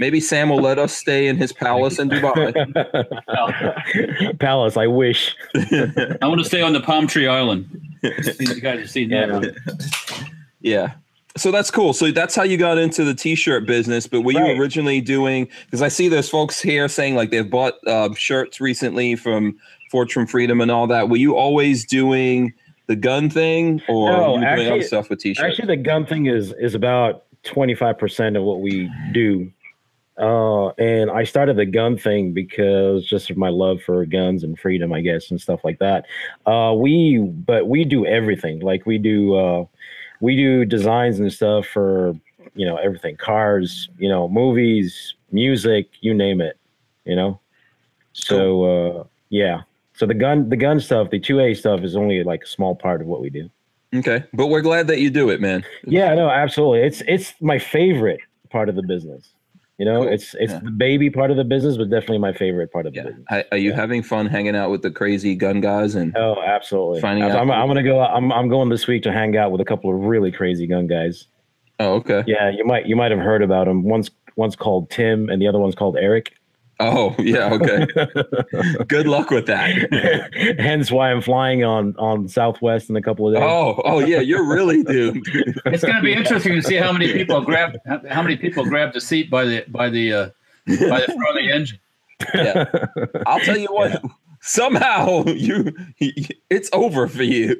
maybe 0.00 0.18
Sam 0.20 0.48
will 0.48 0.60
let 0.60 0.78
us 0.80 0.92
stay 0.92 1.28
in 1.28 1.36
his 1.36 1.52
palace 1.52 2.00
in 2.00 2.08
Dubai. 2.10 2.52
Palace, 4.40 4.76
I 4.76 4.86
wish. 4.88 5.36
I 5.54 6.18
want 6.26 6.40
to 6.40 6.44
stay 6.44 6.62
on 6.62 6.72
the 6.72 6.80
Palm 6.80 7.06
Tree 7.06 7.28
Island. 7.28 7.68
you 8.02 8.60
guys 8.60 8.80
have 8.80 8.90
seen 8.90 9.10
that. 9.10 9.54
Yeah. 10.60 10.88
yeah. 10.88 10.94
So 11.36 11.50
that's 11.50 11.70
cool. 11.70 11.92
So 11.92 12.12
that's 12.12 12.34
how 12.34 12.44
you 12.44 12.56
got 12.56 12.78
into 12.78 13.02
the 13.02 13.14
t-shirt 13.14 13.66
business. 13.66 14.06
But 14.06 14.20
were 14.20 14.32
you 14.32 14.60
originally 14.60 15.00
doing? 15.00 15.48
Because 15.64 15.82
I 15.82 15.88
see 15.88 16.08
there's 16.08 16.28
folks 16.28 16.60
here 16.60 16.88
saying 16.88 17.16
like 17.16 17.30
they've 17.30 17.48
bought 17.48 17.74
uh, 17.86 18.14
shirts 18.14 18.60
recently 18.60 19.16
from 19.16 19.58
from 19.90 20.26
Freedom 20.26 20.60
and 20.60 20.70
all 20.70 20.88
that. 20.88 21.08
Were 21.08 21.16
you 21.16 21.36
always 21.36 21.84
doing 21.84 22.52
the 22.86 22.96
gun 22.96 23.30
thing, 23.30 23.80
or 23.88 24.10
No, 24.10 24.32
were 24.32 24.40
you 24.40 24.56
doing 24.56 24.72
other 24.72 24.82
stuff 24.82 25.08
with 25.08 25.20
t-shirts? 25.20 25.44
Actually, 25.46 25.76
the 25.76 25.82
gun 25.82 26.04
thing 26.04 26.26
is 26.26 26.52
is 26.58 26.74
about 26.74 27.24
25% 27.44 28.36
of 28.36 28.42
what 28.42 28.60
we 28.60 28.90
do. 29.12 29.50
Uh, 30.16 30.68
and 30.78 31.10
I 31.10 31.24
started 31.24 31.56
the 31.56 31.66
gun 31.66 31.98
thing 31.98 32.32
because 32.32 33.04
just 33.04 33.30
of 33.30 33.36
my 33.36 33.48
love 33.48 33.82
for 33.82 34.04
guns 34.06 34.44
and 34.44 34.58
freedom, 34.58 34.92
I 34.92 35.00
guess, 35.00 35.30
and 35.30 35.40
stuff 35.40 35.64
like 35.64 35.80
that. 35.80 36.06
Uh, 36.46 36.72
we, 36.76 37.18
but 37.18 37.68
we 37.68 37.84
do 37.84 38.06
everything. 38.06 38.60
Like 38.60 38.86
we 38.86 38.98
do, 38.98 39.34
uh, 39.34 39.64
we 40.20 40.36
do 40.36 40.64
designs 40.64 41.18
and 41.20 41.32
stuff 41.32 41.66
for, 41.66 42.14
you 42.54 42.66
know, 42.66 42.76
everything, 42.76 43.16
cars, 43.16 43.88
you 43.98 44.08
know, 44.08 44.28
movies, 44.28 45.14
music, 45.32 45.88
you 46.00 46.14
name 46.14 46.40
it, 46.40 46.58
you 47.04 47.16
know? 47.16 47.40
So, 48.12 48.64
uh, 48.64 49.04
yeah. 49.30 49.62
So 49.94 50.06
the 50.06 50.14
gun, 50.14 50.48
the 50.48 50.56
gun 50.56 50.80
stuff, 50.80 51.10
the 51.10 51.20
2A 51.20 51.56
stuff 51.56 51.80
is 51.80 51.96
only 51.96 52.22
like 52.24 52.44
a 52.44 52.46
small 52.46 52.74
part 52.74 53.00
of 53.00 53.06
what 53.06 53.20
we 53.20 53.30
do. 53.30 53.50
Okay, 53.94 54.24
but 54.32 54.48
we're 54.48 54.60
glad 54.60 54.88
that 54.88 54.98
you 54.98 55.08
do 55.08 55.30
it, 55.30 55.40
man. 55.40 55.64
Yeah, 55.86 56.14
no, 56.14 56.28
absolutely. 56.28 56.80
It's 56.80 57.02
it's 57.06 57.32
my 57.40 57.60
favorite 57.60 58.20
part 58.50 58.68
of 58.68 58.74
the 58.74 58.82
business. 58.82 59.33
You 59.78 59.84
know, 59.84 60.02
Cool. 60.04 60.12
it's 60.12 60.34
it's 60.34 60.52
Yeah. 60.52 60.60
the 60.62 60.70
baby 60.70 61.10
part 61.10 61.30
of 61.32 61.36
the 61.36 61.42
business, 61.44 61.76
but 61.76 61.90
definitely 61.90 62.18
my 62.18 62.32
favorite 62.32 62.72
part 62.72 62.86
of 62.86 62.94
the 62.94 63.02
business. 63.02 63.24
Are, 63.30 63.44
are 63.52 63.58
you 63.58 63.70
Yeah. 63.70 63.76
having 63.76 64.02
fun 64.02 64.26
hanging 64.26 64.54
out 64.54 64.70
with 64.70 64.82
the 64.82 64.90
crazy 64.90 65.34
gun 65.34 65.60
guys? 65.60 65.96
And 65.96 66.16
Oh, 66.16 66.36
absolutely. 66.44 67.00
Finding 67.00 67.24
I'm, 67.24 67.50
I'm 67.50 67.66
gonna 67.66 67.82
go. 67.82 68.00
I'm 68.00 68.30
I'm 68.32 68.48
going 68.48 68.68
this 68.68 68.86
week 68.86 69.02
to 69.02 69.12
hang 69.12 69.36
out 69.36 69.50
with 69.50 69.60
a 69.60 69.64
couple 69.64 69.90
of 69.92 70.00
really 70.04 70.30
crazy 70.30 70.66
gun 70.68 70.86
guys. 70.86 71.26
oh, 71.80 71.94
okay. 71.94 72.22
Yeah, 72.26 72.50
you 72.50 72.64
might 72.64 72.86
you 72.86 72.94
might 72.94 73.10
have 73.10 73.20
heard 73.20 73.42
about 73.42 73.66
them. 73.66 73.82
One's 73.82 74.10
one's 74.36 74.54
called 74.54 74.90
Tim, 74.90 75.28
and 75.28 75.42
the 75.42 75.48
other 75.48 75.58
one's 75.58 75.74
called 75.74 75.96
Eric. 75.96 76.32
Oh, 76.80 77.14
yeah. 77.18 77.52
Okay. 77.52 77.86
Good 78.88 79.06
luck 79.06 79.30
with 79.30 79.46
that. 79.46 80.56
Hence 80.58 80.90
why 80.90 81.10
I'm 81.10 81.20
flying 81.20 81.64
on 81.64 81.94
on 81.96 82.28
Southwest 82.28 82.90
in 82.90 82.96
a 82.96 83.02
couple 83.02 83.28
of 83.28 83.34
days. 83.34 83.42
Oh, 83.42 83.80
oh 83.84 84.00
yeah. 84.00 84.20
You're 84.20 84.44
really 84.44 84.82
dude. 84.82 85.22
It's 85.66 85.84
going 85.84 85.96
to 85.96 86.02
be 86.02 86.12
interesting 86.12 86.54
to 86.54 86.62
see 86.62 86.76
how 86.76 86.92
many 86.92 87.12
people 87.12 87.40
grab 87.40 87.76
how 88.08 88.22
many 88.22 88.36
people 88.36 88.64
grab 88.64 88.92
the 88.92 89.00
seat 89.00 89.30
by 89.30 89.44
the 89.44 89.64
by 89.68 89.88
the 89.88 90.12
uh, 90.12 90.30
by 90.66 91.00
the 91.00 91.06
front 91.06 91.28
of 91.28 91.34
the 91.36 91.52
engine. 91.52 91.78
Yeah. 92.34 92.64
I'll 93.26 93.40
tell 93.40 93.58
you 93.58 93.72
what. 93.72 94.02
Somehow 94.46 95.24
you, 95.24 95.72
it's 96.50 96.68
over 96.74 97.08
for 97.08 97.22
you. 97.22 97.56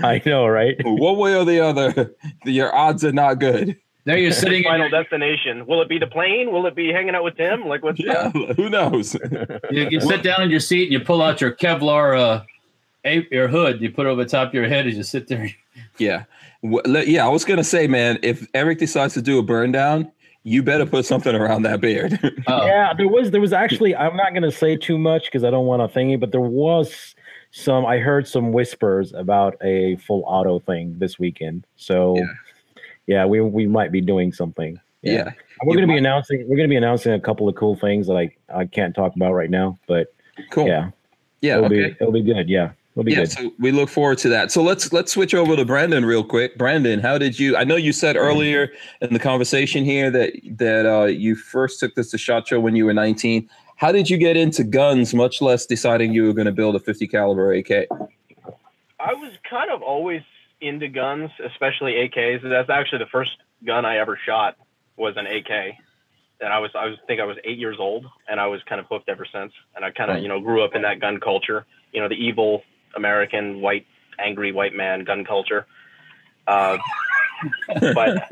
I 0.00 0.22
know, 0.24 0.46
right? 0.46 0.76
One 0.84 1.18
way 1.18 1.34
or 1.34 1.44
the 1.44 1.58
other, 1.58 2.14
your 2.44 2.72
odds 2.72 3.04
are 3.04 3.10
not 3.10 3.40
good. 3.40 3.76
There 4.06 4.16
you're 4.16 4.32
sitting. 4.32 4.62
Final 4.62 4.88
your- 4.88 5.02
destination. 5.02 5.66
Will 5.66 5.82
it 5.82 5.88
be 5.88 5.98
the 5.98 6.06
plane? 6.06 6.50
Will 6.52 6.64
it 6.66 6.74
be 6.74 6.90
hanging 6.92 7.14
out 7.14 7.24
with 7.24 7.36
Tim? 7.36 7.66
Like 7.66 7.82
what's 7.82 8.00
Yeah. 8.00 8.30
Who 8.30 8.70
knows? 8.70 9.14
you, 9.70 9.88
you 9.90 10.00
sit 10.00 10.22
down 10.22 10.42
in 10.42 10.48
your 10.50 10.60
seat 10.60 10.84
and 10.84 10.92
you 10.92 11.00
pull 11.00 11.20
out 11.20 11.40
your 11.40 11.52
Kevlar 11.52 12.18
uh, 12.18 12.42
a- 13.04 13.26
your 13.30 13.48
hood 13.48 13.80
you 13.82 13.90
put 13.90 14.06
over 14.06 14.22
the 14.24 14.28
top 14.30 14.48
of 14.48 14.54
your 14.54 14.66
head 14.68 14.86
as 14.86 14.96
you 14.96 15.02
sit 15.02 15.28
there. 15.28 15.50
Yeah. 15.98 16.24
Yeah, 16.62 17.26
I 17.26 17.28
was 17.28 17.44
gonna 17.44 17.62
say, 17.64 17.86
man, 17.86 18.18
if 18.22 18.46
Eric 18.54 18.78
decides 18.78 19.14
to 19.14 19.22
do 19.22 19.38
a 19.38 19.42
burn 19.42 19.72
down, 19.72 20.10
you 20.42 20.62
better 20.62 20.86
put 20.86 21.04
something 21.04 21.34
around 21.34 21.62
that 21.62 21.80
beard. 21.80 22.18
Oh, 22.48 22.64
Yeah, 22.64 22.94
there 22.96 23.08
was 23.08 23.32
there 23.32 23.40
was 23.40 23.52
actually 23.52 23.94
I'm 23.96 24.16
not 24.16 24.32
gonna 24.34 24.52
say 24.52 24.76
too 24.76 24.98
much 24.98 25.24
because 25.24 25.42
I 25.44 25.50
don't 25.50 25.66
want 25.66 25.82
to 25.92 25.98
thingy, 25.98 26.18
but 26.18 26.30
there 26.32 26.40
was 26.40 27.14
some 27.50 27.84
I 27.84 27.98
heard 27.98 28.28
some 28.28 28.52
whispers 28.52 29.12
about 29.14 29.56
a 29.62 29.96
full 29.96 30.22
auto 30.26 30.58
thing 30.60 30.96
this 30.98 31.18
weekend. 31.18 31.66
So 31.76 32.16
Yeah. 32.16 32.26
Yeah, 33.06 33.24
we 33.24 33.40
we 33.40 33.66
might 33.66 33.92
be 33.92 34.00
doing 34.00 34.32
something. 34.32 34.78
yeah. 35.02 35.32
We're 35.64 35.74
You 35.74 35.80
gonna 35.80 35.92
be 35.92 35.98
announcing 35.98 36.44
we're 36.48 36.56
gonna 36.56 36.68
be 36.68 36.76
announcing 36.76 37.12
a 37.12 37.20
couple 37.20 37.48
of 37.48 37.54
cool 37.54 37.76
things 37.76 38.06
that 38.08 38.16
I 38.16 38.30
I 38.54 38.66
can't 38.66 38.94
talk 38.94 39.14
about 39.16 39.32
right 39.32 39.50
now, 39.50 39.78
but 39.86 40.12
Cool. 40.50 40.66
yeah, 40.66 40.90
Yeah. 41.40 41.54
it'll 41.56 41.66
okay. 41.66 41.74
be 41.90 41.96
it'll 42.00 42.12
be 42.12 42.22
good. 42.22 42.48
Yeah, 42.48 42.72
it'll 42.92 43.04
be 43.04 43.12
yeah, 43.12 43.18
good. 43.20 43.32
so 43.32 43.52
we 43.58 43.72
look 43.72 43.88
forward 43.88 44.18
to 44.18 44.28
that. 44.30 44.52
So 44.52 44.62
let's 44.62 44.92
let's 44.92 45.12
switch 45.12 45.34
over 45.34 45.56
to 45.56 45.64
Brandon 45.64 46.04
real 46.04 46.22
quick. 46.24 46.58
Brandon, 46.58 47.00
how 47.00 47.16
did 47.16 47.38
you? 47.40 47.56
I 47.56 47.64
know 47.64 47.76
you 47.76 47.92
said 47.92 48.16
earlier 48.16 48.70
in 49.00 49.12
the 49.14 49.18
conversation 49.18 49.84
here 49.84 50.10
that 50.10 50.32
that 50.58 50.84
uh, 50.86 51.04
you 51.06 51.34
first 51.36 51.80
took 51.80 51.94
this 51.94 52.10
to 52.10 52.18
Shot 52.18 52.46
Show 52.48 52.60
when 52.60 52.76
you 52.76 52.84
were 52.84 52.92
19. 52.94 53.48
How 53.76 53.92
did 53.92 54.08
you 54.10 54.16
get 54.18 54.36
into 54.38 54.64
guns, 54.64 55.12
much 55.14 55.40
less 55.42 55.64
deciding 55.66 56.12
you 56.14 56.24
were 56.24 56.32
going 56.32 56.46
to 56.46 56.52
build 56.52 56.76
a 56.76 56.80
50 56.80 57.06
caliber 57.08 57.52
AK? 57.52 57.70
I 58.98 59.12
was 59.14 59.32
kind 59.48 59.70
of 59.70 59.82
always 59.82 60.22
into 60.60 60.88
guns, 60.88 61.30
especially 61.44 61.94
AKs. 61.94 62.42
That's 62.42 62.70
actually 62.70 62.98
the 62.98 63.06
first 63.06 63.36
gun 63.64 63.84
I 63.84 63.98
ever 63.98 64.18
shot 64.24 64.56
was 64.96 65.16
an 65.16 65.26
AK. 65.26 65.74
And 66.40 66.52
I 66.52 66.58
was 66.58 66.70
I 66.74 66.86
was 66.86 66.98
think 67.06 67.20
I 67.20 67.24
was 67.24 67.36
eight 67.44 67.58
years 67.58 67.76
old 67.78 68.06
and 68.28 68.38
I 68.38 68.46
was 68.46 68.62
kind 68.64 68.80
of 68.80 68.86
hooked 68.86 69.08
ever 69.08 69.26
since. 69.30 69.52
And 69.74 69.84
I 69.84 69.90
kind 69.90 70.10
of, 70.10 70.16
Right. 70.16 70.22
you 70.22 70.28
know, 70.28 70.40
grew 70.40 70.62
up 70.62 70.74
in 70.74 70.82
that 70.82 71.00
gun 71.00 71.18
culture, 71.18 71.64
you 71.92 72.00
know, 72.00 72.08
the 72.08 72.14
evil 72.14 72.62
American 72.94 73.60
white 73.60 73.86
angry 74.18 74.52
white 74.52 74.74
man 74.74 75.04
gun 75.04 75.24
culture. 75.24 75.66
Uh, 76.46 76.78
but 77.80 78.30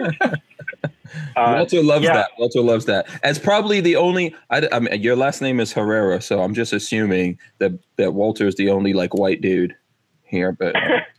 uh, 1.37 1.55
Walter 1.57 1.83
loves 1.83 2.05
yeah. 2.05 2.15
that. 2.15 2.31
Walter 2.39 2.61
loves 2.61 2.85
that. 2.87 3.07
As 3.23 3.39
probably 3.39 3.81
the 3.81 3.97
only. 3.97 4.35
I, 4.51 4.69
I 4.73 4.81
mean, 4.81 5.03
your 5.03 5.17
last 5.17 5.41
name 5.43 5.61
is 5.61 5.73
Herrera, 5.73 6.21
so 6.21 6.41
I'm 6.43 6.55
just 6.55 6.73
assuming 6.73 7.39
that 7.59 7.73
that 7.97 8.15
Walter 8.15 8.47
is 8.47 8.55
the 8.57 8.71
only 8.71 8.93
like 8.93 9.15
white 9.15 9.41
dude 9.41 9.75
here. 10.25 10.53
But 10.53 10.75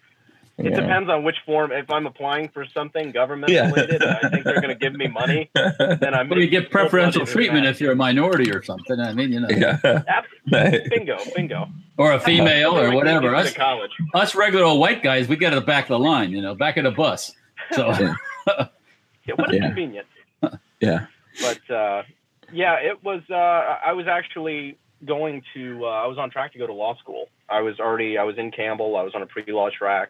It 0.57 0.71
yeah. 0.71 0.79
depends 0.79 1.09
on 1.09 1.23
which 1.25 1.35
form. 1.45 1.71
If 1.73 1.89
I'm 1.91 2.05
applying 2.05 2.47
for 2.49 2.65
something 2.73 3.11
government 3.11 3.51
Yeah. 3.51 3.69
related, 3.71 4.01
and 4.01 4.17
I 4.23 4.29
think 4.29 4.45
they're 4.45 4.61
going 4.61 4.69
to 4.69 4.75
give 4.75 4.93
me 4.93 5.07
money. 5.07 5.49
Then 5.55 6.13
I'm. 6.13 6.29
But 6.29 6.37
you 6.37 6.47
get 6.47 6.71
preferential 6.71 7.25
treatment 7.25 7.65
if 7.65 7.81
you're 7.81 7.91
a 7.91 7.95
minority 7.95 8.51
or 8.51 8.63
something. 8.63 8.97
I 8.99 9.13
mean, 9.13 9.33
you 9.33 9.41
know, 9.41 9.49
yeah. 9.49 10.21
Bingo, 10.89 11.17
bingo. 11.35 11.67
or 11.97 12.13
a 12.13 12.19
female 12.19 12.77
or 12.77 12.93
whatever. 12.95 13.35
Us, 13.35 13.53
college. 13.53 13.91
us 14.13 14.33
regular 14.35 14.63
old 14.65 14.79
white 14.79 15.03
guys, 15.03 15.27
we 15.27 15.35
get 15.35 15.51
at 15.53 15.57
the 15.59 15.65
back 15.65 15.85
of 15.85 15.89
the 15.89 15.99
line, 15.99 16.31
you 16.31 16.41
know, 16.41 16.55
back 16.55 16.77
of 16.77 16.83
the 16.85 16.91
bus. 16.91 17.33
So 17.73 17.87
Yeah, 19.27 19.33
what 19.35 19.51
a 19.51 19.55
Yeah. 19.55 19.65
convenient. 19.67 20.07
yeah. 20.79 21.07
But 21.41 21.73
uh, 21.73 22.03
yeah, 22.53 22.75
it 22.75 23.03
was. 23.03 23.21
Uh, 23.29 23.33
I 23.35 23.91
was 23.93 24.07
actually 24.07 24.77
going 25.03 25.41
to. 25.53 25.85
Uh, 25.85 25.89
I 25.89 26.07
was 26.07 26.17
on 26.17 26.29
track 26.29 26.53
to 26.53 26.59
go 26.59 26.67
to 26.67 26.73
law 26.73 26.95
school. 26.97 27.27
I 27.49 27.61
was 27.61 27.79
already. 27.79 28.17
I 28.17 28.23
was 28.23 28.37
in 28.37 28.51
Campbell. 28.51 28.95
I 28.95 29.01
was 29.03 29.13
on 29.15 29.21
a 29.21 29.25
pre-law 29.25 29.69
track, 29.77 30.09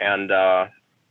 and 0.00 0.32
uh, 0.32 0.66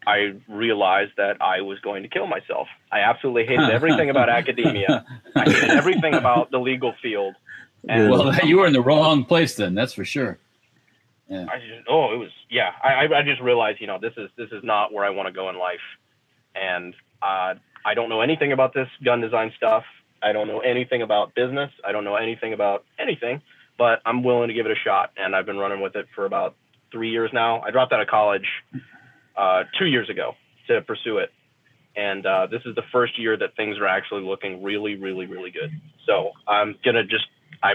I 0.07 0.34
realized 0.49 1.11
that 1.18 1.41
I 1.41 1.61
was 1.61 1.80
going 1.80 2.03
to 2.03 2.10
kill 2.10 2.28
myself. 2.28 2.68
I 2.91 2.99
absolutely 3.02 3.45
hated 3.45 3.70
everything 3.80 4.10
about 4.10 4.30
academia. 4.30 5.06
I 5.36 5.44
hated 5.49 5.70
everything 5.70 6.14
about 6.16 6.52
the 6.52 6.60
legal 6.60 6.94
field. 7.02 7.36
And 7.88 8.11
well, 8.11 8.36
you 8.44 8.57
were 8.57 8.68
in 8.68 8.74
the 8.74 8.82
wrong 8.82 9.24
place 9.24 9.56
then. 9.56 9.74
That's 9.74 9.94
for 9.94 10.03
sure. 10.03 10.38
I 11.49 11.60
just 11.60 11.88
oh 11.88 12.11
it 12.14 12.18
was 12.18 12.30
yeah 12.49 12.72
I 12.84 13.06
I- 13.06 13.20
I 13.20 13.22
just 13.22 13.40
realized 13.40 13.80
you 13.80 13.88
know 13.88 13.99
this 14.02 14.11
is 14.18 14.30
this 14.36 14.49
is 14.52 14.64
not 14.66 14.91
where 14.91 15.06
I 15.06 15.11
want 15.11 15.28
to 15.28 15.32
go 15.32 15.49
in 15.49 15.57
life, 15.57 15.80
and 16.56 16.94
uh, 17.22 17.53
I 17.86 17.94
don't 17.94 18.10
know 18.10 18.20
anything 18.20 18.52
about 18.52 18.74
this 18.74 18.90
gun 19.06 19.22
design 19.22 19.53
stuff. 19.56 19.86
I 20.22 20.34
don't 20.34 20.48
know 20.48 20.60
anything 20.60 21.02
about 21.03 21.34
business. 21.36 21.72
I 21.88 21.94
don't 21.94 22.03
know 22.03 22.16
anything 22.18 22.52
about 22.52 22.84
anything, 22.99 23.41
but 23.78 24.02
I'm 24.06 24.24
willing 24.24 24.49
to 24.49 24.53
give 24.53 24.66
it 24.66 24.74
a 24.74 24.80
shot, 24.84 25.11
and 25.16 25.34
I've 25.34 25.45
been 25.45 25.57
running 25.57 25.80
with 25.80 25.95
it 25.95 26.07
for 26.14 26.26
about 26.26 26.56
three 26.91 27.10
years 27.10 27.30
now. 27.34 27.61
I 27.61 27.72
dropped 27.72 27.94
out 27.94 28.02
of 28.02 28.07
college 28.07 28.45
uh, 29.38 29.64
two 29.78 29.86
years 29.86 30.10
ago 30.10 30.34
to 30.68 30.82
pursue 30.82 31.18
it, 31.18 31.32
and 31.95 32.26
uh, 32.26 32.48
this 32.48 32.61
is 32.66 32.76
the 32.76 32.84
first 32.91 33.20
year 33.20 33.38
that 33.38 33.56
things 33.56 33.78
are 33.78 33.88
actually 33.88 34.24
looking 34.24 34.64
really 34.64 34.95
really 34.95 35.26
really 35.26 35.52
good. 35.52 35.72
So 36.06 36.32
I'm 36.48 36.76
gonna 36.84 37.03
just 37.03 37.26
I 37.64 37.74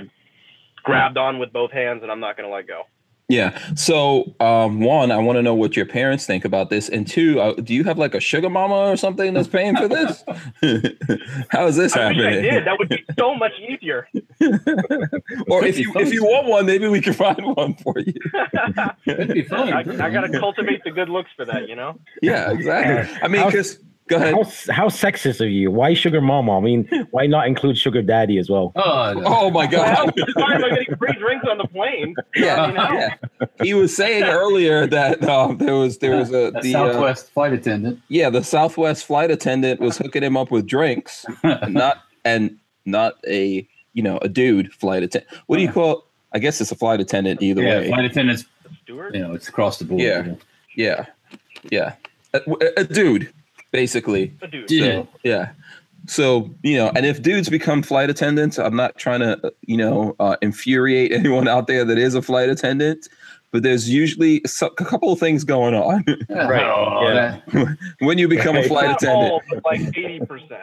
grabbed 0.83 1.17
on 1.17 1.39
with 1.39 1.53
both 1.53 1.73
hands, 1.73 2.03
and 2.03 2.11
I'm 2.11 2.21
not 2.21 2.37
gonna 2.37 2.51
let 2.51 2.67
go. 2.67 2.83
Yeah. 3.29 3.59
So, 3.75 4.35
um, 4.39 4.81
one, 4.81 5.11
I 5.11 5.17
want 5.17 5.37
to 5.37 5.43
know 5.43 5.55
what 5.55 5.77
your 5.77 5.87
parents 5.87 6.27
think 6.27 6.45
about 6.45 6.69
this, 6.69 6.91
and 6.91 7.07
two, 7.07 7.41
uh, 7.41 7.55
do 7.55 7.73
you 7.73 7.83
have 7.85 7.99
like 7.99 8.15
a 8.15 8.21
sugar 8.21 8.51
mama 8.51 8.75
or 8.75 8.97
something 8.99 9.33
that's 9.33 9.49
paying 9.49 9.77
for 9.77 9.89
this? 9.89 10.23
How 11.49 11.67
is 11.67 11.77
this 11.77 11.97
I 11.97 12.09
wish 12.09 12.19
I 12.19 12.23
happening? 12.23 12.43
did. 12.43 12.67
That 12.67 12.79
would 12.79 12.91
be 12.91 13.03
so 13.19 13.35
much 13.35 13.53
easier. 13.67 14.07
or 15.49 15.65
if 15.65 15.79
you 15.79 15.91
if 15.97 16.13
you 16.13 16.25
want 16.25 16.49
one, 16.49 16.67
maybe 16.67 16.87
we 16.87 17.01
can 17.01 17.13
find 17.25 17.43
one 17.57 17.75
for 17.77 17.99
you. 17.99 18.13
It'd 19.07 19.33
be 19.33 19.43
fun. 19.43 19.73
I, 19.73 19.81
I 19.81 20.11
got 20.11 20.23
to 20.23 20.39
cultivate 20.39 20.85
the 20.85 20.91
good 20.91 21.09
looks 21.09 21.31
for 21.35 21.47
that, 21.47 21.67
you 21.67 21.77
know? 21.77 21.99
Yeah, 22.21 22.51
exactly. 22.51 23.17
I 23.23 23.29
mean, 23.29 23.47
because 23.47 23.79
go 24.09 24.17
ahead. 24.17 24.35
How 24.35 24.43
how 24.73 24.89
sexist 24.89 25.41
of 25.41 25.49
you? 25.51 25.71
Why 25.71 25.95
sugar 25.95 26.21
mama? 26.21 26.57
I 26.59 26.61
mean, 26.61 26.89
why 27.11 27.27
not 27.27 27.47
include 27.47 27.79
sugar 27.79 28.03
daddy 28.03 28.39
as 28.39 28.49
well? 28.51 28.73
Oh, 28.77 29.13
no. 29.15 29.23
Oh 29.25 29.51
my 29.51 29.67
Well, 29.67 30.07
god. 30.07 30.15
sorry 30.39 30.57
about 30.57 30.71
getting 30.71 30.97
free 30.97 31.13
drinks 31.19 31.47
on 31.49 31.59
the 31.59 31.67
plane. 31.67 32.15
yeah, 32.37 32.67
You 32.69 32.73
know? 32.75 32.93
yeah. 32.93 33.15
He 33.63 33.75
was 33.75 33.95
saying 33.97 34.25
earlier 34.25 34.87
that 34.87 35.23
um, 35.29 35.59
there 35.59 35.75
was 35.75 35.99
there 35.99 36.17
was 36.17 36.31
a 36.31 36.51
That 36.51 36.63
the 36.63 36.75
uh, 36.75 36.93
Southwest 36.93 37.31
flight 37.31 37.53
attendant. 37.53 38.01
yeah 38.09 38.31
the 38.31 38.43
Southwest 38.45 39.07
flight 39.07 39.31
attendant 39.31 39.81
was 39.81 39.97
hooking 39.99 40.23
him 40.23 40.37
up 40.37 40.51
with 40.51 40.67
drinks, 40.67 41.25
not 41.69 41.99
and 42.25 42.57
not 42.85 43.15
a 43.27 43.67
you 43.95 44.03
know 44.03 44.19
a 44.23 44.29
dude 44.29 44.73
flight 44.75 45.03
attendant. 45.03 45.33
What 45.47 45.57
do 45.57 45.63
you 45.63 45.73
call? 45.73 46.05
I 46.33 46.39
guess 46.41 46.61
it's 46.61 46.73
a 46.73 46.77
flight 46.77 47.01
attendant 47.01 47.43
either 47.43 47.63
way? 47.63 47.69
yeah, 47.69 47.79
way. 47.81 47.89
flight 47.89 48.05
attendants. 48.07 48.45
Stewart? 48.83 49.15
You 49.15 49.21
know, 49.23 49.35
it's 49.35 49.49
across 49.49 49.79
the 49.79 49.85
board. 49.85 50.01
Yeah. 50.01 50.35
Yeah, 50.77 51.07
yeah, 51.71 51.95
a, 52.33 52.41
a- 52.51 52.81
a 52.81 52.85
dude 52.85 53.33
basically. 53.75 54.33
A 54.41 54.47
dude. 54.47 54.71
Yeah. 54.71 55.03
So, 55.03 55.09
yeah. 55.25 55.51
So, 56.07 56.51
you 56.63 56.77
know, 56.77 56.93
and 56.95 57.05
if 57.05 57.21
dudes 57.23 57.49
become 57.49 57.83
flight 57.83 58.09
attendants, 58.11 58.59
I'm 58.59 58.77
not 58.77 58.97
trying 58.99 59.21
to, 59.21 59.47
uh, 59.47 59.51
you 59.63 59.77
know, 59.77 60.15
uh, 60.21 60.37
infuriate 60.43 61.13
anyone 61.21 61.49
out 61.49 61.67
there 61.67 61.85
that 61.85 61.99
is 61.99 62.15
a 62.15 62.23
flight 62.23 62.49
attendant, 62.51 63.09
but 63.51 63.63
there's 63.63 63.91
usually 63.91 64.41
so- 64.47 64.69
a 64.79 64.85
couple 64.85 65.13
of 65.13 65.19
things 65.19 65.45
going 65.45 65.75
on 65.75 66.05
Right, 66.31 66.63
Oh, 66.63 67.09
yeah. 67.13 67.41
when 68.01 68.19
you 68.19 68.29
become 68.29 68.57
a 68.57 68.63
flight 68.65 68.87
Not 68.91 69.03
attendant. 69.03 69.33
all, 69.33 69.43
but 69.51 69.65
like 69.65 69.81
80%. 69.81 70.59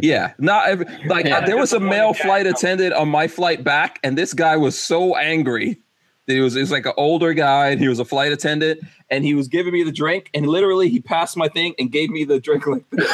Yeah. 0.00 0.32
Not 0.38 0.68
every, 0.68 0.86
like 1.06 1.26
Yeah. 1.26 1.40
there 1.44 1.56
was 1.56 1.72
a 1.72 1.76
Just 1.76 1.80
the 1.82 1.86
one 1.88 1.88
male 1.88 2.14
flight 2.14 2.46
attendant 2.46 2.92
on 2.94 3.08
my 3.08 3.26
flight 3.28 3.64
back, 3.64 3.98
and 4.04 4.16
this 4.16 4.32
guy 4.34 4.56
was 4.56 4.78
so 4.78 5.16
angry. 5.16 5.78
He 6.26 6.40
was, 6.40 6.54
he 6.54 6.60
was 6.60 6.72
like 6.72 6.86
an 6.86 6.92
older 6.96 7.32
guy, 7.34 7.68
and 7.68 7.80
he 7.80 7.88
was 7.88 8.00
a 8.00 8.04
flight 8.04 8.32
attendant, 8.32 8.80
and 9.10 9.24
he 9.24 9.34
was 9.34 9.46
giving 9.46 9.72
me 9.72 9.84
the 9.84 9.92
drink, 9.92 10.28
and 10.34 10.46
literally 10.46 10.88
he 10.88 11.00
passed 11.00 11.36
my 11.36 11.48
thing 11.48 11.74
and 11.78 11.92
gave 11.92 12.10
me 12.10 12.24
the 12.24 12.40
drink 12.40 12.66
like 12.66 12.84
this. 12.90 13.08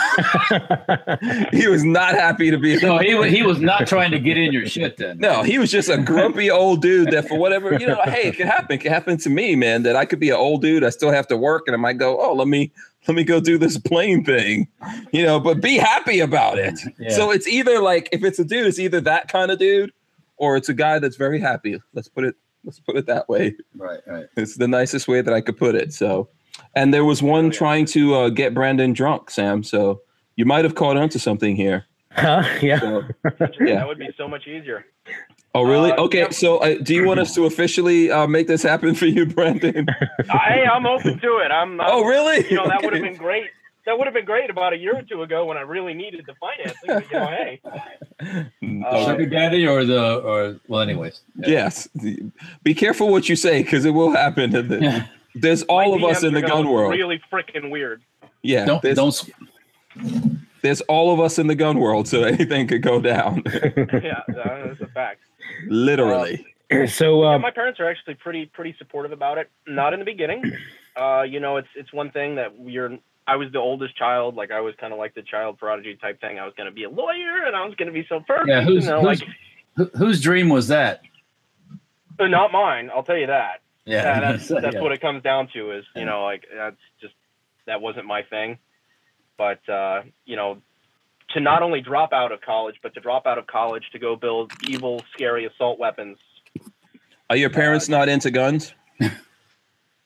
he 1.52 1.68
was 1.68 1.84
not 1.84 2.14
happy 2.14 2.50
to 2.50 2.58
be 2.58 2.80
No, 2.80 2.98
he, 2.98 3.14
wa- 3.14 3.22
he 3.24 3.42
was 3.42 3.60
not 3.60 3.86
trying 3.86 4.10
to 4.12 4.18
get 4.18 4.38
in 4.38 4.52
your 4.52 4.66
shit 4.66 4.96
then. 4.96 5.18
No, 5.18 5.42
he 5.42 5.58
was 5.58 5.70
just 5.70 5.88
a 5.90 5.98
grumpy 5.98 6.50
old 6.50 6.80
dude 6.80 7.10
that 7.10 7.28
for 7.28 7.38
whatever, 7.38 7.78
you 7.78 7.86
know, 7.86 8.00
hey, 8.04 8.28
it 8.28 8.36
could 8.36 8.46
happen. 8.46 8.76
It 8.76 8.78
could 8.78 8.92
happen 8.92 9.18
to 9.18 9.30
me, 9.30 9.56
man, 9.56 9.82
that 9.82 9.94
I 9.96 10.04
could 10.06 10.20
be 10.20 10.30
an 10.30 10.36
old 10.36 10.62
dude. 10.62 10.82
I 10.84 10.90
still 10.90 11.10
have 11.10 11.26
to 11.28 11.36
work 11.36 11.64
and 11.66 11.74
I 11.74 11.78
might 11.78 11.98
go, 11.98 12.18
oh, 12.20 12.32
let 12.34 12.48
me 12.48 12.72
let 13.08 13.16
me 13.16 13.24
go 13.24 13.40
do 13.40 13.58
this 13.58 13.76
plane 13.78 14.24
thing. 14.24 14.68
You 15.12 15.24
know, 15.24 15.40
but 15.40 15.60
be 15.60 15.76
happy 15.76 16.20
about 16.20 16.58
it. 16.58 16.78
Yeah. 16.98 17.10
So 17.10 17.30
it's 17.30 17.48
either 17.48 17.80
like 17.80 18.08
if 18.12 18.22
it's 18.24 18.38
a 18.38 18.44
dude, 18.44 18.66
it's 18.66 18.78
either 18.78 19.00
that 19.02 19.28
kind 19.28 19.50
of 19.50 19.58
dude 19.58 19.92
or 20.36 20.56
it's 20.56 20.68
a 20.68 20.74
guy 20.74 20.98
that's 20.98 21.16
very 21.16 21.40
happy. 21.40 21.80
Let's 21.94 22.08
put 22.08 22.24
it 22.24 22.36
let's 22.64 22.80
put 22.80 22.96
it 22.96 23.06
that 23.06 23.28
way. 23.28 23.54
Right, 23.76 24.00
right. 24.06 24.26
It's 24.36 24.56
the 24.56 24.68
nicest 24.68 25.08
way 25.08 25.20
that 25.20 25.32
I 25.32 25.40
could 25.40 25.56
put 25.56 25.74
it. 25.74 25.92
So 25.92 26.28
and 26.74 26.92
there 26.92 27.04
was 27.04 27.22
one 27.22 27.50
trying 27.50 27.86
to 27.86 28.14
uh, 28.14 28.28
get 28.28 28.54
Brandon 28.54 28.92
drunk, 28.92 29.30
Sam. 29.30 29.62
So 29.62 30.00
you 30.36 30.44
might 30.44 30.64
have 30.64 30.74
caught 30.74 30.96
on 30.96 31.08
to 31.10 31.18
something 31.18 31.56
here. 31.56 31.86
Huh? 32.12 32.44
Yeah. 32.60 32.80
So, 32.80 33.02
Yeah. 33.60 33.76
That 33.76 33.88
would 33.88 33.98
be 33.98 34.10
so 34.16 34.28
much 34.28 34.46
easier. 34.46 34.84
Oh, 35.54 35.62
really? 35.62 35.92
Uh, 35.92 36.02
okay. 36.04 36.20
yeah. 36.20 36.30
So, 36.30 36.58
uh, 36.58 36.76
do 36.82 36.94
you 36.94 37.06
want 37.06 37.20
us 37.20 37.34
to 37.34 37.44
officially 37.44 38.10
uh, 38.10 38.26
make 38.26 38.46
this 38.46 38.62
happen 38.62 38.94
for 38.94 39.06
you, 39.06 39.26
Brandon? 39.34 39.86
I, 40.30 40.64
I'm 40.72 40.86
open 40.86 41.18
to 41.20 41.38
it. 41.38 41.50
I'm, 41.50 41.80
I'm 41.80 41.86
oh, 41.90 42.04
really? 42.04 42.46
You 42.48 42.56
know, 42.56 42.68
that 42.68 42.82
would 42.82 42.94
have 42.94 43.02
been 43.02 43.16
great. 43.16 43.50
That 43.84 43.98
would 43.98 44.06
have 44.06 44.14
been 44.14 44.24
great 44.24 44.48
about 44.48 44.72
a 44.72 44.76
year 44.76 44.96
or 44.96 45.02
two 45.02 45.22
ago 45.22 45.44
when 45.44 45.56
I 45.56 45.62
really 45.62 45.92
needed 45.94 46.24
the 46.26 46.34
financing. 46.34 46.76
But, 46.86 47.10
you 47.10 47.18
know, 47.18 47.26
hey, 47.26 47.60
The 48.60 48.82
Uh, 48.86 49.04
sugar 49.06 49.26
daddy 49.26 49.66
or 49.66 49.84
the 49.84 50.16
or 50.20 50.60
well, 50.68 50.80
anyways. 50.80 51.20
Yes. 51.36 51.88
Be 52.62 52.74
careful 52.74 53.08
what 53.10 53.28
you 53.28 53.34
say 53.36 53.62
because 53.62 53.84
it 53.84 53.90
will 53.90 54.12
happen. 54.12 54.54
And 54.54 54.70
then- 54.70 54.82
Yeah. 54.82 55.06
There's 55.34 55.62
all 55.62 55.98
my 55.98 56.08
of 56.10 56.16
us 56.16 56.22
in 56.22 56.34
the 56.34 56.42
gun 56.42 56.68
world. 56.68 56.92
Really 56.92 57.20
freaking 57.32 57.70
weird. 57.70 58.02
Yeah. 58.42 58.66
Don't 58.66 58.82
there's, 58.82 58.96
don't. 58.96 59.32
there's 60.62 60.82
all 60.82 61.12
of 61.12 61.20
us 61.20 61.38
in 61.38 61.46
the 61.46 61.54
gun 61.54 61.78
world, 61.78 62.06
so 62.06 62.22
anything 62.24 62.66
could 62.68 62.82
go 62.82 63.00
down. 63.00 63.42
yeah, 63.74 64.20
that's 64.28 64.80
a 64.80 64.88
fact. 64.92 65.20
Literally. 65.68 66.44
so 66.86 67.22
Yeah, 67.22 67.34
um, 67.34 67.40
my 67.42 67.50
parents 67.50 67.80
are 67.80 67.88
actually 67.88 68.14
pretty 68.16 68.46
pretty 68.46 68.74
supportive 68.78 69.12
about 69.12 69.38
it. 69.38 69.50
Not 69.66 69.92
in 69.94 69.98
the 70.00 70.04
beginning. 70.06 70.42
Uh, 70.94 71.22
you 71.22 71.40
know, 71.40 71.56
it's 71.56 71.68
it's 71.74 71.90
one 71.90 72.10
thing 72.10 72.34
that 72.34 72.52
you're. 72.66 72.98
I 73.26 73.36
was 73.36 73.52
the 73.52 73.58
oldest 73.58 73.96
child. 73.96 74.34
Like 74.34 74.50
I 74.50 74.60
was 74.60 74.74
kind 74.80 74.92
of 74.92 74.98
like 74.98 75.14
the 75.14 75.22
child 75.22 75.58
prodigy 75.58 75.96
type 75.96 76.20
thing. 76.20 76.38
I 76.38 76.44
was 76.44 76.54
going 76.56 76.68
to 76.68 76.74
be 76.74 76.84
a 76.84 76.90
lawyer, 76.90 77.44
and 77.46 77.54
I 77.54 77.64
was 77.64 77.74
going 77.76 77.86
to 77.86 77.92
be 77.92 78.04
so 78.08 78.20
perfect. 78.26 78.48
Yeah, 78.48 78.62
who's, 78.62 78.86
and 78.86 79.04
they're 79.04 79.10
who's 79.10 79.20
like, 79.20 79.28
who, 79.76 79.90
whose 79.96 80.20
dream 80.20 80.48
was 80.48 80.68
that? 80.68 81.02
"Uh, 82.18 82.26
not 82.26 82.52
mine. 82.52 82.90
I'll 82.94 83.02
tell 83.04 83.16
you 83.16 83.28
that. 83.28 83.60
Yeah, 83.84 84.20
that's 84.20 84.48
that's 84.48 84.74
yeah. 84.74 84.80
what 84.80 84.92
it 84.92 85.00
comes 85.00 85.22
down 85.22 85.48
to. 85.54 85.72
Is 85.72 85.84
you 85.94 86.00
Yeah. 86.02 86.04
know, 86.08 86.24
like 86.24 86.44
that's 86.54 86.76
just 87.00 87.14
that 87.66 87.80
wasn't 87.80 88.06
my 88.06 88.22
thing. 88.22 88.58
But 89.38 89.66
uh, 89.68 90.02
you 90.24 90.36
know, 90.36 90.58
to 91.30 91.40
not 91.40 91.62
only 91.62 91.80
drop 91.80 92.12
out 92.12 92.32
of 92.32 92.40
college, 92.40 92.76
but 92.82 92.92
to 92.94 93.00
drop 93.00 93.26
out 93.26 93.38
of 93.38 93.46
college 93.46 93.84
to 93.92 93.98
go 93.98 94.16
build 94.16 94.52
evil, 94.68 95.02
scary 95.12 95.46
assault 95.46 95.78
weapons. 95.78 96.18
Are 97.30 97.36
your 97.36 97.50
parents 97.50 97.88
not 97.88 98.08
into 98.08 98.30
guns? 98.30 98.74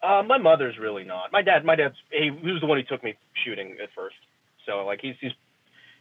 Uh, 0.06 0.22
my 0.22 0.38
mother's 0.38 0.78
really 0.78 1.04
not. 1.04 1.32
My 1.32 1.42
dad, 1.42 1.64
my 1.64 1.74
dad's 1.74 1.96
he, 2.10 2.30
he 2.42 2.52
was 2.52 2.60
the 2.60 2.66
one 2.66 2.78
who 2.78 2.84
took 2.84 3.02
me 3.02 3.14
shooting 3.44 3.76
at 3.82 3.88
first. 3.94 4.16
So 4.64 4.84
like 4.84 5.00
he's 5.00 5.16
he's 5.20 5.32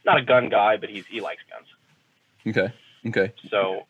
not 0.06 0.18
a 0.18 0.22
gun 0.22 0.49
guy, 0.49 0.77
but 0.77 0.90
he's 0.90 1.06
he 1.07 1.22
likes 1.22 1.41
guns. 1.49 1.68
Okay. 2.57 2.73
Okay. 3.07 3.34
So 3.49 3.84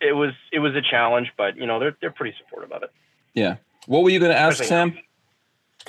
it 0.00 0.12
was 0.14 0.32
it 0.52 0.58
was 0.58 0.74
a 0.74 0.82
challenge, 0.82 1.32
but 1.38 1.56
you 1.56 1.66
know 1.66 1.78
they're 1.78 1.96
they're 2.00 2.10
pretty 2.10 2.36
supportive 2.42 2.72
of 2.72 2.82
it. 2.82 2.90
Yeah. 3.34 3.56
What 3.86 4.02
were 4.02 4.10
you 4.10 4.18
going 4.18 4.32
to 4.32 4.38
ask, 4.38 4.56
Everything. 4.60 4.68
Sam? 4.94 4.98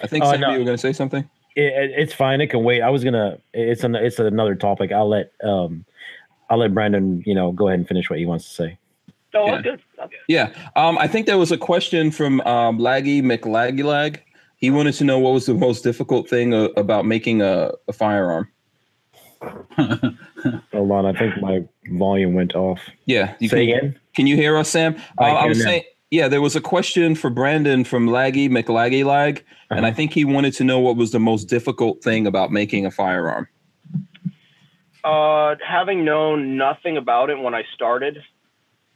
I 0.04 0.08
think 0.08 0.24
Uh, 0.24 0.32
Sam, 0.32 0.42
no. 0.42 0.52
you 0.52 0.60
were 0.60 0.66
going 0.66 0.78
to 0.78 0.82
say 0.82 0.94
something. 0.94 1.28
it, 1.56 1.64
it- 1.64 1.92
it's 1.98 2.14
fine. 2.14 2.40
It 2.42 2.48
can 2.48 2.64
wait. 2.64 2.82
I 2.82 2.90
was 2.90 3.04
gonna. 3.04 3.40
It's 3.54 3.84
an. 3.84 3.96
It's 3.96 4.20
another 4.20 4.56
topic. 4.56 4.92
I'll 4.92 5.10
let. 5.10 5.32
Um, 5.44 5.84
I'll 6.50 6.60
let 6.60 6.74
Brandon. 6.74 7.24
You 7.26 7.34
know, 7.36 7.52
go 7.52 7.68
ahead 7.68 7.80
and 7.80 7.88
finish 7.88 8.10
what 8.10 8.20
he 8.20 8.26
wants 8.26 8.46
to 8.48 8.52
say. 8.54 8.78
Oh, 9.34 9.46
Yeah. 9.46 9.52
that's 9.52 9.64
good. 9.64 9.82
That's 9.98 10.10
good. 10.12 10.20
Yeah. 10.28 10.54
Um, 10.76 10.98
I 10.98 11.08
think 11.08 11.26
there 11.26 11.38
was 11.38 11.52
a 11.52 11.58
question 11.58 12.12
from 12.12 12.42
um, 12.42 12.80
Laggy 12.80 13.22
McLaggylag. 13.22 14.20
He 14.58 14.72
wanted 14.72 14.94
to 14.96 15.04
know 15.04 15.20
what 15.20 15.34
was 15.34 15.46
the 15.46 15.54
most 15.54 15.84
difficult 15.84 16.28
thing 16.30 16.54
uh, 16.54 16.70
about 16.78 17.06
making 17.06 17.42
a, 17.42 17.72
a 17.88 17.94
firearm. 17.94 18.50
Hold 19.78 20.92
on. 20.92 21.06
I 21.06 21.14
think 21.14 21.40
my 21.42 21.64
volume 21.92 22.34
went 22.34 22.56
off. 22.56 22.80
Yeah. 23.06 23.36
You 23.40 23.50
say 23.50 23.68
can, 23.68 23.78
again. 23.78 24.00
can 24.16 24.28
you 24.28 24.36
hear 24.36 24.58
us, 24.58 24.70
Sam? 24.70 24.96
Uh, 25.20 25.24
I 25.26 25.30
I 25.30 25.46
was 25.48 25.60
now. 25.60 25.66
saying, 25.66 25.84
yeah, 26.10 26.28
there 26.28 26.42
was 26.42 26.56
a 26.56 26.62
question 26.62 27.16
for 27.16 27.30
Brandon 27.30 27.84
from 27.84 28.08
Laggy 28.08 28.50
McLaggylag, 28.50 29.44
and 29.70 29.86
I 29.86 29.90
Uh-huh. 29.90 29.96
think 29.96 30.14
he 30.14 30.24
wanted 30.26 30.54
to 30.54 30.64
know 30.64 30.80
what 30.80 30.96
was 30.96 31.12
the 31.12 31.20
most 31.20 31.46
difficult 31.46 32.02
thing 32.02 32.26
about 32.26 32.52
making 32.52 32.86
a 32.86 32.92
firearm. 32.92 33.48
Uh, 35.04 35.56
having 35.66 36.04
known 36.04 36.58
nothing 36.58 36.98
about 36.98 37.30
it 37.30 37.38
when 37.40 37.54
I 37.54 37.64
started, 37.76 38.24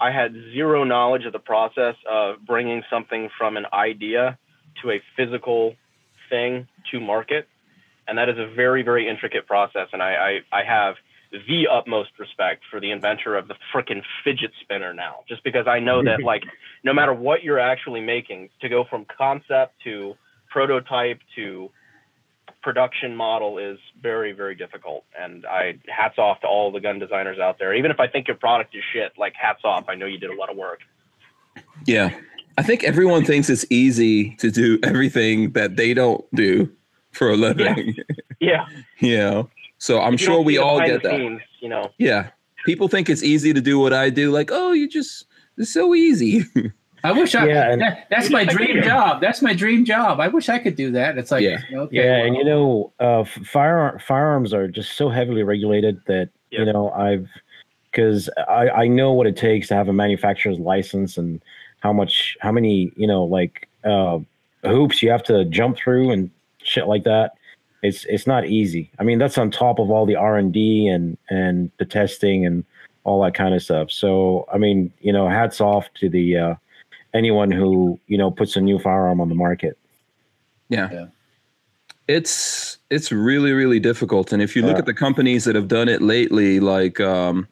I 0.01 0.11
had 0.11 0.33
zero 0.53 0.83
knowledge 0.83 1.25
of 1.25 1.31
the 1.31 1.39
process 1.39 1.95
of 2.09 2.37
bringing 2.45 2.81
something 2.89 3.29
from 3.37 3.55
an 3.55 3.67
idea 3.71 4.39
to 4.81 4.89
a 4.89 5.01
physical 5.15 5.75
thing 6.29 6.67
to 6.91 6.99
market, 6.99 7.47
and 8.07 8.17
that 8.17 8.27
is 8.27 8.37
a 8.39 8.47
very 8.55 8.81
very 8.81 9.07
intricate 9.07 9.45
process. 9.45 9.89
And 9.93 10.01
I 10.01 10.39
I, 10.51 10.61
I 10.61 10.63
have 10.63 10.95
the 11.31 11.67
utmost 11.71 12.09
respect 12.19 12.63
for 12.69 12.79
the 12.79 12.91
inventor 12.91 13.37
of 13.37 13.47
the 13.47 13.55
frickin' 13.73 14.01
fidget 14.23 14.51
spinner 14.61 14.93
now, 14.93 15.19
just 15.29 15.43
because 15.43 15.67
I 15.67 15.79
know 15.79 16.03
that 16.03 16.23
like 16.25 16.43
no 16.83 16.93
matter 16.93 17.13
what 17.13 17.43
you're 17.43 17.59
actually 17.59 18.01
making, 18.01 18.49
to 18.61 18.69
go 18.69 18.83
from 18.89 19.05
concept 19.05 19.75
to 19.83 20.15
prototype 20.49 21.19
to 21.35 21.69
production 22.61 23.15
model 23.15 23.57
is 23.57 23.77
very 24.01 24.31
very 24.33 24.55
difficult 24.55 25.03
and 25.19 25.45
i 25.45 25.77
hats 25.87 26.17
off 26.17 26.39
to 26.41 26.47
all 26.47 26.71
the 26.71 26.79
gun 26.79 26.99
designers 26.99 27.39
out 27.39 27.57
there 27.59 27.73
even 27.73 27.89
if 27.91 27.99
i 27.99 28.07
think 28.07 28.27
your 28.27 28.37
product 28.37 28.75
is 28.75 28.83
shit 28.93 29.11
like 29.17 29.33
hats 29.35 29.61
off 29.63 29.85
i 29.87 29.95
know 29.95 30.05
you 30.05 30.17
did 30.17 30.29
a 30.29 30.35
lot 30.35 30.49
of 30.49 30.55
work 30.57 30.79
Yeah. 31.85 32.11
I 32.57 32.63
think 32.63 32.83
everyone 32.83 33.23
thinks 33.25 33.49
it's 33.49 33.65
easy 33.69 34.35
to 34.35 34.51
do 34.51 34.77
everything 34.83 35.51
that 35.53 35.77
they 35.77 35.93
don't 35.93 36.23
do 36.35 36.69
for 37.11 37.29
a 37.31 37.35
living. 37.37 37.95
yeah 38.39 38.65
you 38.99 39.17
know, 39.17 39.49
so 39.77 39.99
I'm 40.01 40.17
sure 40.17 40.41
we 40.41 40.57
all 40.57 40.79
get 40.79 41.01
that. 41.03 41.11
scenes, 41.15 41.41
you 41.61 41.69
know 41.69 41.91
Yeah. 41.97 42.29
People 42.65 42.87
think 42.87 43.09
it's 43.09 43.23
easy 43.23 43.53
to 43.53 43.61
do 43.61 43.79
what 43.79 43.91
I 43.93 44.11
do. 44.11 44.29
Like, 44.31 44.49
oh, 44.51 44.71
you 44.73 44.87
just, 44.87 45.25
it's 45.57 45.73
so 45.73 45.95
easy. 45.95 46.43
I 47.03 47.11
wish 47.11 47.33
I. 47.35 47.47
Yeah, 47.47 47.75
that- 47.77 48.07
that's 48.09 48.29
my 48.29 48.43
dream 48.45 48.81
job. 48.83 49.21
That's 49.21 49.41
my 49.41 49.53
dream 49.53 49.85
job. 49.85 50.19
I 50.19 50.27
wish 50.27 50.49
I 50.49 50.59
could 50.59 50.75
do 50.75 50.91
that. 50.91 51.17
It's 51.17 51.31
like, 51.31 51.43
Yeah. 51.43 51.59
okay, 51.73 51.95
Yeah, 51.95 52.17
and 52.25 52.35
you 52.35 52.43
know, 52.43 52.91
uh, 52.99 53.21
f- 53.21 53.29
fire 53.45 53.99
firearms 54.05 54.53
are 54.53 54.67
just 54.67 54.93
so 54.93 55.09
heavily 55.09 55.43
regulated 55.43 56.01
that 56.07 56.29
you 56.51 56.65
know 56.65 56.91
I've 56.91 57.27
because 57.91 58.29
I 58.47 58.69
I 58.69 58.87
know 58.87 59.13
what 59.13 59.27
it 59.27 59.35
takes 59.37 59.67
to 59.69 59.75
have 59.75 59.87
a 59.89 59.93
manufacturer's 59.93 60.59
license 60.59 61.17
and 61.17 61.41
how 61.79 61.91
much 61.93 62.37
how 62.41 62.51
many 62.51 62.91
you 62.95 63.07
know 63.07 63.23
like 63.23 63.67
uh, 63.83 64.19
hoops 64.63 65.01
you 65.01 65.09
have 65.09 65.23
to 65.23 65.45
jump 65.45 65.77
through 65.77 66.11
and 66.11 66.29
shit 66.63 66.87
like 66.87 67.03
that. 67.05 67.33
It's 67.83 68.05
it's 68.05 68.27
not 68.27 68.45
easy. 68.45 68.91
I 68.99 69.03
mean, 69.03 69.17
that's 69.17 69.37
on 69.39 69.49
top 69.49 69.79
of 69.79 69.89
all 69.89 70.05
the 70.05 70.15
R 70.17 70.37
and 70.37 70.53
D 70.53 70.87
and 70.87 71.17
and 71.29 71.71
the 71.79 71.85
testing 71.85 72.45
and 72.45 72.63
all 73.05 73.23
that 73.23 73.33
kind 73.33 73.55
of 73.55 73.63
stuff. 73.63 73.89
So 73.89 74.47
I 74.53 74.57
mean, 74.59 74.93
you 75.01 75.11
know, 75.11 75.27
hats 75.27 75.59
off 75.59 75.87
to 75.95 76.07
the 76.09 76.37
uh, 76.37 76.55
anyone 77.13 77.51
who 77.51 77.99
you 78.07 78.17
know 78.17 78.31
puts 78.31 78.55
a 78.55 78.61
new 78.61 78.79
firearm 78.79 79.19
on 79.21 79.29
the 79.29 79.35
market. 79.35 79.77
Yeah. 80.69 80.89
Yeah. 80.91 81.05
It's 82.07 82.77
it's 82.89 83.11
really 83.11 83.51
really 83.53 83.79
difficult 83.79 84.31
and 84.33 84.41
if 84.41 84.55
you 84.55 84.61
look 84.63 84.73
Yeah. 84.73 84.79
at 84.79 84.85
the 84.85 84.93
companies 84.93 85.45
that 85.45 85.55
have 85.55 85.67
done 85.67 85.87
it 85.87 86.01
lately 86.01 86.59
like 86.59 86.99
um 86.99 87.47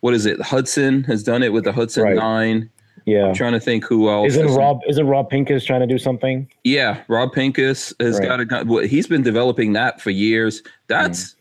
what 0.00 0.12
is 0.14 0.26
it? 0.26 0.40
Hudson 0.40 1.02
has 1.04 1.22
done 1.22 1.42
it 1.42 1.52
with 1.52 1.64
the 1.64 1.72
Hudson 1.72 2.04
Right. 2.04 2.16
9. 2.16 2.70
Yeah. 3.06 3.26
I'm 3.26 3.34
trying 3.34 3.52
to 3.52 3.60
think 3.60 3.84
who 3.84 4.08
else. 4.10 4.28
Isn't 4.34 4.48
Rob 4.54 4.80
Is 4.86 4.98
it 4.98 5.04
Rob 5.04 5.30
Pincus 5.30 5.64
trying 5.64 5.80
to 5.80 5.86
do 5.86 5.98
something? 5.98 6.48
Yeah, 6.64 7.02
Rob 7.08 7.32
Pincus 7.32 7.94
has 8.00 8.18
Right. 8.18 8.28
got 8.28 8.40
a 8.40 8.44
gun. 8.44 8.66
Well, 8.68 8.82
he's 8.84 9.06
been 9.06 9.22
developing 9.22 9.72
that 9.74 10.00
for 10.00 10.10
years. 10.10 10.62
That's 10.88 11.34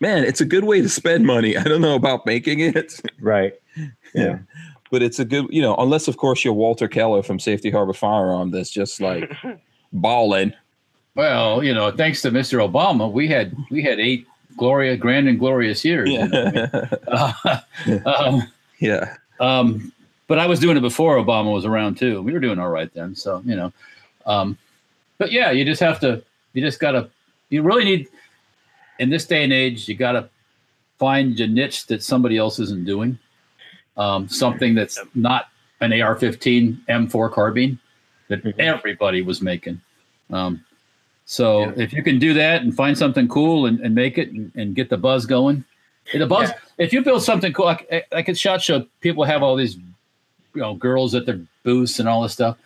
man, 0.00 0.24
it's 0.24 0.40
a 0.40 0.44
good 0.44 0.64
way 0.64 0.80
to 0.82 0.88
spend 0.88 1.26
money. 1.26 1.56
I 1.56 1.62
don't 1.64 1.80
know 1.80 1.94
about 1.96 2.26
making 2.26 2.60
it, 2.60 3.00
Right. 3.20 3.54
Yeah. 4.14 4.38
But 4.90 5.02
it's 5.02 5.18
a 5.18 5.24
good, 5.24 5.46
you 5.50 5.62
know, 5.62 5.74
unless 5.76 6.08
of 6.08 6.16
course 6.16 6.44
you're 6.44 6.54
Walter 6.54 6.88
Keller 6.88 7.22
from 7.22 7.38
Safety 7.38 7.70
Harbor 7.70 7.92
Firearm 7.92 8.50
that's 8.50 8.70
just 8.70 9.00
like 9.00 9.30
balling. 9.92 10.52
well, 11.14 11.62
you 11.62 11.72
know, 11.72 11.90
thanks 11.90 12.22
to 12.22 12.30
Mr. 12.30 12.68
Obama, 12.68 13.10
we 13.10 13.28
had 13.28 13.54
we 13.70 13.82
had 13.82 14.00
eight 14.00 14.26
gloria, 14.56 14.96
grand 14.96 15.28
and 15.28 15.38
glorious 15.38 15.84
years. 15.84 16.10
you 16.10 16.28
know. 16.28 16.52
Yeah. 17.86 17.96
um, 18.04 18.42
yeah. 18.78 19.16
um, 19.40 19.92
but 20.26 20.38
I 20.38 20.46
was 20.46 20.60
doing 20.60 20.76
it 20.76 20.80
before 20.80 21.16
Obama 21.16 21.52
was 21.52 21.64
around 21.64 21.96
too. 21.96 22.22
We 22.22 22.32
were 22.32 22.40
doing 22.40 22.58
all 22.58 22.68
right 22.68 22.92
then, 22.92 23.14
so 23.14 23.42
you 23.44 23.56
know. 23.56 23.72
Um, 24.26 24.58
but 25.18 25.32
yeah, 25.32 25.50
you 25.50 25.64
just 25.64 25.80
have 25.80 25.98
to. 26.00 26.22
You 26.52 26.62
just 26.62 26.78
gotta. 26.78 27.10
You 27.48 27.62
really 27.62 27.84
need. 27.84 28.08
In 28.98 29.08
this 29.08 29.24
day 29.24 29.42
and 29.42 29.52
age, 29.52 29.88
you 29.88 29.94
gotta 29.94 30.28
find 30.98 31.38
a 31.40 31.46
niche 31.48 31.86
that 31.86 32.02
somebody 32.02 32.36
else 32.36 32.58
isn't 32.58 32.84
doing. 32.84 33.18
Um, 34.00 34.28
something 34.28 34.74
that's 34.74 34.98
not 35.14 35.48
an 35.82 35.92
AR-15 35.92 36.78
M4 36.88 37.30
carbine 37.30 37.78
that 38.28 38.42
Mhm. 38.42 38.54
everybody 38.58 39.20
was 39.20 39.42
making. 39.42 39.80
Um, 40.30 40.64
so 41.26 41.64
Yeah. 41.64 41.72
if 41.84 41.92
you 41.92 42.02
can 42.02 42.18
do 42.18 42.32
that 42.34 42.62
and 42.62 42.74
find 42.74 42.96
something 42.96 43.28
cool 43.28 43.66
and, 43.66 43.78
and 43.80 43.94
make 43.94 44.16
it 44.16 44.30
and, 44.30 44.50
and 44.54 44.74
get 44.74 44.88
the 44.88 44.96
buzz 44.96 45.26
going, 45.26 45.64
the 46.14 46.26
buzz. 46.26 46.50
If 46.78 46.92
you 46.94 47.02
build 47.02 47.22
something 47.22 47.52
cool, 47.52 47.66
like 47.66 48.06
like 48.10 48.28
at 48.28 48.38
Shot 48.38 48.62
Show, 48.62 48.86
people 49.00 49.22
have 49.24 49.42
all 49.42 49.54
these, 49.54 49.76
you 49.76 50.62
know, 50.62 50.74
girls 50.74 51.14
at 51.14 51.26
their 51.26 51.38
booths 51.62 52.00
and 52.00 52.08
all 52.08 52.22
this 52.22 52.32
stuff. 52.32 52.56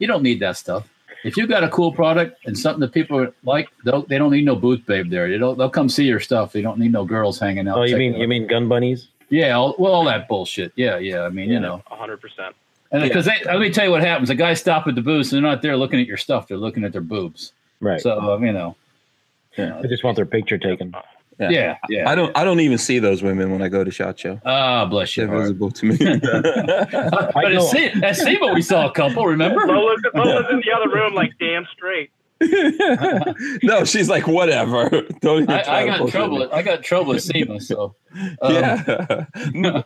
You 0.00 0.06
don't 0.08 0.22
need 0.24 0.40
that 0.40 0.56
stuff. 0.56 0.88
If 1.22 1.36
you've 1.36 1.48
got 1.48 1.62
a 1.62 1.68
cool 1.68 1.92
product 1.92 2.44
and 2.46 2.58
something 2.58 2.80
that 2.80 2.92
people 2.92 3.26
like, 3.44 3.68
they'll, 3.84 4.02
they 4.02 4.18
don't 4.18 4.32
need 4.32 4.44
no 4.46 4.56
booth 4.56 4.84
babe 4.86 5.08
there. 5.10 5.28
They 5.28 5.38
don't, 5.38 5.56
they'll 5.58 5.70
come 5.70 5.88
see 5.88 6.04
your 6.06 6.18
stuff. 6.20 6.50
They 6.52 6.62
don't 6.62 6.78
need 6.78 6.92
no 6.92 7.04
girls 7.04 7.38
hanging 7.38 7.68
out. 7.68 7.78
Oh, 7.78 7.82
you 7.84 7.96
mean 7.96 8.14
you 8.14 8.26
mean 8.26 8.46
gun 8.46 8.66
bunnies? 8.68 9.08
Yeah, 9.30 9.56
all, 9.56 9.74
well, 9.78 9.94
all 9.94 10.04
that 10.04 10.28
bullshit. 10.28 10.72
Yeah, 10.76 10.98
yeah. 10.98 11.22
I 11.22 11.28
mean, 11.28 11.48
you 11.48 11.60
know, 11.60 11.82
100% 11.90 12.52
and 12.92 13.02
because 13.02 13.26
let 13.26 13.60
me 13.60 13.70
tell 13.70 13.84
you 13.84 13.90
what 13.90 14.02
happens. 14.02 14.28
The 14.28 14.34
guys 14.34 14.60
stop 14.60 14.86
at 14.88 14.94
the 14.94 15.02
booths 15.02 15.32
and 15.32 15.42
they're 15.42 15.50
not 15.50 15.62
there 15.62 15.76
looking 15.76 16.00
at 16.00 16.06
your 16.06 16.16
stuff. 16.16 16.48
They're 16.48 16.56
looking 16.56 16.84
at 16.84 16.92
their 16.92 17.00
boobs. 17.00 17.52
Right. 17.80 18.00
So 18.00 18.18
um, 18.18 18.44
you 18.44 18.52
know, 18.52 18.76
yeah, 19.56 19.78
they 19.80 19.88
just 19.88 20.02
want 20.02 20.16
their 20.16 20.26
picture 20.26 20.58
taken. 20.58 20.94
Yeah. 21.38 21.50
yeah, 21.50 21.76
yeah. 21.88 22.10
I 22.10 22.14
don't 22.14 22.36
I 22.36 22.44
don't 22.44 22.60
even 22.60 22.76
see 22.76 22.98
those 22.98 23.22
women 23.22 23.50
when 23.50 23.62
I 23.62 23.68
go 23.68 23.84
to 23.84 23.90
Shot 23.90 24.18
Show. 24.18 24.40
Ah, 24.44 24.84
bless 24.86 25.16
you. 25.16 25.26
They're 25.26 25.34
your 25.34 25.42
heart. 25.42 25.52
visible 25.52 25.70
to 25.70 25.86
me. 25.86 25.96
but 26.20 27.52
at 27.52 27.62
sea, 27.62 27.86
at 28.02 28.16
SEMA, 28.16 28.52
we 28.52 28.60
saw 28.60 28.88
a 28.88 28.92
couple. 28.92 29.24
Remember? 29.24 29.66
Lola's, 29.66 30.02
Lola's 30.12 30.46
in 30.50 30.60
the 30.60 30.72
other 30.72 30.90
room 30.90 31.14
like 31.14 31.32
damn 31.38 31.66
straight 31.72 32.10
no, 33.62 33.84
she's 33.84 34.08
like, 34.08 34.26
whatever. 34.26 34.88
Don't 35.20 35.42
even 35.42 35.50
I, 35.50 35.62
try 35.62 35.76
I 35.76 35.80
to 35.82 35.86
got 35.90 35.98
bullshit 35.98 36.14
trouble. 36.14 36.38
me. 36.38 36.48
I 36.52 36.62
got 36.62 36.82
trouble 36.82 37.14
at 37.14 37.22
SEMA. 37.22 37.60
So 37.60 37.94
um, 38.42 38.54
yeah. 38.54 39.24
No, 39.52 39.84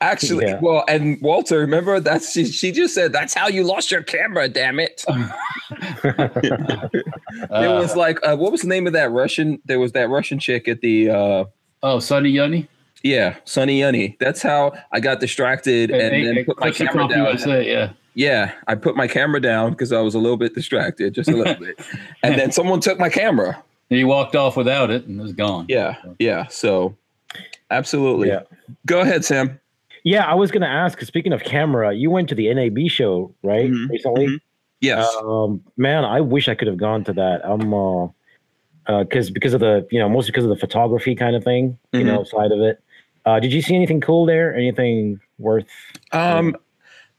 Actually, 0.00 0.46
Yeah. 0.46 0.58
well, 0.60 0.84
and 0.88 1.20
Walter, 1.22 1.58
remember 1.60 2.00
that's 2.00 2.32
she, 2.32 2.44
she 2.46 2.72
just 2.72 2.92
said 2.94 3.12
that's 3.12 3.34
how 3.34 3.46
you 3.48 3.62
lost 3.62 3.90
your 3.92 4.02
camera. 4.02 4.48
Damn 4.48 4.80
it! 4.80 5.04
It 6.02 7.50
uh, 7.50 7.78
was 7.80 7.94
like, 7.96 8.18
uh, 8.24 8.36
what 8.36 8.50
was 8.52 8.62
the 8.62 8.68
name 8.68 8.86
of 8.86 8.92
that 8.94 9.10
Russian? 9.12 9.60
There 9.64 9.78
was 9.78 9.92
that 9.92 10.08
Russian 10.08 10.38
chick 10.38 10.66
at 10.68 10.80
the. 10.80 11.10
uh 11.10 11.44
oh, 11.82 11.98
Sonny 12.00 12.32
Yunny. 12.32 12.66
Yeah, 13.04 13.36
Sunny 13.44 13.80
Yunny. 13.80 14.16
That's 14.18 14.42
how 14.42 14.72
I 14.92 15.00
got 15.00 15.20
distracted 15.20 15.90
and 15.90 16.00
Hey, 16.14 16.24
then 16.24 16.34
hey, 16.36 16.44
put 16.44 16.58
my 16.60 16.70
camera 16.70 17.08
down. 17.08 17.26
USA, 17.26 17.64
yeah. 17.68 17.92
Yeah, 18.14 18.52
I 18.68 18.74
put 18.74 18.94
my 18.96 19.08
camera 19.08 19.40
down 19.40 19.70
because 19.70 19.90
I 19.92 20.00
was 20.00 20.14
a 20.14 20.18
little 20.18 20.36
bit 20.36 20.54
distracted, 20.54 21.14
just 21.14 21.30
a 21.30 21.36
little 21.36 21.54
bit. 21.54 21.78
And 22.22 22.38
then 22.38 22.52
someone 22.52 22.80
took 22.80 22.98
my 22.98 23.08
camera. 23.08 23.62
And 23.90 23.98
He 23.98 24.04
walked 24.04 24.36
off 24.36 24.56
without 24.56 24.90
it 24.90 25.06
and 25.06 25.18
it 25.18 25.22
was 25.22 25.32
gone. 25.32 25.66
Yeah, 25.68 25.96
yeah. 26.18 26.46
So, 26.48 26.96
absolutely. 27.70 28.28
Yeah. 28.28 28.40
Go 28.86 29.00
ahead, 29.00 29.24
Sam. 29.24 29.58
Yeah, 30.04 30.24
I 30.24 30.34
was 30.34 30.50
going 30.50 30.62
to 30.62 30.68
ask. 30.68 31.00
Speaking 31.02 31.32
of 31.32 31.42
camera, 31.42 31.92
you 31.94 32.10
went 32.10 32.28
to 32.30 32.34
the 32.34 32.52
NAB 32.52 32.88
show 32.88 33.34
right 33.42 33.70
Mhm, 33.70 33.88
recently. 33.88 34.26
mhm. 34.28 34.40
Yes. 34.80 35.06
Um, 35.22 35.62
man, 35.76 36.04
I 36.04 36.20
wish 36.20 36.48
I 36.48 36.54
could 36.56 36.66
have 36.68 36.76
gone 36.76 37.04
to 37.04 37.12
that. 37.12 37.40
I'm 37.44 37.72
uh, 37.72 38.08
because 39.04 39.30
because 39.30 39.54
of 39.54 39.60
the 39.60 39.86
you 39.92 40.00
know 40.00 40.08
mostly 40.08 40.32
because 40.32 40.42
of 40.44 40.50
the 40.50 40.56
photography 40.56 41.14
kind 41.14 41.36
of 41.36 41.44
thing, 41.44 41.78
you 41.92 42.00
Mhm. 42.00 42.06
know, 42.06 42.24
side 42.24 42.50
of 42.50 42.60
it. 42.60 42.80
Uh, 43.24 43.38
did 43.38 43.52
you 43.52 43.62
see 43.62 43.76
anything 43.76 44.00
cool 44.00 44.26
there? 44.26 44.52
Anything 44.56 45.20
worth? 45.38 45.66
Um, 46.10 46.56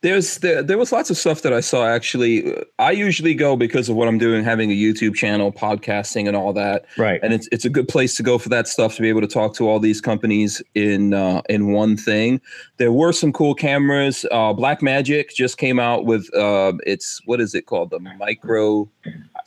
there's 0.03 0.37
there, 0.39 0.61
there 0.61 0.77
was 0.77 0.91
lots 0.91 1.09
of 1.09 1.17
stuff 1.17 1.41
that 1.41 1.53
I 1.53 1.61
saw 1.61 1.87
actually. 1.87 2.53
I 2.77 2.91
usually 2.91 3.33
go 3.33 3.55
because 3.55 3.87
of 3.87 3.95
what 3.95 4.09
I'm 4.09 4.17
doing, 4.17 4.43
having 4.43 4.69
a 4.69 4.75
YouTube 4.75 5.15
channel, 5.15 5.51
podcasting, 5.51 6.27
and 6.27 6.35
all 6.35 6.51
that. 6.53 6.85
Right. 6.97 7.21
and 7.23 7.33
it's 7.33 7.47
it's 7.53 7.63
a 7.63 7.69
good 7.69 7.87
place 7.87 8.15
to 8.15 8.23
go 8.23 8.37
for 8.37 8.49
that 8.49 8.67
stuff 8.67 8.95
to 8.97 9.01
be 9.01 9.07
able 9.07 9.21
to 9.21 9.27
talk 9.27 9.55
to 9.55 9.67
all 9.67 9.79
these 9.79 10.01
companies 10.01 10.61
in 10.75 11.13
uh, 11.13 11.41
in 11.49 11.71
one 11.71 11.95
thing. 11.95 12.41
There 12.77 12.91
were 12.91 13.13
some 13.13 13.31
cool 13.31 13.55
cameras. 13.55 14.25
Uh, 14.29 14.53
Blackmagic 14.53 15.33
just 15.33 15.57
came 15.57 15.79
out 15.79 16.05
with 16.05 16.31
uh, 16.35 16.73
it's 16.85 17.21
what 17.25 17.39
is 17.39 17.55
it 17.55 17.65
called 17.65 17.89
the 17.89 17.99
micro 17.99 18.89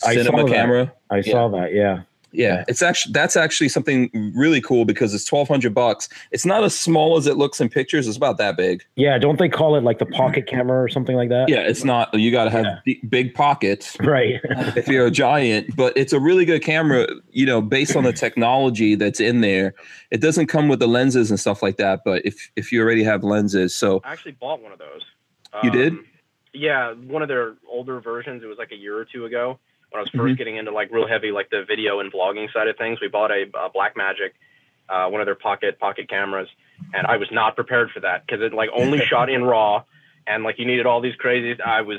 I 0.06 0.14
cinema 0.14 0.48
camera. 0.48 0.92
I 1.10 1.20
saw 1.20 1.48
that. 1.48 1.74
Yeah. 1.74 2.02
Yeah, 2.36 2.64
it's 2.68 2.82
actually 2.82 3.12
that's 3.12 3.34
actually 3.36 3.68
something 3.70 4.10
really 4.34 4.60
cool 4.60 4.84
because 4.84 5.14
it's 5.14 5.24
twelve 5.24 5.48
hundred 5.48 5.74
bucks. 5.74 6.08
It's 6.32 6.44
not 6.44 6.62
as 6.64 6.78
small 6.78 7.16
as 7.16 7.26
it 7.26 7.36
looks 7.36 7.60
in 7.60 7.68
pictures. 7.68 8.06
It's 8.06 8.16
about 8.16 8.36
that 8.38 8.56
big. 8.56 8.84
Yeah. 8.96 9.16
Don't 9.18 9.38
they 9.38 9.48
call 9.48 9.74
it 9.76 9.82
like 9.82 9.98
the 9.98 10.06
pocket 10.06 10.46
camera 10.46 10.82
or 10.82 10.88
something 10.88 11.16
like 11.16 11.30
that? 11.30 11.48
Yeah, 11.48 11.60
it's 11.60 11.82
not. 11.84 12.12
You 12.12 12.30
got 12.30 12.44
to 12.44 12.50
have 12.50 12.66
Yeah. 12.84 12.94
big 13.08 13.34
pockets. 13.34 13.96
Right. 14.06 14.40
if 14.76 14.86
you're 14.86 15.06
a 15.06 15.10
giant, 15.10 15.74
but 15.76 15.92
it's 15.96 16.12
a 16.12 16.20
really 16.20 16.44
good 16.44 16.62
camera, 16.62 17.06
you 17.30 17.46
know, 17.46 17.60
based 17.60 17.96
on 17.96 18.04
the 18.04 18.12
technology 18.12 18.94
that's 18.94 19.18
in 19.20 19.40
there. 19.40 19.74
It 20.10 20.20
doesn't 20.20 20.46
come 20.46 20.68
with 20.68 20.78
the 20.78 20.86
lenses 20.88 21.30
and 21.30 21.40
stuff 21.40 21.62
like 21.62 21.76
that, 21.78 22.00
but 22.04 22.24
if 22.24 22.50
if 22.56 22.70
you 22.70 22.82
already 22.82 23.02
have 23.04 23.24
lenses, 23.24 23.74
so 23.74 24.00
I 24.04 24.12
actually 24.12 24.32
bought 24.32 24.60
one 24.62 24.72
of 24.72 24.78
those. 24.78 25.02
You 25.64 25.70
did? 25.70 25.92
Um, 25.94 26.04
Yeah, 26.52 26.92
one 26.92 27.22
of 27.22 27.28
their 27.28 27.54
older 27.68 28.00
versions. 28.00 28.42
It 28.42 28.46
was 28.46 28.58
like 28.58 28.72
a 28.72 28.76
year 28.76 28.96
or 28.96 29.04
two 29.04 29.24
ago 29.24 29.58
when 29.90 30.00
I 30.00 30.02
was 30.02 30.10
1st 30.10 30.34
Mhm. 30.34 30.38
getting 30.38 30.56
into 30.56 30.72
like 30.72 30.90
real 30.90 31.06
heavy 31.06 31.30
like 31.30 31.50
the 31.50 31.64
video 31.64 32.00
and 32.00 32.12
vlogging 32.12 32.52
side 32.52 32.68
of 32.68 32.76
things. 32.76 33.00
We 33.00 33.08
bought 33.08 33.30
a, 33.30 33.42
a 33.42 33.70
Blackmagic, 33.70 34.32
uh, 34.88 35.08
one 35.08 35.20
of 35.20 35.26
their 35.26 35.34
pocket 35.34 35.78
pocket 35.78 36.08
cameras, 36.08 36.48
and 36.92 37.06
I 37.06 37.16
was 37.16 37.30
not 37.30 37.54
prepared 37.54 37.90
for 37.90 38.00
that 38.00 38.26
because 38.26 38.42
it 38.42 38.52
like 38.52 38.70
only 38.74 39.00
shot 39.10 39.30
in 39.30 39.44
RAW, 39.44 39.84
and 40.26 40.44
like 40.44 40.58
you 40.58 40.66
needed 40.66 40.86
all 40.86 41.00
these 41.00 41.16
crazy. 41.16 41.60
I 41.62 41.82
was, 41.82 41.98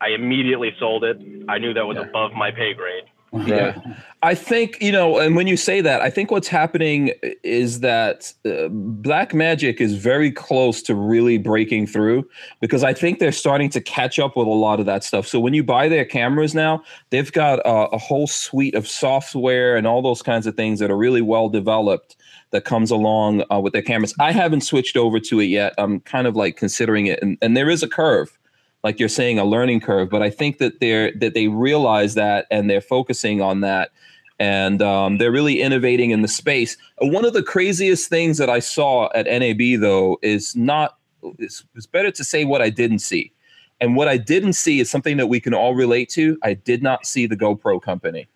I 0.00 0.08
immediately 0.08 0.74
sold 0.78 1.04
it. 1.04 1.20
I 1.48 1.58
knew 1.58 1.74
that 1.74 1.86
was 1.86 1.96
above 1.98 2.32
my 2.32 2.50
pay 2.50 2.74
grade. 2.74 3.04
Yeah. 3.32 3.80
I 4.22 4.34
think 4.34 4.80
you 4.80 4.92
know, 4.92 5.18
and 5.18 5.34
when 5.34 5.46
you 5.46 5.56
say 5.56 5.80
that, 5.80 6.00
I 6.00 6.10
think 6.10 6.30
what's 6.30 6.48
happening 6.48 7.12
is 7.42 7.80
that 7.80 8.32
uh, 8.44 8.68
Blackmagic 9.00 9.80
is 9.80 9.94
very 9.94 10.30
close 10.30 10.82
to 10.82 10.94
really 10.94 11.38
breaking 11.38 11.86
through 11.86 12.28
because 12.60 12.84
I 12.84 12.92
think 12.92 13.18
they're 13.18 13.32
starting 13.32 13.70
to 13.70 13.80
catch 13.80 14.18
up 14.18 14.36
with 14.36 14.46
a 14.46 14.50
lot 14.50 14.80
of 14.80 14.86
that 14.86 15.02
stuff. 15.02 15.26
So 15.26 15.40
when 15.40 15.54
you 15.54 15.64
buy 15.64 15.88
their 15.88 16.04
cameras 16.04 16.54
now, 16.54 16.82
they've 17.10 17.32
got 17.32 17.60
a, 17.60 17.88
a 17.90 17.98
whole 17.98 18.26
suite 18.26 18.74
of 18.74 18.86
software 18.86 19.76
and 19.76 19.86
all 19.86 20.02
those 20.02 20.22
kinds 20.22 20.46
of 20.46 20.54
things 20.54 20.78
that 20.78 20.90
are 20.90 20.96
really 20.96 21.22
well 21.22 21.48
developed 21.48 22.16
that 22.50 22.64
comes 22.64 22.90
along 22.90 23.44
uh, 23.50 23.58
with 23.58 23.72
their 23.72 23.82
cameras. 23.82 24.14
I 24.20 24.30
haven't 24.30 24.60
switched 24.60 24.96
over 24.96 25.18
to 25.18 25.40
it 25.40 25.46
yet. 25.46 25.72
I'm 25.78 26.00
kind 26.00 26.26
of 26.26 26.36
like 26.36 26.56
considering 26.56 27.06
it, 27.06 27.20
and, 27.22 27.38
and 27.40 27.56
there 27.56 27.70
is 27.70 27.82
a 27.82 27.88
curve 27.88 28.38
like 28.82 28.98
you're 28.98 29.08
saying 29.08 29.38
a 29.38 29.44
learning 29.44 29.80
curve 29.80 30.08
but 30.10 30.22
i 30.22 30.30
think 30.30 30.58
that 30.58 30.80
they're 30.80 31.12
that 31.12 31.34
they 31.34 31.48
realize 31.48 32.14
that 32.14 32.46
and 32.50 32.68
they're 32.68 32.80
focusing 32.80 33.40
on 33.40 33.60
that. 33.60 33.90
And 34.38 34.82
um, 34.82 35.18
they're 35.18 35.30
really 35.30 35.60
innovating 35.60 36.10
in 36.10 36.22
the 36.22 36.28
space. 36.28 36.76
One 36.98 37.24
of 37.24 37.32
the 37.32 37.44
craziest 37.44 38.08
things 38.08 38.38
that 38.38 38.50
i 38.50 38.58
saw 38.58 39.08
at 39.14 39.26
nab 39.26 39.80
though 39.80 40.18
is 40.22 40.56
not 40.56 40.98
it's, 41.38 41.64
it's 41.76 41.86
better 41.86 42.10
to 42.10 42.24
say 42.24 42.44
what 42.44 42.60
i 42.60 42.70
didn't 42.70 43.00
see. 43.00 43.32
And 43.80 43.94
what 43.96 44.08
i 44.08 44.16
didn't 44.16 44.54
see 44.54 44.80
is 44.80 44.90
something 44.90 45.16
that 45.16 45.28
we 45.28 45.38
can 45.38 45.54
all 45.54 45.74
relate 45.74 46.08
to. 46.10 46.38
I 46.42 46.54
did 46.54 46.82
not 46.82 47.06
see 47.06 47.26
the 47.26 47.36
gopro 47.36 47.80
company. 47.80 48.26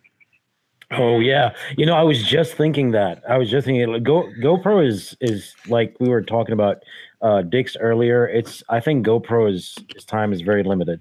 Oh 0.92 1.18
yeah, 1.18 1.52
you 1.76 1.84
know 1.84 1.94
I 1.94 2.04
was 2.04 2.22
just 2.22 2.54
thinking 2.54 2.92
that. 2.92 3.22
I 3.28 3.38
was 3.38 3.50
just 3.50 3.66
thinking 3.66 4.02
Go 4.04 4.30
GoPro 4.40 4.86
is 4.86 5.16
is 5.20 5.54
like 5.66 5.96
we 5.98 6.08
were 6.08 6.22
talking 6.22 6.52
about 6.52 6.84
uh 7.22 7.42
Dick's 7.42 7.76
earlier. 7.76 8.26
It's 8.26 8.62
I 8.68 8.80
think 8.80 9.06
GoPro's 9.06 9.76
time 10.06 10.32
is 10.32 10.40
very 10.40 10.62
limited. 10.62 11.00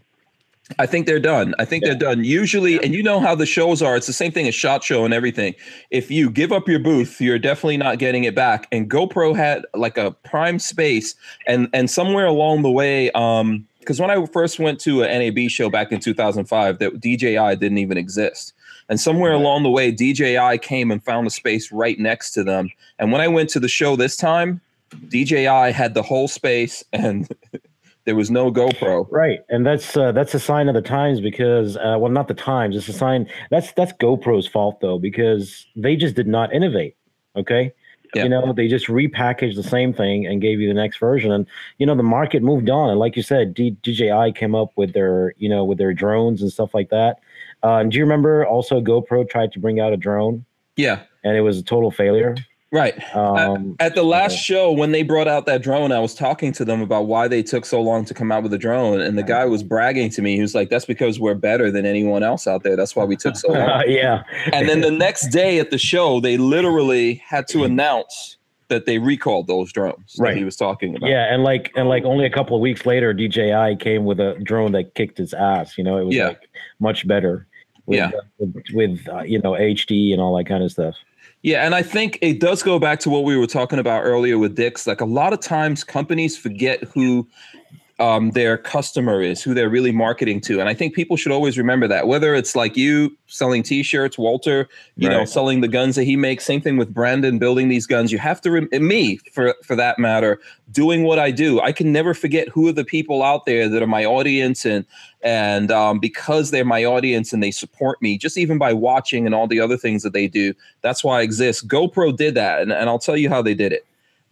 I 0.79 0.87
think 0.87 1.05
they're 1.05 1.19
done. 1.19 1.53
I 1.59 1.65
think 1.65 1.83
they're 1.83 1.93
done. 1.93 2.23
Usually, 2.23 2.83
and 2.83 2.91
you 2.91 3.03
know 3.03 3.19
how 3.19 3.35
the 3.35 3.45
shows 3.45 3.83
are. 3.83 3.95
It's 3.95 4.07
the 4.07 4.13
same 4.13 4.31
thing 4.31 4.47
as 4.47 4.55
Shot 4.55 4.83
Show 4.83 5.05
and 5.05 5.13
everything. 5.13 5.53
If 5.91 6.09
you 6.09 6.31
give 6.31 6.51
up 6.51 6.67
your 6.67 6.79
booth, 6.79 7.21
you're 7.21 7.37
definitely 7.37 7.77
not 7.77 7.99
getting 7.99 8.23
it 8.23 8.33
back. 8.33 8.67
And 8.71 8.89
GoPro 8.89 9.35
had 9.35 9.63
like 9.75 9.97
a 9.97 10.11
prime 10.11 10.57
space, 10.57 11.13
and 11.47 11.69
and 11.71 11.89
somewhere 11.89 12.25
along 12.25 12.63
the 12.63 12.71
way, 12.71 13.11
um, 13.11 13.67
because 13.79 13.99
when 13.99 14.09
I 14.09 14.25
first 14.25 14.59
went 14.59 14.79
to 14.81 15.03
a 15.03 15.07
NAB 15.07 15.49
show 15.51 15.69
back 15.69 15.91
in 15.91 15.99
2005, 15.99 16.79
that 16.79 16.99
DJI 16.99 17.55
didn't 17.57 17.77
even 17.77 17.97
exist. 17.97 18.53
And 18.89 18.99
somewhere 18.99 19.33
along 19.33 19.63
the 19.63 19.69
way, 19.69 19.91
DJI 19.91 20.57
came 20.59 20.91
and 20.91 21.03
found 21.03 21.27
a 21.27 21.29
space 21.29 21.71
right 21.71 21.99
next 21.99 22.31
to 22.31 22.43
them. 22.43 22.71
And 22.97 23.11
when 23.11 23.21
I 23.21 23.27
went 23.27 23.49
to 23.51 23.59
the 23.59 23.67
show 23.67 23.95
this 23.95 24.17
time, 24.17 24.61
DJI 25.10 25.72
had 25.72 25.94
the 25.94 26.03
whole 26.03 26.28
space 26.28 26.84
and 26.94 27.28
there 28.06 28.16
was 28.16 28.32
no 28.32 28.52
GoPro. 28.52 29.07
Right, 29.12 29.40
and 29.49 29.66
that's 29.66 29.98
uh, 29.98 30.12
that's 30.12 30.34
a 30.34 30.40
sign 30.40 30.68
of 30.68 30.76
the 30.76 30.82
times 30.82 31.20
because 31.20 31.76
uh, 31.78 31.98
well, 31.99 32.12
not 32.12 32.28
the 32.28 32.34
times. 32.34 32.76
It's 32.76 32.88
a 32.88 32.94
sign 32.94 33.28
that's 33.49 33.74
that's 33.74 33.91
GoPro's 33.94 34.48
fault 34.48 34.80
though 34.80 34.99
because 34.99 35.66
they 35.76 35.95
just 35.95 36.16
did 36.16 36.28
not 36.28 36.53
innovate. 36.53 36.95
Okay. 37.36 37.74
Yeah. 38.14 38.24
You 38.24 38.30
know, 38.30 38.53
they 38.53 38.70
just 38.70 38.88
repackaged 38.88 39.56
the 39.56 39.64
same 39.64 39.91
thing 39.91 40.26
and 40.26 40.41
gave 40.41 40.62
you 40.62 40.70
the 40.70 40.74
next 40.74 40.99
version. 40.99 41.32
And 41.32 41.45
you 41.80 41.86
know, 41.86 41.95
the 41.95 42.03
market 42.03 42.44
moved 42.44 42.70
on. 42.70 42.90
And 42.90 42.98
like 42.98 43.18
you 43.18 43.24
said, 43.24 43.53
D- 43.53 43.76
DJI 43.82 44.32
came 44.34 44.56
up 44.56 44.72
with 44.78 44.94
their, 44.94 45.34
you 45.38 45.49
know, 45.49 45.66
with 45.66 45.80
their 45.80 45.94
drones 45.94 46.41
and 46.41 46.49
stuff 46.49 46.74
like 46.74 46.90
that. 46.91 47.20
Uh, 47.62 47.78
and 47.78 47.91
do 47.91 47.98
you 47.98 48.03
remember 48.03 48.45
also 48.45 48.80
GoPro 48.80 49.28
tried 49.30 49.52
to 49.53 49.60
bring 49.60 49.82
out 49.82 49.91
a 49.91 49.98
drone 49.98 50.45
Yeah, 50.78 51.02
and 51.24 51.36
it 51.36 51.41
was 51.41 51.57
a 51.57 51.64
total 51.64 51.91
failure? 51.91 52.36
Right. 52.71 52.93
Um, 53.15 53.75
At 53.79 53.95
the 53.95 54.03
last 54.03 54.33
Yeah. 54.33 54.55
show, 54.55 54.71
when 54.71 54.91
they 54.91 55.03
brought 55.03 55.27
out 55.27 55.45
that 55.45 55.61
drone, 55.61 55.91
I 55.91 55.99
was 55.99 56.13
talking 56.13 56.51
to 56.53 56.65
them 56.65 56.81
about 56.81 57.05
why 57.07 57.27
they 57.27 57.41
took 57.43 57.65
so 57.65 57.81
long 57.81 58.05
to 58.05 58.13
come 58.13 58.31
out 58.31 58.43
with 58.43 58.53
a 58.53 58.57
drone. 58.57 59.01
And 59.01 59.17
the 59.17 59.23
guy 59.23 59.45
was 59.45 59.63
bragging 59.63 60.09
to 60.11 60.21
me. 60.21 60.35
He 60.35 60.41
was 60.41 60.55
like, 60.55 60.69
That's 60.69 60.85
because 60.85 61.19
we're 61.19 61.35
better 61.35 61.71
than 61.71 61.85
anyone 61.85 62.23
else 62.23 62.47
out 62.47 62.63
there. 62.63 62.75
That's 62.75 62.95
why 62.95 63.03
we 63.05 63.15
took 63.15 63.35
so 63.35 63.51
long. 63.51 63.83
yeah. 63.87 64.23
and 64.51 64.67
then 64.67 64.81
the 64.81 64.91
next 64.91 65.27
day 65.29 65.59
at 65.59 65.71
the 65.71 65.77
show, 65.77 66.19
they 66.19 66.37
literally 66.37 67.15
had 67.25 67.47
to 67.49 67.63
announce 67.63 68.37
that 68.67 68.87
they 68.87 68.97
recalled 68.97 69.45
those 69.45 69.71
drones 69.71 70.15
Right. 70.17 70.31
that 70.31 70.37
he 70.39 70.43
was 70.43 70.55
talking 70.55 70.95
about. 70.95 71.07
Yeah, 71.07 71.31
and 71.31 71.43
like 71.43 71.71
and 71.75 71.87
like 71.87 72.03
only 72.03 72.25
a 72.25 72.31
couple 72.31 72.55
of 72.55 72.61
weeks 72.61 72.83
later, 72.85 73.13
DJI 73.13 73.75
came 73.79 74.05
with 74.05 74.19
a 74.19 74.39
drone 74.43 74.71
that 74.71 74.95
kicked 74.95 75.19
his 75.19 75.35
ass. 75.35 75.77
You 75.77 75.83
know, 75.83 75.97
it 75.97 76.05
was 76.05 76.15
Yeah. 76.15 76.29
like 76.29 76.41
much 76.79 77.07
better. 77.07 77.45
With, 77.85 77.97
Yeah. 77.99 78.09
with, 78.39 78.55
with 78.73 79.07
uh, 79.07 79.21
you 79.21 79.39
know 79.39 79.51
HD 79.55 80.11
and 80.13 80.19
all 80.19 80.35
that 80.37 80.45
kind 80.45 80.63
of 80.63 80.71
stuff. 80.71 80.95
Yeah, 81.45 81.63
and 81.63 81.76
I 81.76 81.84
think 81.84 82.17
it 82.23 82.39
does 82.39 82.63
go 82.63 82.80
back 82.80 82.99
to 83.01 83.09
what 83.11 83.23
we 83.23 83.38
were 83.38 83.45
talking 83.45 83.77
about 83.77 84.01
earlier 84.01 84.39
with 84.39 84.55
Dick's. 84.55 84.88
Like 84.88 84.99
a 84.99 85.05
lot 85.05 85.31
of 85.31 85.41
times, 85.41 85.84
companies 85.84 86.35
forget 86.35 86.84
who 86.85 87.27
um, 87.97 88.31
their 88.31 88.57
customer 88.57 89.22
is, 89.22 89.41
who 89.41 89.53
they're 89.53 89.69
really 89.69 89.91
marketing 89.91 90.41
to, 90.41 90.59
and 90.59 90.67
I 90.67 90.73
think 90.73 90.93
people 90.93 91.15
should 91.15 91.31
always 91.31 91.57
remember 91.57 91.88
that. 91.88 92.07
Whether 92.07 92.35
it's 92.35 92.55
like 92.55 92.76
you 92.76 93.15
selling 93.27 93.63
T-shirts, 93.63 94.17
Walter, 94.17 94.67
you 94.97 95.07
know, 95.07 95.23
selling 95.23 95.61
the 95.61 95.67
guns 95.69 95.95
that 95.95 96.03
he 96.03 96.17
makes. 96.17 96.45
Same 96.45 96.59
thing 96.59 96.76
with 96.77 96.93
Brandon 96.93 97.39
building 97.39 97.69
these 97.69 97.88
guns. 97.88 98.11
You 98.11 98.17
have 98.17 98.41
to 98.41 98.51
rem- 98.51 98.69
me 98.73 99.17
for 99.31 99.55
for 99.63 99.77
that 99.77 99.97
matter, 99.97 100.41
doing 100.72 101.03
what 101.03 101.19
I 101.19 101.31
do. 101.31 101.61
I 101.61 101.72
can 101.72 101.93
never 101.93 102.13
forget 102.13 102.49
who 102.49 102.67
are 102.67 102.73
the 102.73 102.84
people 102.84 103.23
out 103.23 103.45
there 103.45 103.69
that 103.69 103.81
are 103.81 103.88
my 103.88 104.03
audience, 104.03 104.65
and 104.65 104.85
and 105.22 105.72
um, 105.72 105.99
because 105.99 106.51
they're 106.51 106.65
my 106.65 106.84
audience 106.84 107.31
and 107.31 107.41
they 107.41 107.51
support 107.51 108.01
me, 108.01 108.17
just 108.17 108.38
even 108.38 108.57
by 108.57 108.73
watching 108.73 109.26
and 109.26 109.34
all 109.34 109.47
the 109.47 109.61
other 109.61 109.77
things 109.77 110.03
that 110.03 110.11
they 110.11 110.27
do. 110.27 110.53
That's 110.81 111.03
why 111.03 111.19
I 111.19 111.22
exist. 111.22 111.67
GoPro 111.67 112.15
did 112.15 112.35
that, 112.35 112.61
and, 112.61 112.73
and 112.73 112.89
I'll 112.89 112.99
tell 112.99 113.15
you 113.17 113.30
how 113.30 113.41
they 113.41 113.53
did 113.53 113.72
it. 113.72 113.85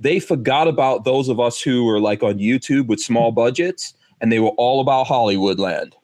They 0.04 0.20
forgot 0.20 0.68
about 0.68 1.06
those 1.06 1.30
of 1.30 1.40
us 1.40 1.62
who 1.62 1.86
were 1.86 2.00
like 2.00 2.22
on 2.24 2.38
YouTube 2.38 2.88
with 2.88 3.00
small 3.00 3.32
budgets, 3.32 3.94
and 4.20 4.32
they 4.32 4.40
were 4.40 4.50
all 4.58 4.82
about 4.82 5.08
Hollywood 5.08 5.60
land. 5.60 5.96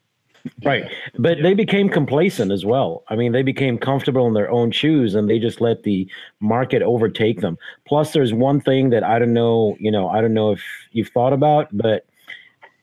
Right. 0.63 0.85
But 1.17 1.39
they 1.41 1.53
became 1.53 1.89
complacent 1.89 2.51
as 2.51 2.65
well. 2.65 3.03
I 3.09 3.15
mean, 3.15 3.33
they 3.33 3.43
became 3.43 3.77
comfortable 3.77 4.25
in 4.27 4.33
their 4.33 4.49
own 4.49 4.71
shoes 4.71 5.13
and 5.13 5.29
they 5.29 5.37
just 5.37 5.59
let 5.59 5.83
the 5.83 6.09
market 6.39 6.81
overtake 6.81 7.41
them. 7.41 7.57
Plus, 7.85 8.13
there's 8.13 8.33
one 8.33 8.61
thing 8.61 8.89
that 8.91 9.03
I 9.03 9.19
don't 9.19 9.33
know, 9.33 9.75
you 9.79 9.91
know, 9.91 10.07
I 10.09 10.21
don't 10.21 10.33
know 10.33 10.51
if 10.51 10.61
you've 10.91 11.09
thought 11.09 11.33
about, 11.33 11.67
but 11.73 12.05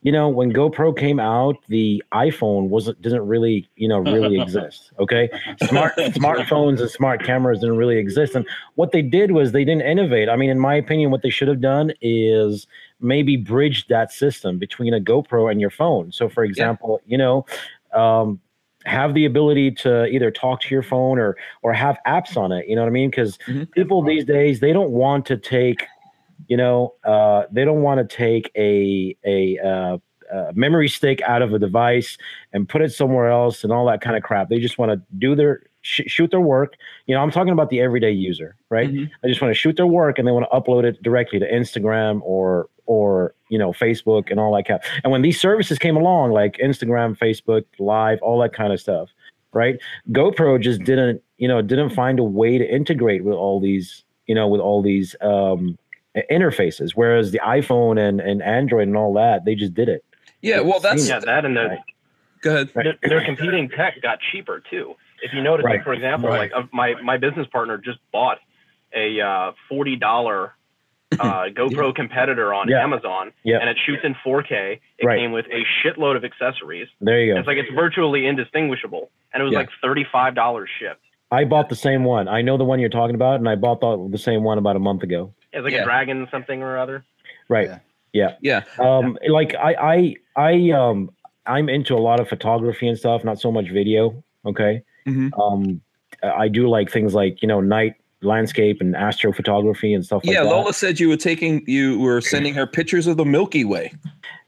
you 0.07 0.13
know, 0.13 0.29
when 0.29 0.53
GoPro 0.53 0.97
came 0.97 1.19
out, 1.19 1.57
the 1.69 2.01
iPhone 2.15 2.69
wasn't 2.69 3.03
didn't 3.03 3.27
really, 3.27 3.69
you 3.75 3.89
know, 3.89 3.99
really 3.99 4.41
exist. 4.41 4.93
Okay, 5.01 5.29
smart 5.59 5.97
smartphones 5.99 6.81
and 6.81 6.89
smart 6.89 7.25
cameras 7.25 7.59
didn't 7.59 7.77
really 7.77 7.99
exist. 7.99 8.37
And 8.37 8.47
what 8.77 8.93
they 8.93 9.03
did 9.03 9.33
was 9.33 9.51
they 9.51 9.65
didn't 9.65 9.83
innovate. 9.83 10.29
I 10.29 10.37
mean, 10.37 10.49
in 10.49 10.61
my 10.61 10.77
opinion, 10.77 11.11
what 11.11 11.23
they 11.23 11.31
should 11.31 11.49
have 11.49 11.61
done 11.61 11.93
is 12.01 12.69
maybe 13.01 13.37
bridge 13.37 13.89
that 13.89 14.13
system 14.13 14.59
between 14.59 14.95
a 14.95 15.01
GoPro 15.01 15.51
and 15.51 15.61
your 15.61 15.71
phone. 15.71 16.13
So, 16.13 16.29
for 16.29 16.45
example, 16.45 17.01
you 17.05 17.19
know. 17.19 17.45
Um, 17.93 18.41
have 18.85 19.15
the 19.15 19.25
ability 19.25 19.73
to 19.73 20.07
either 20.07 20.31
talk 20.31 20.61
to 20.61 20.73
your 20.73 20.83
phone 20.83 21.19
or 21.19 21.37
or 21.63 21.73
have 21.73 21.99
apps 22.07 22.37
on 22.37 22.53
it 22.53 22.69
you 22.69 22.77
know 22.77 22.83
what 22.83 22.87
i 22.87 22.93
mean 22.93 23.11
because 23.11 23.37
Mhm. 23.49 23.69
people 23.73 24.01
these 24.01 24.25
days 24.25 24.61
they 24.61 24.73
don't 24.73 24.93
want 24.93 25.27
to 25.27 25.37
take 25.37 25.85
you 26.49 26.57
know 26.57 26.95
uh, 27.05 27.45
they 27.51 27.65
don't 27.65 27.83
want 27.83 27.99
to 28.09 28.17
take 28.17 28.51
a 28.57 29.17
a 29.25 29.59
uh, 29.59 29.99
uh, 30.33 30.53
memory 30.55 30.89
stick 30.89 31.21
out 31.23 31.43
of 31.43 31.53
a 31.53 31.59
device 31.59 32.19
and 32.53 32.69
put 32.69 32.83
it 32.83 32.93
somewhere 32.93 33.29
else 33.29 33.63
and 33.65 33.73
all 33.73 33.87
that 33.87 34.01
kind 34.01 34.17
of 34.17 34.23
crap. 34.23 34.49
They 34.49 34.59
just 34.59 34.77
want 34.79 34.91
to 34.93 35.01
do 35.19 35.35
their 35.37 35.63
sh- 35.83 36.03
shoot 36.07 36.31
their 36.31 36.41
work. 36.41 36.75
You 37.07 37.15
know 37.15 37.23
i'm 37.23 37.31
talking 37.31 37.53
about 37.53 37.71
the 37.71 37.81
everyday 37.81 38.11
user 38.13 38.57
right? 38.69 38.91
Mhm. 38.93 39.09
they 39.23 39.29
just 39.29 39.41
want 39.41 39.51
to 39.51 39.59
shoot 39.59 39.77
their 39.77 39.87
work 39.87 40.19
and 40.19 40.27
they 40.27 40.33
want 40.33 40.47
to 40.51 40.57
upload 40.59 40.85
it 40.85 41.01
directly 41.03 41.39
to 41.39 41.49
instagram 41.51 42.21
or 42.23 42.69
or 42.87 43.35
you 43.49 43.59
know 43.59 43.73
facebook 43.73 44.31
and 44.31 44.41
all 44.41 44.55
that 44.57 44.67
crap 44.67 44.83
and 45.05 45.13
when 45.13 45.23
these 45.23 45.41
services 45.41 45.79
came 45.79 45.97
along 45.97 46.33
like 46.33 46.57
instagram 46.59 47.17
facebook 47.17 47.65
live 47.79 48.19
all 48.23 48.41
that 48.41 48.53
kind 48.53 48.73
of 48.73 48.81
stuff 48.81 49.09
right? 49.53 49.79
Gopro 50.13 50.61
just 50.61 50.83
didn't 50.85 51.23
you 51.39 51.49
know 51.49 51.63
didn't 51.63 51.91
find 51.91 52.19
a 52.19 52.25
way 52.25 52.59
to 52.59 52.75
integrate 52.75 53.25
with 53.25 53.35
all 53.35 53.59
these 53.61 54.05
you 54.27 54.35
know 54.35 54.47
with 54.49 54.61
all 54.61 54.83
these 54.83 55.17
um 55.23 55.79
interfaces 56.31 56.91
whereas 56.95 57.31
the 57.33 57.41
iphone 57.47 57.99
and 57.99 58.21
and 58.21 58.43
android 58.43 58.87
and 58.89 58.97
all 58.97 59.13
that 59.15 59.45
they 59.45 59.55
just 59.55 59.75
did 59.75 59.89
it 59.89 60.05
Yeah, 60.43 60.61
well, 60.61 60.81
that's 60.81 61.09
Yeah, 61.09 61.19
that 61.21 61.45
and 61.45 61.57
the 61.57 61.67
Right. 61.69 61.79
go 62.43 62.51
ahead. 62.55 62.69
their, 62.75 62.95
their 63.03 63.25
competing 63.25 63.69
tech 63.69 64.01
got 64.03 64.19
cheaper 64.31 64.63
too. 64.71 64.95
If 65.23 65.33
you 65.33 65.43
notice, 65.43 65.65
Right. 65.65 65.77
like 65.77 65.85
for 65.85 65.93
example, 65.95 66.29
Right. 66.29 66.51
like 66.51 66.53
uh, 66.55 66.67
my 66.73 66.95
my 67.03 67.17
business 67.17 67.47
partner 67.49 67.79
just 67.79 67.99
bought 68.13 68.39
a 68.95 69.21
uh, 69.21 69.53
forty 69.69 69.97
dollar 69.97 70.53
uh, 71.19 71.45
GoPro 71.59 71.95
competitor 71.95 72.53
on 72.53 72.69
Yeah. 72.69 72.83
Amazon, 72.83 73.33
Yeah. 73.45 73.59
and 73.61 73.69
it 73.71 73.79
shoots 73.87 74.03
in 74.05 74.15
4K. 74.25 74.81
It 74.99 75.07
Right. 75.07 75.19
came 75.19 75.33
with 75.33 75.47
a 75.47 75.65
shitload 75.83 76.17
of 76.17 76.25
accessories. 76.25 76.89
there 77.01 77.21
you 77.23 77.33
go 77.33 77.39
It's 77.41 77.47
like 77.49 77.57
it's 77.59 77.71
virtually 77.75 78.27
indistinguishable, 78.27 79.11
and 79.33 79.41
it 79.41 79.45
was 79.45 79.53
Yeah. 79.53 79.61
like 79.61 79.71
thirty 79.83 80.05
five 80.13 80.35
dollars 80.35 80.69
shipped. 80.79 81.01
i 81.33 81.45
bought 81.45 81.69
the 81.71 81.75
same 81.89 82.05
one 82.05 82.29
i 82.29 82.41
know 82.43 82.57
the 82.57 82.65
one 82.65 82.79
you're 82.79 82.89
talking 83.01 83.17
about 83.17 83.37
and 83.41 83.49
i 83.49 83.57
bought 83.57 83.81
the, 83.81 84.09
the 84.11 84.19
same 84.19 84.45
one 84.45 84.59
about 84.59 84.77
a 84.77 84.79
month 84.79 85.03
ago 85.03 85.33
It's 85.57 85.65
like 85.65 85.73
Yeah. 85.73 85.83
a 85.83 85.85
dragon 85.85 86.29
something 86.31 86.63
or 86.63 86.79
other. 86.79 87.05
right 87.49 87.71
Yeah. 88.13 88.33
Yeah, 88.41 88.63
um 88.79 89.19
like 89.29 89.55
i 89.57 89.73
i 89.95 90.15
i 90.51 90.71
um 90.71 91.11
i'm 91.47 91.69
into 91.69 91.95
a 91.95 92.03
lot 92.09 92.19
of 92.21 92.29
photography 92.29 92.87
and 92.89 92.97
stuff 92.99 93.25
not 93.25 93.39
so 93.41 93.51
much 93.53 93.69
video 93.71 94.23
okay 94.45 94.83
Mhm. 95.07 95.29
um 95.45 95.81
i 96.23 96.49
do 96.49 96.69
like 96.69 96.91
things 96.91 97.15
like 97.15 97.43
you 97.43 97.49
know 97.49 97.61
night 97.61 97.95
landscape 98.23 98.81
and 98.81 98.95
astrophotography 98.95 99.95
and 99.95 100.05
stuff 100.05 100.25
like 100.25 100.35
yeah. 100.35 100.43
that 100.43 100.49
Lola 100.51 100.73
said 100.73 100.99
you 100.99 101.09
were 101.11 101.19
taking, 101.19 101.63
you 101.69 101.99
were 101.99 102.21
sending 102.23 102.55
her 102.55 102.67
pictures 102.67 103.07
of 103.07 103.17
the 103.19 103.25
Milky 103.27 103.65
Way. 103.65 103.93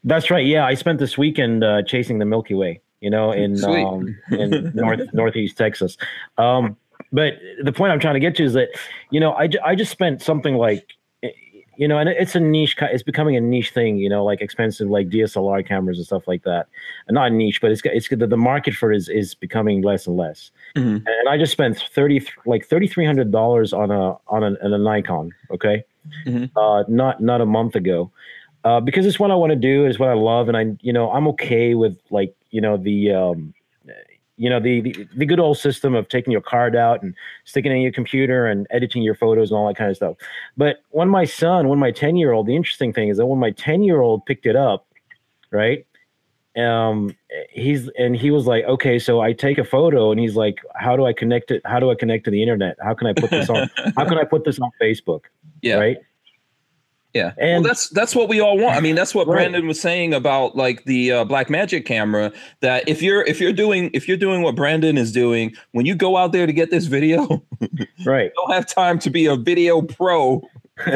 that's 0.04 0.30
right 0.30 0.46
yeah 0.46 0.64
i 0.64 0.74
spent 0.74 0.98
this 0.98 1.18
weekend 1.18 1.62
uh 1.62 1.82
chasing 1.82 2.18
the 2.18 2.24
milky 2.24 2.54
way 2.54 2.80
you 3.00 3.10
know 3.10 3.30
in 3.32 3.56
Sweet. 3.56 3.84
um 3.84 4.16
in 4.32 4.72
north 4.82 5.02
northeast 5.12 5.56
texas 5.58 5.96
um 6.38 6.76
but 7.12 7.34
the 7.62 7.72
point 7.72 7.92
i'm 7.92 8.00
trying 8.00 8.14
to 8.14 8.20
get 8.20 8.34
to 8.36 8.44
is 8.44 8.54
that 8.54 8.68
you 9.10 9.20
know 9.20 9.32
i, 9.34 9.46
ju- 9.46 9.60
I 9.64 9.74
just 9.74 9.90
spent 9.92 10.22
something 10.22 10.54
like 10.56 10.94
you 11.78 11.86
know 11.88 11.96
and 11.96 12.08
it's 12.08 12.34
a 12.34 12.40
niche 12.40 12.76
it's 12.80 13.02
becoming 13.02 13.36
a 13.36 13.40
niche 13.40 13.70
thing 13.70 13.96
you 13.96 14.08
know 14.08 14.22
like 14.24 14.40
expensive 14.42 14.88
like 14.90 15.08
dslr 15.08 15.66
cameras 15.66 15.96
and 15.96 16.06
stuff 16.06 16.26
like 16.28 16.42
that 16.42 16.66
and 17.06 17.14
not 17.14 17.32
niche 17.32 17.60
but 17.62 17.70
it's 17.70 17.80
it's 17.84 18.08
the, 18.08 18.26
the 18.26 18.36
market 18.36 18.74
for 18.74 18.92
it 18.92 18.96
is 18.96 19.08
is 19.08 19.34
becoming 19.34 19.80
less 19.82 20.06
and 20.06 20.16
less 20.16 20.50
Mhm. 20.76 20.96
and 21.06 21.28
i 21.30 21.38
just 21.38 21.52
spent 21.52 21.78
30 21.78 22.26
like 22.44 22.68
$3300 22.68 23.72
on 23.72 23.90
a 23.90 24.16
on 24.26 24.42
a, 24.44 24.56
on 24.64 24.72
a 24.74 24.78
nikon 24.78 25.32
okay 25.50 25.84
Mhm. 26.26 26.50
uh 26.56 26.84
not 26.88 27.22
not 27.22 27.40
a 27.40 27.46
month 27.46 27.74
ago 27.76 28.10
uh 28.64 28.80
because 28.80 29.06
it's 29.06 29.20
what 29.20 29.30
i 29.30 29.34
want 29.34 29.50
to 29.50 29.56
do 29.56 29.86
is 29.86 29.98
what 29.98 30.08
i 30.08 30.14
love 30.14 30.48
and 30.48 30.56
i 30.56 30.64
you 30.80 30.92
know 30.92 31.10
i'm 31.12 31.28
okay 31.28 31.74
with 31.74 31.96
like 32.10 32.34
you 32.50 32.60
know 32.60 32.76
the 32.76 33.12
um 33.12 33.54
you 34.38 34.48
know 34.48 34.60
the, 34.60 34.80
the 34.80 35.08
the 35.16 35.26
good 35.26 35.40
old 35.40 35.58
system 35.58 35.94
of 35.94 36.08
taking 36.08 36.32
your 36.32 36.40
card 36.40 36.76
out 36.76 37.02
and 37.02 37.14
sticking 37.44 37.72
it 37.72 37.74
in 37.74 37.82
your 37.82 37.92
computer 37.92 38.46
and 38.46 38.66
editing 38.70 39.02
your 39.02 39.14
photos 39.14 39.50
and 39.50 39.58
all 39.58 39.66
that 39.66 39.76
kind 39.76 39.90
of 39.90 39.96
stuff. 39.96 40.16
But 40.56 40.82
when 40.90 41.08
my 41.08 41.24
son 41.24 41.68
when 41.68 41.78
my 41.78 41.90
10 41.90 42.16
year 42.16 42.32
old 42.32 42.46
the 42.46 42.56
interesting 42.56 42.92
thing 42.92 43.08
is 43.08 43.18
that 43.18 43.26
when 43.26 43.38
my 43.38 43.50
10 43.50 43.82
year 43.82 44.00
old 44.00 44.24
picked 44.24 44.46
it 44.46 44.56
up 44.56 44.86
right 45.50 45.86
um 46.56 47.14
he's 47.50 47.88
and 47.98 48.16
he 48.16 48.30
was 48.30 48.46
like 48.46 48.64
okay 48.64 48.98
so 48.98 49.20
i 49.20 49.32
take 49.32 49.58
a 49.58 49.64
photo 49.64 50.10
and 50.10 50.20
he's 50.20 50.34
like 50.34 50.58
how 50.74 50.96
do 50.96 51.06
i 51.06 51.12
connect 51.12 51.50
it 51.50 51.62
how 51.64 51.78
do 51.78 51.90
i 51.90 51.94
connect 51.94 52.24
to 52.24 52.30
the 52.30 52.42
internet? 52.42 52.76
How 52.82 52.94
can 52.94 53.06
i 53.06 53.12
put 53.12 53.30
this 53.30 53.48
on 53.48 53.68
how 53.96 54.04
can 54.06 54.18
i 54.18 54.24
put 54.24 54.44
this 54.44 54.58
on 54.58 54.70
facebook? 54.80 55.22
Yeah. 55.62 55.76
right 55.76 55.98
Yeah, 57.14 57.32
And- 57.38 57.62
well, 57.64 57.70
that's 57.70 57.88
that's 57.90 58.14
what 58.14 58.28
we 58.28 58.40
all 58.40 58.58
want. 58.58 58.76
I 58.76 58.80
mean, 58.80 58.94
that's 58.94 59.14
what 59.14 59.26
Right. 59.28 59.36
Brandon 59.36 59.66
was 59.66 59.80
saying 59.80 60.12
about 60.14 60.56
like 60.56 60.84
the 60.84 61.12
uh, 61.12 61.24
Blackmagic 61.24 61.86
camera. 61.86 62.30
That 62.60 62.86
if 62.88 63.00
you're 63.02 63.22
if 63.22 63.40
you're 63.40 63.52
doing 63.52 63.90
if 63.94 64.06
you're 64.06 64.16
doing 64.18 64.42
what 64.42 64.54
Brandon 64.54 64.98
is 64.98 65.10
doing, 65.10 65.54
when 65.72 65.86
you 65.86 65.94
go 65.94 66.16
out 66.16 66.32
there 66.32 66.46
to 66.46 66.52
get 66.52 66.70
this 66.70 66.84
video, 66.86 67.42
you 67.60 67.86
right 68.04 68.30
don't 68.36 68.52
have 68.52 68.66
time 68.66 68.98
to 69.00 69.10
be 69.10 69.26
a 69.26 69.36
video 69.36 69.80
pro. 69.82 70.42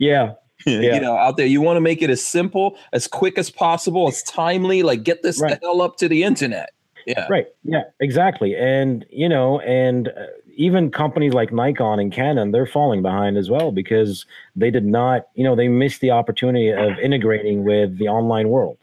yeah 0.00 0.32
Yeah. 0.66 0.94
You 0.94 1.00
know, 1.00 1.16
out 1.16 1.36
there, 1.36 1.46
you 1.46 1.60
want 1.60 1.76
to 1.76 1.80
make 1.80 2.02
it 2.02 2.10
as 2.10 2.22
simple, 2.24 2.76
as 2.92 3.06
quick 3.06 3.38
as 3.38 3.50
possible, 3.50 4.08
as 4.08 4.22
timely. 4.24 4.82
Like, 4.82 5.02
get 5.04 5.22
this 5.22 5.40
Right. 5.40 5.58
the 5.60 5.66
hell 5.66 5.80
up 5.82 5.96
to 5.98 6.08
the 6.08 6.22
internet. 6.22 6.70
Yeah, 7.06 7.26
Right. 7.30 7.46
Yeah, 7.64 7.84
exactly. 8.00 8.54
And, 8.54 9.06
you 9.08 9.26
know, 9.28 9.60
and 9.60 10.08
uh, 10.08 10.26
even 10.60 10.90
companies 10.90 11.32
like 11.32 11.50
Nikon 11.54 11.98
and 11.98 12.12
Canon, 12.12 12.52
they're 12.52 12.66
falling 12.66 13.00
behind 13.00 13.38
as 13.38 13.48
well 13.48 13.72
because 13.72 14.26
they 14.54 14.70
did 14.70 14.84
not, 14.84 15.28
you 15.34 15.42
know, 15.42 15.56
they 15.56 15.68
missed 15.68 16.02
the 16.02 16.10
opportunity 16.10 16.68
of 16.68 16.98
integrating 16.98 17.64
with 17.64 17.96
the 17.96 18.08
online 18.08 18.50
world. 18.50 18.76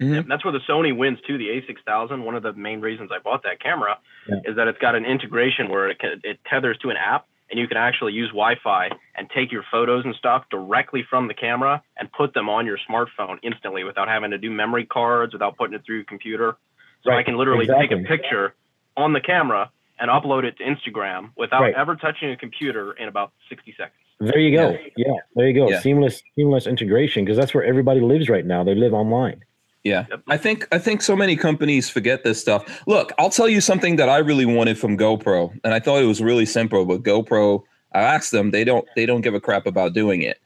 Mhm. 0.00 0.18
And 0.18 0.28
that's 0.28 0.44
where 0.44 0.50
the 0.52 0.58
Sony 0.68 0.94
wins 0.94 1.20
too. 1.20 1.38
The 1.38 1.50
A6000. 1.50 2.24
One 2.24 2.34
of 2.34 2.42
the 2.42 2.52
main 2.54 2.80
reasons 2.80 3.12
I 3.12 3.20
bought 3.20 3.44
that 3.44 3.60
camera 3.60 3.98
Yeah. 4.26 4.40
is 4.46 4.56
that 4.56 4.66
it's 4.66 4.80
got 4.80 4.96
an 4.96 5.04
integration 5.04 5.68
where 5.68 5.88
it, 5.88 6.00
can, 6.00 6.20
it 6.24 6.40
tethers 6.44 6.76
to 6.78 6.90
an 6.90 6.96
app, 6.96 7.26
and 7.50 7.60
you 7.60 7.68
can 7.68 7.76
actually 7.76 8.14
use 8.14 8.30
Wi-Fi 8.30 8.90
and 9.14 9.30
take 9.30 9.52
your 9.52 9.62
photos 9.70 10.04
and 10.04 10.16
stuff 10.16 10.44
directly 10.50 11.04
from 11.04 11.28
the 11.28 11.34
camera 11.34 11.84
and 11.98 12.10
put 12.10 12.34
them 12.34 12.48
on 12.48 12.66
your 12.66 12.78
smartphone 12.90 13.38
instantly 13.44 13.84
without 13.84 14.08
having 14.08 14.32
to 14.32 14.38
do 14.38 14.50
memory 14.50 14.86
cards, 14.86 15.34
without 15.34 15.56
putting 15.56 15.74
it 15.74 15.84
through 15.86 15.96
your 15.98 16.04
computer. 16.04 16.56
So 17.04 17.12
I 17.12 17.22
can 17.22 17.36
literally 17.36 17.66
exactly. 17.66 17.96
take 17.96 18.04
a 18.04 18.08
picture 18.08 18.54
on 18.96 19.12
the 19.12 19.20
camera 19.20 19.70
and 20.02 20.10
upload 20.10 20.42
it 20.42 20.58
to 20.58 20.64
Instagram 20.64 21.30
without 21.36 21.62
Right. 21.62 21.74
ever 21.74 21.94
touching 21.94 22.30
a 22.32 22.36
computer 22.36 22.92
in 22.94 23.06
about 23.08 23.30
60 23.48 23.72
seconds. 23.78 23.94
There 24.18 24.38
you 24.38 24.56
go. 24.56 24.76
Yeah, 24.96 25.14
there 25.36 25.46
you 25.46 25.54
go. 25.54 25.70
Yeah. 25.70 25.78
Seamless, 25.78 26.22
seamless 26.34 26.66
integration 26.66 27.24
because 27.24 27.38
that's 27.38 27.54
where 27.54 27.64
everybody 27.64 28.00
lives 28.00 28.28
right 28.28 28.44
now. 28.44 28.64
They 28.64 28.74
live 28.74 28.92
online. 28.92 29.44
Yeah, 29.84 30.06
I 30.28 30.36
think 30.36 30.68
I 30.70 30.78
think 30.78 31.02
so 31.02 31.16
many 31.16 31.34
companies 31.34 31.88
forget 31.90 32.22
this 32.22 32.40
stuff. 32.40 32.82
Look, 32.86 33.12
I'll 33.18 33.30
tell 33.30 33.48
you 33.48 33.60
something 33.60 33.96
that 33.96 34.08
I 34.08 34.18
really 34.18 34.46
wanted 34.46 34.78
from 34.78 34.96
GoPro, 34.96 35.52
and 35.64 35.74
I 35.74 35.80
thought 35.80 36.00
it 36.00 36.06
was 36.06 36.22
really 36.22 36.46
simple. 36.46 36.84
But 36.84 37.02
GoPro, 37.02 37.64
I 37.92 38.02
asked 38.02 38.30
them, 38.30 38.52
they 38.52 38.62
don't 38.62 38.86
they 38.94 39.06
don't 39.06 39.22
give 39.22 39.34
a 39.34 39.40
crap 39.40 39.66
about 39.66 39.92
doing 39.92 40.22
it. 40.22 40.38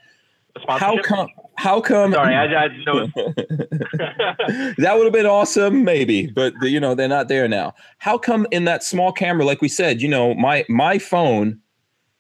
How 0.69 1.01
come? 1.03 1.29
How 1.57 1.81
come? 1.81 2.13
Sorry, 2.13 2.35
I, 2.35 2.65
I 2.65 2.69
so 2.85 3.07
that 4.79 4.95
would 4.97 5.05
have 5.05 5.13
been 5.13 5.27
awesome, 5.27 5.85
maybe, 5.85 6.27
but 6.27 6.55
you 6.63 6.79
know 6.79 6.95
they're 6.95 7.09
not 7.09 7.29
there 7.29 7.49
now. 7.49 7.75
How 7.99 8.19
come 8.19 8.47
in 8.51 8.65
that 8.65 8.83
small 8.83 9.13
camera, 9.13 9.45
like 9.45 9.63
we 9.63 9.69
said, 9.69 10.03
you 10.03 10.09
know, 10.09 10.35
my 10.35 10.65
my 10.69 10.99
phone 10.99 11.61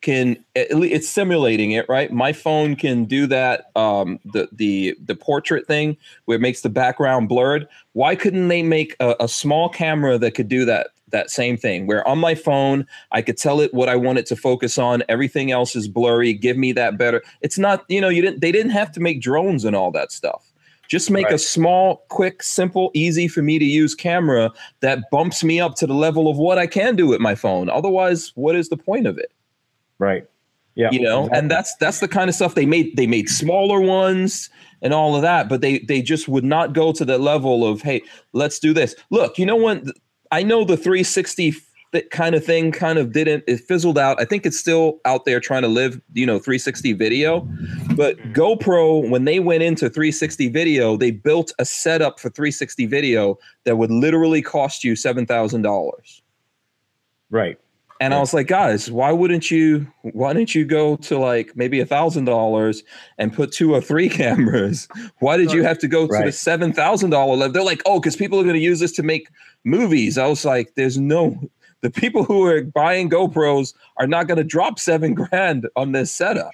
can 0.02 0.36
it's 0.54 1.08
simulating 1.08 1.72
it, 1.72 1.86
right? 1.88 2.12
My 2.12 2.32
phone 2.32 2.76
can 2.76 3.06
do 3.06 3.26
that, 3.26 3.72
um, 3.74 4.20
the 4.24 4.48
the 4.52 4.96
the 5.04 5.16
portrait 5.16 5.66
thing 5.66 5.96
where 6.26 6.36
it 6.36 6.40
makes 6.40 6.60
the 6.60 6.68
background 6.68 7.28
blurred. 7.28 7.66
Why 7.92 8.14
couldn't 8.14 8.48
they 8.48 8.62
make 8.62 8.94
a, 9.00 9.16
a 9.20 9.28
small 9.28 9.68
camera 9.68 10.18
that 10.18 10.32
could 10.32 10.48
do 10.48 10.64
that? 10.66 10.90
That 11.10 11.30
same 11.30 11.56
thing, 11.56 11.86
where 11.86 12.06
on 12.06 12.18
my 12.18 12.34
phone 12.34 12.84
I 13.12 13.22
could 13.22 13.36
tell 13.36 13.60
it 13.60 13.72
what 13.72 13.88
I 13.88 13.94
want 13.94 14.18
it 14.18 14.26
to 14.26 14.36
focus 14.36 14.76
on. 14.76 15.04
Everything 15.08 15.52
else 15.52 15.76
is 15.76 15.86
blurry. 15.86 16.32
Give 16.32 16.56
me 16.56 16.72
that 16.72 16.98
better. 16.98 17.22
It's 17.42 17.58
not, 17.58 17.84
you 17.88 18.00
know, 18.00 18.08
you 18.08 18.22
didn't. 18.22 18.40
They 18.40 18.50
didn't 18.50 18.72
have 18.72 18.90
to 18.92 19.00
make 19.00 19.20
drones 19.20 19.64
and 19.64 19.76
all 19.76 19.92
that 19.92 20.10
stuff. 20.10 20.52
Just 20.88 21.10
make 21.10 21.30
a 21.30 21.38
small, 21.38 22.04
quick, 22.08 22.42
simple, 22.42 22.90
easy 22.94 23.26
for 23.26 23.42
me 23.42 23.58
to 23.58 23.64
use 23.64 23.94
camera 23.94 24.52
that 24.80 25.10
bumps 25.10 25.42
me 25.42 25.60
up 25.60 25.74
to 25.76 25.86
the 25.86 25.94
level 25.94 26.28
of 26.28 26.36
what 26.36 26.58
I 26.58 26.66
can 26.66 26.94
do 26.94 27.08
with 27.08 27.20
my 27.20 27.34
phone. 27.34 27.68
Otherwise, 27.68 28.32
what 28.36 28.54
is 28.54 28.68
the 28.68 28.76
point 28.76 29.06
of 29.06 29.18
it? 29.18 29.32
Right. 29.98 30.26
Yeah. 30.76 30.90
You 30.92 31.00
know, 31.00 31.20
exactly. 31.20 31.38
and 31.38 31.50
that's 31.50 31.74
that's 31.76 32.00
the 32.00 32.08
kind 32.08 32.28
of 32.28 32.36
stuff 32.36 32.54
they 32.54 32.66
made. 32.66 32.96
They 32.96 33.06
made 33.06 33.28
smaller 33.28 33.80
ones 33.80 34.50
and 34.82 34.92
all 34.92 35.16
of 35.16 35.22
that, 35.22 35.48
but 35.48 35.62
they 35.62 35.78
they 35.80 36.02
just 36.02 36.28
would 36.28 36.44
not 36.44 36.74
go 36.74 36.92
to 36.92 37.04
the 37.04 37.18
level 37.18 37.66
of 37.66 37.80
hey, 37.80 38.02
let's 38.34 38.58
do 38.58 38.74
this. 38.74 38.94
Look, 39.10 39.38
you 39.38 39.46
know 39.46 39.56
when 39.56 39.90
I 40.30 40.42
know 40.42 40.64
the 40.64 40.76
360 40.76 41.54
that 41.92 42.10
kind 42.10 42.34
of 42.34 42.44
thing 42.44 42.72
kind 42.72 42.98
of 42.98 43.12
didn't 43.12 43.44
it 43.46 43.60
fizzled 43.60 43.96
out. 43.96 44.20
I 44.20 44.24
think 44.24 44.44
it's 44.44 44.58
still 44.58 45.00
out 45.04 45.24
there 45.24 45.40
trying 45.40 45.62
to 45.62 45.68
live, 45.68 46.00
you 46.12 46.26
know, 46.26 46.38
360 46.38 46.92
video. 46.94 47.40
But 47.94 48.18
mm. 48.18 48.34
GoPro, 48.34 49.08
when 49.08 49.24
they 49.24 49.40
went 49.40 49.62
into 49.62 49.88
360 49.88 50.48
video, 50.48 50.96
they 50.96 51.10
built 51.10 51.52
a 51.58 51.64
setup 51.64 52.18
for 52.18 52.28
360 52.28 52.86
video 52.86 53.38
that 53.64 53.76
would 53.76 53.90
literally 53.90 54.42
cost 54.42 54.84
you 54.84 54.96
seven 54.96 55.26
thousand 55.26 55.62
dollars. 55.62 56.22
Right. 57.30 57.58
And 58.00 58.14
I 58.14 58.18
was 58.18 58.34
like, 58.34 58.46
guys, 58.46 58.90
why 58.90 59.12
wouldn't 59.12 59.50
you? 59.50 59.86
Why 60.02 60.32
didn't 60.32 60.54
you 60.54 60.64
go 60.64 60.96
to 60.96 61.18
like 61.18 61.56
maybe 61.56 61.80
a 61.80 61.86
thousand 61.86 62.26
dollars 62.26 62.82
and 63.18 63.32
put 63.32 63.52
two 63.52 63.74
or 63.74 63.80
three 63.80 64.08
cameras? 64.22 64.88
Why 65.18 65.36
did 65.36 65.52
you 65.52 65.62
have 65.62 65.78
to 65.78 65.88
go 65.88 66.06
to 66.06 66.22
the 66.24 66.32
seven 66.32 66.72
thousand 66.72 67.10
dollar 67.10 67.36
level? 67.36 67.52
They're 67.52 67.62
like, 67.62 67.82
oh, 67.86 68.00
because 68.00 68.16
people 68.16 68.38
are 68.38 68.44
going 68.44 68.54
to 68.56 68.60
use 68.60 68.80
this 68.80 68.92
to 68.92 69.02
make 69.02 69.28
movies. 69.64 70.18
I 70.18 70.26
was 70.26 70.44
like, 70.44 70.74
there's 70.74 70.98
no. 70.98 71.38
The 71.82 71.90
people 71.90 72.24
who 72.24 72.44
are 72.44 72.62
buying 72.62 73.10
GoPros 73.10 73.74
are 73.98 74.06
not 74.06 74.26
going 74.26 74.38
to 74.38 74.44
drop 74.44 74.78
seven 74.78 75.14
grand 75.14 75.68
on 75.76 75.92
this 75.92 76.10
setup. 76.10 76.50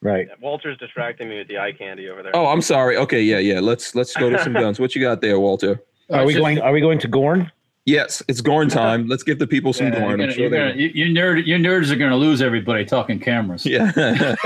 Right. 0.00 0.26
Yeah, 0.28 0.34
Walter's 0.40 0.78
distracting 0.78 1.28
me 1.28 1.38
with 1.38 1.48
the 1.48 1.58
eye 1.58 1.72
candy 1.72 2.08
over 2.08 2.22
there. 2.22 2.34
Oh, 2.34 2.46
I'm 2.46 2.62
sorry. 2.62 2.96
Okay, 2.96 3.22
yeah, 3.22 3.38
yeah. 3.38 3.60
Let's 3.60 3.94
let's 3.94 4.14
go 4.16 4.30
to 4.30 4.42
some 4.42 4.52
guns. 4.64 4.80
What 4.80 4.94
you 4.94 5.02
got 5.02 5.20
there, 5.20 5.38
Walter? 5.38 5.80
Are 6.10 6.24
we 6.24 6.34
going? 6.34 6.60
Are 6.60 6.72
we 6.72 6.80
going 6.80 6.98
to 6.98 7.08
Gorn? 7.08 7.50
Yes, 7.84 8.22
it's 8.28 8.40
Gorn 8.40 8.68
time. 8.68 9.08
Let's 9.08 9.24
give 9.24 9.40
the 9.40 9.46
people 9.46 9.72
some 9.72 9.88
Yeah, 9.88 9.92
you're 9.94 10.00
Gorn. 10.00 10.12
I'm 10.12 10.18
gonna- 10.20 10.32
sure 10.32 10.50
gonna- 10.50 10.74
you, 10.74 10.90
you 10.94 11.06
nerd, 11.06 11.44
you 11.46 11.56
nerds 11.56 11.90
are 11.90 11.96
going 11.96 12.12
to 12.12 12.16
lose 12.16 12.40
everybody 12.40 12.84
talking 12.84 13.18
cameras. 13.18 13.66
Yeah. 13.66 13.90
I 13.96 14.36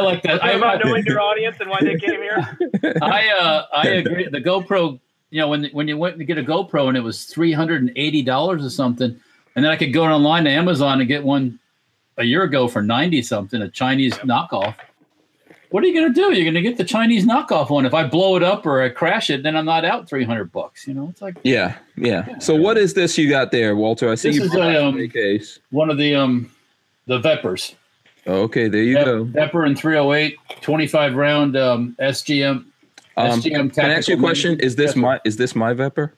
like 0.00 0.22
that. 0.22 0.42
I, 0.42 0.52
Talk 0.52 0.56
about 0.56 0.84
I, 0.84 0.88
knowing 0.88 1.04
your 1.04 1.20
audience 1.20 1.56
and 1.60 1.68
why 1.68 1.80
they 1.82 1.98
came 1.98 2.22
here. 2.22 2.56
I, 3.02 3.28
uh, 3.38 3.66
I 3.74 3.88
agree. 3.88 4.28
The 4.28 4.40
GoPro, 4.40 4.98
you 5.30 5.40
know, 5.40 5.48
when 5.48 5.64
when 5.72 5.88
you 5.88 5.98
went 5.98 6.16
to 6.18 6.24
get 6.24 6.38
a 6.38 6.42
GoPro 6.42 6.88
and 6.88 6.96
it 6.96 7.02
was 7.02 7.24
three 7.26 7.52
hundred 7.52 7.82
and 7.82 7.92
eighty 7.96 8.22
dollars 8.22 8.64
or 8.64 8.70
something, 8.70 9.14
and 9.54 9.64
then 9.64 9.70
I 9.70 9.76
could 9.76 9.92
go 9.92 10.04
online 10.04 10.44
to 10.44 10.50
Amazon 10.50 11.00
and 11.00 11.08
get 11.08 11.22
one 11.22 11.58
a 12.16 12.24
year 12.24 12.44
ago 12.44 12.66
for 12.68 12.82
ninety 12.82 13.20
something, 13.22 13.60
a 13.60 13.68
Chinese 13.68 14.14
knockoff. 14.18 14.74
What 15.72 15.82
are 15.82 15.86
you 15.86 15.94
going 15.94 16.12
to 16.12 16.14
do? 16.14 16.34
You're 16.34 16.44
going 16.44 16.54
to 16.54 16.60
get 16.62 16.76
the 16.76 16.84
Chinese 16.84 17.24
knockoff 17.24 17.70
one. 17.70 17.86
If 17.86 17.94
I 17.94 18.04
blow 18.06 18.36
it 18.36 18.42
up 18.42 18.66
or 18.66 18.82
I 18.82 18.90
crash 18.90 19.30
it, 19.30 19.42
then 19.42 19.56
I'm 19.56 19.64
not 19.64 19.86
out 19.86 20.06
three 20.06 20.22
hundred 20.24 20.52
bucks. 20.52 20.86
You 20.86 20.92
know, 20.92 21.08
it's 21.10 21.22
like 21.22 21.36
Yeah, 21.44 21.76
yeah. 21.96 22.38
So 22.38 22.54
what 22.54 22.76
is 22.76 22.92
this 22.92 23.16
you 23.16 23.30
got 23.30 23.50
there, 23.52 23.74
Walter? 23.74 24.10
I 24.10 24.14
see 24.16 24.28
This 24.28 24.36
you 24.38 24.44
is 24.44 24.54
a, 24.54 24.84
um, 24.86 25.08
case. 25.08 25.60
one 25.70 25.88
of 25.90 25.96
the 25.96 26.14
um 26.14 26.50
the 27.06 27.20
Veprs. 27.20 27.74
Okay, 28.26 28.68
there 28.68 28.82
you 28.82 28.94
Vep- 28.94 29.04
go. 29.06 29.24
Vepr 29.24 29.66
and 29.66 29.76
308, 29.76 30.38
25 30.60 31.14
round 31.16 31.56
um, 31.56 31.96
SGM. 32.00 32.50
Um, 32.50 32.66
SGM 33.16 33.74
can 33.74 33.90
I 33.90 33.94
ask 33.94 34.08
you 34.08 34.16
a 34.16 34.18
question? 34.20 34.60
Is 34.60 34.76
this 34.76 34.94
my 34.94 35.20
is 35.24 35.38
this 35.38 35.54
my 35.56 35.72
Vepr? 35.72 36.12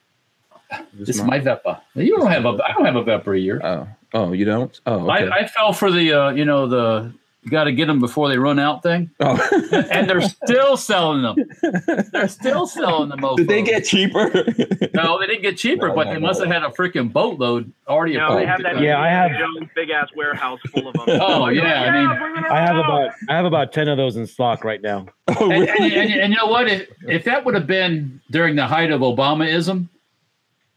This 0.94 1.10
is 1.16 1.22
my 1.22 1.38
Vepr. 1.38 1.80
You 1.94 2.16
don't 2.18 2.30
have 2.30 2.44
a. 2.44 2.58
I 2.64 2.72
don't 2.72 2.84
have 2.84 2.96
a 2.96 3.04
Vepr 3.04 3.36
a 3.36 3.40
year. 3.40 3.60
Oh, 3.64 3.86
oh, 4.14 4.32
you 4.32 4.44
don't? 4.44 4.78
Oh, 4.86 5.08
okay. 5.08 5.28
I, 5.28 5.38
I 5.42 5.46
fell 5.46 5.72
for 5.72 5.92
the 5.92 6.12
uh, 6.12 6.30
you 6.30 6.44
know 6.44 6.66
the 6.66 7.12
you 7.44 7.50
got 7.50 7.64
to 7.64 7.72
get 7.72 7.86
them 7.86 8.00
before 8.00 8.28
they 8.28 8.38
run 8.38 8.58
out 8.58 8.82
thing, 8.82 9.10
oh. 9.20 9.38
and 9.90 10.08
they're 10.08 10.22
still 10.22 10.76
selling 10.76 11.22
them. 11.22 11.36
They're 12.10 12.28
still 12.28 12.66
selling 12.66 13.10
them. 13.10 13.20
Did 13.36 13.48
they 13.48 13.62
get 13.62 13.84
cheaper? 13.84 14.30
No, 14.94 15.18
they 15.18 15.26
didn't 15.26 15.42
get 15.42 15.58
cheaper, 15.58 15.88
No, 15.88 15.94
but 15.94 16.06
no, 16.06 16.14
they 16.14 16.20
must 16.20 16.40
have 16.40 16.50
had 16.50 16.62
a 16.62 16.68
freaking 16.68 17.12
boatload 17.12 17.70
already. 17.86 18.14
You 18.14 18.20
they 18.34 18.46
have 18.46 18.62
that 18.62 18.80
Yeah, 18.80 19.00
I 19.00 19.08
have- 19.08 19.32
Jones 19.32 19.68
big 19.74 19.90
ass 19.90 20.08
warehouse 20.16 20.60
full 20.72 20.88
of 20.88 20.94
them. 20.94 21.04
Oh, 21.20 21.48
yeah, 21.48 21.82
I 21.82 21.90
mean- 21.90 22.44
oh, 22.48 22.54
I 22.54 22.60
have 22.60 22.76
about 22.76 23.10
I 23.28 23.36
have 23.36 23.44
about 23.44 23.72
ten 23.72 23.88
of 23.88 23.96
those 23.96 24.16
in 24.16 24.26
stock 24.26 24.64
right 24.64 24.80
now. 24.80 25.06
oh, 25.28 25.50
and, 25.50 25.62
really? 25.62 25.68
and, 25.68 25.92
and, 25.92 26.20
and 26.22 26.32
you 26.32 26.38
know 26.38 26.46
what? 26.46 26.68
If, 26.68 26.88
if 27.08 27.24
that 27.24 27.44
would 27.44 27.54
have 27.54 27.66
been 27.66 28.20
during 28.30 28.56
the 28.56 28.66
height 28.66 28.90
of 28.90 29.00
Obamaism, 29.02 29.88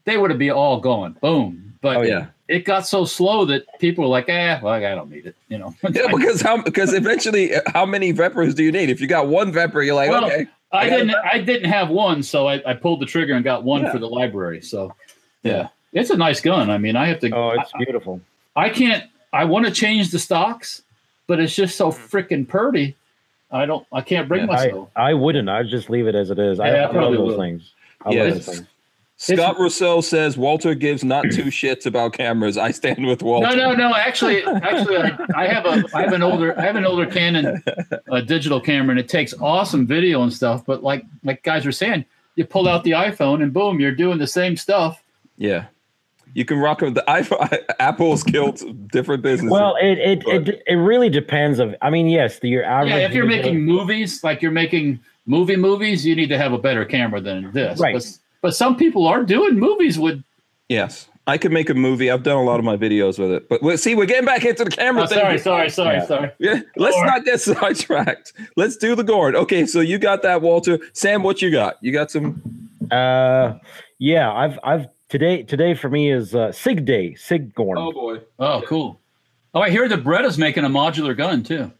they 0.04 0.18
would 0.18 0.30
have 0.30 0.38
been 0.38 0.50
all 0.50 0.80
going 0.80 1.16
boom. 1.20 1.67
But 1.80 1.96
Oh, 1.98 2.02
yeah. 2.02 2.26
it 2.48 2.64
got 2.64 2.86
so 2.86 3.04
slow 3.04 3.44
that 3.46 3.62
people 3.78 4.02
were 4.04 4.10
like, 4.10 4.28
"Eh, 4.28 4.58
well, 4.62 4.74
I 4.74 4.80
don't 4.80 5.10
need 5.10 5.26
it." 5.26 5.36
You 5.48 5.58
know. 5.58 5.74
Yeah, 5.92 6.06
because 6.16 6.40
how 6.40 6.60
because 6.62 6.92
eventually 6.92 7.52
how 7.68 7.86
many 7.86 8.12
Veprs 8.12 8.54
do 8.54 8.64
you 8.64 8.72
need? 8.72 8.90
If 8.90 9.00
you 9.00 9.06
got 9.06 9.28
one 9.28 9.52
Vepr, 9.52 9.84
you're 9.84 9.94
like, 9.94 10.10
Well, 10.10 10.24
okay. 10.26 10.46
I 10.72 10.80
I 10.86 10.90
didn't. 10.90 11.14
I 11.32 11.38
didn't 11.38 11.70
have 11.70 11.88
one, 11.88 12.22
so 12.22 12.46
I, 12.46 12.60
I 12.70 12.74
pulled 12.74 13.00
the 13.00 13.06
trigger 13.06 13.34
and 13.34 13.44
got 13.44 13.64
one 13.64 13.82
Yeah. 13.82 13.92
for 13.92 13.98
the 13.98 14.08
library. 14.08 14.60
So, 14.60 14.94
yeah, 15.42 15.68
it's 15.92 16.10
a 16.10 16.16
nice 16.16 16.40
gun. 16.40 16.68
I 16.68 16.76
mean, 16.78 16.94
I 16.96 17.06
have 17.08 17.20
to. 17.20 17.30
Oh, 17.34 17.50
it's 17.50 17.72
beautiful. 17.78 18.20
I 18.56 18.68
can't. 18.70 19.04
I 19.32 19.44
want 19.44 19.64
to 19.66 19.70
change 19.70 20.10
the 20.10 20.18
stocks, 20.18 20.82
but 21.26 21.38
it's 21.40 21.54
just 21.54 21.76
so 21.76 21.90
freaking 21.90 22.46
purty. 22.46 22.96
I 23.50 23.64
don't. 23.66 23.86
I 23.92 24.00
can't 24.02 24.28
bring 24.28 24.40
Yeah. 24.40 24.46
Myself. 24.46 24.90
I 24.96 25.14
wouldn't. 25.14 25.48
I'd 25.48 25.68
just 25.68 25.88
leave 25.88 26.06
it 26.06 26.14
as 26.14 26.30
it 26.30 26.38
is. 26.38 26.60
I, 26.60 26.68
Yeah, 26.70 26.74
I 26.74 26.90
I 26.90 27.00
love 27.00 27.12
those 27.14 27.18
will. 27.30 27.38
things. 27.38 27.72
I 28.04 28.10
Yeah, 28.10 28.22
love 28.24 28.34
those 28.34 28.46
things. 28.46 28.66
Scott 29.20 29.58
Russell 29.58 30.00
says 30.00 30.38
Walter 30.38 30.74
gives 30.74 31.02
not 31.02 31.24
two 31.24 31.44
shits 31.50 31.86
about 31.86 32.12
cameras. 32.12 32.56
I 32.56 32.70
stand 32.70 33.04
with 33.04 33.20
Walter. 33.20 33.54
No, 33.56 33.72
no, 33.72 33.74
no. 33.74 33.94
Actually, 33.94 34.44
actually, 34.44 34.96
I, 34.96 35.18
I 35.34 35.46
have 35.48 35.66
a. 35.66 35.84
I 35.92 36.02
have 36.02 36.12
an 36.12 36.22
older. 36.22 36.58
I 36.58 36.62
have 36.62 36.76
an 36.76 36.84
older 36.84 37.04
Canon 37.04 37.62
uh, 38.10 38.20
digital 38.20 38.60
camera, 38.60 38.90
and 38.90 39.00
it 39.00 39.08
takes 39.08 39.34
awesome 39.40 39.86
video 39.88 40.22
and 40.22 40.32
stuff. 40.32 40.64
But 40.64 40.84
like, 40.84 41.04
like 41.24 41.42
guys 41.42 41.66
were 41.66 41.72
saying, 41.72 42.04
you 42.36 42.44
pull 42.44 42.68
out 42.68 42.84
the 42.84 42.92
iPhone, 42.92 43.42
and 43.42 43.52
boom, 43.52 43.80
you're 43.80 43.90
doing 43.94 44.18
the 44.18 44.26
same 44.26 44.56
stuff. 44.56 45.02
Yeah. 45.36 45.66
You 46.34 46.44
can 46.44 46.58
rock 46.58 46.82
with 46.82 46.94
the 46.94 47.02
iPhone. 47.08 47.58
Apple's 47.80 48.22
killed 48.22 48.88
different 48.92 49.22
businesses. 49.24 49.50
Well, 49.50 49.74
it 49.80 49.98
it, 49.98 50.24
But- 50.24 50.48
it 50.48 50.62
it 50.68 50.76
really 50.76 51.08
depends. 51.08 51.58
Of 51.58 51.74
I 51.82 51.90
mean, 51.90 52.06
yes, 52.06 52.38
the, 52.38 52.48
your 52.50 52.62
average. 52.62 52.90
Yeah, 52.92 52.98
if 52.98 53.12
you're 53.12 53.26
making 53.26 53.64
movies, 53.64 54.22
like 54.22 54.42
you're 54.42 54.52
making 54.52 55.00
movie 55.26 55.56
movies, 55.56 56.06
you 56.06 56.14
need 56.14 56.28
to 56.28 56.38
have 56.38 56.52
a 56.52 56.58
better 56.58 56.84
camera 56.84 57.20
than 57.20 57.50
this. 57.52 57.80
Right. 57.80 57.94
But, 57.94 58.18
but 58.42 58.54
some 58.54 58.76
people 58.76 59.06
are 59.06 59.22
doing 59.24 59.58
movies 59.58 59.98
with. 59.98 60.22
yes, 60.68 61.08
I 61.26 61.36
could 61.38 61.52
make 61.52 61.68
a 61.68 61.74
movie. 61.74 62.10
I've 62.10 62.22
done 62.22 62.36
a 62.38 62.42
lot 62.42 62.58
of 62.58 62.64
my 62.64 62.76
videos 62.76 63.18
with 63.18 63.30
it. 63.30 63.48
But 63.50 63.62
we 63.62 63.76
see, 63.76 63.94
we're 63.94 64.06
getting 64.06 64.24
back 64.24 64.44
into 64.46 64.64
the 64.64 64.70
camera 64.70 65.02
Oh, 65.02 65.06
thing. 65.06 65.18
sorry, 65.18 65.38
sorry, 65.38 65.70
sorry, 65.70 65.96
Yeah. 65.98 66.06
sorry. 66.06 66.30
Yeah, 66.38 66.60
let's 66.76 66.96
Or- 66.96 67.04
not 67.06 67.24
get 67.24 67.40
sidetracked. 67.40 68.32
Let's 68.56 68.76
do 68.76 68.94
the 68.94 69.04
gourd. 69.04 69.34
Okay, 69.36 69.66
so 69.66 69.80
you 69.80 69.98
got 69.98 70.22
that, 70.22 70.40
Walter. 70.40 70.78
Sam, 70.94 71.22
what 71.22 71.42
you 71.42 71.50
got? 71.50 71.76
You 71.82 71.92
got 71.92 72.10
some? 72.10 72.42
Uh, 72.90 73.54
yeah, 73.98 74.32
I've 74.32 74.58
I've 74.64 74.86
today 75.10 75.42
today 75.42 75.74
for 75.74 75.90
me 75.90 76.10
is 76.10 76.34
uh, 76.34 76.50
Sig 76.52 76.84
Day, 76.86 77.14
Sig 77.14 77.54
Gorn. 77.54 77.76
Oh 77.76 77.92
boy. 77.92 78.20
Oh, 78.38 78.62
cool. 78.66 78.98
Oh, 79.54 79.60
I 79.60 79.68
hear 79.70 79.86
that 79.88 80.04
Beretta's 80.04 80.38
making 80.38 80.64
a 80.64 80.68
modular 80.70 81.14
gun 81.16 81.42
too. 81.42 81.70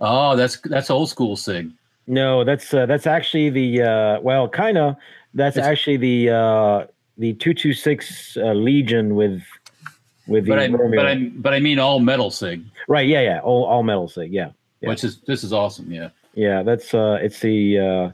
Oh, 0.00 0.36
that's 0.36 0.58
that's 0.60 0.90
old 0.90 1.08
school 1.08 1.36
Sig. 1.36 1.70
No, 2.08 2.42
that's 2.42 2.72
uh, 2.72 2.86
that's 2.86 3.06
actually 3.06 3.50
the 3.50 3.82
uh, 3.82 4.20
well, 4.20 4.48
kind 4.48 4.78
of. 4.78 4.96
That's 5.34 5.56
It's- 5.58 5.70
actually 5.70 5.98
the 5.98 6.30
uh, 6.30 6.86
the 7.18 7.34
two 7.34 7.52
two 7.52 7.74
six 7.74 8.36
uh, 8.38 8.54
Legion 8.54 9.14
with 9.14 9.42
with 10.26 10.46
the 10.46 10.50
But 10.50 10.58
I 10.58 10.68
but 10.68 11.06
I 11.06 11.14
but 11.36 11.54
I 11.54 11.60
mean 11.60 11.78
all 11.78 12.00
metal 12.00 12.30
Sig, 12.30 12.62
right. 12.88 13.06
Yeah, 13.06 13.20
yeah, 13.20 13.40
all 13.40 13.64
all 13.64 13.82
metal 13.82 14.08
Sig. 14.08 14.32
Yeah, 14.32 14.50
Yeah. 14.80 14.88
which 14.88 15.04
is 15.04 15.18
this 15.26 15.44
is 15.44 15.52
awesome. 15.52 15.92
Yeah. 15.92 16.08
yeah. 16.34 16.62
That's 16.62 16.94
uh, 16.94 17.18
it's 17.20 17.40
the 17.40 17.78
uh, 17.78 18.10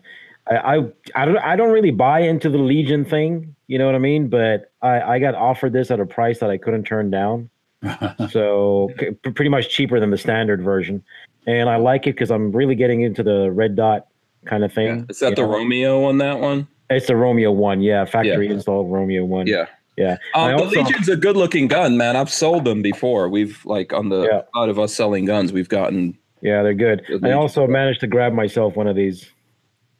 I, 0.51 0.77
I 0.77 0.85
I 1.15 1.25
don't 1.25 1.39
I 1.39 1.55
don't 1.57 1.71
really 1.71 1.93
buy 1.93 2.21
into 2.21 2.51
the 2.51 2.59
Legion 2.59 3.05
thing. 3.05 3.55
You 3.69 3.79
know 3.79 3.87
what 3.87 3.95
I 3.95 3.99
mean? 3.99 4.27
But 4.27 4.73
I 4.83 5.01
I 5.03 5.19
got 5.21 5.37
offered 5.37 5.73
this 5.73 5.93
at 5.93 6.01
a 6.01 6.07
price 6.07 6.41
that 6.41 6.51
I 6.51 6.59
couldn't 6.59 6.85
turn 6.85 7.11
down. 7.11 7.49
so 8.31 8.91
pretty 9.23 9.51
much 9.51 9.69
cheaper 9.69 10.01
than 10.01 10.11
the 10.11 10.19
standard 10.19 10.63
version, 10.63 11.05
and 11.47 11.69
I 11.69 11.77
like 11.77 12.07
it 12.07 12.15
because 12.15 12.31
I'm 12.31 12.53
really 12.53 12.75
getting 12.75 13.03
into 13.03 13.23
the 13.23 13.51
red 13.51 13.77
dot 13.77 14.07
kind 14.47 14.65
of 14.65 14.73
thing. 14.73 15.07
Is 15.09 15.19
that 15.21 15.37
the 15.37 15.43
know? 15.43 15.53
Romeo 15.53 16.05
on 16.05 16.19
that 16.19 16.41
one? 16.41 16.69
It's 16.91 17.07
the 17.07 17.17
Romeo 17.17 17.51
one, 17.51 17.81
yeah, 17.81 18.05
factory 18.05 18.49
installed 18.49 18.93
Romeo 18.93 19.25
one. 19.25 19.47
Yeah. 19.47 19.67
yeah. 19.97 20.19
Um, 20.35 20.57
the 20.59 20.65
Legion's 20.65 21.09
a 21.09 21.17
good 21.17 21.37
looking 21.37 21.67
gun, 21.67 21.97
man. 21.97 22.15
I've 22.15 22.31
sold 22.31 22.65
them 22.67 22.83
before. 22.83 23.29
We've 23.29 23.65
like 23.65 23.93
on 23.93 24.11
the 24.11 24.23
Yeah. 24.25 24.43
out 24.61 24.69
of 24.69 24.79
us 24.79 24.95
selling 24.95 25.25
guns, 25.25 25.53
we've 25.53 25.69
gotten 25.69 26.17
Yeah, 26.43 26.63
they're 26.63 26.75
good. 26.75 27.03
I 27.25 27.33
also 27.33 27.67
managed 27.67 28.01
to 28.01 28.07
grab 28.07 28.33
myself 28.35 28.77
one 28.77 28.87
of 28.87 28.97
these 28.97 29.31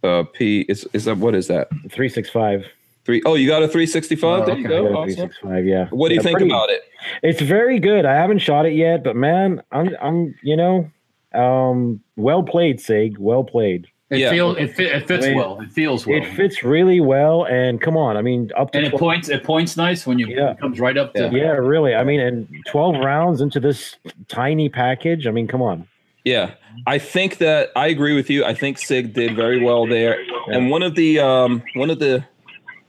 uh 0.03 0.25
P 0.35 0.67
is 0.69 0.87
is 0.93 1.07
that 1.07 1.17
what 1.17 1.35
is 1.35 1.47
that? 1.49 1.69
three 1.91 2.11
six 2.11 2.29
five. 2.29 2.67
Three 3.07 3.23
oh 3.25 3.35
you 3.35 3.47
got 3.49 3.63
a 3.63 3.69
365? 3.69 4.43
Oh, 4.43 4.47
there 4.47 4.57
you 4.59 4.69
go. 4.69 4.87
Three 4.87 4.95
Awesome. 5.15 5.29
six 5.29 5.39
five, 5.43 5.65
yeah. 5.67 5.89
What 5.91 6.09
do 6.09 6.15
you 6.15 6.21
Yeah, 6.21 6.23
think 6.25 6.37
pretty- 6.39 6.51
about 6.51 6.69
it? 6.71 6.83
It's 7.23 7.41
very 7.41 7.79
good. 7.79 8.05
I 8.05 8.15
haven't 8.15 8.39
shot 8.41 8.67
it 8.67 8.75
yet, 8.75 9.03
but 9.03 9.17
man, 9.17 9.63
I'm 9.73 9.97
I'm 10.03 10.35
you 10.43 10.57
know, 10.57 10.91
um, 11.35 12.01
well 12.17 12.43
played, 12.43 12.81
Sig. 12.81 13.19
Well 13.19 13.45
played. 13.45 13.87
It 14.11 14.19
Yeah. 14.19 14.31
feels 14.31 14.59
it, 14.59 14.75
fit, 14.75 14.93
it 14.95 15.09
fits 15.09 15.25
I 15.25 15.29
mean, 15.31 15.39
well. 15.39 15.61
It 15.61 15.73
feels 15.73 16.07
well. 16.07 16.19
It 16.19 16.27
fits 16.35 16.63
really 16.63 17.01
well, 17.01 17.45
and 17.47 17.81
come 17.81 17.97
on, 17.97 18.17
I 18.17 18.23
mean, 18.23 18.51
up 18.57 18.71
to 18.73 18.79
and 18.79 18.87
it 18.87 18.91
12 18.91 19.01
points 19.01 19.29
it 19.29 19.43
points 19.43 19.77
nice 19.77 20.07
when 20.07 20.19
you 20.19 20.27
Yeah. 20.29 20.53
it 20.53 20.61
comes 20.61 20.79
right 20.79 20.97
up 20.97 21.15
to 21.15 21.31
yeah, 21.33 21.53
really. 21.53 21.95
I 21.95 22.05
mean, 22.05 22.21
and 22.21 22.47
twelve 22.67 22.97
rounds 22.97 23.41
into 23.41 23.59
this 23.61 23.97
tiny 24.29 24.69
package. 24.69 25.27
I 25.27 25.31
mean, 25.31 25.49
come 25.49 25.63
on. 25.63 25.87
Yeah, 26.25 26.53
I 26.87 26.99
think 26.99 27.39
that 27.39 27.71
I 27.77 27.89
agree 27.89 28.15
with 28.15 28.31
you. 28.31 28.45
I 28.45 28.55
think 28.55 28.79
Sig 28.79 29.13
did 29.15 29.35
very 29.37 29.63
well 29.63 29.87
there, 29.87 30.19
and 30.49 30.71
one 30.71 30.83
of 30.83 30.95
the 30.95 31.19
um, 31.19 31.63
one 31.75 31.91
of 31.91 31.99
the 31.99 32.25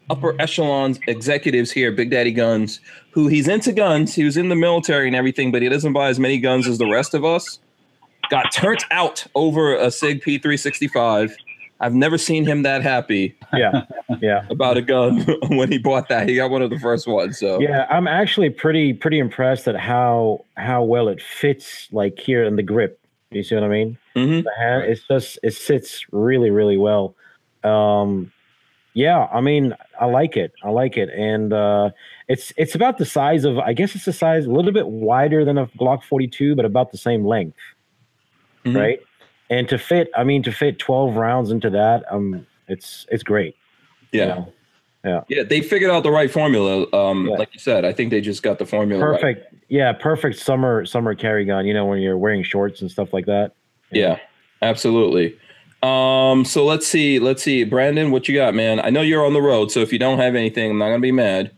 upper 0.09 0.39
echelons 0.39 0.99
executives 1.07 1.71
here, 1.71 1.91
Big 1.91 2.11
Daddy 2.11 2.31
Guns, 2.31 2.79
who 3.11 3.27
he's 3.27 3.47
into 3.47 3.71
guns. 3.71 4.13
He 4.13 4.23
was 4.23 4.37
in 4.37 4.49
the 4.49 4.55
military 4.55 5.07
and 5.07 5.15
everything, 5.15 5.51
but 5.51 5.61
he 5.63 5.69
doesn't 5.69 5.93
buy 5.93 6.09
as 6.09 6.19
many 6.19 6.37
guns 6.37 6.67
as 6.67 6.77
the 6.77 6.87
rest 6.89 7.13
of 7.13 7.25
us. 7.25 7.59
Got 8.29 8.51
turned 8.51 8.83
out 8.91 9.25
over 9.35 9.75
a 9.75 9.91
Sig 9.91 10.21
P365 10.21 11.35
I've 11.81 11.93
never 11.93 12.17
seen 12.17 12.45
him 12.45 12.63
that 12.63 12.81
happy 12.81 13.35
Yeah, 13.53 13.83
yeah, 14.21 14.45
about 14.49 14.77
a 14.77 14.81
gun 14.81 15.21
when 15.49 15.71
he 15.71 15.77
bought 15.77 16.07
that. 16.09 16.27
He 16.29 16.35
got 16.35 16.49
one 16.49 16.61
of 16.61 16.69
the 16.69 16.79
first 16.79 17.07
ones. 17.07 17.37
So 17.37 17.59
yeah. 17.59 17.85
I'm 17.89 18.07
actually 18.07 18.49
pretty 18.49 18.93
pretty 18.93 19.19
impressed 19.19 19.67
at 19.67 19.75
how 19.75 20.45
how 20.55 20.83
well 20.83 21.07
it 21.09 21.21
fits, 21.21 21.89
like 21.91 22.17
here 22.17 22.43
in 22.43 22.55
the 22.55 22.63
grip. 22.63 22.99
You 23.31 23.43
see 23.43 23.55
what 23.55 23.65
I 23.65 23.67
mean? 23.67 23.97
Mhm. 24.15 24.43
The 24.43 24.51
hand, 24.57 24.83
it's 24.85 25.05
just 25.07 25.37
it 25.43 25.53
sits 25.53 26.05
really 26.11 26.49
really 26.49 26.77
well. 26.77 27.15
Um, 27.63 28.31
yeah, 28.93 29.27
I 29.33 29.41
mean, 29.41 29.75
I 29.99 30.05
like 30.05 30.37
it. 30.37 30.53
I 30.63 30.69
like 30.69 30.95
it, 30.95 31.09
and 31.09 31.51
uh, 31.51 31.89
it's 32.29 32.53
it's 32.55 32.75
about 32.75 32.97
the 32.97 33.05
size 33.05 33.43
of. 33.43 33.59
I 33.59 33.73
guess 33.73 33.93
it's 33.93 34.05
the 34.05 34.13
size 34.13 34.45
a 34.45 34.51
little 34.51 34.71
bit 34.71 34.87
wider 34.87 35.43
than 35.43 35.57
a 35.57 35.67
Glock 35.67 36.01
42, 36.03 36.55
but 36.55 36.63
about 36.63 36.93
the 36.93 36.97
same 36.97 37.25
length, 37.25 37.57
Mhm. 38.65 38.77
right? 38.79 38.99
And 39.49 39.69
to 39.69 39.77
fit, 39.77 40.09
I 40.17 40.23
mean, 40.23 40.41
to 40.43 40.51
fit 40.51 40.79
12 40.79 41.15
rounds 41.15 41.51
into 41.51 41.69
that, 41.69 42.03
um, 42.11 42.45
it's 42.67 43.05
it's 43.11 43.23
great. 43.23 43.55
you 44.11 44.21
yeah. 44.21 44.25
know? 45.05 45.23
Yeah, 45.27 45.43
they 45.43 45.61
figured 45.61 45.91
out 45.91 46.01
the 46.03 46.09
right 46.11 46.31
formula. 46.31 46.87
Um, 46.93 47.27
Yeah. 47.27 47.35
like 47.35 47.53
you 47.53 47.59
said, 47.59 47.85
I 47.85 47.91
think 47.93 48.09
they 48.09 48.21
just 48.21 48.41
got 48.41 48.57
the 48.57 48.65
formula 48.65 49.05
right. 49.07 49.21
perfect. 49.21 49.53
Yeah, 49.69 49.91
perfect 49.93 50.39
summer 50.39 50.83
summer 50.85 51.13
carry 51.13 51.45
gun. 51.45 51.67
You 51.67 51.73
know, 51.75 51.85
when 51.85 51.99
you're 51.99 52.17
wearing 52.17 52.41
shorts 52.43 52.81
and 52.81 52.89
stuff 52.89 53.13
like 53.13 53.25
that. 53.27 53.51
Yeah, 53.91 54.17
absolutely. 54.63 55.37
Um, 55.83 56.43
so 56.45 56.65
let's 56.65 56.87
see, 56.87 57.19
let's 57.19 57.43
see, 57.43 57.63
Brandon, 57.65 58.09
what 58.09 58.27
you 58.27 58.33
got, 58.33 58.55
man? 58.55 58.79
I 58.79 58.89
know 58.89 59.01
you're 59.01 59.23
on 59.23 59.33
the 59.33 59.41
road, 59.41 59.71
so 59.71 59.81
if 59.81 59.93
you 59.93 59.99
don't 59.99 60.17
have 60.17 60.33
anything, 60.33 60.71
I'm 60.71 60.79
not 60.79 60.85
gonna 60.87 60.99
be 60.99 61.11
mad. 61.11 61.51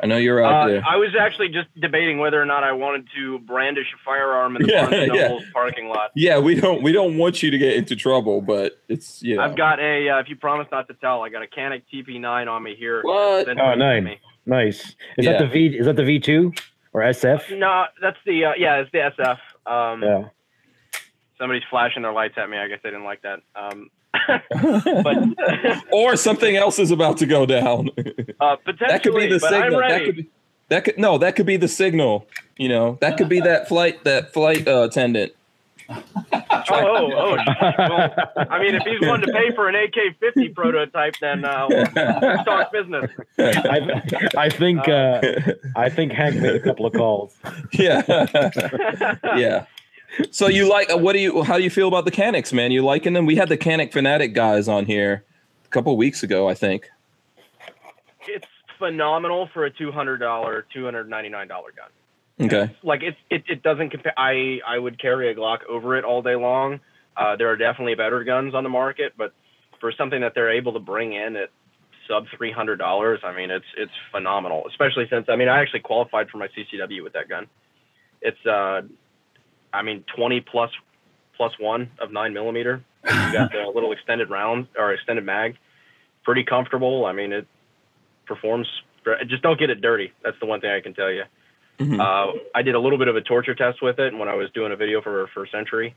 I 0.00 0.06
know 0.06 0.16
you're 0.18 0.44
out 0.44 0.64
Uh, 0.64 0.68
there. 0.68 0.82
I 0.86 0.96
was 0.96 1.14
actually 1.18 1.48
just 1.48 1.68
debating 1.80 2.18
whether 2.18 2.40
or 2.40 2.44
not 2.44 2.62
I 2.64 2.72
wanted 2.72 3.06
to 3.16 3.38
brandish 3.40 3.86
a 3.94 3.98
firearm 4.04 4.56
in 4.56 4.62
the 4.62 4.68
Yeah, 4.68 4.82
Barnes 4.82 4.96
and 5.10 5.14
yeah. 5.14 5.38
Parking 5.54 5.88
lot. 5.88 6.10
Yeah, 6.16 6.38
we 6.38 6.54
don't 6.54 6.82
we 6.82 6.92
don't 6.92 7.16
want 7.16 7.42
you 7.42 7.50
to 7.50 7.58
get 7.58 7.74
into 7.76 7.96
trouble, 7.96 8.40
but 8.42 8.80
it's 8.88 9.22
you 9.22 9.36
know. 9.36 9.42
I've 9.42 9.56
got 9.56 9.80
a. 9.80 10.08
Uh, 10.10 10.18
if 10.20 10.28
you 10.28 10.36
promise 10.36 10.66
not 10.70 10.86
to 10.88 10.94
tell, 10.94 11.22
I 11.22 11.30
got 11.30 11.42
a 11.42 11.46
Canik 11.46 11.82
TP9 11.92 12.46
on 12.50 12.62
me 12.62 12.74
here. 12.74 13.00
What? 13.02 13.46
Sent 13.46 13.58
Oh, 13.60 13.70
to 13.70 13.76
nice. 13.76 14.02
me. 14.02 14.18
Nice. 14.44 14.94
Is 15.16 15.24
Yeah. 15.24 15.32
that 15.32 15.38
the 15.40 15.46
V? 15.46 15.66
Is 15.78 15.86
that 15.86 15.96
the 15.96 16.04
V 16.04 16.20
two 16.20 16.52
or 16.92 17.00
SF? 17.02 17.56
No, 17.58 17.86
that's 18.02 18.18
the. 18.26 18.44
Uh, 18.44 18.52
yeah, 18.58 18.76
it's 18.80 18.92
the 18.92 18.98
SF. 18.98 19.38
Um, 19.66 20.02
Yeah. 20.02 20.24
Somebody's 21.38 21.64
flashing 21.68 22.02
their 22.02 22.12
lights 22.12 22.34
at 22.38 22.48
me. 22.48 22.56
I 22.56 22.66
guess 22.68 22.78
they 22.82 22.88
didn't 22.90 23.04
like 23.04 23.20
that. 23.22 23.40
Um, 23.54 23.90
but 24.26 25.84
or 25.92 26.16
something 26.16 26.56
else 26.56 26.78
is 26.78 26.90
about 26.90 27.18
to 27.18 27.26
go 27.26 27.46
down. 27.46 27.90
uh, 28.40 28.56
potentially, 28.56 28.88
that 28.88 29.02
could 29.02 29.14
be 29.14 29.26
the 29.28 29.40
signal. 29.40 29.80
That 29.80 30.04
could 30.04 30.16
be 30.16 30.28
that 30.68 30.84
could 30.84 30.98
no, 30.98 31.18
that 31.18 31.36
could 31.36 31.46
be 31.46 31.56
the 31.56 31.68
signal. 31.68 32.26
You 32.56 32.68
know, 32.68 32.98
that 33.00 33.16
could 33.16 33.28
be 33.28 33.40
that 33.40 33.68
flight 33.68 34.02
that 34.04 34.32
flight 34.32 34.66
uh, 34.66 34.82
attendant. 34.82 35.32
oh, 35.88 36.02
oh, 36.32 37.12
oh. 37.12 37.36
Well, 37.78 38.14
I 38.50 38.58
mean, 38.60 38.74
if 38.74 38.82
he's 38.82 39.00
willing 39.00 39.20
to 39.20 39.32
pay 39.32 39.54
for 39.54 39.68
an 39.68 39.76
AK-50 39.76 40.52
prototype, 40.52 41.14
then 41.20 41.44
uh, 41.44 41.66
we'll, 41.68 41.86
we'll 41.94 42.44
talk 42.44 42.72
business. 42.72 43.08
I, 43.38 44.02
I 44.36 44.48
think 44.48 44.88
uh, 44.88 45.20
I 45.76 45.88
think 45.88 46.10
Hank 46.10 46.36
made 46.36 46.56
a 46.56 46.60
couple 46.60 46.86
of 46.86 46.92
calls. 46.92 47.36
yeah, 47.72 48.02
yeah. 49.36 49.66
So 50.30 50.48
you 50.48 50.68
like? 50.68 50.88
What 50.90 51.12
do 51.12 51.18
you? 51.18 51.42
How 51.42 51.56
do 51.58 51.64
you 51.64 51.70
feel 51.70 51.88
about 51.88 52.04
the 52.04 52.10
Caniks, 52.10 52.52
man? 52.52 52.70
You 52.70 52.84
liking 52.84 53.12
them? 53.12 53.26
We 53.26 53.36
had 53.36 53.48
the 53.48 53.58
Canik 53.58 53.92
fanatic 53.92 54.34
guys 54.34 54.68
on 54.68 54.86
here 54.86 55.24
a 55.64 55.68
couple 55.68 55.92
of 55.92 55.98
weeks 55.98 56.22
ago, 56.22 56.48
I 56.48 56.54
think. 56.54 56.88
It's 58.26 58.46
phenomenal 58.78 59.48
for 59.52 59.64
a 59.64 59.70
two 59.70 59.92
hundred 59.92 60.18
dollar, 60.18 60.66
two 60.72 60.84
hundred 60.84 61.08
ninety 61.08 61.28
nine 61.28 61.48
dollar 61.48 61.72
gun. 61.76 61.90
Okay. 62.38 62.74
Like 62.82 63.02
it, 63.02 63.16
it, 63.30 63.44
it 63.48 63.62
doesn't 63.62 63.90
compare. 63.90 64.12
I, 64.16 64.60
I 64.66 64.78
would 64.78 65.00
carry 65.00 65.30
a 65.30 65.34
Glock 65.34 65.64
over 65.68 65.96
it 65.96 66.04
all 66.04 66.20
day 66.22 66.36
long. 66.36 66.80
Uh, 67.16 67.36
there 67.36 67.48
are 67.48 67.56
definitely 67.56 67.94
better 67.94 68.24
guns 68.24 68.54
on 68.54 68.62
the 68.62 68.68
market, 68.68 69.14
but 69.16 69.32
for 69.80 69.90
something 69.92 70.20
that 70.20 70.32
they're 70.34 70.52
able 70.52 70.74
to 70.74 70.78
bring 70.78 71.14
in 71.14 71.36
at 71.36 71.48
sub 72.06 72.26
three 72.36 72.52
hundred 72.52 72.76
dollars, 72.76 73.20
I 73.24 73.34
mean, 73.34 73.50
it's 73.50 73.64
it's 73.76 73.92
phenomenal. 74.12 74.64
Especially 74.68 75.06
since 75.08 75.26
I 75.28 75.36
mean, 75.36 75.48
I 75.48 75.60
actually 75.60 75.80
qualified 75.80 76.28
for 76.28 76.36
my 76.36 76.48
CCW 76.48 77.02
with 77.02 77.14
that 77.14 77.28
gun. 77.28 77.46
It's 78.20 78.44
uh, 78.46 78.82
I 79.76 79.82
mean, 79.82 80.04
twenty 80.14 80.40
plus 80.40 80.70
plus 81.36 81.52
one 81.58 81.90
of 82.00 82.12
nine 82.12 82.32
millimeter. 82.32 82.82
You 83.04 83.10
got 83.32 83.52
the 83.52 83.70
little 83.74 83.92
extended 83.92 84.30
round 84.30 84.66
or 84.76 84.92
extended 84.92 85.24
mag. 85.24 85.56
Pretty 86.24 86.42
comfortable. 86.44 87.04
I 87.04 87.12
mean, 87.12 87.32
it 87.32 87.46
performs. 88.26 88.66
Just 89.28 89.42
don't 89.42 89.58
get 89.58 89.70
it 89.70 89.80
dirty. 89.80 90.12
That's 90.24 90.38
the 90.40 90.46
one 90.46 90.60
thing 90.60 90.70
I 90.70 90.80
can 90.80 90.94
tell 90.94 91.10
you. 91.10 91.24
Mhm. 91.78 92.00
Uh, 92.00 92.38
I 92.54 92.62
did 92.62 92.74
a 92.74 92.80
little 92.80 92.98
bit 92.98 93.06
of 93.08 93.16
a 93.16 93.20
torture 93.20 93.54
test 93.54 93.82
with 93.82 93.98
it 94.00 94.16
when 94.16 94.28
I 94.28 94.34
was 94.34 94.50
doing 94.52 94.72
a 94.72 94.76
video 94.76 95.02
for 95.02 95.28
for 95.28 95.46
Century, 95.46 95.94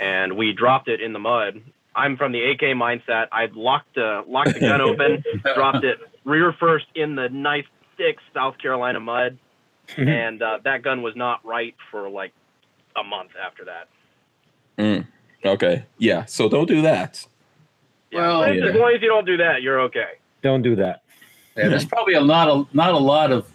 and 0.00 0.36
we 0.36 0.52
dropped 0.52 0.88
it 0.88 1.00
in 1.00 1.12
the 1.12 1.18
mud. 1.20 1.62
I'm 1.94 2.16
from 2.16 2.32
the 2.32 2.42
AK 2.50 2.60
mindset. 2.74 3.28
I 3.32 3.48
locked 3.54 3.96
uh, 3.96 4.22
locked 4.26 4.54
the 4.54 4.60
gun 4.60 4.80
open, 4.90 5.22
dropped 5.54 5.84
it 5.84 5.98
rear 6.24 6.52
first 6.52 6.86
in 6.94 7.14
the 7.14 7.28
nice 7.28 7.66
thick 7.96 8.18
South 8.34 8.58
Carolina 8.58 8.98
mud, 9.00 9.38
and 9.96 10.42
uh, 10.42 10.58
that 10.64 10.82
gun 10.82 11.02
was 11.02 11.14
not 11.16 11.44
right 11.46 11.74
for 11.90 12.08
like 12.10 12.32
a 12.96 13.02
month 13.04 13.32
after 13.42 13.64
that. 13.64 13.88
Mm. 14.78 15.06
Okay. 15.44 15.84
Yeah. 15.98 16.24
So 16.24 16.48
don't 16.48 16.66
do 16.68 16.82
that. 16.82 17.24
Well, 18.12 18.52
yeah. 18.54 18.66
as 18.66 18.74
long 18.74 18.92
as 18.94 19.00
you 19.02 19.08
don't 19.08 19.24
do 19.26 19.36
that, 19.38 19.62
you're 19.62 19.80
okay. 19.82 20.12
Don't 20.42 20.62
do 20.62 20.76
that. 20.76 21.02
Yeah, 21.56 21.68
there's 21.68 21.84
probably 21.84 22.14
a 22.14 22.20
lot 22.20 22.48
of 22.48 22.72
not 22.74 22.94
a 22.94 22.98
lot 22.98 23.30
of 23.32 23.46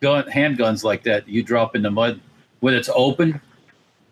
gun 0.00 0.24
handguns 0.24 0.84
like 0.84 1.02
that 1.04 1.26
you 1.28 1.42
drop 1.42 1.74
in 1.76 1.82
the 1.82 1.90
mud 1.90 2.20
when 2.60 2.74
it's 2.74 2.90
open, 2.94 3.40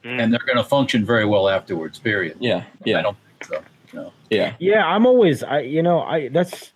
Mm. 0.02 0.18
and 0.18 0.32
they're 0.32 0.40
going 0.46 0.56
to 0.56 0.64
function 0.64 1.04
very 1.04 1.26
well 1.26 1.46
afterwards. 1.48 1.98
Period. 1.98 2.38
Yeah. 2.40 2.64
Yeah. 2.86 3.00
I 3.00 3.02
don't 3.02 3.16
think 3.38 3.62
so. 3.92 4.12
Yeah. 4.30 4.54
Yeah, 4.58 4.86
I'm 4.86 5.04
always 5.04 5.42
I 5.42 5.60
you 5.60 5.82
know, 5.82 6.00
I 6.00 6.28
that's 6.28 6.72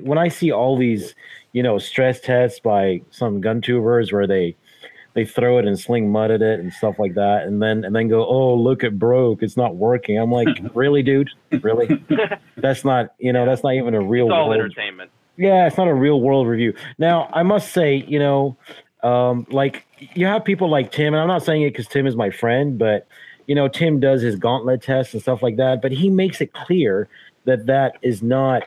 when 0.00 0.18
I 0.18 0.28
see 0.28 0.50
all 0.50 0.76
these, 0.76 1.14
you 1.52 1.62
know, 1.62 1.78
stress 1.78 2.20
tests 2.20 2.58
by 2.58 3.02
some 3.10 3.40
gun 3.40 3.60
tubers 3.60 4.12
where 4.12 4.26
they 4.26 4.56
they 5.16 5.24
throw 5.24 5.58
it 5.58 5.64
and 5.66 5.76
sling 5.76 6.12
mud 6.12 6.30
at 6.30 6.42
it 6.42 6.60
and 6.60 6.72
stuff 6.72 6.96
like 7.00 7.14
that 7.14 7.42
and 7.44 7.60
then 7.60 7.84
and 7.84 7.96
then 7.96 8.06
go, 8.06 8.24
"Oh, 8.24 8.54
look 8.54 8.84
it 8.84 8.98
broke. 8.98 9.42
It's 9.42 9.56
not 9.56 9.74
working." 9.74 10.16
I'm 10.18 10.30
like, 10.30 10.46
"Really, 10.74 11.02
dude? 11.02 11.30
Really? 11.62 12.04
that's 12.58 12.84
not, 12.84 13.14
you 13.18 13.32
know, 13.32 13.44
that's 13.46 13.64
not 13.64 13.74
even 13.74 13.94
a 13.94 14.00
real 14.00 14.26
It's 14.26 14.32
all 14.34 14.48
world 14.50 14.60
entertainment. 14.60 15.10
yeah, 15.36 15.66
it's 15.66 15.76
not 15.78 15.88
a 15.88 15.94
real 15.94 16.20
world 16.20 16.46
review. 16.46 16.74
Now, 16.98 17.28
I 17.32 17.42
must 17.42 17.72
say, 17.72 18.04
you 18.06 18.18
know, 18.20 18.56
um, 19.02 19.46
like 19.50 19.86
you 20.14 20.26
have 20.26 20.44
people 20.44 20.68
like 20.68 20.92
Tim, 20.92 21.14
and 21.14 21.20
I'm 21.20 21.28
not 21.28 21.42
saying 21.42 21.62
it 21.62 21.70
because 21.70 21.86
Tim 21.88 22.06
is 22.06 22.14
my 22.14 22.30
friend, 22.30 22.78
but 22.78 23.08
you 23.46 23.54
know, 23.54 23.68
Tim 23.68 23.98
does 24.00 24.22
his 24.22 24.36
gauntlet 24.36 24.82
tests 24.82 25.14
and 25.14 25.22
stuff 25.22 25.42
like 25.42 25.56
that, 25.56 25.80
but 25.80 25.92
he 25.92 26.10
makes 26.10 26.40
it 26.40 26.52
clear 26.52 27.08
that 27.46 27.66
that 27.66 27.96
is 28.02 28.22
not 28.22 28.64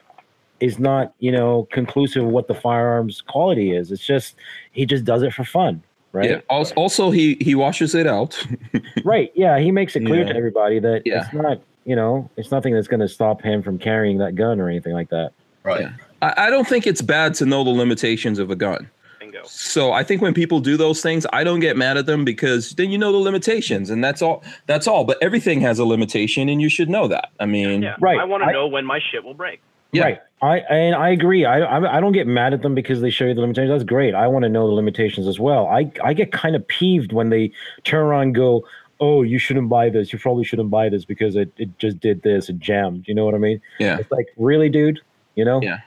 is 0.61 0.80
not 0.80 1.13
you 1.19 1.31
know 1.31 1.67
conclusive 1.71 2.23
of 2.23 2.30
what 2.30 2.47
the 2.47 2.55
firearms 2.55 3.21
quality 3.21 3.71
is. 3.76 3.91
It's 3.91 4.05
just 4.05 4.35
he 4.71 4.85
just 4.85 5.05
does 5.05 5.21
it 5.21 5.31
for 5.34 5.43
fun, 5.43 5.84
right? 6.11 6.30
Yeah. 6.30 6.41
Also, 6.49 6.73
also, 6.76 7.11
he 7.11 7.36
he 7.41 7.56
washes 7.56 7.95
it 7.95 8.07
out. 8.07 8.41
Right. 9.06 9.31
Yeah, 9.36 9.60
he 9.60 9.72
makes 9.72 9.95
it 9.95 10.06
clear 10.06 10.22
Yeah. 10.26 10.34
to 10.34 10.36
everybody 10.36 10.80
that 10.80 11.03
Yeah. 11.06 11.23
it's 11.26 11.34
not, 11.34 11.60
you 11.86 11.95
know, 11.95 12.30
it's 12.38 12.52
nothing 12.52 12.73
that's 12.73 12.88
going 12.88 12.99
to 12.99 13.07
stop 13.07 13.41
him 13.41 13.64
from 13.64 13.80
carrying 13.80 14.18
that 14.19 14.36
gun 14.36 14.60
or 14.60 14.69
anything 14.69 14.94
like 14.94 15.10
that. 15.10 15.31
Right. 15.64 15.81
Yeah. 15.81 15.91
I, 16.22 16.48
I 16.48 16.49
don't 16.49 16.68
think 16.68 16.86
it's 16.86 17.02
bad 17.02 17.34
to 17.36 17.45
know 17.45 17.64
the 17.64 17.69
limitations 17.69 18.40
of 18.40 18.52
a 18.52 18.56
gun. 18.56 18.90
Bingo. 19.19 19.41
So 19.45 19.91
I 19.94 20.03
think 20.03 20.22
when 20.22 20.34
people 20.34 20.60
do 20.60 20.76
those 20.77 21.02
things, 21.02 21.26
I 21.34 21.44
don't 21.44 21.60
get 21.61 21.77
mad 21.77 21.98
at 21.98 22.06
them 22.06 22.26
because 22.26 22.72
then 22.72 22.90
you 22.91 22.98
know 22.98 23.11
the 23.11 23.18
limitations, 23.18 23.90
and 23.90 24.03
that's 24.03 24.22
all. 24.22 24.44
That's 24.65 24.88
all. 24.88 25.03
But 25.06 25.18
everything 25.22 25.61
has 25.61 25.80
a 25.80 25.86
limitation, 25.86 26.49
and 26.49 26.61
you 26.61 26.69
should 26.69 26.90
know 26.90 27.07
that. 27.07 27.30
I 27.40 27.45
mean, 27.45 27.81
Yeah. 27.81 27.95
Right. 27.99 28.19
I 28.19 28.26
want 28.26 28.44
to 28.44 28.52
know 28.52 28.68
when 28.68 28.86
my 28.86 28.99
shit 29.11 29.23
will 29.23 29.34
break. 29.34 29.61
Yeah. 29.91 30.03
Right. 30.03 30.19
I 30.41 30.60
and 30.60 30.95
I 30.95 31.10
agree. 31.10 31.45
I, 31.45 31.60
I 31.60 31.98
I 31.98 31.99
don't 31.99 32.14
get 32.14 32.28
mad 32.28 32.53
at 32.53 32.61
them 32.61 32.74
because 32.74 33.02
they 33.02 33.10
show 33.10 33.26
you 33.26 33.34
the 33.34 33.41
limitations. 33.41 33.72
That's 33.72 33.84
great. 33.84 34.16
I 34.16 34.28
want 34.28 34.44
to 34.44 34.49
know 34.49 34.68
the 34.68 34.74
limitations 34.74 35.28
as 35.28 35.40
well. 35.40 35.68
I 35.68 35.91
I 36.03 36.14
get 36.14 36.32
kind 36.32 36.56
of 36.56 36.66
peeved 36.68 37.11
when 37.11 37.30
they 37.30 37.52
turn 37.84 38.02
around 38.02 38.22
and 38.24 38.36
go, 38.36 38.66
"Oh, 39.02 39.22
you 39.22 39.38
shouldn't 39.38 39.68
buy 39.68 39.90
this. 39.90 40.14
You 40.14 40.20
probably 40.20 40.45
shouldn't 40.45 40.70
buy 40.70 40.88
this 40.88 41.03
because 41.03 41.36
it, 41.36 41.52
it 41.57 41.78
just 41.78 41.99
did 41.99 42.22
this. 42.22 42.48
It 42.48 42.60
jammed." 42.60 43.06
You 43.07 43.16
know 43.16 43.26
what 43.26 43.36
I 43.36 43.40
mean? 43.40 43.61
yeah. 43.80 43.98
It's 43.98 44.11
like, 44.11 44.28
really, 44.38 44.70
dude. 44.70 45.02
You 45.36 45.45
know? 45.45 45.61
Yeah. 45.61 45.80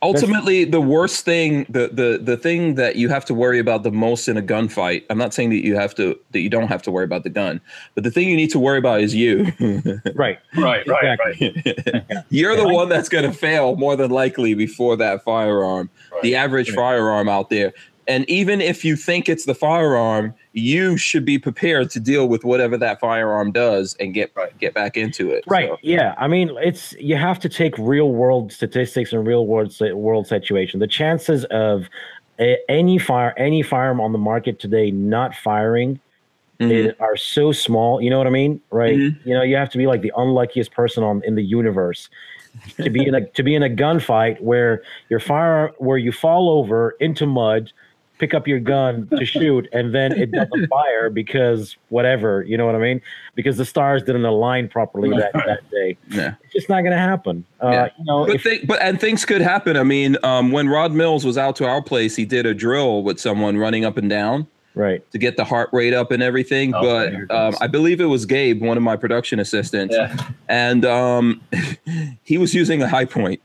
Ultimately, 0.00 0.64
the 0.64 0.80
worst 0.80 1.24
thing, 1.24 1.66
the 1.68 1.88
the 1.92 2.20
the 2.22 2.36
thing 2.36 2.76
that 2.76 2.94
you 2.96 3.08
have 3.08 3.24
to 3.24 3.34
worry 3.34 3.58
about 3.58 3.82
the 3.82 3.90
most 3.90 4.28
in 4.28 4.36
a 4.36 4.42
gunfight. 4.42 5.02
I'm 5.10 5.18
not 5.18 5.34
saying 5.34 5.50
that 5.50 5.64
you 5.64 5.74
have 5.74 5.92
to 5.96 6.16
that 6.30 6.38
you 6.40 6.48
don't 6.48 6.68
have 6.68 6.82
to 6.82 6.92
worry 6.92 7.04
about 7.04 7.24
the 7.24 7.30
gun, 7.30 7.60
but 7.96 8.04
the 8.04 8.10
thing 8.12 8.28
you 8.28 8.36
need 8.36 8.50
to 8.50 8.60
worry 8.60 8.78
about 8.78 9.00
is 9.00 9.14
you. 9.14 9.52
Right. 10.14 10.38
Right. 10.56 10.86
Right. 10.86 11.18
Exactly. 11.20 11.52
Right. 11.94 12.24
You're 12.30 12.56
the 12.56 12.68
one 12.68 12.88
that's 12.88 13.08
going 13.08 13.24
to 13.24 13.32
fail 13.32 13.76
more 13.76 13.96
than 13.96 14.10
likely 14.10 14.54
before 14.54 14.96
that 14.96 15.22
firearm. 15.24 15.90
The 16.22 16.34
average 16.36 16.68
Right. 16.70 16.76
firearm 16.76 17.28
out 17.28 17.50
there. 17.50 17.72
And 18.06 18.28
even 18.30 18.60
if 18.60 18.84
you 18.84 18.96
think 18.96 19.28
it's 19.28 19.44
the 19.44 19.54
firearm, 19.54 20.34
you 20.58 20.96
should 20.96 21.24
be 21.24 21.38
prepared 21.38 21.90
to 21.90 22.00
deal 22.00 22.28
with 22.28 22.44
whatever 22.44 22.76
that 22.76 23.00
firearm 23.00 23.52
does 23.52 23.96
and 24.00 24.12
get 24.14 24.32
get 24.58 24.74
back 24.74 24.96
into 24.96 25.30
it. 25.30 25.44
Right. 25.46 25.68
So, 25.70 25.78
Yeah. 25.82 26.14
I 26.18 26.28
mean, 26.28 26.50
it's 26.60 26.92
you 26.98 27.16
have 27.16 27.38
to 27.40 27.48
take 27.48 27.76
real 27.78 28.10
world 28.12 28.52
statistics 28.52 29.12
and 29.12 29.26
real 29.26 29.46
world 29.46 29.74
world 29.94 30.26
situation. 30.26 30.80
The 30.80 30.86
chances 30.86 31.44
of 31.46 31.88
a, 32.40 32.58
any 32.68 32.98
fire 32.98 33.34
any 33.36 33.62
firearm 33.62 34.00
on 34.00 34.12
the 34.12 34.18
market 34.18 34.58
today 34.58 34.90
not 34.90 35.34
firing 35.34 36.00
Mhm. 36.60 36.88
i- 37.00 37.04
are 37.04 37.16
so 37.16 37.52
small. 37.52 38.00
You 38.00 38.10
know 38.10 38.18
what 38.18 38.26
I 38.26 38.30
mean? 38.30 38.60
Right? 38.70 38.96
Mhm. 38.96 39.16
You 39.24 39.34
know, 39.34 39.42
you 39.42 39.56
have 39.56 39.70
to 39.70 39.78
be 39.78 39.86
like 39.86 40.02
the 40.02 40.12
unluckiest 40.16 40.72
person 40.72 41.04
on 41.04 41.22
in 41.24 41.34
the 41.36 41.42
universe 41.44 42.08
to 42.82 42.90
be 42.90 43.06
in 43.06 43.14
a 43.14 43.20
to 43.20 43.42
be 43.44 43.54
in 43.54 43.62
a 43.62 43.68
gunfight 43.70 44.40
where 44.40 44.82
your 45.08 45.20
fire 45.20 45.72
where 45.78 45.98
you 45.98 46.10
fall 46.12 46.48
over 46.50 46.96
into 46.98 47.26
mud, 47.26 47.70
pick 48.18 48.34
up 48.34 48.46
your 48.48 48.60
gun 48.60 49.08
to 49.16 49.24
shoot, 49.24 49.68
and 49.72 49.94
then 49.94 50.12
it 50.12 50.30
doesn't 50.32 50.66
fire 50.68 51.08
because 51.10 51.76
whatever. 51.88 52.42
You 52.42 52.56
know 52.56 52.66
what 52.66 52.74
I 52.74 52.78
mean? 52.78 53.00
Because 53.34 53.56
the 53.56 53.64
stars 53.64 54.02
didn't 54.02 54.24
align 54.24 54.68
properly 54.68 55.10
that, 55.10 55.32
that 55.46 55.70
day. 55.70 55.96
Yeah. 56.08 56.34
It's 56.44 56.52
just 56.52 56.68
not 56.68 56.80
going 56.82 56.92
to 56.92 56.98
happen. 56.98 57.44
Uh, 57.62 57.70
Yeah. 57.70 57.88
You 57.98 58.04
know, 58.04 58.26
But 58.26 58.34
if, 58.36 58.42
thi- 58.42 58.64
but 58.66 58.80
and 58.82 59.00
things 59.00 59.24
could 59.24 59.40
happen. 59.40 59.76
I 59.76 59.82
mean, 59.84 60.16
um, 60.22 60.50
when 60.50 60.68
Rod 60.68 60.92
Mills 60.92 61.24
was 61.24 61.38
out 61.38 61.56
to 61.56 61.66
our 61.66 61.82
place, 61.82 62.16
he 62.16 62.24
did 62.24 62.46
a 62.46 62.54
drill 62.54 63.02
with 63.02 63.20
someone 63.20 63.56
running 63.56 63.84
up 63.84 63.96
and 63.96 64.10
down 64.10 64.46
right. 64.74 65.08
to 65.12 65.18
get 65.18 65.36
the 65.36 65.44
heart 65.44 65.70
rate 65.72 65.94
up 65.94 66.10
and 66.10 66.22
everything. 66.22 66.74
Oh, 66.74 66.82
but 66.82 67.34
um. 67.34 67.54
I 67.60 67.66
believe 67.66 68.00
it 68.00 68.06
was 68.06 68.26
Gabe, 68.26 68.60
one 68.62 68.76
of 68.76 68.82
my 68.82 68.96
production 68.96 69.38
assistants, 69.40 69.94
Yeah. 69.94 70.16
and 70.48 70.84
um, 70.84 71.40
he 72.24 72.38
was 72.38 72.54
using 72.54 72.82
a 72.82 72.88
Hi-Point. 72.88 73.40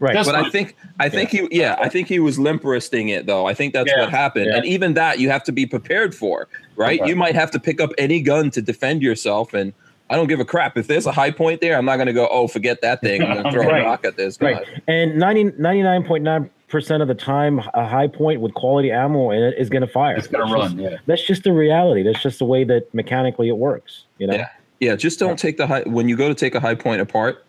Right. 0.00 0.14
That's 0.14 0.26
But 0.28 0.34
I 0.34 0.48
think 0.50 0.76
I 0.98 1.08
think 1.08 1.30
he 1.30 1.46
yeah 1.52 1.76
I 1.78 1.88
think 1.88 2.08
he 2.08 2.18
was 2.18 2.38
limp 2.38 2.64
wristing 2.64 3.10
it 3.10 3.26
though. 3.26 3.46
I 3.46 3.54
think 3.54 3.72
that's 3.74 3.90
Yeah, 3.94 4.00
what 4.00 4.10
happened. 4.10 4.46
yeah. 4.46 4.56
And 4.56 4.64
even 4.66 4.94
that 4.94 5.18
you 5.20 5.28
have 5.30 5.44
to 5.44 5.52
be 5.52 5.66
prepared 5.66 6.14
for, 6.14 6.48
right? 6.74 6.98
Okay. 7.00 7.08
You 7.10 7.14
might 7.16 7.34
have 7.34 7.50
to 7.52 7.60
pick 7.60 7.80
up 7.80 7.90
any 7.98 8.20
gun 8.22 8.50
to 8.52 8.62
defend 8.62 9.02
yourself 9.02 9.52
and 9.54 9.72
I 10.08 10.16
don't 10.16 10.26
give 10.26 10.40
a 10.40 10.44
crap 10.44 10.76
if 10.76 10.88
there's 10.88 11.06
a 11.06 11.12
Hi-Point 11.12 11.60
there. 11.60 11.76
I'm 11.78 11.84
not 11.84 11.94
going 11.94 12.08
to 12.08 12.12
go, 12.12 12.26
oh, 12.32 12.48
forget 12.48 12.80
that 12.80 13.00
thing. 13.00 13.22
I'm 13.22 13.32
going 13.32 13.44
to 13.44 13.52
throw 13.52 13.62
Right. 13.68 13.82
a 13.82 13.84
rock 13.84 14.04
at 14.04 14.16
this 14.16 14.36
guy. 14.38 14.54
Right. 14.54 14.66
And 14.88 15.16
90, 15.20 15.52
99.9% 15.52 17.02
of 17.02 17.06
the 17.06 17.14
time, 17.14 17.60
a 17.74 17.86
Hi-Point 17.86 18.40
with 18.40 18.52
quality 18.54 18.90
ammo 18.90 19.30
in 19.30 19.40
it 19.42 19.54
is 19.56 19.68
going 19.68 19.82
to 19.82 19.86
fire. 19.86 20.16
It's 20.16 20.26
gonna 20.26 20.44
That's 20.46 20.54
run. 20.54 20.70
just- 20.78 20.90
Yeah. 20.92 20.98
that's 21.06 21.22
just 21.24 21.44
the 21.44 21.52
reality. 21.52 22.02
That's 22.02 22.20
just 22.22 22.38
the 22.40 22.44
way 22.44 22.64
that 22.64 22.92
mechanically 22.92 23.48
it 23.48 23.56
works. 23.56 24.06
You 24.18 24.26
know? 24.26 24.34
Yeah. 24.34 24.48
Yeah, 24.80 24.96
just 24.96 25.18
don't 25.20 25.38
take 25.38 25.58
the 25.58 25.66
high 25.68 25.82
when 25.82 26.08
you 26.08 26.16
go 26.16 26.28
to 26.28 26.34
take 26.34 26.54
a 26.56 26.60
Hi-Point 26.60 27.00
apart. 27.02 27.44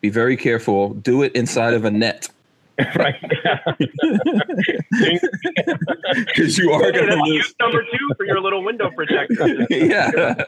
Be 0.00 0.10
very 0.10 0.36
careful. 0.36 0.94
Do 0.94 1.22
it 1.22 1.32
inside 1.34 1.74
of 1.74 1.84
a 1.84 1.90
net 1.90 2.28
right. 2.94 3.16
because 6.26 6.56
you 6.56 6.70
are 6.70 6.92
going 6.92 6.94
to 6.94 7.06
that's 7.06 7.20
lose. 7.22 7.36
use 7.38 7.54
number 7.60 7.82
two 7.82 8.14
for 8.16 8.24
your 8.24 8.40
little 8.40 8.62
window 8.62 8.88
protector. 8.90 9.66
yeah. 9.70 10.44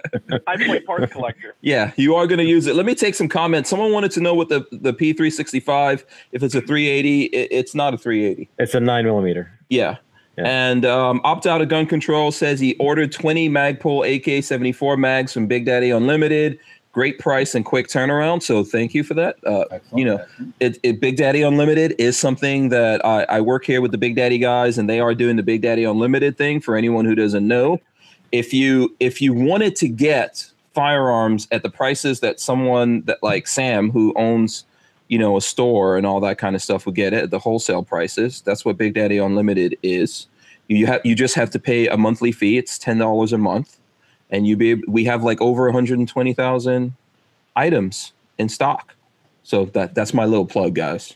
Hi-Point 0.46 0.86
parts 0.86 1.12
collector. 1.12 1.56
Yeah, 1.60 1.90
you 1.96 2.14
are 2.14 2.28
going 2.28 2.38
to 2.38 2.44
use 2.44 2.68
it. 2.68 2.76
Let 2.76 2.86
me 2.86 2.94
take 2.94 3.16
some 3.16 3.28
comments. 3.28 3.68
Someone 3.68 3.90
wanted 3.90 4.12
to 4.12 4.20
know 4.20 4.32
what 4.34 4.48
the 4.48 4.64
the 4.70 4.92
P365 4.94 6.04
if 6.30 6.44
it's 6.44 6.54
a 6.54 6.60
380. 6.60 7.24
It, 7.24 7.48
it's 7.50 7.74
not 7.74 7.94
a 7.94 7.98
380. 7.98 8.48
it's 8.58 8.74
a 8.74 8.80
nine 8.80 9.04
millimeter. 9.04 9.50
Yeah. 9.68 9.96
Yeah. 10.38 10.44
And 10.46 10.84
um, 10.84 11.20
opt 11.24 11.46
out 11.46 11.60
of 11.60 11.68
gun 11.68 11.86
control 11.86 12.30
says 12.30 12.60
he 12.60 12.76
ordered 12.76 13.10
20 13.10 13.50
Magpul 13.50 14.38
AK 14.38 14.44
74 14.44 14.96
mags 14.96 15.32
from 15.32 15.48
Big 15.48 15.66
Daddy 15.66 15.90
Unlimited. 15.90 16.60
Great 16.92 17.20
price 17.20 17.54
and 17.54 17.64
quick 17.64 17.86
turnaround. 17.86 18.42
So 18.42 18.64
thank 18.64 18.94
you 18.94 19.04
for 19.04 19.14
that. 19.14 19.36
Uh, 19.46 19.78
you 19.94 20.04
know, 20.04 20.24
it, 20.58 20.78
it 20.82 21.00
Big 21.00 21.16
Daddy 21.16 21.42
Unlimited 21.42 21.94
is 21.98 22.18
something 22.18 22.68
that 22.70 23.04
I, 23.04 23.22
I 23.24 23.40
work 23.40 23.64
here 23.64 23.80
with 23.80 23.92
the 23.92 23.98
Big 23.98 24.16
Daddy 24.16 24.38
guys, 24.38 24.76
and 24.76 24.90
they 24.90 24.98
are 24.98 25.14
doing 25.14 25.36
the 25.36 25.44
Big 25.44 25.62
Daddy 25.62 25.84
Unlimited 25.84 26.36
thing. 26.36 26.60
For 26.60 26.76
anyone 26.76 27.04
who 27.04 27.14
doesn't 27.14 27.46
know, 27.46 27.80
if 28.32 28.52
you 28.52 28.94
if 29.00 29.20
you 29.20 29.32
wanted 29.32 29.76
to 29.76 29.88
get 29.88 30.50
firearms 30.74 31.48
at 31.50 31.62
the 31.62 31.70
prices 31.70 32.20
that 32.20 32.40
someone 32.40 33.02
that 33.02 33.22
like 33.22 33.46
Sam 33.46 33.90
who 33.90 34.12
owns 34.16 34.64
you 35.08 35.18
know 35.18 35.36
a 35.36 35.40
store 35.40 35.96
and 35.96 36.06
all 36.06 36.20
that 36.20 36.38
kind 36.38 36.54
of 36.54 36.62
stuff 36.62 36.86
would 36.86 36.94
get 36.94 37.12
it 37.12 37.24
at 37.24 37.30
the 37.30 37.38
wholesale 37.38 37.82
prices, 37.82 38.40
that's 38.40 38.64
what 38.64 38.76
Big 38.76 38.94
Daddy 38.94 39.18
Unlimited 39.18 39.76
is. 39.82 40.26
You 40.68 40.86
have 40.86 41.00
you 41.04 41.16
just 41.16 41.34
have 41.34 41.50
to 41.50 41.58
pay 41.58 41.88
a 41.88 41.96
monthly 41.96 42.30
fee. 42.30 42.56
It's 42.56 42.78
ten 42.78 42.98
dollars 42.98 43.32
a 43.32 43.38
month, 43.38 43.78
and 44.30 44.46
you 44.46 44.56
be 44.56 44.74
we 44.86 45.04
have 45.04 45.22
like 45.22 45.40
over 45.40 45.64
one 45.64 45.74
hundred 45.74 45.98
and 45.98 46.08
twenty 46.08 46.32
thousand 46.32 46.94
items 47.56 48.12
in 48.38 48.48
stock. 48.48 48.94
So 49.42 49.66
that 49.66 49.94
that's 49.94 50.14
my 50.14 50.24
little 50.24 50.46
plug, 50.46 50.74
guys. 50.74 51.14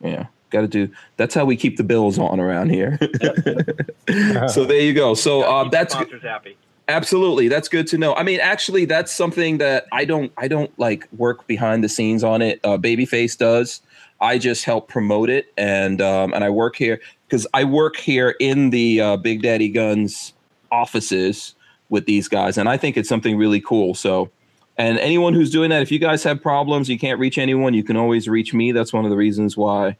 Yeah, 0.00 0.26
got 0.50 0.62
to 0.62 0.68
do. 0.68 0.90
That's 1.16 1.34
how 1.34 1.44
we 1.44 1.56
keep 1.56 1.76
the 1.76 1.84
bills 1.84 2.18
on 2.18 2.40
around 2.40 2.70
here. 2.70 2.98
so 4.48 4.64
there 4.64 4.80
you 4.80 4.92
go. 4.92 5.14
So 5.14 5.42
uh, 5.42 5.68
that's 5.68 5.94
happy. 5.94 6.56
absolutely 6.88 7.48
that's 7.48 7.68
good 7.68 7.86
to 7.88 7.98
know. 7.98 8.14
I 8.14 8.22
mean, 8.22 8.40
actually, 8.40 8.84
that's 8.84 9.12
something 9.12 9.58
that 9.58 9.86
I 9.92 10.04
don't 10.04 10.32
I 10.36 10.48
don't 10.48 10.76
like 10.78 11.08
work 11.16 11.46
behind 11.46 11.84
the 11.84 11.88
scenes 11.88 12.24
on 12.24 12.42
it. 12.42 12.60
Uh, 12.64 12.78
Babyface 12.78 13.36
does. 13.36 13.80
I 14.20 14.38
just 14.38 14.64
help 14.64 14.88
promote 14.88 15.28
it, 15.28 15.52
and 15.56 16.00
um, 16.00 16.32
and 16.32 16.44
I 16.44 16.50
work 16.50 16.76
here 16.76 17.00
because 17.28 17.46
I 17.52 17.64
work 17.64 17.96
here 17.96 18.36
in 18.40 18.70
the 18.70 19.00
uh, 19.00 19.16
Big 19.16 19.42
Daddy 19.42 19.68
Guns 19.68 20.32
offices 20.70 21.54
with 21.94 22.04
these 22.04 22.28
guys, 22.28 22.58
and 22.58 22.68
I 22.68 22.76
think 22.76 22.98
it's 22.98 23.08
something 23.08 23.38
really 23.38 23.60
cool. 23.60 23.94
So. 23.94 24.30
And 24.76 24.98
anyone 24.98 25.34
who's 25.34 25.52
doing 25.52 25.70
that, 25.70 25.82
if 25.82 25.92
you 25.92 26.00
guys 26.00 26.24
have 26.24 26.42
problems, 26.42 26.88
you 26.88 26.98
can't 26.98 27.20
reach 27.20 27.38
anyone, 27.38 27.74
you 27.74 27.84
can 27.84 27.96
always 27.96 28.26
reach 28.26 28.52
me. 28.52 28.72
That's 28.72 28.92
one 28.92 29.04
of 29.04 29.10
the 29.12 29.16
reasons 29.16 29.56
why 29.56 29.96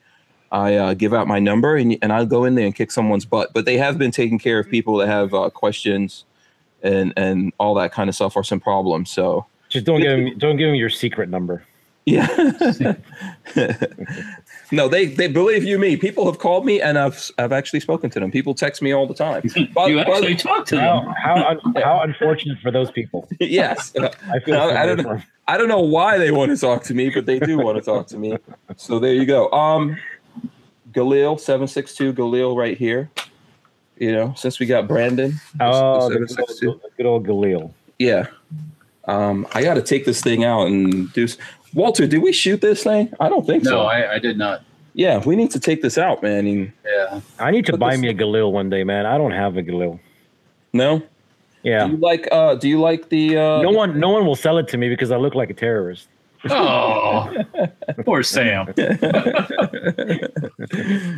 I 0.50 0.74
uh, 0.74 0.94
give 0.94 1.14
out 1.14 1.28
my 1.28 1.38
number 1.38 1.76
and, 1.76 1.96
and 2.02 2.12
I'll 2.12 2.26
go 2.26 2.44
in 2.44 2.56
there 2.56 2.66
and 2.66 2.74
kick 2.74 2.90
someone's 2.90 3.24
butt. 3.24 3.52
But 3.52 3.66
they 3.66 3.76
have 3.76 3.98
been 3.98 4.10
taking 4.10 4.38
care 4.38 4.58
of 4.58 4.68
people 4.68 4.96
that 4.96 5.06
have 5.06 5.32
uh, 5.32 5.50
questions 5.50 6.24
and 6.82 7.12
and 7.16 7.52
all 7.58 7.74
that 7.74 7.92
kind 7.92 8.08
of 8.08 8.14
stuff 8.14 8.36
or 8.36 8.44
some 8.44 8.60
problems. 8.60 9.10
So 9.10 9.46
Just 9.68 9.86
don't 9.86 10.00
give 10.00 10.18
him 10.18 10.38
don't 10.38 10.56
give 10.56 10.68
him 10.68 10.74
your 10.74 10.90
secret 10.90 11.28
number. 11.28 11.64
yeah. 12.04 12.26
no, 14.72 14.88
they 14.88 15.06
they 15.06 15.28
believe 15.28 15.64
you 15.64 15.78
me. 15.78 15.96
People 15.96 16.26
have 16.26 16.38
called 16.38 16.64
me 16.64 16.80
and 16.80 16.98
I've 16.98 17.30
I've 17.38 17.52
actually 17.52 17.80
spoken 17.80 18.10
to 18.10 18.20
them. 18.20 18.30
People 18.30 18.54
text 18.54 18.82
me 18.82 18.92
all 18.92 19.06
the 19.06 19.14
time. 19.14 19.42
But- 19.74 19.88
you 19.90 19.96
but- 19.96 20.08
actually 20.08 20.36
talked 20.36 20.68
to 20.68 20.80
How 20.80 21.00
them. 21.00 21.14
how, 21.22 21.34
un, 21.46 21.74
how 21.82 22.00
unfortunate 22.02 22.58
for 22.60 22.70
those 22.70 22.90
people. 22.90 23.28
yes. 23.40 23.92
I 24.30 24.38
feel 24.40 24.56
I- 24.56 24.82
I 24.82 24.86
don't 24.86 25.02
for 25.02 25.24
I 25.46 25.58
don't 25.58 25.68
know 25.68 25.80
why 25.80 26.16
they 26.18 26.30
want 26.30 26.50
to 26.52 26.56
talk 26.56 26.84
to 26.84 26.94
me, 26.94 27.10
but 27.10 27.26
they 27.26 27.38
do 27.38 27.58
want 27.58 27.76
to 27.76 27.84
talk 27.84 28.06
to 28.08 28.16
me. 28.18 28.38
So 28.76 28.98
there 28.98 29.12
you 29.12 29.26
go. 29.26 29.50
Um, 29.52 29.98
Galil 30.92 31.38
seven 31.38 31.66
six 31.66 31.94
two 31.94 32.12
Galil 32.12 32.56
right 32.56 32.78
here. 32.78 33.10
You 33.98 34.12
know, 34.12 34.34
since 34.36 34.58
we 34.58 34.66
got 34.66 34.88
Brandon. 34.88 35.34
Oh, 35.60 36.08
the 36.08 36.18
good 36.20 36.40
old, 36.40 36.80
the 36.82 36.90
good 36.96 37.06
old 37.06 37.26
Galil. 37.26 37.72
Yeah. 37.98 38.26
Um, 39.06 39.46
I 39.52 39.62
got 39.62 39.74
to 39.74 39.82
take 39.82 40.04
this 40.06 40.20
thing 40.22 40.44
out 40.44 40.66
and 40.66 41.12
do. 41.12 41.28
S- 41.74 41.76
Walter, 41.76 42.06
did 42.06 42.22
we 42.22 42.32
shoot 42.32 42.60
this 42.60 42.82
thing? 42.84 43.12
I 43.20 43.28
don't 43.28 43.46
think 43.46 43.64
No, 43.64 43.70
so. 43.70 43.80
I, 43.82 44.14
I 44.14 44.18
did 44.18 44.38
not. 44.38 44.62
yeah, 44.94 45.22
we 45.24 45.36
need 45.36 45.50
to 45.52 45.60
take 45.60 45.82
this 45.82 45.98
out, 45.98 46.22
man. 46.22 46.46
And, 46.46 46.72
Yeah. 46.86 47.20
I 47.38 47.50
need 47.50 47.66
to 47.66 47.76
buy 47.76 47.92
this- 47.92 48.00
me 48.00 48.08
a 48.08 48.14
Galil 48.14 48.52
one 48.52 48.70
day, 48.70 48.84
man. 48.84 49.06
I 49.06 49.18
don't 49.18 49.32
have 49.32 49.56
a 49.56 49.62
Galil. 49.62 49.98
no. 50.72 51.02
Yeah. 51.62 51.86
Do 51.86 51.92
you 51.92 51.96
like? 51.96 52.28
Uh, 52.30 52.56
do 52.56 52.68
you 52.68 52.78
like 52.78 53.08
the? 53.08 53.38
Uh, 53.38 53.62
No 53.62 53.70
one 53.70 53.98
no 53.98 54.10
one 54.10 54.26
will 54.26 54.36
sell 54.36 54.58
it 54.58 54.68
to 54.68 54.76
me 54.76 54.90
because 54.90 55.10
I 55.10 55.16
look 55.16 55.34
like 55.34 55.48
a 55.48 55.54
terrorist. 55.54 56.08
Oh, 56.50 57.32
poor 58.04 58.22
Sam. 58.22 58.66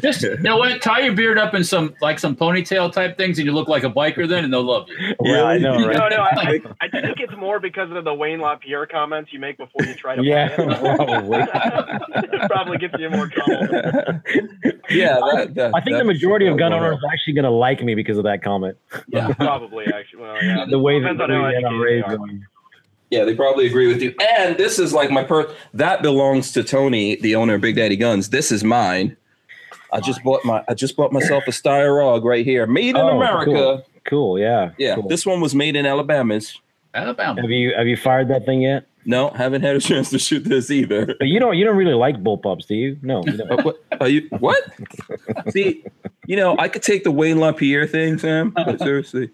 Just 0.01 0.23
you 0.23 0.37
know 0.39 0.57
what? 0.57 0.81
Tie 0.83 1.01
your 1.01 1.15
beard 1.15 1.39
up 1.39 1.55
in 1.55 1.65
some 1.65 1.95
like 2.01 2.19
some 2.19 2.37
ponytail 2.37 2.93
type 2.93 3.17
things, 3.17 3.39
and 3.39 3.47
you 3.47 3.53
look 3.53 3.69
like 3.69 3.85
a 3.85 3.91
biker. 3.91 4.29
Then, 4.29 4.45
and 4.45 4.53
they'll 4.53 4.63
love 4.63 4.87
you. 4.89 5.15
Yeah, 5.23 5.45
I 5.45 5.59
know, 5.59 5.79
No, 5.79 5.89
right? 5.89 6.11
no, 6.11 6.17
I, 6.17 6.61
I 6.81 6.89
think 6.89 7.19
it's 7.21 7.37
more 7.37 7.61
because 7.61 7.91
of 7.93 8.05
the 8.05 8.15
Wayne 8.15 8.41
LaPierre 8.41 8.87
comments 8.87 9.33
you 9.33 9.39
make 9.41 9.57
before 9.59 9.85
you 9.85 9.95
try 9.95 10.17
to 10.17 10.23
Yeah, 10.23 10.55
probably. 10.55 11.39
it 11.43 12.51
probably 12.51 12.79
gets 12.79 12.95
you 12.99 13.11
more 13.11 13.29
trouble. 13.29 13.69
yeah. 14.91 15.19
That, 15.21 15.53
that, 15.55 15.73
I 15.75 15.81
think 15.81 15.99
the 15.99 16.05
majority 16.05 16.47
of 16.47 16.57
gun 16.59 16.73
owners 16.73 16.99
are 17.05 17.13
actually 17.13 17.35
going 17.35 17.45
to 17.45 17.51
like 17.51 17.83
me 17.83 17.95
because 17.95 18.19
of 18.19 18.25
that 18.25 18.43
comment. 18.43 18.77
Yeah. 19.09 19.33
Probably, 19.35 19.87
actually. 19.93 20.23
Well, 20.23 20.43
yeah. 20.43 20.65
The 20.69 20.79
way 20.79 21.01
that 21.01 21.13
Depends 21.17 21.19
the 21.19 21.25
on 21.25 21.31
how 21.31 21.45
way 21.47 21.53
that 21.53 21.59
educated 21.59 21.81
raised 21.81 22.09
them. 22.11 22.47
Yeah, 23.11 23.25
they 23.25 23.35
probably 23.35 23.67
agree 23.67 23.87
with 23.87 24.03
you. 24.03 24.15
And 24.37 24.57
this 24.57 24.79
is 24.79 24.93
like 24.93 25.11
my 25.11 25.23
per. 25.23 25.49
That 25.75 26.03
belongs 26.03 26.53
to 26.53 26.65
Tony, 26.65 27.17
the 27.17 27.37
owner 27.37 27.55
of 27.55 27.61
Big 27.61 27.77
Daddy 27.77 27.97
Guns. 27.97 28.31
This 28.31 28.51
is 28.51 28.65
mine. 28.65 29.17
I 29.93 30.01
just 30.01 30.23
bought 30.25 30.45
my. 30.45 30.65
I 30.69 30.75
just 30.75 30.97
bought 30.97 31.13
myself 31.13 31.45
a 31.47 31.51
Steyr 31.53 32.03
AUG 32.03 32.25
right 32.25 32.45
here, 32.45 32.67
made 32.67 32.91
in 32.91 32.97
Oh, 32.97 33.17
America. 33.21 33.45
cool. 33.53 33.83
Cool, 34.05 34.39
yeah. 34.39 34.71
Yeah, 34.79 34.97
cool. 34.97 35.09
this 35.09 35.25
one 35.27 35.41
was 35.41 35.55
made 35.55 35.77
in 35.77 35.87
Alabama's. 35.87 36.61
Alabama. 36.95 37.41
have 37.43 37.51
you 37.51 37.75
have 37.77 37.87
you 37.87 37.97
fired 37.97 38.29
that 38.29 38.45
thing 38.47 38.63
yet? 38.63 38.87
No, 39.05 39.31
haven't 39.31 39.63
had 39.63 39.77
a 39.77 39.81
chance 39.91 40.11
to 40.11 40.19
shoot 40.19 40.43
this 40.45 40.71
either. 40.71 41.07
But 41.19 41.29
you 41.29 41.39
don't 41.39 41.57
you 41.57 41.65
don't 41.65 41.77
really 41.77 41.95
like 41.95 42.23
bullpups, 42.23 42.67
do 42.67 42.75
you? 42.75 42.99
No. 43.03 43.23
You 43.25 43.37
don't. 43.37 43.51
Uh, 43.53 43.63
what, 43.63 43.77
are 44.01 44.09
you 44.09 44.29
what? 44.39 44.63
See, 45.51 45.85
you 46.27 46.37
know, 46.37 46.57
I 46.59 46.69
could 46.69 46.83
take 46.83 47.05
the 47.05 47.13
Wayne 47.13 47.39
LaPierre 47.39 47.87
thing, 47.87 48.19
Sam. 48.19 48.51
But 48.51 48.81
seriously, 48.81 49.31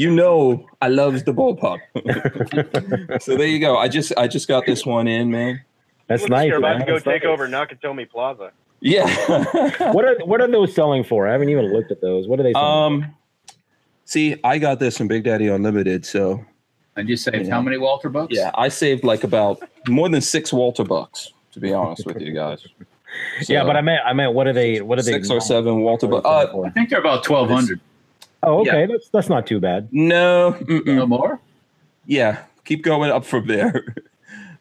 you 0.00 0.10
know, 0.10 0.66
I 0.80 0.88
loves 0.88 1.24
the 1.24 1.34
bullpup. 1.34 1.78
so 3.22 3.36
there 3.36 3.46
you 3.46 3.58
go. 3.58 3.76
I 3.76 3.86
just 3.86 4.14
I 4.16 4.28
just 4.28 4.48
got 4.48 4.64
this 4.64 4.86
one 4.86 5.06
in, 5.06 5.30
man. 5.30 5.62
That's 6.06 6.26
nice. 6.26 6.48
You're 6.48 6.56
about 6.56 6.78
man. 6.78 6.80
to 6.80 6.86
go 6.86 6.92
That's 6.94 7.04
take 7.04 7.24
nice. 7.24 7.30
over 7.30 7.46
Nakatomi 7.46 8.08
Plaza. 8.08 8.52
Yeah. 8.80 9.04
What 9.92 10.06
are 10.06 10.16
what 10.24 10.40
are 10.40 10.48
those 10.48 10.74
selling 10.74 11.04
for? 11.04 11.28
I 11.28 11.32
haven't 11.32 11.50
even 11.50 11.70
looked 11.70 11.90
at 11.90 12.00
those. 12.00 12.28
What 12.28 12.40
are 12.40 12.42
they 12.44 12.54
selling? 12.54 13.04
um. 13.04 13.14
See, 14.06 14.36
I 14.42 14.56
got 14.58 14.78
this 14.80 14.96
from 14.96 15.06
Big 15.06 15.22
Daddy 15.24 15.48
Unlimited, 15.48 16.06
so 16.06 16.42
And 16.96 17.06
you 17.06 17.16
saved 17.18 17.48
how 17.50 17.60
many 17.60 17.76
Walter 17.76 18.08
bucks? 18.08 18.34
yeah, 18.34 18.50
I 18.54 18.68
saved 18.68 19.04
like 19.04 19.22
about 19.22 19.62
more 19.86 20.08
than 20.08 20.22
six 20.22 20.50
Walter 20.50 20.82
bucks. 20.82 21.34
To 21.52 21.60
be 21.60 21.74
honest 21.74 22.06
with 22.06 22.22
you 22.22 22.32
guys. 22.32 22.66
yeah, 23.48 23.64
but 23.64 23.76
I 23.76 23.82
meant 23.82 24.00
I 24.06 24.14
meant 24.14 24.32
what 24.32 24.46
are 24.46 24.54
they 24.54 24.80
what 24.80 24.98
are 24.98 25.02
they 25.02 25.12
six 25.12 25.28
or 25.30 25.42
seven 25.42 25.82
Walter 25.82 26.06
bucks. 26.06 26.24
Uh, 26.24 26.62
I 26.62 26.70
think 26.70 26.88
they're 26.88 27.00
about 27.00 27.22
twelve 27.22 27.50
hundred. 27.50 27.80
Oh, 28.42 28.60
okay. 28.60 28.86
That's 28.86 29.08
that's 29.10 29.28
not 29.28 29.46
too 29.46 29.60
bad. 29.60 29.88
No, 29.92 30.56
mm-mm. 30.60 30.86
No 30.96 31.06
more. 31.06 31.40
yeah, 32.06 32.44
keep 32.64 32.82
going 32.82 33.10
up 33.10 33.24
from 33.24 33.46
there. 33.46 33.94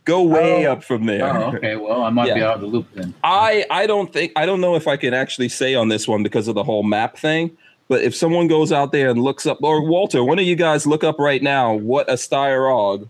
Go 0.06 0.24
way 0.24 0.66
Oh. 0.66 0.72
up 0.72 0.84
from 0.84 1.06
there. 1.06 1.24
Oh, 1.26 1.56
okay. 1.56 1.76
Well, 1.76 2.02
I 2.04 2.10
might 2.10 2.34
be 2.34 2.42
out 2.42 2.56
of 2.56 2.62
the 2.62 2.68
loop 2.68 2.88
then. 2.96 3.14
I 3.24 3.66
I 3.70 3.86
don't 3.86 4.12
think 4.12 4.32
I 4.36 4.46
don't 4.46 4.60
know 4.62 4.76
if 4.76 4.88
I 4.88 4.98
can 4.98 5.14
actually 5.14 5.50
say 5.50 5.76
on 5.76 5.90
this 5.90 6.08
one 6.08 6.24
because 6.24 6.48
of 6.48 6.56
the 6.56 6.64
whole 6.64 6.84
map 6.84 7.18
thing. 7.18 7.56
But 7.90 8.02
if 8.04 8.16
someone 8.16 8.48
goes 8.48 8.72
out 8.72 8.92
there 8.92 9.10
and 9.10 9.22
looks 9.22 9.46
up, 9.46 9.60
or 9.64 9.82
Walter, 9.84 10.24
one 10.24 10.40
of 10.40 10.46
you 10.46 10.56
guys 10.56 10.86
look 10.88 11.04
up 11.04 11.18
right 11.20 11.42
now 11.44 11.74
what 11.74 12.10
a 12.10 12.14
Steyr 12.14 13.08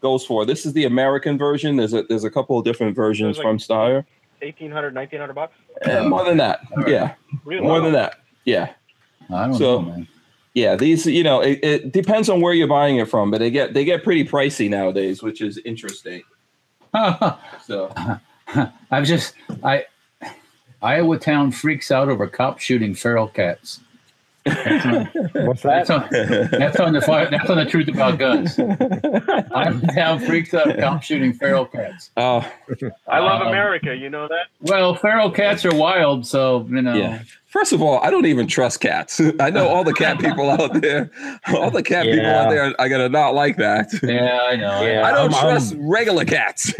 goes 0.00 0.24
for. 0.26 0.44
This 0.46 0.64
is 0.66 0.72
the 0.74 0.84
American 0.84 1.38
version. 1.38 1.76
There's 1.76 1.94
a 1.94 2.02
there's 2.04 2.24
a 2.24 2.30
couple 2.30 2.58
of 2.58 2.64
different 2.64 2.94
versions 2.94 3.36
There's 3.36 3.44
from 3.44 3.56
like- 3.56 3.90
Steyr. 3.90 4.04
1800 4.42 4.94
1900 4.94 5.32
bucks 5.32 5.54
Eh, 5.82 6.00
more 6.06 6.24
than 6.24 6.36
that, 6.36 6.60
All 6.72 6.82
right. 6.82 6.88
yeah, 6.90 7.14
really 7.46 7.62
more 7.62 7.80
than 7.80 7.92
that, 7.94 8.18
yeah, 8.44 8.72
I 9.32 9.46
don't 9.46 9.54
So- 9.54 9.80
know, 9.80 9.88
man. 9.90 10.08
yeah. 10.54 10.76
These, 10.76 11.06
you 11.06 11.22
know, 11.22 11.40
it, 11.40 11.58
it 11.62 11.92
depends 11.92 12.28
on 12.28 12.40
where 12.40 12.52
you're 12.54 12.68
buying 12.68 12.96
it 12.98 13.08
from, 13.08 13.30
but 13.30 13.38
they 13.38 13.50
get 13.50 13.74
they 13.74 13.84
get 13.84 14.02
pretty 14.04 14.24
pricey 14.24 14.68
nowadays, 14.70 15.22
which 15.22 15.40
is 15.40 15.58
interesting. 15.64 16.22
So 17.64 17.92
I've 18.90 19.04
just 19.06 19.34
I 19.64 19.86
Iowa 20.82 21.18
town 21.18 21.50
freaks 21.50 21.90
out 21.90 22.08
over 22.08 22.26
cop 22.28 22.60
shooting 22.60 22.94
feral 22.94 23.26
cats. 23.28 23.80
That's 24.44 24.84
on, 24.86 25.46
What's 25.46 25.62
that's 25.62 25.88
that? 25.88 26.12
on, 26.52 26.60
that's 26.60 26.78
on 26.80 26.92
the 26.92 27.00
fire, 27.00 27.30
that's 27.30 27.48
on 27.48 27.56
the 27.56 27.64
truth 27.64 27.88
about 27.88 28.18
guns. 28.18 28.58
I'm 29.54 29.80
town 29.80 30.20
freaks 30.20 30.52
out 30.54 30.76
cop 30.78 31.02
shooting 31.02 31.32
feral 31.32 31.64
cats. 31.66 32.10
oh 32.16 32.46
i 33.08 33.18
love 33.20 33.40
Um, 33.42 33.48
america 33.48 33.94
you 33.96 34.10
know 34.10 34.28
that 34.28 34.46
Well, 34.60 34.94
feral 34.94 35.30
cats 35.30 35.64
are 35.64 35.74
wild, 35.74 36.26
so 36.26 36.66
you 36.70 36.82
know. 36.82 36.94
Yeah. 36.94 37.22
First 37.46 37.72
of 37.72 37.80
all, 37.80 38.00
I 38.02 38.10
don't 38.10 38.26
even 38.26 38.48
trust 38.48 38.80
cats. 38.80 39.20
I 39.38 39.48
know 39.48 39.68
all 39.68 39.84
the 39.84 39.92
cat 39.92 40.18
people 40.18 40.50
out 40.50 40.80
there. 40.80 41.08
All 41.54 41.70
the 41.70 41.84
cat 41.84 42.04
people 42.04 42.26
out 42.26 42.50
there 42.50 42.74
are 42.80 42.88
gonna 42.88 43.08
not 43.08 43.32
like 43.34 43.56
that. 43.58 43.92
Yeah, 44.02 44.40
I 44.42 44.56
know. 44.56 44.82
Yeah. 44.82 45.06
I 45.06 45.12
don't 45.12 45.32
I'm- 45.32 45.40
trust 45.40 45.72
I'm- 45.74 45.88
regular 45.88 46.24
cats. 46.24 46.74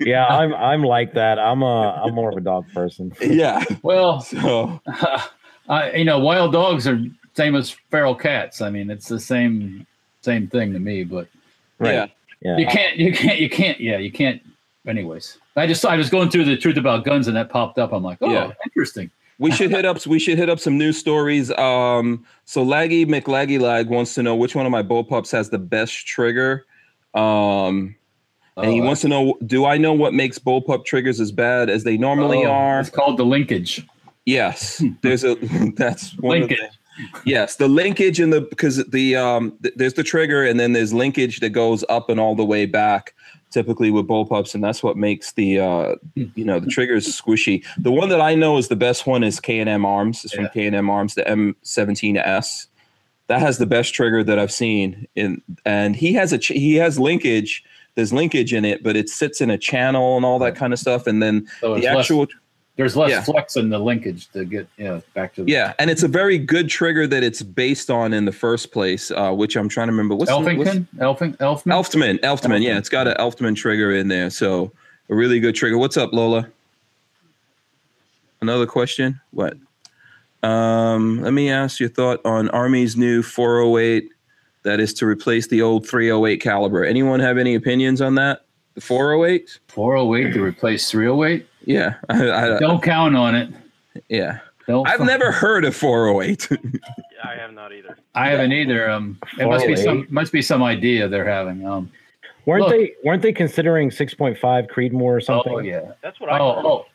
yeah, 0.00 0.26
I'm 0.26 0.54
I'm 0.54 0.82
like 0.84 1.14
that. 1.14 1.38
I'm 1.40 1.62
a 1.62 2.02
I'm 2.04 2.14
more 2.14 2.30
of 2.30 2.36
a 2.36 2.40
dog 2.40 2.64
person. 2.72 3.12
yeah. 3.20 3.64
Well, 3.82 4.20
So 4.20 4.80
I, 5.70 5.92
you 5.92 6.04
know, 6.04 6.18
wild 6.18 6.52
dogs 6.52 6.86
are 6.86 7.00
same 7.34 7.54
as 7.54 7.70
feral 7.90 8.14
cats. 8.14 8.60
I 8.60 8.68
mean, 8.70 8.90
it's 8.90 9.08
the 9.08 9.20
same 9.20 9.86
same 10.20 10.48
thing 10.48 10.72
to 10.74 10.78
me. 10.78 11.04
But 11.04 11.28
yeah. 11.80 12.08
Yeah. 12.42 12.58
you 12.58 12.66
can't, 12.66 12.96
you 12.96 13.12
can't, 13.12 13.38
you 13.38 13.48
can't. 13.48 13.80
Yeah, 13.80 13.98
you 13.98 14.10
can't. 14.10 14.42
Anyways, 14.86 15.38
I 15.56 15.66
just 15.66 15.84
I 15.84 15.96
was 15.96 16.10
going 16.10 16.28
through 16.30 16.46
the 16.46 16.56
truth 16.56 16.76
about 16.76 17.04
guns 17.04 17.28
and 17.28 17.36
that 17.36 17.50
popped 17.50 17.78
up. 17.78 17.92
I'm 17.92 18.02
like, 18.02 18.18
oh, 18.20 18.30
Yeah. 18.30 18.52
interesting. 18.64 19.10
We 19.38 19.50
should 19.50 19.70
hit 19.70 19.86
up 19.86 20.04
we 20.06 20.18
should 20.18 20.36
hit 20.36 20.50
up 20.50 20.58
some 20.58 20.76
news 20.76 20.98
stories. 20.98 21.50
Um 21.52 22.26
so 22.44 22.64
Laggy 22.64 23.06
McLaggy 23.06 23.58
Lag 23.60 23.88
wants 23.88 24.14
to 24.14 24.22
know 24.22 24.34
which 24.36 24.54
one 24.54 24.66
of 24.66 24.72
my 24.72 24.82
bullpups 24.82 25.32
has 25.32 25.48
the 25.48 25.58
best 25.58 26.06
trigger. 26.06 26.66
Um 27.14 27.94
and 28.56 28.70
he 28.70 28.80
Oh, 28.80 28.84
wants 28.84 29.00
to 29.02 29.08
know 29.08 29.38
do 29.46 29.64
I 29.64 29.78
know 29.78 29.92
what 29.94 30.12
makes 30.12 30.38
bullpup 30.38 30.84
triggers 30.84 31.20
as 31.20 31.32
bad 31.32 31.70
as 31.70 31.84
they 31.84 31.96
normally 31.96 32.44
oh, 32.44 32.50
are? 32.50 32.80
It's 32.80 32.90
called 32.90 33.16
the 33.18 33.24
linkage. 33.24 33.86
Yes, 34.30 34.82
there's 35.02 35.24
a 35.24 35.34
that's 35.76 36.12
one 36.18 36.42
of 36.42 36.48
the- 36.48 36.54
Linkage. 36.56 36.76
Yes, 37.24 37.56
the 37.56 37.68
linkage 37.68 38.20
and 38.20 38.30
the 38.30 38.42
because 38.42 38.84
the 38.88 39.16
um 39.16 39.52
th- 39.62 39.74
there's 39.76 39.94
the 39.94 40.02
trigger 40.02 40.44
and 40.44 40.60
then 40.60 40.74
there's 40.74 40.92
linkage 40.92 41.40
that 41.40 41.50
goes 41.50 41.82
up 41.88 42.10
and 42.10 42.20
all 42.20 42.34
the 42.34 42.44
way 42.44 42.66
back. 42.66 43.14
Typically 43.50 43.90
with 43.90 44.06
bullpups, 44.06 44.54
and 44.54 44.62
that's 44.62 44.80
what 44.82 44.96
makes 44.96 45.32
the 45.32 45.58
uh 45.58 45.94
you 46.14 46.44
know 46.44 46.60
the 46.60 46.66
triggers 46.68 47.06
squishy. 47.08 47.64
The 47.78 47.90
one 47.90 48.08
that 48.10 48.20
I 48.20 48.34
know 48.36 48.58
is 48.58 48.68
the 48.68 48.76
best 48.76 49.06
one 49.08 49.24
is 49.24 49.40
K 49.40 49.58
and 49.60 49.68
M 49.68 49.84
Arms. 49.84 50.24
It's 50.24 50.34
from 50.34 50.48
K 50.54 50.66
and 50.66 50.76
M 50.76 50.88
Arms, 50.90 51.14
the 51.16 51.22
M17S. 51.22 52.66
That 53.28 53.40
has 53.40 53.58
the 53.58 53.66
best 53.66 53.94
trigger 53.94 54.22
that 54.24 54.38
I've 54.38 54.52
seen. 54.52 55.06
In 55.16 55.42
and 55.64 55.96
he 55.96 56.12
has 56.14 56.32
a 56.32 56.38
ch- 56.38 56.48
he 56.48 56.74
has 56.76 56.98
linkage. 56.98 57.64
There's 57.96 58.12
linkage 58.12 58.52
in 58.54 58.64
it, 58.64 58.82
but 58.84 58.94
it 58.96 59.08
sits 59.08 59.40
in 59.40 59.50
a 59.50 59.58
channel 59.58 60.16
and 60.16 60.24
all 60.24 60.38
that 60.40 60.54
kind 60.54 60.72
of 60.72 60.78
stuff. 60.78 61.06
And 61.06 61.20
then 61.22 61.46
So 61.60 61.74
it's 61.74 61.84
the 61.86 61.92
less, 61.92 62.00
actual 62.04 62.26
there's 62.80 62.96
less 62.96 63.10
yeah. 63.10 63.22
flex 63.22 63.56
in 63.56 63.68
the 63.68 63.78
linkage 63.78 64.28
to 64.30 64.46
get 64.46 64.66
yeah 64.78 65.00
back 65.12 65.34
to 65.34 65.44
the 65.44 65.50
Yeah, 65.50 65.74
and 65.78 65.90
it's 65.90 66.02
a 66.02 66.08
very 66.08 66.38
good 66.38 66.70
trigger 66.70 67.06
that 67.06 67.22
it's 67.22 67.42
based 67.42 67.90
on 67.90 68.14
in 68.14 68.24
the 68.24 68.32
first 68.32 68.72
place, 68.72 69.10
uh, 69.10 69.32
which 69.32 69.54
I'm 69.54 69.68
trying 69.68 69.88
to 69.88 69.92
remember. 69.92 70.14
What's 70.14 70.30
the- 70.30 70.38
what's- 70.38 70.48
Elfington, 70.48 70.86
Elfing, 70.96 71.36
Elfman. 71.36 71.72
Elftmann, 71.72 72.20
Elftmann. 72.20 72.62
Yeah, 72.62 72.78
it's 72.78 72.88
got 72.88 73.06
an 73.06 73.16
Elftmann 73.18 73.54
trigger 73.54 73.94
in 73.94 74.08
there, 74.08 74.30
so 74.30 74.72
a 75.10 75.14
really 75.14 75.40
good 75.40 75.54
trigger. 75.54 75.76
What's 75.76 75.98
up, 75.98 76.14
Lola? 76.14 76.48
Another 78.40 78.66
question? 78.66 79.20
What? 79.32 79.58
Um, 80.42 81.20
let 81.20 81.34
me 81.34 81.50
ask 81.50 81.80
your 81.80 81.90
thought 81.90 82.24
on 82.24 82.48
Army's 82.48 82.96
new 82.96 83.22
408 83.22 84.08
that 84.62 84.80
is 84.80 84.94
to 84.94 85.06
replace 85.06 85.48
the 85.48 85.60
old 85.60 85.86
308 85.86 86.40
caliber. 86.40 86.82
Anyone 86.82 87.20
have 87.20 87.36
any 87.36 87.54
opinions 87.56 88.00
on 88.00 88.14
that? 88.14 88.46
The 88.72 88.80
408? 88.80 89.58
408 89.68 90.32
to 90.32 90.42
replace 90.42 90.90
308. 90.90 91.46
Yeah, 91.64 91.94
I, 92.08 92.30
I, 92.30 92.58
Don't 92.58 92.82
count 92.82 93.16
on 93.16 93.34
it. 93.34 93.50
yeah. 94.08 94.38
Don't. 94.66 94.86
I've 94.88 94.98
fu- 94.98 95.04
never 95.04 95.32
heard 95.32 95.64
of 95.64 95.74
408. 95.74 96.48
i 97.24 97.34
have 97.34 97.52
not 97.52 97.72
either 97.72 97.98
I 98.14 98.28
haven't 98.28 98.52
either. 98.52 98.88
Um, 98.90 99.18
it 99.38 99.46
must 99.46 99.66
be 99.66 99.74
some 99.76 100.06
must 100.10 100.32
be 100.32 100.42
some 100.42 100.62
idea 100.62 101.08
they're 101.08 101.28
having. 101.28 101.66
Um, 101.66 101.90
Weren't 102.46 102.62
Look. 102.62 102.70
they 102.70 102.92
weren't 103.04 103.20
they 103.22 103.32
considering 103.32 103.90
6.5 103.90 104.38
Creedmoor 104.70 105.02
or 105.02 105.20
something? 105.20 105.52
oh 105.52 105.58
yeah. 105.58 105.92
that's 106.02 106.18
what 106.20 106.30
i 106.32 106.38
Oh 106.38 106.54
heard. 106.54 106.64
oh. 106.64 106.86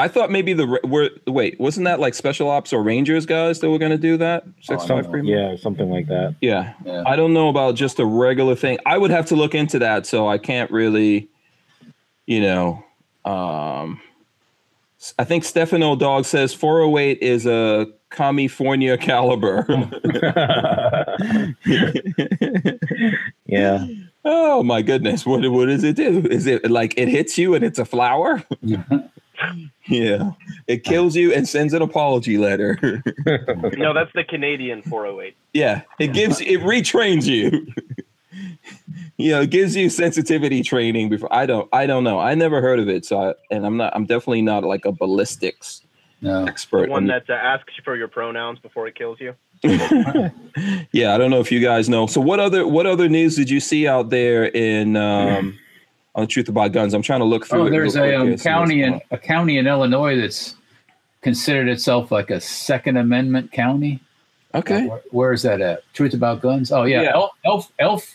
I 0.00 0.06
thought 0.06 0.30
maybe 0.30 0.52
the 0.52 0.78
were 0.84 1.10
wait 1.26 1.58
wasn't 1.58 1.84
that 1.86 1.98
like 1.98 2.14
special 2.14 2.48
ops 2.48 2.72
or 2.72 2.82
rangers 2.84 3.26
guys 3.26 3.58
that 3.60 3.68
were 3.70 3.78
going 3.78 3.90
to 3.90 3.98
do 3.98 4.16
that? 4.18 4.44
Six 4.60 4.82
Oh, 4.82 4.84
I 4.84 5.02
five 5.02 5.10
don't? 5.12 5.24
Yeah, 5.26 5.56
something 5.56 5.90
like 5.90 6.06
that. 6.06 6.36
yeah. 6.40 6.74
Yeah. 6.84 7.02
I 7.06 7.16
don't 7.16 7.32
know 7.34 7.48
about 7.48 7.74
just 7.74 7.98
a 7.98 8.04
regular 8.06 8.54
thing. 8.54 8.78
I 8.86 8.96
would 8.98 9.10
have 9.10 9.26
to 9.26 9.34
look 9.34 9.54
into 9.56 9.78
that, 9.80 10.06
so 10.06 10.28
I 10.28 10.38
can't 10.38 10.70
really, 10.70 11.28
you 12.26 12.40
know. 12.40 12.84
Um, 13.24 14.00
I 15.18 15.24
think 15.24 15.44
Stefano 15.44 15.94
Dog 15.96 16.24
says 16.24 16.52
408 16.54 17.18
is 17.22 17.46
a 17.46 17.86
California 18.10 18.96
caliber. 18.98 19.64
yeah. 23.46 23.86
oh 24.24 24.62
my 24.62 24.82
goodness, 24.82 25.24
what 25.24 25.48
what 25.50 25.66
does 25.66 25.84
it 25.84 25.94
do? 25.96 26.26
Is 26.30 26.46
it 26.46 26.68
like 26.70 26.94
it 26.96 27.08
hits 27.08 27.38
you 27.38 27.54
and 27.54 27.64
it's 27.64 27.78
a 27.78 27.84
flower? 27.84 28.42
yeah, 29.86 30.32
it 30.66 30.82
kills 30.84 31.14
you 31.14 31.32
and 31.32 31.48
sends 31.48 31.74
an 31.74 31.82
apology 31.82 32.38
letter. 32.38 33.02
no 33.76 33.94
that's 33.94 34.12
the 34.14 34.24
canadian 34.24 34.82
408 34.82 35.36
Yeah, 35.52 35.82
it 36.00 36.12
gives 36.12 36.40
it 36.40 36.60
retrains 36.60 37.26
you. 37.26 37.66
you 39.20 39.32
know, 39.32 39.40
it 39.42 39.50
gives 39.50 39.74
you 39.76 39.90
sensitivity 39.90 40.62
training 40.62 41.08
before 41.08 41.32
I 41.32 41.44
don't 41.46 41.68
I 41.72 41.86
don't 41.86 42.04
know. 42.04 42.18
I 42.18 42.34
never 42.34 42.60
heard 42.60 42.78
of 42.78 42.88
it, 42.88 43.04
so 43.04 43.20
I, 43.30 43.34
and 43.50 43.66
I'm 43.66 43.76
not 43.76 43.94
I'm 43.94 44.06
definitely 44.06 44.42
not 44.42 44.64
like 44.64 44.84
a 44.84 44.92
ballistics 44.92 45.82
No. 46.22 46.44
expert. 46.46 46.86
the 46.86 46.92
one 46.92 47.02
on- 47.02 47.06
that 47.08 47.28
uh, 47.28 47.34
asks 47.34 47.72
you 47.76 47.82
for 47.84 47.96
your 47.96 48.08
pronouns 48.08 48.58
before 48.60 48.86
it 48.88 48.94
kills 48.94 49.18
you 49.20 49.34
yeah, 50.92 51.14
I 51.14 51.18
don't 51.18 51.30
know 51.30 51.40
if 51.40 51.50
you 51.50 51.60
guys 51.60 51.88
know. 51.88 52.06
So 52.06 52.20
what 52.20 52.38
other 52.40 52.64
what 52.66 52.86
other 52.86 53.08
news 53.08 53.34
did 53.34 53.50
you 53.50 53.58
see 53.60 53.88
out 53.88 54.10
there 54.10 54.44
in 54.44 54.96
um 54.96 55.58
on 56.14 56.22
the 56.22 56.26
truth 56.28 56.48
about 56.48 56.70
guns? 56.72 56.94
I'm 56.94 57.02
trying 57.02 57.18
to 57.20 57.24
look 57.26 57.44
through 57.46 57.66
Oh, 57.66 57.70
there's 57.70 57.96
real 57.96 58.04
a 58.04 58.20
quick 58.24 58.32
um, 58.34 58.38
county 58.38 58.82
in 58.82 59.00
a 59.10 59.18
county 59.18 59.58
in 59.58 59.66
Illinois 59.66 60.16
that's 60.20 60.54
considered 61.22 61.68
itself 61.68 62.12
like 62.12 62.30
a 62.30 62.40
Second 62.40 62.96
Amendment 62.98 63.50
county. 63.50 64.00
going 64.52 64.54
on. 64.54 64.60
okay. 64.60 64.86
Where, 64.86 65.02
where 65.10 65.32
is 65.32 65.42
that 65.42 65.60
at? 65.60 65.82
Truth 65.92 66.14
about 66.14 66.40
guns. 66.40 66.70
Oh 66.70 66.84
yeah, 66.84 67.02
Yeah. 67.02 67.12
Elf, 67.14 67.30
Elf, 67.44 67.72
Elf, 67.80 68.14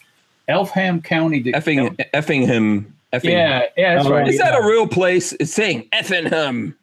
Elfham 0.49 1.03
County. 1.03 1.40
de- 1.40 1.52
Effing 1.53 1.95
effing 2.14 2.45
him. 2.45 2.94
Effing 3.14 3.32
Yeah, 3.32 3.64
yeah, 3.78 3.95
that's 3.95 4.07
Oh, 4.07 4.11
right. 4.11 4.28
Is 4.28 4.38
that 4.40 4.56
a 4.60 4.65
real 4.65 4.88
place? 4.88 5.34
It's 5.40 5.53
saying 5.53 5.88
Effingham. 5.94 6.76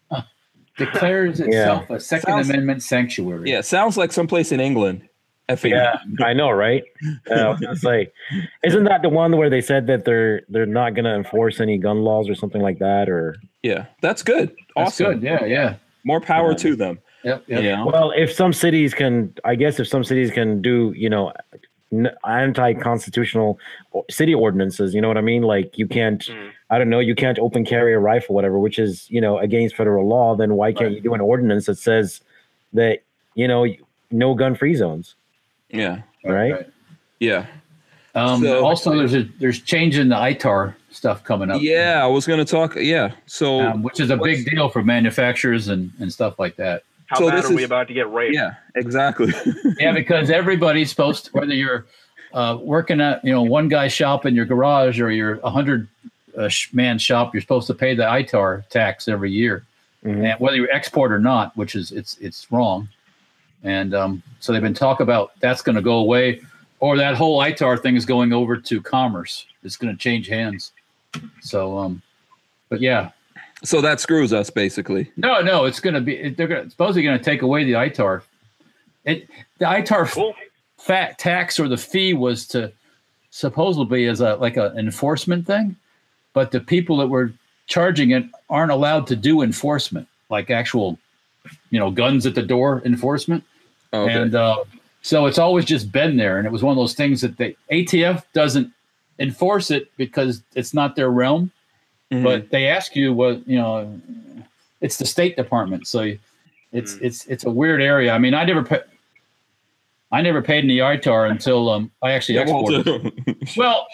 Declares 0.76 1.40
itself 1.40 1.90
a 1.90 2.00
Second 2.00 2.26
Sounds- 2.30 2.48
Amendment 2.48 2.82
sanctuary. 2.82 3.50
Yeah, 3.50 3.60
sounds 3.60 3.96
like 3.98 4.12
someplace 4.12 4.50
in 4.52 4.60
England. 4.60 5.02
Effingham. 5.48 5.98
Yeah, 6.18 6.24
I 6.26 6.32
know, 6.32 6.50
right? 6.50 6.84
Uh, 7.30 7.34
I 7.34 7.48
was 7.48 7.80
gonna 7.82 8.06
isn't 8.64 8.84
that 8.84 9.02
the 9.02 9.08
one 9.08 9.36
where 9.36 9.50
they 9.50 9.60
said 9.60 9.86
that 9.88 10.04
they're 10.04 10.42
they're 10.48 10.64
not 10.64 10.94
going 10.94 11.04
to 11.06 11.14
enforce 11.14 11.60
any 11.60 11.76
gun 11.76 12.02
laws 12.02 12.30
or 12.30 12.34
something 12.36 12.62
like 12.62 12.78
that? 12.78 13.10
Or 13.10 13.34
Yeah, 13.64 13.86
that's 14.00 14.22
good. 14.22 14.50
That's 14.76 15.00
Awesome. 15.00 15.14
good. 15.14 15.22
Yeah, 15.24 15.44
yeah. 15.44 15.74
More 16.04 16.20
power 16.20 16.54
to 16.54 16.76
them. 16.76 17.00
Yep, 17.24 17.44
yep. 17.48 17.62
You 17.64 17.76
know? 17.76 17.86
well, 17.86 18.12
if 18.16 18.32
some 18.32 18.52
cities 18.52 18.94
can, 18.94 19.34
I 19.44 19.54
guess 19.56 19.78
if 19.80 19.88
some 19.88 20.04
cities 20.04 20.30
can 20.30 20.62
do, 20.62 20.94
you 20.96 21.10
know, 21.10 21.32
n- 21.52 21.60
anti-constitutional 22.24 23.58
city 24.10 24.34
ordinances, 24.34 24.94
you 24.94 25.00
know 25.00 25.08
what 25.08 25.16
I 25.18 25.22
mean? 25.22 25.42
Like 25.42 25.76
you 25.78 25.86
can't, 25.86 26.20
Mm. 26.24 26.50
I 26.70 26.78
don't 26.78 26.88
know, 26.90 27.00
you 27.00 27.14
can't 27.14 27.38
open 27.38 27.64
carry 27.64 27.92
a 27.94 27.98
rifle, 27.98 28.34
whatever, 28.34 28.58
which 28.58 28.78
is 28.78 29.10
you 29.10 29.20
know 29.20 29.38
against 29.38 29.76
federal 29.76 30.06
law. 30.06 30.34
Then 30.36 30.54
why 30.54 30.72
can't 30.72 30.86
Right. 30.88 30.96
you 30.96 31.00
do 31.00 31.14
an 31.14 31.20
ordinance 31.20 31.66
that 31.66 31.78
says 31.78 32.20
that 32.72 33.00
you 33.34 33.48
know 33.48 33.66
no 34.10 34.34
gun-free 34.34 34.74
zones? 34.74 35.14
Yeah. 35.70 36.02
Right. 36.24 36.68
Yeah. 37.18 37.46
Um, 38.14 38.42
So- 38.42 38.64
also, 38.66 38.96
there's 38.96 39.14
a 39.14 39.22
there's 39.38 39.60
change 39.60 39.96
in 39.98 40.08
the 40.08 40.16
ITAR 40.16 40.74
stuff 40.90 41.22
coming 41.24 41.50
up. 41.50 41.62
Yeah, 41.62 42.00
I 42.02 42.06
was 42.08 42.26
going 42.26 42.44
to 42.44 42.44
talk. 42.44 42.74
Yeah. 42.76 43.12
So, 43.26 43.60
um, 43.60 43.82
which 43.84 44.00
is 44.00 44.10
a 44.10 44.16
big 44.16 44.44
deal 44.50 44.68
for 44.68 44.82
manufacturers 44.82 45.68
and, 45.68 45.90
and 46.00 46.12
stuff 46.12 46.38
like 46.38 46.56
that. 46.56 46.82
How 47.10 47.16
So 47.18 47.28
bad 47.28 47.38
this 47.38 47.50
are 47.50 47.54
we 47.54 47.62
is- 47.62 47.66
about 47.66 47.88
to 47.88 47.94
get 47.94 48.10
raped? 48.12 48.34
Yeah, 48.36 48.54
exactly. 48.76 49.32
yeah, 49.80 49.90
because 49.92 50.30
everybody's 50.30 50.90
supposed 50.90 51.24
to, 51.26 51.30
whether 51.32 51.52
you're 51.52 51.86
uh, 52.32 52.56
working 52.60 53.00
at 53.00 53.24
you 53.24 53.32
know 53.32 53.42
one 53.42 53.66
guy 53.68 53.88
shop 53.88 54.26
in 54.26 54.34
your 54.36 54.44
garage 54.44 55.00
or 55.00 55.10
you're 55.10 55.40
a 55.42 55.50
hundred 55.50 55.88
uh, 56.38 56.48
man 56.72 56.98
shop, 57.00 57.34
you're 57.34 57.40
supposed 57.40 57.66
to 57.66 57.74
pay 57.74 57.96
the 57.96 58.04
ITAR 58.04 58.62
tax 58.68 59.08
every 59.08 59.32
year, 59.32 59.64
Mhm. 60.04 60.30
and 60.30 60.40
whether 60.40 60.54
you 60.56 60.68
export 60.70 61.10
or 61.10 61.18
not, 61.18 61.56
which 61.56 61.74
is 61.74 61.90
it's 61.90 62.16
it's 62.18 62.46
wrong. 62.52 62.88
And 63.64 63.92
um, 63.92 64.22
so 64.38 64.52
they've 64.52 64.62
been 64.62 64.72
talk 64.72 65.00
about 65.00 65.32
that's 65.40 65.62
going 65.62 65.74
to 65.76 65.82
go 65.82 65.96
away, 65.96 66.40
or 66.78 66.96
that 66.96 67.16
whole 67.16 67.40
ITAR 67.40 67.76
thing 67.82 67.96
is 67.96 68.06
going 68.06 68.32
over 68.32 68.56
to 68.56 68.80
commerce. 68.80 69.46
It's 69.64 69.76
going 69.76 69.92
to 69.92 69.98
change 69.98 70.28
hands. 70.28 70.70
So, 71.40 71.76
um, 71.76 72.00
but 72.68 72.80
yeah, 72.80 73.10
so 73.62 73.80
that 73.80 74.00
screws 74.00 74.32
us 74.32 74.50
basically. 74.50 75.10
no, 75.16 75.40
no, 75.40 75.64
it's 75.64 75.80
going 75.80 75.94
to 75.94 76.00
be 76.00 76.30
they're 76.30 76.48
gonna, 76.48 76.70
supposedly 76.70 77.02
going 77.02 77.18
to 77.18 77.24
take 77.24 77.42
away 77.42 77.64
the 77.64 77.72
ITAR. 77.72 78.22
It 79.04 79.28
the 79.58 79.66
ITAR 79.66 80.10
Cool. 80.10 80.34
fat 80.78 81.18
tax 81.18 81.58
or 81.60 81.68
the 81.68 81.76
fee 81.76 82.14
was 82.14 82.46
to 82.48 82.72
supposedly 83.30 84.06
as 84.06 84.20
a 84.20 84.36
like 84.36 84.56
an 84.56 84.78
enforcement 84.78 85.46
thing, 85.46 85.76
but 86.32 86.50
the 86.50 86.60
people 86.60 86.96
that 86.98 87.08
were 87.08 87.32
charging 87.66 88.10
it 88.10 88.24
aren't 88.48 88.72
allowed 88.72 89.06
to 89.06 89.16
do 89.16 89.42
enforcement, 89.42 90.08
like 90.28 90.50
actual, 90.50 90.98
you 91.70 91.78
know, 91.78 91.90
guns 91.90 92.26
at 92.26 92.34
the 92.34 92.42
door 92.42 92.82
enforcement. 92.84 93.44
Okay. 93.92 94.12
And 94.12 94.34
uh, 94.34 94.64
so 95.02 95.26
it's 95.26 95.38
always 95.38 95.64
just 95.64 95.90
been 95.90 96.16
there, 96.16 96.38
and 96.38 96.46
it 96.46 96.50
was 96.50 96.62
one 96.62 96.72
of 96.72 96.76
those 96.76 96.94
things 96.94 97.20
that 97.22 97.36
the 97.36 97.56
ATF 97.70 98.24
doesn't 98.32 98.72
enforce 99.18 99.70
it 99.70 99.90
because 99.96 100.42
it's 100.54 100.72
not 100.74 100.96
their 100.96 101.10
realm 101.10 101.50
Mhm. 102.12 102.22
but 102.24 102.50
they 102.50 102.66
ask 102.66 102.96
you 102.96 103.12
what 103.12 103.46
you 103.48 103.56
know 103.56 104.00
it's 104.80 104.96
the 104.96 105.06
state 105.06 105.36
department 105.36 105.86
so 105.86 106.12
it's 106.72 106.94
Mm. 106.94 107.02
it's 107.02 107.26
it's 107.26 107.44
a 107.44 107.50
weird 107.50 107.80
area 107.80 108.12
i 108.12 108.18
mean 108.18 108.34
i 108.34 108.44
never 108.44 108.64
pa- 108.64 108.82
i 110.12 110.20
never 110.20 110.42
paid 110.42 110.64
any 110.64 110.78
itar 110.78 111.30
until 111.30 111.68
um 111.70 111.90
i 112.02 112.12
actually 112.12 112.36
Yeah, 112.36 112.42
exported 112.42 112.86
Walter. 112.86 113.10
well 113.56 113.86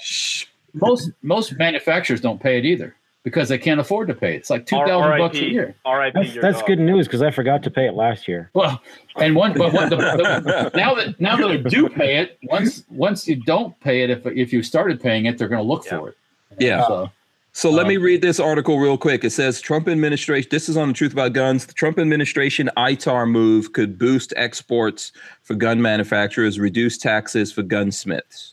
most 0.75 1.11
most 1.23 1.59
manufacturers 1.59 2.21
don't 2.21 2.41
pay 2.41 2.57
it 2.59 2.65
either 2.65 2.95
because 3.23 3.49
they 3.51 3.59
can't 3.59 3.81
afford 3.81 4.09
to 4.09 4.15
pay 4.15 4.33
it 4.35 4.37
it's 4.37 4.51
like 4.51 4.65
2000 4.67 5.19
bucks 5.19 5.37
a 5.37 5.41
RIP. 5.43 5.53
year 5.53 5.75
RIP. 5.87 6.15
That's 6.15 6.35
that's 6.41 6.63
good 6.63 6.79
news 6.79 7.07
because 7.07 7.21
I 7.23 7.31
forgot 7.31 7.63
to 7.65 7.71
pay 7.71 7.87
it 7.87 7.93
last 7.95 8.27
year. 8.29 8.51
well 8.55 8.81
and 9.17 9.35
one 9.37 9.53
but 9.53 9.73
what 9.75 9.91
the, 9.91 9.97
the, 9.97 10.71
now 10.75 10.95
that 10.95 11.21
now 11.21 11.37
that 11.37 11.49
they 11.49 11.59
do 11.71 11.89
pay 11.91 12.17
it 12.17 12.39
once 12.45 12.83
once 12.89 13.27
you 13.29 13.37
don't 13.37 13.79
pay 13.81 14.03
it 14.03 14.09
if 14.11 14.25
if 14.27 14.53
you 14.55 14.63
started 14.63 15.03
paying 15.03 15.27
it 15.27 15.37
they're 15.37 15.49
going 15.49 15.63
to 15.63 15.69
look 15.69 15.85
Yeah. 15.85 15.99
for 15.99 16.09
it 16.11 16.17
Yeah. 16.59 16.87
so 16.87 17.11
So 17.57 17.71
let 17.71 17.85
Um, 17.85 17.89
me 17.89 17.97
read 17.97 18.21
this 18.21 18.39
article 18.39 18.79
real 18.79 18.99
quick. 18.99 19.25
It 19.25 19.31
says 19.31 19.63
Trump 19.63 19.89
administration. 19.89 20.47
This 20.51 20.69
is 20.69 20.77
on 20.77 20.89
the 20.89 20.95
Truth 20.95 21.15
About 21.15 21.33
Guns. 21.33 21.65
The 21.65 21.73
Trump 21.73 21.99
administration 21.99 22.69
ITAR 22.77 23.27
move 23.27 23.73
could 23.73 23.97
boost 23.97 24.35
exports 24.37 25.11
for 25.43 25.55
gun 25.55 25.81
manufacturers, 25.81 26.61
reduce 26.61 26.99
taxes 26.99 27.51
for 27.51 27.63
gunsmiths. 27.63 28.53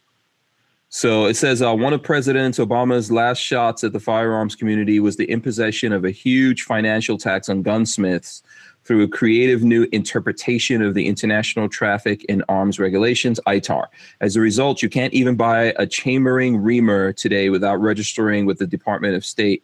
So 0.87 1.25
it 1.25 1.33
says 1.33 1.61
uh, 1.61 1.75
one 1.75 1.91
of 1.91 2.01
President 2.01 2.55
Obama's 2.55 3.11
last 3.11 3.39
shots 3.39 3.83
at 3.83 3.91
the 3.91 3.99
firearms 3.99 4.55
community 4.55 5.01
was 5.01 5.17
the 5.17 5.29
imposition 5.29 5.91
of 5.91 6.05
a 6.05 6.11
huge 6.11 6.61
financial 6.61 7.17
tax 7.17 7.49
on 7.49 7.61
gunsmiths 7.61 8.41
through 8.85 9.03
a 9.03 9.07
creative 9.07 9.63
new 9.63 9.87
interpretation 9.91 10.81
of 10.81 10.93
the 10.93 11.07
International 11.07 11.69
Traffic 11.69 12.23
in 12.25 12.43
Arms 12.49 12.79
Regulations, 12.79 13.39
ITAR. 13.47 13.87
As 14.21 14.35
a 14.35 14.41
result, 14.41 14.81
you 14.81 14.89
can't 14.89 15.13
even 15.13 15.35
buy 15.35 15.73
a 15.77 15.87
chambering 15.87 16.57
reamer 16.57 17.13
today 17.13 17.49
without 17.49 17.79
registering 17.81 18.45
with 18.45 18.59
the 18.59 18.67
Department 18.67 19.15
of 19.15 19.25
State 19.25 19.63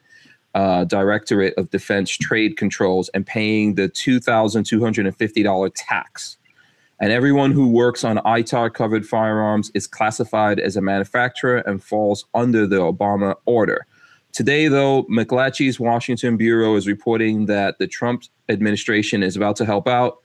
uh, 0.56 0.84
Directorate 0.86 1.54
of 1.58 1.70
Defense 1.70 2.10
Trade 2.12 2.58
Controls 2.58 3.10
and 3.10 3.26
paying 3.26 3.76
the 3.76 3.90
$2,250 3.90 5.72
tax. 5.76 6.38
And 7.02 7.12
everyone 7.14 7.52
who 7.52 7.70
works 7.70 8.04
on 8.04 8.18
ITAR 8.18 8.74
covered 8.74 9.06
firearms 9.06 9.72
is 9.74 9.88
classified 9.88 10.60
as 10.60 10.76
a 10.76 10.82
manufacturer 10.82 11.58
and 11.58 11.82
falls 11.82 12.26
under 12.34 12.68
the 12.68 12.80
Obama 12.80 13.36
order. 13.46 13.86
Today, 14.32 14.68
though, 14.68 15.04
McClatchy's 15.04 15.80
Washington 15.80 16.38
Bureau 16.38 16.76
is 16.76 16.88
reporting 16.88 17.48
that 17.48 17.80
the 17.80 17.88
Trump 17.88 18.24
administration 18.48 19.24
is 19.24 19.36
about 19.36 19.56
to 19.58 19.66
help 19.66 19.88
out. 19.88 20.20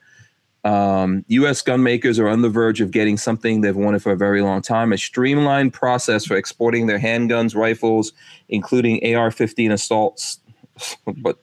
Um, 0.63 1.23
U.S. 1.27 1.61
gun 1.61 1.83
makers 1.83 2.17
are 2.17 2.27
on 2.27 2.41
the 2.41 2.49
verge 2.49 2.81
of 2.81 2.89
getting 2.89 3.17
something 3.17 3.61
they've 3.61 3.75
wanted 3.75 4.01
for 4.01 4.11
a 4.11 4.17
very 4.17 4.41
long 4.41 4.63
time 4.63 4.91
a 4.91 4.97
streamlined 4.97 5.73
process 5.73 6.25
for 6.25 6.35
exporting 6.35 6.87
their 6.87 6.97
handguns, 6.97 7.55
rifles, 7.55 8.13
including 8.49 9.15
AR 9.15 9.29
15 9.29 9.71
assaults. 9.71 10.39
but 11.17 11.37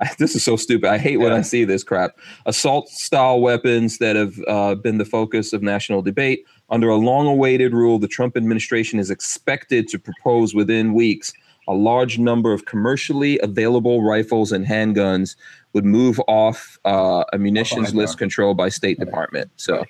I, 0.00 0.10
this 0.18 0.34
is 0.34 0.44
so 0.44 0.56
stupid. 0.56 0.90
I 0.90 0.98
hate 0.98 1.18
when 1.18 1.32
I 1.32 1.42
see 1.42 1.64
this 1.64 1.84
crap. 1.84 2.18
Assault 2.46 2.88
style 2.88 3.40
weapons 3.40 3.98
that 3.98 4.16
have 4.16 4.34
uh, 4.48 4.74
been 4.74 4.98
the 4.98 5.04
focus 5.04 5.52
of 5.52 5.62
national 5.62 6.02
debate. 6.02 6.44
Under 6.68 6.88
a 6.88 6.96
long 6.96 7.28
awaited 7.28 7.72
rule, 7.72 8.00
the 8.00 8.08
Trump 8.08 8.36
administration 8.36 8.98
is 8.98 9.10
expected 9.10 9.86
to 9.88 9.98
propose 10.00 10.52
within 10.52 10.94
weeks 10.94 11.32
a 11.68 11.74
large 11.74 12.18
number 12.18 12.52
of 12.52 12.64
commercially 12.66 13.38
available 13.40 14.02
rifles 14.02 14.52
and 14.52 14.66
handguns 14.66 15.36
would 15.72 15.84
move 15.84 16.20
off 16.28 16.78
uh, 16.84 17.24
a 17.32 17.38
munitions 17.38 17.90
ITAR. 17.92 17.94
list 17.96 18.18
controlled 18.18 18.56
by 18.56 18.68
State 18.68 18.98
Department. 19.00 19.50
So 19.56 19.84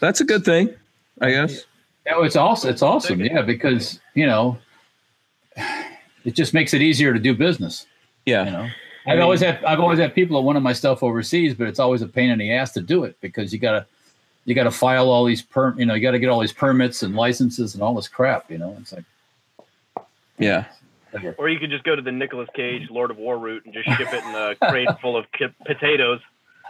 that's 0.00 0.20
a 0.20 0.24
good 0.24 0.44
thing, 0.44 0.74
I 1.20 1.30
guess. 1.30 1.64
Yeah, 2.06 2.22
it's 2.24 2.36
awesome. 2.36 2.70
It's 2.70 2.82
awesome. 2.82 3.20
Yeah, 3.20 3.42
because 3.42 4.00
you 4.14 4.26
know, 4.26 4.56
it 6.24 6.34
just 6.34 6.54
makes 6.54 6.74
it 6.74 6.82
easier 6.82 7.12
to 7.12 7.18
do 7.18 7.34
business. 7.34 7.86
You 8.24 8.34
Yeah. 8.34 8.44
know, 8.44 8.68
I've 9.06 9.20
always 9.20 9.40
had 9.40 9.62
I've 9.64 9.80
always 9.80 9.98
had 9.98 10.14
people 10.14 10.36
that 10.36 10.42
wanted 10.42 10.60
my 10.60 10.72
stuff 10.72 11.02
overseas, 11.02 11.54
but 11.54 11.66
it's 11.66 11.78
always 11.78 12.02
a 12.02 12.06
pain 12.06 12.30
in 12.30 12.38
the 12.38 12.52
ass 12.52 12.72
to 12.72 12.80
do 12.80 13.04
it 13.04 13.16
because 13.20 13.52
you 13.52 13.58
gotta 13.58 13.86
you 14.44 14.54
gotta 14.54 14.70
file 14.70 15.10
all 15.10 15.24
these 15.24 15.42
per 15.42 15.74
you 15.78 15.84
know 15.86 15.94
you 15.94 16.00
gotta 16.02 16.18
get 16.18 16.28
all 16.28 16.40
these 16.40 16.52
permits 16.52 17.02
and 17.02 17.14
licenses 17.14 17.74
and 17.74 17.82
all 17.82 17.94
this 17.94 18.08
crap. 18.08 18.50
You 18.50 18.58
know, 18.58 18.76
it's 18.80 18.92
like 18.92 19.04
Yeah. 20.38 20.64
Or 21.38 21.48
you 21.48 21.58
could 21.58 21.70
just 21.70 21.84
go 21.84 21.96
to 21.96 22.02
the 22.02 22.12
Nicolas 22.12 22.48
Cage 22.54 22.88
Lord 22.90 23.10
of 23.10 23.16
War 23.16 23.38
route 23.38 23.64
and 23.64 23.72
just 23.74 23.86
ship 23.96 24.08
it 24.12 24.22
in 24.24 24.34
a 24.34 24.54
crate 24.70 24.88
full 25.00 25.16
of 25.16 25.24
ki- 25.32 25.46
potatoes. 25.66 26.20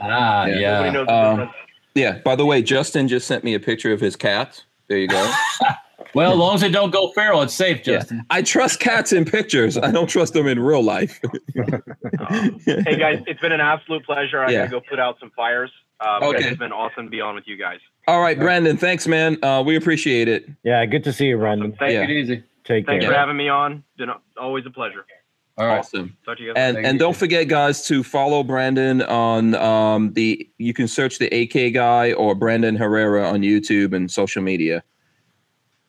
ah 0.00 0.46
Yeah. 0.46 0.84
yeah. 0.84 0.90
Knows 0.90 1.08
Um, 1.08 1.36
difference. 1.36 1.52
Yeah. 1.94 2.18
By 2.24 2.36
the 2.36 2.46
way, 2.46 2.62
Justin 2.62 3.08
just 3.08 3.26
sent 3.26 3.42
me 3.44 3.54
a 3.54 3.60
picture 3.60 3.92
of 3.92 4.00
his 4.00 4.14
cat. 4.16 4.62
There 4.88 4.98
you 4.98 5.08
go. 5.08 5.32
Well, 6.14 6.32
as 6.32 6.38
long 6.38 6.54
as 6.54 6.60
they 6.62 6.70
don't 6.70 6.90
go 6.90 7.10
feral, 7.12 7.42
it's 7.42 7.52
safe, 7.52 7.86
Yeah. 7.86 7.98
Justin. 7.98 8.22
I 8.30 8.40
trust 8.40 8.80
cats 8.80 9.12
in 9.12 9.26
pictures. 9.26 9.76
I 9.76 9.90
don't 9.90 10.06
trust 10.08 10.32
them 10.32 10.46
in 10.46 10.58
real 10.58 10.82
life. 10.82 11.20
Hey 12.64 12.96
guys, 12.98 13.22
it's 13.26 13.40
been 13.40 13.52
an 13.52 13.60
absolute 13.60 14.04
pleasure. 14.06 14.40
I 14.42 14.50
Yeah. 14.50 14.58
gotta 14.60 14.70
go 14.70 14.80
put 14.88 14.98
out 14.98 15.18
some 15.20 15.30
fires. 15.36 15.70
Um, 16.00 16.22
Okay. 16.22 16.48
It's 16.48 16.58
been 16.58 16.72
awesome 16.72 17.04
to 17.04 17.10
be 17.10 17.20
on 17.20 17.34
with 17.34 17.44
you 17.46 17.56
guys. 17.58 17.78
All 18.06 18.20
right, 18.22 18.38
Brandon. 18.38 18.76
Thanks, 18.78 19.06
man. 19.06 19.42
Uh, 19.44 19.62
we 19.64 19.76
appreciate 19.76 20.28
it. 20.28 20.48
Yeah, 20.62 20.84
good 20.86 21.04
to 21.04 21.12
see 21.12 21.26
you, 21.26 21.36
Brandon. 21.36 21.72
Thank 21.78 21.92
Yeah. 21.92 22.00
Take 22.00 22.10
it 22.10 22.12
easy. 22.16 22.42
Take 22.68 22.86
Thanks 22.86 23.02
care. 23.04 23.12
for 23.12 23.18
having 23.18 23.36
me 23.36 23.48
on. 23.48 23.82
Been 23.96 24.10
always 24.36 24.64
a 24.66 24.70
pleasure. 24.70 25.04
All 25.56 25.66
right. 25.66 25.78
Awesome. 25.78 26.16
Talk 26.24 26.36
to 26.36 26.42
you 26.44 26.54
guys. 26.54 26.62
And 26.62 26.74
Thank 26.76 26.86
and 26.86 26.94
you. 26.94 26.98
don't 27.00 27.16
forget, 27.16 27.48
guys, 27.48 27.84
to 27.86 28.04
follow 28.04 28.44
Brandon 28.44 29.02
on 29.02 29.54
um, 29.56 30.12
the. 30.12 30.48
You 30.58 30.72
can 30.74 30.86
search 30.86 31.18
the 31.18 31.26
AK 31.28 31.72
guy 31.74 32.12
or 32.12 32.34
Brandon 32.36 32.76
Herrera 32.76 33.26
on 33.28 33.40
YouTube 33.40 33.92
and 33.94 34.08
social 34.10 34.42
media. 34.42 34.84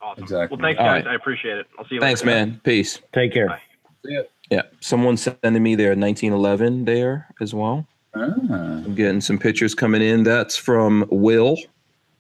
awesome. 0.02 0.24
Exactly. 0.24 0.56
Well, 0.58 0.64
thanks 0.66 0.80
All 0.80 0.88
guys. 0.88 1.04
right. 1.06 1.12
I 1.12 1.16
appreciate 1.16 1.58
it. 1.60 1.68
I'll 1.78 1.86
see 1.86 1.96
you 1.96 2.02
Thanks, 2.02 2.24
later. 2.26 2.46
man. 2.48 2.62
Peace. 2.64 3.00
Take 3.14 3.34
care. 3.34 3.48
Bye. 3.50 3.60
See 4.06 4.22
Yeah, 4.50 4.62
someone's 4.80 5.22
sending 5.44 5.62
me 5.62 5.76
their 5.76 5.90
1911 5.90 6.86
there 6.86 7.28
as 7.42 7.54
well. 7.54 7.86
Ah. 8.16 8.22
I'm 8.22 8.96
getting 8.96 9.22
some 9.22 9.38
pictures 9.38 9.76
coming 9.76 10.02
in. 10.02 10.24
That's 10.24 10.56
from 10.58 11.06
Will. 11.12 11.58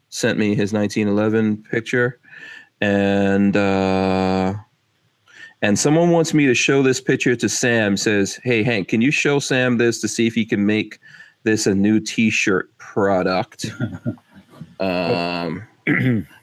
Sent 0.09 0.37
me 0.37 0.49
his 0.55 0.73
1911 0.73 1.63
picture, 1.71 2.19
and 2.81 3.55
uh, 3.55 4.53
and 5.61 5.77
someone 5.77 6.11
wants 6.11 6.33
me 6.33 6.45
to 6.47 6.53
show 6.53 6.81
this 6.81 7.01
picture 7.01 7.35
to 7.35 7.49
Sam. 7.49 7.97
Says, 7.97 8.39
"Hey 8.43 8.63
Hank, 8.63 8.87
can 8.87 9.01
you 9.01 9.11
show 9.11 9.39
Sam 9.39 9.77
this 9.77 10.01
to 10.01 10.07
see 10.07 10.27
if 10.27 10.33
he 10.33 10.45
can 10.45 10.65
make 10.65 10.99
this 11.43 11.67
a 11.67 11.75
new 11.75 11.99
T-shirt 11.99 12.75
product?" 12.77 13.71
um, 14.79 15.67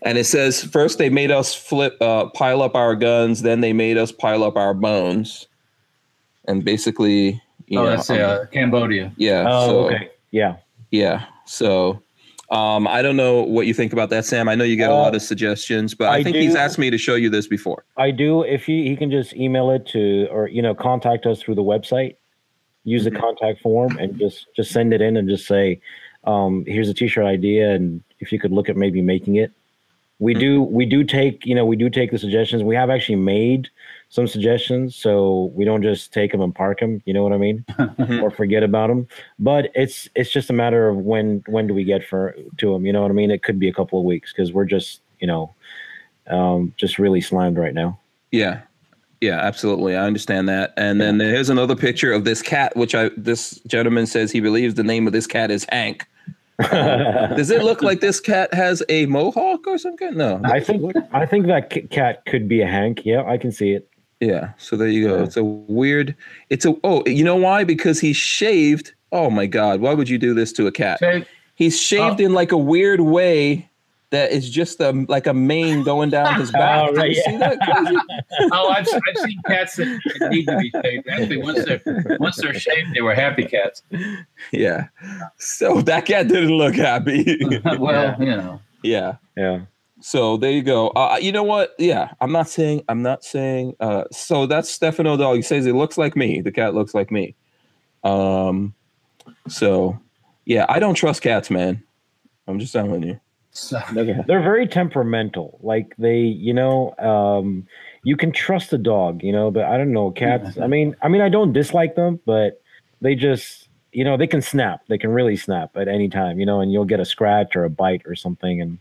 and 0.03 0.19
it 0.19 0.27
says, 0.27 0.65
first 0.65 0.99
they 0.99 1.09
made 1.09 1.31
us 1.31 1.55
flip, 1.55 1.97
uh, 2.01 2.27
pile 2.31 2.63
up 2.63 2.75
our 2.75 2.97
guns, 2.97 3.43
then 3.43 3.61
they 3.61 3.73
made 3.73 3.97
us 3.97 4.11
pile 4.11 4.43
up 4.43 4.57
our 4.57 4.75
bones, 4.75 5.47
and 6.49 6.65
basically, 6.65 7.41
you 7.67 7.79
oh, 7.79 7.85
know, 7.85 7.91
that's 7.91 8.11
uh, 8.11 8.47
Cambodia. 8.53 9.13
yeah. 9.17 9.45
Oh, 9.49 9.67
so, 9.67 9.87
okay. 9.87 10.11
Yeah. 10.31 10.57
yeah. 10.91 11.27
So 11.47 12.03
um, 12.51 12.87
I 12.87 13.03
don't 13.03 13.17
know 13.17 13.43
what 13.43 13.67
you 13.67 13.75
think 13.75 13.93
about 13.93 14.11
that, 14.11 14.25
Sam. 14.25 14.49
I 14.49 14.55
know 14.55 14.65
you 14.65 14.77
get 14.77 14.91
a 14.91 14.95
Uh, 14.95 14.99
lot 14.99 15.15
of 15.15 15.23
suggestions, 15.23 15.95
but 15.95 16.09
I, 16.09 16.17
I 16.17 16.23
think 16.23 16.37
he's 16.37 16.55
asked 16.55 16.79
me 16.79 16.91
to 16.91 16.99
show 16.99 17.15
you 17.15 17.29
this 17.31 17.47
before. 17.47 17.85
I 17.97 18.11
do. 18.11 18.43
If 18.43 18.65
he, 18.65 18.89
he 18.89 18.97
can 18.97 19.11
just 19.11 19.35
email 19.35 19.71
it 19.71 19.87
to, 19.89 20.29
or, 20.31 20.49
you 20.49 20.63
know, 20.63 20.75
contact 20.75 21.27
us 21.27 21.43
through 21.43 21.57
the 21.57 21.63
website, 21.63 22.17
use 22.85 23.05
the 23.05 23.11
contact 23.11 23.61
form 23.61 23.99
and 23.99 24.19
just, 24.19 24.47
just 24.55 24.71
send 24.71 24.93
it 24.93 25.01
in 25.01 25.17
and 25.17 25.29
just 25.29 25.47
say, 25.47 25.81
um, 26.25 26.65
here's 26.67 26.89
a 26.89 26.95
t-shirt 26.95 27.25
idea. 27.25 27.73
And 27.73 28.03
if 28.21 28.33
you 28.33 28.39
could 28.39 28.53
look 28.53 28.69
at 28.69 28.77
maybe 28.77 29.03
making 29.03 29.37
it, 29.37 29.53
we 30.19 30.33
do 30.33 30.63
we 30.63 30.87
do 30.87 31.05
take 31.05 31.45
you 31.45 31.55
know 31.55 31.67
we 31.67 31.77
do 31.77 31.91
take 31.91 32.11
the 32.11 32.19
suggestions. 32.19 32.63
We 32.63 32.75
have 32.75 32.89
actually 32.89 33.17
made 33.17 33.69
some 34.09 34.27
suggestions, 34.29 34.95
so 34.95 35.51
we 35.55 35.65
don't 35.65 35.83
just 35.83 36.13
take 36.13 36.31
them 36.33 36.41
and 36.41 36.55
park 36.55 36.81
them. 36.81 37.03
You 37.07 37.13
know 37.13 37.23
what 37.23 37.33
I 37.33 37.39
mean? 37.39 37.65
Mhm. 37.79 38.23
or 38.23 38.31
forget 38.31 38.63
about 38.63 38.89
them. 38.89 39.07
But 39.39 39.71
it's 39.75 40.09
it's 40.15 40.31
just 40.31 40.49
a 40.51 40.53
matter 40.53 40.89
of 40.89 40.99
when 40.99 41.43
when 41.49 41.67
do 41.67 41.75
we 41.75 41.85
get 41.85 42.05
for 42.05 42.35
to 42.59 42.73
them. 42.73 42.87
You 42.87 42.93
know 42.93 43.03
what 43.03 43.11
I 43.11 43.15
mean? 43.15 43.31
It 43.31 43.43
could 43.43 43.59
be 43.59 43.69
a 43.69 43.73
couple 43.73 43.99
of 43.99 44.05
weeks 44.05 44.33
because 44.33 44.53
we're 44.53 44.65
just 44.67 45.01
you 45.21 45.27
know 45.27 45.53
um, 46.29 46.73
just 46.77 46.99
really 46.99 47.21
slammed 47.21 47.59
right 47.59 47.75
now. 47.75 47.99
Yeah. 48.33 48.61
Yeah, 49.23 49.39
absolutely. 49.41 49.97
I 49.97 50.05
understand 50.05 50.49
that. 50.51 50.75
And 50.77 51.01
then 51.01 51.17
there's 51.19 51.49
another 51.49 51.75
picture 51.75 52.13
of 52.13 52.25
this 52.25 52.43
cat, 52.43 52.77
which 52.77 52.95
I 52.95 53.11
this 53.17 53.59
gentleman 53.67 54.07
says 54.07 54.31
he 54.31 54.41
believes 54.41 54.75
the 54.75 54.85
name 54.85 55.07
of 55.07 55.13
this 55.15 55.27
cat 55.27 55.51
is 55.51 55.67
Hank. 55.71 56.07
Does 56.71 57.51
it 57.51 57.63
look 57.65 57.83
like 57.83 58.01
this 58.01 58.21
cat 58.21 58.53
has 58.55 58.83
a 58.89 59.07
mohawk 59.07 59.67
or 59.67 59.79
something? 59.79 60.17
No. 60.17 60.41
I 60.45 60.61
think 60.61 60.95
I 61.13 61.27
think 61.27 61.47
that 61.47 61.73
c- 61.73 61.83
cat 61.83 62.25
could 62.27 62.47
be 62.49 62.61
a 62.61 62.67
Hank. 62.67 63.05
Yeah, 63.05 63.23
I 63.25 63.37
can 63.39 63.53
see 63.53 63.73
it. 63.73 63.89
Yeah. 64.21 64.53
So 64.59 64.77
there 64.77 64.89
you 64.89 65.07
go. 65.09 65.17
Yeah. 65.19 65.25
It's 65.25 65.37
a 65.37 65.45
weird. 65.45 66.17
It's 66.51 66.65
a. 66.65 66.75
Oh, 66.85 67.03
you 67.07 67.25
know 67.25 67.37
why? 67.37 67.65
Because 67.65 68.01
he's 68.01 68.17
shaved. 68.17 68.93
Oh 69.13 69.31
my 69.31 69.47
God! 69.47 69.81
Why 69.81 69.95
would 69.95 70.09
you 70.09 70.19
do 70.19 70.35
this 70.35 70.53
to 70.55 70.67
a 70.67 70.73
cat? 70.73 71.03
Okay. 71.03 71.27
He's 71.55 71.81
shaved 71.81 72.21
Oh. 72.21 72.25
in 72.25 72.33
like 72.35 72.53
a 72.53 72.59
weird 72.59 73.01
way 73.01 73.69
that 74.11 74.31
is 74.31 74.49
just 74.51 74.81
a 74.81 74.93
like 75.09 75.27
a 75.27 75.35
mane 75.35 75.83
going 75.83 76.11
down 76.11 76.39
his 76.41 76.49
oh, 76.55 76.59
back. 76.59 76.89
Oh, 76.91 76.95
right, 76.95 77.11
you 77.11 77.23
see 77.23 77.37
that? 77.39 77.59
Oh, 78.53 78.69
I've, 78.69 78.87
I've 78.87 79.17
seen 79.25 79.41
cats 79.47 79.77
that 79.77 80.29
need 80.31 80.47
to 80.47 80.59
be 80.59 80.71
shaved. 80.83 81.09
Actually, 81.09 81.43
once 81.43 81.65
they're 81.65 81.81
once 82.21 82.37
they're 82.37 82.55
shaved, 82.55 82.95
they 82.95 83.01
were 83.01 83.15
happy 83.15 83.45
cats. 83.45 83.83
Yeah. 84.53 84.89
So 85.39 85.81
that 85.83 86.05
cat 86.07 86.29
didn't 86.29 86.51
look 86.57 86.75
happy. 86.75 87.39
well, 87.79 88.15
you 88.21 88.27
know, 88.37 88.61
yeah. 88.83 89.17
Yeah. 89.37 89.61
So 90.07 90.37
there 90.37 90.53
you 90.53 90.63
go. 90.63 90.91
Uh, 90.91 91.19
you 91.21 91.33
know 91.33 91.43
what? 91.43 91.75
Yeah, 91.79 92.13
I'm 92.21 92.31
not 92.31 92.49
saying. 92.49 92.85
I'm 92.89 93.03
not 93.03 93.25
saying. 93.25 93.75
Uh, 93.81 94.05
so 94.13 94.47
that's 94.47 94.71
Stefano 94.71 95.17
dog. 95.17 95.35
He 95.35 95.43
says 95.43 95.67
it 95.67 95.75
looks 95.75 95.99
like 95.99 96.15
me. 96.15 96.41
The 96.41 96.53
cat 96.53 96.77
looks 96.77 96.95
like 96.95 97.11
me. 97.11 97.35
Um. 98.05 98.73
So, 99.49 99.99
yeah, 100.45 100.65
I 100.69 100.79
don't 100.79 100.95
trust 100.95 101.23
cats, 101.23 101.51
man. 101.51 101.83
I'm 102.47 102.61
just 102.61 102.73
telling 102.73 103.03
you. 103.03 103.19
They're 104.29 104.43
very 104.43 104.69
temperamental. 104.69 105.59
Like 105.61 105.93
they, 105.99 106.21
you 106.21 106.55
know, 106.55 106.95
um, 106.99 107.67
you 108.05 108.17
can 108.17 108.31
trust 108.31 108.73
a 108.73 108.79
dog, 108.79 109.25
you 109.25 109.33
know, 109.33 109.51
but 109.51 109.65
I 109.65 109.77
don't 109.77 109.93
know 109.93 110.13
cats. 110.13 110.57
I 110.57 110.69
mean, 110.69 110.95
I 111.03 111.09
mean, 111.09 111.21
I 111.21 111.29
don't 111.29 111.53
dislike 111.53 111.97
them, 111.97 112.21
but 112.25 112.63
they 113.01 113.17
just, 113.17 113.69
you 113.91 114.05
know, 114.05 114.17
they 114.17 114.29
can 114.29 114.41
snap. 114.41 114.83
They 114.87 114.99
can 114.99 115.11
really 115.11 115.37
snap 115.37 115.77
at 115.77 115.89
any 115.89 116.09
time, 116.09 116.39
you 116.39 116.47
know, 116.47 116.61
and 116.61 116.73
you'll 116.73 116.85
get 116.85 117.01
a 117.01 117.05
scratch 117.05 117.57
or 117.57 117.65
a 117.65 117.71
bite 117.71 118.03
or 118.07 118.15
something, 118.15 118.61
and 118.61 118.79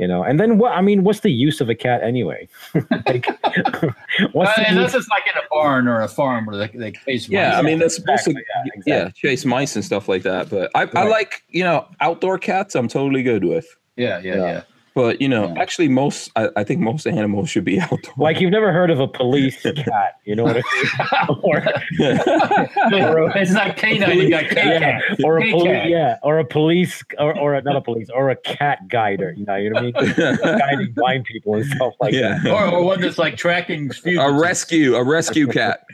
you 0.00 0.08
know, 0.08 0.22
and 0.24 0.40
then 0.40 0.56
what? 0.58 0.72
I 0.72 0.80
mean, 0.80 1.04
what's 1.04 1.20
the 1.20 1.30
use 1.30 1.60
of 1.60 1.68
a 1.68 1.74
cat 1.74 2.02
anyway? 2.02 2.48
like, 3.06 3.26
what's 4.32 4.54
the 4.56 4.62
Uh, 4.62 4.64
and 4.66 4.76
use? 4.76 4.92
this 4.92 5.02
is 5.02 5.08
like 5.08 5.24
in 5.26 5.36
a 5.38 5.46
barn 5.50 5.86
or 5.88 6.00
a 6.00 6.08
farm 6.08 6.46
where 6.46 6.56
they, 6.56 6.68
they 6.68 6.92
chase 6.92 7.28
Yeah, 7.28 7.52
I 7.52 7.56
mice. 7.56 7.64
mean 7.64 7.78
that's 7.78 7.96
supposed 7.96 8.26
Exactly, 8.28 8.34
to 8.34 8.82
yeah, 8.86 8.96
yeah, 9.04 9.08
chase 9.10 9.44
mice 9.44 9.76
and 9.76 9.84
stuff 9.84 10.08
like 10.08 10.22
that. 10.22 10.48
But 10.48 10.70
I, 10.74 10.88
I 10.94 11.04
like 11.04 11.42
you 11.50 11.62
know 11.64 11.86
outdoor 12.00 12.38
cats. 12.38 12.74
I'm 12.74 12.88
totally 12.88 13.22
good 13.22 13.44
with. 13.44 13.66
yeah, 13.96 14.18
yeah, 14.20 14.34
Yeah. 14.36 14.46
yeah. 14.46 14.62
But 14.94 15.20
you 15.20 15.28
know, 15.28 15.48
Yeah. 15.54 15.60
actually, 15.62 15.88
most 15.88 16.30
I, 16.36 16.48
I 16.56 16.64
think 16.64 16.80
most 16.80 17.06
animals 17.06 17.48
should 17.48 17.64
be 17.64 17.80
outdoor. 17.80 18.14
like 18.18 18.40
you've 18.40 18.50
never 18.50 18.72
heard 18.72 18.90
of 18.90 18.98
a 19.00 19.06
police 19.08 19.62
cat, 19.76 20.14
you 20.24 20.34
know 20.34 20.44
what 20.44 20.56
I 20.56 20.62
mean? 20.72 21.38
or, 21.42 23.32
it's 23.36 23.52
not 23.52 23.76
canine. 23.76 24.18
You 24.18 24.30
got 24.30 24.44
K 24.50 24.54
yeah, 24.56 24.78
cat. 25.00 25.02
or 25.24 25.38
a 25.38 25.42
K 25.42 25.50
police, 25.52 25.86
yeah, 25.86 26.16
or 26.22 26.38
a 26.38 26.44
police, 26.44 27.02
or, 27.18 27.38
or 27.38 27.54
a, 27.54 27.62
not 27.62 27.76
a 27.76 27.80
police, 27.80 28.08
or 28.10 28.30
a 28.30 28.36
cat 28.36 28.88
guider. 28.88 29.32
You 29.36 29.44
know, 29.46 29.56
you 29.56 29.70
know 29.70 29.82
what 29.82 29.96
I 29.96 30.32
mean? 30.32 30.58
Guiding 30.58 30.92
blind 30.94 31.24
people 31.24 31.54
and 31.54 31.66
stuff 31.66 31.94
like 32.00 32.12
yeah. 32.14 32.40
Or, 32.48 32.66
or 32.66 32.82
one 32.84 33.00
that's 33.00 33.18
like 33.18 33.36
tracking 33.36 33.90
a 34.18 34.32
rescue, 34.32 34.94
a 34.96 35.04
rescue 35.04 35.46
cat. 35.46 35.84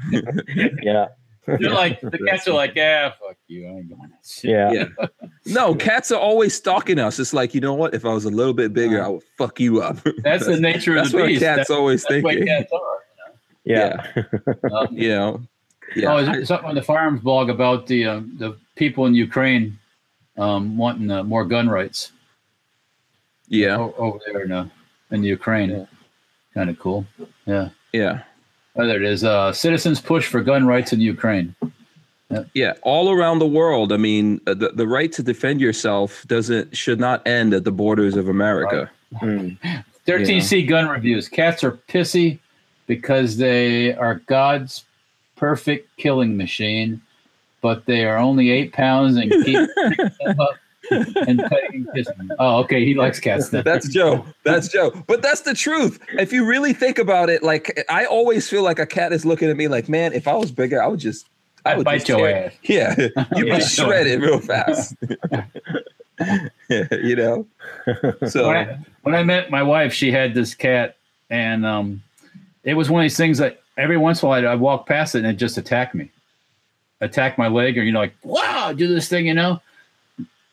Yeah, 0.82 1.06
They're 1.46 1.70
like 1.70 2.00
the 2.02 2.18
cats 2.18 2.46
are 2.48 2.54
like, 2.54 2.74
yeah, 2.74 3.10
fuck 3.10 3.36
you. 3.46 3.66
I 3.66 3.70
ain't 3.70 3.88
going 3.88 4.10
that 4.10 4.44
yeah, 4.44 4.72
Yeah. 4.72 5.06
No, 5.46 5.74
cats 5.88 6.10
are 6.10 6.20
always 6.20 6.54
stalking 6.54 6.98
us. 6.98 7.18
It's 7.18 7.32
like 7.32 7.54
you 7.54 7.60
know 7.60 7.74
what? 7.74 7.94
If 7.94 8.04
I 8.04 8.12
was 8.12 8.24
a 8.24 8.30
little 8.30 8.54
bit 8.54 8.72
bigger, 8.72 9.02
I 9.02 9.08
would 9.08 9.22
fuck 9.38 9.60
you 9.60 9.82
up. 9.82 9.98
That's 10.18 10.46
the 10.46 10.58
nature 10.58 10.96
of 10.96 11.10
the 11.10 11.18
what 11.18 11.26
beast. 11.26 11.42
cats 11.42 11.56
That's, 11.56 11.70
always 11.70 12.02
that's 12.04 12.22
what 12.22 12.34
thinking. 12.34 12.46
cats 12.46 12.72
are. 12.72 13.02
yeah. 13.64 14.12
Um, 14.72 14.88
You 14.90 15.08
know. 15.08 15.42
Yeah. 15.94 16.14
Oh, 16.14 16.16
is 16.18 16.48
something 16.48 16.68
on 16.68 16.74
the 16.74 16.82
firearms 16.82 17.20
blog 17.20 17.48
about 17.48 17.86
the 17.86 18.06
um, 18.06 18.34
the 18.38 18.56
people 18.74 19.06
in 19.06 19.14
Ukraine 19.14 19.78
um, 20.36 20.76
wanting 20.76 21.10
uh, 21.10 21.22
more 21.22 21.44
gun 21.44 21.68
rights 21.68 22.12
yeah. 23.48 23.76
over 23.76 24.18
there 24.26 24.42
in, 24.42 24.52
uh, 24.52 24.68
in 25.10 25.22
the 25.22 25.28
Ukraine. 25.28 25.70
Yeah. 25.70 25.86
Kind 26.54 26.70
of 26.70 26.78
cool. 26.78 27.06
Yeah. 27.46 27.70
Yeah. 27.92 28.22
Oh, 28.76 28.86
there 28.86 29.02
it 29.02 29.08
is. 29.08 29.24
Uh, 29.24 29.52
citizens 29.52 30.00
push 30.00 30.26
for 30.26 30.42
gun 30.42 30.66
rights 30.66 30.92
in 30.92 31.00
Ukraine. 31.00 31.54
Yeah, 32.54 32.74
all 32.82 33.10
around 33.10 33.38
the 33.38 33.46
world. 33.46 33.92
I 33.92 33.96
mean, 33.96 34.40
uh, 34.46 34.54
the, 34.54 34.70
the 34.70 34.86
right 34.86 35.12
to 35.12 35.22
defend 35.22 35.60
yourself 35.60 36.24
doesn't 36.26 36.76
should 36.76 36.98
not 36.98 37.26
end 37.26 37.54
at 37.54 37.64
the 37.64 37.70
borders 37.70 38.16
of 38.16 38.28
America. 38.28 38.90
Mm. 39.14 39.56
13C 40.06 40.68
gun 40.68 40.88
reviews. 40.88 41.28
Cats 41.28 41.62
are 41.62 41.78
pissy 41.88 42.38
because 42.86 43.36
they 43.36 43.94
are 43.94 44.16
God's 44.26 44.84
perfect 45.36 45.96
killing 45.98 46.36
machine, 46.36 47.00
but 47.60 47.86
they 47.86 48.04
are 48.04 48.16
only 48.16 48.50
eight 48.50 48.72
pounds 48.72 49.16
and 49.16 49.30
keep 49.44 49.68
up 50.38 50.56
and 50.90 51.38
petting 51.42 51.86
and. 51.94 52.32
Oh, 52.38 52.58
okay. 52.60 52.84
He 52.84 52.94
likes 52.94 53.18
cats 53.20 53.48
then. 53.50 53.64
That's 53.64 53.88
Joe. 53.88 54.24
That's 54.44 54.68
Joe. 54.68 54.92
But 55.06 55.22
that's 55.22 55.40
the 55.42 55.54
truth. 55.54 55.98
If 56.18 56.32
you 56.32 56.44
really 56.46 56.72
think 56.72 56.98
about 56.98 57.28
it, 57.30 57.42
like 57.42 57.84
I 57.88 58.04
always 58.06 58.48
feel 58.48 58.62
like 58.62 58.78
a 58.78 58.86
cat 58.86 59.12
is 59.12 59.24
looking 59.24 59.48
at 59.50 59.56
me 59.56 59.68
like, 59.68 59.88
man, 59.88 60.12
if 60.12 60.26
I 60.28 60.34
was 60.34 60.50
bigger, 60.50 60.82
I 60.82 60.86
would 60.86 61.00
just 61.00 61.26
I 61.64 61.72
I'd 61.72 61.78
would 61.78 61.84
bite 61.84 62.08
your 62.08 62.28
ass. 62.28 62.52
Yeah, 62.62 62.94
you'd 63.36 63.46
Yeah. 63.48 63.56
be 63.56 63.60
shredded 63.62 64.20
real 64.22 64.40
fast. 64.40 64.94
you 66.68 67.16
know. 67.16 67.46
So 68.28 68.48
when 68.48 68.56
I, 68.56 68.78
when 69.02 69.14
I 69.14 69.22
met 69.22 69.50
my 69.50 69.62
wife, 69.62 69.92
she 69.92 70.10
had 70.10 70.34
this 70.34 70.54
cat, 70.54 70.96
and 71.30 71.66
um, 71.66 72.02
it 72.64 72.74
was 72.74 72.88
one 72.90 73.00
of 73.02 73.04
these 73.04 73.16
things 73.16 73.38
that 73.38 73.60
every 73.76 73.96
once 73.98 74.22
in 74.22 74.26
a 74.26 74.28
while 74.30 74.38
I'd, 74.38 74.44
I'd 74.46 74.60
walk 74.60 74.86
past 74.86 75.14
it 75.14 75.18
and 75.18 75.26
it 75.28 75.34
just 75.34 75.58
attack 75.58 75.94
me, 75.94 76.10
attack 77.00 77.36
my 77.36 77.48
leg, 77.48 77.76
or 77.76 77.82
you 77.82 77.92
know, 77.92 78.00
like 78.00 78.14
wow, 78.22 78.72
do 78.72 78.88
this 78.88 79.08
thing, 79.08 79.26
you 79.26 79.34
know. 79.34 79.60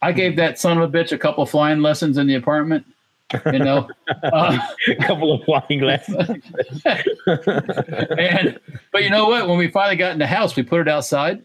I 0.03 0.11
gave 0.11 0.35
that 0.35 0.59
son 0.59 0.77
of 0.77 0.93
a 0.93 0.97
bitch 0.97 1.11
a 1.11 1.17
couple 1.17 1.45
flying 1.45 1.79
lessons 1.81 2.17
in 2.17 2.27
the 2.27 2.35
apartment, 2.35 2.85
you 3.51 3.59
know. 3.59 3.89
Uh, 4.23 4.57
A 4.89 4.95
couple 4.95 5.33
of 5.33 5.43
flying 5.43 5.81
lessons. 5.81 6.41
and 6.85 8.59
but 8.91 9.03
you 9.03 9.09
know 9.09 9.27
what? 9.27 9.47
When 9.47 9.57
we 9.57 9.69
finally 9.69 9.95
got 9.95 10.11
in 10.11 10.19
the 10.19 10.27
house, 10.27 10.55
we 10.55 10.63
put 10.63 10.81
it 10.81 10.87
outside, 10.87 11.41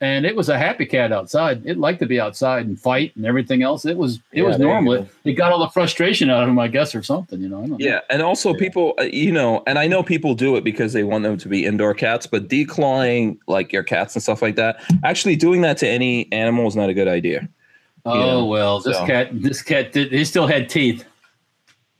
and 0.00 0.26
it 0.26 0.34
was 0.34 0.48
a 0.48 0.58
happy 0.58 0.86
cat 0.86 1.12
outside. 1.12 1.62
It 1.64 1.78
liked 1.78 2.00
to 2.00 2.06
be 2.06 2.20
outside 2.20 2.66
and 2.66 2.78
fight 2.78 3.14
and 3.16 3.24
everything 3.24 3.62
else. 3.62 3.84
It 3.84 3.96
was 3.96 4.16
it 4.32 4.42
Yeah, 4.42 4.48
was 4.48 4.58
normal. 4.58 4.92
It, 4.94 5.08
it 5.24 5.32
got 5.32 5.52
all 5.52 5.58
the 5.58 5.68
frustration 5.68 6.30
out 6.30 6.42
of 6.42 6.48
him, 6.48 6.58
I 6.58 6.68
guess, 6.68 6.94
or 6.94 7.02
something. 7.02 7.40
You 7.40 7.48
know. 7.48 7.58
I 7.58 7.60
don't 7.66 7.70
know. 7.70 7.76
Yeah, 7.78 8.00
and 8.10 8.22
also 8.22 8.54
people, 8.54 8.94
uh, 8.98 9.04
you 9.04 9.32
know, 9.32 9.62
and 9.66 9.78
I 9.78 9.86
know 9.86 10.02
people 10.02 10.34
do 10.34 10.56
it 10.56 10.64
because 10.64 10.92
they 10.92 11.04
want 11.04 11.24
them 11.24 11.36
to 11.38 11.48
be 11.48 11.64
indoor 11.64 11.94
cats, 11.94 12.26
but 12.26 12.48
declawing 12.48 13.38
like 13.46 13.72
your 13.72 13.82
cats 13.82 14.14
and 14.14 14.22
stuff 14.22 14.42
like 14.42 14.56
that, 14.56 14.82
actually 15.04 15.36
doing 15.36 15.60
that 15.62 15.78
to 15.78 15.88
any 15.88 16.30
animal 16.32 16.66
is 16.66 16.76
not 16.76 16.88
a 16.88 16.94
good 16.94 17.08
idea. 17.08 17.48
Oh 18.06 18.42
Yeah, 18.42 18.48
well, 18.48 18.80
this 18.80 18.96
so. 18.96 19.06
cat, 19.06 19.28
this 19.32 19.62
cat 19.62 19.92
did. 19.92 20.12
He 20.12 20.24
still 20.24 20.46
had 20.46 20.68
teeth, 20.70 21.04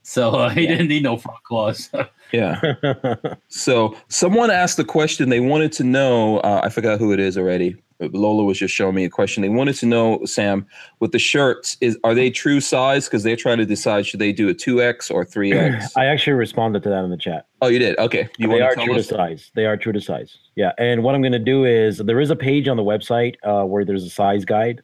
so 0.03 0.31
uh, 0.31 0.49
he 0.49 0.65
didn't 0.65 0.87
need 0.87 1.03
no 1.03 1.17
front 1.17 1.43
claws. 1.43 1.89
Yeah. 2.33 2.59
So 3.47 3.95
someone 4.09 4.51
asked 4.51 4.77
a 4.79 4.83
question. 4.83 5.29
They 5.29 5.39
wanted 5.39 5.71
to 5.71 5.85
know. 5.85 6.39
Uh, 6.39 6.59
I 6.61 6.67
forgot 6.67 6.99
who 6.99 7.13
it 7.13 7.21
is 7.21 7.37
already. 7.37 7.81
Lola 8.01 8.43
was 8.43 8.59
just 8.59 8.75
showing 8.75 8.95
me 8.95 9.05
a 9.05 9.09
question. 9.09 9.41
They 9.41 9.47
wanted 9.49 9.75
to 9.77 9.85
know, 9.85 10.25
Sam, 10.25 10.67
with 10.99 11.13
the 11.13 11.19
shirts, 11.19 11.77
is 11.79 11.97
are 12.03 12.13
they 12.13 12.29
true 12.29 12.59
size? 12.59 13.05
Because 13.05 13.23
they're 13.23 13.37
trying 13.37 13.59
to 13.59 13.65
decide 13.65 14.05
should 14.05 14.19
they 14.19 14.33
do 14.33 14.49
a 14.49 14.53
two 14.53 14.81
X 14.81 15.09
or 15.09 15.23
three 15.23 15.53
X. 15.53 15.93
I 15.95 16.05
actually 16.07 16.33
responded 16.33 16.83
to 16.83 16.89
that 16.89 17.05
in 17.05 17.11
the 17.11 17.17
chat. 17.17 17.47
oh, 17.61 17.69
you 17.69 17.79
did. 17.79 17.97
Okay. 17.97 18.27
You 18.37 18.49
they 18.49 18.59
are 18.59 18.71
to 18.71 18.75
tell 18.75 18.85
true 18.85 18.93
to 18.95 18.99
us? 18.99 19.07
size. 19.07 19.51
They 19.55 19.65
are 19.65 19.77
true 19.77 19.93
to 19.93 20.01
size. 20.01 20.37
Yeah. 20.55 20.73
And 20.77 21.03
what 21.03 21.15
I'm 21.15 21.21
going 21.21 21.31
to 21.31 21.39
do 21.39 21.63
is 21.63 21.99
there 21.99 22.19
is 22.19 22.29
a 22.29 22.35
page 22.35 22.67
on 22.67 22.75
the 22.75 22.83
website 22.83 23.35
uh, 23.43 23.63
where 23.65 23.85
there's 23.85 24.03
a 24.03 24.09
size 24.09 24.43
guide, 24.43 24.81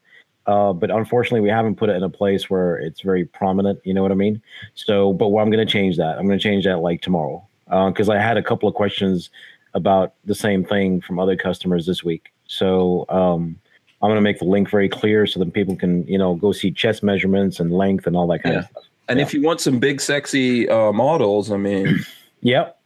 uh, 0.47 0.73
but 0.73 0.91
unfortunately 0.91 1.41
we 1.41 1.49
haven't 1.49 1.75
put 1.75 1.89
it 1.89 1.95
in 1.95 2.03
a 2.03 2.09
place 2.09 2.49
where 2.49 2.77
it's 2.77 3.01
very 3.01 3.25
prominent. 3.25 3.79
You 3.83 3.93
know 3.93 4.01
what 4.01 4.11
I 4.11 4.15
mean? 4.15 4.41
So, 4.75 5.13
but 5.13 5.27
I'm 5.27 5.49
going 5.49 5.65
to 5.65 5.71
change 5.71 5.97
that. 5.97 6.17
I'm 6.17 6.25
going 6.25 6.37
to 6.37 6.43
change 6.43 6.65
that 6.65 6.79
like 6.79 7.01
tomorrow 7.01 7.45
because 7.67 8.09
I 8.09 8.19
had 8.19 8.37
a 8.37 8.43
couple 8.43 8.67
of 8.69 8.75
questions 8.75 9.29
about 9.73 10.13
the 10.25 10.35
same 10.35 10.63
thing 10.63 11.01
from 11.01 11.19
other 11.19 11.35
customers 11.35 11.85
this 11.85 12.03
week. 12.03 12.31
So 12.45 13.05
um, 13.09 13.59
I'm 14.01 14.09
going 14.09 14.15
to 14.15 14.21
make 14.21 14.39
the 14.39 14.45
link 14.45 14.69
very 14.69 14.89
clear 14.89 15.25
so 15.25 15.39
that 15.39 15.53
people 15.53 15.75
can 15.75 16.05
you 16.07 16.17
know 16.17 16.35
go 16.35 16.51
see 16.51 16.71
chest 16.71 17.03
measurements 17.03 17.59
and 17.59 17.71
length 17.71 18.05
and 18.05 18.15
all 18.15 18.27
that 18.27 18.43
kind 18.43 18.57
of 18.57 18.65
stuff. 18.65 18.83
And 19.09 19.19
if 19.19 19.33
you 19.33 19.41
want 19.41 19.59
some 19.59 19.79
big, 19.79 19.99
sexy 19.99 20.69
uh, 20.69 20.93
models, 20.93 21.51
I 21.51 21.57
mean, 21.57 21.99
Yep. 22.43 22.77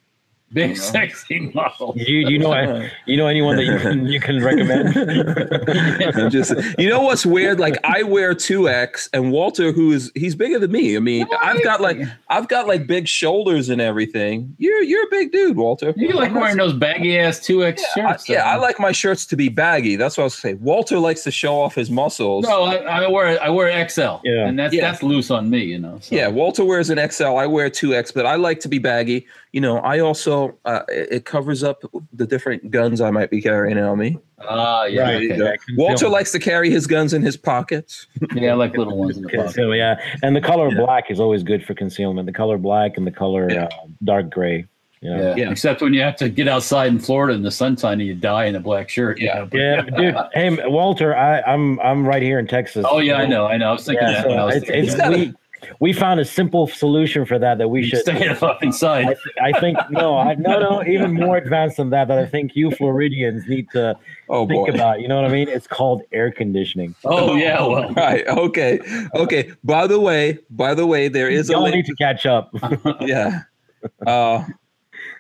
Big 0.54 0.70
You 0.70 0.76
know? 0.76 0.82
sexy 0.82 1.40
model. 1.54 1.94
You 1.98 2.20
you 2.30 2.40
know 2.40 2.88
you 3.06 3.18
know 3.18 3.28
anyone 3.28 3.58
that 3.58 3.66
you 3.66 3.78
can 3.80 4.06
you 4.08 4.20
can 4.22 4.42
recommend? 4.42 4.96
I'm 6.16 6.30
just, 6.30 6.54
you 6.80 6.88
know 6.90 7.02
what's 7.02 7.26
weird? 7.26 7.60
Like 7.60 7.78
I 7.84 8.04
wear 8.04 8.34
two 8.34 8.70
X, 8.70 9.10
and 9.12 9.32
Walter, 9.32 9.74
who 9.74 9.92
is 9.92 10.10
he's 10.16 10.36
bigger 10.36 10.58
than 10.58 10.72
me. 10.72 10.96
I 10.96 11.00
mean, 11.00 11.28
I've 11.42 11.62
got 11.64 11.82
like 11.82 12.00
I've 12.30 12.48
got 12.48 12.66
like 12.66 12.88
big 12.88 13.08
shoulders 13.10 13.68
and 13.70 13.82
everything. 13.82 14.56
You're 14.58 14.82
you're 14.84 15.04
a 15.04 15.10
big 15.12 15.34
dude, 15.34 15.58
Walter. 15.58 15.94
You 15.98 16.14
like 16.14 16.34
wearing 16.34 16.56
those 16.58 16.74
baggy 16.74 17.20
ass 17.20 17.40
two 17.46 17.66
X 17.66 17.84
Yeah, 17.98 18.06
I, 18.08 18.12
shirts. 18.12 18.30
yeah, 18.30 18.44
I 18.50 18.56
like 18.56 18.80
my 18.80 18.94
shirts 18.94 19.26
to 19.28 19.36
be 19.36 19.50
baggy. 19.50 19.98
That's 19.98 20.18
what 20.18 20.24
I 20.24 20.26
was 20.26 20.36
saying. 20.36 20.60
Walter 20.62 20.98
likes 20.98 21.24
to 21.24 21.32
show 21.32 21.60
off 21.60 21.76
his 21.76 21.92
muscles. 21.92 22.46
No, 22.46 22.64
I, 22.64 22.76
I 23.04 23.08
wear 23.10 23.42
I 23.44 23.50
wear 23.50 23.90
XL. 23.90 24.02
Yeah. 24.24 24.48
and 24.48 24.58
that's 24.58 24.74
Yeah. 24.74 24.90
that's 24.90 25.04
loose 25.04 25.30
on 25.30 25.50
me. 25.50 25.64
You 25.66 25.80
know. 25.80 26.00
so. 26.02 26.16
Yeah, 26.16 26.30
Walter 26.30 26.64
wears 26.64 26.90
an 26.90 27.06
XL. 27.12 27.36
I 27.36 27.46
wear 27.48 27.70
two 27.70 27.94
X, 27.94 28.12
but 28.14 28.26
I 28.26 28.36
like 28.36 28.62
to 28.62 28.70
be 28.70 28.80
baggy. 28.80 29.28
You 29.54 29.62
know, 29.62 29.80
I 29.80 30.00
also 30.00 30.37
uh, 30.66 30.82
it 30.90 31.08
it 31.12 31.26
covers 31.26 31.64
up 31.64 31.84
the 32.14 32.26
different 32.28 32.70
guns 32.72 33.02
I 33.02 33.12
might 33.12 33.30
be 33.30 33.42
carrying 33.42 33.78
on 33.78 33.98
me. 33.98 34.18
Ah, 34.48 34.86
yeah. 34.86 35.02
Right, 35.02 35.32
okay. 35.32 35.38
yeah, 35.38 35.56
Walter 35.78 36.08
likes 36.10 36.32
to 36.34 36.40
carry 36.40 36.70
his 36.70 36.86
guns 36.88 37.14
in 37.14 37.22
his 37.22 37.36
pockets. 37.38 38.08
Yeah, 38.36 38.52
I 38.52 38.54
like 38.56 38.78
little 38.78 38.98
ones 38.98 39.18
in 39.18 39.24
the 39.24 39.30
pocket. 39.30 39.46
Conceal- 39.46 39.76
yeah, 39.76 40.00
and 40.24 40.36
the 40.36 40.42
color 40.42 40.70
Yeah. 40.70 40.86
black 40.86 41.10
is 41.10 41.20
always 41.20 41.44
good 41.44 41.66
for 41.66 41.74
concealment. 41.74 42.26
The 42.28 42.34
color 42.34 42.58
black 42.58 42.98
and 42.98 43.06
the 43.08 43.12
color 43.12 43.50
Yeah. 43.52 43.66
uh, 43.66 43.88
dark 44.04 44.30
gray. 44.30 44.66
You 45.02 45.12
know? 45.12 45.22
Yeah. 45.22 45.36
Yeah. 45.36 45.52
Except 45.52 45.82
when 45.82 45.94
you 45.94 46.02
have 46.02 46.16
to 46.18 46.28
get 46.30 46.48
outside 46.48 46.88
in 46.88 46.98
Florida 47.00 47.34
in 47.36 47.44
the 47.44 47.52
sunshine 47.52 48.00
and 48.00 48.08
you 48.08 48.16
die 48.16 48.46
in 48.46 48.56
a 48.56 48.60
black 48.60 48.90
shirt. 48.90 49.20
Yeah. 49.22 49.36
know, 49.40 49.46
but- 49.46 49.58
Yeah, 49.60 49.82
dude. 49.98 50.16
Hey, 50.34 50.68
Walter, 50.68 51.16
I, 51.16 51.42
I'm 51.42 51.80
I'm 51.82 52.06
right 52.06 52.22
here 52.22 52.40
in 52.40 52.48
Texas. 52.48 52.84
Oh 52.90 52.98
yeah, 53.00 53.18
I 53.18 53.26
know, 53.28 53.46
I 53.46 53.58
know. 53.58 53.70
I 53.70 53.74
was 53.74 53.86
thinking 53.86 54.08
Yeah, 54.08 54.22
that 54.24 54.28
when 54.28 54.38
I 54.40 54.42
so 54.42 54.46
was 54.48 54.56
it's, 54.56 54.70
it's, 54.70 54.94
He's 54.96 55.10
we, 55.10 55.34
we 55.80 55.94
found 55.94 56.20
a 56.20 56.26
simple 56.26 56.68
solution 56.68 57.26
for 57.26 57.38
that 57.40 57.58
that 57.58 57.68
we 57.70 57.84
should. 57.88 58.00
stay 58.00 58.28
up 58.28 58.64
inside. 58.64 59.06
I, 59.06 59.14
th- 59.14 59.20
I 59.56 59.60
think 59.60 59.78
no, 59.90 60.18
I, 60.18 60.36
no, 60.36 60.60
no, 60.60 60.84
even 60.84 61.14
more 61.14 61.38
advanced 61.38 61.78
than 61.78 61.90
that. 61.92 62.08
That 62.08 62.20
I 62.20 62.26
think 62.26 62.56
you 62.56 62.72
Floridians 62.72 63.48
need 63.48 63.70
to 63.72 63.96
Oh 64.30 64.48
think 64.48 64.68
boy. 64.68 64.74
about. 64.74 65.02
You 65.02 65.08
know 65.08 65.16
what 65.16 65.26
I 65.26 65.34
mean? 65.34 65.48
It's 65.50 65.68
called 65.68 66.02
air 66.12 66.32
conditioning. 66.32 66.96
Oh 67.06 67.36
yeah, 67.36 67.62
well, 67.66 67.92
Right. 67.94 68.28
Okay. 68.28 68.80
Okay. 69.16 69.52
By 69.64 69.88
the 69.88 70.00
way, 70.00 70.40
by 70.50 70.74
the 70.74 70.86
way, 70.86 71.08
there 71.08 71.30
is 71.30 71.50
a 71.50 71.54
Y'all 71.54 71.64
link. 71.64 71.76
need 71.76 71.86
to 71.86 71.96
catch 71.96 72.26
up. 72.26 72.52
yeah. 73.02 73.42
Uh, 74.06 74.44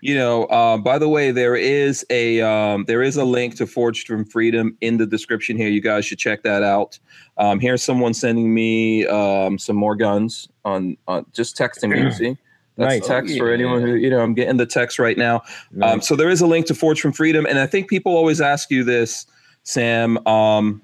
you 0.02 0.15
know, 0.15 0.45
uh, 0.45 0.78
by 0.78 0.98
the 0.99 1.10
way, 1.10 1.32
there 1.32 1.56
is 1.56 2.06
a 2.10 2.41
um, 2.41 2.86
there 2.86 3.02
is 3.02 3.18
a 3.18 3.26
link 3.26 3.56
to 3.56 3.68
Forged 3.68 4.07
from 4.07 4.26
Freedom 4.26 4.78
in 4.82 4.98
the 4.98 5.06
description 5.06 5.57
here. 5.57 5.69
You 5.69 5.82
guys 5.82 6.06
should 6.06 6.19
check 6.19 6.44
that 6.44 6.64
out. 6.64 6.99
Um, 7.38 7.60
here's 7.60 7.84
someone 7.84 8.14
sending 8.14 8.53
me 8.53 9.06
um, 9.07 9.57
some 9.57 9.76
more 9.76 9.95
guns 9.95 10.48
on, 10.65 10.98
on 11.07 11.26
just 11.34 11.57
texting 11.57 11.90
me. 11.90 12.02
You 12.02 12.11
see, 12.11 12.38
that's 12.78 12.99
Nice. 12.99 13.07
text 13.07 13.36
Oh, 13.36 13.38
for 13.40 13.52
anyone 13.52 13.82
who 13.82 13.95
you 13.95 14.10
know. 14.10 14.22
I'm 14.22 14.34
getting 14.34 14.57
the 14.57 14.65
text 14.65 14.99
right 14.99 15.18
now. 15.18 15.41
Um, 15.82 16.02
so 16.02 16.15
there 16.15 16.30
is 16.30 16.41
a 16.41 16.48
link 16.48 16.65
to 16.68 16.76
Forged 16.76 17.02
from 17.02 17.14
Freedom, 17.14 17.45
and 17.45 17.60
I 17.60 17.68
think 17.68 17.90
people 17.90 18.15
always 18.15 18.41
ask 18.41 18.69
you 18.72 18.84
this, 18.84 19.26
Sam. 19.64 20.26
Um, 20.28 20.82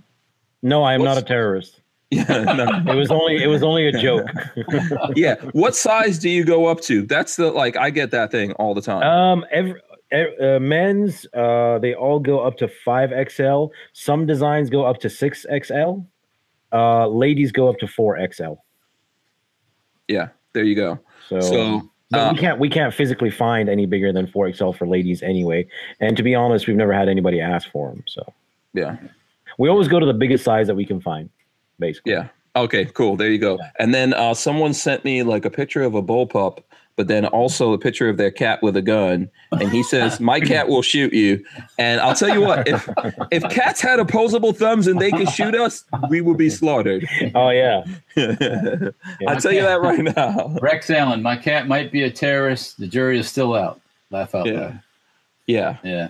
no, 0.61 0.83
I 0.83 0.93
am 0.93 1.03
not 1.03 1.17
a 1.17 1.21
terrorist. 1.21 1.81
yeah, 2.29 2.53
no. 2.53 2.91
It 2.91 2.95
was 2.95 3.11
only 3.11 3.41
it 3.43 3.47
was 3.47 3.63
only 3.63 3.87
a 3.87 3.91
joke. 3.91 4.27
yeah. 5.15 5.35
What 5.53 5.75
size 5.75 6.19
do 6.19 6.29
you 6.29 6.43
go 6.45 6.65
up 6.67 6.81
to? 6.81 7.03
That's 7.05 7.35
the 7.35 7.51
like 7.51 7.75
I 7.77 7.89
get 7.89 8.11
that 8.11 8.31
thing 8.31 8.51
all 8.53 8.73
the 8.73 8.81
time. 8.81 9.03
Um, 9.03 9.45
every, 9.51 9.81
ev- 10.11 10.39
uh, 10.41 10.59
men's 10.59 11.25
uh, 11.33 11.79
they 11.79 11.93
all 11.93 12.19
go 12.19 12.39
up 12.39 12.57
to 12.57 12.67
five 12.67 13.11
XL. 13.31 13.65
Some 13.93 14.25
designs 14.25 14.69
go 14.69 14.85
up 14.85 14.99
to 15.01 15.09
six 15.09 15.45
XL. 15.63 15.99
Uh, 16.71 17.07
ladies 17.07 17.51
go 17.51 17.69
up 17.69 17.77
to 17.79 17.87
four 17.87 18.17
XL. 18.31 18.53
yeah. 20.07 20.29
There 20.53 20.63
you 20.63 20.75
go. 20.75 20.99
So, 21.29 21.39
So, 21.41 21.81
uh, 22.13 22.29
we 22.31 22.37
can't 22.39 22.59
we 22.59 22.69
can't 22.69 22.93
physically 22.93 23.31
find 23.31 23.67
any 23.69 23.87
bigger 23.87 24.13
than 24.13 24.27
four 24.27 24.51
XL 24.53 24.71
for 24.71 24.85
ladies 24.87 25.23
anyway. 25.23 25.65
And 25.99 26.15
to 26.15 26.21
be 26.21 26.35
honest, 26.35 26.67
we've 26.67 26.75
never 26.75 26.93
had 26.93 27.09
anybody 27.09 27.41
ask 27.41 27.67
for 27.71 27.89
them. 27.89 28.03
So 28.07 28.21
Yeah. 28.75 28.97
we 29.57 29.67
always 29.69 29.87
go 29.87 29.99
to 29.99 30.05
the 30.05 30.13
biggest 30.13 30.43
size 30.43 30.67
that 30.67 30.75
we 30.75 30.85
can 30.85 31.01
find, 31.01 31.29
basically. 31.79 32.13
Yeah. 32.13 32.27
Okay, 32.55 32.85
cool. 32.85 33.15
There 33.15 33.31
you 33.31 33.39
go. 33.39 33.57
And 33.79 33.93
then 33.93 34.13
uh, 34.13 34.33
someone 34.35 34.73
sent 34.73 35.03
me 35.03 35.23
like 35.23 35.43
a 35.45 35.49
picture 35.49 35.81
of 35.81 35.95
a 35.95 36.03
bullpup, 36.03 36.59
but 36.95 37.07
then 37.07 37.25
also 37.25 37.73
a 37.73 37.79
picture 37.79 38.07
of 38.09 38.17
their 38.17 38.29
cat 38.29 38.61
with 38.61 38.77
a 38.77 38.81
gun. 38.83 39.27
And 39.53 39.71
he 39.71 39.81
says, 39.81 40.19
My 40.19 40.39
cat 40.39 40.67
will 40.67 40.83
shoot 40.83 41.11
you. 41.13 41.43
And 41.79 41.99
I'll 41.99 42.13
tell 42.13 42.29
you 42.29 42.41
what, 42.41 42.67
if 42.67 42.87
if 43.31 43.41
cats 43.49 43.81
had 43.81 43.99
opposable 43.99 44.53
thumbs 44.53 44.85
and 44.85 45.01
they 45.01 45.09
could 45.09 45.29
shoot 45.29 45.55
us, 45.55 45.83
we 46.09 46.21
would 46.21 46.37
be 46.37 46.51
slaughtered. 46.51 47.07
Oh 47.33 47.49
yeah. 47.49 47.83
I'll 49.27 49.39
tell 49.41 49.51
you 49.51 49.61
that 49.63 49.81
right 49.81 50.03
now. 50.15 50.55
Rex 50.61 50.91
Allen, 50.91 51.23
my 51.23 51.35
cat 51.35 51.67
might 51.67 51.91
be 51.91 52.03
a 52.03 52.11
terrorist. 52.11 52.79
The 52.79 52.85
jury 52.87 53.17
is 53.17 53.27
still 53.27 53.55
out. 53.55 53.81
Laugh 54.11 54.35
out 54.35 54.45
Yeah. 54.45 54.53
loud. 54.59 54.79
Yeah. 55.47 55.77
Yeah. 55.83 56.07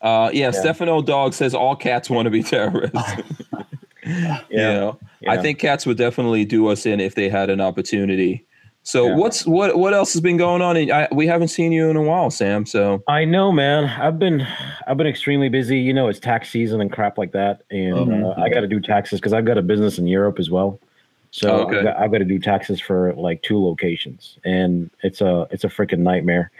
Uh, 0.00 0.30
yeah, 0.32 0.46
Yeah. 0.46 0.50
Stefano 0.52 1.02
Dog 1.02 1.34
says 1.34 1.54
all 1.54 1.76
cats 1.76 2.08
want 2.08 2.24
to 2.26 2.30
be 2.30 2.42
terrorists. 2.42 2.96
Yeah. 4.06 4.38
You 4.50 4.56
know, 4.58 4.98
I 5.28 5.38
think 5.38 5.58
cats 5.58 5.86
would 5.86 5.96
definitely 5.96 6.44
do 6.44 6.68
us 6.68 6.86
in 6.86 7.00
if 7.00 7.14
they 7.14 7.28
had 7.28 7.50
an 7.50 7.60
opportunity. 7.60 8.44
So 8.82 9.06
Yeah. 9.08 9.16
what's 9.16 9.46
what 9.46 9.78
what 9.78 9.94
else 9.94 10.12
has 10.12 10.20
been 10.20 10.36
going 10.36 10.60
on? 10.60 10.76
I, 10.76 11.08
we 11.10 11.26
haven't 11.26 11.48
seen 11.48 11.72
you 11.72 11.88
in 11.88 11.96
a 11.96 12.02
while, 12.02 12.30
Sam. 12.30 12.66
So 12.66 13.02
I 13.08 13.24
know, 13.24 13.50
man. 13.50 13.84
I've 13.84 14.18
been 14.18 14.46
I've 14.86 14.98
been 14.98 15.06
extremely 15.06 15.48
busy. 15.48 15.78
You 15.78 15.94
know, 15.94 16.08
it's 16.08 16.18
tax 16.20 16.50
season 16.50 16.82
and 16.82 16.92
crap 16.92 17.16
like 17.16 17.32
that, 17.32 17.62
and 17.70 17.96
Mhm. 17.96 18.36
uh, 18.38 18.40
I 18.42 18.50
got 18.50 18.60
to 18.60 18.66
do 18.68 18.80
taxes 18.80 19.20
because 19.20 19.32
I've 19.32 19.46
got 19.46 19.56
a 19.56 19.62
business 19.62 19.96
in 19.98 20.06
Europe 20.06 20.38
as 20.38 20.50
well. 20.50 20.78
So 21.30 21.48
Oh, 21.50 21.60
okay. 21.62 21.78
I've, 21.78 21.84
got, 21.84 21.96
I've 21.96 22.12
got 22.12 22.18
to 22.18 22.24
do 22.26 22.38
taxes 22.38 22.78
for 22.80 23.14
like 23.14 23.40
two 23.42 23.58
locations, 23.58 24.38
and 24.44 24.90
it's 25.02 25.22
a 25.22 25.48
it's 25.50 25.64
a 25.64 25.68
freaking 25.68 26.00
nightmare. 26.00 26.50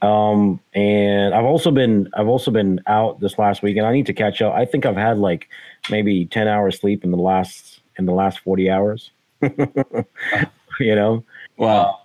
Um, 0.00 0.60
and 0.74 1.34
I've 1.34 1.44
also 1.44 1.70
been 1.70 2.08
I've 2.14 2.28
also 2.28 2.50
been 2.50 2.80
out 2.86 3.20
this 3.20 3.38
last 3.38 3.62
week, 3.62 3.76
and 3.76 3.86
I 3.86 3.92
need 3.92 4.06
to 4.06 4.12
catch 4.14 4.40
up. 4.42 4.54
I 4.54 4.64
think 4.64 4.86
I've 4.86 4.96
had 4.96 5.18
like 5.18 5.48
maybe 5.90 6.26
ten 6.26 6.48
hours 6.48 6.78
sleep 6.80 7.04
in 7.04 7.10
the 7.10 7.16
last 7.16 7.80
in 7.98 8.06
the 8.06 8.12
last 8.12 8.38
forty 8.40 8.70
hours. 8.70 9.10
you 10.80 10.94
know, 10.94 11.24
wow. 11.56 12.00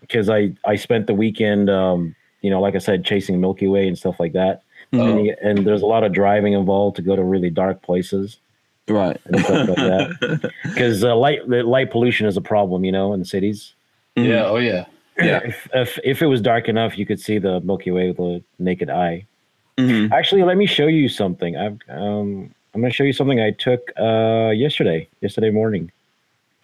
because 0.00 0.28
I 0.28 0.52
I 0.64 0.76
spent 0.76 1.06
the 1.06 1.14
weekend, 1.14 1.70
um, 1.70 2.14
you 2.42 2.50
know, 2.50 2.60
like 2.60 2.74
I 2.74 2.78
said, 2.78 3.04
chasing 3.04 3.40
Milky 3.40 3.66
Way 3.66 3.88
and 3.88 3.96
stuff 3.98 4.20
like 4.20 4.32
that. 4.32 4.62
Mhm. 4.92 5.10
And, 5.18 5.26
you- 5.26 5.36
and 5.42 5.66
there's 5.66 5.82
a 5.82 5.86
lot 5.86 6.04
of 6.04 6.12
driving 6.12 6.52
involved 6.52 6.96
to 6.96 7.02
go 7.02 7.14
to 7.16 7.22
really 7.22 7.50
dark 7.50 7.82
places 7.82 8.38
Right. 8.88 9.20
and 9.26 9.38
stuff 9.40 9.68
like. 9.78 10.40
Because 10.64 11.04
uh, 11.10 11.14
light 11.16 11.46
the 11.48 11.62
light 11.62 11.90
pollution 11.90 12.26
is 12.26 12.36
a 12.36 12.40
problem, 12.40 12.84
you 12.84 12.92
know, 12.92 13.12
in 13.12 13.20
the 13.20 13.26
cities. 13.26 13.74
Yeah. 14.16 14.44
Oh 14.46 14.56
yeah. 14.56 14.86
Yeah. 15.18 15.40
If, 15.44 15.68
if 15.74 15.98
if 16.04 16.22
it 16.22 16.26
was 16.26 16.40
dark 16.40 16.68
enough, 16.68 16.98
you 16.98 17.06
could 17.06 17.20
see 17.20 17.38
the 17.38 17.60
Milky 17.60 17.90
Way 17.90 18.08
with 18.08 18.16
the 18.16 18.42
naked 18.58 18.90
eye. 18.90 19.26
Mhm. 19.78 20.10
Actually, 20.12 20.42
let 20.42 20.56
me 20.56 20.66
show 20.66 20.86
you 20.86 21.08
something. 21.08 21.56
I've 21.56 21.78
um, 21.88 22.52
I'm 22.74 22.80
going 22.80 22.90
to 22.90 22.94
show 22.94 23.04
you 23.04 23.12
something 23.12 23.40
I 23.40 23.50
took 23.50 23.90
uh, 23.98 24.50
yesterday, 24.50 25.08
yesterday 25.20 25.50
morning. 25.50 25.90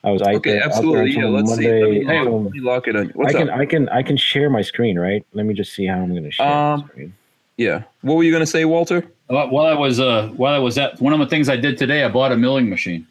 I 0.05 0.11
was 0.13 0.23
Okay, 0.23 0.31
there- 0.33 0.39
out 0.39 0.43
there 0.45 0.63
absolutely. 0.69 1.11
Yeah, 1.11 1.17
until 1.27 1.31
let's 1.33 1.55
see. 1.57 1.69
Let 1.69 1.91
me, 1.91 2.05
Monday- 2.05 2.07
lock, 2.07 2.27
until- 2.27 2.43
let 2.43 2.53
me 2.53 2.61
lock 2.61 2.89
it 2.89 2.97
on. 2.97 3.07
I 3.09 3.11
What's 3.15 3.33
can 3.33 3.51
up? 3.51 3.57
I 3.59 3.67
can 3.67 3.89
I 3.89 4.03
can 4.03 4.17
share 4.17 4.49
my 4.51 4.63
screen, 4.63 4.99
right? 4.99 5.25
Let 5.33 5.47
me 5.47 5.55
just 5.55 5.73
see 5.75 5.87
how 5.87 5.97
I'm 5.97 6.11
going 6.11 6.23
to 6.23 6.31
share. 6.31 6.47
Um, 6.47 6.81
my 6.83 6.87
screen. 6.89 7.15
Yeah. 7.57 7.83
What 8.03 8.15
were 8.17 8.23
you 8.23 8.31
gonna 8.33 8.47
say, 8.47 8.67
Walter? 8.67 9.05
While 9.29 9.49
while 9.51 9.67
I 9.67 9.73
was 9.73 9.99
uh 9.99 10.29
while 10.37 10.55
I 10.55 10.59
was 10.59 10.77
at 10.79 11.01
one 11.01 11.13
of 11.15 11.19
the 11.19 11.27
things 11.27 11.49
I 11.49 11.57
did 11.57 11.77
today, 11.79 12.05
I 12.05 12.09
bought 12.09 12.31
a 12.31 12.37
milling 12.37 12.69
machine. 12.69 13.07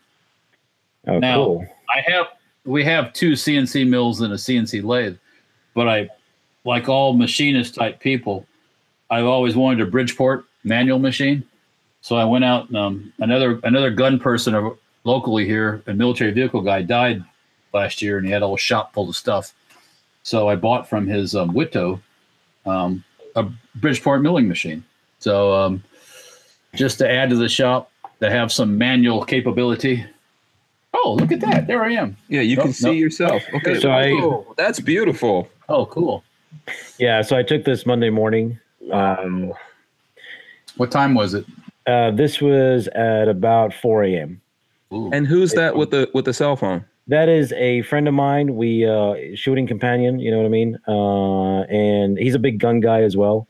Oh, 1.07 1.17
now- 1.19 1.35
cool. 1.43 1.67
I 1.93 2.01
have 2.11 2.27
we 2.63 2.83
have 2.85 3.11
two 3.11 3.33
CNC 3.33 3.87
mills 3.89 4.21
and 4.21 4.31
a 4.31 4.37
CNC 4.37 4.83
lathe, 4.83 5.17
but 5.73 5.87
I 5.89 6.09
like 6.63 6.87
all 6.87 7.13
machinist 7.13 7.75
type 7.75 7.99
people, 7.99 8.45
I've 9.09 9.25
always 9.25 9.55
wanted 9.55 9.81
a 9.85 9.89
Bridgeport 9.89 10.45
manual 10.63 10.99
machine. 10.99 11.43
So 12.05 12.15
I 12.17 12.23
went 12.23 12.45
out 12.45 12.67
and 12.67 12.77
um, 12.77 13.13
another 13.17 13.59
another 13.63 13.89
gun 13.89 14.19
person 14.19 14.53
locally 15.05 15.43
here, 15.43 15.81
a 15.87 15.93
military 15.95 16.29
vehicle 16.29 16.61
guy, 16.61 16.83
died 16.83 17.23
last 17.73 17.99
year, 17.99 18.19
and 18.19 18.27
he 18.27 18.31
had 18.31 18.43
a 18.43 18.45
whole 18.45 18.57
shop 18.57 18.93
full 18.93 19.09
of 19.09 19.15
stuff. 19.15 19.55
So 20.21 20.47
I 20.47 20.55
bought 20.55 20.87
from 20.87 21.07
his 21.07 21.35
um, 21.35 21.49
Witto 21.55 21.99
um, 22.67 23.03
a 23.35 23.47
Bridgeport 23.73 24.21
milling 24.21 24.47
machine. 24.47 24.83
So 25.17 25.51
um, 25.55 25.83
just 26.75 26.99
to 26.99 27.09
add 27.09 27.31
to 27.31 27.37
the 27.37 27.49
shop, 27.49 27.89
to 28.19 28.29
have 28.29 28.51
some 28.51 28.77
manual 28.77 29.25
capability. 29.25 30.05
Oh, 30.93 31.17
look 31.19 31.31
at 31.31 31.39
that! 31.39 31.65
There 31.65 31.83
I 31.83 31.93
am. 31.93 32.15
Yeah, 32.29 32.41
you 32.41 32.55
can 32.55 32.67
Nope, 32.67 32.75
see 32.75 32.85
nope. 32.85 32.97
yourself. 32.97 33.43
Okay. 33.51 33.79
So 33.79 33.89
I- 33.89 34.11
Oh, 34.11 34.53
that's 34.57 34.79
beautiful. 34.79 35.49
Oh, 35.69 35.87
cool. 35.87 36.23
Yeah, 36.99 37.23
so 37.23 37.35
I 37.35 37.41
took 37.41 37.63
this 37.63 37.87
Monday 37.87 38.11
morning. 38.11 38.59
Um, 38.91 39.53
What 40.77 40.91
time 40.91 41.15
was 41.15 41.33
it? 41.33 41.45
Uh, 41.87 42.11
this 42.11 42.41
was 42.41 42.87
at 42.89 43.27
about 43.27 43.73
4 43.73 44.03
a.m. 44.03 44.41
Ooh. 44.93 45.09
And 45.11 45.25
who's 45.27 45.53
that 45.53 45.75
with 45.75 45.91
the 45.91 46.09
with 46.13 46.25
the 46.25 46.33
cell 46.33 46.55
phone? 46.55 46.85
That 47.07 47.29
is 47.29 47.51
a 47.53 47.81
friend 47.83 48.07
of 48.07 48.13
mine. 48.13 48.55
We 48.55 48.87
uh, 48.87 49.15
shooting 49.35 49.67
companion. 49.67 50.19
You 50.19 50.31
know 50.31 50.37
what 50.37 50.45
I 50.45 50.49
mean? 50.49 50.79
Uh, 50.87 51.61
and 51.63 52.17
he's 52.17 52.33
a 52.35 52.39
big 52.39 52.59
gun 52.59 52.79
guy 52.79 53.01
as 53.01 53.15
well. 53.15 53.47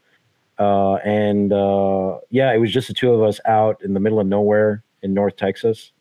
Uh, 0.60 0.96
and 0.96 1.52
uh, 1.54 2.18
yeah, 2.30 2.54
it 2.54 2.58
was 2.60 2.72
just 2.72 2.88
the 2.88 2.94
two 2.94 3.12
of 3.14 3.22
us 3.22 3.40
out 3.46 3.82
in 3.84 3.94
the 3.94 4.00
middle 4.00 4.20
of 4.20 4.28
nowhere 4.28 4.84
in 5.04 5.14
North 5.14 5.36
Texas. 5.36 5.92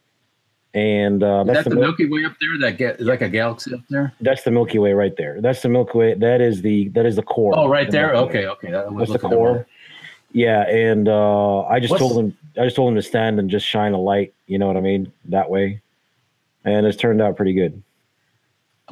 and 0.75 1.23
uh, 1.23 1.41
Is 1.43 1.47
that's 1.49 1.65
that 1.65 1.71
the, 1.71 1.77
the 1.77 1.81
Milky 1.81 2.07
Way 2.09 2.25
up 2.25 2.35
there? 2.41 2.59
That 2.61 2.79
ga- 2.79 2.97
is 3.01 3.07
like 3.07 3.21
a 3.21 3.29
galaxy 3.29 3.75
up 3.75 3.81
there? 3.91 4.13
that's 4.21 4.43
the 4.43 4.51
Milky 4.53 4.79
Way 4.79 4.93
right 4.93 5.17
there. 5.17 5.41
That's 5.41 5.63
the 5.63 5.69
Milky 5.69 5.99
Way. 5.99 6.15
That 6.15 6.41
is 6.41 6.63
the 6.63 6.89
that 6.91 7.05
is 7.07 7.17
the 7.17 7.23
core. 7.23 7.53
Oh, 7.57 7.69
right 7.69 7.87
the 7.87 7.93
there. 7.93 8.13
Milky 8.13 8.39
Way. 8.39 8.47
Okay, 8.47 8.47
okay. 8.49 8.71
That 8.73 8.93
was 8.93 9.09
That's 9.11 9.21
the 9.23 9.29
looking 9.29 9.31
at 9.33 9.37
core. 9.37 9.67
One. 10.35 10.41
Yeah, 10.43 10.63
and 10.69 11.09
uh, 11.09 11.63
I 11.63 11.81
just 11.81 11.91
What's- 11.93 12.01
told 12.03 12.19
him 12.19 12.37
I 12.59 12.65
just 12.65 12.77
told 12.77 12.91
him 12.91 12.97
to 12.97 13.03
stand 13.03 13.39
and 13.39 13.51
just 13.51 13.67
shine 13.67 13.93
a 13.95 14.01
light. 14.01 14.33
You 14.47 14.59
know 14.59 14.67
what 14.67 14.77
I 14.77 14.81
mean? 14.81 15.13
That 15.27 15.49
way, 15.51 15.81
and 16.65 16.87
it's 16.87 16.97
turned 16.97 17.21
out 17.23 17.37
pretty 17.37 17.53
good. 17.55 17.83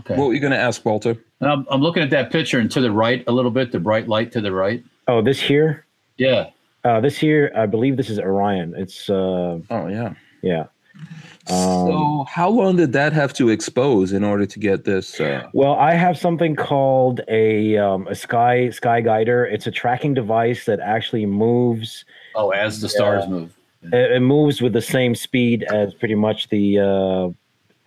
Okay. 0.01 0.17
What 0.17 0.29
were 0.29 0.35
you 0.35 0.41
going 0.41 0.53
to 0.53 0.59
ask, 0.59 0.83
Walter? 0.87 1.17
And 1.41 1.51
I'm, 1.51 1.67
I'm 1.71 1.83
looking 1.83 2.03
at 2.03 2.09
that 2.11 2.33
picture 2.33 2.59
and 2.59 2.71
to 2.71 2.81
the 2.81 2.91
right 2.91 3.23
a 3.27 3.33
little 3.33 3.51
bit, 3.51 3.73
the 3.73 3.79
bright 3.79 4.09
light 4.09 4.33
to 4.33 4.41
the 4.41 4.51
right. 4.51 4.83
Oh, 5.07 5.21
this 5.21 5.39
here, 5.39 5.85
Yeah. 6.17 6.49
uh, 6.83 7.01
this 7.01 7.19
here, 7.19 7.53
I 7.55 7.67
believe 7.67 7.99
this 7.99 8.09
is 8.09 8.19
Orion. 8.19 8.73
It's 8.75 9.11
uh, 9.11 9.59
Oh 9.69 9.89
yeah. 9.89 10.15
yeah. 10.41 10.65
Um, 11.49 11.57
so 11.57 12.25
how 12.29 12.49
long 12.49 12.77
did 12.77 12.93
that 12.93 13.13
have 13.13 13.33
to 13.35 13.49
expose 13.49 14.13
in 14.13 14.23
order 14.23 14.47
to 14.47 14.59
get 14.59 14.85
this? 14.85 15.21
Uh, 15.21 15.49
Well, 15.53 15.75
I 15.75 15.95
have 15.95 16.17
something 16.17 16.55
called 16.55 17.21
a 17.29 17.77
um, 17.79 18.07
a 18.07 18.15
sky 18.15 18.69
SkyGuider. 18.69 19.53
It's 19.53 19.67
a 19.67 19.73
tracking 19.73 20.15
device 20.15 20.65
that 20.67 20.79
actually 20.81 21.27
moves. 21.27 22.05
Oh, 22.35 22.51
as 22.51 22.81
the 22.81 22.87
Yeah. 22.87 22.95
stars 22.95 23.29
move. 23.29 23.53
It, 23.83 24.13
it 24.13 24.21
moves 24.21 24.63
with 24.63 24.73
the 24.73 24.81
same 24.83 25.15
speed 25.17 25.65
as 25.65 25.93
pretty 25.95 26.15
much 26.15 26.49
the 26.49 26.79
uh, 26.79 27.29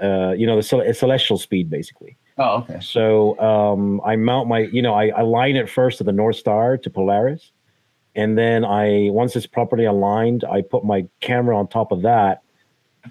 uh, 0.04 0.32
you 0.34 0.46
know 0.46 0.58
the 0.58 0.64
cel- 0.64 0.94
celestial 0.94 1.38
speed, 1.38 1.70
basically. 1.70 2.18
Oh, 2.38 2.58
okay. 2.58 2.80
So 2.82 3.40
um, 3.40 4.02
I 4.04 4.18
mount 4.18 4.50
my, 4.50 4.60
you 4.60 4.82
know, 4.82 4.94
I 4.94 5.06
align 5.18 5.56
it 5.56 5.70
first 5.70 6.00
to 6.00 6.04
the 6.04 6.12
North 6.12 6.36
Star 6.36 6.76
to 6.78 6.90
Polaris, 6.90 7.52
and 8.14 8.38
then 8.38 8.66
I 8.66 9.10
once 9.12 9.38
it's 9.38 9.48
properly 9.48 9.86
aligned, 9.86 10.44
I 10.44 10.62
put 10.62 10.84
my 10.84 11.08
camera 11.22 11.58
on 11.58 11.70
top 11.70 11.94
of 11.94 12.02
that, 12.02 12.42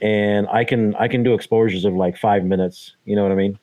and 0.02 0.46
I 0.48 0.64
can 0.64 0.94
I 0.96 1.08
can 1.08 1.22
do 1.22 1.34
exposures 1.34 1.84
of 1.84 1.94
like 1.94 2.16
five 2.18 2.44
minutes. 2.44 2.94
You 3.04 3.16
know 3.16 3.22
what 3.22 3.32
I 3.32 3.36
mean? 3.36 3.58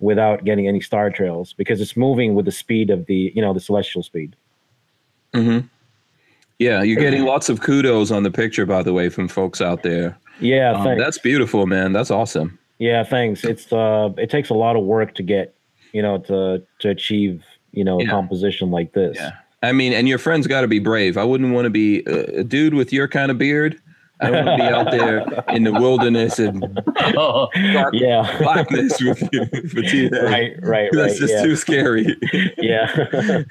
Without 0.00 0.44
getting 0.44 0.66
any 0.66 0.80
star 0.80 1.10
trails 1.10 1.52
because 1.52 1.80
it's 1.80 1.96
moving 1.96 2.34
with 2.34 2.44
the 2.44 2.52
speed 2.52 2.90
of 2.90 3.06
the 3.06 3.32
you 3.34 3.40
know 3.42 3.52
the 3.54 3.60
celestial 3.60 4.02
speed. 4.02 4.34
mhm. 5.34 5.68
Yeah, 6.58 6.82
you're 6.82 7.00
getting 7.00 7.24
lots 7.24 7.48
of 7.48 7.60
kudos 7.60 8.12
on 8.12 8.22
the 8.22 8.30
picture, 8.30 8.64
by 8.66 8.84
the 8.84 8.92
way, 8.92 9.08
from 9.08 9.26
folks 9.26 9.60
out 9.60 9.82
there. 9.82 10.16
Yeah, 10.38 10.72
Um, 10.72 10.84
thanks. 10.84 11.02
that's 11.02 11.18
beautiful, 11.18 11.66
man. 11.66 11.92
That's 11.92 12.10
awesome. 12.10 12.56
yeah, 12.78 13.02
thanks. 13.02 13.42
It's 13.44 13.72
uh, 13.72 14.10
it 14.16 14.30
takes 14.30 14.48
a 14.50 14.54
lot 14.54 14.76
of 14.76 14.84
work 14.84 15.14
to 15.16 15.22
get, 15.24 15.54
you 15.92 16.02
know, 16.02 16.18
to 16.18 16.62
to 16.80 16.88
achieve 16.88 17.42
you 17.72 17.84
know 17.84 18.00
a 18.00 18.06
composition 18.06 18.70
like 18.70 18.92
this. 18.92 19.16
Yeah. 19.16 19.32
I 19.64 19.70
mean, 19.72 19.92
and 19.92 20.08
your 20.08 20.18
friend's 20.18 20.46
got 20.48 20.60
to 20.62 20.68
be 20.68 20.78
brave. 20.80 21.16
I 21.16 21.22
wouldn't 21.24 21.52
want 21.54 21.66
to 21.66 21.70
be 21.70 22.02
a, 22.06 22.40
a 22.40 22.44
dude 22.44 22.74
with 22.74 22.92
your 22.92 23.06
kind 23.08 23.30
of 23.30 23.38
beard. 23.38 23.80
I 24.22 24.30
don't 24.30 24.46
want 24.46 24.58
to 24.60 24.64
be 24.64 24.72
out 24.74 24.90
there 24.90 25.44
in 25.56 25.64
the 25.64 25.72
wilderness 25.72 26.38
and 26.38 26.64
Oh, 27.16 27.48
dark 27.72 27.94
Yeah. 27.94 28.38
blackness 28.38 29.00
with 29.02 29.20
you 29.32 29.44
for 29.46 29.82
TNA. 29.82 30.22
right, 30.22 30.30
right, 30.30 30.62
right. 30.62 30.88
That's 30.92 31.18
just 31.18 31.34
yeah. 31.34 31.42
too 31.42 31.56
scary. 31.56 32.16
yeah. 32.58 33.04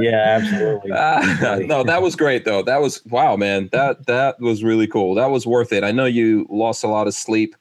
yeah, 0.00 0.24
absolutely. 0.38 0.90
Ah, 0.92 1.58
no, 1.64 1.82
that 1.84 2.00
was 2.02 2.16
great 2.16 2.44
though. 2.44 2.62
That 2.62 2.80
was 2.80 3.04
wow, 3.06 3.36
man. 3.36 3.68
That 3.72 4.06
that 4.06 4.40
was 4.40 4.62
really 4.64 4.86
cool. 4.86 5.14
That 5.14 5.30
was 5.30 5.46
worth 5.46 5.72
it. 5.72 5.84
I 5.84 5.92
know 5.92 6.04
you 6.04 6.46
lost 6.50 6.84
a 6.84 6.88
lot 6.88 7.06
of 7.06 7.14
sleep 7.14 7.56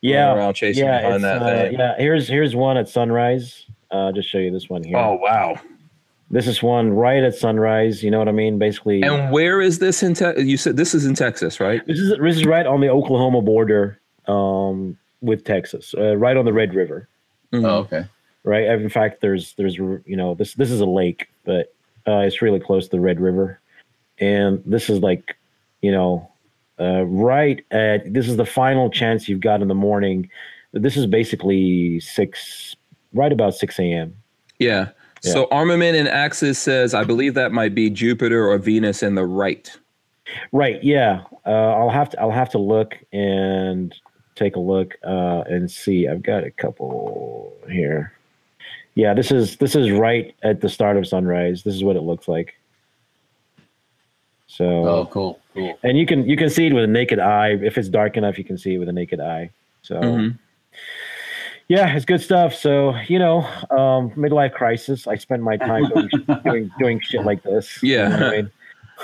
yeah. 0.00 0.34
around 0.34 0.54
chasing 0.54 0.84
Yeah, 0.84 1.02
behind 1.02 1.24
that 1.24 1.42
uh, 1.42 1.46
thing. 1.46 1.72
yeah. 1.78 1.94
Here's 1.98 2.28
here's 2.28 2.56
one 2.56 2.76
at 2.76 2.88
sunrise. 2.88 3.66
Uh, 3.90 4.12
just 4.12 4.28
show 4.28 4.38
you 4.38 4.50
this 4.50 4.68
one 4.68 4.84
here. 4.84 4.96
Oh 4.96 5.14
wow. 5.16 5.58
This 6.32 6.46
is 6.46 6.62
one 6.62 6.92
right 6.92 7.22
at 7.24 7.34
sunrise. 7.34 8.02
You 8.04 8.10
know 8.10 8.18
what 8.18 8.28
I 8.28 8.32
mean? 8.32 8.58
Basically, 8.58 9.02
And 9.02 9.32
where 9.32 9.60
is 9.60 9.80
this 9.80 10.02
in 10.02 10.14
Texas? 10.14 10.44
You 10.44 10.56
said 10.56 10.76
this 10.76 10.94
is 10.94 11.04
in 11.04 11.14
Texas, 11.14 11.58
right? 11.58 11.84
this 11.86 11.98
is 11.98 12.16
this 12.18 12.36
is 12.36 12.44
right 12.44 12.66
on 12.66 12.80
the 12.80 12.88
Oklahoma 12.88 13.42
border 13.42 13.98
um, 14.28 14.96
with 15.20 15.44
Texas, 15.44 15.94
uh, 15.98 16.16
right 16.16 16.36
on 16.36 16.44
the 16.44 16.52
Red 16.52 16.74
River. 16.74 17.08
Mhm. 17.52 17.64
oh, 17.64 17.78
okay. 17.78 18.04
Right. 18.44 18.64
In 18.64 18.88
fact, 18.88 19.20
there's 19.20 19.54
there's 19.54 19.76
you 19.76 20.02
know 20.06 20.34
this 20.34 20.54
this 20.54 20.70
is 20.70 20.80
a 20.80 20.86
lake, 20.86 21.28
but 21.44 21.74
uh, 22.06 22.18
it's 22.20 22.40
really 22.40 22.60
close 22.60 22.84
to 22.84 22.90
the 22.92 23.00
Red 23.00 23.20
River, 23.20 23.60
and 24.18 24.62
this 24.64 24.88
is 24.88 25.00
like, 25.00 25.36
you 25.82 25.90
know, 25.92 26.30
uh, 26.78 27.04
right 27.06 27.62
at 27.72 28.10
this 28.12 28.28
is 28.28 28.36
the 28.36 28.46
final 28.46 28.88
chance 28.88 29.28
you've 29.28 29.40
got 29.40 29.60
in 29.62 29.68
the 29.68 29.74
morning. 29.74 30.30
This 30.72 30.96
is 30.96 31.04
basically 31.06 31.98
six, 32.00 32.76
right 33.12 33.32
about 33.32 33.54
six 33.56 33.78
a.m. 33.80 34.14
Yeah. 34.60 34.90
So 35.20 35.46
Armament 35.50 35.96
and 35.96 36.08
Axis 36.08 36.58
says, 36.58 36.94
I 36.94 37.04
believe 37.04 37.34
that 37.34 37.52
might 37.52 37.74
be 37.74 37.90
Jupiter 37.90 38.48
or 38.48 38.56
Venus 38.58 39.02
in 39.02 39.14
the 39.16 39.24
right. 39.26 39.70
Right. 40.52 40.82
Yeah. 40.82 41.24
Uh, 41.46 41.50
I'll 41.50 41.90
have 41.90 42.10
to. 42.10 42.20
I'll 42.20 42.30
have 42.30 42.50
to 42.50 42.58
look 42.58 42.96
and 43.12 43.94
take 44.36 44.56
a 44.56 44.60
look 44.60 44.94
uh, 45.04 45.42
and 45.46 45.70
see. 45.70 46.06
I've 46.08 46.22
got 46.22 46.44
a 46.44 46.50
couple 46.50 47.52
here. 47.70 48.12
Yeah. 48.94 49.12
This 49.14 49.30
is 49.30 49.56
this 49.56 49.74
is 49.74 49.90
right 49.90 50.34
at 50.42 50.60
the 50.60 50.68
start 50.68 50.96
of 50.96 51.06
sunrise. 51.06 51.64
This 51.64 51.74
is 51.74 51.82
what 51.84 51.96
it 51.96 52.02
looks 52.02 52.28
like. 52.28 52.54
So, 54.46 54.64
Oh, 54.66 55.06
cool, 55.06 55.38
cool. 55.54 55.78
and 55.84 55.96
you 55.96 56.06
can 56.06 56.28
you 56.28 56.36
can 56.36 56.50
see 56.50 56.66
it 56.66 56.72
with 56.72 56.84
a 56.84 56.88
naked 56.88 57.18
eye. 57.20 57.50
If 57.62 57.78
it's 57.78 57.88
dark 57.88 58.16
enough, 58.16 58.36
you 58.36 58.44
can 58.44 58.58
see 58.58 58.74
it 58.74 58.78
with 58.78 58.88
a 58.88 58.92
naked 58.92 59.20
eye. 59.20 59.50
So, 59.82 60.00
Mhm. 60.00 60.38
Yeah, 61.70 61.94
it's 61.94 62.04
good 62.04 62.20
stuff. 62.20 62.52
So, 62.52 62.96
you 63.06 63.16
know, 63.16 63.42
um, 63.70 64.10
midlife 64.10 64.52
crisis. 64.54 65.06
I 65.06 65.14
spend 65.14 65.44
my 65.44 65.56
time 65.56 65.88
doing 65.88 66.10
doing, 66.44 66.72
doing 66.80 67.00
shit 67.00 67.24
like 67.24 67.44
this. 67.44 67.80
You 67.80 67.92
Yeah. 67.94 68.08
know 68.08 68.26
I 68.26 68.30
mean? 68.30 68.50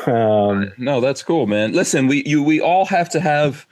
Um, 0.07 0.73
No, 0.77 1.01
that's 1.01 1.23
cool, 1.23 1.47
man. 1.47 1.73
Listen, 1.73 2.09
we 2.09 2.25
you 2.27 2.43
we 2.43 2.61
all 2.61 2.85
have 2.85 3.09
to 3.11 3.21
have 3.21 3.67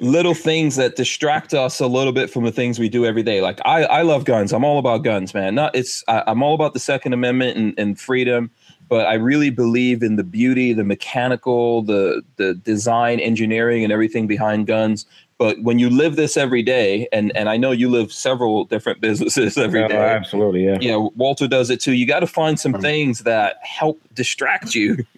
little 0.00 0.34
things 0.34 0.74
that 0.74 0.96
distract 0.96 1.54
us 1.54 1.78
a 1.78 1.86
little 1.86 2.12
bit 2.12 2.28
from 2.28 2.42
the 2.44 2.50
things 2.50 2.80
we 2.80 2.88
do 2.88 3.06
every 3.06 3.22
day. 3.22 3.40
Like 3.40 3.60
I, 3.64 3.84
I 3.84 4.02
love 4.02 4.24
guns. 4.24 4.52
I'm 4.52 4.64
all 4.64 4.80
about 4.80 5.04
guns, 5.04 5.32
man. 5.32 5.54
Not 5.54 5.76
it's 5.76 6.02
I, 6.08 6.24
I'm 6.26 6.42
all 6.42 6.54
about 6.56 6.74
the 6.74 6.80
Second 6.80 7.12
Amendment 7.12 7.56
and, 7.56 7.74
and 7.78 7.98
freedom, 7.98 8.50
but 8.88 9.06
I 9.06 9.14
really 9.14 9.50
believe 9.50 10.02
in 10.02 10.16
the 10.16 10.24
beauty, 10.24 10.72
the 10.72 10.84
mechanical, 10.84 11.82
the 11.82 12.22
the 12.38 12.54
design, 12.54 13.20
engineering, 13.20 13.84
and 13.84 13.92
everything 13.92 14.26
behind 14.26 14.66
guns. 14.66 15.06
But 15.38 15.60
when 15.62 15.78
you 15.78 15.90
live 15.90 16.16
this 16.16 16.36
every 16.36 16.62
day, 16.62 17.08
and 17.12 17.34
and 17.36 17.48
I 17.48 17.56
know 17.56 17.70
you 17.70 17.90
live 17.90 18.12
several 18.12 18.64
different 18.64 19.00
businesses 19.02 19.58
every 19.58 19.82
oh, 19.82 19.88
day. 19.88 19.96
absolutely. 19.96 20.64
Yeah. 20.64 20.78
you 20.80 20.90
know, 20.90 21.12
Walter 21.16 21.46
does 21.46 21.70
it 21.70 21.80
too. 21.80 21.92
You 21.92 22.06
got 22.06 22.20
to 22.20 22.26
find 22.26 22.58
some 22.58 22.74
things 22.74 23.20
that 23.20 23.56
help 23.62 24.00
distract 24.14 24.74
you. 24.74 25.04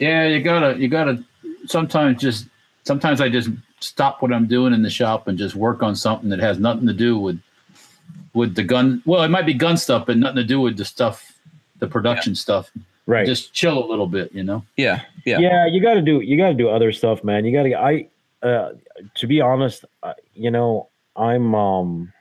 Yeah, 0.00 0.28
you 0.28 0.40
gotta, 0.40 0.78
you 0.78 0.86
gotta. 0.86 1.24
Sometimes 1.66 2.20
just, 2.20 2.46
sometimes 2.84 3.20
I 3.20 3.28
just 3.28 3.50
stop 3.80 4.22
what 4.22 4.32
I'm 4.32 4.46
doing 4.46 4.72
in 4.72 4.82
the 4.82 4.90
shop 4.90 5.26
and 5.26 5.36
just 5.36 5.56
work 5.56 5.82
on 5.82 5.96
something 5.96 6.28
that 6.30 6.38
has 6.38 6.60
nothing 6.60 6.86
to 6.86 6.92
do 6.92 7.18
with, 7.18 7.40
with 8.32 8.54
the 8.54 8.62
gun. 8.62 9.02
Well, 9.06 9.24
it 9.24 9.28
might 9.28 9.44
be 9.44 9.54
gun 9.54 9.76
stuff, 9.76 10.06
but 10.06 10.16
nothing 10.16 10.36
to 10.36 10.44
do 10.44 10.60
with 10.60 10.76
the 10.76 10.84
stuff, 10.84 11.36
the 11.80 11.88
production 11.88 12.36
stuff. 12.36 12.70
Right. 13.06 13.26
Just 13.26 13.52
chill 13.52 13.84
a 13.84 13.86
little 13.90 14.06
bit, 14.06 14.32
you 14.32 14.44
know. 14.44 14.64
Yeah, 14.76 15.02
yeah, 15.24 15.40
yeah 15.40 15.66
you 15.66 15.80
got 15.80 15.94
to 15.94 16.02
do 16.02 16.20
you 16.20 16.36
got 16.36 16.48
to 16.48 16.54
do 16.54 16.68
other 16.68 16.92
stuff 16.92 17.22
man 17.24 17.44
you 17.44 17.52
got 17.52 17.64
to 17.64 17.74
i 17.74 18.06
uh 18.42 18.70
to 19.14 19.26
be 19.26 19.40
honest 19.40 19.84
uh, 20.02 20.14
you 20.34 20.50
know 20.50 20.88
i'm 21.16 21.54
um 21.54 22.12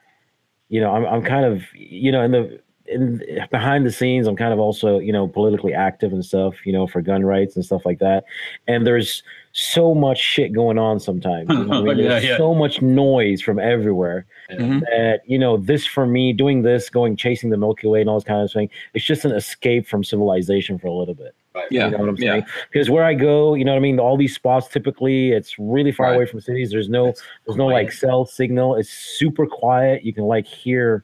you 0.70 0.80
know 0.82 0.92
i'm, 0.92 1.06
I'm 1.06 1.24
kind 1.24 1.46
of 1.46 1.62
you 1.76 2.12
know 2.12 2.22
in 2.24 2.32
the 2.32 2.60
in 2.88 3.22
behind 3.52 3.86
the 3.86 3.92
scenes 3.92 4.28
i'm 4.28 4.36
kind 4.38 4.54
of 4.54 4.60
also 4.60 4.98
you 5.00 5.12
know 5.12 5.28
politically 5.28 5.74
active 5.74 6.14
and 6.14 6.24
stuff 6.24 6.66
you 6.66 6.72
know 6.72 6.88
for 6.88 7.02
gun 7.02 7.24
rights 7.26 7.56
and 7.56 7.66
stuff 7.66 7.86
like 7.86 8.00
that 8.00 8.24
and 8.68 8.88
there's 8.88 9.24
so 9.52 9.94
much 9.94 10.18
shit 10.20 10.54
going 10.54 10.78
on 10.78 10.98
sometimes 11.00 11.50
you 11.54 11.66
know 11.66 11.80
I 11.80 11.82
mean? 11.96 11.98
Yeah, 12.00 12.08
there's 12.10 12.24
yeah. 12.24 12.38
so 12.38 12.54
much 12.56 12.82
noise 12.82 13.42
from 13.42 13.60
everywhere 13.60 14.26
Mhm. 14.50 14.80
that 14.92 15.20
you 15.26 15.38
know 15.38 15.58
this 15.58 15.86
for 15.86 16.06
me 16.06 16.32
doing 16.32 16.62
this 16.62 16.90
going 16.90 17.18
chasing 17.18 17.50
the 17.50 17.58
milky 17.58 17.88
way 17.88 18.00
and 18.00 18.10
all 18.10 18.16
this 18.16 18.24
kind 18.24 18.42
of 18.42 18.50
thing 18.52 18.70
it's 18.94 19.04
just 19.04 19.26
an 19.26 19.34
escape 19.34 19.86
from 19.86 20.04
civilization 20.06 20.80
for 20.80 20.88
a 20.88 20.94
little 20.94 21.14
bit 21.16 21.36
yeah, 21.70 21.86
you 21.86 21.92
know 21.92 21.98
what 21.98 22.10
I'm 22.10 22.16
yeah. 22.18 22.32
saying? 22.32 22.46
Because 22.72 22.90
where 22.90 23.04
I 23.04 23.14
go, 23.14 23.54
you 23.56 23.66
know 23.66 23.72
what 23.72 23.78
I 23.78 23.82
mean. 23.82 24.00
All 24.00 24.18
these 24.18 24.36
spots 24.36 24.68
typically, 24.68 25.32
it's 25.32 25.58
really 25.60 25.92
far 25.92 26.08
Right. 26.08 26.16
away 26.16 26.26
from 26.26 26.42
cities. 26.42 26.72
There's 26.72 26.90
no, 26.90 27.08
It's 27.08 27.24
there's 27.46 27.58
no 27.58 27.68
like 27.68 27.92
cell 27.92 28.26
signal. 28.26 28.76
It's 28.76 28.90
super 28.90 29.46
quiet. 29.46 30.04
You 30.04 30.14
can 30.14 30.24
like 30.24 30.46
hear, 30.46 31.04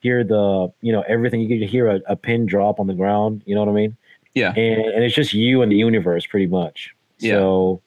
hear 0.00 0.24
the, 0.24 0.72
you 0.80 0.92
know, 0.92 1.02
everything. 1.08 1.40
You 1.40 1.48
can 1.48 1.66
hear 1.66 1.88
a, 1.88 2.00
a 2.06 2.16
pin 2.16 2.46
drop 2.46 2.80
on 2.80 2.86
the 2.86 2.94
ground. 2.94 3.42
You 3.46 3.54
know 3.54 3.62
what 3.62 3.70
I 3.70 3.74
mean? 3.74 3.96
Yeah. 4.34 4.52
And, 4.54 4.84
and 4.84 5.04
it's 5.04 5.14
just 5.14 5.32
you 5.32 5.62
and 5.62 5.70
the 5.70 5.76
universe, 5.76 6.26
pretty 6.26 6.46
much. 6.46 6.94
Yeah. 7.18 7.34
So, 7.34 7.80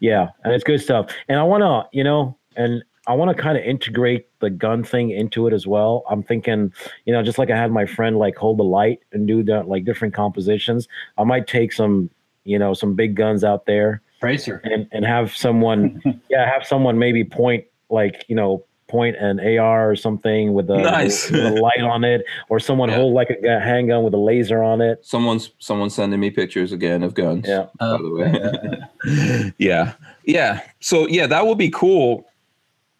yeah, 0.00 0.28
and 0.44 0.52
it's 0.52 0.64
good 0.64 0.80
stuff. 0.80 1.10
And 1.28 1.38
I 1.38 1.42
want 1.42 1.62
to, 1.62 1.96
you 1.96 2.04
know, 2.04 2.36
and 2.56 2.84
I 3.06 3.14
want 3.14 3.36
to 3.36 3.40
kind 3.42 3.56
of 3.56 3.64
integrate 3.64 4.26
the 4.40 4.50
gun 4.50 4.82
thing 4.82 5.10
into 5.10 5.46
it 5.46 5.52
as 5.52 5.66
well. 5.66 6.04
I'm 6.10 6.22
thinking, 6.22 6.72
you 7.04 7.12
know, 7.12 7.22
just 7.22 7.38
like 7.38 7.50
I 7.50 7.56
had 7.56 7.70
my 7.70 7.86
friend 7.86 8.18
like 8.18 8.36
hold 8.36 8.58
the 8.58 8.64
light 8.64 9.00
and 9.12 9.26
do 9.26 9.42
that 9.44 9.68
like 9.68 9.84
different 9.84 10.12
compositions. 10.14 10.88
I 11.16 11.24
might 11.24 11.46
take 11.46 11.72
some, 11.72 12.10
you 12.44 12.58
know, 12.58 12.74
some 12.74 12.94
big 12.94 13.14
guns 13.14 13.44
out 13.44 13.66
there 13.66 14.02
Tracer. 14.20 14.60
and 14.64 14.88
and 14.92 15.04
have 15.04 15.36
someone, 15.36 16.02
yeah, 16.30 16.50
have 16.52 16.66
someone 16.66 16.98
maybe 16.98 17.22
point 17.24 17.64
like 17.90 18.24
you 18.28 18.34
know 18.34 18.64
point 18.88 19.16
an 19.16 19.40
AR 19.40 19.90
or 19.90 19.96
something 19.96 20.52
with 20.54 20.70
a, 20.70 20.76
Nice. 20.78 21.28
with 21.30 21.44
a 21.44 21.50
light 21.60 21.80
on 21.82 22.04
it, 22.04 22.24
or 22.48 22.60
someone 22.60 22.88
Yeah. 22.88 22.96
hold 22.96 23.14
like 23.14 23.30
a 23.30 23.40
gu- 23.40 23.48
handgun 23.48 24.04
with 24.04 24.14
a 24.14 24.18
laser 24.18 24.62
on 24.62 24.80
it. 24.80 25.04
Someone's 25.04 25.50
someone's 25.58 25.94
sending 25.94 26.20
me 26.20 26.30
pictures 26.30 26.70
again 26.72 27.02
of 27.02 27.14
guns. 27.14 27.46
Yeah. 27.48 27.66
By 27.78 27.98
the 27.98 28.10
way. 28.10 29.52
yeah. 29.58 29.92
Yeah. 30.24 30.60
So 30.80 31.06
yeah, 31.08 31.26
that 31.26 31.46
would 31.46 31.58
be 31.58 31.70
cool. 31.70 32.26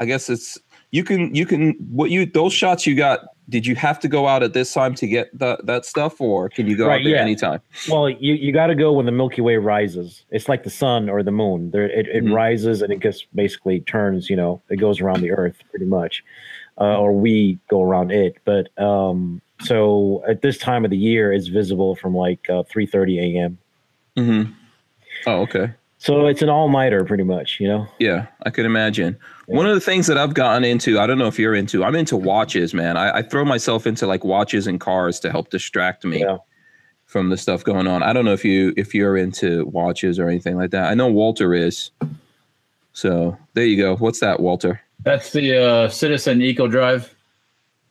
I 0.00 0.04
guess 0.04 0.28
it's 0.28 0.58
you 0.90 1.04
can 1.04 1.34
you 1.34 1.46
can 1.46 1.72
what 1.90 2.10
you 2.10 2.26
those 2.26 2.52
shots 2.52 2.86
you 2.86 2.94
got. 2.94 3.20
Did 3.48 3.64
you 3.64 3.76
have 3.76 4.00
to 4.00 4.08
go 4.08 4.26
out 4.26 4.42
at 4.42 4.54
this 4.54 4.72
time 4.74 4.94
to 4.96 5.06
get 5.06 5.30
that 5.38 5.64
that 5.66 5.84
stuff, 5.84 6.20
or 6.20 6.48
can 6.48 6.66
you 6.66 6.76
go 6.76 6.88
Right, 6.88 7.00
out 7.00 7.04
there 7.04 7.14
yeah. 7.14 7.20
anytime? 7.22 7.60
Well, 7.88 8.08
you, 8.10 8.34
you 8.34 8.52
got 8.52 8.66
to 8.66 8.74
go 8.74 8.92
when 8.94 9.06
the 9.06 9.12
Milky 9.12 9.40
Way 9.40 9.56
rises. 9.56 10.24
It's 10.30 10.48
like 10.48 10.64
the 10.64 10.70
sun 10.70 11.08
or 11.08 11.22
the 11.22 11.30
moon. 11.30 11.70
There, 11.70 11.84
it, 11.88 12.08
it 12.08 12.24
Mhm. 12.24 12.34
rises 12.34 12.82
and 12.82 12.92
it 12.92 12.98
just 12.98 13.26
basically 13.36 13.80
turns. 13.80 14.28
You 14.28 14.34
know, 14.34 14.60
it 14.68 14.76
goes 14.78 15.00
around 15.00 15.20
the 15.20 15.30
Earth 15.30 15.62
pretty 15.70 15.84
much, 15.84 16.24
uh, 16.80 16.98
or 16.98 17.12
we 17.12 17.56
go 17.70 17.82
around 17.82 18.10
it. 18.10 18.38
But 18.44 18.76
um, 18.82 19.40
so 19.62 20.24
at 20.28 20.42
this 20.42 20.58
time 20.58 20.84
of 20.84 20.90
the 20.90 20.98
year, 20.98 21.32
it's 21.32 21.46
visible 21.46 21.94
from 21.94 22.16
like 22.16 22.50
uh, 22.50 22.64
three 22.64 22.86
thirty 22.86 23.36
a.m. 23.36 23.58
Mm-hmm. 24.16 24.50
Oh, 25.28 25.42
okay. 25.42 25.70
So 26.06 26.26
it's 26.26 26.40
an 26.40 26.48
all 26.48 26.68
nighter, 26.68 27.04
pretty 27.04 27.24
much. 27.24 27.58
You 27.58 27.66
know. 27.68 27.86
Yeah, 27.98 28.26
I 28.44 28.50
could 28.50 28.64
imagine. 28.64 29.16
Yeah. 29.48 29.56
One 29.56 29.66
of 29.66 29.74
the 29.74 29.80
things 29.80 30.06
that 30.06 30.16
I've 30.16 30.34
gotten 30.34 30.62
into, 30.64 31.00
I 31.00 31.06
don't 31.08 31.18
know 31.18 31.26
if 31.26 31.36
you're 31.38 31.54
into, 31.54 31.82
I'm 31.82 31.96
into 31.96 32.16
watches, 32.16 32.72
man. 32.72 32.96
I, 32.96 33.18
I 33.18 33.22
throw 33.22 33.44
myself 33.44 33.86
into 33.88 34.06
like 34.06 34.24
watches 34.24 34.66
and 34.68 34.78
cars 34.80 35.18
to 35.20 35.30
help 35.32 35.50
distract 35.50 36.04
me 36.04 36.20
Yeah. 36.20 36.38
from 37.06 37.28
the 37.30 37.36
stuff 37.36 37.64
going 37.64 37.88
on. 37.88 38.04
I 38.04 38.12
don't 38.12 38.24
know 38.24 38.32
if 38.32 38.44
you 38.44 38.72
if 38.76 38.94
you're 38.94 39.16
into 39.16 39.66
watches 39.66 40.20
or 40.20 40.28
anything 40.28 40.56
like 40.56 40.70
that. 40.70 40.90
I 40.90 40.94
know 40.94 41.08
Walter 41.08 41.54
is. 41.54 41.90
So 42.92 43.36
there 43.54 43.64
you 43.64 43.76
go. 43.76 43.96
What's 43.96 44.20
that, 44.20 44.38
Walter? 44.40 44.80
That's 45.02 45.32
the 45.32 45.60
uh, 45.60 45.88
Citizen 45.88 46.40
Eco 46.40 46.68
Drive. 46.68 47.12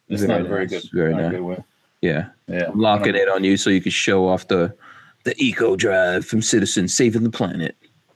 It's 0.07 0.21
Very 0.23 0.39
not 0.39 0.45
a 0.45 0.49
very 0.49 0.67
good. 0.67 0.83
very 0.93 1.13
not 1.13 1.31
nice. 1.33 1.41
good. 1.41 1.63
Yeah. 2.01 2.29
Yeah, 2.47 2.67
I'm 2.71 2.79
locking 2.79 3.15
it 3.15 3.27
on 3.27 3.43
you 3.43 3.57
so 3.57 3.69
you 3.71 3.81
can 3.81 3.91
show 3.91 4.27
off 4.27 4.47
the 4.47 4.73
the 5.23 5.33
eco 5.43 5.75
drive 5.75 6.23
from 6.25 6.41
Citizen 6.41 6.87
saving 6.87 7.23
the 7.23 7.29
planet. 7.31 7.75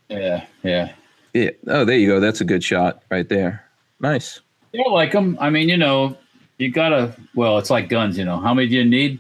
Yeah, 0.10 0.46
yeah. 0.64 0.94
Yeah. 1.34 1.52
Oh, 1.68 1.86
there 1.86 1.98
you 1.98 2.08
go. 2.08 2.20
That's 2.20 2.42
a 2.42 2.46
good 2.46 2.64
shot 2.64 3.04
right 3.12 3.28
there. 3.30 3.64
Nice. 4.00 4.40
Yeah, 4.72 4.84
I 4.88 4.92
like 4.92 5.12
them. 5.12 5.38
I 5.40 5.50
mean, 5.50 5.70
you 5.70 5.78
know, 5.78 6.18
you 6.58 6.72
gotta. 6.72 7.16
Well, 7.36 7.58
it's 7.60 7.70
like 7.70 7.90
guns. 7.90 8.18
You 8.18 8.26
know, 8.26 8.40
how 8.40 8.54
many 8.54 8.68
do 8.68 8.76
you 8.76 8.86
need? 8.86 9.20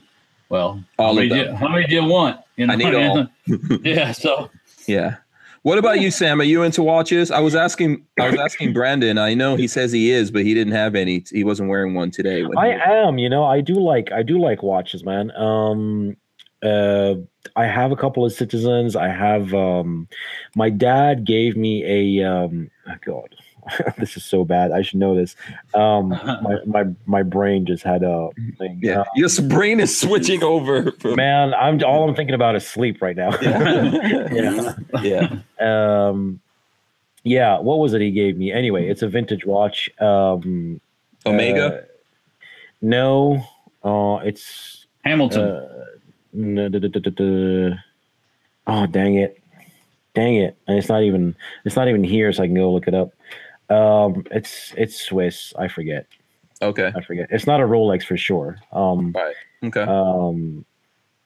Well, 0.50 0.84
All 0.98 1.06
how 1.08 1.10
of 1.12 1.16
many, 1.18 1.30
do 1.30 1.36
them. 1.36 1.48
you, 1.48 1.56
how 1.56 1.68
many 1.68 1.86
do 1.88 1.94
you 1.96 2.04
want? 2.06 2.40
You 2.56 2.68
know, 2.68 2.74
I 2.74 2.76
need 2.76 2.94
all. 2.96 3.28
yeah. 3.84 4.12
So 4.12 4.50
Yeah. 4.88 5.18
What 5.62 5.78
about 5.78 6.00
you, 6.00 6.10
Sam? 6.10 6.40
Are 6.40 6.46
you 6.46 6.64
into 6.64 6.82
watches? 6.82 7.32
I 7.32 7.42
was 7.42 7.54
asking. 7.54 8.06
I 8.20 8.30
was 8.30 8.40
asking 8.40 8.74
Brandon. 8.74 9.18
I 9.18 9.34
know 9.34 9.58
he 9.58 9.68
says 9.68 9.92
he 9.92 10.10
is, 10.10 10.32
but 10.32 10.44
he 10.44 10.54
didn't 10.54 10.74
have 10.74 10.96
any. 10.96 11.24
He 11.32 11.44
wasn't 11.44 11.70
wearing 11.70 11.94
one 11.94 12.12
today. 12.12 12.46
I 12.58 12.68
he- 12.68 12.74
am, 12.82 13.18
you 13.18 13.30
know, 13.30 13.44
I 13.44 13.60
do 13.62 13.74
like 13.76 14.12
I 14.12 14.24
do 14.24 14.40
like 14.40 14.64
watches, 14.64 15.04
man. 15.04 15.32
Um 15.32 16.16
uh 16.64 17.16
I 17.56 17.66
have 17.66 17.92
a 17.92 17.96
couple 17.96 18.26
of 18.26 18.34
citizens. 18.34 18.96
I 18.96 19.08
have 19.08 19.54
um 19.54 20.08
my 20.56 20.70
dad 20.70 21.26
gave 21.26 21.56
me 21.56 21.84
a 21.86 22.26
um 22.28 22.70
oh 22.88 22.96
god. 23.06 23.36
this 23.98 24.18
is 24.18 24.24
so 24.24 24.44
bad. 24.44 24.72
I 24.72 24.82
should 24.82 25.00
know 25.00 25.16
this. 25.16 25.36
Um 25.74 26.10
my 26.42 26.58
my 26.66 26.84
my 27.06 27.24
brain 27.24 27.66
just 27.66 27.84
had 27.84 28.04
a 28.04 28.30
thing. 28.58 28.80
yeah. 28.82 29.02
Uh, 29.02 29.06
Your 29.16 29.30
brain 29.48 29.80
is 29.80 29.98
switching 29.98 30.44
over. 30.44 30.92
From, 30.94 31.16
man, 31.16 31.54
I'm 31.54 31.82
all 31.84 32.08
I'm 32.08 32.16
thinking 32.16 32.36
about 32.36 32.56
is 32.56 32.68
sleep 32.68 33.02
right 33.02 33.16
now. 33.16 33.32
yeah. 33.42 34.76
yeah. 35.02 36.10
um 36.12 36.40
yeah, 37.24 37.60
what 37.60 37.80
was 37.80 37.94
it 37.94 38.02
he 38.02 38.12
gave 38.12 38.38
me? 38.38 38.52
Anyway, 38.52 38.88
it's 38.88 39.02
a 39.02 39.08
vintage 39.08 39.46
watch. 39.46 39.90
Um 40.00 40.82
Omega. 41.26 41.66
uh, 41.66 41.82
no, 42.82 43.44
uh 43.84 44.20
it's 44.24 44.88
Hamilton. 45.04 45.42
Uh, 45.42 45.79
oh 48.68 48.86
dang 48.88 49.16
it, 49.16 49.42
dang 50.14 50.36
it! 50.36 50.58
And 50.68 50.78
it's 50.78 50.90
not 50.90 51.04
even 51.04 51.36
it's 51.66 51.76
not 51.76 51.88
even 51.88 52.04
here, 52.04 52.32
so 52.34 52.44
I 52.44 52.48
can 52.48 52.56
go 52.56 52.72
look 52.72 52.88
it 52.88 52.94
up. 52.94 53.12
Um, 53.70 54.26
it's 54.32 54.74
it's 54.78 55.00
Swiss. 55.00 55.54
I 55.58 55.68
forget. 55.68 56.08
okay. 56.62 56.92
I 56.96 57.02
forget. 57.02 57.28
It's 57.32 57.46
not 57.48 57.62
a 57.62 57.64
Rolex 57.66 58.04
for 58.04 58.18
sure. 58.18 58.58
Um, 58.72 59.12
Right. 59.16 59.36
Okay. 59.64 59.82
um, 59.82 60.66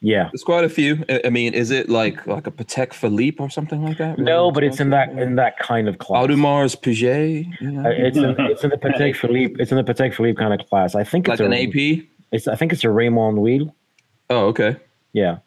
yeah. 0.01 0.25
There's 0.33 0.43
quite 0.43 0.65
a 0.65 0.69
few. 0.69 1.05
I 1.23 1.29
mean, 1.29 1.53
is 1.53 1.71
it 1.71 1.89
like 1.89 2.27
like 2.27 2.45
a 2.45 2.51
Patek 2.51 2.93
Philippe 2.93 3.37
or 3.41 3.49
something 3.49 3.81
like 3.83 3.97
that? 3.99 4.19
No, 4.19 4.51
but 4.51 4.63
it's 4.65 4.81
in 4.81 4.89
that 4.89 5.09
in 5.17 5.35
that 5.35 5.57
kind 5.59 5.87
of 5.87 5.97
class. 5.99 6.25
Audemars 6.27 6.75
Piguet. 6.75 7.47
you 7.61 7.71
know? 7.71 7.89
Uh, 7.89 7.93
It's 7.93 8.17
in, 8.17 8.35
it's 8.39 8.63
in 8.65 8.69
the 8.71 8.77
Patek 8.77 9.15
Philippe. 9.21 9.55
It's 9.59 9.71
in 9.71 9.77
the 9.77 9.83
Patek 9.83 10.13
Philippe 10.13 10.35
kind 10.37 10.59
of 10.59 10.67
class. 10.67 10.93
I 10.95 11.05
think 11.05 11.27
like 11.29 11.39
it's 11.39 11.45
an 11.45 11.53
a, 11.53 11.67
AP. 11.67 12.05
It's 12.33 12.47
I 12.49 12.55
think 12.55 12.73
it's 12.73 12.83
a 12.83 12.89
Raymond 12.89 13.37
Weil. 13.37 13.73
Oh, 14.29 14.47
okay. 14.47 14.75
Yeah. 15.13 15.37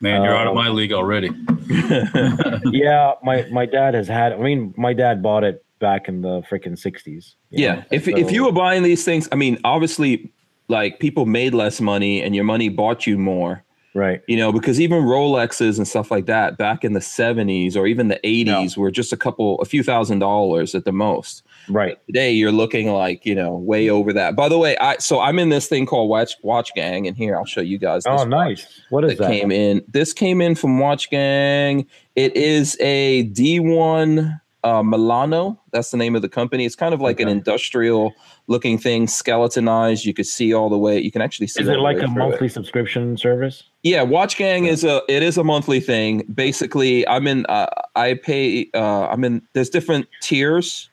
Man, 0.00 0.22
you're 0.22 0.34
out 0.34 0.46
of 0.46 0.56
um, 0.56 0.56
my 0.56 0.68
league 0.70 0.92
already. 0.92 1.28
yeah, 2.64 3.12
my 3.22 3.46
my 3.50 3.66
dad 3.66 3.94
has 3.94 4.08
had. 4.08 4.32
I 4.32 4.38
mean, 4.38 4.74
my 4.76 4.94
dad 4.94 5.22
bought 5.22 5.44
it 5.44 5.64
back 5.78 6.08
in 6.08 6.22
the 6.22 6.42
freaking 6.50 6.78
sixties. 6.78 7.36
Yeah. 7.50 7.84
If 7.90 8.08
if 8.08 8.32
you 8.32 8.46
were 8.46 8.52
buying 8.52 8.82
these 8.82 9.04
things, 9.04 9.28
I 9.30 9.36
mean, 9.36 9.58
obviously, 9.62 10.32
like 10.68 11.00
people 11.00 11.26
made 11.26 11.52
less 11.52 11.80
money 11.80 12.22
and 12.22 12.34
your 12.34 12.44
money 12.44 12.70
bought 12.70 13.06
you 13.06 13.18
more. 13.18 13.62
Right, 13.94 14.22
You 14.26 14.36
know, 14.36 14.52
because 14.52 14.80
even 14.80 15.02
Rolexes 15.04 15.78
and 15.78 15.86
stuff 15.86 16.10
like 16.10 16.26
that 16.26 16.56
back 16.58 16.84
in 16.84 16.92
the 16.92 17.00
70s 17.00 17.76
or 17.76 17.86
even 17.86 18.08
the 18.08 18.20
80s 18.24 18.76
were 18.76 18.90
just 18.90 19.12
a 19.12 19.16
couple, 19.16 19.60
a 19.60 19.64
few 19.64 19.82
thousand 19.82 20.20
dollars 20.20 20.74
at 20.74 20.84
the 20.84 20.92
most. 20.92 21.42
right, 21.68 21.98
Today 22.06 22.32
you're 22.32 22.52
looking 22.52 22.92
like, 22.92 23.24
you 23.26 23.34
know, 23.34 23.54
way 23.56 23.88
over 23.90 24.12
that. 24.12 24.36
By 24.36 24.48
the 24.48 24.58
way, 24.58 24.76
I 24.78 24.96
so 24.98 25.20
I'm 25.20 25.38
in 25.38 25.48
this 25.48 25.68
thing 25.68 25.86
called 25.86 26.08
Watch 26.08 26.34
Watch 26.42 26.72
Gang, 26.74 27.06
and 27.06 27.16
here 27.16 27.36
I'll 27.36 27.44
show 27.44 27.60
you 27.60 27.78
guys 27.78 28.04
this 28.04 28.20
oh, 28.20 28.24
nice. 28.24 28.80
What 28.90 29.04
is 29.04 29.12
that, 29.12 29.18
that? 29.18 29.30
came 29.30 29.52
in. 29.52 29.82
This 29.88 30.12
came 30.12 30.40
in 30.40 30.54
from 30.54 30.78
Watch 30.78 31.10
Gang. 31.10 31.86
It 32.16 32.36
is 32.36 32.76
a 32.80 33.28
D1 33.30 34.39
uh, 34.64 34.82
Milano. 34.82 35.60
That's 35.72 35.90
the 35.90 35.96
name 35.96 36.14
of 36.16 36.22
the 36.22 36.28
company. 36.28 36.64
It's 36.64 36.76
kind 36.76 36.92
of 36.92 37.00
like 37.00 37.20
an 37.20 37.28
industrial 37.28 38.14
looking 38.46 38.78
thing, 38.78 39.06
skeletonized. 39.06 40.04
You 40.04 40.14
could 40.14 40.26
see 40.26 40.52
all 40.52 40.68
the 40.68 40.78
way. 40.78 41.00
You 41.00 41.10
can 41.10 41.22
actually 41.22 41.46
see. 41.46 41.62
Is 41.62 41.68
it 41.68 41.78
like 41.78 41.98
a 41.98 42.00
through 42.00 42.10
it. 42.10 42.28
monthly 42.28 42.48
subscription 42.48 43.16
service? 43.16 43.64
Yeah, 43.82 44.02
Watch 44.02 44.36
Gang 44.36 44.66
is 44.66 44.84
a 44.84 45.02
it 45.08 45.22
is 45.22 45.38
a 45.38 45.44
monthly 45.44 45.80
thing. 45.80 46.24
Basically, 46.34 47.06
I'm 47.08 47.26
in 47.26 47.46
uh, 47.46 47.66
I 47.96 48.14
pay 48.14 48.68
uh 48.74 49.06
I'm 49.08 49.24
in 49.24 49.42
there's 49.54 49.70
different 49.70 50.06
tiers 50.20 50.90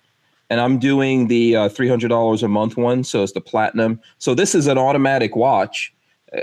and 0.49 0.61
I'm 0.61 0.79
doing 0.79 1.27
the 1.27 1.55
uh, 1.55 1.69
$300 1.69 2.43
a 2.43 2.47
month 2.47 2.77
one, 2.77 3.03
so 3.03 3.21
it's 3.23 3.33
the 3.33 3.41
platinum. 3.41 3.99
So 4.17 4.33
this 4.33 4.55
is 4.55 4.67
an 4.67 4.77
automatic 4.77 5.35
watch. 5.35 5.93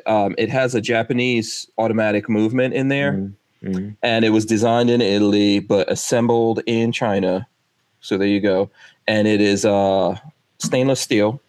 Um, 0.06 0.34
it 0.36 0.50
has 0.50 0.74
a 0.74 0.80
Japanese 0.80 1.66
automatic 1.78 2.28
movement 2.28 2.74
in 2.74 2.88
there 2.88 3.12
Mhm, 3.12 3.34
mhm. 3.64 3.96
and 4.02 4.24
it 4.24 4.30
was 4.30 4.44
designed 4.46 4.90
in 4.90 5.00
Italy 5.00 5.58
but 5.60 5.90
assembled 5.90 6.60
in 6.66 6.92
China. 6.92 7.46
So 8.00 8.18
there 8.18 8.28
you 8.28 8.40
go. 8.40 8.70
And 9.08 9.26
it 9.26 9.40
is 9.40 9.64
uh 9.64 10.16
stainless 10.58 11.00
steel 11.00 11.40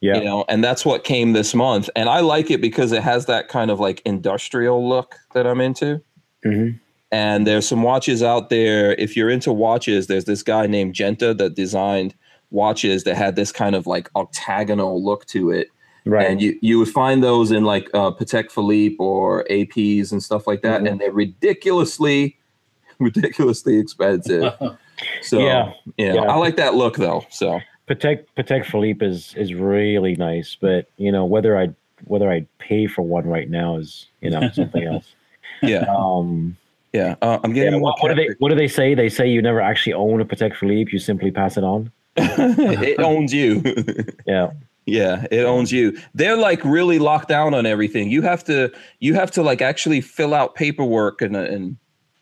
Yeah, 0.00 0.16
you 0.16 0.24
know 0.24 0.44
and 0.48 0.62
that's 0.64 0.84
what 0.84 1.04
came 1.04 1.34
this 1.34 1.54
month 1.54 1.88
and 1.94 2.08
i 2.08 2.20
like 2.20 2.50
it 2.50 2.60
because 2.60 2.90
it 2.90 3.02
has 3.02 3.26
that 3.26 3.48
kind 3.48 3.70
of 3.70 3.78
like 3.78 4.02
industrial 4.04 4.88
look 4.88 5.14
that 5.34 5.46
i'm 5.46 5.60
into 5.60 6.00
Mhm. 6.44 6.80
and 7.12 7.46
there's 7.46 7.68
some 7.68 7.82
watches 7.82 8.22
out 8.22 8.48
there 8.50 8.94
if 8.94 9.16
you're 9.16 9.30
into 9.30 9.52
watches 9.52 10.06
there's 10.08 10.24
this 10.24 10.42
guy 10.42 10.66
named 10.66 10.94
genta 10.94 11.32
that 11.34 11.54
designed 11.54 12.14
watches 12.50 13.04
that 13.04 13.16
had 13.16 13.36
this 13.36 13.52
kind 13.52 13.76
of 13.76 13.86
like 13.86 14.10
octagonal 14.16 15.02
look 15.04 15.26
to 15.26 15.50
it 15.50 15.68
right. 16.04 16.28
and 16.30 16.40
you 16.42 16.58
you 16.62 16.78
would 16.78 16.88
find 16.88 17.22
those 17.22 17.50
in 17.50 17.64
like 17.64 17.88
uh, 17.94 18.10
Patek 18.10 18.50
Philippe 18.50 18.96
or 18.98 19.44
APs 19.50 20.12
and 20.12 20.22
stuff 20.22 20.46
like 20.46 20.62
that 20.62 20.82
Mhm. 20.82 20.90
and 20.90 21.00
they're 21.00 21.12
ridiculously 21.12 22.36
ridiculously 22.98 23.76
expensive 23.78 24.52
so 25.22 25.38
Yeah, 25.38 25.72
you 25.98 26.08
know, 26.12 26.24
yeah. 26.24 26.30
i 26.32 26.36
like 26.36 26.56
that 26.56 26.74
look 26.74 26.96
though 26.96 27.24
so 27.30 27.60
Patek 27.88 28.24
Patek 28.36 28.64
Philippe 28.64 29.04
is 29.04 29.34
is 29.36 29.52
really 29.52 30.14
nice, 30.16 30.56
but 30.58 30.86
you 30.96 31.12
know 31.12 31.24
whether 31.26 31.58
I 31.58 31.68
whether 32.04 32.30
I 32.30 32.46
pay 32.58 32.86
for 32.86 33.02
one 33.02 33.26
right 33.26 33.50
now 33.50 33.76
is 33.76 34.06
you 34.22 34.30
know 34.30 34.48
something 34.52 34.84
else. 34.84 35.14
yeah 35.62 35.84
Um, 35.94 36.56
yeah 36.94 37.14
uh, 37.22 37.38
i'm 37.44 37.54
yeah, 37.54 37.64
getting 37.64 37.80
what, 37.82 38.00
what 38.02 38.08
do 38.08 38.14
they 38.14 38.28
what 38.38 38.48
do 38.48 38.54
they 38.54 38.68
say? 38.68 38.94
They 38.94 39.10
say 39.10 39.28
you 39.28 39.42
never 39.42 39.60
actually 39.60 39.92
own 39.92 40.20
a 40.20 40.24
Patek 40.24 40.54
Philippe; 40.56 40.92
you 40.92 40.98
simply 40.98 41.30
pass 41.30 41.58
it 41.58 41.64
on. 41.64 41.90
it 42.16 42.98
owns 43.00 43.34
you. 43.34 43.62
Yeah, 44.26 44.52
yeah, 44.86 45.26
it 45.30 45.44
owns 45.44 45.72
you. 45.72 45.98
They're 46.14 46.36
like 46.36 46.64
really 46.64 46.98
locked 46.98 47.28
down 47.28 47.54
on 47.54 47.66
everything. 47.66 48.10
You 48.10 48.22
have 48.22 48.44
to 48.44 48.70
you 49.00 49.14
have 49.14 49.30
to 49.32 49.42
like 49.42 49.62
actually 49.62 50.00
fill 50.00 50.34
out 50.34 50.54
paperwork 50.54 51.22
and 51.22 51.36
and 51.36 51.76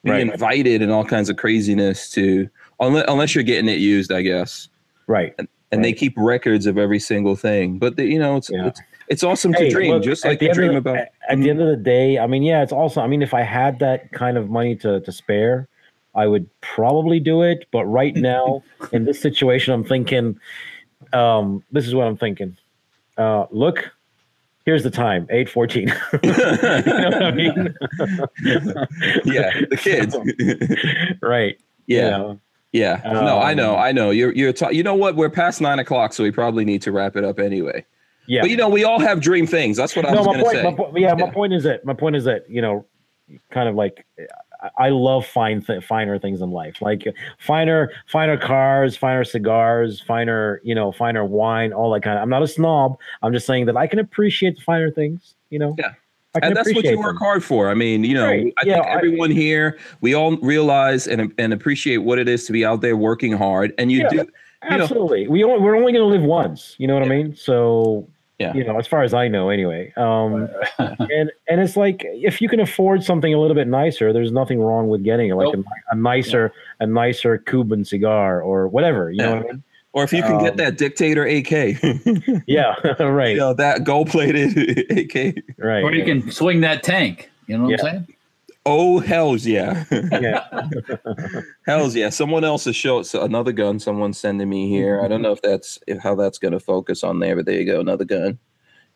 be 0.05 0.11
Right. 0.11 0.21
invited 0.21 0.83
and 0.83 0.91
all 0.91 1.05
kinds 1.05 1.29
of 1.31 1.37
craziness 1.37 2.11
to 2.11 2.49
unless, 2.81 3.05
unless 3.09 3.35
you're 3.37 3.45
getting 3.45 3.69
it 3.69 3.79
used, 3.79 4.11
I 4.13 4.23
guess. 4.23 4.69
right. 5.07 5.35
And 5.71 5.83
they 5.83 5.89
Right. 5.89 5.97
keep 5.97 6.13
records 6.17 6.67
of 6.67 6.77
every 6.77 6.99
single 6.99 7.35
thing. 7.35 7.79
But 7.79 7.97
the, 7.97 8.05
you 8.05 8.19
know, 8.19 8.37
it's, 8.37 8.51
Yeah. 8.51 8.67
it's 8.67 8.81
it's 9.09 9.23
awesome 9.23 9.53
Hey, 9.55 9.65
to 9.69 9.71
dream, 9.71 9.93
look, 9.93 10.03
just 10.03 10.25
like 10.25 10.41
you 10.43 10.53
dream 10.53 10.73
the- 10.73 10.79
about. 10.79 10.97
At, 10.97 11.03
at 11.03 11.13
the 11.31 11.35
mm-hmm. 11.37 11.51
end 11.51 11.61
of 11.63 11.69
the 11.69 11.77
day, 11.77 12.19
I 12.19 12.27
mean, 12.27 12.43
yeah, 12.43 12.63
it's 12.63 12.73
also. 12.73 13.01
I 13.01 13.07
mean, 13.07 13.23
if 13.23 13.33
I 13.35 13.43
had 13.43 13.79
that 13.79 14.11
kind 14.13 14.37
of 14.37 14.51
money 14.51 14.75
to 14.77 15.01
to 15.01 15.13
spare, 15.13 15.69
I 16.15 16.27
would 16.27 16.47
probably 16.61 17.21
do 17.21 17.43
it. 17.43 17.67
But 17.73 17.85
right 17.87 18.15
now, 18.33 18.63
in 18.93 19.05
this 19.05 19.21
situation, 19.21 19.73
I'm 19.75 19.85
thinking. 19.85 20.39
Um, 21.13 21.65
this 21.71 21.87
is 21.87 21.95
what 21.95 22.07
I'm 22.07 22.17
thinking. 22.17 22.57
Uh, 23.17 23.47
look, 23.51 23.91
here's 24.65 24.83
the 24.83 24.91
time, 24.91 25.27
eight 25.31 25.49
fourteen. 25.49 25.89
you 26.23 26.33
know 26.33 27.11
what 27.11 27.23
I 27.23 27.31
mean? 27.31 27.55
yeah, 29.25 29.51
the 29.71 29.79
kids. 29.79 30.17
right. 31.23 31.59
you 31.87 31.97
yeah. 31.97 32.11
know. 32.11 32.41
Yeah. 32.73 33.01
no, 33.05 33.39
I 33.39 33.53
know. 33.53 33.75
Um, 33.75 33.81
I 33.81 33.93
know. 33.93 34.11
You're 34.11 34.33
you're 34.33 34.53
ta- 34.53 34.71
you 34.71 34.83
know 34.83 34.95
what? 34.95 35.15
We're 35.15 35.29
past 35.29 35.61
nine 35.61 35.79
o'clock, 35.79 36.15
so 36.15 36.23
we 36.23 36.31
probably 36.31 36.65
need 36.65 36.81
to 36.83 36.93
wrap 36.93 37.17
it 37.17 37.25
up 37.25 37.39
anyway. 37.39 37.85
Yeah. 38.27 38.43
But 38.43 38.51
you 38.51 38.57
know, 38.57 38.69
we 38.69 38.85
all 38.85 38.99
have 38.99 39.21
dream 39.21 39.47
things. 39.47 39.77
That's 39.77 39.95
what 39.95 40.07
I 40.07 40.13
no, 40.13 40.19
was 40.19 40.27
gonna 40.27 40.43
point, 40.43 40.57
say. 40.57 40.63
my 40.63 40.75
po- 40.75 40.93
yeah, 40.97 41.15
my 41.15 41.31
point 41.31 41.53
is 41.53 41.65
that 41.65 41.85
my 41.85 41.93
point 41.93 42.17
is 42.17 42.25
that 42.25 42.49
you 42.49 42.63
know, 42.63 42.87
kind 43.51 43.69
of 43.69 43.75
like 43.75 44.07
I- 44.63 44.87
I 44.87 44.89
love 44.91 45.27
fine 45.27 45.61
th- 45.63 45.85
finer 45.85 46.19
things 46.19 46.41
in 46.41 46.51
life, 46.51 46.81
like 46.81 47.07
finer 47.39 47.91
finer 48.07 48.37
cars, 48.37 48.97
finer 48.97 49.25
cigars, 49.25 50.01
finer 50.01 50.61
you 50.63 50.75
know, 50.75 50.93
finer 50.93 51.25
wine, 51.25 51.73
all 51.73 51.91
that 51.93 52.03
kind 52.03 52.17
of. 52.17 52.23
I'm 52.23 52.31
not 52.31 52.43
a 52.43 52.49
snob. 52.49 52.99
I'm 53.23 53.33
just 53.33 53.47
saying 53.47 53.67
that 53.67 53.77
I 53.77 53.87
can 53.87 53.99
appreciate 53.99 54.57
the 54.57 54.63
finer 54.63 54.91
things. 54.91 55.35
You 55.51 55.59
know. 55.59 55.75
Yeah. 55.79 55.93
I 56.35 56.39
and 56.47 56.57
that's 56.57 56.75
what 56.75 56.85
you 56.87 56.97
work 56.99 57.09
them. 57.09 57.17
hard 57.19 57.45
for. 57.45 57.69
I 57.69 57.75
mean, 57.75 58.05
you 58.05 58.15
know, 58.15 58.27
Right. 58.27 58.55
I 58.59 58.63
Yeah, 58.67 58.75
think 58.77 58.87
I- 58.87 58.91
everyone 58.95 59.31
here, 59.31 59.79
we 60.01 60.15
all 60.15 60.37
realize 60.39 61.07
and 61.07 61.31
and 61.39 61.53
appreciate 61.53 61.99
what 61.99 62.19
it 62.19 62.27
is 62.29 62.47
to 62.47 62.53
be 62.53 62.65
out 62.65 62.81
there 62.81 62.97
working 62.97 63.33
hard. 63.33 63.75
And 63.77 63.93
you 63.93 63.99
Yeah. 64.03 64.09
do, 64.09 64.17
you 64.17 64.23
know- 64.23 64.29
Absolutely. 64.85 65.29
we 65.29 65.45
only, 65.45 65.61
we're 65.61 65.77
only 65.77 65.93
going 65.93 66.05
to 66.05 66.09
live 66.09 66.23
once. 66.23 66.75
You 66.79 66.87
know 66.87 66.95
what 66.95 67.03
I 67.03 67.09
mean? 67.09 67.35
So, 67.37 68.09
Yeah. 68.43 68.55
you 68.55 68.65
know, 68.65 68.79
as 68.79 68.87
far 68.87 69.03
as 69.03 69.15
I 69.15 69.29
know, 69.29 69.49
anyway. 69.49 69.93
Um, 69.97 70.49
and 70.79 71.31
and 71.49 71.61
it's 71.61 71.77
like 71.77 72.03
if 72.05 72.41
you 72.43 72.49
can 72.49 72.61
afford 72.61 73.03
something 73.03 73.33
a 73.33 73.41
little 73.41 73.55
bit 73.55 73.69
nicer, 73.69 74.13
there's 74.13 74.33
nothing 74.33 74.61
wrong 74.61 74.89
with 74.89 75.03
getting 75.05 75.31
it, 75.31 75.35
like 75.35 75.55
Nope. 75.55 75.65
a, 75.91 75.95
a 75.95 75.97
nicer 75.97 76.53
a 76.81 76.87
nicer 76.87 77.39
Cuban 77.39 77.85
cigar 77.85 78.41
or 78.43 78.69
whatever. 78.69 79.11
You 79.11 79.19
know 79.23 79.37
what 79.37 79.39
I 79.39 79.53
mean? 79.53 79.63
or 79.95 80.05
if 80.05 80.13
you 80.13 80.23
can 80.23 80.39
get 80.39 80.53
Um, 80.53 80.57
that 80.57 80.79
dictator 80.79 81.25
AK, 81.27 82.43
Yeah. 82.47 82.75
right. 83.05 83.33
you 83.33 83.37
know, 83.39 83.53
that 83.55 83.85
gold 83.85 84.09
plated 84.09 84.57
AK. 84.91 85.43
Right. 85.59 85.83
Or 85.85 85.93
you 85.93 86.05
can 86.05 86.31
swing 86.31 86.63
that 86.63 86.83
tank. 86.83 87.31
You 87.47 87.59
know 87.59 87.65
what 87.65 87.71
Yeah. 87.71 87.77
I'm 87.87 87.93
saying? 87.93 88.07
Oh 88.65 89.01
hell's 89.01 89.45
yeah. 89.47 89.85
Yeah. 89.91 90.45
Hell's 91.67 91.95
yeah! 91.97 92.11
Someone 92.11 92.45
else 92.45 92.65
has 92.67 92.77
showed 92.77 93.07
so 93.07 93.23
another 93.23 93.53
gun. 93.53 93.79
Someone's 93.81 94.19
sending 94.19 94.49
me 94.49 94.69
here. 94.69 95.01
I 95.03 95.09
don't 95.09 95.23
know 95.23 95.33
if 95.33 95.43
that's 95.43 95.79
if, 95.87 95.99
how 95.99 96.15
that's 96.15 96.39
going 96.39 96.53
to 96.53 96.61
focus 96.61 97.03
on 97.03 97.19
there, 97.21 97.35
but 97.37 97.47
there 97.47 97.59
you 97.59 97.65
go, 97.67 97.81
another 97.81 98.05
gun 98.05 98.39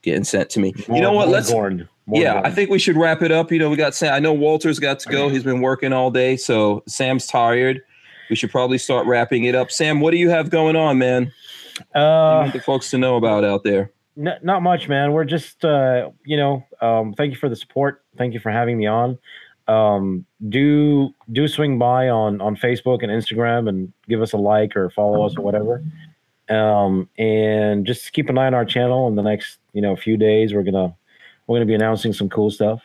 getting 0.03 0.23
sent 0.25 0.51
to 0.51 0.61
me. 0.61 0.73
you 0.89 1.01
know 1.01 1.11
More- 1.13 1.27
what? 1.27 1.27
more 1.27 1.35
Let's. 1.35 1.51
More 1.53 2.21
yeah. 2.21 2.35
Gorn. 2.35 2.47
I 2.47 2.51
think 2.51 2.71
we 2.71 2.79
should 2.79 2.97
wrap 2.97 3.23
it 3.23 3.33
up. 3.33 3.51
You 3.51 3.59
know, 3.59 3.69
we 3.71 3.77
got 3.77 3.95
Sam. 3.95 4.15
I 4.15 4.21
know 4.21 4.33
Walter's 4.33 4.79
got 4.79 5.01
to 5.01 5.09
go. 5.09 5.29
He's 5.29 5.43
been 5.43 5.61
working 5.61 5.93
all 5.93 6.11
day, 6.13 6.37
so 6.37 6.85
Sam's 6.87 7.27
tired. 7.27 7.81
We 8.31 8.37
should 8.37 8.51
probably 8.53 8.79
start 8.79 9.07
wrapping 9.09 9.45
it 9.45 9.55
up. 9.57 9.73
Sam, 9.73 9.99
what 10.01 10.13
do 10.13 10.17
you 10.17 10.31
have 10.31 10.51
going 10.51 10.77
on, 10.77 10.99
man? 10.99 11.33
You 11.95 12.01
Uh, 12.01 12.41
want 12.43 12.53
the 12.53 12.61
folks 12.61 12.91
to 12.91 12.99
know 12.99 13.17
about 13.17 13.43
out 13.45 13.65
there. 13.65 13.91
N- 14.19 14.39
not 14.43 14.63
much, 14.63 14.89
man. 14.89 15.13
We're 15.13 15.25
just, 15.25 15.65
uh, 15.65 16.11
you 16.25 16.37
know, 16.37 16.65
um, 16.81 17.13
thank 17.15 17.33
you 17.33 17.37
for 17.37 17.49
the 17.49 17.57
support. 17.57 18.03
Thank 18.17 18.33
you 18.35 18.41
for 18.41 18.51
having 18.53 18.79
me 18.79 18.87
on. 18.87 19.19
Um, 19.69 20.25
do 20.49 21.11
do 21.33 21.49
swing 21.49 21.79
by 21.79 22.09
on 22.09 22.41
on 22.41 22.57
Facebook 22.57 23.03
and 23.03 23.11
Instagram 23.11 23.69
and 23.69 23.93
give 24.09 24.23
us 24.23 24.33
a 24.33 24.37
like 24.37 24.77
or 24.77 24.91
follow 24.91 25.25
us 25.25 25.37
or 25.37 25.43
whatever. 25.43 25.83
Um, 26.49 27.09
and 27.19 27.85
just 27.85 28.13
keep 28.13 28.29
an 28.29 28.39
eye 28.39 28.47
on 28.47 28.55
our 28.55 28.65
channel. 28.65 29.09
In 29.09 29.17
the 29.17 29.23
next, 29.23 29.59
you 29.73 29.83
know, 29.83 29.97
few 29.97 30.17
days, 30.17 30.55
we're 30.55 30.63
gonna 30.63 30.95
we're 31.47 31.57
gonna 31.57 31.67
be 31.67 31.75
announcing 31.75 32.13
some 32.13 32.29
cool 32.29 32.51
stuff. 32.51 32.81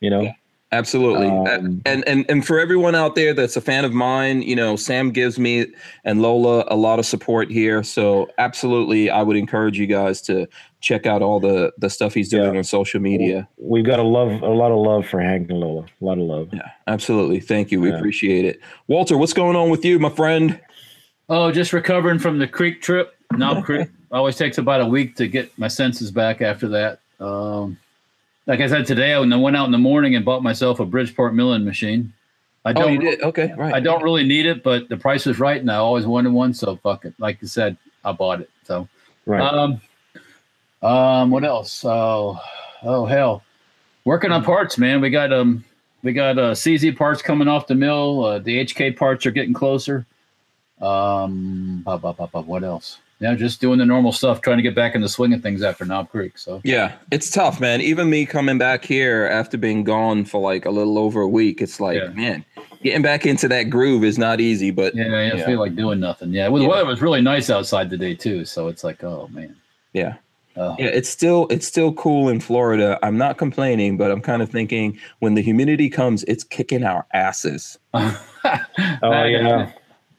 You 0.00 0.10
know, 0.10 0.22
Yeah. 0.22 0.32
Absolutely. 0.76 1.26
Um, 1.28 1.80
and 1.86 2.06
and 2.06 2.24
and 2.28 2.46
for 2.46 2.58
everyone 2.60 2.94
out 2.94 3.14
there 3.14 3.32
that's 3.32 3.56
a 3.56 3.60
fan 3.60 3.84
of 3.84 3.92
mine, 3.94 4.42
you 4.42 4.54
know, 4.54 4.76
Sam 4.76 5.10
gives 5.10 5.38
me 5.38 5.66
and 6.04 6.20
Lola 6.20 6.64
a 6.68 6.76
lot 6.76 6.98
of 6.98 7.06
support 7.06 7.50
here. 7.50 7.82
So 7.82 8.28
absolutely, 8.38 9.08
I 9.10 9.22
would 9.22 9.36
encourage 9.36 9.78
you 9.78 9.86
guys 9.86 10.20
to 10.22 10.46
check 10.80 11.06
out 11.06 11.22
all 11.22 11.40
the 11.40 11.72
the 11.78 11.88
stuff 11.88 12.12
he's 12.14 12.28
doing 12.28 12.52
Yeah. 12.52 12.58
on 12.58 12.64
social 12.64 13.00
media. 13.00 13.48
we've 13.58 13.86
got 13.86 13.98
a 13.98 14.02
love 14.02 14.42
a 14.42 14.48
lot 14.48 14.70
of 14.72 14.78
love 14.78 15.06
for 15.06 15.20
Hank 15.20 15.48
and 15.50 15.60
Lola. 15.60 15.86
A 16.00 16.04
lot 16.04 16.18
of 16.18 16.24
love. 16.24 16.48
Yeah, 16.52 16.68
absolutely. 16.86 17.40
Thank 17.40 17.70
you. 17.72 17.80
We 17.80 17.88
Yeah. 17.90 17.96
appreciate 17.96 18.44
it. 18.44 18.60
Walter, 18.86 19.16
what's 19.16 19.32
going 19.32 19.56
on 19.56 19.70
with 19.70 19.84
you, 19.84 19.98
my 19.98 20.10
friend? 20.10 20.60
Oh, 21.28 21.50
just 21.50 21.72
recovering 21.72 22.18
from 22.18 22.38
the 22.38 22.46
creek 22.46 22.82
trip. 22.82 23.14
Knob 23.32 23.64
Creek. 23.64 23.88
Always 24.12 24.36
takes 24.36 24.58
about 24.58 24.80
a 24.80 24.86
week 24.86 25.16
to 25.16 25.26
get 25.26 25.50
my 25.58 25.66
senses 25.66 26.12
back 26.12 26.40
after 26.40 26.68
that. 26.68 27.00
Um, 27.18 27.76
like 28.46 28.60
I 28.60 28.68
said 28.68 28.86
today, 28.86 29.12
I 29.14 29.20
went 29.20 29.56
out 29.56 29.66
in 29.66 29.72
the 29.72 29.78
morning 29.78 30.14
and 30.14 30.24
bought 30.24 30.42
myself 30.42 30.80
a 30.80 30.84
Bridgeport 30.86 31.34
milling 31.34 31.64
machine. 31.64 32.12
I 32.64 32.70
Oh, 32.70 32.72
don't. 32.74 32.92
you 32.94 32.98
did. 33.00 33.22
Okay, 33.22 33.52
right. 33.56 33.74
I 33.74 33.80
don't 33.80 34.02
really 34.02 34.24
need 34.24 34.46
it, 34.46 34.62
but 34.62 34.88
the 34.88 34.96
price 34.96 35.26
was 35.26 35.38
right, 35.38 35.60
and 35.60 35.70
I 35.70 35.76
always 35.76 36.06
wanted 36.06 36.32
one. 36.32 36.52
So 36.54 36.76
fuck 36.76 37.04
it. 37.04 37.14
Like 37.18 37.40
you 37.40 37.48
said, 37.48 37.76
I 38.04 38.12
bought 38.12 38.40
it. 38.40 38.50
So 38.64 38.88
Right. 39.24 39.40
um, 39.40 39.80
um, 40.82 41.30
what 41.30 41.44
else? 41.44 41.84
Oh, 41.84 42.38
oh 42.82 43.06
hell, 43.06 43.42
working 44.04 44.32
on 44.32 44.44
parts, 44.44 44.78
man. 44.78 45.00
We 45.00 45.10
got 45.10 45.32
um, 45.32 45.64
we 46.02 46.12
got 46.12 46.38
uh, 46.38 46.52
CZ 46.52 46.96
parts 46.96 47.22
coming 47.22 47.48
off 47.48 47.66
the 47.66 47.74
mill. 47.74 48.24
Uh, 48.24 48.38
the 48.38 48.64
HK 48.64 48.96
parts 48.96 49.26
are 49.26 49.30
getting 49.32 49.54
closer. 49.54 50.06
Um, 50.80 51.82
blah, 51.84 51.96
blah, 51.96 52.12
blah, 52.12 52.42
what 52.42 52.62
else? 52.62 52.98
Yeah, 53.18 53.34
just 53.34 53.62
doing 53.62 53.78
the 53.78 53.86
normal 53.86 54.12
stuff, 54.12 54.42
trying 54.42 54.58
to 54.58 54.62
get 54.62 54.74
back 54.74 54.94
in 54.94 55.00
the 55.00 55.08
swing 55.08 55.32
of 55.32 55.40
things 55.42 55.62
after 55.62 55.86
Knob 55.86 56.10
Creek. 56.10 56.36
So 56.36 56.60
yeah, 56.64 56.92
it's 57.10 57.30
tough, 57.30 57.60
man. 57.60 57.80
Even 57.80 58.10
me 58.10 58.26
coming 58.26 58.58
back 58.58 58.84
here 58.84 59.24
after 59.32 59.56
being 59.56 59.84
gone 59.84 60.26
for 60.26 60.38
like 60.40 60.66
a 60.66 60.70
little 60.70 60.98
over 60.98 61.22
a 61.22 61.28
week, 61.28 61.62
it's 61.62 61.80
like, 61.80 61.96
Yeah. 61.98 62.08
man, 62.08 62.44
getting 62.82 63.00
back 63.00 63.24
into 63.24 63.48
that 63.48 63.64
groove 63.70 64.04
is 64.04 64.18
not 64.18 64.38
easy. 64.38 64.70
But 64.70 64.94
yeah, 64.94 65.04
I 65.06 65.32
Yeah. 65.34 65.46
feel 65.46 65.58
like 65.60 65.74
doing 65.74 65.98
nothing. 65.98 66.30
Yeah, 66.30 66.48
well, 66.48 66.58
the 66.58 66.68
Yeah. 66.68 66.74
weather 66.74 66.86
was 66.86 67.00
really 67.00 67.22
nice 67.22 67.48
outside 67.48 67.88
today 67.88 68.14
too. 68.14 68.44
So 68.44 68.68
it's 68.68 68.84
like, 68.84 69.02
oh 69.02 69.28
man. 69.32 69.56
yeah. 69.94 70.16
Oh. 70.58 70.74
Yeah, 70.78 70.86
it's 70.86 71.08
still 71.08 71.46
it's 71.50 71.66
still 71.66 71.92
cool 71.94 72.28
in 72.30 72.40
Florida. 72.40 72.98
I'm 73.02 73.16
not 73.18 73.36
complaining, 73.38 73.96
but 73.98 74.10
I'm 74.10 74.20
kind 74.22 74.40
of 74.42 74.50
thinking 74.50 74.98
when 75.20 75.34
the 75.34 75.42
humidity 75.42 75.88
comes, 75.88 76.22
it's 76.24 76.44
kicking 76.44 76.82
our 76.84 77.06
asses. 77.14 77.78
oh 77.94 79.24
yeah. 79.24 79.70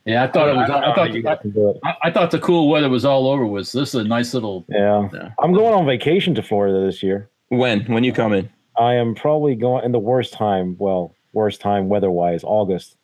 Yeah, 0.07 0.23
I 0.23 0.27
thought 0.27 0.47
it 0.47 0.55
was. 0.55 0.69
don't 0.69 0.83
I 0.85 0.95
thought 0.95 1.13
you 1.13 1.21
guys 1.21 1.39
can 1.41 1.51
do 1.51 1.69
it. 1.71 1.77
I, 1.83 1.95
I 2.03 2.11
thought 2.11 2.31
the 2.31 2.39
cool 2.39 2.69
weather 2.69 2.87
was 2.89 3.03
all 3.03 3.27
over. 3.27 3.45
Was 3.45 3.73
this 3.73 3.89
is 3.89 3.95
a 3.95 4.03
nice 4.05 4.33
little? 4.33 4.63
Yeah. 4.69 5.09
Yeah. 5.13 5.31
I'm 5.39 5.51
going 5.53 5.73
on 5.73 5.85
vacation 5.85 6.33
to 6.35 6.41
Florida 6.41 6.79
this 6.85 7.03
year. 7.03 7.29
When 7.49 7.81
when 7.91 8.05
you 8.05 8.13
coming? 8.13 8.49
I 8.79 8.93
am 8.93 9.15
probably 9.15 9.53
going 9.55 9.83
in 9.83 9.91
the 9.91 9.99
worst 9.99 10.31
time. 10.31 10.77
Well, 10.79 11.13
worst 11.33 11.59
time 11.59 11.89
weather 11.89 12.09
wise, 12.09 12.43
August. 12.45 12.95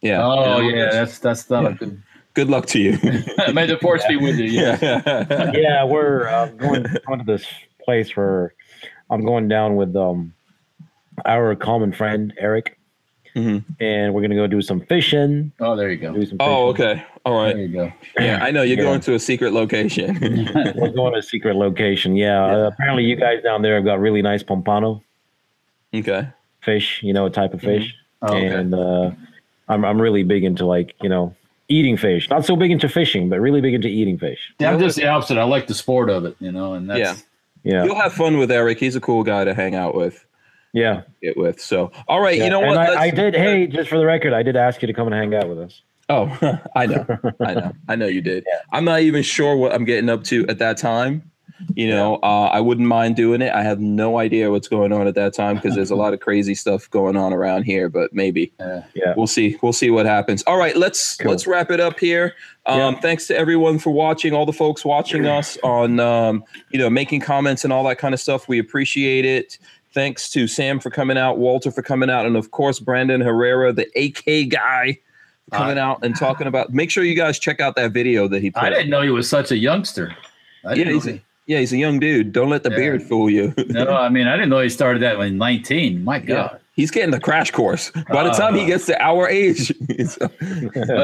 Yeah. 0.00 0.22
Oh 0.24 0.60
Yeah. 0.60 0.76
yeah, 0.76 0.90
that's 0.90 1.18
that's 1.18 1.48
not 1.50 1.64
Yeah. 1.64 1.68
a 1.70 1.74
good. 1.74 2.02
Good 2.34 2.48
luck 2.48 2.64
to 2.68 2.78
you. 2.80 2.92
May 3.52 3.66
the 3.66 3.76
force 3.82 4.02
be 4.08 4.16
with 4.16 4.36
you. 4.38 4.46
Yeah. 4.46 4.78
yeah. 4.80 5.50
yeah, 5.54 5.84
we're 5.84 6.28
uh, 6.28 6.46
going 6.46 6.86
going 7.06 7.18
to 7.18 7.24
this 7.26 7.44
place 7.84 8.16
where 8.16 8.54
I'm 9.10 9.22
going 9.22 9.48
down 9.48 9.76
with 9.76 9.94
um 9.96 10.32
our 11.26 11.54
common 11.54 11.92
friend 11.92 12.32
Eric, 12.38 12.78
Mhm. 13.34 13.64
and 13.80 14.12
we're 14.12 14.20
gonna 14.22 14.34
go 14.34 14.46
do 14.46 14.60
some 14.62 14.80
fishing. 14.80 15.52
Oh, 15.60 15.74
there 15.76 15.90
you 15.90 15.96
go. 15.96 16.12
Do 16.12 16.26
some 16.26 16.36
Oh, 16.40 16.72
fishing. 16.72 16.86
okay. 16.90 17.02
All 17.24 17.42
right. 17.42 17.54
There 17.54 17.64
you 17.64 17.68
go. 17.72 17.92
Yeah, 18.18 18.40
I 18.42 18.50
know 18.50 18.62
you're 18.62 18.76
Yeah. 18.78 18.82
going 18.84 19.00
to 19.00 19.14
a 19.14 19.18
secret 19.18 19.52
location. 19.52 20.18
We're 20.76 20.90
going 20.90 21.12
to 21.12 21.18
a 21.20 21.22
secret 21.22 21.54
location. 21.56 22.16
Yeah, 22.16 22.46
Yeah. 22.46 22.56
Uh, 22.56 22.66
apparently 22.68 23.04
you 23.04 23.16
guys 23.16 23.42
down 23.42 23.62
there 23.62 23.76
have 23.76 23.84
got 23.84 24.00
really 24.00 24.22
nice 24.22 24.42
pompano 24.42 25.02
okay. 25.94 26.28
fish. 26.60 27.00
You 27.02 27.12
know, 27.12 27.26
a 27.26 27.30
type 27.30 27.54
of 27.54 27.60
fish, 27.60 27.94
Oh, 28.22 28.34
okay. 28.34 28.46
and 28.46 28.74
uh, 28.74 29.10
I'm 29.68 29.84
I'm 29.84 30.00
really 30.00 30.22
big 30.24 30.44
into 30.44 30.66
like 30.66 30.94
you 31.02 31.08
know 31.08 31.34
eating 31.68 31.96
fish. 31.96 32.28
Not 32.28 32.44
so 32.44 32.54
big 32.56 32.70
into 32.70 32.88
fishing, 32.88 33.28
but 33.28 33.40
really 33.40 33.60
big 33.60 33.72
into 33.74 33.88
eating 33.88 34.18
fish. 34.18 34.52
Yeah, 34.58 34.72
I'm 34.72 34.78
just 34.80 34.96
the 34.96 35.06
opposite. 35.06 35.38
I 35.38 35.44
like 35.44 35.66
the 35.68 35.74
sport 35.74 36.10
of 36.10 36.24
it, 36.26 36.36
you 36.40 36.52
know, 36.52 36.74
and 36.74 36.90
that's 36.90 36.98
Yeah. 37.00 37.14
Yeah, 37.64 37.84
You'll 37.84 37.94
have 38.00 38.12
fun 38.12 38.38
with 38.38 38.50
Eric. 38.50 38.80
He's 38.80 38.96
a 38.96 39.00
cool 39.00 39.22
guy 39.22 39.44
to 39.44 39.54
hang 39.54 39.76
out 39.76 39.94
with. 39.94 40.26
Yeah. 40.72 41.02
Get 41.22 41.36
with. 41.36 41.60
So, 41.60 41.92
all 42.08 42.20
right. 42.20 42.36
yeah. 42.38 42.44
You 42.44 42.50
know 42.50 42.60
And 42.62 42.68
what? 42.76 42.78
I, 42.78 43.04
I 43.04 43.10
did. 43.10 43.34
Hey, 43.34 43.66
just 43.66 43.88
for 43.88 43.98
the 43.98 44.06
record, 44.06 44.32
I 44.32 44.42
did 44.42 44.56
ask 44.56 44.80
you 44.82 44.86
to 44.86 44.92
come 44.94 45.06
and 45.06 45.14
hang 45.14 45.34
out 45.34 45.48
with 45.48 45.58
us. 45.58 45.82
Oh, 46.08 46.26
I 46.76 46.86
know. 46.86 47.06
I 47.40 47.54
know. 47.54 47.72
I 47.88 47.96
know 47.96 48.06
you 48.06 48.20
did. 48.20 48.44
I'm 48.72 48.84
not 48.84 49.00
even 49.00 49.22
sure 49.22 49.56
what 49.56 49.72
I'm 49.72 49.84
getting 49.84 50.08
up 50.10 50.24
to 50.24 50.46
at 50.48 50.58
that 50.58 50.78
time. 50.78 51.28
You 51.76 51.88
know, 51.88 52.16
uh, 52.24 52.46
I 52.52 52.58
wouldn't 52.58 52.88
mind 52.88 53.14
doing 53.14 53.40
it. 53.40 53.52
I 53.54 53.62
have 53.62 53.78
no 53.78 54.18
idea 54.18 54.50
what's 54.50 54.66
going 54.66 54.92
on 54.92 55.06
at 55.06 55.14
that 55.14 55.32
time 55.32 55.54
because 55.56 55.76
there's 55.76 55.92
a 55.92 55.94
lot 55.94 56.12
of 56.12 56.18
crazy 56.18 56.56
stuff 56.56 56.90
going 56.90 57.16
on 57.16 57.32
around 57.32 57.62
here. 57.62 57.88
But 57.88 58.12
maybe 58.12 58.52
uh, 58.58 58.80
Yeah. 58.94 59.14
we'll 59.16 59.28
see. 59.28 59.56
We'll 59.62 59.72
see 59.72 59.88
what 59.88 60.04
happens. 60.04 60.42
All 60.48 60.56
right, 60.56 60.76
let's 60.76 61.16
Cool. 61.18 61.30
let's 61.30 61.46
wrap 61.46 61.70
it 61.70 61.78
up 61.78 62.00
here. 62.00 62.34
Um, 62.66 62.78
Yeah. 62.94 63.00
Thanks 63.00 63.28
to 63.28 63.36
everyone 63.38 63.78
for 63.78 63.90
watching. 63.90 64.32
All 64.34 64.44
the 64.44 64.52
folks 64.52 64.84
watching 64.84 65.26
us 65.26 65.56
on, 65.62 66.00
um, 66.00 66.42
you 66.72 66.80
know, 66.80 66.90
making 66.90 67.20
comments 67.20 67.62
and 67.62 67.72
all 67.72 67.84
that 67.84 67.98
kind 67.98 68.12
of 68.12 68.18
stuff. 68.18 68.48
We 68.48 68.58
appreciate 68.58 69.24
it. 69.24 69.58
Thanks 69.94 70.30
to 70.30 70.46
Sam 70.46 70.80
for 70.80 70.90
coming 70.90 71.18
out, 71.18 71.38
Walter 71.38 71.70
for 71.70 71.82
coming 71.82 72.08
out, 72.10 72.24
and 72.26 72.36
of 72.36 72.50
course 72.50 72.78
Brandon 72.78 73.20
Herrera, 73.20 73.72
the 73.72 73.86
AK 73.96 74.48
guy, 74.48 74.98
coming 75.52 75.78
out 75.78 76.02
and 76.02 76.16
talking 76.16 76.46
about. 76.46 76.72
Make 76.72 76.90
sure 76.90 77.04
you 77.04 77.14
guys 77.14 77.38
check 77.38 77.60
out 77.60 77.76
that 77.76 77.92
video 77.92 78.26
that 78.28 78.40
he 78.42 78.50
put. 78.50 78.62
I 78.62 78.70
didn't 78.70 78.88
know 78.90 79.02
he 79.02 79.10
was 79.10 79.28
such 79.28 79.50
a 79.50 79.56
youngster. 79.56 80.16
I 80.64 80.74
Yeah, 80.74 80.84
he's 80.90 81.06
know 81.06 81.12
a, 81.14 81.22
yeah, 81.46 81.58
he's 81.58 81.72
a 81.74 81.76
young 81.76 81.98
dude. 82.00 82.32
Don't 82.32 82.48
let 82.48 82.62
the 82.62 82.70
Yeah. 82.70 82.76
beard 82.76 83.02
fool 83.02 83.28
you. 83.28 83.52
no, 83.68 83.88
I 83.94 84.08
mean, 84.08 84.28
I 84.28 84.36
didn't 84.36 84.48
know 84.48 84.60
he 84.60 84.70
started 84.70 85.02
that 85.02 85.18
when 85.18 85.36
19. 85.36 86.02
My 86.04 86.18
God. 86.20 86.58
He's 86.74 86.90
getting 86.90 87.10
the 87.10 87.20
crash 87.20 87.50
course. 87.50 87.90
By 88.10 88.24
the 88.24 88.30
time 88.30 88.54
he 88.54 88.62
Uh. 88.62 88.66
gets 88.66 88.86
to 88.86 88.98
our 89.02 89.28
age, 89.28 89.72
he's 89.88 90.16
Uh, 90.18 90.28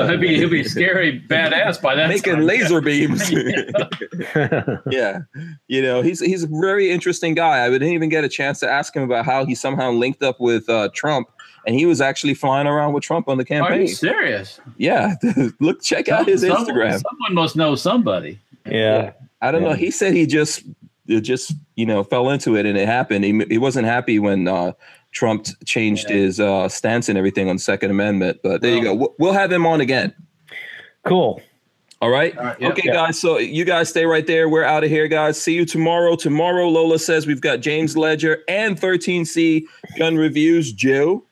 he'll 0.09 0.17
be 0.19 0.35
he'll 0.37 0.49
be 0.49 0.65
scary 0.65 1.21
badass 1.29 1.81
by 1.83 1.95
that 1.95 2.09
making 2.09 2.37
time. 2.37 2.47
laser 2.47 2.81
beams. 2.81 3.31
yeah, 4.91 5.21
you 5.67 5.83
know, 5.83 6.03
he's 6.03 6.21
he's 6.21 6.45
a 6.45 6.49
very 6.49 6.91
interesting 6.91 7.35
guy. 7.35 7.65
I 7.65 7.71
didn't 7.71 7.89
even 7.93 8.09
get 8.09 8.25
a 8.25 8.29
chance 8.29 8.61
to 8.61 8.69
ask 8.71 8.95
him 8.95 9.03
about 9.03 9.25
how 9.25 9.45
he 9.45 9.55
somehow 9.55 9.91
linked 9.91 10.23
up 10.23 10.41
with 10.41 10.69
uh, 10.69 10.89
Trump, 10.95 11.29
and 11.67 11.75
he 11.77 11.87
was 11.87 12.01
actually 12.01 12.35
flying 12.35 12.67
around 12.67 12.93
with 12.93 13.05
Trump 13.05 13.29
on 13.29 13.37
the 13.39 13.45
campaign. 13.45 13.73
Are 13.73 13.75
you 13.83 13.87
campaign. 13.89 13.95
serious? 13.95 14.61
Yeah, 14.77 15.15
look, 15.61 15.83
check 15.83 16.09
out 16.09 16.27
his 16.27 16.41
Someone- 16.43 16.65
Instagram. 16.67 16.93
Someone 16.93 17.35
must 17.35 17.57
know 17.57 17.75
somebody. 17.75 18.39
yeah. 18.67 19.13
I 19.41 19.53
don't 19.53 19.63
know. 19.63 19.75
He 19.75 19.93
said 19.93 20.15
he 20.15 20.27
just 20.27 20.65
it 21.07 21.21
just 21.21 21.53
you 21.77 21.87
know 21.87 22.03
fell 22.03 22.29
into 22.31 22.57
it 22.57 22.67
and 22.67 22.77
it 22.77 22.87
happened. 22.89 23.25
He, 23.25 23.39
he 23.49 23.57
wasn't 23.59 23.87
happy 23.87 24.19
when 24.19 24.49
uh, 24.49 24.73
Trump 25.13 25.47
changed 25.65 26.09
his 26.11 26.39
uh, 26.41 26.69
stance 26.69 27.09
and 27.09 27.17
everything 27.19 27.49
on 27.49 27.59
Second 27.59 27.91
Amendment. 27.91 28.41
But 28.43 28.61
there 28.61 28.75
you 28.77 28.83
go. 28.83 28.95
We'll- 28.95 29.15
We'll 29.19 29.33
have 29.33 29.51
him 29.53 29.67
on 29.67 29.81
again. 29.81 30.15
Cool. 31.05 31.41
All 32.01 32.11
right. 32.11 32.37
All 32.39 32.45
right, 32.45 32.61
yep. 32.61 32.73
Okay, 32.73 32.89
guys. 32.93 33.19
So 33.19 33.39
you 33.39 33.65
guys 33.65 33.89
stay 33.89 34.05
right 34.07 34.25
there. 34.27 34.49
We're 34.49 34.63
out 34.63 34.85
of 34.85 34.91
here, 34.91 35.09
guys. 35.09 35.41
See 35.41 35.55
you 35.55 35.65
tomorrow. 35.65 36.15
Tomorrow, 36.15 36.69
Lola 36.69 36.99
says 36.99 37.27
we've 37.27 37.41
got 37.41 37.59
James 37.61 37.97
Yeager 37.97 38.39
and 38.49 38.79
13C 38.81 39.65
gun 39.99 40.17
reviews. 40.17 40.73
Joe, 40.73 41.25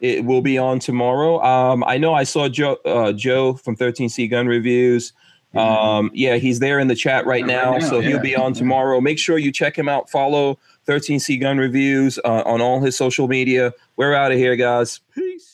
it 0.00 0.24
will 0.24 0.40
be 0.40 0.56
on 0.56 0.78
tomorrow. 0.78 1.42
Um, 1.44 1.84
I 1.84 1.98
know 1.98 2.14
I 2.14 2.24
saw 2.24 2.48
Joe 2.48 2.78
uh, 2.86 3.12
Joe 3.12 3.54
from 3.54 3.76
13C 3.76 4.30
gun 4.30 4.46
reviews. 4.46 5.12
Um, 5.54 6.10
yeah, 6.14 6.36
he's 6.36 6.60
there 6.60 6.78
in 6.78 6.88
the 6.88 6.94
chat 6.94 7.26
right 7.26 7.40
Yeah, 7.40 7.46
now, 7.56 7.70
right 7.72 7.80
now, 7.82 7.88
so 7.88 8.00
he'll 8.00 8.18
be 8.20 8.36
on 8.36 8.52
tomorrow. 8.54 9.00
Make 9.02 9.18
sure 9.18 9.36
you 9.38 9.52
check 9.52 9.76
him 9.76 9.88
out. 9.88 10.08
Follow 10.10 10.58
13C 10.86 11.40
gun 11.40 11.58
reviews 11.58 12.18
uh, 12.24 12.42
on 12.46 12.60
all 12.60 12.80
his 12.80 12.96
social 12.96 13.28
media. 13.28 13.72
We're 13.96 14.14
out 14.14 14.32
of 14.32 14.38
here, 14.38 14.56
guys. 14.56 15.00
Peace. 15.14 15.45